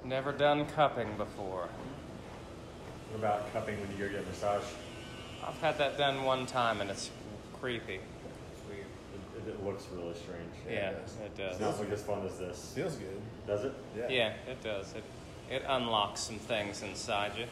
Never 0.05 0.31
done 0.31 0.65
cupping 0.67 1.17
before. 1.17 1.67
What 3.11 3.17
about 3.19 3.51
cupping 3.53 3.79
when 3.79 3.91
you 3.91 3.97
go 3.97 4.09
get 4.11 4.23
a 4.23 4.25
massage? 4.27 4.63
I've 5.45 5.57
had 5.59 5.77
that 5.77 5.97
done 5.97 6.23
one 6.23 6.45
time 6.45 6.81
and 6.81 6.89
it's 6.89 7.09
creepy. 7.59 7.99
It, 9.37 9.49
it 9.49 9.63
looks 9.63 9.85
really 9.93 10.13
strange. 10.15 10.51
Yeah, 10.67 10.89
it 10.91 11.01
does. 11.05 11.15
it 11.17 11.25
It's 11.25 11.37
does. 11.37 11.59
not 11.59 11.79
like 11.79 11.91
as 11.91 12.01
fun 12.03 12.25
as 12.25 12.37
this. 12.39 12.71
Feels 12.75 12.95
good. 12.95 13.21
Does 13.45 13.65
it? 13.65 13.73
Yeah. 13.97 14.07
Yeah, 14.09 14.33
it 14.51 14.63
does. 14.63 14.93
It 14.95 15.03
it 15.49 15.63
unlocks 15.67 16.21
some 16.21 16.39
things 16.39 16.81
inside 16.81 17.33
you. 17.37 17.45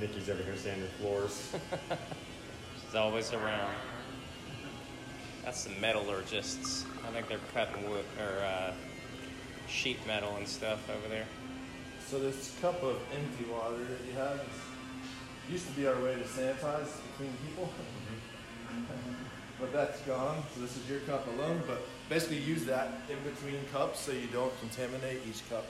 Nikki's 0.00 0.28
over 0.30 0.42
here 0.42 0.56
sanding 0.56 0.88
floors. 1.00 1.52
She's 2.86 2.94
always 2.94 3.32
around. 3.34 3.74
That's 5.46 5.62
the 5.62 5.80
metallurgists. 5.80 6.84
I 7.06 7.12
think 7.12 7.28
they're 7.28 7.38
cutting 7.54 7.88
wood 7.88 8.04
or 8.18 8.44
uh, 8.44 8.72
sheet 9.68 10.04
metal 10.04 10.34
and 10.36 10.46
stuff 10.46 10.90
over 10.90 11.08
there. 11.08 11.24
So 12.04 12.18
this 12.18 12.52
cup 12.60 12.82
of 12.82 12.98
empty 13.14 13.48
water 13.48 13.78
that 13.78 14.04
you 14.08 14.18
have 14.18 14.40
is, 14.40 15.52
used 15.52 15.68
to 15.68 15.72
be 15.74 15.86
our 15.86 15.94
way 16.02 16.14
to 16.16 16.24
sanitize 16.24 16.88
between 17.12 17.32
people, 17.46 17.70
but 19.60 19.72
that's 19.72 20.00
gone. 20.00 20.42
So 20.52 20.62
this 20.62 20.76
is 20.76 20.90
your 20.90 20.98
cup 21.00 21.24
alone. 21.38 21.62
But 21.64 21.80
basically, 22.08 22.38
use 22.38 22.64
that 22.64 22.88
in 23.08 23.16
between 23.22 23.64
cups 23.72 24.00
so 24.00 24.10
you 24.10 24.26
don't 24.32 24.52
contaminate 24.58 25.20
each 25.30 25.48
cup. 25.48 25.64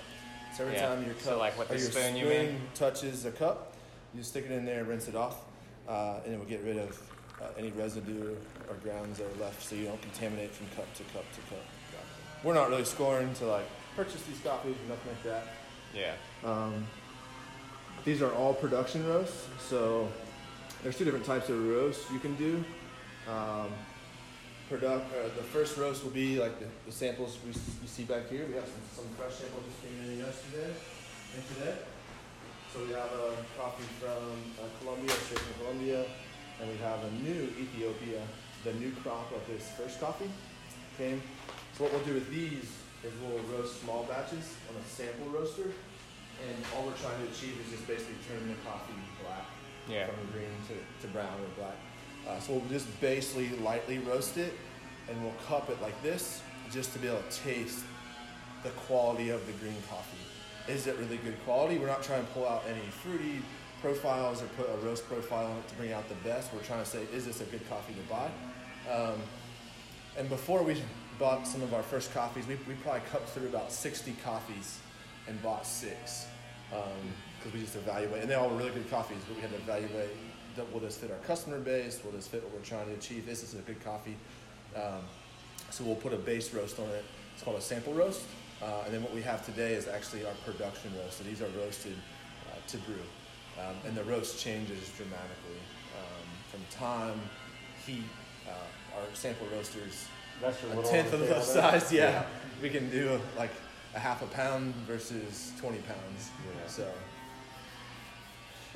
So 0.57 0.63
every 0.65 0.77
Yeah. 0.77 0.87
time 0.87 1.05
your 1.05 1.13
cup, 1.17 1.23
So 1.23 1.39
like 1.39 1.59
with 1.59 1.71
or 1.71 1.75
the 1.75 1.81
your 1.81 1.91
spoon, 1.91 2.17
you 2.17 2.57
touches 2.75 3.27
a 3.27 3.31
cup, 3.31 3.75
you 4.15 4.23
stick 4.23 4.47
it 4.47 4.53
in 4.53 4.65
there, 4.65 4.85
rinse 4.85 5.07
it 5.07 5.15
off, 5.15 5.43
uh, 5.87 6.21
and 6.25 6.33
it 6.33 6.39
will 6.39 6.47
get 6.47 6.65
rid 6.65 6.79
of 6.79 6.99
uh, 7.41 7.47
any 7.59 7.71
residue 7.71 8.35
or 8.69 8.75
grounds 8.83 9.19
that 9.19 9.27
are 9.27 9.41
left, 9.41 9.63
so 9.63 9.75
you 9.75 9.87
don't 9.87 10.01
contaminate 10.03 10.51
from 10.51 10.67
cup 10.77 10.93
to 10.95 11.03
cup 11.05 11.25
to 11.35 11.41
cup. 11.43 11.65
We're 12.43 12.55
not 12.55 12.69
really 12.69 12.85
scoring 12.85 13.33
to 13.35 13.47
like 13.47 13.67
purchase 13.95 14.23
these 14.23 14.39
coffees 14.41 14.77
or 14.77 14.89
nothing 14.89 15.13
like 15.13 15.23
that. 15.25 15.47
Yeah. 15.95 16.15
Um, 16.45 16.87
these 18.05 18.23
are 18.23 18.33
all 18.33 18.55
production 18.55 19.07
roasts, 19.09 19.49
so 19.59 20.09
there's 20.83 20.97
two 20.97 21.05
different 21.05 21.25
types 21.25 21.49
of 21.49 21.67
roasts 21.69 22.11
you 22.13 22.19
can 22.19 22.35
do. 22.37 22.65
Um, 23.29 23.71
product, 24.69 25.13
uh, 25.15 25.29
the 25.37 25.43
first 25.43 25.77
roast 25.77 26.05
will 26.05 26.11
be 26.11 26.39
like 26.39 26.59
the, 26.59 26.67
the 26.87 26.93
samples 26.93 27.39
we, 27.45 27.51
you 27.51 27.89
see 27.89 28.05
back 28.05 28.29
here. 28.29 28.47
We 28.47 28.55
have 28.55 28.65
some, 28.65 29.05
some 29.05 29.09
fresh 29.17 29.35
samples 29.35 29.65
just 29.67 29.83
came 29.83 30.13
in 30.13 30.19
yesterday 30.19 30.71
and 31.35 31.49
today. 31.55 31.75
So 32.73 32.85
we 32.85 32.93
have 32.93 33.11
a 33.11 33.35
coffee 33.59 33.87
from 33.99 34.37
uh, 34.59 34.69
Colombia, 34.81 35.11
straight 35.11 35.41
from 35.41 35.65
Colombia, 35.65 36.05
and 36.61 36.71
we 36.71 36.77
have 36.79 36.99
a 37.05 37.11
new 37.23 37.49
Ethiopia, 37.61 38.23
the 38.65 38.73
new 38.75 38.93
crop 39.03 39.31
of 39.33 39.47
this 39.47 39.69
first 39.77 40.01
coffee 40.01 40.31
came. 40.99 41.21
So 41.77 41.85
what 41.85 41.93
we'll 41.93 42.05
do 42.05 42.15
with 42.15 42.31
these 42.31 42.65
is 43.05 43.13
we'll 43.23 43.43
roast 43.57 43.83
small 43.83 44.05
batches 44.05 44.55
on 44.71 44.77
a 44.81 44.85
sample 44.89 45.29
roaster, 45.29 45.65
and 45.65 46.57
all 46.75 46.85
we're 46.87 46.97
trying 46.97 47.19
to 47.25 47.29
achieve 47.33 47.57
is 47.65 47.71
just 47.73 47.87
basically 47.87 48.17
turning 48.29 48.49
the 48.49 48.55
coffee 48.69 48.93
black 49.23 49.45
Yeah. 49.89 50.07
from 50.07 50.31
green 50.33 50.51
to, 50.69 51.07
to 51.07 51.13
brown 51.13 51.35
or 51.41 51.49
black. 51.61 51.77
Uh, 52.27 52.41
so 52.41 52.55
we'll 52.55 52.69
just 52.71 52.89
basically 53.01 53.51
lightly 53.59 53.99
roast 53.99 54.37
it, 54.39 54.55
and 55.09 55.23
we'll 55.23 55.35
cup 55.47 55.71
it 55.71 55.81
like 55.83 56.01
this, 56.03 56.43
just 56.73 56.93
to 56.95 56.99
be 56.99 57.07
able 57.07 57.23
to 57.23 57.39
taste 57.43 57.85
the 58.65 58.71
quality 58.71 59.31
of 59.31 59.47
the 59.47 59.53
green 59.53 59.77
coffee. 59.89 60.19
Is 60.73 60.89
it 60.89 60.97
really 60.99 61.19
good 61.19 61.37
quality? 61.45 61.79
We're 61.79 61.87
not 61.87 62.03
trying 62.03 62.27
to 62.27 62.33
pull 62.33 62.49
out 62.49 62.65
any 62.69 62.81
fruity 63.03 63.41
profiles 63.81 64.43
or 64.43 64.47
put 64.57 64.69
a 64.69 64.77
roast 64.87 65.07
profile 65.09 65.55
to 65.69 65.75
bring 65.77 65.93
out 65.93 66.09
the 66.09 66.15
best. 66.17 66.53
We're 66.53 66.63
trying 66.63 66.83
to 66.83 66.89
say, 66.89 67.07
is 67.13 67.27
this 67.27 67.41
a 67.41 67.45
good 67.45 67.69
coffee 67.69 67.95
to 67.95 68.01
buy? 68.09 68.31
Um, 68.93 69.21
and 70.19 70.29
before 70.29 70.63
we 70.63 70.83
bought 71.19 71.47
some 71.47 71.63
of 71.63 71.75
our 71.75 71.83
first 71.83 72.13
coffees, 72.13 72.47
we, 72.47 72.57
we 72.69 72.75
probably 72.83 73.03
cupped 73.11 73.29
through 73.31 73.49
about 73.49 73.73
60 73.73 74.15
coffees 74.25 74.79
and 75.29 75.41
bought 75.43 75.67
six. 75.67 76.27
Um, 76.73 76.83
because 77.39 77.53
we 77.53 77.61
just 77.61 77.77
evaluate, 77.77 78.23
and 78.23 78.31
they 78.31 78.35
all 78.35 78.49
were 78.49 78.57
really 78.57 78.71
good 78.71 78.91
coffees, 78.91 79.19
but 79.29 79.37
we 79.37 79.43
had 79.43 79.51
to 79.51 79.57
evaluate 79.57 80.11
will 80.73 80.81
this 80.81 80.97
fit 80.97 81.11
our 81.11 81.19
customer 81.19 81.59
base? 81.59 82.01
Will 82.05 82.13
this 82.13 82.27
fit 82.27 82.43
what 82.43 82.53
we're 82.53 82.65
trying 82.65 82.87
to 82.87 82.95
achieve? 82.95 83.29
Is 83.29 83.41
this 83.41 83.55
a 83.55 83.63
good 83.63 83.83
coffee. 83.85 84.17
Um, 84.75 85.03
so 85.71 85.85
we'll 85.85 85.97
put 85.97 86.13
a 86.13 86.17
base 86.17 86.53
roast 86.55 86.79
on 86.79 86.89
it. 86.91 87.05
It's 87.35 87.43
called 87.43 87.57
a 87.57 87.61
sample 87.61 87.93
roast. 87.93 88.23
Uh, 88.63 88.83
and 88.87 88.95
then 88.95 89.03
what 89.03 89.15
we 89.15 89.21
have 89.23 89.45
today 89.45 89.75
is 89.75 89.87
actually 89.87 90.25
our 90.25 90.33
production 90.45 90.91
roast. 90.99 91.19
So 91.19 91.25
these 91.25 91.43
are 91.43 91.49
roasted 91.59 91.97
uh, 92.49 92.57
to 92.69 92.79
brew. 92.79 92.95
Um, 93.59 93.75
and 93.87 93.97
the 93.97 94.05
roast 94.05 94.39
changes 94.39 94.91
dramatically 94.97 95.61
um, 95.99 96.27
from 96.51 96.61
time, 96.71 97.21
heat. 97.87 98.03
Uh, 98.47 98.53
our 98.99 99.03
sample 99.15 99.47
roasters 99.53 100.07
That's 100.41 100.57
a 100.63 100.83
tenth 100.91 101.13
of 101.13 101.21
the 101.21 101.41
size. 101.41 101.91
there? 101.91 102.11
Yeah. 102.11 102.25
we 102.63 102.71
can 102.71 102.89
do 102.91 103.21
like 103.37 103.51
a 103.95 103.99
half 103.99 104.23
a 104.23 104.27
pound 104.27 104.75
versus 104.87 105.53
twenty 105.59 105.79
pounds. 105.79 106.31
Yeah. 106.47 106.67
So, 106.69 106.89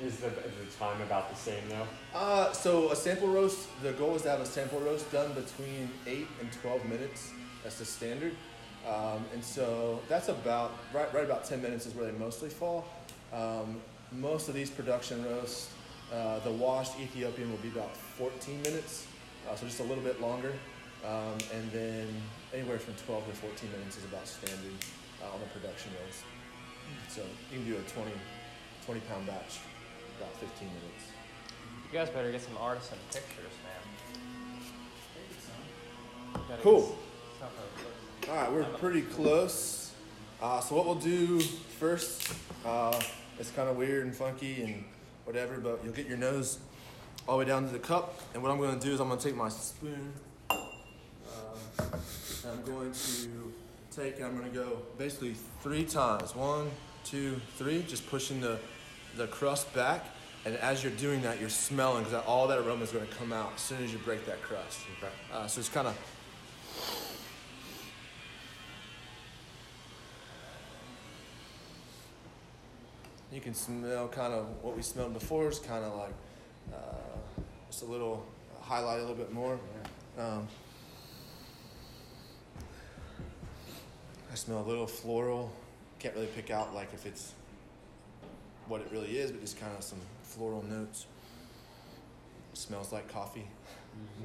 Is 0.03 0.17
the, 0.17 0.27
is 0.27 0.33
the 0.33 0.77
time 0.79 0.99
about 1.03 1.29
the 1.29 1.35
same 1.35 1.63
though? 1.69 1.87
uh, 2.17 2.51
so 2.53 2.91
a 2.91 2.95
sample 2.95 3.27
roast. 3.29 3.67
The 3.83 3.93
goal 3.93 4.15
is 4.15 4.23
to 4.23 4.29
have 4.31 4.39
a 4.41 4.45
sample 4.45 4.79
roast 4.79 5.11
done 5.11 5.31
between 5.33 5.89
eight 6.07 6.27
and 6.39 6.51
twelve 6.51 6.83
minutes. 6.85 7.31
That's 7.63 7.77
the 7.79 7.85
standard. 7.85 8.33
Um, 8.87 9.23
and 9.33 9.43
so 9.43 10.01
that's 10.09 10.27
about 10.29 10.71
right. 10.93 11.11
Right 11.13 11.23
about 11.23 11.45
ten 11.45 11.61
minutes 11.61 11.85
is 11.85 11.93
where 11.95 12.05
they 12.11 12.17
mostly 12.17 12.49
fall. 12.49 12.85
Um, 13.31 13.79
most 14.11 14.49
of 14.49 14.55
these 14.55 14.69
production 14.69 15.23
roasts, 15.25 15.69
uh, 16.13 16.39
the 16.39 16.51
washed 16.51 16.99
Ethiopian 16.99 17.49
will 17.49 17.57
be 17.59 17.69
about 17.69 17.95
14 17.95 18.61
minutes, 18.61 19.07
uh, 19.49 19.55
so 19.55 19.65
just 19.65 19.79
a 19.79 19.83
little 19.83 20.03
bit 20.03 20.19
longer. 20.21 20.53
Um, 21.05 21.37
and 21.53 21.71
then 21.71 22.07
anywhere 22.53 22.77
from 22.77 22.93
12 23.05 23.25
to 23.27 23.33
14 23.33 23.71
minutes 23.71 23.97
is 23.97 24.05
about 24.05 24.27
standard 24.27 24.59
uh, 25.23 25.33
on 25.33 25.39
the 25.39 25.47
production 25.47 25.91
roast. 26.05 26.23
So 27.09 27.21
you 27.51 27.57
can 27.59 27.65
do 27.65 27.77
a 27.77 27.81
20, 27.89 28.11
20 28.85 28.99
pound 29.01 29.25
batch, 29.25 29.59
about 30.19 30.33
15 30.39 30.67
minutes. 30.67 31.11
You 31.91 31.97
guys 31.97 32.09
better 32.09 32.31
get 32.31 32.41
some 32.41 32.57
artisan 32.59 32.97
pictures, 33.11 33.53
man. 33.63 33.81
Cool. 36.61 36.83
s- 36.83 36.91
stuff 37.37 37.51
of- 38.23 38.29
All 38.29 38.35
right, 38.35 38.51
we're 38.51 38.63
pretty 38.77 39.01
close. 39.01 39.91
Uh, 40.41 40.59
so 40.59 40.75
what 40.75 40.85
we'll 40.85 40.95
do 40.95 41.39
first, 41.39 42.31
uh, 42.65 42.99
it's 43.41 43.49
kind 43.49 43.67
of 43.67 43.75
weird 43.75 44.05
and 44.05 44.15
funky 44.15 44.61
and 44.61 44.83
whatever, 45.25 45.57
but 45.57 45.81
you'll 45.83 45.93
get 45.93 46.07
your 46.07 46.17
nose 46.17 46.59
all 47.27 47.37
the 47.37 47.43
way 47.43 47.49
down 47.49 47.65
to 47.65 47.73
the 47.73 47.79
cup. 47.79 48.19
And 48.33 48.43
what 48.43 48.51
I'm 48.51 48.59
going 48.59 48.79
to 48.79 48.85
do 48.85 48.93
is 48.93 48.99
I'm 48.99 49.07
going 49.07 49.19
to 49.19 49.25
take 49.25 49.35
my 49.35 49.49
spoon. 49.49 50.13
Uh, 50.49 50.55
and 51.79 52.51
I'm 52.51 52.63
going 52.63 52.91
to 52.91 53.53
take 53.89 54.17
and 54.17 54.25
I'm 54.25 54.37
going 54.37 54.49
to 54.49 54.55
go 54.55 54.77
basically 54.99 55.35
three 55.61 55.83
times. 55.83 56.35
One, 56.35 56.69
two, 57.03 57.41
three. 57.57 57.83
Just 57.87 58.07
pushing 58.07 58.39
the 58.39 58.59
the 59.17 59.25
crust 59.27 59.73
back. 59.73 60.05
And 60.45 60.55
as 60.57 60.83
you're 60.83 60.93
doing 60.93 61.21
that, 61.23 61.39
you're 61.39 61.49
smelling 61.49 62.03
because 62.03 62.23
all 62.25 62.47
that 62.47 62.59
aroma 62.59 62.83
is 62.83 62.91
going 62.91 63.07
to 63.07 63.13
come 63.15 63.33
out 63.33 63.53
as 63.55 63.61
soon 63.61 63.83
as 63.83 63.91
you 63.91 63.99
break 63.99 64.25
that 64.27 64.41
crust. 64.43 64.81
Okay. 64.97 65.11
Uh, 65.33 65.47
so 65.47 65.59
it's 65.59 65.69
kind 65.69 65.87
of 65.87 65.97
You 73.31 73.39
can 73.39 73.53
smell 73.53 74.09
kind 74.09 74.33
of 74.33 74.47
what 74.61 74.75
we 74.75 74.81
smelled 74.81 75.13
before. 75.13 75.47
is 75.47 75.59
kind 75.59 75.85
of 75.85 75.95
like 75.95 76.13
uh, 76.73 77.21
just 77.69 77.83
a 77.83 77.85
little 77.85 78.25
highlight 78.59 78.97
a 78.97 79.01
little 79.01 79.15
bit 79.15 79.31
more. 79.31 79.57
Um, 80.17 80.47
I 84.31 84.35
smell 84.35 84.59
a 84.59 84.67
little 84.67 84.87
floral. 84.87 85.51
Can't 85.99 86.13
really 86.15 86.27
pick 86.27 86.51
out 86.51 86.73
like 86.75 86.93
if 86.93 87.05
it's 87.05 87.33
what 88.67 88.81
it 88.81 88.87
really 88.91 89.17
is, 89.17 89.31
but 89.31 89.41
just 89.41 89.59
kind 89.59 89.71
of 89.77 89.83
some 89.83 89.99
floral 90.23 90.63
notes. 90.63 91.05
smells 92.53 92.91
like 92.91 93.11
coffee. 93.11 93.47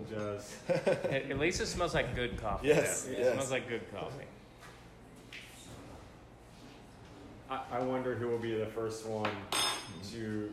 It 0.01 0.15
does. 0.15 0.57
At, 0.69 1.31
at 1.31 1.39
least 1.39 1.61
it 1.61 1.67
smells 1.67 1.95
like 1.95 2.15
good 2.15 2.41
coffee. 2.41 2.69
Yes, 2.69 3.03
though. 3.03 3.13
It 3.13 3.33
smells 3.33 3.51
like 3.51 3.69
good 3.69 3.93
coffee. 3.93 4.27
I, 7.49 7.61
I 7.73 7.81
wonder 7.81 8.15
who 8.15 8.29
will 8.29 8.39
be 8.39 8.55
the 8.55 8.67
first 8.67 9.07
one 9.07 9.31
to 10.11 10.53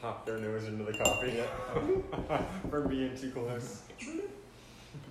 pop 0.00 0.24
their 0.24 0.38
nose 0.38 0.64
into 0.64 0.84
the 0.84 0.96
coffee 0.96 1.40
from 2.70 2.88
being 2.88 3.16
too 3.16 3.30
close. 3.30 3.82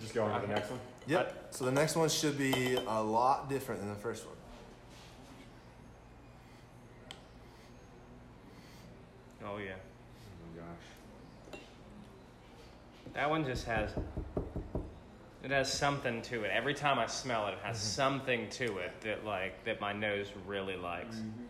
Just 0.02 0.14
go 0.14 0.26
on 0.26 0.42
to 0.42 0.48
the 0.48 0.54
next 0.54 0.72
one. 0.72 0.80
Yep. 1.08 1.48
So 1.52 1.66
the 1.66 1.72
next 1.72 1.96
one 1.96 2.10
should 2.10 2.38
be 2.38 2.76
a 2.76 3.04
lot 3.04 3.50
different 3.50 3.82
than 3.82 3.90
the 3.90 3.96
first 3.96 4.26
one. 4.26 4.36
Oh 9.46 9.58
yeah. 9.58 9.74
Oh 9.74 10.56
my 10.56 11.58
gosh. 11.58 11.62
That 13.14 13.30
one 13.30 13.46
just 13.46 13.66
has 13.66 13.92
it 15.52 15.56
has 15.56 15.72
something 15.72 16.22
to 16.24 16.44
it. 16.44 16.52
Every 16.54 16.74
time 16.74 17.00
I 17.00 17.08
smell 17.08 17.48
it, 17.48 17.52
it 17.52 17.60
has 17.64 17.78
mm-hmm. 17.78 17.86
something 17.86 18.50
to 18.52 18.78
it 18.78 18.92
that 19.02 19.26
like 19.26 19.64
that 19.66 19.82
my 19.82 19.94
nose 19.94 20.28
really 20.46 20.78
likes. 20.78 21.16
Mm-hmm. 21.16 21.44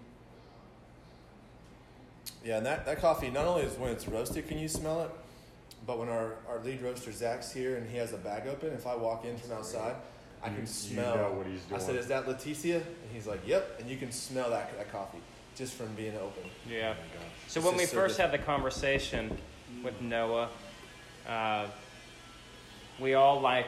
Yeah, 2.46 2.58
and 2.58 2.66
that, 2.66 2.86
that 2.86 3.02
coffee, 3.02 3.30
not 3.30 3.46
only 3.46 3.64
is 3.64 3.78
when 3.78 3.92
it's 3.92 4.08
roasted 4.08 4.48
can 4.48 4.58
you 4.58 4.70
smell 4.70 5.02
it, 5.02 5.10
but 5.86 6.00
when 6.00 6.08
our, 6.08 6.36
our 6.48 6.60
lead 6.64 6.82
roaster 6.82 7.12
Zach's 7.12 7.52
here 7.52 7.76
and 7.76 7.90
he 7.90 7.98
has 7.98 8.14
a 8.14 8.18
bag 8.18 8.48
open, 8.48 8.70
if 8.70 8.88
I 8.88 8.96
walk 8.96 9.26
in 9.26 9.38
from 9.38 9.52
outside, 9.52 9.96
I 10.42 10.48
You- 10.48 10.54
can 10.54 10.62
you 10.62 10.68
smell. 10.68 11.18
know 11.18 11.32
what 11.34 11.48
he's 11.48 11.62
doing. 11.64 11.82
I 11.82 11.84
said, 11.84 11.96
"Is 11.96 12.08
that 12.08 12.26
Leticia?" 12.26 12.76
And 12.76 13.12
he's 13.12 13.28
like, 13.28 13.46
"Yep." 13.46 13.82
And 13.82 13.90
you 13.90 13.98
can 13.98 14.12
smell 14.12 14.50
that 14.52 14.78
that 14.78 14.90
coffee 14.90 15.18
just 15.58 15.74
from 15.74 15.94
being 15.96 16.16
open. 16.16 16.44
Yeah. 16.70 16.94
Oh. 16.98 17.22
So 17.48 17.60
This 17.60 17.68
when 17.68 17.78
we 17.78 17.86
so 17.86 17.98
first 17.98 18.16
different. 18.16 18.32
had 18.32 18.42
the 18.42 18.46
conversation 18.46 19.38
with 19.84 19.96
mm-hmm. 19.96 20.10
Noah, 20.10 20.50
uh, 21.28 21.68
we 23.02 23.16
all 23.16 23.42
like 23.42 23.68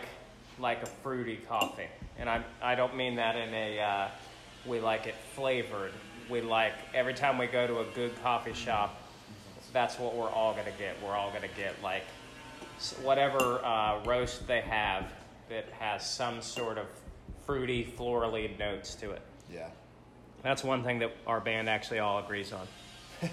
like 0.62 0.84
a 0.84 0.86
fruity 0.86 1.40
coffee, 1.48 1.88
and 2.18 2.30
I 2.30 2.44
I 2.62 2.76
don't 2.76 2.96
mean 2.96 3.16
that 3.16 3.36
in 3.36 3.54
a 3.54 3.80
uh, 3.80 4.08
we 4.66 4.80
like 4.80 5.08
it 5.08 5.16
flavored. 5.36 5.92
We 6.30 6.42
like 6.42 6.74
every 6.94 7.14
time 7.14 7.38
we 7.38 7.48
go 7.48 7.68
to 7.68 7.80
a 7.80 7.86
good 7.96 8.12
coffee 8.22 8.54
shop, 8.54 9.02
that's 9.74 10.00
what 10.00 10.16
we're 10.16 10.30
all 10.30 10.54
gonna 10.54 10.72
get. 10.78 10.96
We're 11.04 11.16
all 11.16 11.32
gonna 11.32 11.48
get 11.58 11.82
like 11.84 12.04
whatever 13.02 13.64
uh, 13.64 14.04
roast 14.06 14.48
they 14.48 14.62
have 14.62 15.12
that 15.50 15.66
has 15.80 16.10
some 16.10 16.42
sort 16.42 16.78
of 16.78 16.86
fruity, 17.46 17.94
florally 17.98 18.58
notes 18.58 18.96
to 18.96 19.12
it. 19.12 19.22
Yeah. 19.52 19.68
That's 20.44 20.64
one 20.64 20.84
thing 20.84 21.00
that 21.00 21.16
our 21.28 21.40
band 21.40 21.70
actually 21.70 22.00
all 22.00 22.20
agrees 22.20 22.54
on. 22.54 22.68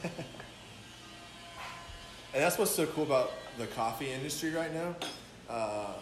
And 2.35 2.43
that's 2.43 2.59
what's 2.59 2.71
so 2.71 2.85
cool 2.87 3.05
about 3.05 3.33
the 3.57 3.67
coffee 3.69 4.13
industry 4.13 4.51
right 4.51 4.73
now. 4.73 4.95
Uh, 5.49 5.95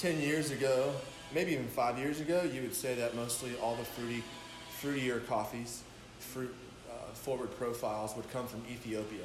Ten 0.00 0.20
years 0.20 0.52
ago, 0.52 0.92
maybe 1.34 1.54
even 1.54 1.66
five 1.66 1.98
years 1.98 2.20
ago, 2.20 2.42
you 2.54 2.62
would 2.62 2.74
say 2.74 2.94
that 2.94 3.16
mostly 3.16 3.56
all 3.60 3.74
the 3.74 3.82
fruity, 3.82 4.22
fruitier 4.80 5.26
coffees, 5.26 5.82
fruit 6.20 6.54
uh, 6.88 7.12
forward 7.14 7.50
profiles 7.58 8.14
would 8.14 8.30
come 8.30 8.46
from 8.46 8.62
Ethiopia 8.70 9.24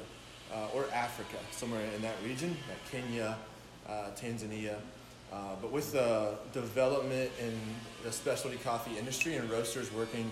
uh, 0.52 0.74
or 0.74 0.86
Africa, 0.92 1.36
somewhere 1.52 1.80
in 1.94 2.02
that 2.02 2.16
region, 2.24 2.56
like 2.68 2.90
Kenya, 2.90 3.36
uh, 3.88 4.10
Tanzania. 4.20 4.74
Uh, 5.32 5.54
but 5.62 5.70
with 5.70 5.92
the 5.92 6.34
development 6.52 7.30
in 7.40 7.56
the 8.02 8.10
specialty 8.10 8.56
coffee 8.56 8.98
industry 8.98 9.36
and 9.36 9.48
roasters 9.48 9.92
working 9.92 10.28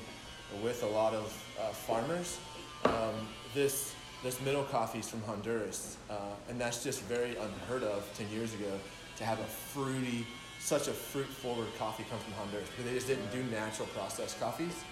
with 0.61 0.83
a 0.83 0.89
lot 0.89 1.15
of 1.15 1.27
uh, 1.61 1.69
farmers, 1.69 2.41
um, 2.87 3.29
this 3.55 3.95
this 4.25 4.41
middle 4.41 4.65
coffee 4.65 4.99
is 4.99 5.09
from 5.09 5.23
Honduras, 5.23 5.99
uh, 6.11 6.15
and 6.49 6.61
that's 6.61 6.83
just 6.83 7.01
very 7.03 7.37
unheard 7.37 7.85
of 7.85 8.03
ten 8.19 8.29
years 8.33 8.53
ago 8.55 8.81
to 9.17 9.25
have 9.25 9.41
a 9.41 9.45
fruity, 9.45 10.27
such 10.59 10.89
a 10.89 10.93
fruit-forward 10.93 11.69
coffee 11.79 12.05
come 12.09 12.19
from 12.21 12.33
Honduras 12.35 12.69
because 12.69 12.85
they 12.85 12.95
just 12.95 13.07
didn't 13.07 13.31
do 13.33 13.43
natural 13.45 13.89
processed 13.89 14.39
coffees. 14.41 14.85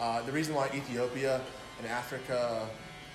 Uh, 0.00 0.22
the 0.22 0.32
reason 0.32 0.54
why 0.54 0.68
Ethiopia 0.74 1.40
and 1.78 1.86
Africa 1.86 2.68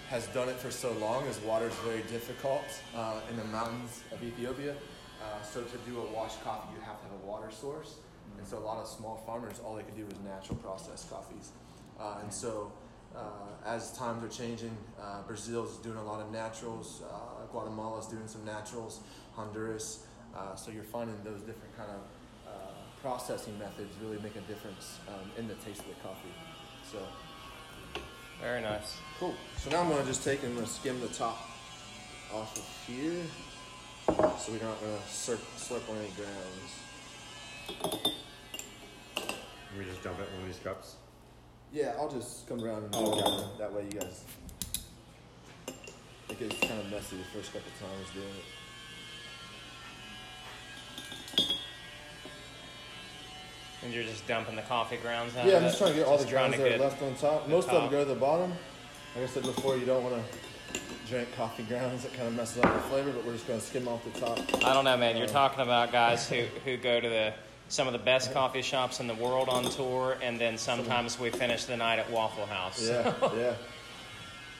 has 0.09 0.27
done 0.27 0.50
it 0.50 0.58
for 0.58 0.69
so 0.69 0.92
long 0.93 1.25
is 1.25 1.40
water 1.40 1.67
is 1.67 1.75
very 1.75 2.01
difficult 2.03 2.66
uh, 2.95 3.19
in 3.30 3.38
the 3.38 3.43
mountains 3.45 4.03
of 4.11 4.22
Ethiopia. 4.22 4.75
Uh, 5.22 5.42
so 5.42 5.64
to 5.64 5.77
do 5.90 6.00
a 6.00 6.06
washed 6.14 6.43
coffee, 6.43 6.67
you 6.75 6.82
have 6.82 7.00
to 7.01 7.08
have 7.08 7.14
a 7.24 7.25
water 7.25 7.50
source. 7.50 7.95
And 8.38 8.45
so 8.45 8.58
a 8.58 8.59
lot 8.59 8.77
of 8.77 8.88
small 8.88 9.24
farmers, 9.25 9.61
all 9.64 9.75
they 9.75 9.83
could 9.83 9.95
do 9.95 10.06
was 10.06 10.19
natural 10.25 10.58
processed 10.58 11.09
coffees. 11.09 11.51
Uh, 12.00 12.17
and 12.22 12.33
so 12.33 12.72
uh, 13.16 13.19
as 13.66 13.98
times 13.98 14.24
are 14.24 14.27
changing, 14.27 14.75
uh, 15.01 15.22
Brazil 15.24 15.66
is 15.66 15.77
doing 15.77 15.98
a 15.98 16.03
lot 16.03 16.19
of 16.19 16.32
naturals. 16.32 17.01
Guatemala 17.51 18.00
is 18.00 18.08
doing 18.08 18.27
some 18.27 18.43
naturals. 18.43 19.01
Honduras. 19.33 20.06
Uh, 20.36 20.56
so 20.56 20.72
you're 20.72 20.84
finding 20.84 21.16
those 21.24 21.42
different 21.42 21.76
kind 21.78 21.90
of 21.92 22.52
uh, 22.52 22.52
processing 23.02 23.58
methods 23.60 23.94
really 24.02 24.20
make 24.22 24.36
a 24.36 24.42
difference 24.42 25.00
um, 25.08 25.30
in 25.38 25.48
the 25.48 25.53
taste 25.56 25.82
of 25.82 25.88
the 25.88 25.95
coffee. 26.02 26.34
So 26.92 26.98
Very 28.42 28.62
nice. 28.62 28.98
Cool. 29.20 29.36
So 29.58 29.70
now 29.70 29.82
I'm 29.82 29.90
going 29.90 30.02
to 30.02 30.08
just 30.08 30.24
take 30.24 30.40
and 30.44 30.50
I'm 30.50 30.56
going 30.56 30.66
to 30.68 30.72
skim 30.74 31.00
the 31.02 31.08
top 31.08 31.38
off 32.34 32.56
of 32.58 32.66
here. 32.88 33.22
So 34.08 34.52
we're 34.52 34.64
not 34.64 34.80
going 34.82 34.98
to 34.98 35.03
slurp, 35.08 35.40
slurp 35.58 35.90
on 35.90 35.98
any 35.98 36.12
grounds. 36.18 36.72
Can 39.16 39.78
we 39.80 39.86
just 39.86 40.03
dump 40.03 40.20
it 40.20 40.28
in 40.30 40.34
one 40.34 40.42
of 40.42 40.48
these 40.48 40.64
cups? 40.64 40.95
Yeah, 41.72 41.94
I'll 41.98 42.10
just 42.10 42.48
come 42.48 42.64
around 42.64 42.84
and 42.84 42.95
Oh, 42.95 43.14
okay. 43.14 43.58
that 43.60 43.72
way 43.74 43.86
you 43.86 44.00
guys 44.00 44.24
it 46.30 46.40
gets 46.40 46.60
kind 46.68 46.80
of 46.82 46.90
messy 46.92 47.18
the 47.18 47.24
first 47.26 47.53
couple 47.53 47.70
times 47.80 48.10
doing 48.14 48.26
it. 48.28 48.62
And 53.84 53.94
you're 53.94 54.03
just 54.03 54.26
dumping 54.28 54.56
the 54.56 54.62
coffee 54.62 54.98
grounds 54.98 55.36
out 55.36 55.45
Yeah, 55.45 55.58
I'm 55.58 55.64
just 55.64 55.78
trying 55.78 55.92
to 55.92 56.00
get 56.00 56.08
all 56.08 56.18
the 56.18 56.26
grounds 56.26 56.58
that 56.58 56.72
are 56.72 56.78
left 56.78 57.02
on 57.02 57.16
top. 57.16 57.50
Most 57.50 57.70
of 57.70 57.82
them 57.82 57.92
go 57.92 58.03
to 58.03 58.10
the 58.10 58.20
bottom. 58.20 58.52
Like 59.16 59.26
I 59.26 59.28
said 59.28 59.44
before, 59.44 59.78
you 59.78 59.86
don't 59.86 60.03
want 60.03 60.16
to 60.16 60.80
drink 61.10 61.28
coffee 61.36 61.64
grounds. 61.64 62.06
It 62.06 62.14
kind 62.14 62.28
of 62.28 62.34
messes 62.34 62.64
up 62.64 62.74
the 62.74 62.80
flavor, 62.90 63.12
but 63.12 63.26
we're 63.26 63.34
just 63.34 63.48
going 63.48 63.60
to 63.60 63.66
skim 63.66 63.88
off 63.88 64.03
the 64.06 64.20
top. 64.20 64.40
I 64.64 64.74
don't 64.74 64.86
know, 64.86 64.98
man. 64.98 65.18
You're 65.18 65.28
uh, 65.28 65.32
talking 65.32 65.62
about 65.62 65.92
guys 65.92 66.28
who, 66.30 66.44
who 66.66 66.78
go 66.78 67.00
to 67.00 67.10
the 67.10 67.34
some 67.70 67.88
of 67.88 67.94
the 67.94 68.00
best 68.00 68.34
coffee 68.34 68.62
shops 68.62 69.00
in 69.00 69.08
the 69.08 69.16
world 69.16 69.50
on 69.50 69.64
tour, 69.64 70.18
and 70.22 70.40
then 70.40 70.58
sometimes 70.58 71.20
we 71.20 71.30
finish 71.32 71.66
the 71.66 71.76
night 71.76 71.98
at 71.98 72.10
Waffle 72.12 72.45
House. 72.45 72.88
Yeah, 72.88 73.14
yeah. 73.36 73.53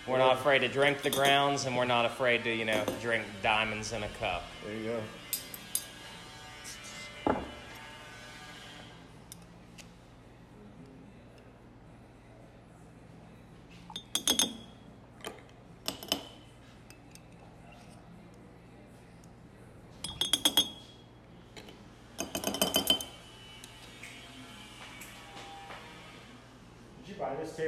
We're 0.08 0.18
not 0.18 0.38
afraid 0.38 0.60
to 0.60 0.68
drink 0.68 1.02
the 1.02 1.10
grounds, 1.10 1.66
and 1.66 1.77
we're 1.77 1.85
not 1.85 2.06
afraid 2.06 2.43
to, 2.43 2.53
you 2.53 2.66
know, 2.66 2.84
drink 3.02 3.24
diamonds 3.42 3.93
in 3.93 4.03
a 4.03 4.08
cup. 4.19 4.43
There 4.66 4.76
you 4.76 4.84
go. 4.84 5.02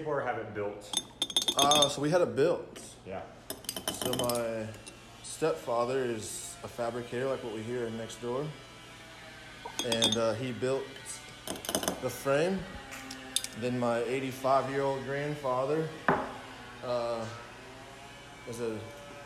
Or 0.05 0.21
have 0.21 0.37
it 0.37 0.53
built? 0.53 1.01
Uh, 1.57 1.89
so 1.89 2.01
we 2.01 2.09
had 2.09 2.21
it 2.21 2.35
built. 2.35 2.79
Yeah. 3.05 3.21
So 4.03 4.11
my 4.13 4.65
stepfather 5.23 6.05
is 6.05 6.55
a 6.63 6.67
fabricator, 6.67 7.27
like 7.27 7.43
what 7.43 7.53
we 7.53 7.61
hear 7.61 7.89
next 7.91 8.21
door, 8.21 8.45
and 9.85 10.17
uh, 10.17 10.33
he 10.33 10.51
built 10.51 10.83
the 12.01 12.09
frame. 12.09 12.59
Then 13.61 13.79
my 13.79 14.01
85-year-old 14.01 15.05
grandfather 15.05 15.87
uh, 16.85 17.25
was 18.47 18.59
a 18.59 18.77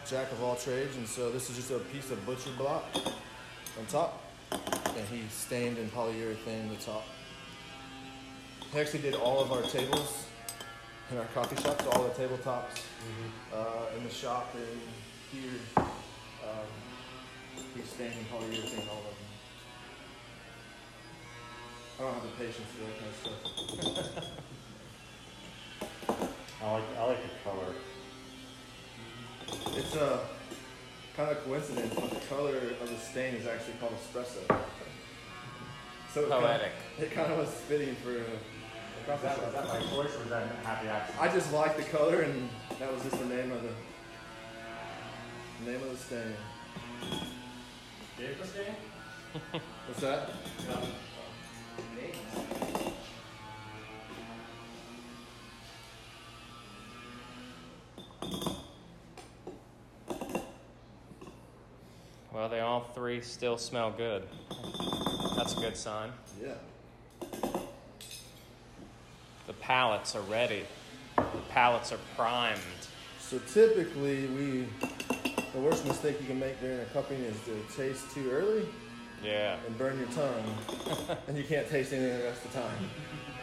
jack 0.08 0.32
of 0.32 0.42
all 0.44 0.56
trades, 0.56 0.96
and 0.98 1.08
so 1.08 1.32
this 1.32 1.50
is 1.50 1.56
just 1.56 1.72
a 1.72 1.80
piece 1.80 2.12
of 2.12 2.24
butcher 2.26 2.52
block 2.58 2.86
on 2.96 3.86
top, 3.90 4.24
and 4.52 5.08
he 5.12 5.24
stained 5.30 5.78
in 5.78 5.90
polyurethane 5.90 6.70
the 6.70 6.84
top. 6.84 7.06
He 8.72 8.80
actually 8.80 9.02
did 9.02 9.16
all 9.16 9.42
of 9.42 9.52
our 9.52 9.64
tables 9.64 10.29
in 11.12 11.18
our 11.18 11.26
coffee 11.34 11.62
shop, 11.62 11.82
so 11.82 11.90
all 11.92 12.04
the 12.04 12.10
tabletops 12.10 12.84
uh, 13.54 13.98
in 13.98 14.04
the 14.04 14.10
shop 14.10 14.54
and 14.56 14.82
here. 15.32 15.60
Um, 15.78 16.68
he's 17.76 17.90
standing 17.90 18.26
polyurethane 18.32 18.88
all 18.90 19.00
of 19.00 19.04
them. 19.06 19.14
I 21.98 22.02
don't 22.04 22.14
have 22.14 22.24
the 22.24 22.30
patience 22.38 22.68
for 22.74 22.82
that 22.86 22.96
kind 23.00 23.12
of 23.12 23.18
stuff. 23.22 24.26
I 26.62 26.74
like 26.74 26.84
I 26.98 27.04
like 27.06 27.24
the 27.24 27.30
color. 27.50 27.74
It's 29.78 29.96
a 29.96 30.20
kind 31.16 31.32
of 31.32 31.44
coincidence, 31.44 31.94
but 31.96 32.10
the 32.10 32.28
color 32.28 32.58
of 32.82 32.90
the 32.90 32.98
stain 32.98 33.34
is 33.36 33.48
actually 33.48 33.74
called 33.80 33.94
espresso. 33.94 34.44
So 36.14 36.22
it 36.22 36.30
Poetic. 36.30 36.62
Kind 36.62 36.98
of, 36.98 37.04
it 37.04 37.12
kind 37.12 37.32
of 37.32 37.38
was 37.40 37.50
fitting 37.50 37.96
for 37.96 38.12
a, 38.12 38.24
that, 39.18 39.44
was 39.44 39.54
that 39.54 39.68
my 39.68 39.80
choice 39.80 40.16
or 40.16 40.20
was 40.20 40.30
that 40.30 40.48
happy 40.64 40.88
accident? 40.88 41.22
I 41.22 41.34
just 41.34 41.52
liked 41.54 41.78
the 41.78 41.84
color, 41.84 42.22
and 42.22 42.50
that 42.80 42.94
was 42.94 43.04
just 43.04 43.20
the 43.20 43.26
name 43.26 43.52
of 43.52 43.62
the 43.64 43.72
name 45.70 45.82
of 45.82 45.92
the 45.92 45.98
stain. 45.98 46.34
Gave 48.18 48.40
the 48.40 48.48
stain? 48.48 48.76
What's 49.88 50.02
that? 50.02 50.30
Well, 62.32 62.48
they 62.48 62.62
all 62.62 62.82
three 62.96 63.20
still 63.20 63.58
smell 63.58 63.92
good. 63.92 64.24
That's 65.36 65.58
a 65.58 65.60
good 65.60 65.76
sign. 65.76 66.12
Yeah. 66.42 66.54
The 69.50 69.54
palates 69.54 70.16
are 70.16 70.22
ready. 70.22 70.62
The 71.16 71.24
palates 71.50 71.92
are 71.92 71.98
primed. 72.16 72.60
So 73.20 73.40
typically, 73.52 74.28
we 74.28 74.68
the 75.54 75.60
worst 75.60 75.88
mistake 75.88 76.22
you 76.22 76.28
can 76.28 76.40
make 76.40 76.62
during 76.62 76.80
a 76.80 76.86
cupping 76.94 77.18
is 77.22 77.36
to 77.46 77.76
taste 77.76 78.14
too 78.14 78.30
early 78.30 78.68
Yeah, 79.26 79.58
and 79.66 79.76
burn 79.76 79.98
your 79.98 80.08
tongue, 80.10 81.18
and 81.28 81.36
you 81.36 81.44
can't 81.44 81.68
taste 81.68 81.92
anything 81.94 82.20
the 82.20 82.26
rest 82.26 82.46
of 82.46 82.54
the 82.54 82.60
time. 82.60 82.90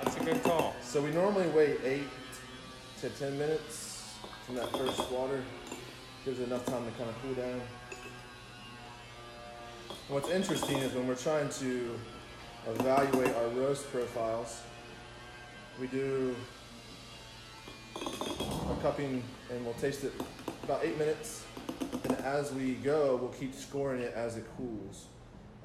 that's 0.01 0.17
a 0.17 0.21
good 0.21 0.41
call. 0.45 0.77
So 0.81 1.03
we 1.03 1.11
normally 1.11 1.49
wait 1.49 1.81
eight 1.83 2.07
to 3.01 3.09
ten 3.11 3.37
minutes 3.37 4.15
from 4.47 4.55
that 4.55 4.71
first 4.79 5.11
water. 5.11 5.43
Gives 6.25 6.39
it 6.39 6.45
enough 6.45 6.65
time 6.67 6.85
to 6.85 6.91
kind 6.93 7.11
of 7.11 7.17
cool 7.21 7.35
down. 7.35 7.61
What's 10.07 10.31
interesting 10.31 10.79
is 10.79 10.93
when 10.93 11.09
we're 11.09 11.17
trying 11.17 11.49
to 11.49 11.99
evaluate 12.69 13.35
our 13.35 13.49
roast 13.49 13.91
profiles, 13.91 14.61
we 15.81 15.87
do 15.89 16.35
a 17.97 18.77
cupping 18.83 19.23
and 19.51 19.65
we'll 19.65 19.75
taste 19.75 20.05
it 20.05 20.13
about 20.65 20.85
eight 20.85 20.99
minutes. 20.99 21.45
And 22.05 22.17
as 22.19 22.53
we 22.53 22.75
go, 22.75 23.17
we'll 23.17 23.31
keep 23.31 23.55
scoring 23.55 24.01
it 24.03 24.13
as 24.15 24.37
it 24.37 24.45
cools. 24.57 25.07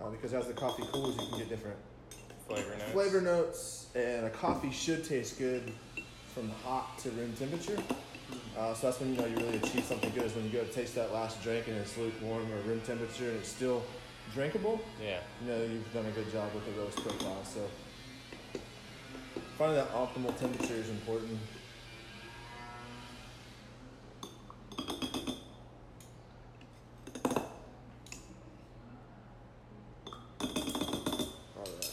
Uh, 0.02 0.10
because 0.10 0.34
as 0.34 0.48
the 0.48 0.54
coffee 0.54 0.84
cools, 0.92 1.16
you 1.22 1.28
can 1.28 1.38
get 1.40 1.50
different 1.50 1.78
Flavor 2.48 2.76
notes. 2.78 2.92
flavor 2.92 3.22
notes, 3.22 3.88
and 3.96 4.26
a 4.26 4.30
coffee 4.30 4.72
should 4.72 5.06
taste 5.06 5.38
good 5.38 5.72
from 6.34 6.50
hot 6.66 6.98
to 7.00 7.10
room 7.12 7.34
temperature. 7.38 7.78
Uh, 8.58 8.74
so 8.74 8.88
that's 8.88 9.00
when 9.00 9.14
you 9.14 9.22
know 9.22 9.28
you 9.28 9.36
really 9.36 9.58
achieve 9.58 9.84
something 9.84 10.10
good 10.12 10.24
is 10.24 10.36
when 10.36 10.44
you 10.46 10.50
go 10.52 10.64
to 10.64 10.72
taste 10.72 10.96
that 10.96 11.14
last 11.14 11.42
drink 11.44 11.68
and 11.68 11.78
it's 11.78 11.98
lukewarm 11.98 12.46
or 12.52 12.58
room 12.68 12.82
temperature 12.82 13.30
and 13.30 13.38
it's 13.38 13.50
still 13.50 13.84
drinkable. 14.34 14.82
Yeah. 15.02 15.20
You 15.44 15.52
know 15.52 15.62
you've 15.64 15.94
done 15.94 16.06
a 16.06 16.12
good 16.12 16.32
job 16.32 16.50
with 16.54 16.66
the 16.66 16.82
roast 16.82 16.98
profile. 16.98 17.44
So 17.44 17.62
finding 19.62 19.78
that 19.78 19.94
optimal 19.94 20.36
temperature 20.40 20.74
is 20.74 20.90
important. 20.90 21.38
All 31.56 31.64
right. 31.64 31.92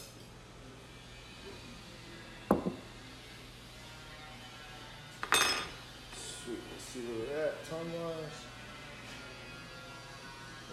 Sweet. 6.16 6.60
Let's 6.72 6.84
see 6.84 7.00
where 7.00 7.18
we're 7.18 7.44
at 7.48 7.64
time 7.68 7.92
wise. 8.02 8.14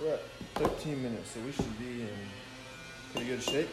We're 0.02 0.14
at 0.14 0.22
13 0.70 1.04
minutes, 1.04 1.32
so 1.32 1.42
we 1.42 1.52
should 1.52 1.78
be 1.78 2.04
in 2.04 2.10
pretty 3.12 3.28
good 3.28 3.44
shape. 3.44 3.68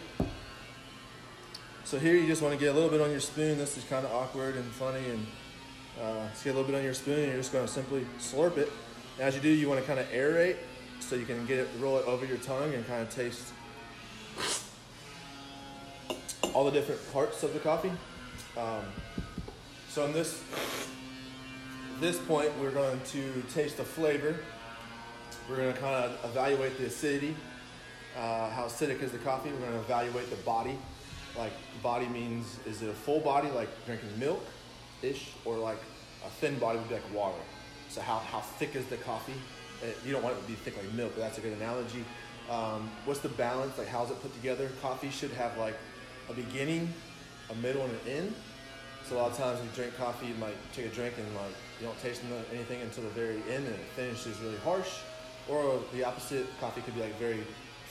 So 1.93 1.99
here 1.99 2.15
you 2.15 2.27
just 2.27 2.41
want 2.41 2.55
to 2.55 2.59
get 2.59 2.71
a 2.71 2.73
little 2.73 2.89
bit 2.89 3.03
on 3.03 3.11
your 3.11 3.21
spoon. 3.21 3.59
This 3.59 3.77
is 3.77 3.85
kind 3.85 4.07
of 4.07 4.13
awkward 4.13 4.57
and 4.57 4.65
funny, 4.65 5.05
and 5.11 5.27
uh, 6.01 6.27
just 6.31 6.43
get 6.43 6.55
a 6.55 6.57
little 6.57 6.67
bit 6.67 6.75
on 6.75 6.83
your 6.83 6.95
spoon. 6.95 7.29
You're 7.29 7.37
just 7.37 7.53
going 7.53 7.67
to 7.67 7.71
simply 7.71 8.07
slurp 8.19 8.57
it. 8.57 8.73
And 9.19 9.29
as 9.29 9.35
you 9.35 9.43
do, 9.43 9.51
you 9.51 9.69
want 9.69 9.79
to 9.79 9.87
kind 9.87 10.01
of 10.01 10.07
aerate 10.07 10.57
so 11.01 11.17
you 11.17 11.27
can 11.27 11.45
get 11.45 11.59
it, 11.59 11.69
roll 11.81 11.99
it 11.99 12.07
over 12.07 12.25
your 12.25 12.39
tongue, 12.39 12.73
and 12.73 12.87
kind 12.87 13.03
of 13.03 13.15
taste 13.15 13.53
all 16.55 16.65
the 16.65 16.71
different 16.71 17.13
parts 17.13 17.43
of 17.43 17.53
the 17.53 17.61
coffee. 17.61 17.93
Um, 18.57 18.85
so 19.91 20.07
in 20.07 20.15
this 20.15 20.43
this 22.01 22.19
point, 22.21 22.53
we're 22.59 22.71
going 22.71 23.03
to 23.09 23.43
taste 23.53 23.77
the 23.77 23.85
flavor. 23.85 24.37
We're 25.47 25.57
going 25.57 25.75
to 25.75 25.79
kind 25.79 26.07
of 26.07 26.31
evaluate 26.31 26.79
the 26.79 26.87
acidity, 26.87 27.37
uh, 28.17 28.49
how 28.49 28.65
acidic 28.65 29.03
is 29.03 29.13
the 29.13 29.19
coffee. 29.19 29.51
We're 29.51 29.59
going 29.59 29.73
to 29.73 29.81
evaluate 29.81 30.31
the 30.31 30.37
body. 30.37 30.79
Like 31.37 31.53
body 31.83 32.07
means, 32.07 32.59
is 32.67 32.83
it 32.83 32.89
a 32.89 32.93
full 32.95 33.21
body 33.21 33.49
like 33.51 33.69
drinking 33.87 34.11
milk, 34.19 34.45
ish, 35.03 35.33
or 35.45 35.57
like 35.57 35.79
a 36.27 36.31
thin 36.31 36.59
body 36.59 36.79
would 36.79 36.89
be 36.89 36.95
like 36.95 37.15
water. 37.15 37.39
So 37.89 38.01
how, 38.01 38.19
how 38.19 38.41
thick 38.41 38.77
is 38.77 38.87
the 38.87 38.97
coffee? 38.99 39.35
Uh, 39.83 39.87
You 40.05 40.13
don't 40.13 40.23
want 40.23 40.37
it 40.37 40.43
to 40.43 40.47
be 40.47 40.55
thick 40.55 40.77
like 40.77 40.93
milk, 40.93 41.13
but 41.15 41.23
that's 41.23 41.39
a 41.39 41.41
good 41.41 41.55
analogy. 41.55 42.05
Um, 42.51 42.91
what's 43.05 43.21
the 43.21 43.29
balance? 43.31 43.79
Like 43.79 43.89
how's 43.89 44.11
it 44.11 44.21
put 44.21 44.35
together? 44.35 44.69
Coffee 44.81 45.11
should 45.11 45.31
have 45.33 45.57
like 45.59 45.75
a 46.29 46.35
beginning, 46.35 46.93
a 47.51 47.55
middle, 47.57 47.83
and 47.83 47.93
an 47.93 48.01
end. 48.09 48.35
So 49.09 49.17
a 49.17 49.19
lot 49.19 49.31
of 49.33 49.37
times 49.37 49.59
you 49.61 49.69
drink 49.75 49.97
coffee, 49.97 50.27
you 50.27 50.35
might 50.35 50.55
take 50.75 50.87
a 50.87 50.89
drink 50.91 51.15
and 51.19 51.27
like 51.35 51.55
you 51.81 51.87
don't 51.87 52.01
taste 52.03 52.23
anything 52.53 52.81
until 52.83 53.05
the 53.05 53.11
very 53.11 53.43
end, 53.51 53.67
and 53.67 53.75
it 53.75 53.87
finishes 53.97 54.39
really 54.41 54.59
harsh. 54.59 55.01
Or 55.49 55.81
the 55.93 56.05
opposite, 56.05 56.47
coffee 56.61 56.83
could 56.83 56.95
be 56.95 57.01
like 57.01 57.19
very 57.19 57.43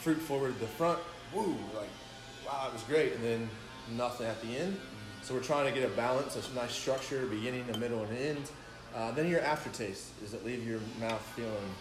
fruit 0.01 0.19
forward 0.19 0.57
the 0.59 0.67
front, 0.67 0.99
woo, 1.33 1.55
like 1.75 1.89
wow, 2.45 2.67
it 2.67 2.73
was 2.73 2.83
great, 2.83 3.13
and 3.13 3.23
then 3.23 3.49
nothing 3.95 4.27
at 4.27 4.41
the 4.41 4.57
end. 4.57 4.79
So 5.23 5.33
we're 5.33 5.41
trying 5.43 5.71
to 5.71 5.79
get 5.79 5.87
a 5.87 5.93
balance, 5.95 6.35
a 6.35 6.55
nice 6.55 6.73
structure, 6.73 7.25
beginning, 7.27 7.65
a 7.73 7.77
middle, 7.77 8.03
and 8.03 8.11
an 8.11 8.17
end. 8.17 8.51
Uh, 8.95 9.11
then 9.11 9.29
your 9.29 9.41
aftertaste. 9.41 10.19
Does 10.19 10.33
it 10.33 10.45
leave 10.45 10.67
your 10.67 10.79
mouth 10.99 11.21
feeling 11.35 11.75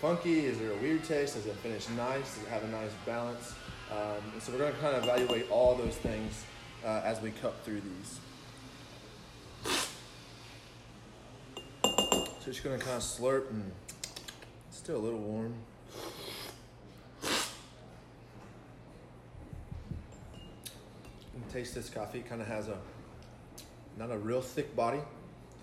funky? 0.00 0.46
Is 0.46 0.58
there 0.58 0.72
a 0.72 0.76
weird 0.76 1.04
taste? 1.04 1.36
Does 1.36 1.46
it 1.46 1.54
finish 1.56 1.88
nice? 1.90 2.34
Does 2.34 2.44
it 2.44 2.48
have 2.48 2.64
a 2.64 2.68
nice 2.68 2.90
balance? 3.06 3.54
Um, 3.90 4.40
so 4.40 4.52
we're 4.52 4.58
going 4.58 4.72
to 4.72 4.78
kind 4.80 4.96
of 4.96 5.04
evaluate 5.04 5.50
all 5.50 5.74
those 5.74 5.94
things 5.94 6.44
uh, 6.84 7.02
as 7.04 7.20
we 7.20 7.30
cut 7.30 7.54
through 7.64 7.80
these. 7.80 8.18
So 12.42 12.46
just 12.46 12.64
going 12.64 12.78
to 12.78 12.84
kind 12.84 12.96
of 12.96 13.02
slurp 13.02 13.50
and 13.50 13.70
it's 14.68 14.78
still 14.78 14.96
a 14.96 14.98
little 14.98 15.20
warm. 15.20 15.54
Taste 21.52 21.74
this 21.74 21.90
coffee. 21.90 22.18
It 22.18 22.28
kind 22.28 22.40
of 22.40 22.48
has 22.48 22.68
a 22.68 22.78
not 23.98 24.10
a 24.10 24.16
real 24.16 24.40
thick 24.40 24.74
body. 24.74 25.00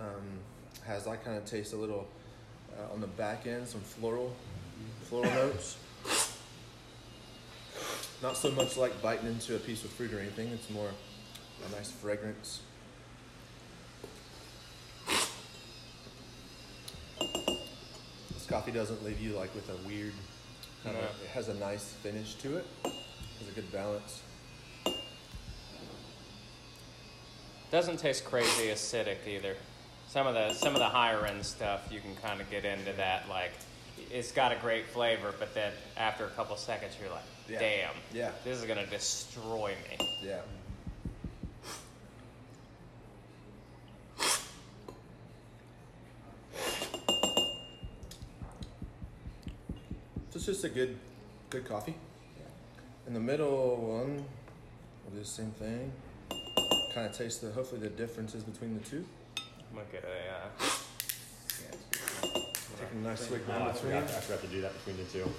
Um, 0.00 0.38
has 0.86 1.06
I 1.06 1.16
kind 1.16 1.36
of 1.36 1.44
taste 1.44 1.72
a 1.72 1.76
little 1.76 2.06
uh, 2.78 2.92
on 2.92 3.00
the 3.00 3.06
back 3.06 3.46
end 3.46 3.66
some 3.66 3.80
floral 3.80 4.34
floral 5.02 5.30
notes. 5.34 5.76
Not 8.22 8.36
so 8.36 8.50
much 8.50 8.76
like 8.76 9.00
biting 9.02 9.26
into 9.26 9.56
a 9.56 9.58
piece 9.58 9.84
of 9.84 9.90
fruit 9.90 10.12
or 10.12 10.20
anything. 10.20 10.48
It's 10.48 10.70
more 10.70 10.90
a 11.66 11.76
nice 11.76 11.90
fragrance. 11.90 12.60
This 17.18 18.46
coffee 18.48 18.72
doesn't 18.72 19.04
leave 19.04 19.20
you 19.20 19.32
like 19.32 19.54
with 19.54 19.68
a 19.68 19.88
weird 19.88 20.12
kind 20.84 20.96
of. 20.96 21.02
No. 21.02 21.08
It 21.24 21.30
has 21.32 21.48
a 21.48 21.54
nice 21.54 21.84
finish 22.02 22.34
to 22.36 22.58
it. 22.58 22.66
Has 22.84 23.48
a 23.48 23.52
good 23.52 23.70
balance. 23.72 24.22
Doesn't 27.70 27.98
taste 27.98 28.24
crazy 28.24 28.68
acidic 28.68 29.26
either. 29.26 29.54
Some 30.08 30.26
of 30.26 30.34
the 30.34 30.52
some 30.54 30.74
of 30.74 30.80
the 30.80 30.88
higher 30.88 31.24
end 31.24 31.44
stuff 31.46 31.86
you 31.90 32.00
can 32.00 32.16
kind 32.16 32.40
of 32.40 32.50
get 32.50 32.64
into 32.64 32.92
that 32.94 33.28
like 33.28 33.52
it's 34.10 34.32
got 34.32 34.50
a 34.50 34.56
great 34.56 34.86
flavor, 34.86 35.32
but 35.38 35.54
then 35.54 35.72
after 35.96 36.24
a 36.24 36.30
couple 36.30 36.56
seconds 36.56 36.94
you're 37.00 37.10
like, 37.10 37.22
Yeah. 37.48 37.58
damn, 37.60 37.94
Yeah. 38.12 38.30
this 38.44 38.58
is 38.58 38.64
gonna 38.64 38.86
destroy 38.86 39.74
me. 39.88 40.08
Yeah. 40.24 40.40
So 50.30 50.36
it's 50.36 50.46
just 50.46 50.64
a 50.64 50.68
good, 50.68 50.96
good 51.50 51.64
coffee. 51.66 51.94
In 53.06 53.14
the 53.14 53.20
middle 53.20 53.76
one, 53.76 54.24
we'll 55.04 55.14
do 55.14 55.18
the 55.18 55.24
same 55.24 55.50
thing. 55.52 55.90
Kind 56.94 57.06
of 57.06 57.16
taste 57.16 57.40
the, 57.40 57.52
hopefully 57.52 57.80
the 57.80 57.88
differences 57.88 58.42
between 58.42 58.74
the 58.74 58.80
two. 58.80 59.04
I'm 59.38 59.76
gonna 59.76 59.86
get 59.92 60.04
a 60.04 60.64
uh, 60.64 60.66
Take 62.78 62.92
a 62.92 62.96
nice 62.96 63.26
swig 63.26 63.42
Oh, 63.48 63.54
in 63.56 63.62
I, 63.62 63.72
between. 63.72 63.92
forgot, 63.92 64.02
I 64.04 64.20
forgot 64.20 64.40
to 64.42 64.46
do 64.48 64.60
that 64.62 64.72
between 64.78 64.96
the 64.96 65.04
two. 65.04 65.30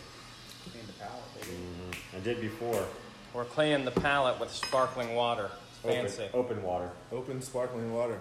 Clean 0.72 0.86
the 0.88 0.94
palate, 0.94 1.22
baby. 1.42 1.58
Mhm. 1.58 2.18
I 2.18 2.20
did 2.24 2.40
before. 2.42 2.86
we're 3.34 3.46
cleaning 3.46 3.84
the 3.86 3.92
palate 3.92 4.40
with 4.40 4.52
sparkling 4.52 5.16
water. 5.16 5.50
It's 5.84 5.86
Open, 5.86 5.96
fancy. 6.08 6.30
open 6.34 6.64
water. 6.64 6.90
Open 7.12 7.42
sparkling 7.42 7.94
water. 7.94 8.20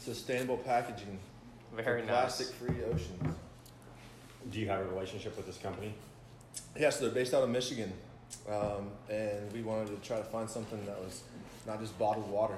Sustainable 0.00 0.56
packaging. 0.58 1.18
Very 1.74 2.00
nice. 2.02 2.10
Plastic-free 2.36 2.84
oceans. 2.84 3.34
Do 4.50 4.60
you 4.60 4.68
have 4.68 4.80
a 4.80 4.84
relationship 4.88 5.36
with 5.36 5.46
this 5.46 5.58
company? 5.58 5.94
Yeah, 6.78 6.90
so 6.90 7.04
they're 7.06 7.14
based 7.14 7.34
out 7.34 7.42
of 7.42 7.50
Michigan, 7.50 7.92
um, 8.48 8.90
and 9.10 9.52
we 9.52 9.62
wanted 9.62 9.88
to 9.88 10.06
try 10.06 10.16
to 10.18 10.24
find 10.24 10.48
something 10.48 10.84
that 10.86 10.98
was 10.98 11.22
not 11.66 11.80
just 11.80 11.98
bottled 11.98 12.30
water. 12.30 12.56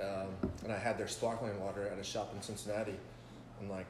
Um, 0.00 0.50
and 0.64 0.72
I 0.72 0.78
had 0.78 0.98
their 0.98 1.08
sparkling 1.08 1.58
water 1.60 1.86
at 1.88 1.98
a 1.98 2.04
shop 2.04 2.32
in 2.34 2.42
Cincinnati, 2.42 2.94
and 3.60 3.70
like, 3.70 3.86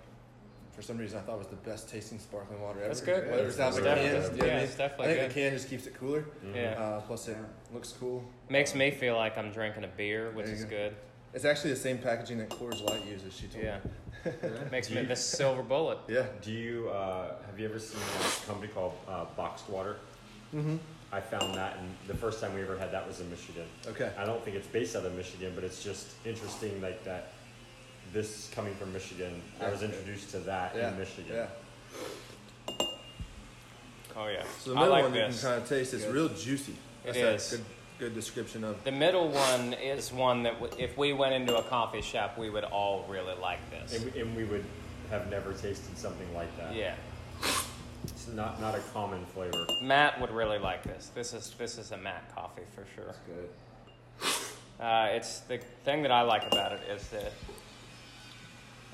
for 0.72 0.82
some 0.82 0.98
reason, 0.98 1.18
I 1.18 1.22
thought 1.22 1.34
it 1.34 1.39
was 1.39 1.47
the 1.48 1.56
best 1.56 1.89
tasting 1.90 2.18
sparkling 2.18 2.60
water 2.60 2.78
ever. 2.81 2.89
That's 2.89 3.00
good. 3.00 3.31
Whatever's 3.31 3.60
out 3.60 3.76
of 3.76 3.82
the 3.84 3.90
It's 3.92 4.00
cans, 4.02 4.12
definitely- 4.28 4.39
you 4.47 4.52
I 4.52 4.55
yeah, 4.56 4.60
it's 4.62 4.74
definitely 4.74 5.05
I 5.05 5.08
think 5.08 5.20
good. 5.20 5.31
the 5.31 5.34
can 5.34 5.52
just 5.58 5.68
keeps 5.70 5.86
it 5.86 5.94
cooler. 5.94 6.24
Yeah. 6.55 6.70
Uh, 6.78 7.00
plus, 7.02 7.28
it 7.28 7.36
looks 7.72 7.92
cool. 7.92 8.24
Makes 8.48 8.74
me 8.74 8.90
feel 8.90 9.14
like 9.16 9.36
I'm 9.39 9.52
drinking 9.52 9.84
a 9.84 9.89
beer, 9.89 10.31
which 10.32 10.47
is 10.47 10.64
go. 10.64 10.70
good. 10.70 10.97
It's 11.34 11.44
actually 11.47 11.70
the 11.70 11.76
same 11.76 11.97
packaging 11.98 12.39
that 12.39 12.50
Coors 12.50 12.82
Light 12.82 13.06
uses. 13.06 13.34
She 13.34 13.47
told 13.47 13.64
Yeah. 13.64 13.78
me. 14.24 14.32
Makes 14.70 14.89
Do 14.89 14.94
me 14.97 15.00
you- 15.02 15.06
this 15.06 15.24
silver 15.24 15.62
bullet. 15.62 15.98
Yeah. 16.08 16.26
Do 16.42 16.50
you 16.52 16.89
uh, 16.90 17.34
have 17.47 17.58
you 17.58 17.66
ever 17.68 17.78
seen 17.78 18.00
a 18.20 18.47
company 18.47 18.68
called 18.72 18.92
uh, 19.08 19.24
Boxed 19.36 19.68
Water? 19.70 19.97
Mm-hmm. 20.55 20.76
I 21.12 21.20
found 21.20 21.55
that, 21.57 21.76
and 21.78 21.89
the 22.08 22.15
first 22.15 22.41
time 22.41 22.55
we 22.55 22.62
ever 22.62 22.78
had 22.78 22.91
that 22.92 23.07
was 23.07 23.20
in 23.20 23.28
Michigan. 23.28 23.65
Okay. 23.86 24.10
I 24.18 24.24
don't 24.24 24.42
think 24.42 24.57
it's 24.57 24.66
based 24.66 24.97
out 24.97 25.05
of 25.05 25.15
Michigan, 25.15 25.52
but 25.55 25.62
it's 25.62 25.84
just 25.84 26.07
interesting, 26.24 26.81
like 26.81 27.05
that. 27.05 27.32
This 28.15 28.50
coming 28.55 28.74
from 28.76 28.92
Michigan, 28.92 29.42
I 29.60 29.70
was 29.70 29.82
introduced 29.82 30.31
to 30.31 30.39
that 30.41 30.74
Yeah. 30.76 30.91
in 30.91 30.99
Michigan. 30.99 31.32
Yeah. 31.34 32.86
Oh 34.16 34.26
yeah. 34.28 34.42
So 34.60 34.70
the 34.70 34.76
I 34.76 34.81
middle 34.81 34.92
like 34.92 35.02
one 35.05 35.12
this. 35.12 35.34
you 35.36 35.41
can 35.41 35.50
kind 35.50 35.62
of 35.62 35.68
taste. 35.68 35.94
It's 35.94 36.05
real 36.07 36.28
juicy. 36.28 36.74
It 37.05 37.15
That's 37.15 37.52
a. 37.52 37.57
Good, 37.57 37.65
good 37.99 38.15
description 38.15 38.65
of. 38.65 38.82
The 38.84 38.92
middle 38.92 39.28
one 39.28 39.73
is 39.74 40.12
one 40.12 40.42
that 40.42 40.60
w- 40.60 40.74
if 40.82 40.99
we 40.99 41.12
went 41.15 41.34
into 41.34 41.57
a 41.57 41.62
coffee 41.62 42.02
shop, 42.02 42.36
we 42.36 42.50
would 42.50 42.65
all 42.65 43.07
really 43.08 43.34
like 43.41 43.60
this. 43.70 43.94
And 44.02 44.12
we, 44.12 44.20
and 44.20 44.36
we 44.36 44.44
would 44.44 44.65
have 45.10 45.31
never 45.31 45.52
tasted 45.52 45.97
something 45.97 46.34
like 46.34 46.55
that. 46.58 46.74
Yeah. 46.74 46.94
It's 48.05 48.28
not 48.28 48.60
not 48.60 48.74
a 48.74 48.81
common 48.92 49.24
flavor. 49.26 49.66
Matt 49.82 50.20
would 50.20 50.31
really 50.31 50.58
like 50.58 50.82
this. 50.82 51.10
This 51.14 51.32
is 51.32 51.55
this 51.58 51.78
is 51.78 51.92
a 51.92 51.97
Matt 51.97 52.34
coffee 52.34 52.62
for 52.74 52.84
sure. 52.94 53.06
That's 53.06 53.18
good. 53.26 54.84
Uh, 54.84 55.08
it's 55.12 55.40
the 55.40 55.58
thing 55.84 56.02
that 56.02 56.10
I 56.10 56.22
like 56.22 56.44
about 56.47 56.72
it 56.72 56.81
is 56.90 57.06
that 57.08 57.32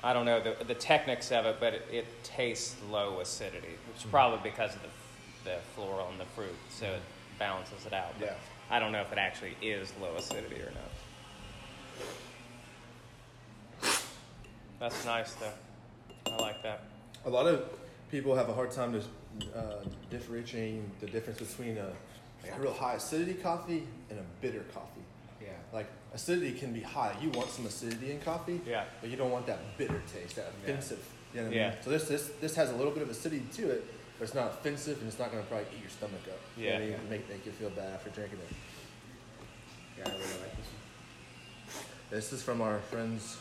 I 0.03 0.13
don't 0.13 0.25
know 0.25 0.41
the 0.41 0.63
the 0.65 0.75
techniques 0.75 1.31
of 1.31 1.45
it, 1.45 1.57
but 1.59 1.73
it, 1.73 1.85
it 1.91 2.23
tastes 2.23 2.75
low 2.89 3.19
acidity, 3.19 3.75
which 3.87 4.03
is 4.05 4.09
probably 4.11 4.39
because 4.49 4.75
of 4.75 4.81
the 4.83 4.89
the 5.45 5.57
floral 5.75 6.09
and 6.09 6.19
the 6.19 6.25
fruit, 6.25 6.55
so 6.69 6.85
it 6.85 7.01
balances 7.39 7.85
it 7.85 7.93
out. 7.93 8.13
But 8.19 8.27
Yeah. 8.27 8.33
I 8.69 8.79
don't 8.79 8.91
know 8.91 9.01
if 9.01 9.11
it 9.11 9.17
actually 9.17 9.55
is 9.61 9.91
low 10.01 10.15
acidity 10.15 10.61
or 10.61 10.71
not. 13.81 13.91
That's 14.79 15.05
nice 15.05 15.33
though. 15.33 16.31
I 16.31 16.35
like 16.37 16.61
that. 16.63 16.83
A 17.25 17.29
lot 17.29 17.47
of 17.47 17.63
people 18.11 18.35
have 18.35 18.49
a 18.49 18.53
hard 18.53 18.71
time 18.71 18.93
to 18.93 18.99
uh, 19.57 19.83
differentiating 20.09 20.89
the 20.99 21.07
difference 21.07 21.39
between 21.39 21.77
a, 21.77 21.91
like 22.43 22.55
a 22.57 22.59
real 22.59 22.73
high 22.73 22.93
acidity 22.95 23.33
coffee 23.35 23.83
and 24.09 24.19
a 24.19 24.23
bitter 24.41 24.65
coffee. 24.73 25.01
Yeah. 25.41 25.49
Like 25.71 25.87
acidity 26.13 26.53
can 26.53 26.73
be 26.73 26.81
high. 26.81 27.15
You 27.21 27.29
want 27.31 27.49
some 27.49 27.65
acidity 27.65 28.11
in 28.11 28.19
coffee, 28.19 28.59
Yeah. 28.65 28.85
but 29.01 29.09
you 29.09 29.15
don't 29.17 29.31
want 29.31 29.45
that 29.47 29.59
bitter 29.77 30.01
taste, 30.13 30.35
that 30.35 30.51
Yeah. 30.65 30.71
offensive. 30.71 31.03
You 31.33 31.41
know 31.41 31.47
what 31.47 31.53
I 31.53 31.59
Yeah. 31.59 31.69
mean? 31.69 31.77
So 31.83 31.89
this 31.91 32.07
this 32.07 32.29
this 32.41 32.55
has 32.55 32.71
a 32.71 32.75
little 32.75 32.91
bit 32.91 33.03
of 33.03 33.09
acidity 33.09 33.45
to 33.57 33.69
it, 33.71 33.85
but 34.17 34.25
it's 34.25 34.33
not 34.33 34.47
offensive 34.51 34.97
and 34.99 35.07
it's 35.07 35.19
not 35.19 35.31
going 35.31 35.43
to 35.43 35.49
probably 35.49 35.67
eat 35.75 35.81
your 35.81 35.89
stomach 35.91 36.21
up. 36.27 36.39
You 36.57 36.69
know 36.71 36.79
Yeah. 36.79 36.97
Make 37.09 37.29
make 37.29 37.45
you 37.45 37.51
feel 37.51 37.69
bad 37.69 37.93
after 37.93 38.09
drinking 38.09 38.39
it. 38.39 38.55
Yeah, 39.97 40.03
I 40.07 40.11
really 40.11 40.23
like 40.23 40.55
this 40.57 40.65
one. 40.65 41.83
This 42.09 42.33
is 42.33 42.41
from 42.41 42.61
our 42.61 42.79
friends. 42.79 43.37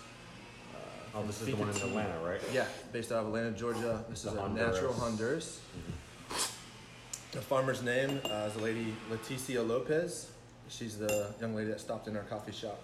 Oh, 1.19 1.25
this 1.25 1.41
is 1.41 1.49
the 1.49 1.57
one 1.57 1.69
in 1.69 1.77
Atlanta, 1.77 2.17
right? 2.25 2.41
Yeah, 2.53 2.65
based 2.93 3.11
out 3.11 3.23
of 3.23 3.27
Atlanta, 3.27 3.51
Georgia. 3.51 4.05
This 4.09 4.25
is 4.25 4.33
a 4.33 4.49
natural 4.51 4.93
Honduras. 4.93 5.61
Honduras. 6.31 6.51
The 7.33 7.41
farmer's 7.41 7.83
name 7.83 8.21
uh, 8.25 8.47
is 8.47 8.53
the 8.53 8.63
lady 8.63 8.95
Leticia 9.11 9.67
Lopez. 9.67 10.31
She's 10.69 10.97
the 10.97 11.35
young 11.41 11.57
lady 11.57 11.71
that 11.71 11.81
stopped 11.81 12.07
in 12.07 12.17
our 12.17 12.23
coffee 12.23 12.53
shop. 12.53 12.81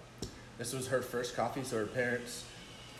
This 0.58 0.72
was 0.72 0.88
her 0.88 1.00
first 1.00 1.36
coffee, 1.36 1.62
so 1.62 1.78
her 1.78 1.86
parents 1.86 2.44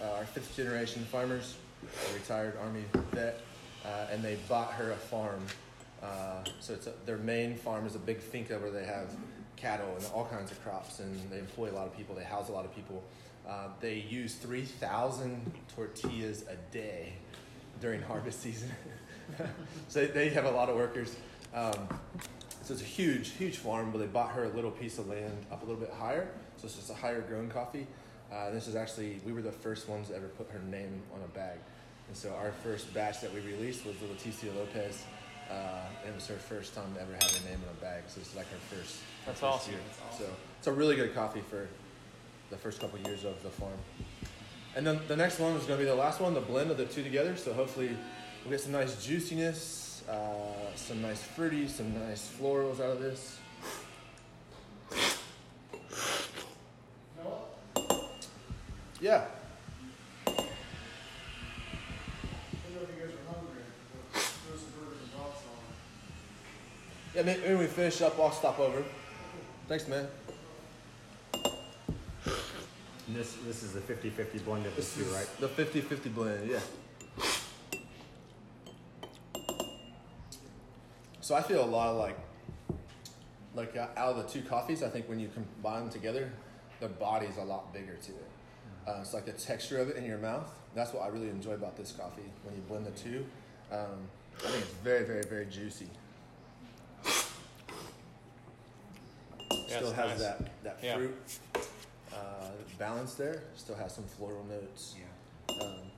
uh, 0.01 0.19
are 0.19 0.25
fifth 0.25 0.57
generation 0.57 1.05
farmers, 1.11 1.57
a 1.83 2.15
retired 2.15 2.57
Army 2.63 2.85
vet, 3.11 3.41
uh, 3.85 4.07
and 4.13 4.23
they 4.23 4.37
bought 4.49 4.73
her 4.75 4.93
a 4.93 4.97
farm. 4.97 5.45
Uh, 6.01 6.45
so 6.61 6.75
it's 6.75 6.87
a, 6.87 6.93
their 7.07 7.19
main 7.19 7.57
farm 7.57 7.87
is 7.87 7.97
a 7.97 7.99
big 7.99 8.21
finca 8.21 8.57
where 8.61 8.71
they 8.71 8.85
have 8.85 9.09
cattle 9.57 9.97
and 9.97 10.07
all 10.15 10.27
kinds 10.27 10.53
of 10.53 10.63
crops, 10.63 11.01
and 11.01 11.29
they 11.29 11.41
employ 11.41 11.71
a 11.71 11.75
lot 11.75 11.87
of 11.87 11.97
people. 11.97 12.15
They 12.15 12.23
house 12.23 12.51
a 12.51 12.53
lot 12.53 12.65
of 12.65 12.73
people. 12.73 13.03
Uh, 13.49 13.69
they 13.81 13.97
use 14.09 14.35
3,000 14.37 15.53
tortillas 15.75 16.45
a 16.49 16.57
day 16.73 17.13
during 17.81 18.01
harvest 18.03 18.41
season. 18.41 18.71
so 19.89 20.07
they, 20.07 20.31
have 20.31 20.47
a 20.47 20.51
lot 20.51 20.69
of 20.69 20.77
workers. 20.77 21.17
Um, 21.55 21.89
so 22.63 22.73
it's 22.73 22.83
a 22.83 22.87
huge, 22.87 23.31
huge 23.33 23.59
farm, 23.59 23.91
but 23.91 23.99
they 23.99 24.07
bought 24.07 24.31
her 24.31 24.45
a 24.45 24.49
little 24.49 24.71
piece 24.71 24.99
of 24.99 25.09
land 25.09 25.37
up 25.53 25.63
a 25.63 25.67
little 25.67 25.81
bit 25.81 25.93
higher. 25.93 26.29
So 26.57 26.67
it's 26.67 26.77
just 26.77 26.91
a 26.91 26.95
higher 26.95 27.21
grown 27.21 27.51
coffee. 27.51 27.87
Uh, 28.33 28.51
this 28.51 28.67
is 28.67 28.75
actually, 28.75 29.21
we 29.27 29.33
were 29.33 29.43
the 29.43 29.53
first 29.53 29.89
ones 29.89 30.09
to 30.09 30.17
ever 30.17 30.29
put 30.29 30.51
her 30.51 30.61
name 30.71 31.03
on 31.15 31.21
a 31.23 31.29
bag. 31.29 31.59
And 32.09 32.17
so 32.17 32.35
our 32.35 32.53
first 32.63 32.93
batch 32.95 33.21
that 33.21 33.33
we 33.33 33.41
released 33.41 33.85
was 33.85 33.97
the 33.97 34.07
Leticia 34.07 34.55
Lopez. 34.57 35.05
Uh, 35.51 35.55
and 36.03 36.13
it 36.13 36.15
was 36.15 36.27
her 36.27 36.37
first 36.37 36.75
time 36.75 36.95
to 36.95 37.03
ever 37.03 37.13
have 37.13 37.31
her 37.31 37.49
name 37.49 37.61
on 37.69 37.77
a 37.77 37.81
bag. 37.81 38.05
So 38.07 38.21
it's 38.21 38.35
like 38.35 38.47
her 38.51 38.57
first. 38.75 38.97
her 38.97 39.27
That's 39.27 39.41
first 39.41 39.43
awesome. 39.43 39.73
year. 39.73 39.83
So 40.19 40.25
it's 40.59 40.67
a 40.67 40.73
really 40.73 40.97
good 40.97 41.15
coffee 41.15 41.43
for 41.51 41.69
the 42.51 42.57
first 42.57 42.81
couple 42.81 42.99
years 43.01 43.25
of 43.25 43.43
the 43.43 43.51
farm. 43.51 43.73
And 44.77 44.87
then 44.87 45.01
the 45.07 45.17
next 45.17 45.39
one 45.39 45.53
is 45.53 45.65
going 45.65 45.79
to 45.79 45.85
be 45.85 45.91
the 45.91 45.95
last 45.95 46.21
one, 46.21 46.35
the 46.35 46.41
blend 46.41 46.71
of 46.71 46.77
the 46.77 46.87
two 46.87 47.03
together. 47.03 47.37
So 47.37 47.53
hopefully 47.53 47.97
we'll 48.43 48.51
get 48.51 48.61
some 48.61 48.73
nice 48.73 49.05
juiciness, 49.05 50.03
uh, 50.09 50.75
some 50.75 51.01
nice 51.01 51.23
fruity, 51.23 51.69
some 51.69 51.95
nice 52.09 52.31
florals 52.41 52.81
out 52.81 52.91
of 52.91 53.01
this. 53.01 53.39
Yeah. 59.01 59.25
Yeah, 67.15 67.23
maybe 67.23 67.43
when 67.43 67.59
we 67.59 67.67
finish 67.67 68.01
up, 68.01 68.19
I'll 68.19 68.33
stop 68.33 68.59
over. 68.59 68.83
Thanks, 69.69 69.87
man. 69.87 70.09
And 73.07 73.17
this 73.17 73.35
this 73.47 73.63
is 73.63 73.73
the 73.73 73.81
50-50 73.81 74.45
blend 74.45 74.67
of 74.67 74.75
the 74.75 74.81
This 74.81 74.95
two, 74.97 75.05
right? 75.05 75.27
the 75.41 75.49
50-50 75.49 76.15
blend, 76.15 76.51
yeah. 76.51 76.61
So 81.21 81.35
I 81.35 81.43
feel 81.43 81.65
a 81.65 81.67
lot 81.67 81.89
of 81.89 81.97
like, 81.97 82.19
like 83.55 83.77
uh, 83.77 83.87
out 83.97 84.11
of 84.11 84.17
the 84.19 84.23
two 84.25 84.43
coffees, 84.47 84.83
I 84.83 84.89
think 84.89 85.09
when 85.09 85.19
you 85.19 85.29
combine 85.29 85.81
them 85.85 85.91
together, 85.91 86.31
the 86.81 86.89
body's 86.89 87.37
a 87.39 87.43
lot 87.45 87.73
bigger 87.73 87.95
to 87.95 88.13
it. 88.13 88.29
Uh, 88.87 88.99
it's 89.01 89.15
like 89.15 89.25
the 89.25 89.33
texture 89.33 89.79
of 89.81 89.89
it 89.89 89.97
in 89.97 90.05
your 90.05 90.19
mouth. 90.19 90.47
That's 90.75 90.93
what 90.93 91.03
I 91.05 91.09
really 91.09 91.31
enjoy 91.31 91.53
about 91.53 91.77
this 91.77 91.93
coffee. 91.93 92.23
When 92.43 92.55
you 92.55 92.61
blend 92.69 92.85
the 92.85 92.91
two, 92.91 93.25
um, 93.73 94.09
I 94.39 94.49
think 94.49 94.65
it's 94.65 94.73
very, 94.83 95.05
very, 95.05 95.23
very 95.23 95.47
juicy. 95.47 95.87
Yeah, 99.69 99.77
Still 99.79 99.93
has 99.93 100.11
nice. 100.11 100.19
that 100.21 100.51
that 100.65 100.79
Yeah. 100.83 100.97
fruit 100.97 101.17
uh, 102.15 102.47
balance 102.79 103.15
there. 103.15 103.43
Still 103.57 103.77
has 103.77 103.95
some 103.95 104.05
floral 104.05 104.45
notes. 104.45 104.95
Yeah. 104.99 105.55
Um, 105.63 105.91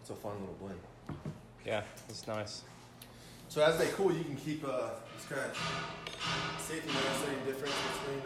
it's 0.00 0.10
a 0.10 0.14
fun 0.14 0.32
little 0.40 0.56
blend. 0.60 0.80
Yeah, 1.64 1.82
it's 2.08 2.26
nice. 2.26 2.62
So 3.48 3.62
as 3.62 3.78
they 3.78 3.88
cool, 3.88 4.12
you 4.12 4.24
can 4.24 4.36
keep 4.36 4.64
uh, 4.64 4.90
this 5.16 5.26
kind 5.26 5.40
of 5.50 5.56
see 6.60 6.74
if 6.78 6.86
you 6.86 6.92
notice 6.92 7.22
any 7.28 7.38
difference 7.46 7.74
between 8.00 8.22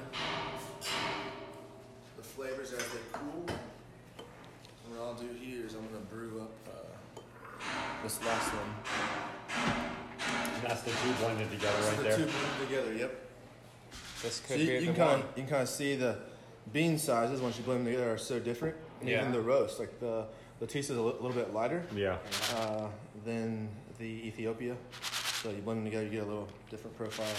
the 2.16 2.22
flavors 2.22 2.72
as 2.72 2.78
they 2.78 3.00
cool. 3.12 3.44
And 3.46 4.96
what 4.96 5.06
I'll 5.06 5.14
do 5.14 5.28
here 5.40 5.66
is 5.66 5.74
I'm 5.74 5.86
gonna 5.86 6.04
brew 6.10 6.40
up 6.40 6.52
uh, 6.68 7.20
this 8.02 8.18
last 8.24 8.48
one. 8.48 9.99
And 10.54 10.62
that's 10.64 10.82
the 10.82 10.90
two 10.90 11.12
blended 11.20 11.50
together 11.50 11.76
This 11.78 11.86
is 11.86 11.92
right 11.92 11.96
the 11.98 12.02
there. 12.04 12.16
two 12.18 12.24
blended 12.24 12.68
together. 12.68 12.94
Yep. 12.94 13.26
This 14.22 14.34
So 14.36 14.46
could 14.48 14.60
you, 14.60 14.66
be 14.66 14.72
you 14.74 14.80
the 14.80 14.86
can 14.86 14.94
kind 14.96 15.10
one. 15.10 15.20
of 15.20 15.26
you 15.36 15.42
can 15.44 15.46
kind 15.50 15.62
of 15.62 15.68
see 15.68 15.96
the 15.96 16.18
bean 16.72 16.98
sizes 16.98 17.40
once 17.40 17.56
you 17.58 17.64
blend 17.64 17.80
them 17.86 17.92
together 17.92 18.12
are 18.12 18.18
so 18.18 18.38
different. 18.38 18.76
And 19.00 19.08
Yeah. 19.08 19.20
even 19.20 19.32
the 19.32 19.40
roast, 19.40 19.78
like 19.78 19.98
the 20.00 20.26
the 20.60 20.66
taste 20.66 20.90
is 20.90 20.98
a 20.98 21.00
li- 21.00 21.14
little 21.20 21.32
bit 21.32 21.54
lighter 21.54 21.82
Yeah. 21.94 22.18
uh, 22.56 22.88
than 23.24 23.70
the 23.98 24.04
Ethiopia. 24.04 24.76
So 25.42 25.48
you 25.48 25.62
blend 25.62 25.78
them 25.78 25.84
together, 25.86 26.04
you 26.04 26.10
get 26.10 26.22
a 26.22 26.26
little 26.26 26.48
different 26.70 26.96
profile. 26.98 27.34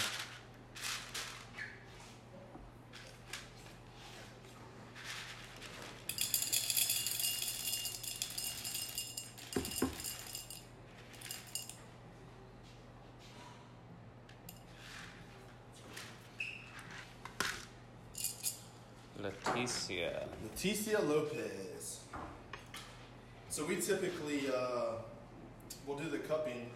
Leticia. 20.61 21.01
Lopez. 21.09 22.01
So 23.49 23.65
we 23.65 23.77
typically 23.77 24.43
uh, 24.55 24.93
we'll 25.87 25.97
do 25.97 26.07
the 26.07 26.19
cupping 26.19 26.69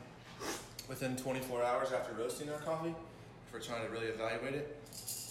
within 0.90 1.16
24 1.16 1.64
hours 1.64 1.92
after 1.92 2.16
roasting 2.16 2.50
our 2.50 2.58
coffee 2.58 2.96
if 3.46 3.54
we're 3.54 3.60
trying 3.60 3.86
to 3.86 3.92
really 3.92 4.08
evaluate 4.08 4.56
it, 4.56 4.82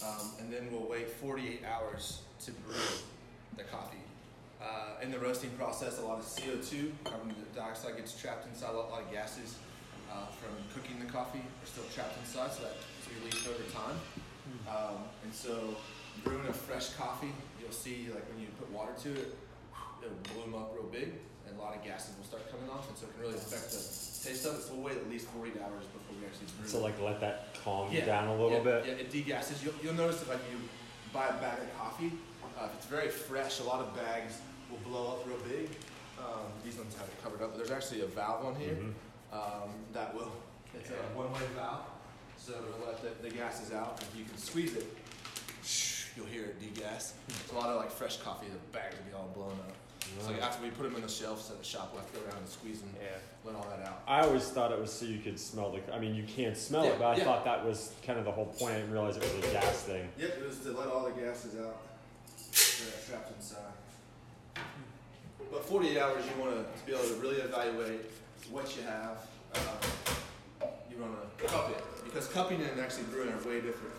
um, 0.05 0.31
and 0.39 0.53
then 0.53 0.69
we'll 0.71 0.89
wait 0.89 1.09
48 1.09 1.63
hours 1.65 2.21
to 2.45 2.51
brew 2.51 2.75
the 3.57 3.63
coffee. 3.63 3.97
Uh, 4.61 5.03
in 5.03 5.11
the 5.11 5.19
roasting 5.19 5.49
process, 5.51 5.99
a 5.99 6.01
lot 6.01 6.17
of 6.17 6.25
CO2, 6.25 6.91
carbon 7.03 7.35
dioxide, 7.53 7.97
gets 7.97 8.19
trapped 8.19 8.47
inside. 8.47 8.69
A 8.69 8.77
lot, 8.77 8.87
a 8.87 8.91
lot 8.91 9.01
of 9.01 9.11
gases 9.11 9.57
uh, 10.09 10.27
from 10.27 10.55
cooking 10.73 10.97
the 11.05 11.11
coffee 11.11 11.39
are 11.39 11.67
still 11.67 11.83
trapped 11.93 12.17
inside, 12.19 12.53
so 12.53 12.63
that's 12.63 13.19
released 13.19 13.45
over 13.49 13.63
time. 13.69 13.99
Um, 14.69 15.03
and 15.23 15.33
so, 15.33 15.75
brewing 16.23 16.47
a 16.47 16.53
fresh 16.53 16.91
coffee, 16.93 17.33
you'll 17.65 17.73
see 17.73 18.07
like 18.13 18.29
when 18.29 18.37
you 18.39 18.47
put 18.61 18.69
water 18.71 18.93
to 19.01 19.09
it, 19.17 19.33
it'll 20.05 20.21
bloom 20.37 20.53
up 20.53 20.71
real 20.77 20.85
big, 20.85 21.17
and 21.49 21.57
a 21.57 21.61
lot 21.61 21.75
of 21.75 21.83
gases 21.83 22.13
will 22.17 22.25
start 22.29 22.45
coming 22.53 22.69
off, 22.69 22.87
and 22.87 22.93
so 22.97 23.07
it 23.09 23.13
can 23.17 23.21
really 23.25 23.33
affect 23.41 23.73
the 23.73 23.81
taste 23.81 24.45
of 24.45 24.53
it. 24.55 24.61
So 24.61 24.73
we'll 24.77 24.85
wait 24.93 24.97
at 24.97 25.09
least 25.09 25.25
40 25.33 25.51
hours 25.65 25.85
before 25.89 26.13
we 26.21 26.25
actually 26.29 26.45
brew. 26.61 26.69
So 26.69 26.79
like 26.85 27.01
let 27.01 27.19
that 27.21 27.57
calm 27.63 27.89
Yeah, 27.91 28.05
down 28.05 28.27
a 28.29 28.35
little 28.37 28.61
yeah, 28.61 28.69
bit. 28.69 28.85
Yeah, 28.85 29.01
it 29.01 29.09
degasses. 29.11 29.65
You'll, 29.65 29.73
you'll 29.81 29.97
notice 29.97 30.21
if 30.21 30.29
like 30.29 30.45
you 30.53 30.61
buy 31.11 31.25
a 31.27 31.33
bag 31.41 31.57
of 31.59 31.69
coffee, 31.77 32.11
uh, 32.59 32.69
if 32.69 32.75
it's 32.77 32.85
very 32.85 33.09
fresh, 33.09 33.59
a 33.59 33.63
lot 33.63 33.81
of 33.81 33.95
bags 33.97 34.37
will 34.69 34.79
blow 34.85 35.17
up 35.17 35.25
real 35.27 35.41
big. 35.49 35.69
Um, 36.21 36.47
these 36.63 36.77
ones 36.77 36.95
have 36.95 37.07
it 37.07 37.17
covered 37.23 37.41
up, 37.41 37.51
but 37.51 37.57
there's 37.57 37.71
actually 37.75 38.01
a 38.01 38.07
valve 38.07 38.45
on 38.45 38.55
here 38.55 38.77
Mhm. 38.77 38.93
um, 39.33 39.69
that 39.93 40.13
will. 40.13 40.31
It's 40.73 40.89
a 40.89 40.93
one-way 41.17 41.39
valve, 41.55 41.85
so 42.37 42.51
it'll 42.53 42.85
let 42.85 43.01
the, 43.01 43.29
the 43.29 43.33
gases 43.33 43.71
out. 43.73 44.01
If 44.01 44.17
you 44.19 44.25
can 44.25 44.37
squeeze 44.37 44.75
it, 44.75 44.85
you'll 46.15 46.25
hear 46.27 46.43
it 46.45 46.59
degas. 46.59 47.13
It's 47.29 47.51
a 47.51 47.55
lot 47.55 47.69
of 47.69 47.77
like 47.77 47.91
fresh 47.91 48.17
coffee, 48.17 48.47
the 48.47 48.77
bags 48.77 48.95
will 48.97 49.05
be 49.05 49.13
all 49.15 49.29
blown 49.33 49.51
up. 49.67 49.73
So 50.21 50.31
Right. 50.31 50.41
after 50.41 50.63
we 50.63 50.69
put 50.69 50.83
them 50.83 50.95
in 50.95 51.01
the 51.01 51.09
shelves 51.09 51.49
at 51.49 51.57
the 51.57 51.63
shop, 51.65 51.89
we'll 51.91 52.01
have 52.01 52.11
to 52.13 52.19
go 52.19 52.25
around 52.25 52.37
and 52.37 52.47
squeeze 52.47 52.79
them, 52.79 52.93
Yeah. 53.01 53.07
let 53.43 53.55
all 53.55 53.67
that 53.75 53.85
out. 53.87 54.03
I 54.07 54.21
always 54.21 54.47
thought 54.49 54.71
it 54.71 54.79
was 54.79 54.93
so 54.93 55.05
you 55.05 55.19
could 55.19 55.39
smell 55.39 55.71
the. 55.71 55.93
I 55.93 55.99
mean, 55.99 56.13
you 56.15 56.23
can't 56.23 56.55
smell 56.55 56.85
Yeah, 56.85 56.91
it, 56.91 56.99
but 56.99 57.05
I 57.05 57.15
yeah. 57.17 57.23
thought 57.23 57.43
that 57.45 57.65
was 57.65 57.91
kind 58.05 58.19
of 58.19 58.25
the 58.25 58.31
whole 58.31 58.45
point. 58.45 58.75
I 58.75 58.77
didn't 58.77 58.91
realize 58.91 59.17
it 59.17 59.23
was 59.23 59.33
a 59.45 59.51
gas 59.51 59.81
thing. 59.81 60.07
Yep, 60.17 60.37
it 60.37 60.45
was 60.47 60.59
to 60.59 60.71
let 60.71 60.87
all 60.87 61.03
the 61.05 61.11
gases 61.19 61.59
out 61.59 61.77
that 62.37 62.93
are 62.93 63.09
trapped 63.09 63.35
inside. 63.35 63.73
But 65.51 65.65
48 65.65 65.97
hours, 65.97 66.23
you 66.25 66.41
want 66.41 66.55
to 66.55 66.85
be 66.85 66.93
able 66.93 67.07
to 67.07 67.15
really 67.15 67.37
evaluate 67.37 68.01
what 68.51 68.75
you 68.77 68.83
have. 68.83 69.17
Um, 69.55 70.69
you 70.89 70.97
want 71.01 71.13
to 71.39 71.45
cup 71.45 71.69
it 71.71 71.83
because 72.05 72.27
cupping 72.27 72.61
and 72.61 72.79
actually 72.79 73.03
brewing 73.05 73.29
are 73.29 73.37
way 73.47 73.59
different. 73.61 73.93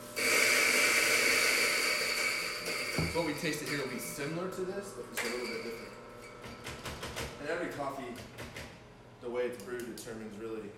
What 2.96 3.26
we 3.26 3.34
tasted 3.34 3.68
here 3.68 3.78
will 3.78 3.92
be 3.92 3.98
similar 3.98 4.48
to 4.48 4.60
this, 4.62 4.94
but 4.96 5.04
it's 5.12 5.20
a 5.20 5.24
little 5.30 5.46
bit 5.46 5.64
different. 5.64 5.92
And 7.40 7.48
every 7.50 7.68
coffee, 7.68 8.08
the 9.22 9.28
way 9.28 9.42
it's 9.42 9.62
brewed 9.62 9.84
determines 9.96 10.36
really 10.38 10.68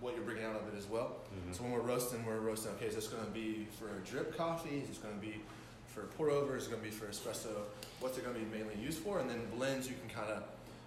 what 0.00 0.16
you're 0.16 0.24
bringing 0.24 0.44
out 0.44 0.56
of 0.56 0.66
it 0.72 0.76
as 0.76 0.86
well. 0.86 1.16
Mhm. 1.30 1.54
So 1.54 1.62
when 1.62 1.72
we're 1.72 1.80
roasting, 1.86 2.24
we're 2.26 2.40
roasting. 2.40 2.72
Okay, 2.72 2.86
is 2.86 2.96
this 2.96 3.06
going 3.06 3.24
to 3.24 3.30
be 3.30 3.68
for 3.78 3.86
a 3.94 4.00
drip 4.00 4.36
coffee? 4.36 4.78
Is 4.80 4.88
this 4.88 4.98
going 4.98 5.14
to 5.14 5.20
be 5.20 5.40
for 5.86 6.02
pour 6.18 6.30
over? 6.30 6.56
Is 6.56 6.66
it 6.66 6.70
going 6.70 6.82
to 6.82 6.88
be 6.88 6.94
for 6.94 7.06
espresso? 7.06 7.62
What's 8.00 8.18
it 8.18 8.24
going 8.24 8.34
to 8.34 8.40
be 8.42 8.50
mainly 8.58 8.74
used 8.82 8.98
for? 8.98 9.20
And 9.20 9.30
then 9.30 9.40
blends, 9.54 9.88
you 9.88 9.94
can 10.00 10.08
kind 10.10 10.32
of, 10.32 10.42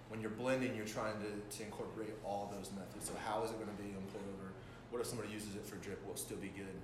when 0.08 0.20
you're 0.20 0.30
blending, 0.36 0.76
you're 0.76 0.84
trying 0.84 1.14
to, 1.24 1.56
to 1.56 1.62
incorporate 1.62 2.12
all 2.24 2.52
those 2.54 2.70
methods. 2.72 3.06
So 3.08 3.14
how 3.24 3.44
is 3.44 3.50
it 3.50 3.56
going 3.56 3.74
to 3.74 3.82
be 3.82 3.94
on 3.96 4.02
pour 4.12 4.20
over? 4.20 4.52
What 4.90 5.00
if 5.00 5.06
somebody 5.06 5.32
uses 5.32 5.54
it 5.56 5.64
for 5.64 5.76
drip? 5.76 6.04
Will 6.04 6.12
it 6.14 6.18
still 6.18 6.36
be 6.38 6.48
good? 6.52 6.76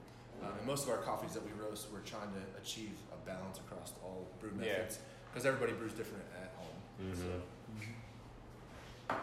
Um, 0.43 0.53
and 0.59 0.67
most 0.67 0.85
of 0.85 0.91
our 0.91 0.99
coffees 0.99 1.33
that 1.35 1.45
we 1.45 1.51
roast, 1.63 1.89
we're 1.93 2.01
trying 2.01 2.31
to 2.33 2.61
achieve 2.61 2.93
a 3.13 3.27
balance 3.27 3.59
across 3.59 3.93
all 4.03 4.27
brew 4.41 4.51
methods 4.57 4.99
because 5.31 5.45
everybody 5.47 5.73
brews 5.73 5.93
different 5.93 6.25
at 6.43 6.53
home. 6.57 7.15
So. 7.15 7.23
Mhm. 7.79 9.17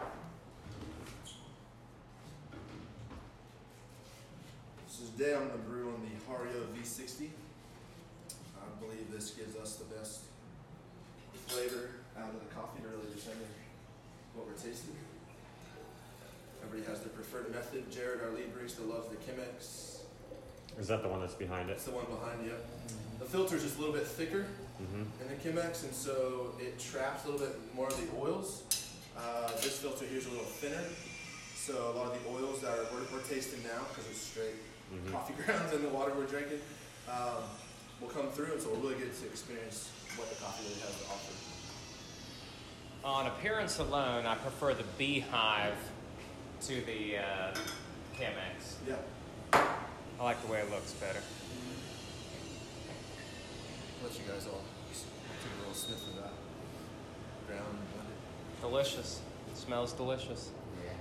So 4.88 5.04
today 5.16 5.34
I'm 5.34 5.46
going 5.48 5.52
to 5.52 5.58
brew 5.68 5.88
on 5.94 6.00
the 6.02 6.14
Hario 6.26 6.64
V60. 6.74 7.28
I 8.58 8.80
believe 8.84 9.10
this 9.12 9.30
gives 9.30 9.56
us 9.56 9.76
the 9.76 9.84
best 9.94 10.20
flavor 11.46 11.90
out 12.18 12.28
of 12.30 12.40
the 12.40 12.54
coffee 12.54 12.82
to 12.82 12.88
really 12.88 13.14
determine 13.14 13.46
what 14.34 14.46
we're 14.46 14.52
tasting. 14.54 14.96
Everybody 16.62 16.90
has 16.90 17.00
their 17.00 17.10
preferred 17.10 17.52
method. 17.54 17.90
Jared, 17.90 18.20
our 18.22 18.30
lead 18.30 18.52
barista, 18.54 18.88
loves 18.88 19.08
the 19.08 19.16
Chemex. 19.16 19.97
Is 20.78 20.88
that 20.88 21.02
the 21.02 21.08
one 21.08 21.20
that's 21.20 21.34
behind 21.34 21.68
it? 21.70 21.72
That's 21.74 21.84
the 21.84 21.90
one 21.92 22.06
behind 22.06 22.44
you. 22.44 22.52
The 23.18 23.24
filter's 23.24 23.62
just 23.62 23.76
a 23.76 23.80
little 23.80 23.94
bit 23.94 24.06
thicker 24.06 24.46
Mm-hmm. 24.78 25.02
in 25.20 25.26
the 25.26 25.34
Chemex, 25.42 25.82
and 25.82 25.92
so 25.92 26.52
it 26.60 26.78
traps 26.78 27.24
a 27.24 27.30
little 27.30 27.44
bit 27.48 27.56
more 27.74 27.88
of 27.88 27.96
the 27.98 28.06
oils. 28.16 28.62
Uh, 29.18 29.48
this 29.56 29.76
filter 29.80 30.04
here 30.04 30.18
is 30.18 30.26
a 30.26 30.30
little 30.30 30.44
thinner, 30.44 30.84
so 31.56 31.74
a 31.90 31.94
lot 31.98 32.06
of 32.06 32.22
the 32.22 32.30
oils 32.30 32.60
that 32.60 32.70
are, 32.70 32.86
we're, 32.94 33.02
we're 33.12 33.24
tasting 33.26 33.60
now, 33.64 33.82
because 33.88 34.08
it's 34.08 34.20
straight 34.20 34.54
Mhm. 34.94 35.10
coffee 35.10 35.34
grounds 35.44 35.72
in 35.74 35.82
the 35.82 35.88
water 35.88 36.12
we're 36.16 36.26
drinking, 36.30 36.60
um, 37.10 37.42
will 38.00 38.06
come 38.06 38.28
through, 38.28 38.52
and 38.52 38.62
so 38.62 38.70
we'll 38.70 38.82
really 38.82 38.94
get 39.02 39.12
to 39.18 39.26
experience 39.26 39.90
what 40.14 40.30
the 40.30 40.36
coffee 40.36 40.62
really 40.68 40.78
has 40.80 40.94
to 41.02 41.04
offer. 41.10 41.34
On 43.04 43.26
appearance 43.26 43.80
alone, 43.80 44.26
I 44.26 44.36
prefer 44.36 44.74
the 44.74 44.84
beehive 44.96 45.74
to 46.68 46.80
the 46.82 47.18
uh, 47.18 47.54
Chemex. 48.16 48.76
Yeah. 48.86 48.94
I 50.18 50.24
like 50.24 50.44
the 50.44 50.52
way 50.52 50.58
it 50.58 50.70
looks 50.70 50.92
better. 50.94 51.20
I'll 54.00 54.08
let 54.08 54.18
you 54.18 54.24
guys 54.28 54.46
all 54.46 54.62
take 55.42 55.52
a 55.54 55.58
little 55.60 55.74
sniff 55.74 56.08
of 56.08 56.16
that 56.16 56.32
ground 57.46 57.78
blended. 57.94 58.60
Delicious. 58.60 59.20
It 59.50 59.56
smells 59.56 59.92
delicious. 59.92 60.50
Yeah. 60.84 60.92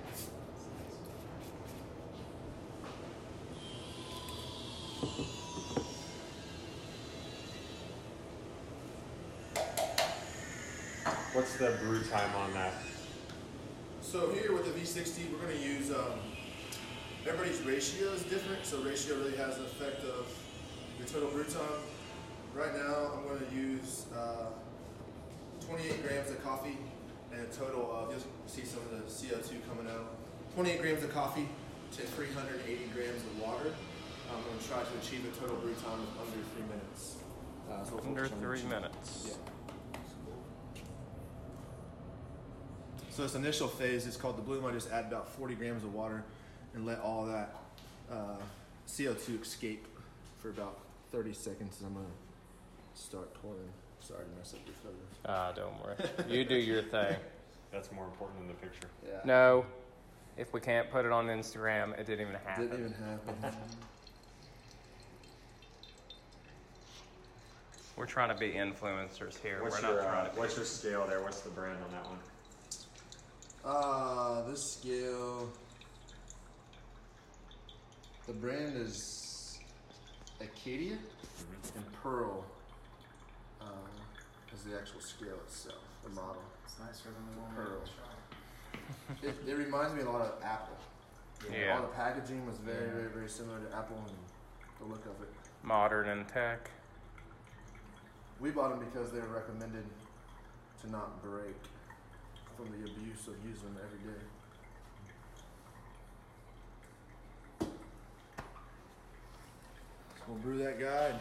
What's 11.33 11.57
the 11.57 11.77
brew 11.81 12.03
time 12.03 12.35
on 12.35 12.53
that? 12.53 12.73
So 14.01 14.31
here 14.31 14.53
with 14.53 14.65
the 14.65 14.79
V60, 14.79 15.31
we're 15.31 15.39
going 15.39 15.57
to 15.57 15.63
use, 15.63 15.91
um, 15.91 16.19
everybody's 17.27 17.61
ratio 17.63 18.07
is 18.13 18.23
different, 18.23 18.65
so 18.65 18.79
ratio 18.79 19.17
really 19.17 19.35
has 19.35 19.57
an 19.57 19.65
effect 19.65 20.01
of 20.05 20.31
your 20.97 21.07
total 21.07 21.29
brew 21.29 21.43
time. 21.43 21.83
Right 22.55 22.73
now, 22.73 23.11
I'm 23.13 23.27
going 23.27 23.45
to 23.45 23.55
use 23.55 24.05
uh, 24.15 24.47
28 25.65 26.07
grams 26.07 26.31
of 26.31 26.41
coffee 26.43 26.77
and 27.33 27.41
a 27.41 27.45
total 27.47 27.91
of, 27.91 28.11
you'll 28.11 28.21
see 28.47 28.63
some 28.63 28.79
of 28.79 28.91
the 28.91 29.11
CO2 29.11 29.59
coming 29.67 29.91
out. 29.91 30.15
28 30.55 30.81
grams 30.81 31.03
of 31.03 31.13
coffee 31.13 31.49
to 31.91 32.01
380 32.01 32.85
grams 32.93 33.21
of 33.21 33.41
water. 33.41 33.73
I'm 34.31 34.43
going 34.43 34.57
to 34.57 34.67
try 34.67 34.79
to 34.79 34.97
achieve 35.01 35.25
a 35.25 35.39
total 35.39 35.57
brew 35.57 35.73
time 35.73 35.99
of 35.99 36.27
under 36.27 36.43
three 36.55 36.63
minutes. 36.63 37.17
Uh, 37.69 37.83
so 37.83 37.95
we'll 37.95 38.07
Under 38.07 38.27
three 38.27 38.63
minutes. 38.63 39.27
Yeah. 39.27 39.33
So 43.09 43.23
this 43.23 43.35
initial 43.35 43.67
phase 43.67 44.05
is 44.05 44.15
called 44.15 44.37
the 44.37 44.41
bloom. 44.41 44.65
I 44.65 44.71
just 44.71 44.91
add 44.91 45.05
about 45.05 45.27
40 45.29 45.55
grams 45.55 45.83
of 45.83 45.93
water 45.93 46.23
and 46.77 46.85
let 46.85 47.01
all 47.01 47.25
that 47.25 47.55
uh, 48.11 48.37
CO2 48.87 49.41
escape 49.41 49.85
for 50.37 50.49
about 50.49 50.77
30 51.11 51.33
seconds. 51.33 51.79
And 51.79 51.87
I'm 51.87 51.93
gonna 51.95 52.05
start 52.93 53.33
pouring. 53.41 53.59
Sorry 53.99 54.23
to 54.23 54.37
mess 54.37 54.53
up 54.53 54.59
your 54.65 54.75
photos. 54.75 54.95
Ah, 55.25 55.51
don't 55.53 55.73
worry. 55.83 55.95
You 56.29 56.45
do 56.45 56.55
your 56.55 56.83
thing. 56.83 57.15
That's 57.71 57.91
more 57.91 58.05
important 58.05 58.39
than 58.39 58.47
the 58.47 58.53
picture. 58.53 58.87
Yeah. 59.05 59.19
No, 59.25 59.65
if 60.37 60.53
we 60.53 60.61
can't 60.61 60.89
put 60.91 61.03
it 61.03 61.11
on 61.11 61.25
Instagram, 61.27 61.99
it 61.99 62.05
didn't 62.05 62.21
even 62.27 62.39
happen. 62.45 62.69
Didn't 62.69 62.85
even 62.85 62.93
happen. 63.41 63.53
We're 67.97 68.05
trying 68.05 68.29
to 68.29 68.35
be 68.35 68.51
influencers 68.51 69.41
here. 69.41 69.63
What's 69.63 69.81
We're 69.81 69.89
your, 69.89 70.03
not 70.03 70.07
trying 70.07 70.25
uh, 70.25 70.29
to 70.29 70.35
be. 70.35 70.39
what's 70.39 70.55
your 70.55 70.65
scale 70.65 71.07
there? 71.07 71.23
What's 71.23 71.41
the 71.41 71.49
brand 71.49 71.79
on 71.83 71.91
that 71.91 72.05
one? 72.05 72.19
Uh, 73.65 74.47
this 74.47 74.73
scale. 74.73 75.49
The 78.27 78.33
brand 78.33 78.75
is 78.75 79.57
Acaia, 80.41 80.97
and 81.75 81.93
Pearl 82.03 82.43
uh, 83.61 83.65
is 84.53 84.63
the 84.63 84.77
actual 84.77 84.99
scale 84.99 85.39
itself, 85.45 85.79
the 86.03 86.09
model. 86.09 86.43
It's 86.65 86.77
nicer 86.77 87.07
than 87.15 87.23
the 87.33 87.41
one 87.41 87.55
Pearl. 87.55 87.79
we 87.79 89.23
tried. 89.23 89.33
It, 89.45 89.49
it 89.49 89.53
reminds 89.53 89.93
me 89.95 90.01
a 90.01 90.09
lot 90.09 90.21
of 90.21 90.43
Apple. 90.43 90.75
Yeah. 91.49 91.77
All 91.77 91.83
the 91.83 91.87
packaging 91.93 92.45
was 92.45 92.57
very, 92.57 92.89
very, 92.89 93.09
very 93.09 93.29
similar 93.29 93.59
to 93.59 93.73
Apple 93.73 93.95
and 93.95 94.17
the 94.79 94.93
look 94.93 95.05
of 95.05 95.21
it. 95.23 95.29
Modern 95.63 96.09
and 96.09 96.27
tech. 96.27 96.69
We 98.41 98.51
bought 98.51 98.71
them 98.71 98.85
because 98.91 99.13
they 99.13 99.19
were 99.19 99.27
recommended 99.27 99.85
to 100.81 100.91
not 100.91 101.23
break 101.23 101.55
from 102.57 102.65
the 102.71 102.91
abuse 102.91 103.27
of 103.27 103.35
using 103.47 103.73
them 103.73 103.77
every 103.85 104.11
day. 104.11 104.19
We'll 110.27 110.37
brew 110.37 110.57
that 110.59 110.79
guy. 110.79 111.13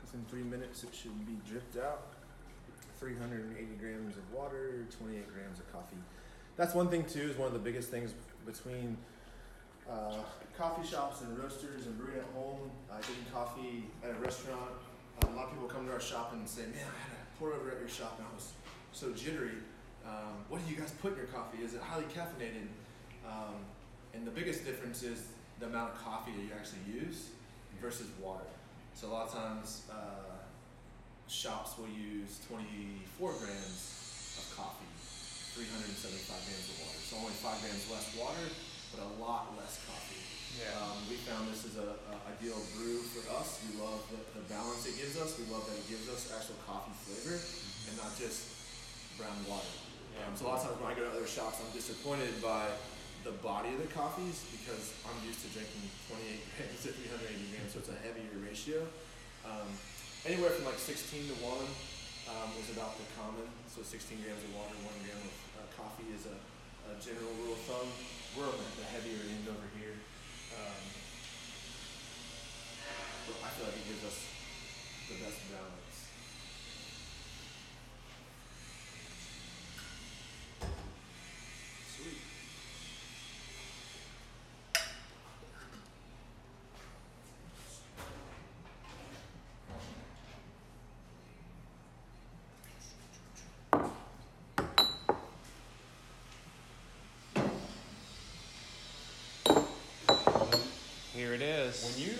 Within 0.00 0.24
three 0.28 0.42
minutes, 0.42 0.84
it 0.84 0.94
should 0.94 1.26
be 1.26 1.36
dripped 1.48 1.76
out. 1.76 2.02
380 2.98 3.74
grams 3.80 4.16
of 4.16 4.32
water, 4.32 4.86
28 4.98 5.34
grams 5.34 5.58
of 5.58 5.70
coffee. 5.72 5.96
That's 6.56 6.74
one 6.74 6.88
thing 6.88 7.04
too. 7.04 7.30
Is 7.30 7.36
one 7.36 7.48
of 7.48 7.52
the 7.52 7.58
biggest 7.58 7.90
things 7.90 8.14
between 8.46 8.96
uh, 9.90 10.18
coffee 10.56 10.86
shops 10.86 11.22
and 11.22 11.36
roasters 11.38 11.86
and 11.86 11.98
brewing 11.98 12.18
at 12.18 12.26
home. 12.34 12.70
Uh, 12.90 12.98
getting 12.98 13.24
coffee 13.32 13.84
at 14.02 14.10
a 14.10 14.14
restaurant. 14.14 14.70
Uh, 15.22 15.28
a 15.28 15.34
lot 15.34 15.46
of 15.46 15.52
people 15.52 15.68
come 15.68 15.86
to 15.86 15.92
our 15.92 16.00
shop 16.00 16.32
and 16.32 16.48
say, 16.48 16.62
"Man, 16.62 16.86
I 16.86 17.02
had 17.02 17.12
a 17.12 17.38
pour 17.38 17.52
over 17.52 17.72
at 17.72 17.80
your 17.80 17.88
shop 17.88 18.14
and 18.18 18.26
I 18.30 18.34
was 18.34 18.52
so 18.92 19.12
jittery. 19.12 19.58
Um, 20.06 20.44
what 20.48 20.64
do 20.64 20.72
you 20.72 20.78
guys 20.78 20.92
put 21.02 21.12
in 21.12 21.18
your 21.18 21.26
coffee? 21.26 21.58
Is 21.62 21.74
it 21.74 21.82
highly 21.82 22.04
caffeinated?" 22.04 22.68
Um, 23.26 23.66
and 24.14 24.24
the 24.26 24.30
biggest 24.30 24.64
difference 24.64 25.02
is 25.02 25.28
the 25.58 25.66
amount 25.66 25.92
of 25.92 26.04
coffee 26.04 26.32
that 26.32 26.42
you 26.42 26.50
actually 26.56 26.86
use 26.86 27.30
versus 27.84 28.08
water. 28.16 28.48
So 28.96 29.08
a 29.08 29.12
lot 29.12 29.28
of 29.28 29.32
times, 29.36 29.84
uh, 29.92 30.40
shops 31.28 31.76
will 31.76 31.92
use 31.92 32.40
24 32.48 33.44
grams 33.44 34.40
of 34.40 34.46
coffee, 34.56 34.88
375 35.52 36.32
grams 36.32 36.66
of 36.72 36.76
water. 36.80 37.00
So 37.04 37.20
only 37.20 37.36
five 37.44 37.60
grams 37.60 37.84
less 37.92 38.08
water, 38.16 38.48
but 38.96 39.04
a 39.04 39.10
lot 39.20 39.52
less 39.60 39.84
coffee. 39.84 40.24
Yeah. 40.56 40.72
Um, 40.80 40.96
we 41.12 41.20
found 41.28 41.50
this 41.52 41.68
is 41.68 41.76
a, 41.76 41.98
a 42.08 42.14
ideal 42.32 42.56
brew 42.72 43.04
for 43.12 43.26
us. 43.36 43.60
We 43.68 43.76
love 43.76 44.00
the, 44.08 44.22
the 44.38 44.44
balance 44.48 44.88
it 44.88 44.96
gives 44.96 45.20
us. 45.20 45.36
We 45.36 45.44
love 45.52 45.68
that 45.68 45.76
it 45.76 45.84
gives 45.90 46.08
us 46.08 46.32
actual 46.32 46.56
coffee 46.64 46.94
flavor 47.04 47.36
and 47.36 47.94
not 48.00 48.16
just 48.16 48.48
brown 49.20 49.36
water. 49.44 49.74
Um, 50.22 50.32
so 50.38 50.46
a 50.46 50.54
lot 50.54 50.62
of 50.62 50.70
times 50.70 50.78
when 50.78 50.88
I 50.88 50.94
go 50.94 51.04
to 51.04 51.12
other 51.12 51.26
shops, 51.26 51.58
I'm 51.58 51.74
disappointed 51.74 52.38
by 52.38 52.70
the 53.24 53.32
body 53.40 53.72
of 53.72 53.80
the 53.80 53.88
coffees 53.88 54.44
because 54.52 54.92
I'm 55.08 55.16
used 55.24 55.40
to 55.42 55.48
drinking 55.56 55.88
28 56.12 56.44
grams 56.60 56.80
to 56.84 56.92
380 56.92 57.56
grams, 57.56 57.72
so 57.72 57.80
it's 57.80 57.88
a 57.88 57.96
heavier 58.04 58.36
ratio. 58.44 58.84
Um, 59.48 59.64
anywhere 60.28 60.52
from 60.52 60.68
like 60.68 60.76
16 60.76 61.32
to 61.32 61.36
1 61.40 61.56
um, 62.28 62.52
is 62.60 62.68
about 62.76 63.00
the 63.00 63.08
common. 63.16 63.48
So 63.72 63.80
16 63.80 64.20
grams 64.20 64.44
of 64.44 64.52
water, 64.52 64.76
1 64.76 65.08
gram 65.08 65.16
of 65.24 65.34
uh, 65.56 65.64
coffee 65.72 66.12
is 66.12 66.28
a, 66.28 66.36
a 66.92 67.00
general 67.00 67.32
rule 67.40 67.56
of 67.56 67.64
thumb. 67.64 67.88
We're 68.36 68.44
on 68.44 68.60
the, 68.60 68.84
heavier 68.92 69.24
end 69.24 69.48
over 69.48 69.68
here. 69.80 69.96
Um, 70.52 70.84
but 73.24 73.40
I 73.40 73.48
feel 73.56 73.72
like 73.72 73.80
it 73.80 73.88
gives 73.88 74.04
us 74.04 74.20
the 75.08 75.16
best 75.24 75.40
balance. 75.48 76.12
Sweet. 81.96 82.20
Here 101.14 101.32
it 101.32 101.42
is. 101.42 101.94
When 101.94 102.08
you 102.08 102.14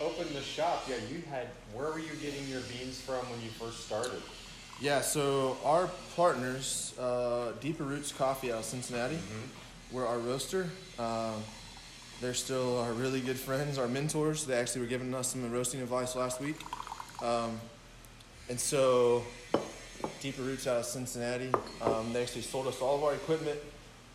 opened 0.00 0.30
the 0.36 0.40
shop, 0.40 0.78
yeah, 0.90 0.96
you 1.08 1.22
had. 1.30 1.46
Where 1.72 1.90
were 1.90 2.00
you 2.00 2.12
getting 2.20 2.46
your 2.48 2.60
beans 2.62 3.00
from 3.00 3.18
when 3.30 3.40
you 3.42 3.50
first 3.50 3.86
started? 3.86 4.20
Yeah, 4.80 5.02
so 5.02 5.56
our 5.64 5.88
partners, 6.16 6.94
uh, 6.98 7.52
Deeper 7.60 7.84
Roots 7.84 8.12
Coffee 8.12 8.50
out 8.50 8.60
of 8.60 8.64
Cincinnati, 8.64 9.18
were 9.92 10.06
our 10.06 10.18
roaster. 10.18 10.68
Um, 10.98 11.42
they're 12.20 12.34
still 12.34 12.80
our 12.80 12.92
really 12.92 13.20
good 13.20 13.38
friends, 13.38 13.78
our 13.78 13.88
mentors. 13.88 14.46
They 14.46 14.54
actually 14.54 14.82
were 14.82 14.88
giving 14.88 15.14
us 15.14 15.28
some 15.28 15.50
roasting 15.52 15.80
advice 15.80 16.16
last 16.16 16.40
week. 16.40 16.56
Um, 17.22 17.60
and 18.48 18.58
so, 18.58 19.22
Deeper 20.20 20.42
Roots 20.42 20.66
out 20.66 20.78
of 20.78 20.86
Cincinnati, 20.86 21.50
um, 21.82 22.12
they 22.12 22.22
actually 22.22 22.42
sold 22.42 22.66
us 22.66 22.80
all 22.80 22.96
of 22.96 23.04
our 23.04 23.14
equipment. 23.14 23.60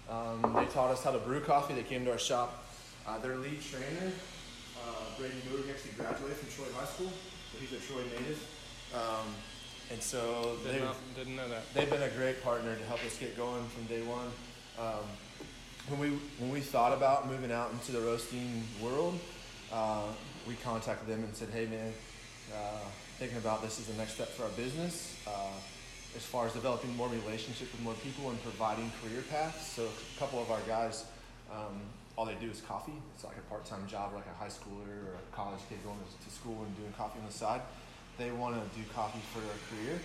Um, 0.09 0.41
they 0.55 0.65
taught 0.65 0.91
us 0.91 1.03
how 1.03 1.11
to 1.11 1.19
brew 1.19 1.39
coffee. 1.39 1.73
They 1.73 1.83
came 1.83 2.05
to 2.05 2.11
our 2.11 2.19
shop. 2.19 2.65
Uh, 3.07 3.19
their 3.19 3.37
lead 3.37 3.61
trainer, 3.61 4.11
Brady 5.17 5.35
he 5.41 5.71
actually 5.71 5.91
graduated 5.97 6.37
from 6.37 6.49
Troy 6.49 6.71
High 6.77 6.85
School, 6.85 7.11
so 7.51 7.57
he's 7.59 7.71
a 7.71 7.81
Troy 7.85 8.03
native. 8.03 8.41
Um, 8.93 9.27
and 9.91 10.01
so 10.01 10.57
Did 10.63 10.75
they 10.75 10.79
not, 10.79 10.95
didn't 11.15 11.35
know 11.35 11.47
that. 11.47 11.73
they've 11.73 11.89
been 11.89 12.03
a 12.03 12.09
great 12.09 12.43
partner 12.43 12.75
to 12.75 12.83
help 12.85 13.03
us 13.05 13.17
get 13.17 13.37
going 13.37 13.65
from 13.67 13.85
day 13.85 14.01
one. 14.01 14.27
Um, 14.79 15.05
when 15.87 15.99
we 15.99 16.09
when 16.39 16.49
we 16.51 16.59
thought 16.59 16.91
about 16.93 17.27
moving 17.29 17.51
out 17.51 17.71
into 17.71 17.91
the 17.91 18.01
roasting 18.01 18.63
world, 18.81 19.19
uh, 19.71 20.07
we 20.47 20.55
contacted 20.55 21.07
them 21.07 21.23
and 21.23 21.35
said, 21.35 21.49
"Hey, 21.49 21.67
man, 21.67 21.93
uh, 22.53 22.79
thinking 23.19 23.37
about 23.37 23.61
this 23.61 23.79
is 23.79 23.85
the 23.85 23.93
next 23.93 24.15
step 24.15 24.29
for 24.29 24.43
our 24.43 24.49
business. 24.49 25.15
Uh, 25.27 25.51
as 26.15 26.23
far 26.23 26.47
as 26.47 26.53
developing 26.53 26.95
more 26.95 27.09
relationships 27.09 27.71
with 27.71 27.81
more 27.81 27.93
people 27.95 28.29
and 28.29 28.41
providing 28.41 28.89
career 29.03 29.21
paths. 29.29 29.73
So 29.73 29.83
a 29.83 30.19
couple 30.19 30.41
of 30.41 30.49
our 30.49 30.61
guys, 30.61 31.05
um, 31.51 31.81
all 32.17 32.25
they 32.25 32.35
do 32.35 32.49
is 32.49 32.61
coffee. 32.61 32.95
It's 33.13 33.23
like 33.23 33.37
a 33.37 33.49
part-time 33.49 33.87
job, 33.87 34.13
like 34.13 34.25
a 34.27 34.37
high 34.37 34.47
schooler 34.47 34.87
or 34.87 35.19
a 35.19 35.35
college 35.35 35.59
kid 35.67 35.83
going 35.83 35.99
to 35.99 36.29
school 36.29 36.63
and 36.63 36.75
doing 36.77 36.93
coffee 36.97 37.19
on 37.19 37.25
the 37.27 37.33
side. 37.33 37.61
They 38.17 38.31
want 38.31 38.55
to 38.55 38.63
do 38.77 38.85
coffee 38.93 39.19
for 39.33 39.39
their 39.39 39.59
career. 39.67 39.99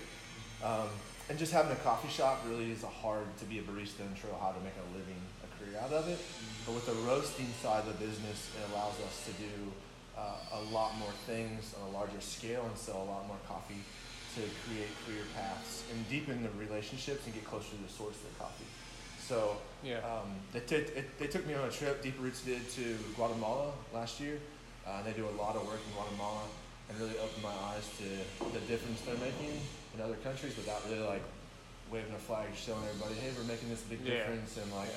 Um, 0.63 0.89
and 1.29 1.39
just 1.39 1.53
having 1.53 1.71
a 1.71 1.81
coffee 1.87 2.09
shop 2.09 2.43
really 2.49 2.73
is 2.73 2.83
a 2.83 2.91
hard 2.91 3.25
to 3.39 3.45
be 3.45 3.61
a 3.61 3.63
barista 3.63 4.03
and 4.03 4.19
show 4.19 4.35
how 4.41 4.51
to 4.51 4.61
make 4.67 4.75
a 4.75 4.87
living, 4.99 5.23
a 5.47 5.49
career 5.55 5.79
out 5.79 5.93
of 5.93 6.09
it. 6.09 6.19
But 6.67 6.75
with 6.75 6.87
the 6.87 6.99
roasting 7.07 7.47
side 7.63 7.87
of 7.87 7.99
the 7.99 8.05
business, 8.05 8.51
it 8.59 8.75
allows 8.75 8.99
us 9.07 9.31
to 9.31 9.33
do 9.39 9.55
uh, 10.19 10.59
a 10.59 10.63
lot 10.75 10.99
more 10.99 11.15
things 11.27 11.75
on 11.81 11.89
a 11.89 11.93
larger 11.97 12.21
scale 12.21 12.67
and 12.67 12.77
sell 12.77 13.03
a 13.03 13.09
lot 13.09 13.29
more 13.29 13.39
coffee 13.47 13.79
to 14.35 14.43
create 14.67 14.91
career 15.07 15.23
paths 15.35 15.85
and 15.93 16.09
deepen 16.09 16.43
the 16.43 16.51
relationships 16.59 17.25
and 17.27 17.35
get 17.35 17.45
closer 17.45 17.71
to 17.71 17.83
the 17.83 17.89
source 17.89 18.17
of 18.17 18.27
the 18.35 18.39
coffee. 18.39 18.67
So 19.31 19.57
Yeah. 19.87 20.03
um, 20.03 20.27
they, 20.53 20.59
t- 20.59 20.75
it, 20.99 21.07
they 21.21 21.29
took 21.29 21.47
me 21.47 21.55
on 21.55 21.63
a 21.63 21.71
trip. 21.71 22.03
Deep 22.03 22.19
Roots 22.19 22.43
did 22.43 22.69
to 22.71 22.99
Guatemala 23.15 23.71
last 23.95 24.19
year. 24.19 24.39
Uh, 24.85 25.03
they 25.07 25.13
do 25.13 25.23
a 25.25 25.35
lot 25.39 25.55
of 25.55 25.63
work 25.71 25.79
in 25.87 25.93
Guatemala 25.95 26.43
and 26.89 26.99
really 26.99 27.15
opened 27.23 27.41
my 27.45 27.55
eyes 27.71 27.87
to 28.03 28.09
the 28.51 28.59
difference 28.67 29.01
they're 29.07 29.15
making 29.23 29.55
in 29.95 30.01
other 30.03 30.19
countries 30.27 30.57
without 30.57 30.83
really 30.91 31.07
like 31.07 31.23
waving 31.93 32.13
a 32.13 32.19
flag, 32.19 32.49
showing 32.59 32.83
everybody, 32.91 33.15
hey, 33.23 33.31
we're 33.39 33.47
making 33.47 33.71
this 33.71 33.83
big 33.87 34.01
Yeah. 34.03 34.19
difference, 34.27 34.57
and 34.59 34.67
like 34.75 34.91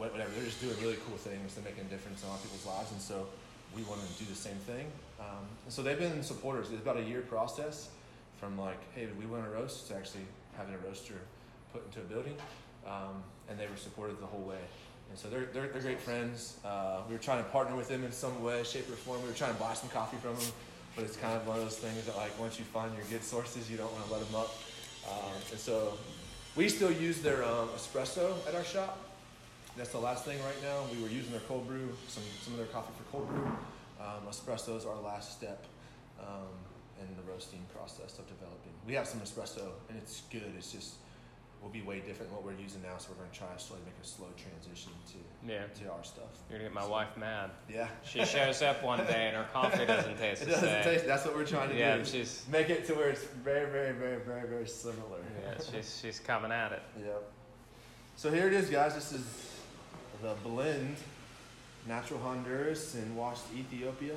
whatever. 0.00 0.30
They're 0.32 0.48
just 0.48 0.62
doing 0.64 0.76
really 0.80 0.96
cool 1.06 1.18
things. 1.20 1.52
They're 1.54 1.64
making 1.64 1.84
a 1.84 1.90
difference 1.92 2.22
in 2.22 2.28
a 2.28 2.32
lot 2.32 2.40
of 2.40 2.44
people's 2.48 2.64
lives, 2.64 2.90
and 2.92 3.00
so 3.00 3.28
we 3.76 3.82
want 3.84 4.00
to 4.00 4.08
do 4.16 4.24
the 4.32 4.36
same 4.48 4.56
thing. 4.64 4.88
Um, 5.20 5.44
and 5.64 5.72
so 5.72 5.82
they've 5.82 5.98
been 5.98 6.22
supporters. 6.22 6.70
It's 6.72 6.80
about 6.80 6.96
a 6.96 7.04
year 7.04 7.20
process 7.20 7.88
from 8.40 8.56
like, 8.56 8.80
hey, 8.96 9.08
we 9.20 9.26
want 9.26 9.44
a 9.44 9.50
roast 9.50 9.88
to 9.88 9.96
actually 9.96 10.24
having 10.56 10.72
a 10.72 10.80
roaster 10.88 11.20
put 11.72 11.84
into 11.84 12.00
a 12.00 12.08
building, 12.08 12.36
um, 12.86 13.22
and 13.48 13.58
they 13.58 13.66
were 13.66 13.76
supportive 13.76 14.20
the 14.20 14.26
whole 14.26 14.42
way. 14.42 14.60
And 15.10 15.18
so 15.18 15.28
they're, 15.28 15.46
they're, 15.52 15.68
they're 15.68 15.82
great 15.82 16.00
friends. 16.00 16.58
Uh, 16.64 17.00
we 17.08 17.14
were 17.14 17.20
trying 17.20 17.42
to 17.42 17.50
partner 17.50 17.74
with 17.76 17.88
them 17.88 18.04
in 18.04 18.12
some 18.12 18.42
way, 18.42 18.62
shape, 18.62 18.88
or 18.90 18.96
form. 18.96 19.22
We 19.22 19.28
were 19.28 19.34
trying 19.34 19.54
to 19.54 19.60
buy 19.60 19.74
some 19.74 19.88
coffee 19.88 20.18
from 20.18 20.34
them, 20.36 20.52
but 20.94 21.04
it's 21.04 21.16
kind 21.16 21.34
of 21.36 21.46
one 21.46 21.56
of 21.56 21.64
those 21.64 21.78
things 21.78 22.04
that 22.06 22.16
like 22.16 22.38
once 22.38 22.58
you 22.58 22.64
find 22.64 22.94
your 22.94 23.04
good 23.10 23.24
sources, 23.24 23.70
you 23.70 23.76
don't 23.76 23.92
want 23.92 24.06
to 24.06 24.12
let 24.12 24.26
them 24.26 24.34
up. 24.34 24.54
Um, 25.08 25.32
and 25.50 25.58
so 25.58 25.94
we 26.56 26.68
still 26.68 26.92
use 26.92 27.22
their 27.22 27.42
um, 27.44 27.68
espresso 27.70 28.34
at 28.46 28.54
our 28.54 28.64
shop. 28.64 28.98
That's 29.76 29.90
the 29.90 29.98
last 29.98 30.24
thing 30.24 30.38
right 30.42 30.62
now. 30.62 30.82
We 30.94 31.00
were 31.02 31.08
using 31.08 31.30
their 31.30 31.40
cold 31.42 31.66
brew, 31.66 31.88
some, 32.08 32.24
some 32.42 32.52
of 32.54 32.58
their 32.58 32.68
coffee 32.68 32.92
for 32.98 33.16
cold 33.16 33.28
brew. 33.28 33.46
Um, 34.00 34.28
espresso 34.28 34.76
is 34.76 34.84
our 34.84 35.00
last 35.00 35.32
step 35.32 35.64
um, 36.20 36.50
in 37.00 37.16
the 37.16 37.22
roasting 37.30 37.64
process 37.74 38.18
of 38.18 38.26
developing. 38.26 38.72
We 38.86 38.94
have 38.94 39.06
some 39.06 39.20
espresso 39.20 39.70
and 39.88 39.96
it's 39.96 40.22
good. 40.30 40.52
It's 40.56 40.72
just 40.72 40.94
will 41.62 41.70
be 41.70 41.82
way 41.82 41.96
different 42.00 42.30
than 42.30 42.36
what 42.36 42.44
we're 42.44 42.60
using 42.62 42.80
now. 42.82 42.96
So 42.98 43.08
we're 43.10 43.16
going 43.18 43.30
to 43.30 43.38
try 43.38 43.48
to 43.52 43.58
slowly 43.58 43.82
make 43.84 43.94
a 44.02 44.06
slow 44.06 44.28
transition 44.36 44.92
to 45.12 45.52
Yeah. 45.52 45.64
to 45.82 45.92
our 45.92 46.04
stuff. 46.04 46.30
You're 46.48 46.58
gonna 46.60 46.70
get 46.70 46.74
my 46.74 46.86
wife 46.86 47.16
mad. 47.16 47.50
Yeah. 47.68 47.88
She 48.04 48.24
shows 48.24 48.62
up 48.62 48.82
one 48.82 48.98
day 49.06 49.28
and 49.28 49.36
her 49.36 49.46
coffee 49.52 49.84
doesn't 49.86 50.16
taste 50.18 50.42
It 50.42 50.46
the 50.46 50.50
doesn't 50.52 50.68
same. 50.68 50.84
taste. 50.84 51.06
That's 51.06 51.24
what 51.24 51.34
we're 51.34 51.44
trying 51.46 51.70
to 51.70 51.76
yeah, 51.76 51.96
do. 51.96 52.04
she's 52.04 52.44
Make 52.50 52.70
it 52.70 52.86
to 52.86 52.94
where 52.94 53.08
it's 53.10 53.24
very, 53.24 53.70
very, 53.70 53.92
very, 53.92 54.20
very, 54.20 54.46
very 54.48 54.66
similar. 54.68 55.18
yeah, 55.42 55.54
she's 55.70 55.98
she's 56.00 56.18
coming 56.20 56.52
at 56.52 56.72
it. 56.72 56.82
Yep. 57.00 57.22
So 58.16 58.30
here 58.30 58.46
it 58.48 58.52
is, 58.52 58.68
guys. 58.68 58.94
This 58.94 59.12
is 59.12 59.24
the 60.22 60.34
blend, 60.42 60.96
natural 61.86 62.20
Honduras 62.20 62.94
and 62.94 63.16
washed 63.16 63.44
Ethiopia. 63.56 64.14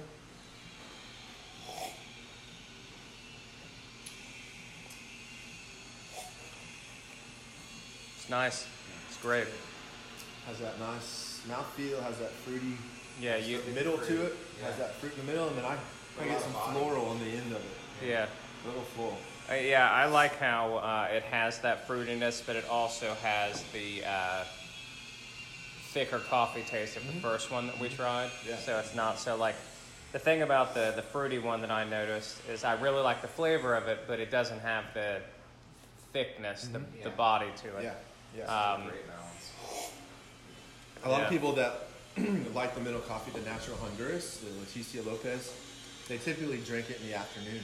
Nice. 8.32 8.66
It's 9.08 9.18
great. 9.22 9.46
Has 10.48 10.58
that 10.60 10.80
nice 10.80 11.42
mouthfeel. 11.48 12.02
Has 12.02 12.18
that 12.18 12.32
fruity 12.32 12.76
Yeah, 13.20 13.36
you. 13.38 13.60
middle 13.76 13.98
to 14.00 14.26
it. 14.26 14.36
Has 14.64 14.78
that 14.78 14.96
fruit 14.96 15.14
in 15.20 15.26
the 15.28 15.32
middle, 15.32 15.48
and 15.50 15.58
then 15.58 15.66
I, 15.66 15.78
I 16.20 16.26
get 16.26 16.42
some 16.42 16.54
floral 16.74 17.06
on 17.10 17.20
the 17.20 17.26
end 17.30 17.52
of 17.52 17.58
it. 17.62 18.08
Yeah. 18.08 18.26
A 18.64 18.68
little 18.68 18.84
full. 18.84 19.18
Uh, 19.50 19.56
yeah, 19.56 19.92
I 19.92 20.06
like 20.06 20.38
how 20.38 20.78
uh, 20.78 21.10
it 21.12 21.24
has 21.24 21.60
that 21.60 21.88
fruitiness, 21.88 22.42
but 22.46 22.56
it 22.56 22.66
also 22.70 23.14
has 23.22 23.64
the 23.74 24.04
uh, 24.06 24.44
thicker 25.92 26.20
coffee 26.20 26.64
taste 26.64 26.96
of 26.96 27.06
the 27.06 27.20
first 27.22 27.52
one 27.52 27.68
that 27.68 27.80
we 27.80 27.90
tried. 27.90 28.32
Yeah. 28.48 28.56
So 28.58 28.80
it's 28.80 28.96
not 28.96 29.20
so 29.20 29.36
like. 29.36 29.56
The 30.14 30.20
thing 30.20 30.42
about 30.42 30.74
the, 30.74 30.92
the 30.94 31.02
fruity 31.02 31.40
one 31.40 31.62
that 31.62 31.72
I 31.72 31.86
noticed 31.86 32.36
is 32.50 32.66
I 32.66 32.74
really 32.82 33.02
like 33.02 33.22
the 33.22 33.30
flavor 33.30 33.76
of 33.76 33.88
it, 33.88 34.00
but 34.08 34.20
it 34.20 34.30
doesn't 34.30 34.60
have 34.60 34.84
the 34.94 35.20
thickness, 36.12 36.68
the, 36.68 36.80
the 36.80 36.86
Yeah. 37.04 37.10
body 37.16 37.46
to 37.64 37.78
it. 37.78 37.84
Yeah. 37.84 37.94
Yeah. 38.38 38.46
Um, 38.46 38.84
Great 38.88 39.08
balance. 39.08 39.52
A 41.04 41.10
lot 41.10 41.18
Yeah. 41.20 41.24
of 41.26 41.30
people 41.30 41.54
that 41.54 41.88
like 42.54 42.76
the 42.76 42.82
middle 42.82 43.02
coffee, 43.02 43.32
the 43.32 43.46
natural 43.50 43.78
Honduras, 43.78 44.38
the 44.38 44.50
Leticia 44.62 45.06
Lopez, 45.06 45.52
they 46.08 46.18
typically 46.18 46.58
drink 46.60 46.90
it 46.90 47.00
in 47.02 47.08
the 47.08 47.16
afternoon. 47.16 47.62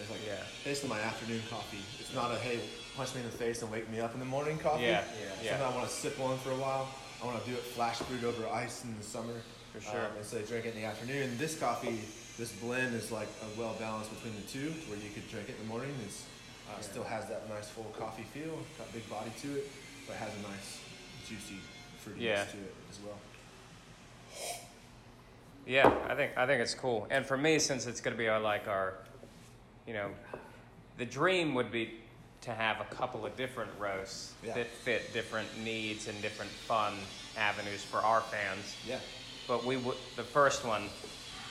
It's 0.00 0.10
like, 0.10 0.20
Yeah. 0.26 0.42
this 0.64 0.82
is 0.82 0.88
my 0.88 1.00
afternoon 1.00 1.42
coffee. 1.50 1.82
It's 2.00 2.14
not 2.14 2.32
a, 2.32 2.36
hey, 2.36 2.58
punch 2.96 3.14
me 3.14 3.20
in 3.20 3.26
the 3.26 3.36
face 3.36 3.62
and 3.62 3.70
wake 3.70 3.88
me 3.90 4.00
up 4.00 4.12
in 4.14 4.20
the 4.20 4.26
morning 4.26 4.58
coffee. 4.58 4.82
Yeah, 4.84 5.04
yeah. 5.42 5.50
Sometimes 5.58 5.72
I 5.74 5.76
want 5.78 5.88
to 5.88 5.94
sip 5.94 6.18
one 6.18 6.38
for 6.38 6.50
a 6.50 6.56
while. 6.56 6.88
I 7.22 7.26
want 7.26 7.42
to 7.44 7.50
do 7.50 7.56
it 7.56 7.62
flash 7.62 8.00
brewed 8.00 8.24
over 8.24 8.46
ice 8.48 8.84
in 8.84 8.96
the 8.98 9.04
summer. 9.04 9.34
For 9.72 9.80
sure. 9.80 10.00
Um, 10.00 10.16
and 10.18 10.24
so 10.26 10.36
they 10.38 10.44
drink 10.44 10.66
it 10.66 10.74
in 10.74 10.82
the 10.82 10.86
afternoon. 10.86 11.36
This 11.38 11.58
coffee, 11.58 12.00
this 12.38 12.52
blend 12.52 12.94
is 12.94 13.10
like 13.12 13.28
a 13.42 13.60
well 13.60 13.74
balance 13.78 14.08
between 14.08 14.34
the 14.36 14.42
two, 14.42 14.70
where 14.88 14.98
you 14.98 15.10
could 15.14 15.28
drink 15.30 15.48
it 15.48 15.56
in 15.60 15.66
the 15.66 15.72
morning. 15.72 15.90
It's 16.06 16.24
uh, 16.70 16.80
still 16.80 17.04
has 17.04 17.26
that 17.28 17.48
nice 17.48 17.68
full 17.68 17.90
coffee 17.98 18.22
feel, 18.34 18.58
got 18.78 18.92
big 18.92 19.08
body 19.10 19.30
to 19.42 19.56
it, 19.58 19.70
but 20.06 20.16
has 20.16 20.30
a 20.34 20.42
nice 20.48 20.80
juicy 21.28 21.60
fruitiness 22.04 22.20
Yeah. 22.20 22.44
to 22.44 22.56
it 22.58 22.74
as 22.90 22.98
well. 23.00 23.18
Yeah, 25.66 25.90
I 26.08 26.14
think 26.14 26.32
I 26.36 26.46
think 26.46 26.60
it's 26.60 26.74
cool. 26.74 27.06
And 27.10 27.24
for 27.24 27.36
me, 27.36 27.58
since 27.58 27.86
it's 27.86 28.00
going 28.00 28.14
to 28.14 28.18
be 28.18 28.28
our 28.28 28.40
like 28.40 28.68
our, 28.68 28.94
you 29.86 29.94
know, 29.94 30.10
the 30.98 31.06
dream 31.06 31.54
would 31.54 31.72
be 31.72 31.94
to 32.42 32.50
have 32.52 32.80
a 32.80 32.94
couple 32.94 33.24
of 33.24 33.34
different 33.36 33.70
roasts 33.78 34.32
Yeah. 34.44 34.52
that 34.54 34.66
fit 34.66 35.12
different 35.14 35.48
needs 35.58 36.06
and 36.08 36.20
different 36.20 36.50
fun 36.50 36.92
avenues 37.38 37.82
for 37.82 37.98
our 37.98 38.20
fans. 38.20 38.76
Yeah. 38.86 38.98
But 39.48 39.64
we 39.64 39.78
would 39.78 39.96
the 40.16 40.22
first 40.22 40.64
one, 40.66 40.90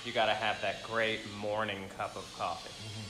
you 0.05 0.11
got 0.11 0.27
to 0.27 0.33
have 0.35 0.61
that 0.61 0.83
great 0.83 1.21
morning 1.39 1.89
cup 1.97 2.15
of 2.15 2.31
coffee. 2.37 2.69
Yep. 2.69 3.05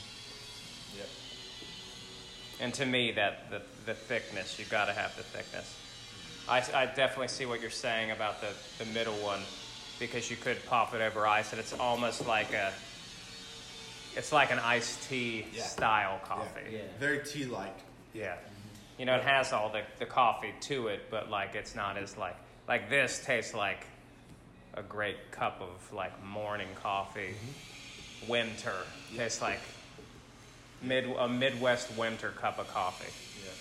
And 2.63 2.73
to 2.75 2.85
me, 2.85 3.11
that 3.11 3.51
the, 3.51 3.61
the 3.85 3.93
thickness, 3.93 4.57
you've 4.57 4.69
got 4.69 4.85
to 4.85 4.93
have 4.93 5.13
the 5.17 5.23
thickness. 5.23 5.77
I, 6.47 6.63
I 6.73 6.85
definitely 6.85 7.27
see 7.27 7.45
what 7.45 7.59
you're 7.59 7.69
saying 7.69 8.11
about 8.11 8.39
the, 8.39 8.47
the 8.81 8.89
middle 8.91 9.15
one, 9.15 9.41
because 9.99 10.31
you 10.31 10.37
could 10.37 10.65
pop 10.65 10.93
it 10.93 11.01
over 11.01 11.27
ice, 11.27 11.51
and 11.51 11.59
it's 11.59 11.73
almost 11.73 12.25
like 12.25 12.53
a, 12.53 12.71
it's 14.15 14.31
like 14.31 14.49
an 14.49 14.59
iced 14.59 15.09
tea 15.09 15.45
Yeah. 15.53 15.63
style 15.63 16.21
coffee. 16.23 16.61
Yeah. 16.71 16.79
Very 17.01 17.19
tea 17.25 17.43
like. 17.43 17.77
Yeah. 18.13 18.35
You 18.97 19.05
know, 19.05 19.15
it 19.15 19.23
has 19.23 19.51
all 19.51 19.69
the, 19.69 19.81
the 19.99 20.05
coffee 20.05 20.53
to 20.61 20.87
it, 20.87 21.11
but 21.11 21.29
like 21.29 21.55
it's 21.55 21.75
not 21.75 21.97
as 21.97 22.15
like 22.15 22.37
like 22.65 22.89
this 22.89 23.21
tastes 23.25 23.53
like 23.53 23.85
a 24.75 24.83
great 24.83 25.31
cup 25.31 25.59
of 25.61 25.91
like 25.93 26.23
morning 26.23 26.69
coffee. 26.81 27.35
Mm-hmm. 27.35 28.31
Winter 28.31 28.75
tastes 29.17 29.41
like 29.41 29.59
mid 30.83 31.05
a 31.17 31.27
Midwest 31.27 31.95
winter 31.97 32.29
cup 32.31 32.59
of 32.59 32.67
coffee. 32.73 33.11
Yeah. 33.43 33.51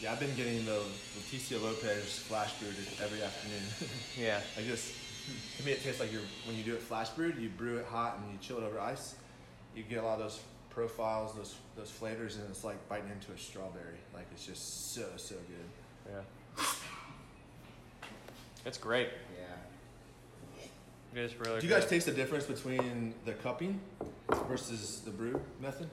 Yeah, 0.00 0.12
I've 0.12 0.20
been 0.20 0.34
getting 0.36 0.64
the 0.64 0.80
Leticia 1.18 1.60
Lopez 1.60 2.20
flash 2.20 2.52
brewed 2.54 2.76
every 3.02 3.22
afternoon. 3.22 3.62
Yeah. 4.18 4.40
I 4.56 4.62
just, 4.62 4.92
to 5.58 5.64
me, 5.64 5.72
it 5.72 5.82
tastes 5.82 6.00
like 6.00 6.12
you're 6.12 6.22
when 6.46 6.56
you 6.56 6.64
do 6.64 6.74
it 6.74 6.82
flash 6.82 7.08
brewed, 7.10 7.36
you 7.38 7.48
brew 7.48 7.78
it 7.78 7.86
hot 7.86 8.18
and 8.18 8.32
you 8.32 8.38
chill 8.40 8.58
it 8.58 8.64
over 8.64 8.78
ice. 8.78 9.14
You 9.74 9.82
get 9.82 9.98
a 9.98 10.02
lot 10.02 10.14
of 10.14 10.20
those 10.20 10.40
profiles, 10.70 11.34
those 11.34 11.54
those 11.76 11.90
flavors, 11.90 12.36
and 12.36 12.48
it's 12.50 12.64
like 12.64 12.88
biting 12.88 13.10
into 13.10 13.32
a 13.32 13.38
strawberry. 13.38 13.98
Like 14.14 14.26
it's 14.32 14.46
just 14.46 14.92
so 14.94 15.04
so 15.16 15.34
good. 15.34 16.12
Yeah. 16.12 16.64
It's 18.64 18.78
great. 18.78 19.08
Yeah. 21.14 21.20
It 21.22 21.24
is 21.24 21.36
really 21.40 21.60
Do 21.60 21.66
you 21.66 21.72
guys 21.72 21.84
good. 21.84 21.90
taste 21.90 22.06
the 22.06 22.12
difference 22.12 22.44
between 22.44 23.14
the 23.24 23.32
cupping 23.32 23.80
versus 24.48 25.00
the 25.04 25.10
brew 25.10 25.40
method? 25.60 25.88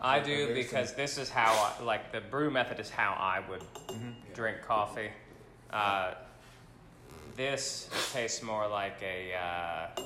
I 0.00 0.18
Are 0.18 0.24
do 0.24 0.46
there 0.46 0.54
because 0.54 0.94
this 0.94 1.16
is 1.16 1.30
how 1.30 1.52
I, 1.80 1.82
like 1.82 2.12
the 2.12 2.20
brew 2.20 2.50
method 2.50 2.80
is 2.80 2.90
how 2.90 3.12
I 3.18 3.40
would 3.48 3.62
drink 4.34 4.58
coffee. 4.62 5.08
Uh, 5.70 6.14
this 7.36 7.88
tastes 8.12 8.42
more 8.42 8.68
like 8.68 8.98
a 9.02 9.34
uh, 9.34 10.02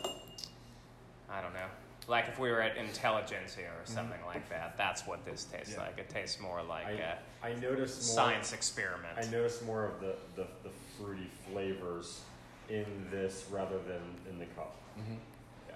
I 1.32 1.40
don't 1.40 1.55
know, 1.55 1.66
like 2.08 2.28
if 2.28 2.39
we 2.39 2.50
were 2.50 2.60
at 2.60 2.76
Intelligentsia 2.76 3.62
or 3.66 3.84
something 3.84 4.18
like 4.26 4.49
that. 4.50 4.76
That's 4.76 5.07
what 5.07 5.24
this 5.24 5.44
tastes 5.44 5.74
Yeah. 5.74 5.81
like. 5.82 5.99
It 5.99 6.08
tastes 6.08 6.40
more 6.40 6.62
like 6.62 6.86
I, 6.86 6.92
a 6.92 7.16
I 7.47 7.55
noticed 7.60 8.02
more. 8.07 8.15
science 8.16 8.52
experiment. 8.52 9.18
I 9.18 9.24
noticed 9.31 9.65
more 9.65 9.84
of 9.86 10.00
the, 10.00 10.15
the, 10.36 10.47
the 10.62 10.70
fruity 10.99 11.31
flavors 11.50 12.20
in 12.70 13.08
this 13.10 13.47
rather 13.50 13.78
than 13.78 14.00
in 14.31 14.39
the 14.39 14.47
cup. 14.47 14.76
Mm-hmm. 14.99 15.15
Yeah. 15.68 15.74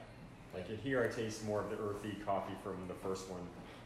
Like 0.55 0.81
here, 0.81 1.03
I 1.03 1.15
taste 1.15 1.45
more 1.45 1.61
of 1.61 1.71
the 1.71 1.77
earthy 1.77 2.17
coffee 2.25 2.55
from 2.63 2.77
the 2.89 2.95
first 2.95 3.29
one. 3.29 3.41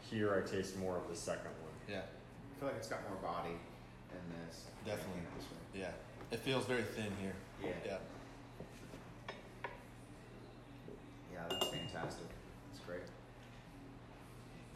Here, 0.09 0.33
I 0.33 0.47
taste 0.47 0.77
more 0.77 0.97
of 0.97 1.07
the 1.09 1.15
second 1.15 1.51
one. 1.61 1.73
Yeah, 1.89 2.01
I 2.01 2.59
feel 2.59 2.69
like 2.69 2.77
it's 2.77 2.87
got 2.87 2.99
more 3.09 3.17
body 3.21 3.55
in 4.11 4.47
this. 4.47 4.65
Definitely. 4.85 5.21
This 5.37 5.45
way. 5.45 5.81
yeah. 5.81 5.91
It 6.31 6.39
feels 6.39 6.65
very 6.65 6.83
thin 6.83 7.11
here. 7.19 7.33
Yeah. 7.61 7.69
Yeah. 7.85 7.97
Yeah, 11.33 11.39
that's 11.49 11.67
fantastic. 11.67 12.27
It's 12.71 12.81
great. 12.85 13.01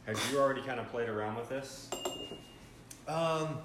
Have 0.05 0.31
you 0.31 0.39
already 0.39 0.61
kind 0.61 0.79
of 0.79 0.89
played 0.89 1.09
around 1.09 1.35
with 1.35 1.49
this? 1.49 1.89
Um. 3.07 3.59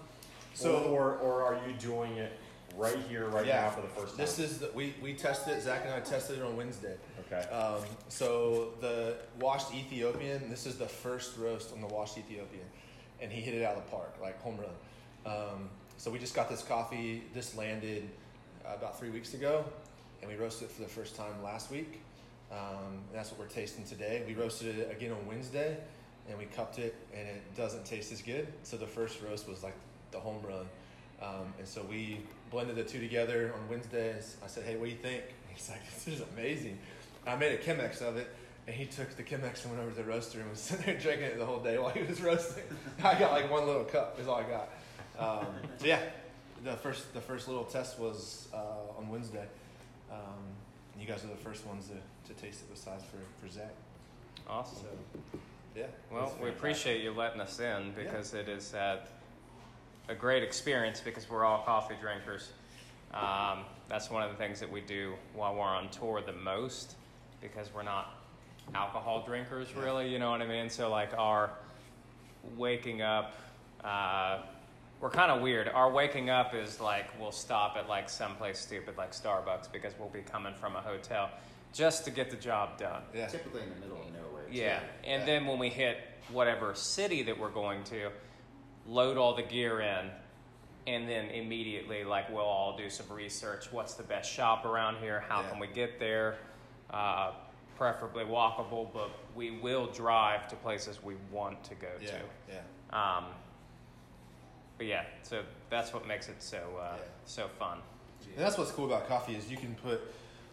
So 0.54 0.78
or, 0.84 1.14
or, 1.14 1.18
or 1.18 1.44
are 1.44 1.60
you 1.68 1.74
doing 1.74 2.16
it 2.16 2.32
right 2.78 2.96
here, 3.08 3.26
right 3.28 3.44
Yeah. 3.44 3.62
now 3.62 3.70
for 3.70 3.80
the 3.82 3.88
first 3.88 4.16
time? 4.16 4.24
This 4.24 4.38
is 4.38 4.58
the, 4.58 4.70
we 4.74 4.94
we 5.02 5.14
tested 5.14 5.56
it. 5.58 5.62
Zach 5.62 5.82
and 5.84 5.92
I 5.92 6.00
tested 6.00 6.38
it 6.38 6.42
on 6.44 6.56
Wednesday. 6.56 6.96
okay. 7.30 7.48
Um, 7.50 7.82
so 8.08 8.70
the 8.80 9.16
washed 9.40 9.74
Ethiopian. 9.74 10.48
This 10.48 10.64
is 10.66 10.76
the 10.78 10.86
first 10.88 11.36
roast 11.36 11.72
on 11.72 11.80
the 11.80 11.88
washed 11.88 12.16
Ethiopian, 12.18 12.64
and 13.20 13.30
he 13.32 13.40
hit 13.40 13.54
it 13.54 13.64
out 13.64 13.76
of 13.76 13.84
the 13.84 13.90
park, 13.90 14.14
like 14.22 14.40
home 14.40 14.58
run. 14.58 14.70
Um, 15.36 15.68
so 15.98 16.10
we 16.10 16.18
just 16.18 16.34
got 16.34 16.48
this 16.48 16.62
coffee. 16.62 17.24
This 17.34 17.56
landed 17.56 18.08
uh, 18.64 18.74
about 18.76 18.98
three 18.98 19.10
weeks 19.10 19.34
ago, 19.34 19.64
and 20.22 20.30
we 20.30 20.36
roasted 20.36 20.68
it 20.68 20.72
for 20.72 20.82
the 20.82 20.88
first 20.88 21.16
time 21.16 21.42
last 21.42 21.70
week. 21.70 22.00
Um, 22.50 22.58
and 23.08 23.14
that's 23.14 23.30
what 23.30 23.40
we're 23.40 23.46
tasting 23.46 23.84
today. 23.84 24.22
We 24.26 24.34
roasted 24.34 24.78
it 24.78 24.90
again 24.90 25.10
on 25.12 25.26
Wednesday, 25.26 25.76
and 26.28 26.38
we 26.38 26.46
cupped 26.46 26.78
it, 26.78 26.94
and 27.12 27.26
it 27.28 27.42
doesn't 27.56 27.84
taste 27.84 28.10
as 28.12 28.22
good. 28.22 28.46
So 28.62 28.76
the 28.78 28.86
first 28.86 29.20
roast 29.20 29.46
was 29.48 29.62
like 29.62 29.74
the 30.12 30.18
home 30.20 30.40
run, 30.42 30.66
um, 31.22 31.52
and 31.58 31.66
so 31.66 31.82
we 31.88 32.20
blended 32.50 32.76
the 32.76 32.84
two 32.84 33.00
together 33.00 33.52
on 33.54 33.68
Wednesdays. 33.68 34.36
I 34.44 34.46
said, 34.46 34.64
"Hey, 34.64 34.76
what 34.76 34.86
do 34.86 34.90
you 34.90 34.96
think?" 34.96 35.22
He's 35.54 35.68
like, 35.68 35.84
"This 35.92 36.14
is 36.14 36.22
amazing." 36.34 36.78
I 37.26 37.36
made 37.36 37.52
a 37.52 37.58
Chemex 37.58 38.00
of 38.00 38.16
it, 38.16 38.28
and 38.66 38.74
he 38.74 38.86
took 38.86 39.10
the 39.16 39.22
Chemex 39.22 39.64
and 39.64 39.72
went 39.72 39.82
over 39.82 39.90
to 39.90 39.96
the 39.96 40.04
roaster 40.04 40.40
and 40.40 40.50
was 40.50 40.60
sitting 40.60 40.86
there 40.86 40.98
drinking 40.98 41.26
it 41.26 41.38
the 41.38 41.46
whole 41.46 41.60
day 41.60 41.78
while 41.78 41.90
he 41.90 42.02
was 42.02 42.20
roasting. 42.20 42.64
I 43.04 43.18
got 43.18 43.32
like 43.32 43.50
one 43.50 43.66
little 43.66 43.84
cup. 43.84 44.18
Is 44.20 44.28
all 44.28 44.36
I 44.36 44.44
got. 44.44 44.68
Um, 45.18 45.46
so 45.78 45.86
yeah, 45.86 46.00
the 46.64 46.74
first 46.74 47.12
the 47.14 47.20
first 47.20 47.48
little 47.48 47.64
test 47.64 47.98
was 47.98 48.48
uh, 48.54 48.98
on 48.98 49.08
Wednesday. 49.08 49.46
Um, 50.10 50.18
and 50.92 51.02
you 51.02 51.08
guys 51.12 51.22
are 51.24 51.28
the 51.28 51.36
first 51.36 51.66
ones 51.66 51.88
to, 51.88 52.32
to 52.32 52.40
taste 52.40 52.62
it 52.62 52.74
besides 52.74 53.04
for, 53.04 53.18
for 53.44 53.52
Zach. 53.52 53.74
Awesome. 54.48 54.78
So 54.78 55.38
yeah. 55.76 55.86
Well, 56.10 56.34
we 56.42 56.48
appreciate 56.48 57.02
you 57.02 57.12
letting 57.12 57.40
us 57.40 57.60
in 57.60 57.92
because 57.96 58.34
it 58.34 58.48
is 58.48 58.74
uh, 58.74 58.98
a 60.08 60.14
great 60.14 60.42
experience 60.42 61.00
because 61.00 61.28
we're 61.28 61.44
all 61.44 61.62
coffee 61.64 61.94
drinkers. 62.00 62.50
Um, 63.12 63.60
that's 63.88 64.10
one 64.10 64.22
of 64.22 64.30
the 64.30 64.36
things 64.36 64.60
that 64.60 64.70
we 64.70 64.80
do 64.80 65.14
while 65.34 65.54
we're 65.54 65.60
on 65.62 65.88
tour 65.90 66.20
the 66.24 66.32
most 66.32 66.96
because 67.40 67.72
we're 67.74 67.82
not 67.82 68.14
alcohol 68.74 69.24
drinkers, 69.26 69.74
really. 69.74 70.08
You 70.12 70.18
know 70.18 70.30
what 70.30 70.42
I 70.42 70.46
mean? 70.46 70.68
So, 70.68 70.90
like, 70.90 71.10
our 71.16 71.50
waking 72.56 73.02
up, 73.02 73.34
uh, 73.84 74.38
we're 75.00 75.10
kind 75.10 75.30
of 75.30 75.40
weird. 75.42 75.68
Our 75.68 75.90
waking 75.90 76.28
up 76.30 76.54
is 76.54 76.80
like 76.80 77.06
we'll 77.20 77.30
stop 77.32 77.76
at 77.76 77.88
like 77.88 78.08
someplace 78.08 78.58
stupid 78.58 78.96
like 78.96 79.12
Starbucks 79.12 79.70
because 79.72 79.92
we'll 79.98 80.08
be 80.08 80.22
coming 80.22 80.54
from 80.54 80.74
a 80.74 80.80
hotel 80.80 81.30
just 81.72 82.04
to 82.06 82.10
get 82.10 82.30
the 82.30 82.36
job 82.36 82.78
done. 82.78 83.02
Yeah. 83.14 83.26
Typically 83.28 83.62
in 83.62 83.68
the 83.70 83.76
middle 83.76 84.00
of 84.02 84.12
nowhere. 84.12 84.44
too. 84.46 84.54
Yeah, 84.58 84.80
and 85.04 85.20
Yeah. 85.20 85.26
then 85.26 85.46
when 85.46 85.58
we 85.58 85.68
hit 85.68 85.98
whatever 86.32 86.74
city 86.74 87.22
that 87.22 87.38
we're 87.38 87.48
going 87.50 87.84
to, 87.84 88.10
load 88.88 89.16
all 89.16 89.34
the 89.34 89.42
gear 89.42 89.80
in, 89.80 90.10
and 90.86 91.08
then 91.08 91.26
immediately, 91.26 92.04
like, 92.04 92.30
we'll 92.30 92.40
all 92.44 92.76
do 92.76 92.88
some 92.88 93.06
research. 93.10 93.70
What's 93.70 93.94
the 93.94 94.02
best 94.02 94.30
shop 94.32 94.64
around 94.64 94.96
here? 94.96 95.20
How 95.28 95.42
Yeah. 95.42 95.50
can 95.50 95.58
we 95.58 95.66
get 95.66 95.98
there? 96.00 96.38
Uh, 96.90 97.32
preferably 97.76 98.24
walkable, 98.24 98.90
but 98.92 99.10
we 99.36 99.50
will 99.52 99.86
drive 99.88 100.48
to 100.48 100.56
places 100.56 101.02
we 101.02 101.14
want 101.30 101.62
to 101.64 101.74
go 101.76 101.88
Yeah. 102.00 102.10
to. 102.10 102.18
Yeah. 102.48 102.60
Um, 103.18 103.26
but 104.78 104.86
yeah, 104.86 105.04
so 105.22 105.44
that's 105.70 105.92
what 105.92 106.06
makes 106.06 106.28
it 106.28 106.42
so 106.42 106.76
uh, 106.80 106.96
Yeah. 106.96 107.04
so 107.24 107.48
fun. 107.48 107.80
And 108.34 108.38
that's 108.44 108.58
what's 108.58 108.72
cool 108.72 108.86
about 108.86 109.06
coffee 109.08 109.36
is 109.36 109.50
you 109.50 109.56
can 109.56 109.74
put, 109.76 110.00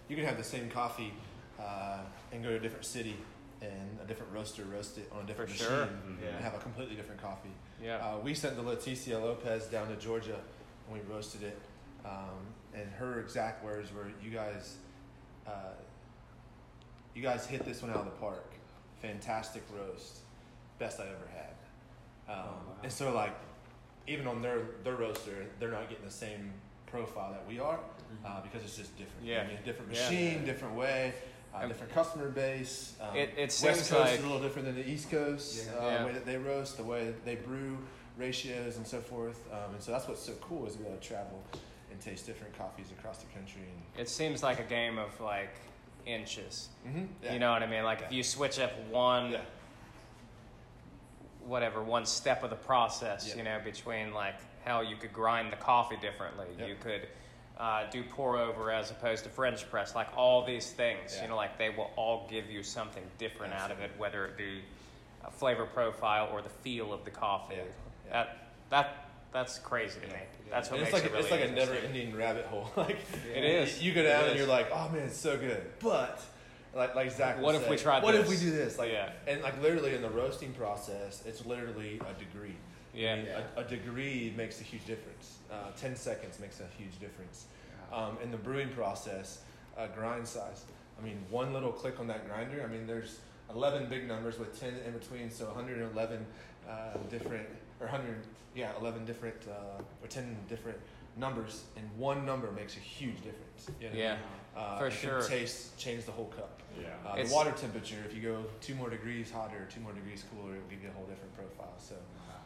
you 0.07 0.15
can 0.15 0.25
have 0.25 0.38
the 0.38 0.43
same 0.43 0.69
coffee 0.69 1.14
uh, 1.59 1.99
and 2.31 2.43
go 2.43 2.49
to 2.49 2.55
a 2.57 2.59
different 2.59 2.85
city 2.85 3.17
and 3.61 3.99
a 4.01 4.05
different 4.05 4.31
roaster 4.33 4.64
roast 4.65 4.97
it 4.97 5.09
on 5.11 5.23
a 5.23 5.25
different 5.25 5.51
For 5.51 5.64
machine 5.64 5.77
sure. 6.19 6.27
and 6.30 6.43
have 6.43 6.53
a 6.53 6.59
completely 6.59 6.95
different 6.95 7.22
coffee. 7.22 7.51
Yeah. 7.81 7.97
Uh, 7.97 8.17
we 8.23 8.33
sent 8.33 8.55
the 8.55 8.63
Leticia 8.63 9.21
Lopez 9.21 9.65
down 9.67 9.87
to 9.89 9.95
Georgia 9.95 10.35
and 10.87 10.93
we 10.93 11.13
roasted 11.13 11.43
it. 11.43 11.59
Um, 12.05 12.45
and 12.73 12.89
her 12.93 13.19
exact 13.19 13.63
words 13.63 13.91
were, 13.93 14.07
"You 14.23 14.31
guys, 14.31 14.77
uh, 15.47 15.73
you 17.13 17.21
guys 17.21 17.45
hit 17.45 17.65
this 17.65 17.81
one 17.81 17.91
out 17.91 17.97
of 17.97 18.05
the 18.05 18.11
park. 18.11 18.45
Fantastic 19.01 19.63
roast, 19.75 20.19
best 20.79 20.99
I 20.99 21.03
ever 21.03 21.27
had." 21.33 22.33
Um, 22.33 22.55
And 22.83 22.91
so, 22.91 23.13
like, 23.13 23.33
even 24.07 24.27
on 24.27 24.41
their 24.41 24.59
their 24.83 24.95
roaster, 24.95 25.45
they're 25.59 25.71
not 25.71 25.89
getting 25.89 26.05
the 26.05 26.11
same 26.11 26.53
profile 26.85 27.31
that 27.31 27.45
we 27.47 27.59
are 27.59 27.79
uh, 28.25 28.41
because 28.41 28.63
it's 28.63 28.77
just 28.77 28.95
different. 28.97 29.25
Yeah. 29.25 29.41
I 29.41 29.47
mean, 29.47 29.57
different 29.65 29.93
Yeah. 29.93 30.09
machine, 30.09 30.45
different 30.45 30.75
way. 30.75 31.13
Uh, 31.56 31.59
And- 31.61 31.69
different 31.69 31.93
customer 31.93 32.27
base. 32.30 32.95
Um, 33.00 33.16
It- 33.16 33.30
it 33.38 33.42
West 33.43 33.58
seems 33.59 33.77
Coast 33.90 33.92
like- 33.93 34.14
is 34.16 34.19
a 34.19 34.27
little 34.27 34.42
different 34.42 34.66
than 34.67 34.75
the 34.75 34.90
East 34.90 35.09
Coast. 35.09 35.66
Yeah. 35.67 35.74
Uh, 35.80 35.85
Yeah. 35.90 35.98
The 36.00 36.06
way 36.06 36.11
that 36.14 36.25
they 36.25 36.38
roast, 36.38 36.77
the 36.77 36.84
way 36.84 37.06
that 37.06 37.24
they 37.25 37.35
brew, 37.35 37.77
ratios, 38.17 38.75
and 38.77 38.85
so 38.85 39.00
forth. 39.01 39.42
Um, 39.51 39.74
and 39.75 39.82
so 39.82 39.92
that's 39.92 40.08
what's 40.08 40.22
so 40.22 40.34
cool 40.42 40.66
is 40.67 40.74
to 40.74 40.80
be 40.80 40.85
able 40.85 40.98
to 40.98 41.08
travel 41.08 41.42
and 41.92 42.01
taste 42.01 42.25
different 42.25 42.58
coffees 42.58 42.92
across 42.92 43.19
the 43.19 43.27
country. 43.27 43.61
And 43.61 44.01
It 44.01 44.09
seems 44.09 44.43
like 44.43 44.59
a 44.59 44.64
game 44.64 44.98
of 44.98 45.17
like 45.22 45.56
inches. 46.06 46.69
mm-hmm, 46.85 47.06
You 47.34 47.40
know 47.40 47.51
what 47.51 47.64
I 47.64 47.67
mean? 47.67 47.84
Like 47.84 48.01
if 48.01 48.11
you 48.11 48.22
switch 48.24 48.59
up 48.59 48.77
one 48.90 49.32
yeah, 49.32 49.42
whatever 51.45 51.82
one 51.82 52.06
step 52.06 52.43
of 52.43 52.50
the 52.50 52.56
process 52.56 53.30
Yeah. 53.30 53.35
you 53.38 53.43
know 53.43 53.59
between 53.64 54.14
like 54.14 54.35
how 54.66 54.82
you 54.82 54.95
could 54.98 55.14
grind 55.14 55.51
the 55.51 55.58
coffee 55.58 55.98
differently 55.98 56.48
Yep. 56.58 56.67
you 56.67 56.75
could 56.75 57.08
uh, 57.58 57.90
do 57.90 58.03
pour 58.03 58.38
over 58.38 58.72
as 58.72 58.92
opposed 58.92 59.24
to 59.24 59.30
french 59.30 59.69
press 59.69 59.95
like 59.95 60.08
all 60.17 60.45
these 60.45 60.72
things 60.72 61.14
Yeah. 61.16 61.24
you 61.24 61.30
know 61.30 61.35
like 61.35 61.58
they 61.58 61.69
will 61.69 61.90
all 61.95 62.27
give 62.30 62.50
you 62.50 62.64
something 62.64 63.03
different 63.17 63.53
out 63.53 63.72
of 63.72 63.80
it 63.80 63.92
whether 63.98 64.25
it 64.25 64.38
be 64.38 64.61
a 65.25 65.32
flavor 65.32 65.66
profile 65.66 66.30
or 66.34 66.42
the 66.42 66.50
feel 66.50 66.92
of 66.93 67.06
the 67.06 67.11
coffee 67.11 67.56
Yeah. 67.56 67.61
Yeah. 68.08 68.11
that 68.11 68.38
that 68.69 68.95
that's 69.32 69.59
crazy 69.59 70.00
to 70.01 70.08
me 70.08 70.14
that's 70.50 70.69
what 70.69 70.80
and 70.80 70.88
it's 70.88 70.93
makes 70.93 71.03
like 71.03 71.11
it 71.11 71.16
really 71.16 71.24
it's 71.24 71.32
like 71.32 71.50
a 71.50 71.51
never-ending 71.51 72.16
rabbit 72.16 72.45
hole. 72.45 72.69
like 72.77 72.98
It 73.34 73.43
is. 73.43 73.82
You 73.82 73.93
go 73.93 74.03
down 74.03 74.30
and 74.30 74.38
you're 74.38 74.48
like, 74.48 74.67
oh 74.72 74.90
man, 74.90 75.03
it's 75.08 75.17
so 75.17 75.38
good, 75.38 75.61
but. 75.80 76.22
Like, 76.74 76.93
like 76.93 77.11
Zach 77.11 77.42
What 77.42 77.56
if 77.56 77.67
we 77.69 77.77
tried 77.77 78.03
What 78.03 78.16
if 78.16 78.30
we 78.30 78.35
do 78.38 78.51
this? 78.51 78.77
Like, 78.77 78.92
Yeah. 78.92 79.11
and 79.27 79.42
like 79.42 79.59
literally 79.61 79.95
in 79.95 80.01
the 80.01 80.09
roasting 80.09 80.53
process, 80.53 81.24
it's 81.25 81.45
literally 81.45 82.00
a 82.08 82.14
degree. 82.19 82.56
Yeah. 82.93 83.14
I 83.14 83.16
mean, 83.16 83.27
A, 83.58 83.61
a 83.61 83.64
degree 83.64 84.34
makes 84.38 84.61
a 84.61 84.64
huge 84.64 84.85
difference. 84.85 85.38
Uh, 85.56 85.72
Ten 85.77 85.95
seconds 85.95 86.40
makes 86.40 86.59
a 86.59 86.67
huge 86.77 87.00
difference. 87.00 87.45
Um, 87.93 88.17
in 88.24 88.32
the 88.32 88.38
brewing 88.38 88.69
process, 88.69 89.42
uh, 89.77 89.88
grind 89.88 90.27
size. 90.27 90.66
I 91.00 91.03
mean, 91.03 91.17
one 91.30 91.53
little 91.53 91.72
click 91.72 92.00
on 92.00 92.08
that 92.08 92.27
grinder. 92.27 92.64
I 92.64 92.72
mean, 92.72 92.88
there's 92.88 93.19
11 93.53 93.88
big 93.90 94.08
numbers 94.08 94.38
with 94.40 94.59
10 94.59 94.74
in 94.85 94.93
between, 94.93 95.30
so 95.30 95.45
111 95.45 96.25
uh, 96.67 96.74
different, 97.09 97.48
or 97.80 97.88
100, 97.88 98.16
yeah, 98.56 98.72
11 98.80 99.06
different, 99.06 99.35
uh, 99.48 99.82
or 100.03 100.08
10 100.09 100.35
different 100.50 100.77
numbers, 101.17 101.64
and 101.77 101.85
one 101.98 102.25
number 102.25 102.51
makes 102.51 102.75
a 102.75 102.80
huge 102.80 103.17
difference. 103.17 103.69
You 103.80 103.90
know? 103.90 103.95
yeah 103.95 104.17
Uh, 104.56 104.77
For 104.77 104.88
it 104.88 104.92
can 104.92 105.09
sure. 105.09 105.22
taste 105.22 105.77
change 105.77 106.06
the 106.06 106.11
whole 106.11 106.27
cup. 106.27 106.61
Yeah. 106.80 106.88
Uh, 107.06 107.22
the 107.24 107.34
water 107.34 107.51
temperature, 107.51 108.01
if 108.06 108.16
you 108.16 108.22
go 108.22 108.43
two 108.61 108.75
more 108.75 108.90
degrees 108.90 109.30
hotter, 109.32 109.67
two 109.74 109.82
more 109.82 109.93
degrees 109.93 110.24
cooler, 110.32 110.56
it 110.56 110.61
will 110.61 110.69
give 110.69 110.82
you 110.82 110.90
a 110.90 110.93
whole 110.93 111.06
different 111.06 111.34
profile. 111.35 111.74
So, 111.77 111.95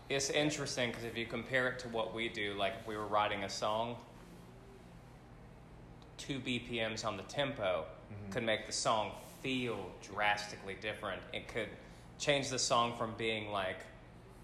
It's 0.09 0.29
interesting 0.31 0.89
because 0.89 1.03
if 1.03 1.15
you 1.17 1.25
compare 1.27 1.67
it 1.67 1.79
to 1.79 1.87
what 1.89 2.13
we 2.15 2.29
do, 2.29 2.55
like 2.57 2.73
if 2.81 2.87
we 2.87 2.97
were 2.97 3.05
writing 3.05 3.43
a 3.43 3.49
song, 3.49 3.95
two 6.17 6.39
BPMs 6.39 7.05
on 7.05 7.15
the 7.15 7.23
tempo 7.23 7.85
Mhm. 8.11 8.31
could 8.31 8.43
make 8.43 8.65
the 8.65 8.71
song 8.73 9.11
feel 9.43 9.91
drastically 10.01 10.73
different. 10.75 11.21
It 11.31 11.47
could 11.47 11.69
change 12.17 12.49
the 12.49 12.59
song 12.59 12.97
from 12.97 13.13
being 13.15 13.51
like 13.51 13.77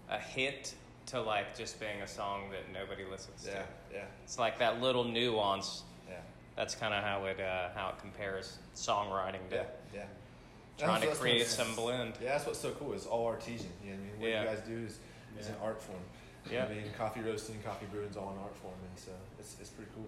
a 0.08 0.18
hit 0.18 0.74
to 1.06 1.20
like 1.20 1.56
just 1.56 1.78
being 1.80 2.00
a 2.00 2.06
song 2.06 2.48
that 2.50 2.68
nobody 2.72 3.04
listens 3.04 3.44
yeah, 3.46 3.52
to. 3.54 3.58
yeah, 3.58 3.98
yeah. 3.98 4.04
It's 4.24 4.38
like 4.38 4.58
that 4.60 4.80
little 4.80 5.04
nuance. 5.04 5.82
yeah, 6.08 6.20
That's 6.54 6.74
kind 6.76 6.94
of 6.94 7.02
how 7.02 7.24
it 7.26 7.40
uh, 7.40 7.70
how 7.74 7.90
it 7.90 7.98
compares 7.98 8.58
songwriting 8.74 9.48
to 9.50 9.56
yeah, 9.56 9.64
yeah. 9.92 10.04
trying 10.78 11.00
to 11.02 11.06
That's- 11.06 11.08
that's 11.08 11.18
create 11.18 11.46
some 11.46 11.74
blend. 11.74 12.14
Yeah, 12.20 12.32
that's 12.32 12.46
what's 12.46 12.60
so 12.60 12.72
cool. 12.72 12.92
It's 12.94 13.06
all 13.06 13.26
artesian. 13.26 13.72
You 13.84 13.90
know 13.90 13.96
what 13.96 14.00
I 14.00 14.04
mean? 14.12 14.20
What 14.20 14.30
Yeah. 14.30 14.42
you 14.42 14.48
guys 14.56 14.60
do 14.66 14.78
is, 14.86 14.98
is 15.38 15.48
an 15.48 15.54
art 15.62 15.80
form. 15.80 15.98
Yeah. 16.50 16.64
I 16.66 16.68
mean, 16.74 16.84
coffee 16.96 17.20
roasting, 17.20 17.56
coffee 17.64 17.86
brewing 17.90 18.08
is 18.08 18.16
all 18.16 18.30
an 18.32 18.38
art 18.42 18.56
form, 18.56 18.74
and 18.88 18.98
so 18.98 19.10
it's, 19.38 19.56
it's 19.60 19.70
pretty 19.70 19.90
cool. 19.94 20.06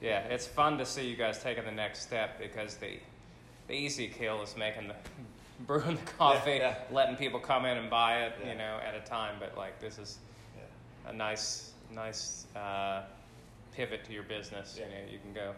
Yeah, 0.00 0.20
it's 0.20 0.46
fun 0.46 0.78
to 0.78 0.86
see 0.86 1.08
you 1.08 1.16
guys 1.16 1.42
taking 1.42 1.64
the 1.64 1.70
next 1.72 2.02
step 2.02 2.38
because 2.38 2.76
the 2.76 2.98
the 3.68 3.74
easy 3.74 4.08
kill 4.08 4.42
is 4.42 4.56
making 4.56 4.88
the 4.88 4.94
brewing 5.66 5.96
the 5.96 6.12
coffee, 6.18 6.56
yeah. 6.60 6.74
letting 6.90 7.16
people 7.16 7.38
come 7.40 7.64
in 7.64 7.76
and 7.78 7.88
buy 7.88 8.22
it, 8.24 8.32
Yeah. 8.42 8.52
you 8.52 8.58
know, 8.58 8.78
at 8.86 8.94
a 8.94 9.00
time. 9.00 9.36
But 9.40 9.56
like 9.56 9.80
this 9.80 9.98
is 9.98 10.18
Yeah. 10.56 11.10
a 11.10 11.14
nice 11.14 11.72
nice 11.92 12.46
uh, 12.56 13.02
pivot 13.74 14.04
to 14.04 14.12
your 14.12 14.24
business. 14.24 14.76
Yeah. 14.78 14.86
You 14.86 14.90
know, 15.06 15.12
you 15.12 15.18
can 15.18 15.32
go, 15.32 15.52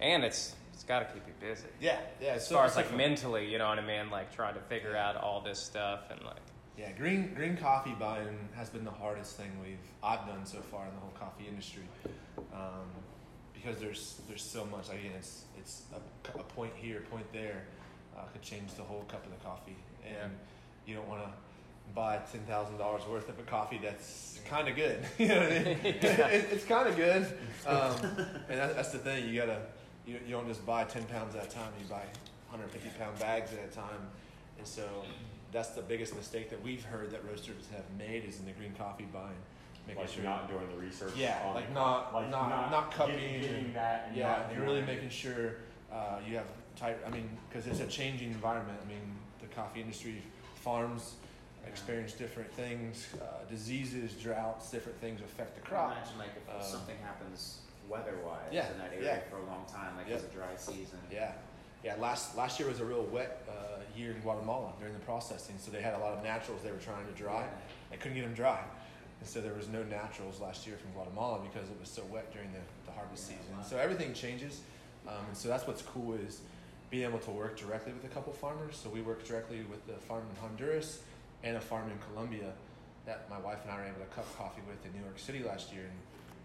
and 0.00 0.24
it's 0.24 0.54
it's 0.74 0.84
got 0.84 1.00
to 1.00 1.04
keep 1.06 1.22
you 1.26 1.34
busy. 1.46 1.66
Yeah, 1.80 1.98
yeah. 2.20 2.32
As 2.34 2.46
so- 2.48 2.54
far 2.56 2.64
as 2.64 2.76
like 2.76 2.94
mentally, 2.96 3.50
you 3.50 3.58
know 3.58 3.68
what 3.68 3.78
I 3.78 3.86
mean, 3.86 4.10
like 4.10 4.34
trying 4.34 4.54
to 4.54 4.60
figure 4.60 4.92
Yeah. 4.92 5.10
out 5.10 5.16
all 5.16 5.40
this 5.42 5.58
stuff 5.58 6.10
and 6.10 6.22
like 6.24 6.36
Yeah, 6.78 6.90
green 6.92 7.34
green 7.34 7.56
coffee 7.56 7.94
buying 7.98 8.48
has 8.54 8.70
been 8.70 8.84
the 8.84 8.90
hardest 8.90 9.36
thing 9.36 9.50
we've 9.62 9.76
I've 10.02 10.26
done 10.26 10.46
so 10.46 10.58
far 10.58 10.86
in 10.86 10.94
the 10.94 11.00
whole 11.00 11.12
coffee 11.18 11.46
industry, 11.46 11.82
um, 12.54 12.88
because 13.52 13.78
there's 13.78 14.20
there's 14.26 14.42
so 14.42 14.64
much. 14.66 14.88
Again, 14.88 15.12
it's 15.18 15.44
it's 15.58 15.82
a, 15.92 16.38
a 16.38 16.42
point 16.42 16.72
here, 16.76 16.98
a 16.98 17.10
point 17.10 17.30
there, 17.32 17.64
uh, 18.16 18.22
could 18.32 18.42
change 18.42 18.74
the 18.74 18.82
whole 18.82 19.04
cup 19.08 19.24
of 19.26 19.30
the 19.30 19.44
coffee, 19.44 19.76
and 20.06 20.32
you 20.86 20.94
don't 20.94 21.08
want 21.08 21.22
to 21.22 21.30
buy 21.94 22.18
ten 22.32 22.40
thousand 22.42 22.78
dollars 22.78 23.02
worth 23.06 23.28
of 23.28 23.38
a 23.38 23.42
coffee 23.42 23.78
that's 23.82 24.40
kind 24.48 24.66
of 24.66 24.74
good. 24.74 25.04
you 25.18 25.28
know 25.28 25.40
what 25.40 25.52
I 25.52 25.58
mean? 25.58 25.78
it, 25.82 26.48
it's 26.52 26.64
kind 26.64 26.88
of 26.88 26.96
good, 26.96 27.26
um, 27.66 27.94
and 28.48 28.58
that, 28.58 28.76
that's 28.76 28.92
the 28.92 28.98
thing. 28.98 29.28
You 29.28 29.40
gotta 29.40 29.60
you, 30.06 30.18
you 30.24 30.30
don't 30.30 30.48
just 30.48 30.64
buy 30.64 30.84
ten 30.84 31.04
pounds 31.04 31.34
at 31.36 31.44
a 31.44 31.50
time. 31.50 31.70
You 31.78 31.86
buy 31.86 32.04
150 32.48 32.98
pound 32.98 33.18
bags 33.18 33.50
at 33.52 33.70
a 33.70 33.74
time, 33.74 34.08
and 34.58 34.66
so 34.66 35.04
that's 35.52 35.70
the 35.70 35.82
biggest 35.82 36.16
mistake 36.16 36.50
that 36.50 36.62
we've 36.62 36.82
heard 36.84 37.10
that 37.10 37.24
roasters 37.28 37.68
have 37.74 37.84
made 37.98 38.24
is 38.24 38.38
in 38.40 38.46
the 38.46 38.52
green 38.52 38.72
coffee 38.74 39.06
buying, 39.12 39.28
making 39.86 40.02
Like 40.02 40.10
sure 40.10 40.22
you're 40.22 40.32
not 40.32 40.48
doing 40.48 40.66
the 40.74 40.76
research. 40.82 41.12
yeah, 41.16 41.42
on 41.46 41.54
like 41.54 41.72
not 41.72 42.12
Like 42.14 42.30
not 42.30 42.70
not, 42.70 42.90
cupping 42.92 43.16
getting, 43.16 43.66
and- 43.66 43.74
that. 43.76 44.06
And 44.08 44.16
yeah, 44.16 44.28
not 44.28 44.52
and 44.52 44.62
really 44.62 44.82
making 44.82 45.10
sure 45.10 45.56
uh, 45.92 46.18
you 46.26 46.36
have 46.36 46.46
tight. 46.76 46.96
I 47.06 47.10
mean, 47.10 47.28
because 47.48 47.66
it's 47.66 47.80
a 47.80 47.86
changing 47.86 48.30
environment. 48.30 48.78
I 48.82 48.88
mean, 48.88 49.02
the 49.40 49.46
coffee 49.48 49.82
industry, 49.82 50.22
farms, 50.54 51.14
experience 51.66 52.14
different 52.14 52.50
things, 52.54 53.08
uh, 53.20 53.44
diseases, 53.50 54.12
droughts, 54.14 54.70
different 54.70 54.98
things 55.00 55.20
affect 55.20 55.54
the 55.54 55.60
I 55.66 55.68
crop. 55.68 55.92
imagine 55.92 56.18
like 56.18 56.30
if 56.36 56.54
Um, 56.54 56.62
something 56.62 56.96
happens 57.04 57.58
weather-wise 57.88 58.40
Yeah, 58.50 58.70
in 58.72 58.78
that 58.78 58.92
area 58.94 59.16
yeah. 59.16 59.20
for 59.30 59.36
a 59.36 59.44
long 59.44 59.66
time, 59.66 59.96
like 59.96 60.08
Yeah. 60.08 60.14
it's 60.14 60.24
a 60.24 60.28
dry 60.28 60.56
season. 60.56 60.98
Yeah, 61.10 61.32
yeah. 61.84 61.96
Last 61.96 62.36
last 62.36 62.58
year 62.58 62.68
was 62.68 62.80
a 62.80 62.84
real 62.84 63.04
wet 63.04 63.46
uh, 63.48 63.80
year 63.96 64.12
in 64.12 64.20
Guatemala 64.20 64.72
during 64.78 64.94
the 64.94 65.00
processing, 65.00 65.56
so 65.58 65.70
they 65.70 65.82
had 65.82 65.94
a 65.94 65.98
lot 65.98 66.12
of 66.12 66.22
naturals 66.22 66.60
they 66.62 66.70
were 66.72 66.78
trying 66.78 67.06
to 67.06 67.12
dry. 67.12 67.46
They 67.90 67.96
couldn't 67.96 68.16
get 68.16 68.24
them 68.24 68.34
dry, 68.34 68.60
and 69.20 69.28
so 69.28 69.40
there 69.40 69.54
was 69.54 69.68
no 69.68 69.82
naturals 69.84 70.40
last 70.40 70.66
year 70.66 70.76
from 70.76 70.92
Guatemala 70.92 71.40
because 71.42 71.68
it 71.68 71.78
was 71.78 71.88
so 71.88 72.02
wet 72.10 72.32
during 72.32 72.52
the, 72.52 72.60
the 72.86 72.92
harvest 72.92 73.30
Yeah, 73.30 73.36
season. 73.38 73.54
So 73.68 73.76
everything 73.78 74.14
changes, 74.14 74.60
um, 75.06 75.14
and 75.28 75.36
so 75.36 75.48
that's 75.48 75.66
what's 75.66 75.82
cool 75.82 76.14
is 76.14 76.40
being 76.90 77.04
able 77.04 77.18
to 77.20 77.30
work 77.30 77.58
directly 77.58 77.92
with 77.92 78.04
a 78.04 78.14
couple 78.14 78.32
farmers. 78.32 78.76
So 78.76 78.90
we 78.90 79.00
work 79.00 79.26
directly 79.26 79.64
with 79.70 79.86
the 79.86 79.94
farm 79.94 80.24
in 80.28 80.36
Honduras 80.40 81.00
and 81.42 81.56
a 81.56 81.60
farm 81.60 81.90
in 81.90 81.98
Colombia 82.12 82.52
that 83.06 83.28
my 83.30 83.38
wife 83.38 83.58
and 83.64 83.72
I 83.72 83.76
were 83.76 83.84
able 83.84 84.00
to 84.00 84.14
cup 84.14 84.26
coffee 84.36 84.62
with 84.68 84.84
in 84.86 84.92
New 84.92 85.02
York 85.04 85.18
City 85.18 85.42
last 85.42 85.72
year, 85.72 85.84
and 85.84 85.98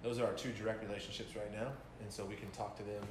those 0.03 0.19
are 0.19 0.25
our 0.25 0.33
two 0.33 0.51
direct 0.51 0.83
relationships 0.83 1.35
right 1.35 1.51
now. 1.53 1.67
And 2.01 2.11
so 2.11 2.25
we 2.25 2.35
can 2.35 2.49
talk 2.51 2.77
to 2.77 2.83
them 2.83 3.03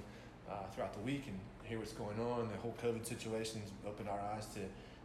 uh, 0.50 0.54
throughout 0.74 0.94
the 0.94 1.00
week 1.00 1.24
and 1.26 1.38
hear 1.66 1.78
what's 1.78 1.92
going 1.92 2.18
on. 2.20 2.48
The 2.50 2.56
whole 2.58 2.74
COVID 2.82 3.04
situation's 3.06 3.70
opened 3.86 4.08
our 4.08 4.18
eyes 4.20 4.46
to 4.54 4.60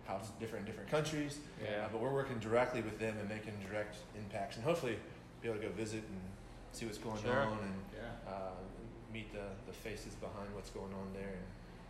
how 0.07 0.17
it's 0.17 0.29
different 0.39 0.65
in 0.65 0.71
different 0.71 0.89
countries. 0.89 1.39
Yeah. 1.61 1.85
Uh, 1.85 1.89
but 1.91 2.01
we're 2.01 2.13
working 2.13 2.39
directly 2.39 2.81
with 2.81 2.99
them 2.99 3.15
and 3.19 3.27
making 3.29 3.53
direct 3.69 3.97
impacts, 4.17 4.55
and 4.55 4.65
hopefully 4.65 4.97
be 5.41 5.49
able 5.49 5.59
to 5.59 5.67
go 5.67 5.73
visit 5.73 6.03
and 6.07 6.19
see 6.71 6.85
what's 6.85 6.97
going 6.97 7.21
Sure. 7.21 7.41
on 7.41 7.57
and 7.59 7.73
Yeah. 7.93 8.31
uh, 8.31 8.51
meet 9.13 9.31
the, 9.33 9.43
the 9.67 9.73
faces 9.73 10.13
behind 10.15 10.53
what's 10.55 10.69
going 10.69 10.93
on 10.93 11.11
there 11.13 11.27
and 11.33 11.45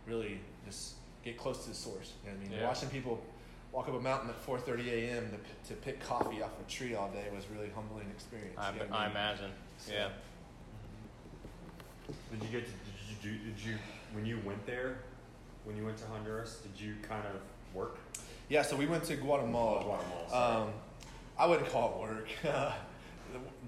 really 0.06 0.40
just 0.66 0.94
get 1.24 1.36
close 1.38 1.62
to 1.64 1.68
the 1.70 1.74
source. 1.74 2.12
You 2.24 2.30
know 2.30 2.36
what 2.38 2.46
I 2.46 2.48
mean? 2.50 2.58
Yeah. 2.58 2.66
Watching 2.66 2.88
people 2.90 3.22
walk 3.70 3.88
up 3.88 3.94
a 3.94 4.00
mountain 4.00 4.28
at 4.30 4.44
4:30 4.46 4.88
a.m. 4.88 5.30
To, 5.30 5.68
to 5.74 5.80
pick 5.80 6.00
coffee 6.00 6.42
off 6.42 6.50
a 6.60 6.70
tree 6.70 6.94
all 6.94 7.08
day 7.10 7.26
was 7.34 7.44
really 7.54 7.70
humbling 7.74 8.10
experience. 8.10 8.58
I, 8.58 8.72
you 8.72 8.78
know 8.80 8.86
I 8.94 9.02
mean? 9.04 9.10
imagine. 9.12 9.50
So- 9.78 9.92
Yeah. 9.92 10.08
Did 12.32 12.42
you 12.42 12.48
get 12.48 12.66
to, 12.66 12.72
did 13.22 13.32
you, 13.32 13.38
did 13.52 13.64
you, 13.64 13.74
when 14.12 14.26
you 14.26 14.40
went 14.44 14.64
there, 14.66 14.98
when 15.64 15.76
you 15.76 15.84
went 15.84 15.96
to 15.98 16.06
Honduras, 16.06 16.58
did 16.62 16.80
you 16.80 16.94
kind 17.08 17.24
of 17.26 17.40
work? 17.74 17.98
Yeah, 18.48 18.62
so 18.62 18.76
we 18.76 18.86
went 18.86 19.04
to 19.04 19.16
Guatemala. 19.16 19.82
Guatemala. 19.84 20.62
Um, 20.62 20.72
I 21.38 21.46
wouldn't 21.46 21.68
call 21.70 21.94
it 21.94 22.00
work. 22.00 22.28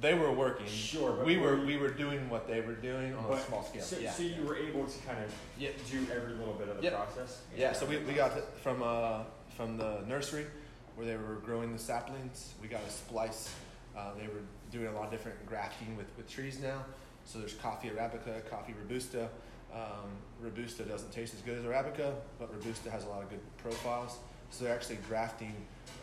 they 0.00 0.14
were 0.14 0.32
working. 0.32 0.66
Sure, 0.66 1.12
but 1.12 1.24
we 1.24 1.38
were 1.38 1.58
you- 1.58 1.66
we 1.66 1.76
were 1.78 1.90
doing 1.90 2.28
what 2.28 2.46
they 2.46 2.60
were 2.60 2.74
doing 2.74 3.14
on 3.14 3.32
a 3.32 3.40
small 3.40 3.64
scale. 3.64 3.82
So, 3.82 3.98
yeah. 3.98 4.12
so 4.12 4.22
you 4.22 4.42
were 4.42 4.56
able 4.56 4.84
to 4.86 4.98
kind 5.06 5.22
of 5.24 5.32
Yeah. 5.58 5.70
do 5.90 6.06
every 6.14 6.34
little 6.34 6.54
bit 6.54 6.68
of 6.68 6.82
the 6.82 6.90
process? 6.90 7.42
Yeah, 7.56 7.72
so 7.72 7.86
we, 7.86 7.98
we 7.98 8.12
got 8.12 8.32
from 8.58 8.82
uh, 8.82 9.20
from 9.56 9.78
the 9.78 10.00
nursery 10.06 10.46
where 10.96 11.06
they 11.06 11.16
were 11.16 11.36
growing 11.44 11.72
the 11.72 11.78
saplings. 11.78 12.52
We 12.60 12.68
got 12.68 12.82
a 12.86 12.90
splice. 12.90 13.52
Uh, 13.96 14.10
they 14.20 14.26
were 14.26 14.42
doing 14.70 14.88
a 14.88 14.92
lot 14.92 15.06
of 15.06 15.10
different 15.10 15.44
grafting 15.46 15.96
with, 15.96 16.06
with 16.16 16.28
trees 16.28 16.60
now. 16.60 16.84
So 17.24 17.38
there's 17.38 17.54
coffee 17.54 17.88
arabica, 17.88 18.48
coffee 18.50 18.74
robusta. 18.78 19.28
Um, 19.74 20.10
robusta 20.40 20.84
doesn't 20.84 21.10
taste 21.10 21.34
as 21.34 21.40
good 21.40 21.58
as 21.58 21.64
arabica, 21.64 22.14
but 22.38 22.52
robusta 22.54 22.90
has 22.90 23.04
a 23.04 23.08
lot 23.08 23.22
of 23.22 23.30
good 23.30 23.40
profiles. 23.58 24.18
So 24.50 24.64
they're 24.64 24.74
actually 24.74 24.98
grafting 25.08 25.54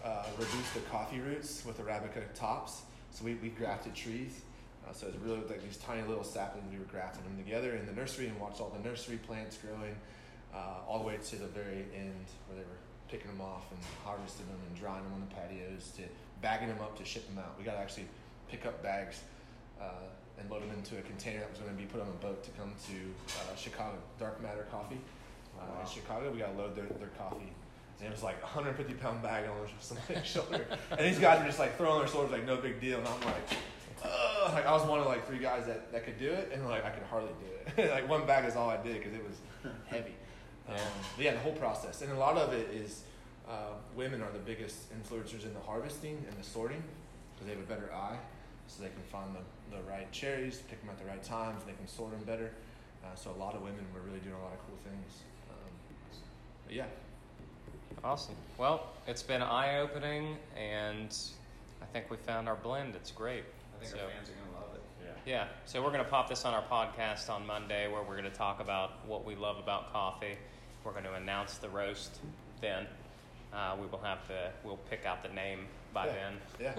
uh, 0.04 0.26
robusta 0.38 0.80
coffee 0.92 1.20
roots 1.20 1.64
with 1.66 1.80
arabica 1.80 2.22
tops. 2.36 2.82
So 3.12 3.24
we, 3.24 3.36
we 3.36 3.50
grafted 3.50 3.96
trees. 3.96 4.42
Uh, 4.88 4.94
so 4.94 5.08
it's 5.08 5.18
really 5.18 5.42
like 5.48 5.64
these 5.64 5.78
tiny 5.78 6.06
little 6.08 6.24
saplings. 6.24 6.66
We 6.72 6.80
were 6.80 6.86
grafting 6.86 7.24
them 7.24 7.38
together 7.38 7.76
in 7.76 7.86
the 7.86 7.94
nursery 7.94 8.28
and 8.28 8.40
watched 8.40 8.60
all 8.60 8.76
the 8.76 8.88
nursery 8.88 9.18
plants 9.18 9.58
growing 9.58 9.96
uh, 10.54 10.88
all 10.88 11.00
the 11.00 11.06
way 11.06 11.18
to 11.18 11.36
the 11.38 11.48
very 11.48 11.86
end 11.96 12.26
where 12.48 12.58
they 12.58 12.64
were 12.64 12.80
picking 13.08 13.28
them 13.28 13.42
off 13.42 13.72
and 13.72 13.80
harvesting 14.04 14.48
them 14.48 14.58
and 14.68 14.78
drying 14.78 15.04
them 15.04 15.14
on 15.14 15.22
the 15.22 15.36
patios 15.36 15.92
to 15.96 16.04
bagging 16.42 16.68
them 16.68 16.80
up 16.82 16.98
to 16.98 17.06
ship 17.06 17.28
them 17.28 17.38
out. 17.38 17.56
We 17.58 17.64
got 17.64 17.74
to 17.74 17.80
actually 17.80 18.08
pick 18.50 18.66
up 18.66 18.82
bags 18.84 19.22
uh, 19.82 20.40
and 20.40 20.50
load 20.50 20.62
them 20.62 20.72
into 20.78 20.98
a 20.98 21.02
container 21.02 21.40
that 21.40 21.50
was 21.50 21.60
going 21.60 21.72
to 21.72 21.78
be 21.78 21.86
put 21.86 22.02
on 22.02 22.08
a 22.08 22.22
boat 22.24 22.44
to 22.44 22.52
come 22.52 22.72
to 22.88 22.96
uh, 23.40 23.56
Chicago. 23.56 23.98
Dark 24.20 24.42
Matter 24.42 24.66
Coffee 24.72 25.00
uh, 25.60 25.66
Wow. 25.66 25.82
in 25.82 25.90
Chicago. 25.90 26.32
We 26.32 26.40
got 26.40 26.52
to 26.56 26.58
load 26.58 26.76
their, 26.76 26.86
their 27.00 27.10
coffee. 27.18 27.52
And 28.00 28.08
it 28.08 28.12
was 28.12 28.24
like 28.24 28.38
a 28.40 28.46
150 28.46 28.94
pound 28.96 29.22
bag 29.22 29.48
on 29.48 29.68
somebody's 29.80 30.26
shoulder. 30.36 30.66
And 30.92 31.00
these 31.02 31.20
guys 31.20 31.40
were 31.40 31.46
just 31.46 31.60
like 31.60 31.78
throwing 31.78 32.00
their 32.00 32.08
swords 32.08 32.32
like 32.32 32.46
no 32.46 32.58
big 32.58 32.80
deal. 32.82 33.00
And 33.00 33.08
I'm 33.08 33.22
like, 33.22 33.48
Ugh. 34.04 34.54
like 34.54 34.66
I 34.66 34.72
was 34.72 34.84
one 34.88 35.00
of 35.00 35.06
like 35.06 35.28
three 35.28 35.38
guys 35.40 35.66
that, 35.68 35.92
that 35.92 36.06
could 36.06 36.18
do 36.20 36.32
it, 36.32 36.50
and 36.54 36.68
like 36.68 36.84
I 36.84 36.90
could 36.90 37.04
hardly 37.04 37.30
do 37.40 37.82
it. 37.84 37.92
like 37.92 38.10
one 38.10 38.26
bag 38.26 38.46
is 38.46 38.56
all 38.56 38.70
I 38.70 38.78
did 38.82 38.96
because 38.98 39.14
it 39.14 39.24
was 39.24 39.38
heavy. 39.88 40.16
Um, 40.68 40.76
but 41.16 41.26
yeah, 41.26 41.34
the 41.34 41.40
whole 41.40 41.54
process, 41.54 42.02
and 42.02 42.12
a 42.12 42.18
lot 42.18 42.38
of 42.38 42.54
it 42.54 42.70
is 42.74 43.04
uh, 43.48 43.74
women 43.96 44.22
are 44.24 44.32
the 44.32 44.40
biggest 44.40 44.78
influencers 44.92 45.44
in 45.46 45.54
the 45.54 45.60
harvesting 45.60 46.24
and 46.28 46.38
the 46.40 46.44
sorting 46.44 46.82
because 47.34 47.46
they 47.48 47.54
have 47.54 47.62
a 47.62 47.68
better 47.68 47.94
eye, 47.94 48.18
so 48.68 48.82
they 48.82 48.90
can 48.90 49.04
find 49.12 49.36
the, 49.36 49.40
the 49.72 49.82
right 49.90 50.12
cherries, 50.12 50.62
pick 50.70 50.80
them 50.82 50.90
at 50.90 51.00
the 51.00 51.06
right 51.06 51.24
times, 51.24 51.64
they 51.66 51.74
can 51.74 51.88
sort 51.88 52.12
them 52.12 52.22
better. 52.26 52.52
Uh, 53.04 53.16
so 53.16 53.32
a 53.32 53.40
lot 53.40 53.56
of 53.56 53.62
women 53.62 53.86
were 53.94 54.02
really 54.02 54.20
doing 54.20 54.36
a 54.36 54.44
lot 54.44 54.54
of 54.54 54.60
cool 54.68 54.78
things. 54.84 55.22
Um, 55.50 55.72
but 56.66 56.76
yeah, 56.76 56.86
Awesome. 58.04 58.36
Well, 58.58 58.88
it's 59.06 59.22
been 59.22 59.44
eye 59.44 59.78
opening, 59.80 60.38
and 60.58 61.16
I 61.82 61.86
think 61.94 62.10
we 62.10 62.18
found 62.18 62.48
our 62.50 62.56
blend. 62.56 62.96
It's 62.96 63.12
great. 63.12 63.44
I 63.76 63.84
think 63.84 63.92
So- 63.96 64.04
our 64.04 64.10
fans 64.10 64.30
are 64.30 64.34
gonna 64.34 64.66
love 64.66 64.76
it. 64.76 64.82
Yeah. 65.26 65.34
Yeah, 65.34 65.48
so 65.66 65.82
we're 65.84 65.92
going 65.92 66.04
to 66.04 66.10
pop 66.10 66.28
this 66.30 66.46
on 66.46 66.54
our 66.56 66.64
podcast 66.64 67.30
on 67.30 67.46
Monday 67.46 67.92
where 67.92 68.02
we're 68.02 68.18
going 68.18 68.24
to 68.32 68.36
talk 68.36 68.60
about 68.60 69.06
what 69.06 69.24
we 69.26 69.36
love 69.36 69.58
about 69.60 69.92
coffee. 69.94 70.36
We're 70.84 70.94
going 70.94 71.04
to 71.04 71.14
announce 71.14 71.58
the 71.58 71.70
roast 71.70 72.20
then. 72.60 72.88
Uh, 73.54 73.76
we 73.80 73.86
will 73.88 74.00
have 74.00 74.20
the, 74.28 74.50
we'll 74.64 74.80
pick 74.90 75.06
out 75.06 75.22
the 75.22 75.30
name 75.30 75.68
by 75.94 76.08
yeah, 76.08 76.14
then. 76.60 76.76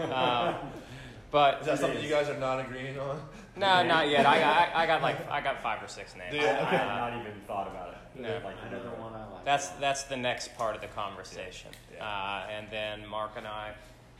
yeah. 0.00 0.04
Um, 0.04 0.54
but 1.32 1.60
Is 1.60 1.66
that 1.66 1.78
something 1.80 2.02
you 2.02 2.10
guys 2.10 2.28
are 2.28 2.38
not 2.38 2.60
agreeing 2.60 2.96
on? 2.98 3.20
no, 3.56 3.82
not 3.82 4.08
yet. 4.08 4.26
I 4.26 4.38
got, 4.38 4.68
I, 4.76 4.82
I 4.82 4.86
got 4.86 5.02
like, 5.02 5.30
I 5.30 5.40
got 5.40 5.60
five 5.62 5.82
or 5.82 5.88
six 5.88 6.14
names. 6.14 6.34
Yeah, 6.34 6.42
I, 6.62 6.74
I 6.74 6.78
had 6.78 6.88
Uh, 6.88 7.10
not 7.10 7.20
even 7.20 7.40
thought 7.46 7.66
about 7.68 7.88
it. 7.94 8.20
No. 8.20 8.28
Like, 8.44 8.56
Another 8.68 8.90
one 9.00 9.14
I 9.14 9.24
like. 9.32 9.44
That's 9.44 9.68
that's 9.80 10.02
the 10.04 10.16
next 10.18 10.54
part 10.56 10.74
of 10.76 10.82
the 10.82 10.88
conversation, 10.88 11.70
Yeah. 11.96 12.06
Uh, 12.06 12.46
and 12.50 12.66
then 12.70 13.06
Mark 13.08 13.32
and 13.36 13.46
I 13.46 13.72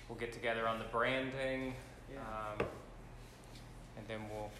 will 0.08 0.16
get 0.16 0.32
together 0.32 0.66
on 0.66 0.78
the 0.78 0.86
branding, 0.86 1.74
um, 2.16 2.66
and 3.98 4.08
then 4.08 4.20
we'll 4.32 4.50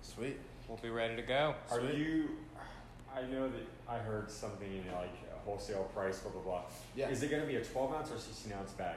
Sweet. 0.00 0.38
we'll 0.68 0.78
be 0.78 0.88
ready 0.88 1.14
to 1.16 1.22
go. 1.22 1.54
Are 1.70 1.80
Sweet. 1.80 1.94
you? 1.94 2.28
I 3.14 3.20
know 3.30 3.46
that 3.50 3.66
I 3.86 3.98
heard 3.98 4.30
something 4.30 4.82
like 4.98 5.10
a 5.36 5.38
wholesale 5.44 5.84
price, 5.94 6.20
blah 6.20 6.32
blah 6.32 6.40
blah. 6.40 6.62
Yeah. 6.96 7.10
Is 7.10 7.22
it 7.22 7.30
going 7.30 7.42
to 7.42 7.48
be 7.48 7.56
a 7.56 7.64
12 7.64 7.92
ounce 7.94 8.10
or 8.10 8.16
16 8.18 8.50
ounce 8.54 8.72
bag? 8.72 8.96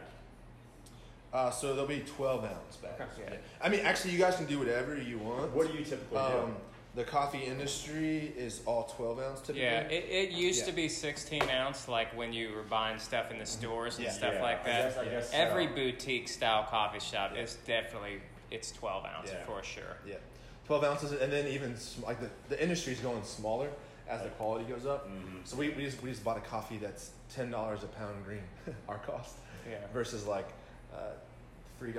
Uh, 1.35 1.51
so 1.51 1.73
there'll 1.73 1.85
be 1.85 1.99
12 1.99 2.45
ounce 2.45 2.77
bags. 2.77 3.01
Okay. 3.19 3.29
Yeah. 3.33 3.37
I 3.61 3.67
mean, 3.67 3.81
actually, 3.81 4.11
you 4.11 4.17
guys 4.19 4.37
can 4.37 4.45
do 4.45 4.57
whatever 4.57 4.97
you 4.97 5.17
want. 5.17 5.51
What 5.53 5.69
do 5.69 5.77
you 5.77 5.83
typically 5.83 6.17
Um, 6.17 6.55
the 6.95 7.03
coffee 7.03 7.43
industry 7.43 8.31
is 8.37 8.61
all 8.65 8.83
12 8.95 9.19
ounce 9.19 9.39
typically. 9.41 9.63
Yeah, 9.63 9.81
it, 9.81 10.05
it 10.09 10.29
used 10.31 10.61
Yeah. 10.61 10.65
to 10.67 10.71
be 10.71 10.87
16 10.87 11.49
ounce, 11.49 11.89
like 11.89 12.15
when 12.15 12.31
you 12.31 12.53
were 12.53 12.63
buying 12.63 12.97
stuff 12.99 13.31
in 13.31 13.39
the 13.39 13.45
stores 13.45 13.97
and 13.97 14.05
Yeah. 14.05 14.11
stuff 14.13 14.33
Yeah, 14.35 14.41
like 14.43 14.61
I 14.61 14.63
that. 14.69 14.89
guess- 14.95 14.97
I 14.97 15.05
guess, 15.09 15.29
Every 15.33 15.67
uh, 15.67 15.71
boutique 15.75 16.29
style 16.29 16.63
coffee 16.63 17.01
shop 17.01 17.31
Yeah. 17.35 17.41
is 17.41 17.55
definitely 17.67 18.21
it's 18.49 18.71
12 18.71 19.03
ounce 19.05 19.29
Yeah. 19.29 19.43
for 19.43 19.61
sure. 19.61 19.97
Yeah. 20.07 20.15
12 20.67 20.85
ounces, 20.85 21.11
and 21.11 21.33
then 21.33 21.47
even 21.47 21.75
like 22.01 22.21
the, 22.21 22.29
the 22.47 22.63
industry 22.63 22.93
is 22.93 22.99
going 23.01 23.23
smaller 23.25 23.67
as 24.07 24.21
the 24.21 24.29
quality 24.29 24.63
goes 24.63 24.85
up. 24.85 25.09
Mhm. 25.09 25.45
So 25.45 25.57
we, 25.57 25.67
we, 25.71 25.83
just, 25.83 26.01
we 26.01 26.11
just 26.11 26.23
bought 26.23 26.37
a 26.37 26.41
coffee 26.41 26.77
that's 26.77 27.09
$10 27.35 27.51
a 27.83 27.87
pound 27.87 28.23
green, 28.23 28.43
our 28.87 28.99
cost, 28.99 29.35
Yeah. 29.69 29.79
versus 29.91 30.25
like 30.25 30.47
uh, 30.93 31.11
$3 31.81 31.93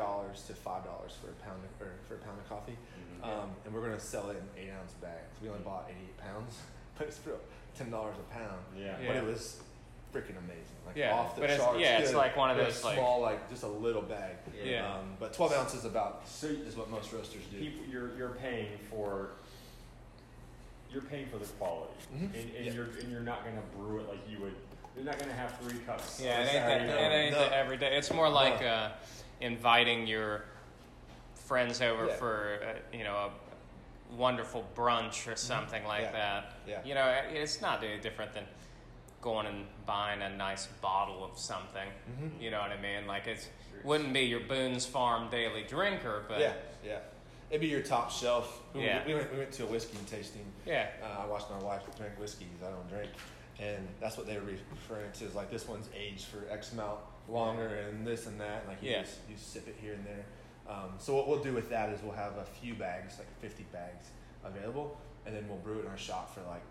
to 0.47 0.53
$5 0.53 0.55
for 0.65 1.29
a 1.29 1.45
pound 1.45 1.61
of, 1.65 1.87
or 1.87 1.93
for 2.09 2.15
a 2.15 2.19
pound 2.19 2.39
of 2.39 2.49
coffee. 2.49 2.77
Mhm. 3.23 3.25
Um, 3.27 3.51
and 3.65 3.75
we're 3.75 3.81
going 3.81 3.93
to 3.95 4.01
sell 4.01 4.31
it 4.31 4.37
in 4.57 4.63
8 4.65 4.71
ounce 4.81 4.93
bags. 4.95 5.37
We 5.43 5.49
only 5.49 5.61
bought 5.63 5.87
88 5.89 6.19
pounds, 6.19 6.59
but 6.99 7.09
it's 7.09 7.17
still 7.17 7.39
$10 7.79 7.89
a 7.93 8.35
pound. 8.35 8.59
Yeah. 8.77 8.97
But 9.07 9.17
it 9.17 9.25
was 9.25 9.61
freaking 10.15 10.39
amazing. 10.39 10.77
Like 10.87 10.97
Yeah, 10.97 11.15
off 11.15 11.35
the 11.35 11.43
but 11.43 11.51
it's- 11.51 11.61
charts. 11.65 11.81
yeah, 11.81 11.99
it's 11.99 12.15
like 12.15 12.37
one 12.37 12.51
of 12.51 12.57
but 12.57 12.65
those, 12.67 12.83
like- 12.85 12.97
small, 12.97 13.21
like 13.21 13.49
just 13.51 13.65
a 13.65 13.69
little 13.69 14.03
bag. 14.03 14.37
Yeah. 14.65 14.95
Um, 14.95 15.17
but 15.21 15.33
12 15.35 15.53
ounces 15.53 15.85
about 15.85 16.27
So 16.27 16.47
is 16.47 16.77
what 16.77 16.89
most 16.91 17.13
roasters 17.13 17.43
do. 17.51 17.59
people, 17.59 17.85
you're 17.87 18.17
you're 18.17 18.31
paying 18.31 18.79
for. 18.91 19.31
You're 20.91 21.03
paying 21.03 21.27
for 21.27 21.37
the 21.39 21.45
quality, 21.45 21.93
Mhm. 22.15 22.21
and, 22.33 22.35
and 22.57 22.65
Yeah. 22.67 22.73
you're 22.73 22.85
and 23.01 23.11
you're 23.11 23.21
not 23.21 23.45
going 23.45 23.57
to 23.57 23.63
brew 23.77 23.99
it 24.01 24.09
like 24.09 24.21
you 24.31 24.39
would. 24.41 24.55
You're 24.95 25.05
not 25.05 25.19
going 25.19 25.29
to 25.29 25.37
have 25.37 25.55
three 25.59 25.79
cups. 25.81 26.21
Yeah, 26.23 26.39
it 26.39 26.43
ain't, 26.45 26.51
Saturday 26.53 26.87
the, 26.87 26.99
it 27.05 27.11
ain't 27.19 27.35
No. 27.35 27.41
the 27.41 27.55
everyday. 27.55 27.99
It's 27.99 28.11
more 28.13 28.31
like 28.31 28.61
No. 28.63 28.67
uh, 28.69 28.93
inviting 29.41 30.07
your 30.07 30.45
friends 31.35 31.81
over 31.81 32.07
Yeah. 32.07 32.15
for 32.17 32.59
uh, 32.63 32.97
you 32.97 33.05
know 33.05 33.15
a 33.31 34.15
wonderful 34.15 34.65
brunch 34.75 35.31
or 35.31 35.37
something 35.37 35.85
like 35.85 36.03
Yeah. 36.03 36.13
that. 36.13 36.53
Yeah. 36.67 36.83
You 36.85 36.95
know, 36.95 37.07
it's 37.33 37.61
not 37.61 37.83
any 37.83 37.99
different 38.01 38.33
than 38.33 38.45
going 39.21 39.47
and 39.47 39.67
buying 39.87 40.23
a 40.23 40.29
nice 40.31 40.67
bottle 40.81 41.25
of 41.25 41.39
something. 41.39 41.89
Mhm. 42.21 42.41
You 42.41 42.51
know 42.53 42.61
what 42.61 42.71
I 42.71 42.77
mean? 42.81 43.07
Like 43.07 43.27
it 43.27 43.49
wouldn't 43.85 44.13
be 44.13 44.21
your 44.23 44.41
Boone's 44.41 44.87
Farm 44.87 45.29
daily 45.31 45.65
drinker, 45.65 46.25
but 46.29 46.41
yeah, 46.41 46.53
yeah. 46.85 46.99
It'd 47.51 47.61
be 47.61 47.69
your 47.69 47.83
top 47.83 48.11
shelf. 48.11 48.61
We, 48.75 48.85
Yeah. 48.85 49.05
we, 49.07 49.15
went, 49.15 49.33
we 49.33 49.39
went 49.39 49.53
to 49.53 49.65
a 49.65 49.67
whiskey 49.67 49.99
tasting. 50.11 50.45
yeah. 50.65 50.89
Uh, 51.03 51.23
I 51.23 51.27
watched 51.27 51.49
my 51.51 51.59
wife 51.59 51.83
drink 51.97 52.19
whiskeys. 52.19 52.49
I 52.65 52.71
don't 52.71 52.89
drink. 52.89 53.11
And 53.61 53.87
that's 54.01 54.17
what 54.17 54.27
they 54.27 54.37
were 54.37 54.45
referring 54.73 55.11
to 55.13 55.25
is 55.25 55.35
like 55.35 55.51
this 55.51 55.67
one's 55.69 55.89
aged 55.97 56.25
for 56.27 56.45
X 56.51 56.73
amount 56.73 56.99
longer 57.29 57.67
and 57.89 58.07
this 58.07 58.27
and 58.27 58.41
that. 58.41 58.67
Like 58.69 58.83
you 58.83 58.91
Yeah. 58.91 59.03
just 59.03 59.19
you 59.29 59.37
sip 59.37 59.67
it 59.69 59.77
here 59.81 59.95
and 59.95 60.05
there. 60.07 60.25
Um, 60.69 60.95
so 60.99 61.15
what 61.15 61.29
we'll 61.29 61.43
do 61.43 61.53
with 61.53 61.69
that 61.71 61.91
is 61.91 62.03
we'll 62.03 62.13
have 62.17 62.37
a 62.39 62.45
few 62.45 62.75
bags, 62.75 63.19
like 63.19 63.29
50 63.41 63.65
bags 63.73 64.09
available, 64.45 64.97
and 65.25 65.35
then 65.35 65.49
we'll 65.49 65.59
brew 65.59 65.79
it 65.79 65.85
in 65.85 65.91
our 65.91 65.97
shop 65.99 66.35
for 66.35 66.41
like 66.43 66.63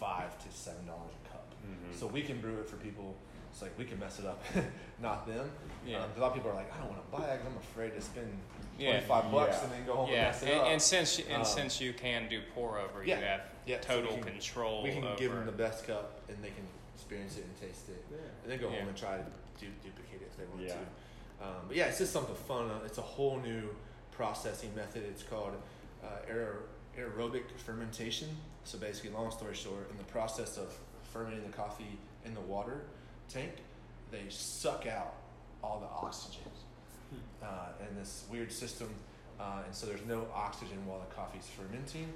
five 0.00 0.36
to 0.44 0.56
seven 0.56 0.84
dollars 0.86 1.12
a 1.24 1.28
cup. 1.30 1.46
Mhm. 1.64 1.98
So 1.98 2.06
we 2.06 2.22
can 2.22 2.40
brew 2.40 2.58
it 2.58 2.68
for 2.68 2.76
people. 2.76 3.14
It's 3.52 3.62
like 3.62 3.76
we 3.78 3.84
can 3.86 3.98
mess 3.98 4.18
it 4.18 4.26
up, 4.26 4.42
not 5.00 5.26
them. 5.26 5.50
Yeah. 5.86 6.02
Um, 6.04 6.10
a 6.16 6.20
lot 6.20 6.28
of 6.28 6.34
people 6.34 6.50
are 6.50 6.54
like, 6.54 6.70
I 6.74 6.78
don't 6.78 6.90
want 6.90 7.10
to 7.10 7.16
buy 7.16 7.32
it 7.34 7.40
I'm 7.46 7.56
afraid 7.56 7.94
to 7.94 8.00
spend 8.02 8.28
Yeah. 8.78 9.00
25 9.00 9.32
bucks 9.32 9.56
Yeah. 9.56 9.64
and 9.64 9.72
then 9.72 9.86
go 9.86 9.94
home 9.94 10.04
and 10.06 10.14
Yeah, 10.14 10.24
mess 10.24 10.42
it 10.42 10.48
and, 10.50 10.60
up. 10.60 10.66
and 10.66 10.82
since 10.82 11.18
and 11.20 11.32
Um, 11.38 11.44
since 11.44 11.80
you 11.80 11.94
can 11.94 12.28
do 12.28 12.42
pour 12.54 12.78
over, 12.78 13.02
yeah, 13.02 13.18
you 13.18 13.24
have 13.24 13.40
yeah, 13.64 13.80
so 13.80 13.86
total 14.02 14.16
we 14.16 14.22
can- 14.22 14.32
control. 14.32 14.82
we 14.82 14.92
can 14.92 15.04
over, 15.04 15.16
give 15.16 15.32
them 15.32 15.46
the 15.46 15.52
best 15.52 15.86
cup 15.86 16.20
and 16.28 16.36
they 16.44 16.50
can 16.50 16.66
experience 16.94 17.38
it 17.38 17.44
and 17.44 17.60
taste 17.60 17.88
it 17.88 18.04
and 18.42 18.52
then 18.52 18.58
go 18.58 18.68
home 18.68 18.88
and 18.88 18.96
try 18.96 19.16
to 19.16 19.24
du- 19.58 19.66
duplicate 19.82 20.22
it 20.22 20.28
if 20.30 20.36
they 20.36 20.44
want 20.44 20.60
Yeah. 20.62 20.74
to 20.74 21.44
um, 21.46 21.62
but 21.68 21.76
yeah 21.76 21.86
it's 21.86 21.98
just 21.98 22.12
something 22.12 22.34
fun. 22.34 22.70
Uh, 22.70 22.78
it's 22.86 22.98
a 22.98 23.02
whole 23.02 23.38
new 23.40 23.74
processing 24.12 24.74
method. 24.74 25.02
It's 25.08 25.22
called 25.22 25.52
uh, 26.02 26.06
aer- 26.28 26.60
aerobic 26.98 27.42
fermentation. 27.58 28.28
So 28.64 28.78
basically 28.78 29.10
long 29.10 29.30
story 29.30 29.54
short 29.54 29.90
in 29.90 29.96
the 29.98 30.04
process 30.04 30.56
of 30.56 30.72
fermenting 31.12 31.42
the 31.50 31.56
coffee 31.56 31.98
in 32.24 32.34
the 32.34 32.40
water 32.40 32.82
tank 33.28 33.52
they 34.10 34.22
suck 34.28 34.86
out 34.86 35.14
all 35.62 35.80
the 35.80 36.06
oxygen. 36.06 36.42
Uh, 37.42 37.68
in 37.88 37.96
this 37.96 38.24
weird 38.30 38.50
system 38.50 38.88
uh, 39.38 39.62
and 39.66 39.74
so 39.74 39.86
there's 39.86 40.04
no 40.08 40.26
oxygen 40.34 40.78
while 40.86 40.98
the 40.98 41.14
coffee's 41.14 41.46
fermenting. 41.46 42.08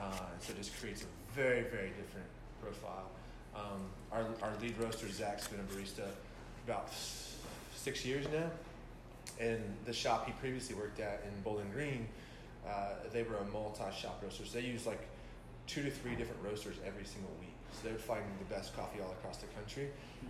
Uh, 0.00 0.04
and 0.32 0.42
so 0.42 0.52
it 0.52 0.56
just 0.56 0.78
creates 0.80 1.02
a 1.02 1.06
very 1.32 1.62
very 1.62 1.88
different 1.90 2.26
profile. 2.60 3.08
Um, 3.54 3.86
our, 4.10 4.22
our 4.42 4.52
lead 4.60 4.76
roaster 4.78 5.08
zach's 5.08 5.46
been 5.46 5.60
a 5.60 5.62
barista 5.62 6.08
about 6.66 6.88
six 7.74 8.04
years 8.04 8.26
now 8.32 8.50
and 9.40 9.60
the 9.84 9.92
shop 9.92 10.26
he 10.26 10.32
previously 10.32 10.74
worked 10.74 11.00
at 11.00 11.24
in 11.26 11.42
bowling 11.42 11.70
green 11.72 12.06
uh, 12.66 12.94
they 13.12 13.22
were 13.22 13.36
a 13.36 13.44
multi-shop 13.52 14.20
roaster 14.22 14.44
so 14.44 14.58
they 14.58 14.64
use 14.64 14.86
like 14.86 15.06
two 15.66 15.82
to 15.82 15.90
three 15.90 16.14
different 16.14 16.40
roasters 16.42 16.76
every 16.86 17.04
single 17.04 17.32
week 17.40 17.54
so 17.72 17.80
they 17.84 17.92
would 17.92 18.00
find 18.00 18.22
the 18.38 18.54
best 18.54 18.74
coffee 18.76 19.00
all 19.00 19.10
across 19.12 19.38
the 19.38 19.46
country 19.48 19.88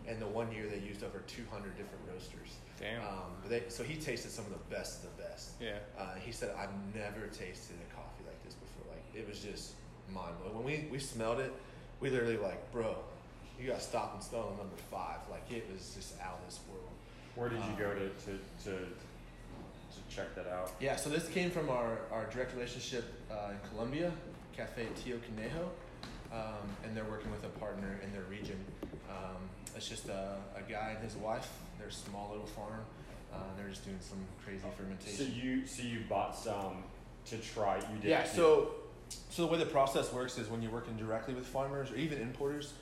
and 0.08 0.20
the 0.20 0.26
one 0.26 0.50
year 0.50 0.66
they 0.66 0.78
used 0.78 1.04
over 1.04 1.22
200 1.26 1.76
different 1.76 2.02
roasters 2.12 2.56
Damn. 2.80 3.00
um, 3.02 3.30
but 3.42 3.50
they, 3.50 3.62
so 3.68 3.84
he 3.84 3.96
tasted 3.96 4.30
some 4.30 4.44
of 4.46 4.52
the 4.52 4.74
best 4.74 5.04
of 5.04 5.16
the 5.16 5.22
best 5.22 5.24
yeah. 5.60 5.78
uh, 5.98 6.14
he 6.14 6.32
said, 6.32 6.54
I've 6.58 6.72
never 6.94 7.26
tasted 7.28 7.76
a 7.76 7.94
coffee 7.94 8.24
like 8.26 8.42
this 8.44 8.54
before. 8.54 8.84
Like, 8.90 9.04
it 9.14 9.28
was 9.28 9.40
just 9.40 9.72
mind 10.12 10.34
blowing. 10.40 10.56
When 10.56 10.64
we, 10.64 10.88
we 10.90 10.98
smelled 10.98 11.40
it, 11.40 11.52
we 12.00 12.10
literally 12.10 12.36
like, 12.36 12.70
bro, 12.72 12.96
you 13.60 13.68
got 13.68 13.80
stop 13.82 14.14
and 14.14 14.22
smell 14.22 14.54
number 14.58 14.76
five. 14.90 15.18
Like, 15.30 15.50
it 15.50 15.68
was 15.72 15.94
just 15.94 16.20
out 16.20 16.38
of 16.40 16.46
this 16.46 16.60
world. 16.68 16.88
Where 17.34 17.48
did 17.48 17.58
you 17.58 17.72
Um, 17.72 17.78
go 17.78 17.94
to, 17.94 18.08
to, 18.08 18.38
to, 18.64 18.70
to 18.78 20.14
check 20.14 20.34
that 20.34 20.46
out? 20.46 20.72
Yeah, 20.80 20.96
so 20.96 21.10
this 21.10 21.28
came 21.28 21.50
from 21.50 21.68
our, 21.68 21.98
our 22.12 22.26
direct 22.32 22.54
relationship 22.54 23.04
uh, 23.30 23.50
in 23.50 23.70
Colombia, 23.70 24.12
Cafe 24.56 24.86
Tio 25.02 25.16
Conejo. 25.18 25.70
Um, 26.32 26.66
and 26.84 26.96
they're 26.96 27.04
working 27.04 27.30
with 27.30 27.44
a 27.44 27.58
partner 27.60 28.00
in 28.02 28.12
their 28.12 28.24
region. 28.28 28.58
Um, 29.08 29.36
it's 29.76 29.88
just 29.88 30.08
a, 30.08 30.36
a 30.56 30.68
guy 30.70 30.94
and 30.96 31.04
his 31.04 31.16
wife. 31.16 31.48
They're 31.78 31.90
small 31.90 32.30
little 32.32 32.46
farm. 32.46 32.80
Uh, 33.32 33.36
they're 33.56 33.68
just 33.68 33.84
doing 33.84 33.98
some 34.00 34.18
crazy 34.44 34.64
fermentation. 34.76 35.26
So 35.26 35.32
you 35.32 35.66
so 35.66 35.82
you 35.82 36.00
bought 36.08 36.36
some 36.36 36.82
to 37.26 37.36
try. 37.38 37.76
You 37.76 37.98
did. 38.00 38.08
Yeah. 38.10 38.24
So, 38.24 38.74
so 39.30 39.46
the 39.46 39.52
way 39.52 39.58
the 39.58 39.66
process 39.66 40.12
works 40.12 40.38
is 40.38 40.48
when 40.48 40.60
you're 40.62 40.72
working 40.72 40.96
directly 40.96 41.34
with 41.34 41.46
farmers 41.46 41.90
or 41.92 41.96
even 41.96 42.20
importers, 42.20 42.72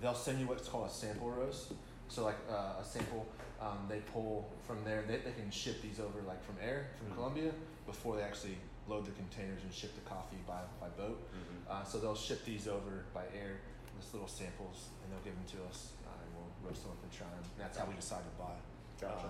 they'll 0.00 0.14
send 0.14 0.40
you 0.40 0.46
what's 0.46 0.68
called 0.68 0.88
a 0.88 0.92
sample 0.92 1.30
roast. 1.30 1.72
So 2.08 2.24
like 2.24 2.36
uh, 2.50 2.80
a 2.80 2.84
sample, 2.84 3.26
um, 3.60 3.78
they 3.88 3.98
pull 4.12 4.48
from 4.66 4.84
there. 4.84 5.02
They, 5.08 5.16
they 5.16 5.32
can 5.32 5.50
ship 5.50 5.82
these 5.82 5.98
over 6.00 6.22
like 6.26 6.44
from 6.44 6.56
air 6.62 6.88
from 6.98 7.08
Mhm. 7.08 7.14
Colombia 7.14 7.50
before 7.86 8.16
they 8.16 8.22
actually 8.22 8.56
load 8.88 9.04
the 9.04 9.10
containers 9.12 9.62
and 9.64 9.72
ship 9.72 9.92
the 9.94 10.08
coffee 10.08 10.38
by 10.46 10.60
by 10.80 10.88
boat. 10.90 11.18
Mhm. 11.34 11.70
Uh, 11.70 11.84
so 11.84 11.98
they'll 11.98 12.14
ship 12.14 12.44
these 12.44 12.68
over 12.68 13.04
by 13.12 13.24
air, 13.34 13.58
just 13.98 14.12
little 14.14 14.28
samples, 14.28 14.90
and 15.02 15.12
they'll 15.12 15.24
give 15.24 15.34
them 15.34 15.58
to 15.58 15.68
us, 15.68 15.90
uh, 16.06 16.10
and 16.22 16.28
we'll 16.36 16.68
roast 16.70 16.82
them 16.82 16.92
up 16.92 17.02
and 17.02 17.10
try 17.12 17.26
them. 17.28 17.42
And 17.42 17.60
that's 17.64 17.76
how 17.78 17.86
we 17.86 17.94
decide 17.94 18.22
to 18.22 18.34
buy. 18.42 18.54
Gotcha. 19.00 19.26
Uh, 19.26 19.28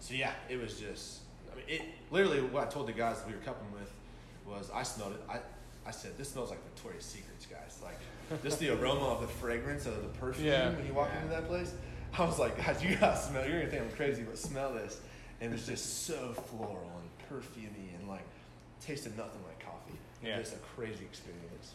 so 0.00 0.14
yeah, 0.14 0.32
it 0.48 0.56
was 0.56 0.80
just. 0.80 1.20
I 1.52 1.56
mean, 1.56 1.64
it 1.68 1.82
literally 2.10 2.40
what 2.40 2.66
I 2.66 2.70
told 2.70 2.86
the 2.86 2.92
guys 2.92 3.18
we 3.26 3.34
were 3.34 3.40
cupping 3.40 3.70
with 3.72 3.92
was 4.46 4.70
I 4.70 4.82
smelled 4.84 5.12
it. 5.14 5.22
I 5.28 5.40
I 5.86 5.90
said 5.90 6.16
this 6.16 6.30
smells 6.30 6.48
like 6.50 6.62
Victoria's 6.64 7.04
Secrets, 7.04 7.44
guys. 7.46 7.78
Like 7.82 7.98
just 8.42 8.58
the 8.58 8.70
aroma 8.70 9.06
of 9.06 9.20
the 9.20 9.26
fragrance 9.28 9.86
of 9.86 9.96
the 10.02 10.08
perfume 10.18 10.46
Yeah. 10.46 10.70
when 10.70 10.86
you 10.86 10.94
walk 10.94 11.08
Yeah. 11.12 11.22
into 11.22 11.34
that 11.34 11.46
place. 11.48 11.72
I 12.16 12.24
was 12.24 12.38
like, 12.38 12.56
guys, 12.58 12.82
you 12.82 12.96
gotta 12.96 13.16
smell. 13.18 13.46
You're 13.46 13.60
gonna 13.60 13.70
think 13.70 13.82
I'm 13.82 13.90
crazy, 13.96 14.22
but 14.22 14.38
smell 14.38 14.72
this. 14.74 15.00
And 15.40 15.50
it 15.50 15.52
was 15.52 15.66
just 15.66 16.04
so 16.06 16.32
floral 16.32 16.90
and 17.00 17.28
perfumey 17.42 17.94
and 17.98 18.08
like 18.08 18.24
tasted 18.80 19.16
nothing 19.16 19.40
like 19.46 19.58
coffee. 19.64 19.98
Yeah. 20.22 20.38
Just 20.38 20.54
a 20.54 20.58
crazy 20.58 21.04
experience. 21.04 21.72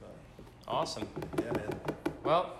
But, 0.00 0.14
Awesome. 0.68 1.06
yeah, 1.38 1.52
man. 1.52 1.80
Well, 2.22 2.52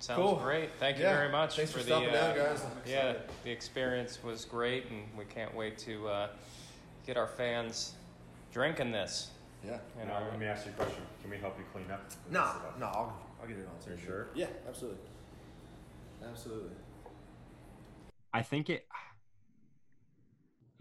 sounds 0.00 0.20
Cool. 0.20 0.36
great. 0.36 0.70
Thank 0.78 0.98
you 0.98 1.04
Yeah. 1.04 1.16
very 1.16 1.30
much 1.32 1.56
Thanks 1.56 1.72
for 1.72 1.78
the 1.78 1.84
stopping 1.84 2.10
uh, 2.10 2.12
down, 2.12 2.36
guys. 2.36 2.64
Yeah, 2.86 3.14
the 3.44 3.50
experience 3.50 4.22
was 4.22 4.44
great, 4.44 4.86
and 4.90 5.04
we 5.16 5.24
can't 5.24 5.54
wait 5.54 5.78
to 5.78 6.08
uh, 6.08 6.28
get 7.06 7.16
our 7.16 7.26
fans 7.28 7.94
drinking 8.52 8.92
this. 8.92 9.30
Yeah. 9.66 9.78
You 9.98 10.06
Now, 10.06 10.22
let 10.30 10.38
me 10.38 10.46
ask 10.46 10.66
you 10.66 10.72
a 10.72 10.74
question. 10.76 11.02
Can 11.20 11.30
we 11.30 11.38
help 11.38 11.58
you 11.58 11.64
clean 11.72 11.90
up? 11.90 12.08
this 12.08 12.18
No, 12.30 12.44
stuff? 12.44 12.78
no, 12.78 12.86
I'll, 12.86 13.18
I'll 13.40 13.48
get 13.48 13.56
it 13.58 13.66
on. 13.66 13.92
You 13.92 13.98
sure? 14.04 14.28
Yeah, 14.34 14.46
absolutely. 14.68 15.00
Absolutely. 16.24 16.76
I 18.32 18.42
think 18.42 18.70
it. 18.70 18.86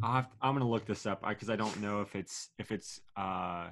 I'll 0.04 0.14
have, 0.14 0.28
I'm 0.42 0.54
gonna 0.54 0.70
look 0.70 0.86
this 0.86 1.06
up 1.06 1.28
because 1.28 1.50
I 1.50 1.56
don't 1.56 1.82
know 1.82 2.02
if 2.02 2.16
it's 2.16 2.50
if 2.60 2.72
it's 2.72 3.00
uh. 3.16 3.70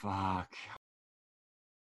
Fuck. 0.00 0.54